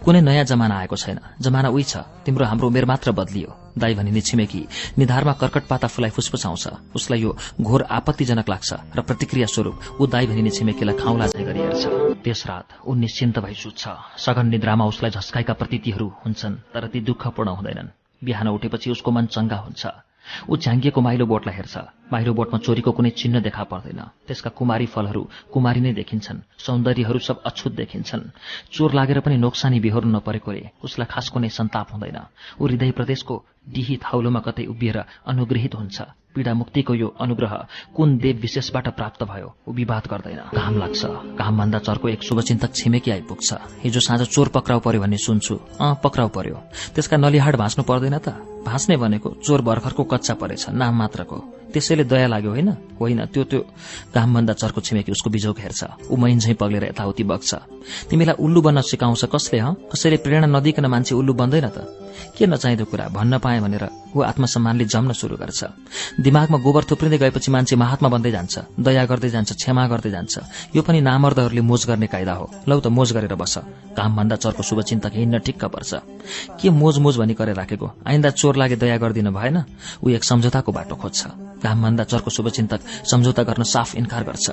कुनै 0.02 0.22
नयाँ 0.24 0.46
जमाना 0.48 0.76
आएको 0.88 0.96
छैन। 0.96 1.20
जमाना 1.44 1.70
उही 1.70 1.84
छ। 1.84 1.98
तिम्रो 2.26 2.46
हाम्रो 2.48 2.68
उमेर 2.68 2.86
मात्र 2.88 3.12
बदलियो। 3.12 3.76
दाई 3.76 3.94
भनिने 3.94 4.22
छिमेकी 4.24 4.62
निधारमा 4.98 5.34
कर्कट 5.36 5.68
पाता 5.68 5.88
फुलाई 5.92 6.16
फुसफुसाउँछ। 6.16 6.96
उसलाई 6.96 7.20
यो 7.20 7.36
घोर 7.60 7.82
आपत्तिजनक 7.84 8.48
लाग्छ 8.50 8.72
र 8.96 9.02
प्रतिक्रिया 9.04 9.48
स्वरूप 9.52 10.00
ऊ 10.00 10.08
दाई 10.08 10.26
भनिने 10.32 10.52
छिमेकीलाई 10.56 10.96
खाउला 10.96 11.28
झै 11.28 11.44
गरी 11.44 11.60
त्यस 12.24 12.42
रात 12.48 12.88
ऊ 12.88 12.96
निश्चिन्त 12.96 13.40
भई 13.44 13.54
सुत्छ। 13.54 13.84
सघन 14.16 14.48
निद्रामा 14.48 14.86
उसलाई 14.88 15.12
झस्काएका 15.12 15.54
प्रतीतिहरू 15.60 16.08
हुन्छन् 16.24 16.56
तर 16.72 16.88
ती 16.88 17.00
दुःखपूर्ण 17.04 17.50
हुँदैनन्। 17.60 18.05
बिहान 18.26 18.48
उठेपछि 18.48 18.92
उसको 18.92 19.12
मन 19.12 19.26
चंगा 19.26 19.58
हुन्छ। 19.66 19.84
ऊ 20.50 20.58
झ्याङ्गिएको 20.58 21.02
माइलो 21.02 21.26
बोटलाई 21.26 21.56
हेर्छ। 21.56 21.76
माइलो 22.11 22.34
बोटमा 22.34 22.57
चोरीको 22.60 22.91
कुनै 22.91 23.10
चिन्ह 23.10 23.40
देखा 23.41 23.64
पर्दैन। 23.65 24.02
त्यसका 24.27 24.49
कुमारी 24.53 24.86
फलहरू 24.86 25.22
कुमारी 25.53 25.82
नै 25.82 25.94
देखिन्छन्। 25.94 26.45
सौन्दर्यहरू 26.57 27.19
सब 27.19 27.41
अछुत 27.45 27.73
देखिन्छन्। 27.76 28.30
चोर 28.72 28.94
लागेर 28.94 29.19
पनि 29.26 29.38
नोक्सानी 29.38 29.80
बिहोर्नु 29.80 30.18
नपरेकोले 30.18 30.86
उसलाई 30.86 31.07
खास 31.10 31.30
कुनै 31.30 31.49
सन्ताप 31.49 31.88
हुँदैन। 31.94 32.19
ऊ 32.61 32.64
हृदय 32.65 32.91
प्रदेशको 32.91 33.34
डिही 33.65 33.95
थाउलोमा 33.98 34.40
कतै 34.45 34.65
उभिएर 34.69 34.98
अनुग्रहित 35.26 35.76
हुन्छ। 35.76 35.98
पीड़ा 36.36 36.53
मुक्तिको 36.53 36.94
यो 36.94 37.07
अनुग्रह 37.15 37.53
कुन 37.95 38.18
देव 38.19 38.36
विशेषबाट 38.38 38.88
प्राप्त 38.99 39.23
भयो 39.23 39.56
ऊ 39.68 39.72
विवाद 39.72 40.03
गर्दैन। 40.11 40.52
घाम 40.52 40.77
लाग्छ। 40.77 41.06
घामभन्दा 41.40 41.80
चर्को 41.80 42.10
एक 42.10 42.22
शुभचिन्तक 42.22 42.72
छिमेकी 42.76 43.11
आइपुग्छ। 43.11 43.49
हिजो 43.82 43.99
साँझ 43.99 44.22
चोर 44.27 44.48
पक्राउ 44.52 44.80
पर्यो 44.80 45.02
भन्ने 45.02 45.18
सुन्छु। 45.18 45.56
अँ 45.80 45.95
पक्राउ 46.03 46.27
पर्यो। 46.30 46.56
त्यसका 46.91 47.18
नलिहाड 47.18 47.56
भाँच्नु 47.56 47.84
पर्दैन 47.88 48.18
त। 48.19 48.36
भाँच्ने 48.68 48.98
भनेको 48.98 49.30
चोर 49.48 49.61
भर्खरको 49.61 50.03
कच्चा 50.03 50.34
परेछ 50.36 50.69
नाम 50.76 50.94
मात्रको। 50.99 51.38
त्यसैले 51.76 52.04
दया 52.08 52.28
लाग्यो 52.32 52.52
होइन? 52.56 52.70
होइन 52.96 53.20
त्यो 53.28 53.44
त्यो 53.44 53.60
घामभन्दा 54.16 54.54
चर्को 54.56 54.80
छिमेकी 54.80 55.12
उसको 55.12 55.30
बिजोक 55.30 55.60
हेर्छ। 55.60 56.08
ऊ 56.08 56.16
मैन 56.16 56.40
झैँ 56.40 56.56
पग्लेर 56.56 56.96
यताउति 56.96 57.24
बग्छ। 57.28 57.52
तिमीलाई 58.10 58.36
उल्लु 58.40 58.60
बन्न 58.64 58.82
सिकाउँछ 58.82 59.24
कसले 59.28 59.60
ह? 59.60 59.76
कसैले 59.92 60.18
प्रेरणा 60.24 60.48
नदिकन 60.48 60.86
मान्छे 60.88 61.16
उल्लु 61.20 61.34
बन्दैन 61.36 61.68
त। 61.76 62.05
के 62.38 62.46
नचाहिँदो 62.48 62.86
कुरा 62.86 63.08
भन्न 63.12 63.38
पाए 63.40 63.60
भनेर 63.60 63.86
ऊ 64.16 64.22
आत्मसम्मानले 64.22 64.86
जम्न 64.86 65.12
शुरू 65.12 65.36
गर्छ। 65.36 65.64
दिमागमा 66.20 66.58
गोबर 66.58 66.84
थुप्रिँदै 66.88 67.18
गएपछि 67.18 67.52
मान्छे 67.52 67.76
महात्मा 67.76 68.10
बन्दै 68.10 68.32
जान्छ 68.32 68.80
दया 68.80 69.04
गर्दै 69.06 69.30
जान्छ 69.30 69.52
क्षमा 69.54 69.88
गर्दै 69.88 70.12
जान्छ। 70.12 70.34
यो 70.76 70.82
पनि 70.82 71.02
नामर्दहरूले 71.02 71.62
मोज 71.62 71.86
गर्ने 71.86 72.08
कायदा 72.08 72.34
हो। 72.34 72.46
लौ 72.68 72.80
त 72.80 72.88
मोज 72.88 73.12
गरेर 73.12 73.36
बस। 73.36 73.56
घामभन्दा 73.96 74.36
चर्को 74.36 74.64
शुभचिन्तक 74.64 75.12
हिँड्न 75.16 75.40
ठिक्क 75.40 75.64
पर्छ। 75.66 75.92
के 76.60 76.70
मोज 76.70 76.96
मोज 77.04 77.16
भनी 77.20 77.34
गरेर 77.34 77.56
राखेको 77.56 77.88
आइन्दा 78.08 78.30
चोर 78.40 78.56
लागे 78.56 78.76
दया 78.76 78.98
गरिदिनु 78.98 79.32
भएन? 79.32 79.58
ऊ 80.04 80.10
एक 80.16 80.24
सम्झौताको 80.24 80.72
बाटो 80.72 80.96
खोज्छ। 80.96 81.22
घामभन्दा 81.64 82.04
चर्को 82.04 82.30
शुभचिन्तक 82.32 82.80
सम्झौता 83.12 83.44
गर्न 83.44 83.64
साफ 83.64 83.96
इन्कार 83.96 84.24
गर्छ। 84.24 84.48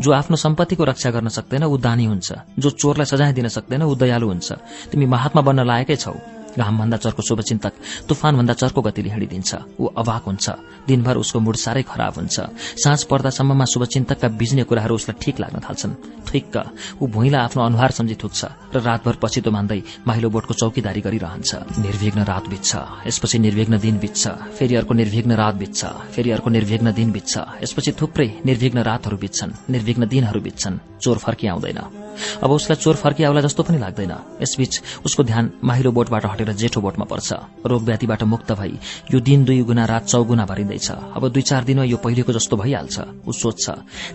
जो 0.00 0.10
आफ्नो 0.12 0.36
सम्पत्तिको 0.36 0.84
रक्षा 0.84 1.10
गर्न 1.10 1.28
सक्दैन 1.28 1.64
ऊ 1.64 1.76
दानी 1.78 2.04
हुन्छ। 2.10 2.58
जो 2.58 2.70
चोरलाई 2.70 3.06
सजाय 3.06 3.32
दिन 3.32 3.48
सक्दैन 3.48 3.82
ऊ 3.82 3.94
दयालु 3.94 4.26
हुन्छ। 4.26 4.52
तिमी 4.90 5.06
महात्मा 5.06 5.42
बन्न 5.42 5.66
लायकै 5.66 5.96
छौ। 5.96 6.35
घामभन्दा 6.58 6.96
चर्को 6.96 7.22
शुभचिन्तक 7.22 7.72
तुफानभन्दा 8.08 8.54
चर्को 8.54 8.80
गतिले 8.82 9.10
हिँडिदिन्छ। 9.10 9.50
ऊ 9.80 9.84
अभाक 9.96 10.22
हुन्छ। 10.26 10.46
दिनभर 10.88 11.16
उसको 11.16 11.38
मुड 11.40 11.56
साह्रै 11.56 11.82
खराब 11.82 12.14
हुन्छ। 12.16 12.36
साँझ 12.82 13.02
पर्दासम्ममा 13.04 13.64
शुभचिन्तकका 13.64 14.28
बिज्ने 14.28 14.62
कुराहरू 14.64 14.94
उसलाई 14.94 15.16
ठिक 15.20 15.40
लाग्न 15.40 15.58
थाल्छन्। 15.60 15.92
ठिक्क 16.26 16.54
ऊ 17.02 17.06
भुइँलाई 17.06 17.42
आफ्नो 17.42 17.62
अनुहार 17.62 17.90
सम्झी 17.90 18.14
थुक्छ 18.14 18.40
र 18.74 18.80
रातभर 18.80 19.16
पछितो 19.22 19.50
मान्दै 19.50 19.80
माइलो 20.06 20.28
बोटको 20.30 20.54
चौकीदारी 20.54 21.00
गरिरहन्छ। 21.00 21.50
निर्विघ्न 21.78 22.20
रात 22.24 22.48
बित्छ। 22.48 22.70
यसपछि 23.06 23.38
निर्विघ्न 23.38 23.78
दिन 23.78 23.98
बित्छ। 23.98 24.22
फेरि 24.56 24.74
अर्को 24.76 24.94
निर्विघ्न 24.94 25.32
रात 25.32 25.54
बित्छ। 25.54 25.84
फेरि 26.14 26.30
अर्को 26.30 26.50
निर्विघ्न 26.50 26.92
दिन 26.92 27.12
बित्छ। 27.12 27.34
यसपछि 27.62 27.92
थुप्रै 27.92 28.28
निर्विघ्न 28.46 28.78
रातहरू 28.82 29.16
बित्छन्। 29.16 29.56
निर्विघ्न 29.70 30.08
दिनहरू 30.08 30.40
बित्छन्। 30.40 30.80
चोर 31.00 31.18
फर्की 31.18 31.46
आउँदैन 31.46 32.05
अब 32.42 32.50
उसलाई 32.50 32.76
चोर 32.76 32.94
फर्किआउला 32.96 33.40
जस्तो 33.40 33.62
पनि 33.62 33.78
लाग्दैन। 33.78 34.14
यसबीच 34.42 35.04
उसको 35.04 35.22
ध्यान 35.22 35.50
माहिलो 35.64 35.90
बोटबाट 35.92 36.24
हटेर 36.26 36.52
जेठो 36.52 36.80
बोटमा 36.80 37.04
पर्छ। 37.04 37.32
रोग 37.66 37.82
व्याधिबाट 37.82 38.22
मुक्त 38.22 38.52
भई 38.52 38.72
यो 39.12 39.20
दिन 39.20 39.44
दुई 39.44 39.62
गुणा 39.62 39.84
रात 39.84 40.04
चौगुना 40.06 40.44
भरिँदैछ। 40.46 40.90
अब 41.16 41.28
दुई 41.28 41.42
चार 41.42 41.64
दिनमा 41.64 41.84
यो 41.84 41.96
पहिलेको 41.96 42.32
जस्तो 42.32 42.56
भइहाल्छ। 42.56 42.96
ऊ 43.26 43.32
सोध्छ 43.32 43.64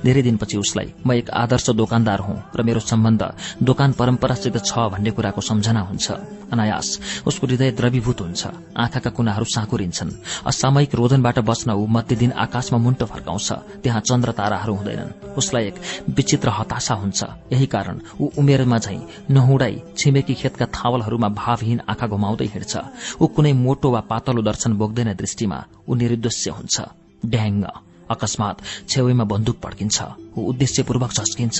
धेरै 0.04 0.22
दिनपछि 0.22 0.58
उसलाई 0.58 0.94
म 1.06 1.14
एक 1.14 1.30
आदर्श 1.30 1.70
दोकानदार 1.72 2.20
हुँ 2.20 2.38
र 2.56 2.64
मेरो 2.64 2.80
सम्बन्ध 2.82 3.22
दोकान 3.64 3.92
परम्परासित 3.94 4.58
छ 4.66 4.90
भन्ने 4.92 5.12
कुराको 5.12 5.42
सम्झना 5.42 5.82
हुन्छ। 5.82 6.08
अनायास 6.52 6.88
उसको 7.28 7.48
हृदय 7.48 7.72
द्रवीभूत 7.72 8.22
हुन्छ। 8.22 8.42
आँखाका 8.78 9.10
कुनाहरू 9.10 9.46
साँकुरिन्छन्। 9.46 10.12
असामयिक 10.48 10.96
रोदनबाट 10.96 11.40
बच्न 11.40 11.72
ऊ 11.72 11.86
मध्य 11.88 12.16
दिन 12.16 12.32
आकाशमा 12.36 12.78
मुन्टो 12.78 13.06
फर्काउँछ। 13.06 13.52
त्यहाँ 13.84 14.02
चन्द्र 14.02 14.32
ताराहरू 14.32 14.74
हुँदैनन्। 14.76 15.36
उसलाई 15.38 15.66
एक 15.68 15.76
विचित्र 16.10 16.50
हताशा 16.50 16.96
हुन्छ। 16.96 17.20
यही 17.54 17.66
कारण 17.66 17.91
ऊ 18.22 18.26
उमेरमा 18.40 18.78
झै 18.78 19.00
नहुडाई 19.32 19.76
छिमेकी 19.98 20.34
खेतका 20.34 20.66
थावलहरूमा 20.76 21.30
भावहीन 21.42 21.80
आँखा 21.92 22.08
घुमाउँदै 22.08 22.48
हिँड्छ। 22.54 22.74
ऊ 23.22 23.26
कुनै 23.36 23.54
मोटो 23.54 23.88
वा 23.92 24.02
पातलो 24.12 24.42
दर्शन 24.42 24.72
बोक्दैन 24.74 25.10
दृष्टिमा 25.14 25.58
ऊ 25.90 25.92
निर्दोष्य 25.96 26.52
हुन्छ। 26.52 26.76
ड्याङ्ग 27.26 27.64
अकस्मात 28.12 28.58
छेउमा 28.90 29.24
बन्दुक 29.24 29.58
पड्किन्छ। 29.64 29.98
ऊ 30.38 30.40
उद्देश्यपूर्वक 30.52 31.12
झस्किन्छ। 31.12 31.60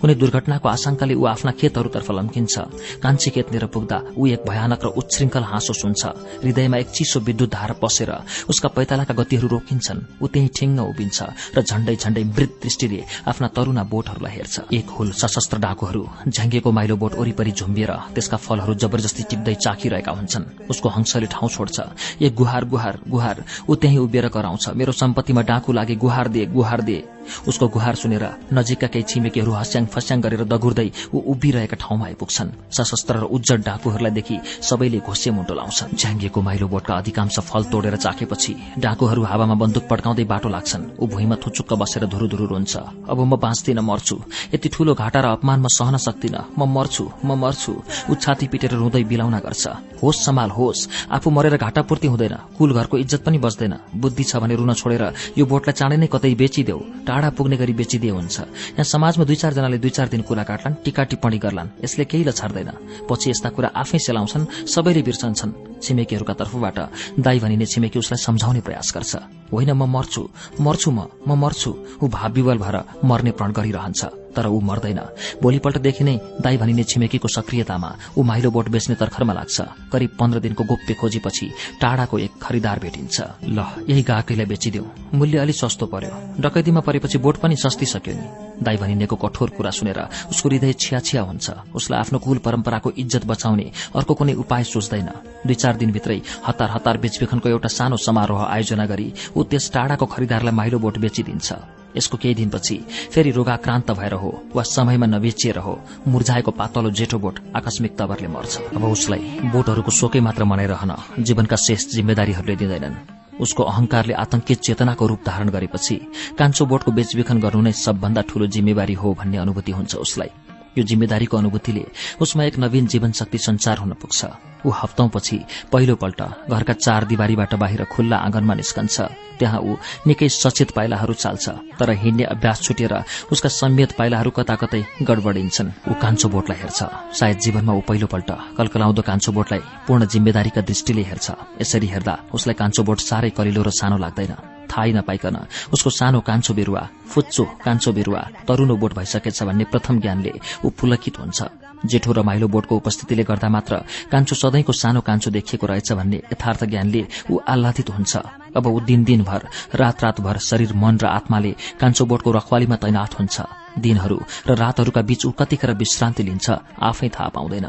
कुनै 0.00 0.14
दुर्घटनाको 0.14 0.68
आशंकाले 0.68 1.14
ऊ 1.14 1.24
आफ्ना 1.26 1.50
खेतहरूतर्फ 1.60 2.10
लम्किन्छ। 2.10 2.54
कान्छी 3.02 3.30
खेतनिर 3.30 3.66
पुग्दा 3.66 3.98
ऊ 4.16 4.26
एक 4.26 4.42
भयानक 4.48 4.80
र 4.84 4.88
उच्छृङ्खल 5.00 5.44
हाँसो 5.44 5.72
सुन्छ। 5.72 6.02
हृदयमा 6.42 6.76
एक 6.76 6.88
चिसो 6.90 7.20
विद्युत 7.20 7.50
धार 7.50 7.72
पसेर 7.82 8.10
उसका 8.48 8.68
पैतालाका 8.68 9.14
गतिहरू 9.14 9.48
रोकिन्छन्। 9.48 10.22
ऊ 10.22 10.26
त्यही 10.26 10.48
ठिङ्ग 10.56 10.80
उभिन्छ 10.82 11.18
र 11.56 11.58
झण्डै 11.62 11.96
झण्डै 11.96 12.24
मृत 12.24 12.52
दृष्टिले 12.62 13.00
आफ्ना 13.26 13.48
तरुना 13.56 13.82
बोटहरूलाई 13.84 14.32
हेर्छ। 14.32 14.56
एक 14.72 14.86
हुल 14.96 15.10
सशस्त्र 15.12 15.58
डाकुहरू 15.58 16.02
झ्याङ्गेको 16.28 16.70
माइलो 16.72 16.96
बोट 16.96 17.12
वरिपरि 17.18 17.52
झुम्बिएर 17.52 17.92
त्यसका 18.14 18.36
फलहरू 18.36 18.74
जबरजस्ती 18.74 19.22
टिप्दै 19.30 19.54
चाखिरहेका 19.54 20.12
हुन्छन्। 20.12 20.44
उसको 20.70 20.88
हंसले 20.88 21.26
ठाउँ 21.26 21.50
छोड्छ। 21.50 21.78
एक 22.22 22.34
गुहार 22.34 22.64
गुहार 22.64 22.98
गुहार 23.08 23.36
ऊ 23.68 23.74
त्यही 23.74 23.98
उभिएर 23.98 24.28
कराउँछ। 24.28 24.68
मेरो 24.78 24.92
सम्पत्तिमा 24.92 25.42
डाकु 25.42 25.72
लागे 25.72 25.94
गुहार 25.96 26.28
दिए 26.28 26.46
गुहार 26.46 26.80
दिए 26.82 27.04
उसको 27.48 27.68
गुहार 27.68 27.94
सुनेर 28.12 28.52
नजिकका 28.52 28.88
केही 28.92 29.04
छिमेकीहरू 29.08 29.52
हस्याङ 29.52 29.84
फस्याङ 29.88 30.20
गरेर 30.20 30.44
दगुर्दै 30.44 30.88
ऊ 31.14 31.18
उभिरहेका 31.32 31.76
ठाउँमा 31.80 32.04
आइपुग्छन्। 32.12 32.50
सशस्त्र 32.68 33.16
र 33.16 33.24
उज्जड 33.32 33.60
डाकुहरूलाई 33.64 34.12
देखि 34.12 34.36
सबैले 34.68 34.98
घोसे 35.00 35.30
मुन्टो 35.32 35.54
लाउँछन्। 35.56 35.96
झ्याङ्गिएको 35.96 36.40
माइलो 36.42 36.66
बोटका 36.68 36.92
अधिकांश 36.92 37.36
फल 37.40 37.62
तोडेर 37.72 37.96
चाखेपछि 37.96 38.52
डाकुहरू 38.84 39.22
हावामा 39.24 39.54
बन्दुक 39.56 39.84
पड्काउँदै 39.88 40.24
बाटो 40.28 40.48
लाग्छन्। 40.48 41.00
ऊ 41.00 41.04
भुइँमा 41.08 41.36
थुचुक्क 41.40 41.72
बसेर 41.72 42.04
धुरुधुरु 42.12 42.46
रुन्छ। 42.52 42.72
अब 43.08 43.18
म 43.24 43.32
बाँच्दिन 43.40 43.80
मर्छु। 43.80 44.16
यति 44.54 44.68
ठूलो 44.68 44.92
घाटा 44.94 45.20
र 45.24 45.26
अपमान 45.40 45.58
म 45.64 45.66
सहन 45.72 45.96
सक्दिन। 45.96 46.36
म 46.58 46.68
मर्छु 46.68 47.04
म 47.24 47.32
मर्छु। 47.40 47.72
ऊ 48.10 48.14
छाती 48.14 48.46
पिटेर 48.52 48.76
रुँदै 48.76 49.04
बिलाउन 49.08 49.40
गर्छ। 49.40 49.64
होस 50.02 50.16
सम्हाल 50.26 50.50
होस। 50.50 50.78
आफू 51.08 51.30
मरेर 51.30 51.56
घाटा 51.56 51.82
पूर्ति 51.88 52.06
हुँदैन। 52.12 52.34
कुल 52.58 52.70
घरको 52.76 52.98
इज्जत 52.98 53.22
पनि 53.24 53.38
बच्दैन। 53.38 53.74
बुद्धि 53.96 54.24
छ 54.24 54.36
भने 54.36 54.54
रुन 54.60 54.72
छोडेर 54.74 55.04
यो 55.38 55.44
बोटलाई 55.46 55.74
चाँडै 55.78 55.96
नै 55.96 56.06
कतै 56.12 56.34
बेचिदेऊ। 56.34 56.80
टाढा 57.06 57.30
पुग्ने 57.38 57.56
गरी 57.56 57.72
बेचिदिए 58.02 58.10
हुन्छ। 58.10 58.38
यहाँ 58.74 58.84
समाजमा 58.84 59.24
दुई 59.24 59.36
चारजनाले 59.36 59.78
दुई 59.78 59.90
चार 59.90 60.08
दिन 60.08 60.22
कुरा 60.26 60.42
काट्लान् 60.42 60.82
टिका 60.84 61.02
टिप्पणी 61.10 61.38
गर्लान्। 61.38 61.68
यसले 61.84 62.04
केही 62.04 62.24
लछार्दैन 62.24 62.70
पछि 63.06 63.30
यस्ता 63.30 63.48
कुरा 63.54 63.68
आफै 63.70 63.98
सेलाउँछन् 63.98 64.66
सबैले 64.66 65.02
बिर्सन्छन् 65.02 65.52
छिमेकीहरूका 65.82 66.34
तर्फबाट। 66.34 66.78
दाई 67.22 67.38
भनिने 67.38 67.66
छिमेकी 67.66 67.98
उसलाई 67.98 68.18
सम्झाउने 68.18 68.60
प्रयास 68.66 68.92
गर्छ। 68.94 69.12
होइन 69.52 69.70
म 69.72 69.82
मर्छु। 69.86 70.22
मर्छु 70.60 70.90
म 70.90 71.00
म 71.26 71.30
मर्छु। 71.38 71.70
ऊ 72.02 72.04
भावविवल 72.08 72.58
भएर 72.58 72.76
मर्ने 73.04 73.30
प्रण 73.38 73.50
गरिरहन्छ। 73.52 74.21
तर 74.36 74.46
ऊ 74.46 74.60
मर्दैन। 74.60 75.00
भोलिपल्टदेखि 75.42 76.04
नै 76.04 76.16
दाई 76.40 76.56
भनिने 76.56 76.84
छिमेकीको 76.84 77.28
सक्रियतामा 77.28 77.90
ऊ 78.18 78.22
माइलो 78.22 78.50
बोट 78.50 78.68
बेच्ने 78.68 78.94
तर्खरमा 78.96 79.32
लाग्छ। 79.32 79.60
करिब 79.92 80.10
पन्ध्र 80.18 80.38
दिनको 80.40 80.64
गोप्य 80.64 80.94
खोजीपछि 80.94 81.46
टाढाको 81.80 82.18
एक 82.18 82.32
खरिदार 82.42 82.78
भेटिन्छ। 82.78 83.16
ल 83.46 83.58
यही 83.88 84.02
गाहकीलाई 84.02 84.46
बेचिदेऊ 84.46 84.84
मूल्य 85.14 85.38
अलि 85.38 85.52
सस्तो 85.52 85.86
पर्यो। 85.86 86.40
डकैतीमा 86.40 86.80
परेपछि 86.80 87.18
बोट 87.18 87.36
पनि 87.36 87.56
सस्ती 87.56 87.86
सक्यो 87.86 88.14
नि। 88.14 88.26
दाई 88.62 88.76
भनिनेको 88.76 89.16
कठोर 89.16 89.50
कुरा 89.50 89.70
सुनेर 89.70 89.98
उसको 90.30 90.48
हृदय 90.48 90.72
छिया 90.72 91.00
छिया 91.00 91.22
हुन्छ। 91.22 91.74
उसलाई 91.74 92.00
आफ्नो 92.00 92.18
कुल 92.18 92.38
परम्पराको 92.38 92.92
इज्जत 92.96 93.24
बचाउने 93.26 93.66
अर्को 93.96 94.14
कुनै 94.14 94.34
उपाय 94.38 94.64
सोच्दैन। 94.64 95.10
दुई 95.46 95.54
चार 95.54 95.76
दिनभित्रै 95.76 96.20
हतार 96.46 96.70
हतार 96.70 96.96
बेचबिखनको 96.98 97.48
एउटा 97.48 97.68
सानो 97.68 97.96
समारोह 97.98 98.42
आयोजना 98.46 98.86
गरी 98.86 99.12
ऊ 99.36 99.42
त्यस 99.42 99.70
टाढाको 99.72 100.06
खरिदारलाई 100.06 100.54
माइलो 100.54 100.78
बोट 100.78 100.98
बेचिदिन्छ। 100.98 101.81
यसको 101.96 102.16
केही 102.18 102.34
दिनपछि 102.34 102.76
फेरि 103.12 103.30
रोगाक्रान्त 103.30 103.90
भएर 103.92 104.14
हो 104.14 104.30
वा 104.54 104.62
समयमा 104.66 105.06
नबेचिएर 105.06 105.58
हो 105.58 105.74
मुर्झाएको 106.08 106.50
पातलो 106.50 106.90
जेठो 106.90 107.18
बोट 107.18 107.38
आकस्मिक 107.56 107.96
तवरले 107.98 108.28
मर्छ। 108.28 108.52
अब 108.76 108.84
उसलाई 108.84 109.50
बोटहरूको 109.52 109.90
शोकै 109.92 110.20
मात्र 110.20 110.44
मनाइरहन 110.44 110.92
जीवनका 111.20 111.56
शेष 111.56 111.88
जिम्मेदारीहरूले 111.94 112.56
दिँदैनन्। 112.56 112.96
उसको 113.40 113.62
अहंकारले 113.64 114.14
आतंकित 114.14 114.58
चेतनाको 114.60 115.06
रूप 115.06 115.20
धारण 115.26 115.48
गरेपछि 115.48 115.96
कान्छो 116.38 116.66
बोटको 116.66 116.90
बेचबिखन 116.92 117.38
गर्नु 117.40 117.62
नै 117.62 117.72
सबभन्दा 117.74 118.22
ठूलो 118.28 118.46
जिम्मेवारी 118.46 118.94
हो 118.94 119.14
भन्ने 119.14 119.38
अनुभूति 119.38 119.72
हुन्छ 119.72 119.94
उसलाई। 119.96 120.30
यो 120.76 120.82
जिम्मेदारीको 120.84 121.36
अनुभूतिले 121.36 121.84
उसमा 122.20 122.44
एक 122.44 122.58
नवीन 122.58 122.86
जीवन 122.86 123.12
शक्ति 123.12 123.38
संचार 123.38 123.78
हुन 123.78 123.92
पुग्छ। 123.94 124.20
ऊ 124.62 124.70
हप्तौंपछि 124.70 125.38
पहिलोपल्ट 125.72 126.20
घरका 126.48 126.72
चार 126.74 127.04
दिवारीबाट 127.04 127.54
बाहिर 127.54 127.84
खुल्ला 127.84 128.16
आँगनमा 128.16 128.54
निस्कन्छ। 128.54 129.00
त्यहाँ 129.38 129.60
ऊ 129.60 129.74
निकै 130.06 130.28
सचेत 130.28 130.70
पाइलाहरू 130.70 131.14
चाल्छ 131.14 131.48
तर 131.78 131.90
हिँड्ने 131.92 132.24
अभ्यास 132.24 132.62
छुटेर 132.62 132.94
उसका 133.32 133.48
संयत 133.50 133.92
पाइलाहरू 133.98 134.30
कता 134.30 134.54
कतै 134.54 134.82
गडबडिन्छन्। 135.02 135.72
ऊ 135.90 135.92
कान्छो 135.98 136.28
बोटलाई 136.28 136.58
हेर्छ। 136.62 136.80
सायद 137.10 137.38
जीवनमा 137.42 137.72
ऊ 137.74 137.80
पहिलोपल्ट 137.82 138.30
कलकलाउँदो 138.56 139.02
कान्छो 139.02 139.32
बोटलाई 139.32 139.60
पूर्ण 139.86 140.06
जिम्मेदारीका 140.06 140.60
दृष्टिले 140.62 141.02
हेर्छ। 141.02 141.26
यसरी 141.60 141.86
हेर्दा 141.86 142.14
उसलाई 142.30 142.54
कान्छो 142.54 142.82
बोट 142.86 142.98
साह्रै 143.02 143.30
कलिलो 143.34 143.62
र 143.66 143.70
सानो 143.74 143.98
लाग्दैन। 143.98 144.51
थाहै 144.72 144.92
नपाइकन। 144.92 145.36
उसको 145.72 145.90
सानो 145.92 146.20
कान्छो 146.20 146.54
बिरुवा 146.54 146.82
फुच्चो 147.12 147.44
कान्छो 147.64 147.92
बिरुवा 147.92 148.22
तरुनो 148.48 148.76
बोट 148.76 148.92
भइसकेछ 148.96 149.42
भन्ने 149.42 149.64
प्रथम 149.72 150.00
ज्ञानले 150.00 150.32
ऊ 150.64 150.68
पुलकित 150.72 151.18
हुन्छ। 151.20 151.40
जेठो 151.82 152.12
र 152.12 152.22
माइलो 152.22 152.46
बोटको 152.48 152.76
उपस्थितिले 152.76 153.24
गर्दा 153.26 153.48
मात्र 153.48 153.76
कान्छो 154.10 154.34
सधैँको 154.34 154.72
सानो 154.72 155.00
कान्छो 155.02 155.30
देखिएको 155.30 155.66
रहेछ 155.66 155.92
भन्ने 155.92 156.18
यथार्थ 156.32 156.64
ज्ञानले 156.64 157.02
ऊ 157.30 157.38
आह्लादित 157.42 157.90
हुन्छ। 157.90 158.12
अब 158.56 158.66
ऊ 158.66 158.80
दिन 158.80 159.04
दिनभर 159.04 159.42
रात 159.74 160.04
रातभर 160.04 160.38
शरीर 160.38 160.72
मन 160.74 160.98
र 161.02 161.06
आत्माले 161.10 161.52
कान्छो 161.80 162.04
बोटको 162.06 162.30
रखवालीमा 162.32 162.76
तैनात 162.78 163.18
हुन्छ। 163.18 163.36
दिनहरू 163.78 164.18
र 164.46 164.54
रातहरूका 164.54 165.02
बीच 165.02 165.26
ऊ 165.26 165.30
कतिखेर 165.34 165.72
विश्रान्ति 165.74 166.22
लिन्छ 166.22 166.50
आफै 166.80 167.08
थाहा 167.08 167.28
पाउँदैन। 167.34 167.66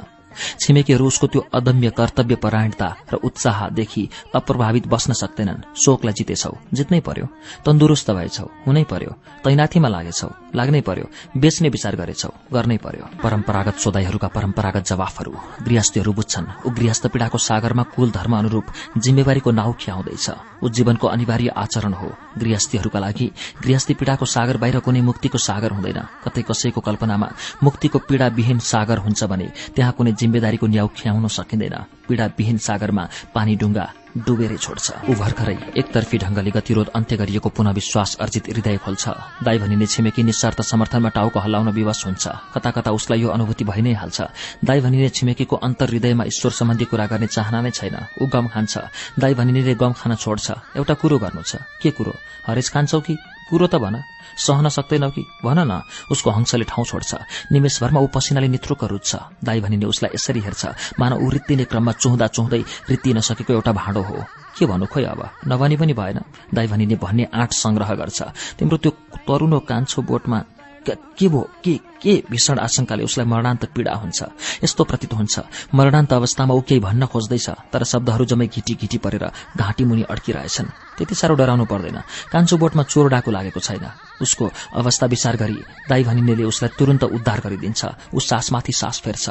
छिमेकीहरू 0.59 1.07
उसको 1.07 1.27
त्यो 1.27 1.41
अदम्य 1.53 1.89
कर्तव्य 1.89 2.35
परायणता 2.35 2.87
र 3.13 3.15
उत्साहदेखि 3.15 4.09
अप्रभावित 4.35 4.87
बस्न 4.87 5.13
सक्दैनन्। 5.13 5.75
शोकलाई 5.75 6.13
जितेछौ। 6.13 6.51
जित्नै 6.73 6.99
पर्यो। 6.99 7.25
तन्दुरुस्त 7.65 8.11
भएछौ। 8.11 8.45
हुनै 8.67 8.83
पर्यो। 8.83 9.11
तैनाथीमा 9.43 9.89
लागेछौ। 9.89 10.29
लाग्नै 10.55 10.81
पर्यो। 10.81 11.05
बेच्ने 11.37 11.69
विचार 11.69 11.95
गरेछौ। 11.95 12.29
गर्नै 12.53 12.77
पर्यो। 12.77 13.05
परम्परागत 13.23 13.75
सोधाईहरूका 13.75 14.27
परम्परागत 14.27 14.83
जवाफहरू 14.85 15.33
गृहस्थीहरू 15.63 16.13
बुझ्छन्। 16.13 16.47
ऊ 16.65 16.69
गृहस्थ 16.69 17.07
पीड़ाको 17.07 17.37
सागरमा 17.37 17.83
कुल 17.83 18.11
धर्म 18.11 18.37
अनुरूप 18.37 18.65
जिम्मेवारीको 18.97 19.51
नाउ 19.51 19.71
खियाउँदैछ। 19.73 20.27
ऊ 20.63 20.69
जीवनको 20.69 21.07
अनिवार्य 21.07 21.47
आचरण 21.47 21.93
हो। 21.93 22.09
गृहस्थीहरूका 22.37 22.99
लागि 22.99 23.31
गृहस्थी 23.63 23.93
पीड़ाको 23.93 24.25
सागर 24.25 24.57
बाहिर 24.57 24.79
कुनै 24.79 25.01
मुक्तिको 25.01 25.37
सागर 25.37 25.71
हुँदैन। 25.71 25.99
कतै 26.23 26.41
कसैको 26.41 26.81
कल्पनामा 26.81 27.27
मुक्तिको 27.63 27.99
पीड़ाविहीन 27.99 28.59
सागर 28.59 28.97
हुन्छ 28.97 29.23
भने 29.23 29.47
त्यहाँ 29.75 29.93
कुनै 29.93 30.11
जिम्मेदारीको 30.23 30.65
न्याउ 30.67 30.87
ख्याउन 30.95 31.27
सकिँदैन। 31.27 31.75
पीड़ाविहीन 32.07 32.57
सागरमा 32.57 33.03
पानी 33.35 33.55
डुङ्गा 33.55 33.85
डुबेरै 34.13 34.57
छोड्छ। 34.61 35.09
ऊ 35.09 35.13
भर्खरै 35.17 35.57
एकतर्फी 35.73 36.17
ढंगले 36.21 36.51
गतिरोध 36.53 36.87
अन्त्य 36.93 37.15
गरिएको 37.17 37.49
पुनः 37.49 37.71
विश्वास 37.73 38.21
अर्जित 38.21 38.45
हृदय 38.53 38.77
खोल्छ। 38.77 39.03
दाई 39.41 39.57
भनिने 39.57 39.85
छिमेकी 39.89 40.21
निस्वार्थ 40.23 40.61
समर्थनमा 40.61 41.09
टाउको 41.09 41.39
हल्लाउन 41.39 41.69
विवश 41.73 42.05
हुन्छ। 42.05 42.23
कता 42.53 42.69
कता 42.71 42.91
उसलाई 42.93 43.25
यो 43.25 43.29
अनुभूति 43.33 43.63
भइ 43.65 43.81
नै 43.81 43.93
हाल्छ। 43.97 44.21
दाई 44.61 44.79
भनिने 44.85 45.09
छिमेकीको 45.09 45.55
अन्तर 45.57 45.89
हृदयमा 45.89 46.23
ईश्वर 46.29 46.51
सम्बन्धी 46.51 46.85
कुरा 46.85 47.05
गर्ने 47.09 47.27
चाहना 47.27 47.61
नै 47.61 47.71
छैन। 47.73 47.95
ऊ 48.21 48.25
गम 48.29 48.53
खान्छ। 48.53 48.73
दाई 49.17 49.33
भनिनेले 49.33 49.73
गम 49.75 49.93
खान 49.97 50.13
छोड्छ। 50.15 50.77
एउटा 50.77 50.93
कुरो 50.93 51.17
गर्नु 51.17 51.41
छ। 51.41 51.65
के 51.81 51.89
कुरो? 51.89 52.13
हरेस 52.45 52.69
खान्छौ 52.69 53.01
कि? 53.01 53.17
कुरो 53.49 53.67
त 53.67 53.75
भन। 53.75 54.03
सहन 54.37 54.69
सक्दैनौ 54.69 55.09
कि? 55.09 55.21
भन 55.45 55.59
न 55.59 55.81
उसको 56.11 56.29
हंसले 56.31 56.63
ठाउँ 56.63 56.85
छोड्छ। 56.85 57.15
निमेषभरमा 57.51 57.99
ऊ 57.99 58.07
पसिनाले 58.07 58.47
नित्रुक 58.47 58.83
रुच्छ। 58.83 59.15
दाई 59.43 59.61
भनिने 59.61 59.85
उसलाई 59.85 60.11
यसरी 60.15 60.39
हेर्छ। 60.39 60.65
मानव 60.99 61.17
ऊ 61.25 61.29
रित्तिने 61.29 61.63
क्रममा 61.63 61.91
चुहुँदा 61.91 62.27
चुहुँदै 62.27 62.63
रित्ति 62.89 63.13
नसकेको 63.13 63.53
एउटा 63.53 63.71
भाँडो 63.71 64.01
हो। 64.01 64.25
के 64.57 64.65
भन्नु 64.65 64.85
खोइ 64.85 65.03
अब? 65.03 65.29
नभनी 65.47 65.77
पनि 65.77 65.93
भएन। 65.93 66.19
दाई 66.53 66.67
भनिने 66.67 66.95
भन्ने 66.95 67.27
आँट 67.33 67.51
संग्रह 67.53 67.93
गर्छ। 67.93 68.21
तिम्रो 68.59 68.77
त्यो 68.77 68.91
तरुनो 69.27 69.59
कान्छो 69.59 70.01
बोटमा 70.01 70.43
के 70.89 71.27
भो 71.27 71.49
के 71.63 71.79
के 72.01 72.23
भीषण 72.31 72.59
आशंकाले 72.59 73.03
उसलाई 73.03 73.27
मरणान्त 73.27 73.65
पीड़ा 73.65 73.93
हुन्छ? 73.95 74.23
यस्तो 74.63 74.83
प्रतीत 74.83 75.13
हुन्छ। 75.13 75.39
मरणान्त 75.75 76.13
अवस्थामा 76.13 76.53
ऊ 76.53 76.61
केही 76.61 76.79
भन्न 76.79 77.05
खोज्दैछ 77.05 77.49
तर 77.71 77.83
शब्दहरू 77.83 78.25
जम्मै 78.25 78.47
घिटी 78.47 78.73
घिटी 78.75 78.97
परेर 78.97 79.31
घाँटी 79.57 79.83
मुनि 79.85 80.03
अड्किरहेछन्। 80.03 80.67
त्यति 80.97 81.15
साह्रो 81.15 81.35
डराउनु 81.35 81.65
पर्दैन। 81.65 81.97
कान्छो 82.31 82.57
बोटमा 82.57 82.83
चोर 82.83 83.09
डाकु 83.09 83.31
लागेको 83.31 83.59
छैन। 83.59 83.85
उसको 84.21 84.51
अवस्था 84.75 85.05
विचार 85.05 85.35
गरी 85.37 85.57
दाई 85.89 86.03
भनिनेले 86.03 86.43
उसलाई 86.43 86.75
तुरन्त 86.79 87.03
उद्धार 87.03 87.39
गरिदिन्छ। 87.39 87.85
ऊ 88.13 88.19
सासमाथि 88.19 88.73
सास 88.73 88.99
फेर्छ। 88.99 89.29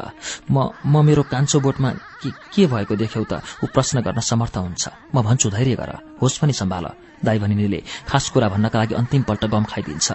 म 0.50 0.70
म 0.86 1.04
मेरो 1.04 1.22
कान्छो 1.22 1.60
बोटमा 1.60 1.90
के 2.26 2.66
भएको 2.66 2.96
देख्यौ 2.96 3.24
त? 3.24 3.42
ऊ 3.64 3.66
प्रश्न 3.66 4.00
गर्न 4.00 4.20
समर्थ 4.20 4.56
हुन्छ। 4.56 4.88
म 5.14 5.22
भन्छु 5.22 5.50
धैर्य 5.50 5.74
गर। 5.76 6.16
होस् 6.22 6.38
पनि 6.38 6.52
सम्भाल। 6.52 7.11
दाई 7.24 7.38
भनिनेले 7.38 7.80
खास 8.08 8.28
कुरा 8.30 8.48
भन्नका 8.48 8.78
लागि 8.78 8.94
अन्तिमपल्ट 8.94 9.44
गम 9.46 9.64
खाइदिन्छ। 9.64 10.08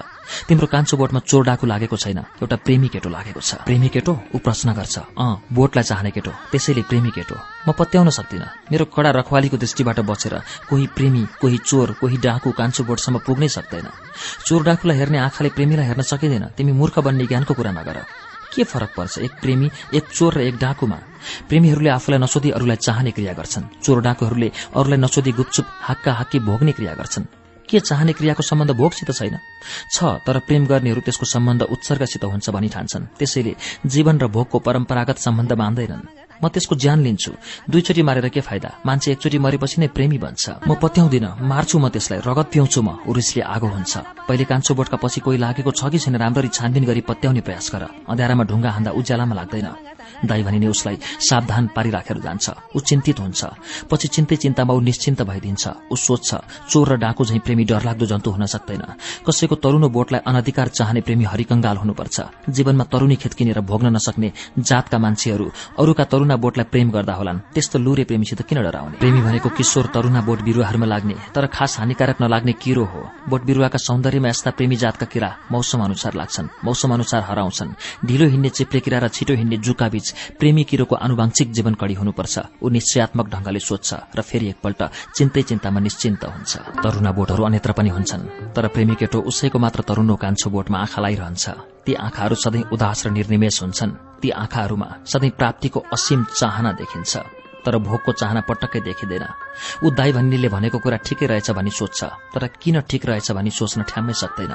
तिम्रो 0.47 0.67
कान्छो 0.67 0.97
बोटमा 0.97 1.19
चोर 1.23 1.43
डाकु 1.45 1.65
लागेको 1.67 1.97
छैन 1.97 2.19
एउटा 2.43 2.55
प्रेमी 2.65 2.87
केटो 2.93 3.09
लागेको 3.09 3.41
छ। 3.41 3.63
प्रेमी 3.63 3.87
केटो? 3.89 4.13
ऊ 4.35 4.37
प्रश्न 4.43 4.73
गर्छ। 4.75 4.97
अँ 5.15 5.41
बोटलाई 5.47 5.83
चाहने 5.83 6.11
केटो 6.11 6.31
त्यसैले 6.51 6.81
प्रेमी 6.89 7.11
केटो। 7.15 7.35
म 7.67 7.71
पत्याउन 7.71 8.09
सक्दिनँ। 8.11 8.71
मेरो 8.71 8.85
कडा 8.91 9.09
रखवालीको 9.23 9.57
दृष्टिबाट 9.57 9.99
बचेर 10.03 10.33
कोही 10.69 10.85
प्रेमी 10.95 11.23
कोही 11.41 11.57
चोर 11.63 11.91
कोही 12.01 12.17
डाकु 12.17 12.51
कान्छो 12.51 12.83
बोटसम्म 12.83 13.17
पुग्नै 13.23 13.47
सक्दैन। 13.47 13.87
चोर 14.45 14.63
डाकुलाई 14.63 14.97
हेर्ने 14.97 15.17
आँखाले 15.17 15.49
प्रेमीलाई 15.55 15.85
हेर्न 15.87 16.01
सकिँदैन 16.01 16.45
तिमी 16.57 16.71
मूर्ख 16.71 16.99
बन्ने 16.99 17.25
ज्ञानको 17.27 17.53
कुरा 17.53 17.71
नगर। 17.71 17.97
के 18.57 18.63
फरक 18.63 18.91
पर्छ 18.97 19.17
एक 19.17 19.31
प्रेमी 19.41 19.69
एक 19.93 20.03
चोर 20.09 20.33
र 20.33 20.41
एक 20.41 20.57
डाकुमा? 20.57 20.97
प्रेमीहरूले 21.49 21.89
आफूलाई 21.89 22.19
नसोधी 22.19 22.49
अरूलाई 22.49 22.75
चाहने 22.75 23.11
क्रिया 23.11 23.33
गर्छन्। 23.33 23.69
चोर 23.85 24.01
डाकुहरूले 24.01 24.51
अरूलाई 24.75 24.97
नसोधी 24.97 25.31
गुपचुप 25.31 25.65
हाक्का 25.87 26.11
हाक्की 26.13 26.39
भोग्ने 26.39 26.71
क्रिया 26.71 26.93
गर्छन्। 26.93 27.25
के 27.69 27.79
चाहने 27.79 28.13
क्रियाको 28.13 28.43
सम्बन्ध 28.43 28.71
भोगसित 28.71 29.11
छैन? 29.11 29.37
छ 29.93 30.03
तर 30.25 30.39
प्रेम 30.39 30.65
गर्नेहरू 30.65 31.01
त्यसको 31.01 31.25
सम्बन्ध 31.25 31.61
उत्सर्गसित 31.61 32.23
हुन्छ 32.23 32.49
भनी 32.49 32.69
ठान्छन्। 32.69 33.05
त्यसैले 33.19 33.53
जीवन 33.85 34.15
र 34.17 34.27
भोगको 34.27 34.59
परम्परागत 34.59 35.17
सम्बन्ध 35.17 35.53
मान्दैनन्। 35.53 36.26
म 36.43 36.47
त्यसको 36.47 36.75
ज्यान 36.75 36.99
लिन्छु। 37.01 37.31
दुईचोटि 37.69 38.01
मारेर 38.01 38.29
के 38.29 38.41
फाइदा? 38.41 38.69
मान्छे 38.85 39.11
एकचोटि 39.11 39.37
मरेपछि 39.37 39.81
नै 39.81 39.87
प्रेमी 39.87 40.17
बन्छ। 40.17 40.43
म 40.67 40.75
पत्याउँदिन। 40.77 41.25
मार्छु 41.41 41.75
म 41.79 41.89
त्यसलाई। 41.89 42.19
रगत 42.21 42.47
पिउँछु 42.53 42.81
म। 42.81 42.89
उरिसले 43.09 43.41
आगो 43.41 43.67
हुन्छ। 43.67 43.93
पहिले 44.27 44.45
कान्छो 44.45 44.71
बोटका 44.77 44.97
पछि 45.01 45.19
कोही 45.25 45.37
लागेको 45.37 45.71
छ 45.71 45.89
कि 45.89 45.99
छैन 45.99 46.15
राम्ररी 46.15 46.49
छानबिन 46.53 46.83
गरी 46.85 47.01
पत्याउने 47.09 47.41
प्रयास 47.41 47.67
गर। 47.73 47.83
अँध्यारामा 48.05 48.43
ढुङ्गा 48.45 48.69
हान्दा 48.71 48.91
उज्यालामा 48.93 49.35
लाग्दैन। 49.35 49.96
दाई 50.25 50.43
भनिने 50.43 50.67
उसलाई 50.67 50.97
सावधान 51.19 51.69
पारिराखेर 51.75 52.17
जान्छ। 52.19 52.49
ऊ 52.75 52.79
चिन्तित 52.79 53.19
हुन्छ। 53.19 53.41
पछि 53.91 54.07
चिन्तै 54.07 54.35
चिन्तामा 54.35 54.73
ऊ 54.73 54.79
निश्चिन्त 54.79 55.21
भइदिन्छ। 55.21 55.67
ऊ 55.91 55.95
सोध्छ 55.95 56.29
चोर 56.69 56.87
र 56.87 56.95
डाँको 56.97 57.25
झैं 57.25 57.39
प्रेमी 57.39 57.63
डरलाग्दो 57.65 58.05
जन्तु 58.05 58.29
हुन 58.31 58.45
सक्दैन। 58.45 58.83
कसैको 59.27 59.55
तरुणो 59.55 59.89
बोटलाई 59.89 60.21
अनधिकार 60.25 60.67
चाहने 60.67 61.01
प्रेमी 61.01 61.23
हरिकंगाल 61.23 61.77
हुनुपर्छ। 61.77 62.49
जीवनमा 62.49 62.83
तरुणी 62.83 63.15
खेत 63.15 63.33
किनेर 63.33 63.59
भोग्न 63.61 63.87
नसक्ने 63.95 64.31
जातका 64.59 64.97
मान्छेहरू 64.97 65.45
अरूका 65.79 66.03
तरुणा 66.03 66.35
बोटलाई 66.35 66.65
प्रेम 66.71 66.89
गर्दा 66.91 67.13
होलान्। 67.13 67.39
त्यस्तो 67.53 67.79
लुरे 67.79 68.03
प्रेमीसित 68.03 68.41
किन 68.41 68.61
डराउने? 68.63 68.97
प्रेमी 68.97 69.21
भनेको 69.21 69.49
किशोर 69.49 69.85
तरुणा 69.93 70.21
बोट 70.21 70.41
बिरूवाहरूमा 70.41 70.85
लाग्ने 70.85 71.15
तर 71.35 71.45
खास 71.47 71.79
हानिकारक 71.79 72.21
नलाग्ने 72.21 72.53
किरो 72.53 72.83
हो। 72.85 73.01
बोट 73.29 73.41
बिरूवाका 73.45 73.77
सौन्दर्यमा 73.77 74.29
यस्ता 74.29 74.51
प्रेमी 74.51 74.75
जातका 74.75 75.05
किरा 75.05 75.29
मौसम 75.51 75.83
अनुसार 75.83 76.13
लाग्छन्। 76.13 76.47
मौसम 76.65 76.93
अनुसार 76.93 77.21
हराउँछन्। 77.29 77.75
ढिलो 78.05 78.27
हिँड्ने 78.27 78.49
चिप्ले 78.49 78.79
किरा 78.79 78.99
र 78.99 79.07
छिटो 79.07 79.33
हिँड्ने 79.33 79.57
जुका 79.57 79.87
बीच 79.89 80.06
प्रेमी 80.39 80.63
किरोको 80.63 80.95
आनुवांशिक 80.95 81.51
जीवन 81.51 81.73
कडी 81.73 81.93
हुनुपर्छ। 81.93 82.35
ऊ 82.63 82.67
निश्चयात्मक 82.69 83.27
ढंगले 83.29 83.59
सोध्छ 83.59 83.89
र 84.15 84.21
फेरि 84.21 84.47
एकपल्ट 84.49 84.81
चिन्तै 85.15 85.41
चिन्तामा 85.49 85.79
निश्चिन्त 85.79 86.23
हुन्छ। 86.25 86.51
तरुणा 86.83 87.11
बोटहरू 87.11 87.43
अन्यत्र 87.43 87.71
पनि 87.71 87.89
हुन्छन् 87.89 88.53
तर 88.55 88.67
प्रेमी 88.73 88.95
केटो 88.95 89.19
उसैको 89.21 89.57
मात्र 89.59 89.81
तरुणो 89.87 90.15
कान्छो 90.15 90.49
बोटमा 90.49 90.77
आँखा 90.77 90.99
लगाइरहन्छ 91.01 91.45
ती 91.85 91.93
आँखाहरू 91.95 92.35
सधैँ 92.35 92.69
उदास 92.73 93.07
र 93.07 93.09
निर्निमेष 93.11 93.61
हुन्छन्। 93.63 93.91
ती 94.21 94.29
आँखाहरूमा 94.33 94.87
सधैँ 95.05 95.31
प्राप्तिको 95.39 95.79
असीम 95.93 96.23
चाहना 96.35 96.71
देखिन्छ 96.73 97.17
तर 97.65 97.77
भोकको 97.83 98.11
चाहना 98.11 98.41
पटक्कै 98.47 98.79
देखिँदैन। 98.79 99.25
ऊ 99.83 99.87
दाई 99.91 100.11
भन्नेले 100.15 100.47
भनेको 100.47 100.79
कुरा 100.79 100.97
ठिकै 101.03 101.25
रहेछ 101.27 101.51
भनी 101.51 101.71
सोध्छ 101.71 101.99
तर 102.33 102.47
किन 102.63 102.79
ठिक 102.87 103.05
रहेछ 103.05 103.31
भनी 103.31 103.51
सोच्न 103.51 103.83
ठ्याम्मै 103.83 104.13
सक्दैन। 104.13 104.53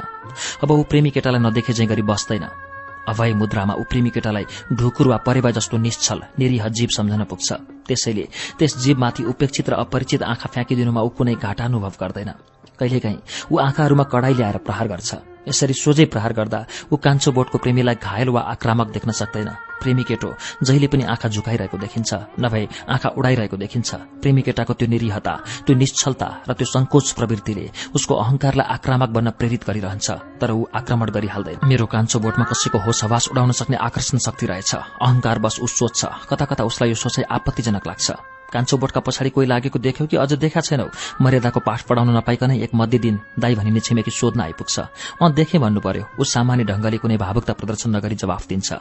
अब 0.64 0.70
ऊ 0.70 0.82
प्रेमी 0.88 1.10
केटालाई 1.12 1.40
नदेखे 1.40 1.72
गरी 1.86 2.02
बस्दैन। 2.02 2.71
अभय 3.08 3.32
मुद्रामा 3.34 3.74
ऊ 3.74 3.82
प्रेमी 3.90 4.10
केटालाई 4.10 4.44
ढुकुर 4.72 5.08
वा 5.08 5.16
परेवा 5.26 5.50
जस्तो 5.50 5.78
निश्चल 5.78 6.22
निरीह 6.38 6.68
जीव 6.68 6.88
सम्झन 6.96 7.24
पुग्छ। 7.24 7.52
त्यसैले 7.86 8.24
त्यस 8.58 8.76
जीवमाथि 8.78 9.22
उपेक्षित 9.24 9.70
र 9.70 9.74
अपरिचित 9.82 10.22
आँखा 10.22 10.48
फ्याँकिदिनुमा 10.54 11.00
ऊ 11.02 11.08
कुनै 11.08 11.34
घाटा 11.34 11.64
अनुभव 11.64 11.94
गर्दैन। 12.00 12.30
कहिलेकाहीँ 12.78 13.20
ऊ 13.50 13.58
आँखाहरूमा 13.58 14.04
कडाई 14.04 14.34
ल्याएर 14.34 14.56
प्रहार 14.66 14.88
गर्छ। 14.88 15.10
यसरी 15.48 15.74
सोझै 15.74 16.06
प्रहार 16.06 16.32
गर्दा 16.32 16.66
ऊ 16.92 16.96
कान्छो 16.96 17.32
बोटको 17.32 17.58
प्रेमीलाई 17.58 17.94
घायल 17.98 18.28
वा 18.28 18.40
आक्रामक 18.54 18.88
देख्न 18.92 19.10
सक्दैन। 19.10 19.50
प्रेमी 19.82 20.04
केटो 20.04 20.30
जहिले 20.62 20.86
पनि 20.86 21.04
आँखा 21.12 21.28
झुकाइरहेको 21.28 21.76
देखिन्छ 21.78 22.10
नभए 22.40 22.64
आँखा 22.88 23.08
उडाइरहेको 23.18 23.56
देखिन्छ। 23.56 23.90
प्रेमी 24.22 24.42
केटाको 24.42 24.72
त्यो 24.74 24.88
निरीहता 24.88 25.34
त्यो 25.66 25.74
निश्चलता 25.76 26.28
र 26.48 26.52
त्यो 26.54 26.66
संकोच 26.66 27.10
प्रवृत्तिले 27.12 27.66
उसको 27.94 28.14
अहंकारलाई 28.14 28.66
आक्रामक 28.74 29.10
बन्न 29.10 29.30
प्रेरित 29.38 29.62
गरिरहन्छ। 29.66 30.10
तर 30.40 30.50
ऊ 30.50 30.64
आक्रमण 30.74 31.10
गरिहाल्दैन। 31.10 31.58
मेरो 31.66 31.86
कान्छो 31.86 32.18
बोटमा 32.18 32.44
कसैको 32.44 32.78
होस 32.78 33.04
हवास 33.04 33.28
उडाउन 33.32 33.52
सक्ने 33.52 33.76
आकर्षण 33.76 34.18
शक्ति 34.18 34.46
रहेछ। 34.46 34.74
अहंकार 34.74 35.38
बस 35.38 35.58
ऊ 35.62 35.66
सोच्छ। 35.66 36.00
कता 36.30 36.44
कता 36.44 36.64
उसलाई 36.64 36.88
यो 36.88 36.94
सोचाइ 36.94 37.24
आपत्तिजनक 37.30 37.86
लाग्छ। 37.86 38.10
कान्छो 38.52 38.76
बोटका 38.76 39.00
पछाडि 39.00 39.30
कोही 39.30 39.46
लागेको 39.46 39.78
देख्यो 39.78 40.06
कि 40.06 40.16
अझ 40.16 40.32
देखा 40.32 40.60
छैनौ। 40.60 40.86
मर्यादाको 41.20 41.60
पाठ 41.60 41.82
पढाउन 41.82 42.16
नपाइकनै 42.16 42.60
एक 42.62 42.70
मध्य 42.74 42.98
दिन 42.98 43.18
दाई 43.38 43.54
भनिने 43.54 43.80
छिमेकी 43.80 44.10
सोध्न 44.10 44.40
आइपुग्छ। 44.40 44.78
अँ 45.22 45.32
देखेँ 45.32 45.60
भन्नु 45.60 45.80
पर्यो 45.80 46.04
ऊ 46.20 46.24
सामान्य 46.24 46.64
ढंगले 46.64 46.98
कुनै 46.98 47.16
भावुकता 47.16 47.52
प्रदर्शन 47.52 47.96
नगरी 47.96 48.14
जवाफ 48.14 48.48
दिन्छ। 48.48 48.72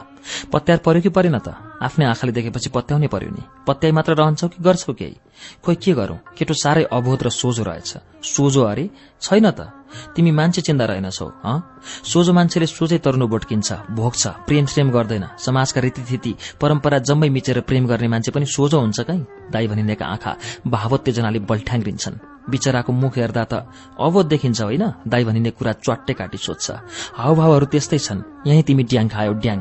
पत्यार 0.52 0.78
पर्यो 0.78 1.02
कि 1.02 1.08
परेन 1.08 1.38
त? 1.38 1.54
आफ्नै 1.82 2.06
आँखाले 2.06 2.32
देखेपछि 2.32 2.70
पत्याउनै 2.70 3.06
पर्यो 3.06 3.30
नि। 3.30 3.42
पत्याइ 3.66 3.92
मात्र 3.92 4.12
रहन्छौ 4.14 4.48
कि 4.48 4.62
गर्छौ 4.62 4.92
केही? 4.92 5.16
खोइ 5.64 5.74
के 5.74 5.92
गरौं? 5.92 6.16
केटो 6.36 6.54
साह्रै 6.54 6.84
अबोध 6.92 7.22
र 7.22 7.28
सोझो 7.30 7.62
रहेछ। 7.62 7.96
सोझो 8.24 8.62
अरे 8.62 8.90
छैन 9.20 9.50
त? 9.50 9.81
तिमी 10.16 10.30
मान्छे 10.30 10.60
चिन्दा 10.60 10.84
रहेनछौ 10.84 11.26
हँ? 11.44 11.80
सोझो 12.04 12.32
मान्छेले 12.32 12.66
सोझै 12.66 12.98
तरुनु 12.98 13.26
बोट 13.28 13.44
किन्छ 13.44 13.72
भोग्छ 13.90 14.26
प्रेम 14.26 14.66
श्रेम 14.66 14.90
गर्दैन। 14.90 15.24
समाजका 15.38 15.80
रीतिथिति 15.80 16.34
परम्परा 16.60 16.98
जम्मै 16.98 17.28
मिचेर 17.28 17.60
प्रेम 17.60 17.86
गर्ने 17.86 18.08
मान्छे 18.08 18.30
पनि 18.30 18.46
सोझो 18.46 18.80
हुन्छ 18.80 19.00
कहीँ? 19.00 19.26
दाई 19.50 19.66
भनिनेका 19.66 20.06
आँखा 20.06 20.36
भावोत्तेजनाले 20.66 21.38
बल्ठ्याङ्ग्रिन्छन्। 21.38 22.18
बिचराको 22.50 22.92
मुख 22.92 23.18
हेर्दा 23.18 23.44
त 23.44 23.52
अवोध 24.00 24.26
देखिन्छ 24.26 24.60
होइन? 24.62 24.84
दाई 25.08 25.24
भनिने 25.24 25.50
कुरा 25.50 25.72
च्वाट्टे 25.72 26.12
काटी 26.12 26.38
सोध्छ। 26.38 26.70
हावभावहरू 27.14 27.66
त्यस्तै 27.66 27.98
छन्। 27.98 28.22
यही 28.46 28.62
तिमी 28.62 28.82
ड्याङ 28.82 29.08
खायो 29.08 29.32
ड्याङ। 29.32 29.58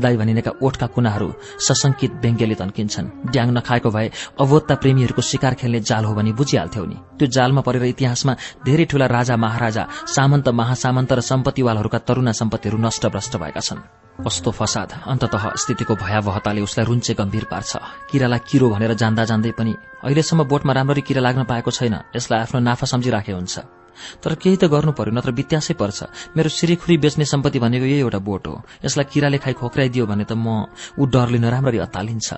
दाई 0.00 0.16
भनिनेका 0.16 0.52
ओठका 0.62 0.86
कुनाहरू 0.86 1.28
सशंकित 1.58 2.12
व्यङ्ग्यले 2.22 2.54
तन्किन्छन्। 2.54 3.06
ड्याङ 3.32 3.48
नखाएको 3.56 3.90
भए 3.90 4.08
अवोधता 4.40 4.74
प्रेमीहरूको 4.74 5.22
शिकार 5.22 5.54
खेल्ने 5.54 5.80
जाल 5.80 6.04
हो 6.04 6.14
भनी 6.14 6.32
बुझिहाल्थ्यौ 6.32 6.84
नि। 6.84 6.96
त्यो 7.18 7.26
जालमा 7.28 7.60
परेर 7.60 7.84
इतिहासमा 7.84 8.32
धेरै 8.66 8.84
ठूला 8.84 9.06
राजा 9.06 9.36
महाराजा 9.36 9.82
सामन्त 10.06 10.48
महासामन्त 10.48 11.12
र 11.12 11.20
सम्पत्तिवालहरूका 11.20 11.98
तरुणा 12.08 12.32
सम्पत्तिहरू 12.32 12.78
नष्टभ्रष्ट 12.78 13.36
भएका 13.36 13.60
छन्। 13.60 13.80
कस्तो 14.20 14.50
फसाद। 14.50 14.90
अन्तत 15.08 15.34
स्थितिको 15.56 15.94
भयावहताले 15.96 16.60
उसलाई 16.60 16.84
रुन्चे 16.86 17.12
गम्भीर 17.16 17.44
पार्छ। 17.48 17.72
किरालाई 18.10 18.40
किरो 18.44 18.68
भनेर 18.68 18.92
जान्दा 18.92 19.24
जान्दै 19.24 19.52
पनि 19.56 19.72
अहिलेसम्म 20.04 20.44
बोटमा 20.44 20.72
राम्ररी 20.72 21.02
किरा 21.08 21.20
लाग्न 21.24 21.44
पाएको 21.48 21.70
छैन। 21.70 21.94
यसलाई 22.16 22.40
आफ्नो 22.44 22.60
नाफा 22.60 22.86
सम्झिराखे 22.86 23.32
हुन्छ। 23.32 23.79
तर 24.22 24.34
केही 24.34 24.56
त 24.56 24.64
गर्नु 24.70 24.92
पर्यो 24.92 25.12
नत्र 25.14 25.30
वित्यासै 25.30 25.74
पर्छ। 25.74 25.98
मेरो 26.36 26.48
सिरीखुरी 26.48 26.96
बेच्ने 27.04 27.24
सम्पत्ति 27.24 27.58
भनेको 27.58 27.86
यही 27.86 28.00
एउटा 28.00 28.18
बोट 28.18 28.46
हो। 28.46 28.54
यसलाई 28.84 29.06
किराले 29.12 29.38
खाइ 29.38 29.54
खोक्राइदियो 29.60 30.04
भने 30.06 30.24
त 30.24 30.32
म 30.36 30.66
ऊ 30.98 31.02
डरले 31.06 31.38
नराम्ररी 31.38 31.78
अत्तालिन्छ। 31.86 32.28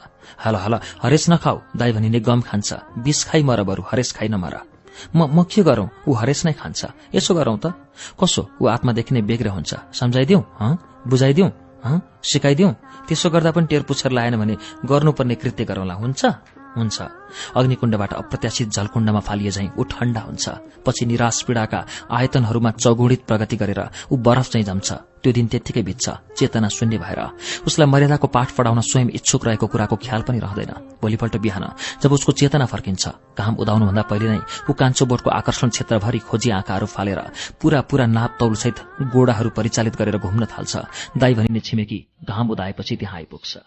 हल 0.44 0.56
हल 0.64 0.74
हरेस 1.02 1.24
नखाऊ 1.30 1.56
दाई 1.76 1.90
भनिने 1.92 2.20
गम 2.20 2.40
खान्छ। 2.48 2.70
विष 3.04 3.18
खाइ 3.28 3.42
मर 3.42 3.62
बरु 3.68 3.82
हरेस 3.90 4.12
खाइ 4.16 4.28
नमर। 4.28 4.54
म 5.16 5.20
म 5.26 5.44
के 5.48 5.62
गरौं? 5.62 5.88
ऊ 6.08 6.12
हरेस 6.20 6.44
नै 6.46 6.52
खान्छ। 6.52 6.80
यसो 7.16 7.34
गरौं 7.34 7.56
त? 7.58 7.74
कसो? 8.20 8.42
ऊ 8.60 8.64
आत्मादेखि 8.68 9.12
नै 9.14 9.22
बेग्र 9.22 9.48
हुन्छ। 9.56 9.72
सम्झाइदिउँ 9.92 10.42
हँ? 10.60 10.72
बुझाइदिउँ 11.08 11.50
हँ? 11.84 11.98
त्यसो 13.08 13.30
गर्दा 13.30 13.50
पनि 13.50 13.66
टेर 13.66 13.82
पुच्छर 13.82 14.10
लाएन 14.12 14.36
भने 14.38 14.54
गर्नुपर्ने 14.86 15.34
कृत्य 15.34 15.64
गरौँला 15.64 15.94
हुन्छ? 15.94 16.22
हुन्छ। 16.76 16.98
अग्निकुण्डबाट 17.56 18.12
अप्रत्याशित 18.12 18.68
जलकुण्डमा 18.68 19.20
फालिए 19.20 19.50
झैं 19.50 19.68
ऊ 19.78 19.82
ठण्डा 19.84 20.20
हुन्छ। 20.20 20.44
पछि 20.86 21.06
निराश 21.06 21.42
पीड़ाका 21.46 21.80
आयतनहरूमा 22.10 22.70
चौगुणित 22.72 23.22
प्रगति 23.28 23.56
गरेर 23.56 23.80
ऊ 24.12 24.16
बरफ 24.16 24.50
चाहिँ 24.50 24.66
जम्छ। 24.66 24.92
त्यो 25.22 25.32
दिन 25.32 25.46
त्यत्तिकै 25.46 25.82
बित्छ। 25.82 26.06
चेतना 26.36 26.68
शून्य 26.68 26.98
भएर। 26.98 27.20
उसलाई 27.66 27.88
मर्यादाको 27.88 28.26
पाठ 28.26 28.48
पढाउन 28.56 28.80
स्वयं 28.82 29.08
इच्छुक 29.14 29.46
रहेको 29.46 29.66
कुराको 29.66 29.96
ख्याल 29.96 30.22
पनि 30.26 30.38
रहँदैन। 30.38 30.72
भोलिपल्ट 30.98 31.36
बिहान 31.38 31.64
जब 32.02 32.12
उसको 32.12 32.32
चेतना 32.32 32.66
फर्किन्छ 32.66 33.08
घाम 33.38 33.54
उदाउनुभन्दा 33.54 34.02
पहिले 34.02 34.28
नै 34.28 34.40
ऊ 34.66 34.72
कान्छो 34.74 35.06
बोटको 35.06 35.30
आकर्षण 35.30 35.68
क्षेत्रभरि 35.70 36.18
खोजी 36.26 36.50
आँखाहरू 36.50 36.86
फालेर 36.86 37.20
पूरा 37.62 37.80
पूरा 37.86 38.06
नाप 38.06 38.36
तौलसहित 38.40 38.76
गोडाहरू 39.14 39.50
परिचालित 39.54 39.94
गरेर 39.96 40.18
घुम्न 40.18 40.42
थाल्छ। 40.50 40.74
दाई 41.16 41.34
भनिने 41.34 41.60
छिमेकी 41.60 41.98
घाम 42.26 42.50
उदाएपछि 42.50 42.96
त्यहाँ 42.96 43.16
आइपुग्छ। 43.16 43.58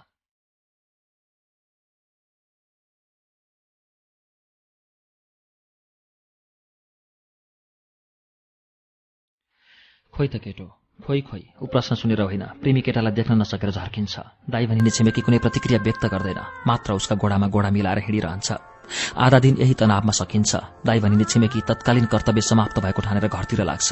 खोइ 10.15 10.27
त 10.27 10.35
केटो 10.39 10.65
खोइ 11.03 11.21
खोइ 11.21 11.43
ऊ 11.61 11.65
प्रश्न 11.67 11.95
सुनेर 11.99 12.21
होइन। 12.21 12.43
प्रेमी 12.63 12.81
केटालाई 12.81 13.11
देख्न 13.11 13.35
नसकेर 13.35 13.69
झर्किन्छ। 13.69 14.15
दाई 14.47 14.65
भनिने 14.65 14.89
छिमेकी 14.89 15.21
कुनै 15.21 15.39
प्रतिक्रिया 15.43 15.79
व्यक्त 15.83 16.05
गर्दैन। 16.07 16.39
मात्र 16.67 16.93
उसका 16.95 17.15
गोडामा 17.19 17.47
गोडा 17.51 17.69
मिलाएर 17.69 17.99
हिँडिरहन्छ। 17.99 18.49
आधा 19.17 19.39
दिन 19.39 19.55
यही 19.59 19.73
तनावमा 19.75 20.13
सकिन्छ। 20.15 20.51
दाई 20.87 20.99
भनिने 21.03 21.25
छिमेकी 21.27 21.59
तत्कालीन 21.67 22.05
कर्तव्य 22.07 22.41
समाप्त 22.41 22.79
भएको 22.79 23.01
ठानेर 23.01 23.27
घरतिर 23.27 23.61
लाग्छ। 23.67 23.89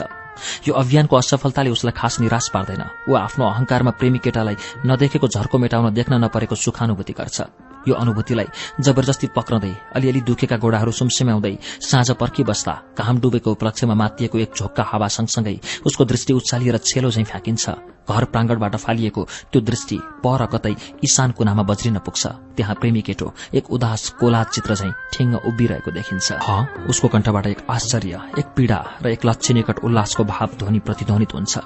यो 0.68 0.74
अभियानको 0.74 1.16
असफलताले 1.16 1.70
उसलाई 1.70 1.94
खास 1.98 2.20
निराश 2.20 2.50
पार्दैन। 2.54 2.84
ऊ 3.10 3.14
आफ्नो 3.16 3.44
अहंकारमा 3.46 3.92
प्रेमी 4.00 4.20
केटालाई 4.20 4.56
नदेखेको 4.86 5.28
झर्को 5.28 5.58
मेटाउन 5.58 5.94
देख्न 5.94 6.24
नपरेको 6.24 6.56
सुखानुभूति 6.56 7.14
गर्छ। 7.14 7.42
यो 7.88 7.94
अनुभूतिलाई 7.94 8.48
जबरजस्ती 8.80 9.28
पक्रँदै 9.36 9.74
अलिअलि 9.96 10.22
दुखेका 10.24 10.58
गोडाहरू 10.58 10.92
सुमसुम्याउँदै 10.92 11.56
साँझ 11.84 12.12
पर्खिबस्दा 12.16 12.74
घाम 12.96 13.20
डुबेको 13.20 13.52
उपलक्ष्यमा 13.52 13.94
मातिएको 13.94 14.38
एक 14.40 14.52
झोक्का 14.56 14.84
हावा 14.88 15.08
सँगसँगै 15.08 15.60
उसको 15.86 16.06
दृष्टि 16.06 16.34
उचालिएर 16.34 16.78
छेलो 16.80 17.12
झैं 17.12 17.24
फ्याँकिन्छ। 17.24 17.70
घर 18.04 18.24
प्राङ्गणबाट 18.32 18.76
फालिएको 18.76 19.22
त्यो 19.52 19.62
दृष्टि 19.62 19.98
पर 20.24 20.46
कतै 20.52 20.76
ईशान 21.04 21.32
कुनामा 21.32 21.64
बज्रिन 21.64 21.98
पुग्छ। 22.00 22.24
त्यहाँ 22.56 22.76
प्रेमी 22.76 23.02
केटो 23.02 23.28
एक 23.54 23.72
उदास 23.72 24.10
कोलाद 24.20 24.48
चित्र 24.54 24.76
झैं 24.76 24.92
ठिङ्ग 25.14 25.36
उभिरहेको 25.48 25.92
देखिन्छ। 25.92 26.32
उसको 26.90 27.08
कण्ठबाट 27.08 27.48
एक 27.48 27.60
आश्चर्य 27.70 28.20
एक 28.40 28.48
पीड़ा 28.56 28.80
र 29.04 29.08
एक 29.08 29.26
लक्ष्य 29.26 29.54
निकट 29.54 29.80
उल्लासको 29.84 30.23
भाव 30.24 30.50
ध्वनि 30.60 30.80
प्रतिध्वनित 30.80 31.34
हुन्छ। 31.34 31.58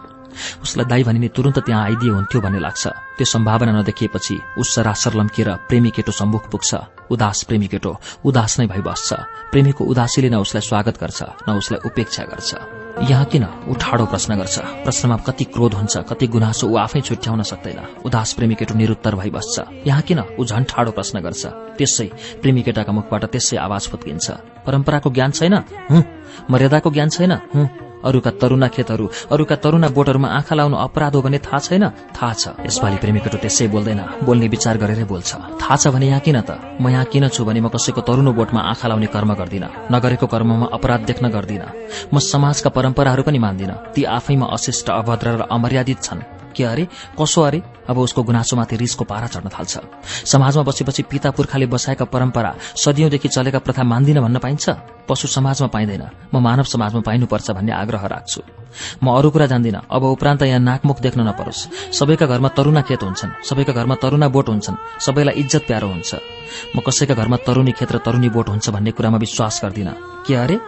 उसलाई 0.62 0.86
दाई 0.86 1.04
भनिने 1.04 1.28
तुरन्त 1.34 1.60
त्यहाँ 1.60 1.84
आइदिए 1.84 2.12
हुन्थ्यो 2.12 2.42
भन्ने 2.42 2.60
लाग्छ। 2.60 2.88
त्यो 3.18 3.26
सम्भावना 3.26 3.72
नदेखिएपछि 3.72 4.36
उस 4.58 4.76
सरासर 4.76 5.14
लम्किएर 5.14 5.50
प्रेमी 5.68 5.90
केटो 5.90 6.12
सम्मुख 6.12 6.50
पुग्छ। 6.52 6.72
उदास 7.10 7.44
प्रेमी 7.44 7.68
केटो 7.68 7.92
उदास 8.26 8.60
नै 8.60 8.68
भइबस्छ। 8.68 9.14
प्रेमीको 9.52 9.84
उदासीले 9.84 10.30
न 10.30 10.36
उसलाई 10.38 10.62
स्वागत 10.62 10.96
गर्छ 11.02 11.50
न 11.50 11.58
उसलाई 11.58 11.80
उपेक्षा 11.90 12.24
गर्छ। 12.24 12.52
यहाँ 13.10 13.26
किन? 13.26 13.46
ऊ 13.70 13.74
ठाडो 13.74 14.06
प्रश्न 14.06 14.36
गर्छ। 14.38 14.58
प्रश्नमा 14.86 15.18
कति 15.18 15.44
क्रोध 15.44 15.74
हुन्छ 15.74 15.98
कति 16.10 16.28
गुनासो 16.28 16.68
ऊ 16.68 16.76
आफै 16.78 17.02
छुट्याउन 17.02 17.42
सक्दैन। 17.42 18.06
उदास 18.06 18.34
प्रेमी 18.34 18.56
केटो 18.56 18.74
निरुत्तर 18.76 19.16
भइबस्छ। 19.16 19.88
यहाँ 19.88 20.02
किन? 20.02 20.20
ऊ 20.40 20.46
झन् 20.46 20.70
ठाडो 20.70 20.92
प्रश्न 20.92 21.22
गर्छ। 21.22 21.46
त्यसै 21.78 22.08
प्रेमी 22.42 22.62
केटाका 22.62 22.92
मुखबाट 22.92 23.26
त्यसै 23.26 23.58
आवाज 23.58 23.88
फुत्किन्छ। 23.88 24.32
परम्पराको 24.66 25.10
ज्ञान 25.10 25.32
छैन? 25.32 25.54
हुँ। 25.90 26.04
मर्यादाको 26.52 26.92
ज्ञान 26.92 27.10
छैन? 27.10 27.32
हुँ। 27.56 27.87
अरूका 28.04 28.32
तरुणा 28.42 28.68
खेतहरू 28.68 29.06
अरूका 29.32 29.56
तरुणा 29.56 29.88
बोटहरूमा 29.90 30.28
आँखा 30.28 30.56
लाउनु 30.56 30.78
अपराध 30.78 31.16
हो 31.16 31.22
भने 31.22 31.40
थाहा 31.40 31.60
छैन? 31.60 31.84
थाहा 32.14 32.34
छ। 32.34 32.44
यसपालि 32.66 32.98
प्रेमी 32.98 33.20
केटो 33.20 33.38
त्यसै 33.38 33.68
बोल्दैन। 33.68 34.02
बोल्ने 34.24 34.48
विचार 34.48 34.78
गरेरै 34.78 35.04
बोल्छ। 35.04 35.32
थाहा 35.62 35.76
छ 35.76 35.88
भने 35.90 36.08
यहाँ 36.08 36.22
किन 36.22 36.42
त? 36.42 36.58
म 36.82 36.90
यहाँ 36.90 37.06
किन 37.06 37.28
छु 37.30 37.46
भने 37.46 37.60
म 37.62 37.70
कसैको 37.70 38.02
तरुणो 38.02 38.32
बोटमा 38.34 38.62
आँखा 38.62 38.88
लाउने 38.88 39.08
कर्म 39.08 39.34
गर्दिन। 39.34 39.66
नगरेको 39.92 40.28
कर्ममा 40.28 40.68
अपराध 40.74 41.02
देख्न 41.06 41.30
गर्दिन। 41.30 41.64
म 42.14 42.20
समाजका 42.20 42.70
परम्पराहरू 42.70 43.24
पनि 43.24 43.40
मान्दिन। 43.40 43.72
ती 43.96 44.04
आफैमा 44.04 44.46
अशिष्ट 44.46 44.90
अभद्र 44.90 45.28
र 45.38 45.42
अमर्यादित 45.52 46.02
छन्। 46.04 46.22
के 46.56 46.64
अरे? 46.64 46.88
कसो 47.22 47.42
अरे? 47.42 47.62
अब 47.90 47.98
उसको 47.98 48.24
गुनासोमाथि 48.24 48.76
रिसको 48.76 49.04
पारा 49.06 49.28
चढ्न 49.28 49.50
थाल्छ। 49.50 49.78
समाजमा 50.26 50.64
बसेपछि 50.64 51.04
पिता 51.04 51.32
पुर्खाले 51.32 51.66
बसाएका 51.66 52.06
परम्परा 52.06 52.56
सदियौंदेखि 52.76 53.28
चलेका 53.28 53.60
प्रथा 53.60 53.84
मान्दिन 53.84 54.22
भन्न 54.22 54.38
पाइन्छ? 54.40 54.97
पशु 55.10 55.28
समाजमा 55.28 55.68
पाइँदैन। 55.68 56.04
म 56.36 56.38
मानव 56.38 56.64
समाजमा 56.64 57.02
पाइनुपर्छ 57.02 57.52
भन्ने 57.52 57.72
आग्रह 57.72 58.06
राख्छु। 58.06 58.42
म 59.04 59.18
अरू 59.18 59.30
कुरा 59.30 59.46
जान्दिन। 59.46 59.76
अब 59.92 60.04
उपरान्त 60.04 60.42
यहाँ 60.44 60.60
नाकमुख 60.60 61.00
देख्न 61.00 61.22
नपरोस्। 61.22 61.94
सबैका 61.94 62.26
घरमा 62.26 62.48
तरुणा 62.48 62.82
खेत 62.82 63.04
हुन्छन्। 63.04 63.32
सबैका 63.44 63.74
घरमा 63.74 63.96
तरुणा 63.96 64.28
बोट 64.28 64.50
हुन्छन्। 64.50 64.76
सबैलाई 65.00 65.34
इज्जत 65.34 65.64
प्यारो 65.68 65.88
हुन्छ। 65.88 66.16
म 66.76 66.80
कसैका 66.80 67.14
घरमा 67.14 67.38
तरुणी 67.38 67.72
खेत 67.72 67.92
र 67.92 67.98
तरुणी 67.98 68.30
बोट 68.30 68.50
हुन्छ 68.50 68.70
भन्ने 68.70 68.92
कुरामा 68.92 69.18
विश्वास 69.18 69.62
गर्दिन। 69.64 69.90
के 70.28 70.36
अरे? 70.36 70.60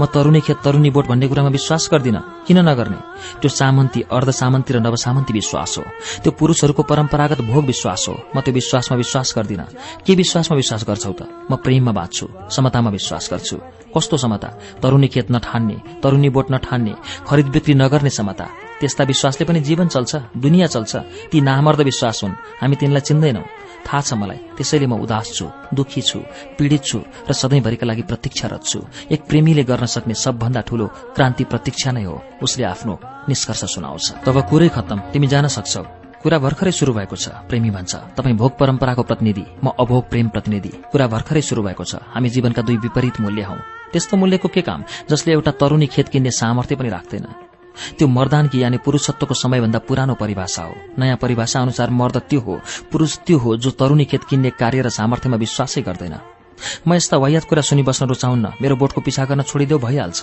म 0.00 0.06
तरुणी 0.06 0.40
खेत 0.40 0.56
तरुणी 0.64 0.90
बोट 0.90 1.06
भन्ने 1.06 1.28
कुरामा 1.28 1.48
विश्वास 1.48 1.88
गर्दिन। 1.92 2.16
किन 2.16 2.58
नगर्ने? 2.58 2.96
त्यो 3.40 3.48
सामन्ती 3.48 4.00
अर्ध 4.02 4.30
सामन्ती 4.30 4.74
र 4.74 4.80
नवसामन्ती 4.80 5.32
विश्वास 5.32 5.78
हो। 5.78 5.84
त्यो 6.22 6.32
पुरुषहरूको 6.32 6.82
परम्परागत 6.82 7.40
भोग 7.40 7.64
विश्वास 7.64 8.06
हो। 8.08 8.22
म 8.36 8.40
त्यो 8.40 8.54
विश्वासमा 8.54 8.98
विश्वास 8.98 9.34
गर्दिन। 9.36 9.64
के 10.06 10.14
विश्वासमा 10.14 10.56
विश्वास 10.56 10.84
गर्छौ 10.86 11.12
त? 11.12 11.22
म 11.52 11.56
प्रेममा 11.56 11.92
बाँच्छु। 11.92 12.28
समतामा 12.50 12.90
विश्वास 12.90 13.28
गर्छु। 13.32 13.58
कस्तो 13.98 14.16
समता? 14.16 14.48
तरुणी 14.82 15.08
खेत 15.10 15.30
नठान्ने 15.30 15.76
तरुणी 16.02 16.28
बोट 16.30 16.46
नठान्ने 16.54 16.94
खरिद 17.26 17.46
बिक्री 17.50 17.74
नगर्ने 17.74 18.10
समता। 18.10 18.46
त्यस्ता 18.80 19.04
विश्वासले 19.04 19.44
पनि 19.44 19.60
जीवन 19.60 19.88
चल्छ 19.90 20.16
दुनियाँ 20.38 20.68
चल्छ। 20.68 20.96
ती 21.30 21.40
नामर्द 21.40 21.80
विश्वास 21.82 22.22
हुन्। 22.22 22.38
हामी 22.62 22.76
तिनलाई 22.78 23.02
चिन्दैनौ। 23.02 23.42
थाहा 23.86 24.00
छ 24.00 24.12
मलाई 24.14 24.38
त्यसैले 24.56 24.86
म 24.86 25.02
उदास 25.02 25.26
छु 25.34 25.46
दुखी 25.74 26.02
छु 26.02 26.18
पीड़ित 26.58 26.82
छु 26.84 26.98
र 27.26 27.32
सधैँभरिका 27.32 27.86
लागि 27.86 28.02
प्रतीक्षारत 28.02 28.62
छु। 28.62 28.78
एक 29.10 29.26
प्रेमीले 29.26 29.64
गर्न 29.64 29.86
सक्ने 29.86 30.14
सबभन्दा 30.14 30.60
ठूलो 30.60 30.86
क्रान्ति 31.16 31.44
प्रतीक्षा 31.44 31.90
नै 31.90 32.04
हो। 32.04 32.22
उसले 32.42 32.64
आफ्नो 32.64 32.94
निष्कर्ष 33.28 33.64
सुनाउँछ। 33.74 34.04
तब 34.26 34.36
कुरै 34.50 34.68
खत्तम। 34.68 34.98
तिमी 35.12 35.26
जान 35.26 35.46
सक्छौ। 35.48 35.97
कुरा 36.22 36.38
भर्खरै 36.38 36.72
शुरू 36.72 36.92
भएको 36.92 37.16
छ 37.16 37.28
प्रेमी 37.48 37.70
भन्छ। 37.70 37.94
तपाईँ 38.16 38.36
भोग 38.36 38.52
परम्पराको 38.58 39.02
प्रतिनिधि 39.02 39.44
म 39.64 39.70
अभोग 39.78 40.08
प्रेम 40.10 40.28
प्रतिनिधि। 40.28 40.72
कुरा 40.92 41.06
भर्खरै 41.06 41.42
शुरू 41.42 41.62
भएको 41.62 41.84
छ 41.84 42.02
हामी 42.10 42.28
जीवनका 42.28 42.62
दुई 42.62 42.76
विपरीत 42.76 43.20
मूल्य 43.20 43.42
हौ। 43.42 43.56
त्यस्तो 43.92 44.16
मूल्यको 44.16 44.48
के 44.48 44.62
काम? 44.62 44.84
जसले 45.10 45.32
एउटा 45.32 45.50
तरुणी 45.60 45.86
खेत 45.86 46.08
किन्ने 46.08 46.30
सामर्थ्य 46.30 46.76
पनि 46.76 46.88
राख्दैन। 46.88 47.26
त्यो 47.98 48.06
मर्दानकी 48.08 48.58
यानि 48.58 48.78
पुरुषत्वको 48.82 49.34
समयभन्दा 49.34 49.78
पुरानो 49.86 50.14
परिभाषा 50.18 50.62
हो। 50.62 50.74
नयाँ 50.98 51.16
परिभाषा 51.16 51.60
अनुसार 51.60 51.90
मर्द 51.90 52.16
त्यो 52.26 52.40
हो 52.40 52.60
पुरुष 52.90 53.18
त्यो 53.26 53.38
हो 53.38 53.56
जो 53.56 53.70
तरुणी 53.70 54.04
खेत 54.04 54.24
किन्ने 54.26 54.50
कार्य 54.58 54.82
र 54.82 54.88
सामर्थ्यमा 54.90 55.36
विश्वासै 55.36 55.82
गर्दैन। 55.82 56.18
म 56.86 56.94
यस्ता 56.94 57.16
वायात 57.16 57.44
कुरा 57.46 57.62
सुनिबस्न 57.62 58.06
रुचाउन्न 58.10 58.46
मेरो 58.58 58.76
बोटको 58.76 59.00
पिछा 59.00 59.24
गर्न 59.24 59.42
छोडिदेऊ 59.46 59.78
भइहाल्छ। 59.78 60.20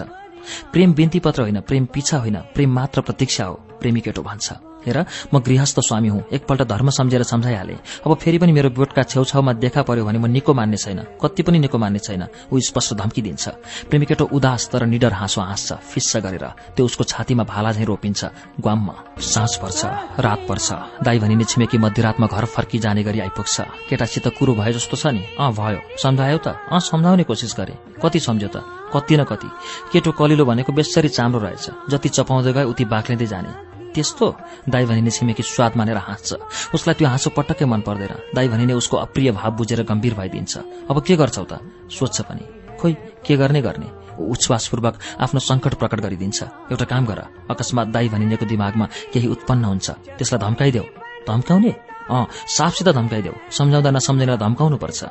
प्रेम 0.76 0.93
बिन्ती 0.93 1.19
पत्र 1.23 1.41
होइन 1.41 1.59
प्रेम 1.63 1.85
पिछा 1.88 2.17
होइन 2.19 2.38
प्रेम 2.53 2.69
मात्र 2.76 3.01
प्रतीक्षा 3.01 3.45
हो 3.45 3.55
प्रेमी 3.80 4.01
केटो 4.03 4.22
भन्छ। 4.22 4.74
हेर 4.86 5.06
म 5.34 5.40
गृहस्थ 5.40 5.80
स्वामी 5.80 6.07
हुँ। 6.07 6.24
एकपल्ट 6.34 6.62
धर्म 6.64 6.90
सम्झेर 6.90 7.24
सम्झाइहाले। 7.24 7.74
अब 8.06 8.16
फेरि 8.16 8.38
पनि 8.38 8.52
मेरो 8.52 8.70
बोटका 8.70 9.03
छेउछाउमा 9.03 9.53
देखा 9.53 9.82
पर्यो 9.82 10.06
भने 10.06 10.20
म 10.20 10.26
निको 10.28 10.53
मान्ने 10.53 10.78
छैन। 10.78 10.99
कति 11.22 11.44
पनि 11.44 11.60
निको 11.60 11.78
मान्ने 11.78 11.99
छैन। 11.99 12.26
ऊ 12.53 12.60
स्पष्ट 12.60 12.94
धम्की 12.94 13.22
दिन्छ 13.22 13.48
प्रेमी 13.90 14.06
केटो 14.06 14.26
उदास 14.34 14.70
तर 14.70 14.86
निडर 14.86 15.14
हाँसो 15.14 15.41
हाँस्छ। 15.41 15.74
फिस्स 15.74 16.18
गरेर। 16.18 16.45
त्यो 16.76 16.86
उसको 16.86 17.03
छातीमा 17.03 17.44
भाला 17.44 17.72
झैँ 17.72 17.86
रोपिन्छ। 17.86 18.26
ग्वाममा 18.62 18.95
साँझ 19.20 19.56
पर्छ 19.56 19.86
रात 20.20 20.45
पर्छ। 20.49 20.72
दाई 21.03 21.20
भनिने 21.20 21.44
छिमेकी 21.44 21.78
मध्यरातमा 21.78 22.28
घर 22.28 22.45
फर्की 22.45 22.80
जाने 22.80 23.03
गरी 23.03 23.20
आइपुग्छ। 23.20 23.62
केटासित 23.90 24.28
कुरो 24.38 24.53
भयो 24.56 24.74
जस्तो 24.74 24.98
छ 24.98 25.07
नि। 25.07 25.24
अँ 25.40 25.52
भयो। 25.53 25.80
सम्झायो 25.98 26.38
त। 26.38 26.48
अँ 26.72 26.80
सम्झाउने 26.80 27.24
कोसिस 27.24 27.56
गरे। 27.57 27.78
कति 28.03 28.20
सम्झ्यो 28.20 28.49
त? 28.49 28.64
कति 28.94 29.18
न 29.18 29.24
कति। 29.24 29.49
केटो 29.94 30.12
कलिलो 30.12 30.45
भनेको 30.45 30.74
बेसरी 30.74 31.10
चाम्रो 31.10 31.40
रहेछ। 31.40 31.90
जति 31.90 32.10
चपाउँदै 32.10 32.53
गए 32.53 32.64
उति 32.64 32.86
बाक्लिँदै 32.86 33.26
जाने। 33.26 33.74
त्यस्तो 33.95 34.26
दाई 34.69 34.85
भनिने 34.85 35.11
छिमेकी 35.11 35.43
स्वाद 35.43 35.76
मानेर 35.77 35.97
हाँस्छ। 35.97 36.34
उसलाई 36.76 36.93
त्यो 36.93 37.07
हाँसो 37.07 37.30
पटक्कै 37.30 37.65
मन 37.65 37.81
पर्दैन। 37.81 38.35
दाई 38.35 38.47
भनिने 38.47 38.73
उसको 38.73 38.97
अप्रिय 38.97 39.31
भाव 39.31 39.51
बुझेर 39.55 39.84
गम्भीर 39.84 40.13
भइदिन्छ। 40.13 40.57
अब 40.91 41.01
के 41.01 41.15
गर्छौ 41.15 41.43
त? 41.43 41.59
सोध्छ 41.89 42.22
पनि। 42.22 42.45
खोइ 42.77 42.93
के 43.26 43.38
गर्ने 43.38 43.61
गर्ने? 43.61 43.88
उच्छ्वासपूर्वक 44.19 44.99
आफ्नो 45.19 45.39
संकट 45.39 45.73
प्रकट 45.73 45.99
गरिदिन्छ। 45.99 46.43
एउटा 46.43 46.85
काम 46.85 47.05
गर। 47.05 47.19
अकस्मात 47.49 47.88
दाई 47.88 48.09
भनिनेको 48.09 48.45
दिमागमा 48.45 48.85
केही 49.13 49.27
उत्पन्न 49.27 49.63
हुन्छ। 49.65 49.89
त्यसलाई 49.89 50.39
धम्काइदेऊ। 50.39 50.84
धम्काउने? 51.27 51.76
अँ 52.10 52.26
साफसित 52.48 52.88
धम्काइदेऊ 52.90 53.34
सम्झाउँदा 53.52 53.91
नसम्झेर 53.91 54.36
धम्काउनु 54.38 54.77
पर्छ 54.77 55.03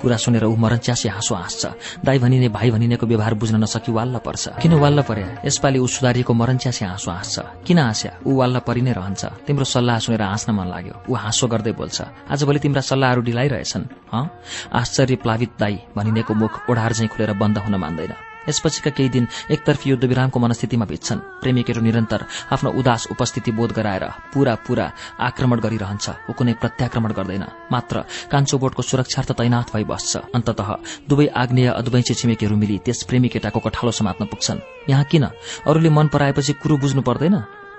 कुरा 0.00 0.16
सुनेर 0.16 0.44
ऊ 0.44 0.56
मरन्च्यासी 0.56 1.08
हाँसो 1.08 1.34
हाँस्छ। 1.34 1.66
दाई 2.04 2.18
भनिने 2.18 2.48
भाइ 2.48 2.70
भनिनेको 2.70 3.06
व्यवहार 3.06 3.34
बुझ्न 3.34 3.56
नसकी 3.60 3.92
वाल्ल 3.92 4.18
पर्छ। 4.24 4.48
किन 4.62 4.72
वाल्ल 4.72 5.02
पर्या 5.04 5.44
यसपालि 5.44 5.78
ऊ 5.78 5.86
सुधारिएको 5.86 6.32
मरन्च्यासी 6.32 6.84
हाँसो 6.84 7.10
हाँस्छ। 7.10 7.36
किन 7.66 7.78
हाँस्या? 7.78 8.12
ऊ 8.26 8.36
वाल्ल 8.36 8.58
परि 8.64 8.80
नै 8.80 8.92
रहन्छ। 8.92 9.24
तिम्रो 9.46 9.64
सल्लाह 9.64 9.98
सुनेर 9.98 10.22
हाँस्न 10.22 10.52
मन 10.52 10.68
लाग्यो। 10.68 10.94
ऊ 11.08 11.14
हाँसो 11.14 11.46
गर्दै 11.46 11.72
बोल्छ 11.72 11.98
आजभोलि 12.32 12.58
तिम्रा 12.58 12.80
सल्लाहहरू 12.80 13.20
ढिलाइरहेछन् 13.22 13.84
हँ? 14.12 14.24
आश्चर्य 14.72 15.16
प्लावित 15.16 15.52
दाई 15.60 15.78
भनिनेको 15.96 16.34
मुख 16.34 16.70
ओढार 16.70 16.92
झैँ 16.92 17.08
खुलेर 17.08 17.32
बन्द 17.36 17.58
हुन 17.58 17.74
मान्दैन। 17.76 18.35
यसपछिका 18.48 18.90
केही 18.90 19.08
दिन 19.08 19.26
एकतर्फी 19.50 19.90
युद्धविरामको 19.90 20.38
मनस्थितिमा 20.40 20.86
भित्छन् 20.86 21.20
प्रेमी 21.42 21.62
केटो 21.62 21.80
निरन्तर 21.80 22.24
आफ्नो 22.52 22.70
उदास 22.80 23.06
उपस्थिति 23.10 23.50
बोध 23.52 23.72
गराएर 23.72 24.04
पूरा 24.34 24.54
पूरा 24.66 24.86
आक्रमण 25.20 25.60
गरिरहन्छ। 25.60 26.06
ऊ 26.30 26.32
कुनै 26.32 26.52
प्रत्याक्रमण 26.60 27.12
गर्दैन। 27.12 27.44
मात्र 27.72 28.04
कान्छो 28.32 28.58
बोटको 28.58 28.82
सुरक्षार्थ 28.82 29.32
तैनाथ 29.32 29.74
भई 29.74 29.84
बस्छ 29.84 30.16
अन्तत 30.34 30.60
दुवै 31.08 31.26
आग्नेय 31.34 31.68
अद्वैंशी 31.70 32.14
छिमेकीहरू 32.14 32.56
मिली 32.56 32.78
त्यस 32.84 33.02
प्रेमी 33.08 33.28
केटाको 33.28 33.60
कठालो 33.60 33.92
समात्न 33.92 34.24
पुग्छन्। 34.26 34.90
यहाँ 34.90 35.04
किन? 35.04 35.24
अरूले 35.66 35.90
मन 35.90 36.06
पराएपछि 36.08 36.52
कुरो 36.62 36.76
बुझ्नु 36.76 37.02
पर्दैन? 37.02 37.36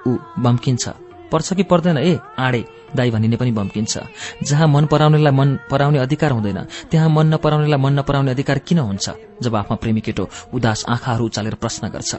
ऊ 0.07 0.17
बम्किन्छ। 0.39 1.06
पर्छ 1.31 1.53
कि 1.53 1.63
पर्दैन? 1.63 1.97
ए 1.97 2.19
आडे 2.39 2.63
दाई 2.95 3.11
भनिने 3.11 3.35
पनि 3.35 3.51
बम्किन्छ 3.51 3.99
जहाँ 4.43 4.67
मन 4.67 4.85
पराउनेलाई 4.85 5.33
मन 5.33 5.57
पराउने 5.71 5.99
अधिकार 5.99 6.31
हुँदैन 6.31 6.59
त्यहाँ 6.91 7.09
मन 7.09 7.33
नपराउनेलाई 7.33 7.79
मन 7.79 7.99
नपराउने 7.99 8.31
अधिकार 8.31 8.57
किन 8.59 8.79
हुन्छ? 8.79 9.09
जब 9.41 9.55
आफ्ना 9.55 9.75
प्रेमी 9.75 10.01
केटो 10.01 10.29
उदास 10.53 10.85
आँखाहरू 10.89 11.25
उचालेर 11.25 11.55
प्रश्न 11.55 11.89
गर्छ। 11.89 12.15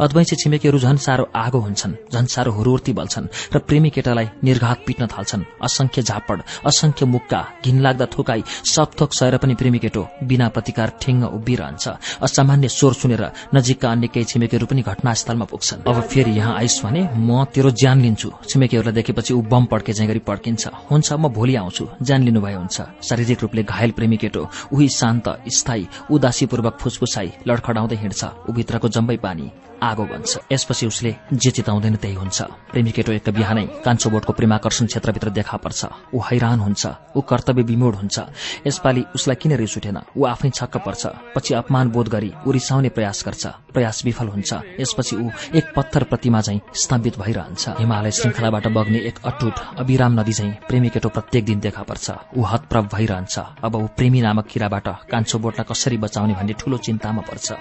अद्वैंशी 0.00 0.36
छिमेकीहरू 0.36 0.78
झन् 0.78 0.96
साह्रो 0.96 1.24
आगो 1.36 1.58
हुन्छन् 1.60 1.94
झन् 2.12 2.26
साह्रो 2.26 2.52
हुरुर्ती 2.52 2.92
बल्छन् 2.92 3.26
र 3.54 3.58
प्रेमी 3.58 3.90
केटालाई 3.90 4.26
निर्घात 4.44 4.78
पिट्न 4.86 5.06
थाल्छन्। 5.06 5.42
असंख्य 5.62 6.02
झापड 6.02 6.40
असंख्य 6.66 7.06
मुक्का 7.06 7.40
घिनलाग्दा 7.64 8.06
थोकाई 8.06 8.42
सब 8.64 8.90
थोक 9.00 9.12
सहेर 9.14 9.36
पनि 9.36 9.54
प्रेमी 9.54 9.78
केटो 9.78 10.06
बिना 10.22 10.48
प्रतिकार 10.48 10.92
ठेङ्ग 11.02 11.24
उभिरहन्छ। 11.24 11.88
असामान्य 12.22 12.68
स्वर 12.68 12.92
सुनेर 12.92 13.24
नजिकका 13.54 13.90
अन्य 13.90 14.06
केही 14.08 14.24
छिमेकीहरू 14.24 14.66
पनि 14.66 14.82
घटनास्थलमा 14.82 15.44
पुग्छन्। 15.44 15.82
अब 15.86 16.00
फेरि 16.02 16.30
यहाँ 16.32 16.56
आइस 16.58 16.80
भने 16.84 17.02
म 17.16 17.44
तेरो 17.54 17.70
ज्यान 17.72 18.00
लिन्छु। 18.02 18.30
छिमेकीहरूलाई 18.48 18.94
देखेपछि 18.94 19.34
ऊ 19.34 19.42
बम 19.42 19.64
पड्के 19.72 19.92
चाहिँ 19.92 20.08
गरी 20.08 20.18
पड्किन्छ। 20.20 20.68
हुन्छ 20.90 21.12
म 21.12 21.28
भोलि 21.28 21.54
आउँछु। 21.56 21.88
ज्यान 22.02 22.22
लिनुभए 22.22 22.54
हुन्छ। 22.54 22.80
शारीरिक 23.02 23.42
रूपले 23.42 23.62
घायल 23.62 23.90
प्रेमी 23.90 24.16
केटो 24.16 24.48
उही 24.72 24.88
शान्त 24.88 25.28
स्थायी 25.48 25.88
उदासीपूर्वक 26.10 26.78
फुसफुसाई 26.80 27.32
लडखडाउँदै 27.48 27.96
हिँड्छ। 27.96 28.24
ऊ 28.48 28.52
भित्रको 28.52 28.88
जम्बै 28.88 29.16
पानी। 29.16 29.50
आगो 29.82 30.04
बन्छ। 30.04 30.38
यसपछि 30.52 30.86
उसले 30.86 31.14
जे 31.32 31.50
चिताउँदैन 31.50 31.96
त्यही 31.96 32.14
हुन्छ। 32.14 32.42
प्रेमी 32.42 32.90
केटो 32.90 33.12
एक 33.12 33.28
बिहानै 33.28 33.66
कान्छो 33.84 34.10
बोटको 34.10 34.32
प्रेमाकर्षण 34.32 34.86
क्षेत्रभित्र 34.86 35.30
देखा 35.30 35.56
पर्छ। 35.56 35.86
ऊ 36.14 36.20
हैरान 36.20 36.60
हुन्छ। 36.60 36.86
ऊ 37.16 37.20
कर्तव्य 37.20 37.62
विमोड 37.62 37.94
हुन्छ। 37.94 38.18
यसपालि 38.66 39.04
उसलाई 39.14 39.36
किन 39.36 39.52
रिस 39.56 39.76
उठेन? 39.76 39.98
ऊ 40.16 40.24
आफै 40.24 40.50
छक्क 40.50 40.76
पर्छ। 40.76 41.06
पछि 41.34 41.54
अपमान 41.54 41.90
बोध 41.90 42.08
गरी 42.08 42.32
ऊ 42.46 42.50
रिसाउने 42.52 42.88
प्रयास 42.88 43.22
गर्छ। 43.26 43.46
प्रयास 43.46 44.04
विफल 44.04 44.28
हुन्छ। 44.28 44.54
यसपछि 44.80 45.16
ऊ 45.16 45.30
एक 45.54 45.72
पत्थर 45.76 46.04
प्रतिमा 46.04 46.40
झैं 46.40 46.60
स्तम्भित 46.74 47.18
भइरहन्छ। 47.18 47.68
हिमालय 47.68 48.10
श्रृङ्खलाबाट 48.10 48.66
बग्ने 48.68 48.98
एक 48.98 49.18
अटुट 49.24 49.58
अविराम 49.78 50.20
नदी 50.20 50.32
झैं 50.32 50.52
प्रेमी 50.68 50.88
केटो 50.88 51.08
प्रत्येक 51.08 51.44
दिन 51.44 51.60
देखा 51.60 51.82
पर्छ। 51.82 52.10
ऊ 52.36 52.42
हतप्रभ 52.42 52.88
भइरहन्छ। 52.94 53.38
अब 53.64 53.74
ऊ 53.74 53.86
प्रेमी 53.86 54.20
नामक 54.20 54.46
किराबाट 54.46 54.88
कान्छो 55.10 55.38
बोटलाई 55.38 55.66
कसरी 55.70 55.96
बचाउने 55.98 56.34
भन्ने 56.34 56.52
ठूलो 56.52 56.78
चिन्तामा 56.78 57.22
पर्छ। 57.22 57.52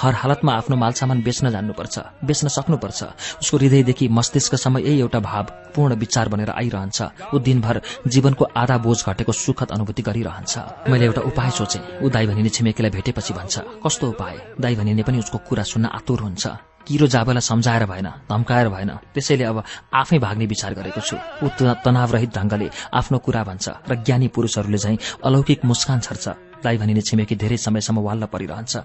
हर 0.00 0.14
हालतमा 0.14 0.52
आफ्नो 0.52 0.76
मालसामान 0.76 1.22
बेच्न 1.22 1.50
जान्नुपर्छ 1.50 1.98
बेच्न 2.24 2.48
सक्नुपर्छ। 2.48 3.00
उसको 3.42 3.56
हृदयदेखि 3.56 4.08
मस्तिष्कसम्म 4.08 4.78
यही 4.78 5.00
एउटा 5.00 5.20
भाव 5.20 5.44
पूर्ण 5.74 5.94
विचार 5.94 6.28
बनेर 6.28 6.50
आइरहन्छ। 6.50 6.98
ऊ 7.34 7.38
दिनभर 7.38 7.80
जीवनको 8.06 8.44
आधा 8.56 8.76
बोझ 8.78 8.98
घटेको 9.04 9.32
सुखद 9.32 9.70
अनुभूति 9.72 10.02
गरिरहन्छ। 10.02 10.52
मैले 10.88 11.04
एउटा 11.06 11.22
उपाय 11.30 11.50
सोचे। 11.50 11.78
ऊ 12.02 12.08
दाई 12.08 12.26
भनिने 12.26 12.48
छिमेकीलाई 12.48 12.90
भेटेपछि 12.90 13.32
भन्छ 13.34 13.54
कस्तो 13.84 14.08
उपाय 14.08 14.36
दाई 14.60 14.74
भनिने 14.76 15.02
पनि 15.02 15.18
उसको 15.18 15.38
कुरा 15.48 15.62
सुन्न 15.62 15.86
आतुर 15.98 16.20
हुन्छ। 16.20 16.46
किरो 16.88 17.06
जाबेलाई 17.06 17.44
सम्झाएर 17.44 17.84
भएन 17.84 18.08
धम्काएर 18.32 18.68
भएन। 18.68 18.90
त्यसैले 19.12 19.44
अब 19.44 19.62
आफै 19.92 20.18
भाग्ने 20.18 20.46
विचार 20.46 20.74
गरेको 20.74 21.00
छु। 21.00 21.16
ऊ 21.44 21.48
तनावरहित 21.84 22.30
ढंगले 22.32 22.68
आफ्नो 22.96 23.18
कुरा 23.18 23.42
भन्छ 23.44 23.68
र 23.84 23.94
ज्ञानी 24.00 24.28
पुरूषहरूले 24.32 24.78
झैं 24.78 24.96
अलौकिक 25.20 25.64
मुस्कान 25.68 26.00
छर्छ। 26.00 26.28
दाई 26.64 26.76
भनिने 26.78 27.00
छिमेकी 27.04 27.36
धेरै 27.36 27.56
समयसम्म 27.60 28.00
वाल्न 28.00 28.26
परिरहन्छ। 28.32 28.76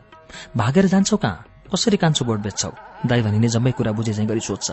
भागेर 0.57 0.87
जान्छौ 0.87 1.17
कहाँ? 1.17 1.45
कसरी 1.73 1.97
कान्छो 1.97 2.25
बोट 2.25 2.39
बेच्छौ? 2.39 2.71
दाई 3.05 3.21
भनिने 3.21 3.47
जम्मै 3.49 3.71
कुरा 3.71 3.91
बुझे 3.91 4.13
चाहिँ 4.13 4.29
गरी 4.29 4.39
सोध्छ। 4.39 4.71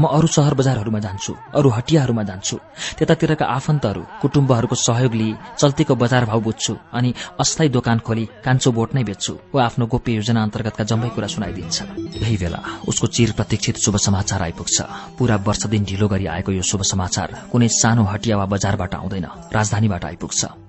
म 0.00 0.06
अरू 0.06 0.26
सहर 0.26 0.54
बजारहरूमा 0.54 0.98
जान्छु 0.98 1.32
अरू 1.54 1.68
हटियाहरूमा 1.70 2.22
जान्छु 2.22 2.56
त्यतातिरका 2.98 3.46
आफन्तहरू 3.46 4.02
कुटुम्बहरूको 4.22 4.74
सहयोग 4.74 5.14
लिई 5.14 5.36
चल्तीको 5.58 5.94
बजार 5.94 6.24
भाव 6.26 6.40
बुझ्छु 6.40 6.74
अनि 6.90 7.14
अस्थायी 7.38 7.70
दोकान 7.70 7.98
खोली 8.02 8.24
कान्छो 8.44 8.72
बोट 8.72 8.94
नै 8.94 9.02
बेच्छु 9.04 9.32
वा 9.54 9.64
आफ्नो 9.64 9.86
गोप्य 9.86 10.12
योजना 10.12 10.42
अन्तर्गतका 10.42 10.84
जम्मै 10.90 11.08
कुरा 11.14 11.28
सुनाइदिन्छ। 11.34 11.76
यही 12.18 12.36
बेला 12.36 12.60
उसको 12.88 13.06
चिर 13.06 13.32
प्रतीक्षित 13.38 13.76
शुभ 13.84 13.96
समाचार 13.96 14.42
आइपुग्छ। 14.42 14.76
पूरा 15.18 15.36
वर्ष 15.46 15.66
दिन 15.66 15.84
ढिलो 15.84 16.08
गरी 16.08 16.26
आएको 16.34 16.50
यो 16.52 16.62
शुभ 16.62 16.82
समाचार 16.82 17.28
कुनै 17.52 17.68
सानो 17.70 18.02
हटिया 18.10 18.36
वा 18.36 18.46
बजारबाट 18.50 18.94
आउँदैन 18.94 19.26
राजधानीबाट 19.54 20.04
आइपुग्छ। 20.04 20.59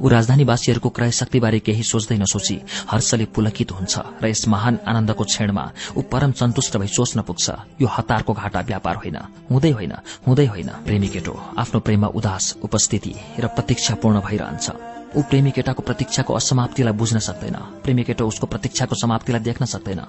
ऊ 0.00 0.08
राजधानीवासीहरूको 0.08 0.88
क्रय 0.88 1.10
शक्तिबारे 1.10 1.58
केही 1.58 1.82
सोच्दै 1.82 2.16
नसोची 2.18 2.56
हर्षले 2.90 3.24
पुलकित 3.34 3.72
हुन्छ 3.72 3.94
र 4.22 4.24
यस 4.26 4.48
महान 4.48 4.78
आनन्दको 4.86 5.24
क्षणमा 5.24 5.64
ऊ 5.96 6.00
परम 6.12 6.32
सन्तुष्ट 6.32 6.76
भई 6.76 6.88
सोच्न 6.88 7.20
पुग्छ। 7.22 7.46
यो 7.80 7.86
हतारको 7.86 8.32
घाटा 8.32 8.60
व्यापार 8.60 8.96
होइन। 8.96 9.16
हुँदै 9.50 9.70
होइन 9.70 9.92
हुँदै 10.26 10.46
होइन 10.46 10.70
प्रेमी 10.86 11.08
केटो। 11.08 11.34
आफ्नो 11.58 11.80
प्रेममा 11.80 12.08
उदास 12.18 12.44
उपस्थिति 12.62 13.14
र 13.40 13.46
प्रतीक्षापूर्ण 13.46 14.20
भइरहन्छ। 14.20 14.95
ऊ 15.16 15.22
प्रेमी 15.22 15.50
केटाको 15.50 15.82
प्रतीक्षाको 15.82 16.34
असमाप्तिलाई 16.34 16.92
बुझ्न 16.92 17.18
सक्दैन। 17.18 17.56
प्रेमी 17.84 18.02
केटो 18.04 18.26
उसको 18.28 18.46
प्रतीक्षाको 18.46 18.94
समाप्तिलाई 18.94 19.42
देख्न 19.42 19.64
सक्दैन। 19.64 20.00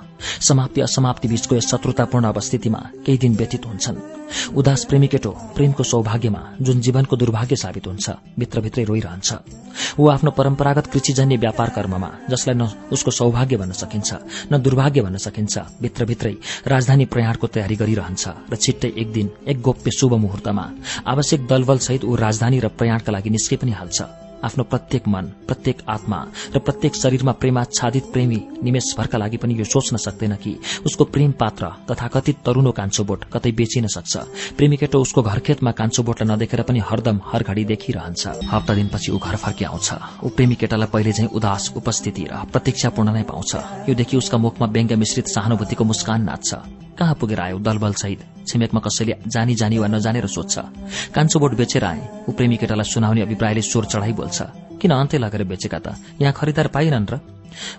समाप्ति 0.41 0.81
असमाप्ति 0.81 1.27
बीचको 1.27 1.55
यस 1.55 1.67
शत्रुतापूर्ण 1.71 2.25
अवस्थितिमा 2.27 2.79
केही 3.05 3.17
दिन 3.17 3.35
व्यतीत 3.35 3.65
हुन्छन्। 3.65 3.97
उदास 4.59 4.83
प्रेमी 4.85 5.07
केटो 5.07 5.31
प्रेमको 5.55 5.83
सौभाग्यमा 5.83 6.41
जुन 6.61 6.81
जीवनको 6.81 7.15
दुर्भाग्य 7.15 7.55
साबित 7.55 7.87
हुन्छ 7.87 8.09
भित्रभित्रै 8.39 8.83
रोइरहन्छ। 8.83 9.29
ऊ 9.99 10.07
आफ्नो 10.09 10.31
परम्परागत 10.31 10.87
कृषिजन्य 10.91 11.37
व्यापार 11.37 11.69
कर्ममा 11.69 12.11
जसलाई 12.29 12.55
न 12.55 12.67
उसको 12.91 13.11
सौभाग्य 13.11 13.57
भन्न 13.57 13.71
सकिन्छ 13.71 14.13
न 14.51 14.61
दुर्भाग्य 14.61 15.01
भन्न 15.01 15.17
सकिन्छ 15.17 15.57
भित्रभित्रै 15.81 16.35
राजधानी 16.67 17.05
प्रयाणको 17.05 17.47
तयारी 17.47 17.75
गरिरहन्छ 17.75 18.27
र 18.51 18.55
छिट्टै 18.55 18.91
एक 18.97 19.11
दिन 19.13 19.31
एक 19.47 19.61
गोप्य 19.61 19.91
शुभ 19.91 20.13
मुहूर्तमा 20.19 20.69
आवश्यक 21.07 21.47
दलबलसहित 21.47 22.03
ऊ 22.03 22.15
राजधानी 22.15 22.59
र 22.59 22.67
प्रयाणका 22.67 23.11
लागि 23.11 23.29
निस्के 23.29 23.55
पनि 23.55 23.71
हाल्छ। 23.71 24.26
आफ्नो 24.43 24.63
प्रत्येक 24.63 25.07
मन 25.07 25.25
प्रत्येक 25.47 25.77
आत्मा 25.89 26.19
र 26.55 26.59
प्रत्येक 26.59 26.95
शरीरमा 26.95 27.31
प्रेमाच्छादित 27.41 28.05
प्रेमी 28.13 28.39
निमेषभरका 28.63 29.17
लागि 29.17 29.37
पनि 29.37 29.53
यो 29.59 29.63
सोच्न 29.65 29.97
सक्दैन 29.97 30.35
कि 30.35 30.55
उसको 30.85 31.03
प्रेम 31.05 31.31
पात्र 31.31 31.65
तथाकथित 31.89 32.37
तरुणो 32.45 32.71
कान्छो 32.71 33.03
बोट 33.03 33.23
कतै 33.33 33.51
बेचिन 33.51 33.87
सक्छ। 33.87 34.17
प्रेमी 34.57 34.77
केटो 34.77 35.01
उसको 35.01 35.21
घरखेतमा 35.21 35.71
कान्छो 35.71 36.03
बोटलाई 36.03 36.27
नदेखेर 36.29 36.61
पनि 36.61 36.79
हरदम 36.79 37.19
हर 37.25 37.43
घडी 37.43 37.63
देखिरहन्छ। 37.65 38.27
हप्ता 38.51 38.73
दिनपछि 38.73 39.11
ऊ 39.11 39.17
घर 39.17 39.35
फर्की 39.35 39.65
आउँछ 39.65 39.89
ऊ 40.23 40.29
प्रेमी 40.29 40.55
केटालाई 40.55 40.89
पहिले 40.93 41.11
चाहिँ 41.13 41.29
उदास 41.33 41.73
उपस्थिति 41.75 42.23
र 42.31 42.45
प्रतीक्षापूर्ण 42.53 43.13
नै 43.13 43.23
पाउँछ। 43.23 43.51
यो 43.89 43.93
देखि 43.95 44.17
उसका 44.17 44.37
मुखमा 44.37 44.67
व्यङ्ग्य 44.67 44.95
मिश्रित 44.95 45.27
सहानुभूतिको 45.27 45.83
मुस्कान 45.83 46.21
नाच्छ। 46.23 46.53
कहाँ 46.97 47.15
पुगेर 47.15 47.39
आयो 47.39 47.57
दलबल 47.61 47.93
सहित? 47.93 48.19
छिमेकमा 48.47 48.79
कसैले 48.79 49.13
जानी 49.27 49.55
जानी 49.55 49.77
वा 49.77 49.87
नजानेर 49.87 50.25
सोध्छ। 50.25 50.57
कान्छो 51.13 51.39
बोट 51.39 51.53
बेचेर 51.53 51.83
आए। 51.85 52.25
ऊ 52.25 52.31
प्रेमी 52.31 52.57
केटालाई 52.57 52.89
सुनाउने 52.89 53.21
अभिप्रायले 53.21 53.61
स्वर 53.61 53.85
चढाइ 53.85 54.13
बोल्छ। 54.27 54.79
किन 54.81 54.91
अन्त्य 54.91 55.17
लगेर 55.17 55.43
बेचेका 55.43 55.79
त? 55.79 55.95
यहाँ 56.21 56.33
खरिदार 56.33 56.67
पाइएनन् 56.67 57.07
र? 57.07 57.19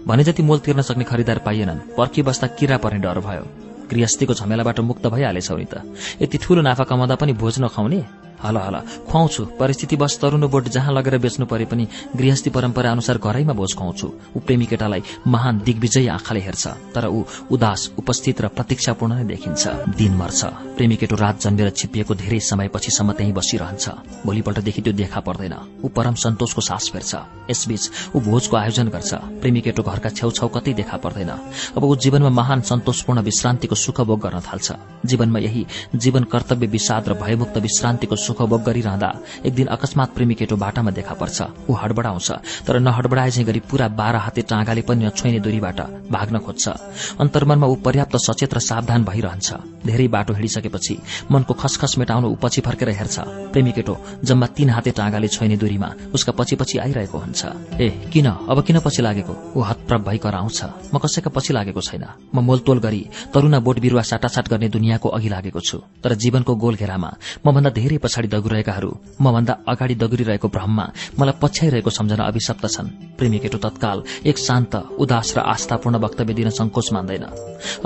भने 0.06 0.24
जति 0.24 0.42
मोल 0.42 0.58
तिर्न 0.58 0.82
सक्ने 0.82 1.04
खरिदार 1.04 1.38
पाइएनन्। 1.38 1.78
पर्खी 1.96 2.22
बस्दा 2.22 2.46
किरा 2.56 2.76
पर्ने 2.76 2.98
डर 2.98 3.20
भयो। 3.20 3.44
गृहस्थीको 3.90 4.34
झमेलाबाट 4.34 4.80
मुक्त 4.80 5.06
भइहालेछौ 5.06 5.56
नि 5.56 5.64
त। 5.64 5.84
यति 6.22 6.38
ठूलो 6.38 6.62
नाफा 6.62 6.84
कमाउँदा 6.84 7.14
पनि 7.14 7.32
भोज 7.32 7.60
नखाउने? 7.60 8.27
हल 8.44 8.56
हल। 8.56 8.76
खुवाउँछु। 9.08 9.44
परिस्थिति 9.58 9.96
बस 9.96 10.18
तरुण 10.22 10.46
बोट 10.48 10.68
जहाँ 10.68 10.92
लगेर 10.92 11.18
बेच्नु 11.18 11.46
परे 11.46 11.64
पनि 11.64 11.86
गृहस्थी 12.16 12.50
परम्परा 12.50 12.90
अनुसार 12.90 13.18
घरैमा 13.18 13.52
भोज 13.52 13.74
खुवाउँछु। 13.74 14.06
ऊ 14.36 14.40
प्रेमी 14.40 14.66
केटालाई 14.66 15.02
महान 15.26 15.58
दिग्विजयी 15.58 16.06
आँखाले 16.08 16.40
हेर्छ 16.40 16.66
तर 16.94 17.06
ऊ 17.06 17.24
उदास 17.50 17.90
उपस्थित 17.98 18.40
र 18.40 18.48
प्रतीक्षापूर्ण 18.48 19.14
नै 19.14 19.24
देखिन्छ। 19.24 19.66
दिन 19.96 20.12
मर्छ। 20.14 20.44
प्रेमी 20.76 20.96
केटो 20.96 21.16
रात 21.16 21.40
जन्मेर 21.40 21.70
छिपिएको 21.70 22.14
धेरै 22.14 22.40
समयपछिसम्म 22.40 23.12
त्यही 23.12 23.32
बसिरहन्छ। 23.32 23.88
भोलिपल्टदेखि 24.26 24.82
त्यो 24.82 24.92
देखा 24.92 25.20
पर्दैन। 25.20 25.54
ऊ 25.84 25.88
परम 25.88 26.14
सन्तोषको 26.14 26.60
सास 26.60 26.90
फेर्छ। 26.92 27.12
यसबीच 27.50 28.14
ऊ 28.14 28.20
भोजको 28.20 28.56
आयोजन 28.56 28.88
गर्छ। 28.88 29.14
प्रेमी 29.40 29.60
केटो 29.60 29.82
घरका 29.82 30.08
छेउछाउ 30.10 30.48
कतै 30.48 30.72
देखा 30.74 30.96
पर्दैन। 30.96 31.30
अब 31.76 31.84
ऊ 31.84 31.96
जीवनमा 31.96 32.30
महान 32.30 32.60
सन्तोषपूर्ण 32.60 33.20
विश्रान्तिको 33.22 33.74
सुख 33.74 34.00
भोग 34.00 34.20
गर्न 34.20 34.40
थाल्छ। 34.40 34.72
जीवनमा 35.06 35.38
यही 35.38 35.66
जीवन 35.94 36.24
कर्तव्य 36.24 36.66
विषाद 36.66 37.08
र 37.08 37.14
भयमुक्त 37.14 37.58
विश्रान्तिको 37.58 38.16
सुख 38.28 38.42
भोग 38.44 38.62
गरिरहँदा 38.68 39.10
एक 39.48 39.54
दिन 39.54 39.66
अकस्मात 39.72 40.14
प्रेमी 40.14 40.34
केटो 40.36 40.56
बाटामा 40.56 40.90
देखा 40.92 41.14
पर्छ। 41.16 41.38
ऊ 41.64 41.72
हडबडाउँछ 41.72 42.28
तर 42.68 42.78
नहडबडाए 42.78 43.30
चाहिँ 43.30 43.46
गरी 43.48 43.60
पूरा 43.64 43.88
बाह्र 43.88 44.16
हाते 44.20 44.42
टाँगाले 44.44 44.82
पनि 44.84 45.04
नछोइने 45.06 45.40
दूरीबाट 45.40 45.80
भाग्न 46.12 46.38
खोज्छ। 46.44 46.68
अन्तर्मनमा 47.16 47.66
ऊ 47.66 47.74
पर्याप्त 47.80 48.16
सचेत 48.18 48.54
र 48.54 48.58
सावधान 48.60 49.04
भइरहन्छ। 49.04 49.48
धेरै 49.86 50.08
बाटो 50.08 50.32
हिँडिसकेपछि 50.34 50.94
मनको 51.30 51.54
खसखस 51.54 51.94
मेटाउन 51.98 52.24
ऊ 52.24 52.34
पछि 52.42 52.60
फर्केर 52.60 52.88
हेर्छ। 52.90 53.16
प्रेमी 53.52 53.72
केटो 53.72 53.94
जम्मा 54.24 54.46
तीन 54.56 54.70
हाते 54.70 54.90
टाँगाले 54.90 55.28
छोइने 55.28 55.56
दूरीमा 55.56 55.88
उसका 56.14 56.32
पछि 56.32 56.56
पछि 56.56 56.78
आइरहेको 56.78 57.18
हुन्छ। 57.18 57.40
ए 57.80 57.88
किन? 58.12 58.26
अब 58.50 58.62
किन 58.66 58.78
पछि 58.84 59.02
लागेको? 59.02 59.32
ऊ 59.56 59.60
हतप्रभ 59.62 60.04
भई 60.04 60.18
कराउँछ 60.18 60.58
म 60.92 60.98
कसैका 60.98 61.30
पछि 61.30 61.52
लागेको 61.54 61.80
छैन। 61.80 62.04
म 62.34 62.44
मोलतोल 62.44 62.78
गरी 62.78 63.02
तरुणा 63.32 63.58
बोट 63.60 63.78
बिरुवा 63.80 64.02
साटासाट 64.02 64.48
गर्ने 64.48 64.68
दुनियाँको 64.68 65.08
अघि 65.08 65.28
लागेको 65.28 65.60
छु। 65.60 65.78
तर 66.04 66.14
जीवनको 66.14 66.54
गोल 66.56 66.74
घेरामा 66.76 67.10
मभन्दा 67.46 67.70
धेरै 67.70 67.98
पछाडि 68.18 68.28
दगुरहेकाहरू 68.34 68.90
मभन्दा 69.22 69.54
अगाडि 69.68 69.94
दगुरिरहेको 69.94 70.48
भ्रममा 70.50 70.84
मलाई 71.18 71.34
पछ्याइरहेको 71.38 71.90
सम्झना 71.90 72.24
अभिशप्त 72.26 72.66
छन्। 72.66 72.88
प्रेमी 73.14 73.38
केटो 73.38 73.58
तत्काल 73.62 73.98
एक 74.26 74.36
शान्त 74.38 74.74
उदास 74.98 75.28
र 75.36 75.38
आस्थापूर्ण 75.46 75.96
वक्तव्य 76.02 76.34
दिन 76.34 76.50
संकोच 76.50 76.92
मान्दैन। 76.92 77.24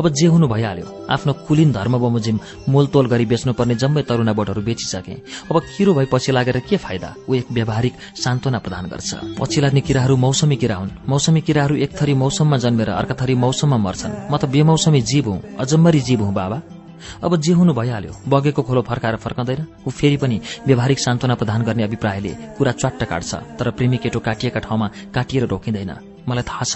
अब 0.00 0.08
जे 0.08 0.26
हुनु 0.32 0.48
भइहाल्यो 0.48 0.86
आफ्नो 1.12 1.32
कुलीन 1.46 1.72
धर्म 1.72 1.94
बमोजिम 2.00 2.36
मोलतोल 2.68 3.06
गरी 3.12 3.24
बेच्नुपर्ने 3.28 3.74
जम्मै 3.76 4.02
तरुणा 4.08 4.32
बोटहरू 4.32 4.62
बेचिसके। 4.64 5.14
अब 5.52 5.56
किरो 5.76 5.92
भई 5.92 6.06
पछि 6.08 6.32
लागेर 6.32 6.58
के 6.64 6.76
फाइदा? 6.78 7.08
ऊ 7.28 7.34
एक 7.34 7.46
व्यावहारिक 7.52 7.94
सान्त्वना 8.16 8.58
प्रदान 8.64 8.84
गर्छ। 8.88 9.10
पछि 9.36 9.60
लाग्ने 9.60 9.80
किराहरू 9.84 10.16
मौसमी 10.16 10.56
किरा 10.56 10.76
हुन्। 10.76 10.90
मौसमी 11.08 11.40
किराहरू 11.44 11.76
एक 11.76 11.90
थरी 11.92 12.14
मौसममा 12.16 12.56
जन्मेर 12.56 12.88
अर्का 12.90 13.14
थरी 13.20 13.34
मौसममा 13.36 13.76
मर्छन्। 13.76 14.32
म 14.32 14.36
त 14.36 14.48
बेमौसमी 14.48 15.00
जीव 15.02 15.28
हुँ 15.28 15.40
अजम्मरी 15.60 16.00
जीव 16.00 16.20
हुँ 16.24 16.34
बाबा। 16.34 16.81
अब 17.22 17.36
जे 17.36 17.52
हुनु 17.52 17.72
भइहाल्यो 17.74 18.12
बगेको 18.28 18.62
खोलो 18.62 18.82
फर्काएर 18.82 19.16
फर्काउँदैन 19.24 19.66
ऊ 19.86 19.90
फेरि 19.90 20.16
पनि 20.16 20.40
व्यावहारिक 20.66 20.98
सान्त्वना 20.98 21.34
प्रदान 21.34 21.62
गर्ने 21.62 21.82
अभिप्रायले 21.82 22.32
कुरा 22.58 22.72
च्वाट्ट 22.80 23.04
काट्छ 23.04 23.34
तर 23.58 23.70
प्रेमी 23.76 23.96
केटो 24.04 24.20
काटिएका 24.20 24.60
ठाउँमा 24.60 24.90
काटिएर 25.14 25.46
रोकिँदैन। 25.52 25.92
मलाई 26.28 26.44
थाहा 26.48 26.64
छ 26.64 26.74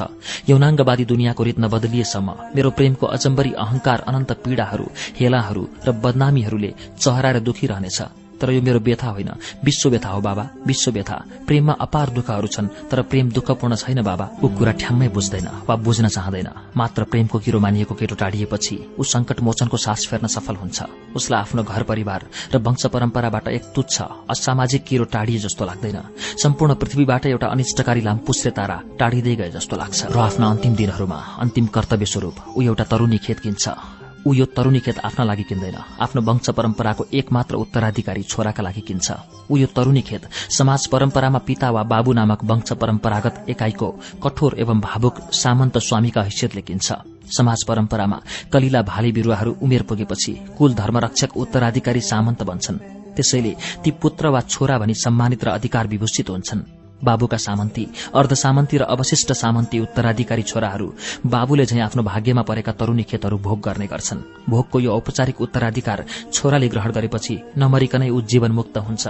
यौनाङ्गवादी 0.50 1.04
दुनियाँको 1.04 1.42
रित 1.44 1.58
नबदलिएसम्म 1.64 2.28
मेरो 2.56 2.70
प्रेमको 2.78 3.06
अचम्बरी 3.16 3.52
अहंकार 3.64 4.00
अनन्त 4.08 4.32
पीड़ाहरू 4.44 4.86
हेलाहरू 5.18 5.62
र 5.86 5.92
बदनामीहरूले 6.04 6.70
चहराएर 6.98 7.38
दुखिरहनेछ 7.46 8.25
तर 8.40 8.50
यो 8.50 8.62
मेरो 8.62 8.80
व्यथा 8.80 9.08
होइन। 9.08 9.30
विश्व 9.64 9.90
व्यथा 9.90 10.08
हो 10.08 10.20
बाबा 10.20 10.44
विश्व 10.66 10.90
व्यथा। 10.92 11.16
प्रेममा 11.46 11.72
अपार 11.80 12.10
दुःखहरू 12.10 12.46
छन् 12.46 12.68
तर 12.90 13.02
प्रेम 13.02 13.30
दुःखपूर्ण 13.30 13.74
छैन 13.76 14.02
बाबा। 14.02 14.26
ऊ 14.42 14.48
कुरा 14.48 14.72
ठ्याम्मै 14.72 15.08
बुझ्दैन 15.08 15.48
वा 15.68 15.76
बुझ्न 15.76 16.08
चाहँदैन। 16.08 16.48
मात्र 16.76 17.04
प्रेमको 17.04 17.38
किरो 17.38 17.58
मानिएको 17.60 17.94
केटो 17.94 18.14
टाढिएपछि 18.14 18.76
ऊ 18.98 19.02
संकट 19.04 19.40
मोचनको 19.40 19.76
सास 19.76 20.06
फेर्न 20.06 20.26
सफल 20.26 20.56
हुन्छ। 20.56 20.82
उसलाई 21.16 21.40
आफ्नो 21.40 21.62
घर 21.62 21.82
परिवार 21.82 22.20
र 22.54 22.58
वंश 22.58 22.86
परम्पराबाट 22.86 23.48
एक 23.48 23.64
तुच्छ 23.74 24.02
असामाजिक 24.30 24.84
किरो 24.84 25.04
टाढिए 25.04 25.38
जस्तो 25.38 25.64
लाग्दैन। 25.64 25.98
सम्पूर्ण 26.42 26.74
पृथ्वीबाट 26.74 27.26
एउटा 27.26 27.46
अनिष्टकारी 27.46 28.00
लामपुस्रे 28.00 28.50
तारा 28.50 28.76
टाढिँदै 28.98 29.34
गए 29.36 29.50
जस्तो 29.50 29.76
लाग्छ। 29.76 30.12
र 30.12 30.18
आफ्ना 30.18 30.46
अन्तिम 30.50 30.74
दिनहरूमा 30.74 31.20
अन्तिम 31.40 31.66
कर्तव्य 31.66 32.06
स्वरूप 32.06 32.36
ऊ 32.56 32.62
एउटा 32.62 32.84
तरुणी 32.84 33.18
खेत 33.18 33.40
किन्छ। 33.40 33.95
ऊ 34.26 34.32
यो 34.34 34.44
तरुणी 34.46 34.80
खेत 34.80 34.98
आफ्ना 34.98 35.24
लागि 35.24 35.42
किन्दैन। 35.42 35.76
आफ्नो 36.02 36.20
वंश 36.22 36.50
परम्पराको 36.50 37.06
एकमात्र 37.14 37.54
उत्तराधिकारी 37.56 38.22
छोराका 38.22 38.62
लागि 38.62 38.80
किन्छ। 38.80 39.12
ऊ 39.50 39.56
यो 39.56 39.66
तरुणी 39.66 40.02
खेत 40.02 40.22
समाज 40.50 40.86
परम्परामा 40.86 41.38
पिता 41.46 41.70
वा 41.70 41.82
बाबु 41.82 42.12
नामक 42.12 42.44
वंश 42.44 42.72
परम्परागत 42.72 43.44
एकाइको 43.48 43.88
कठोर 44.24 44.56
एवं 44.58 44.80
भावुक 44.80 45.20
सामन्त 45.32 45.78
स्वामीका 45.78 46.22
हैसियतले 46.22 46.62
किन्छ। 46.62 46.92
समाज 47.28 47.64
परम्परामा 47.64 48.20
कलिला 48.52 48.82
भाले 48.82 49.12
बिरूवाहरू 49.12 49.56
उमेर 49.62 49.82
पुगेपछि 49.82 50.32
कुल 50.58 50.74
धर्मरक्षक 50.74 51.36
उत्तराधिकारी 51.36 52.00
सामन्त 52.00 52.42
बन्छन्। 52.42 52.78
त्यसैले 53.16 53.54
ती 53.84 53.90
पुत्र 54.02 54.28
वा 54.28 54.40
छोरा 54.42 54.78
भनी 54.78 54.94
सम्मानित 54.96 55.44
र 55.44 55.48
अधिकार 55.50 55.86
विभूषित 55.86 56.30
हुन्छन्। 56.30 56.85
बाबुका 57.04 57.36
सामन्ती 57.36 57.86
अर्ध 58.14 58.32
सामन्ती 58.34 58.76
र 58.76 58.82
अवशिष्ट 58.84 59.32
सामन्ती 59.32 59.78
उत्तराधिकारी 59.80 60.42
छोराहरू 60.42 60.86
बाबुले 61.26 61.66
झैं 61.66 61.80
आफ्नो 61.80 62.02
भाग्यमा 62.02 62.42
परेका 62.42 62.72
तरुणी 62.72 63.02
खेतहरू 63.02 63.38
भोग 63.38 63.60
गर्ने 63.60 63.86
गर्छन्। 63.86 64.20
भोगको 64.48 64.80
यो 64.80 64.92
औपचारिक 64.92 65.40
उत्तराधिकार 65.40 66.04
छोराले 66.32 66.68
ग्रहण 66.68 66.90
गरेपछि 66.92 67.34
नमरिकनै 67.58 68.08
ऊ 68.10 68.20
जीवनमुक्त 68.22 68.78
हुन्छ। 68.78 69.06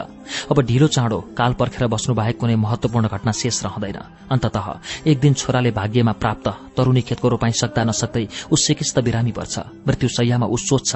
अब 0.51 0.61
ढिलो 0.67 0.87
चाँडो 0.89 1.21
काल 1.39 1.53
पर्खेर 1.55 1.87
बस्नु 1.87 2.15
बाहेक 2.15 2.37
कुनै 2.39 2.57
महत्वपूर्ण 2.57 3.07
घटना 3.09 3.33
शेष 3.33 3.63
रहँदैन। 3.65 3.99
अन्तत 4.31 4.57
एक 5.07 5.21
दिन 5.21 5.33
छोराले 5.35 5.71
भाग्यमा 5.71 6.13
प्राप्त 6.13 6.49
तरुणी 6.77 7.03
खेतको 7.07 7.29
रोपाई 7.29 7.53
सक्दा 7.55 7.85
नसक्दै 7.85 8.27
ऊ 8.51 8.57
सिकिस्त 8.57 8.99
बिरामी 8.99 9.33
पर्छ। 9.33 9.87
मृत्यु 9.87 10.09
सयमा 10.09 10.47
ऊ 10.47 10.57
सोच्छ 10.59 10.91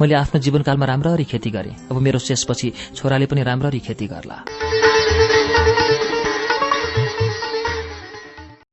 मैले 0.00 0.14
आफ्नो 0.14 0.40
जीवनकालमा 0.40 0.86
राम्ररी 0.86 1.24
खेती 1.26 1.50
गरे। 1.50 1.74
अब 1.90 1.96
मेरो 1.98 2.18
शेषपछि 2.22 2.72
छोराले 2.94 3.26
पनि 3.26 3.42
राम्ररी 3.42 3.80
खेती 3.82 4.06
गर्ला। 4.06 4.38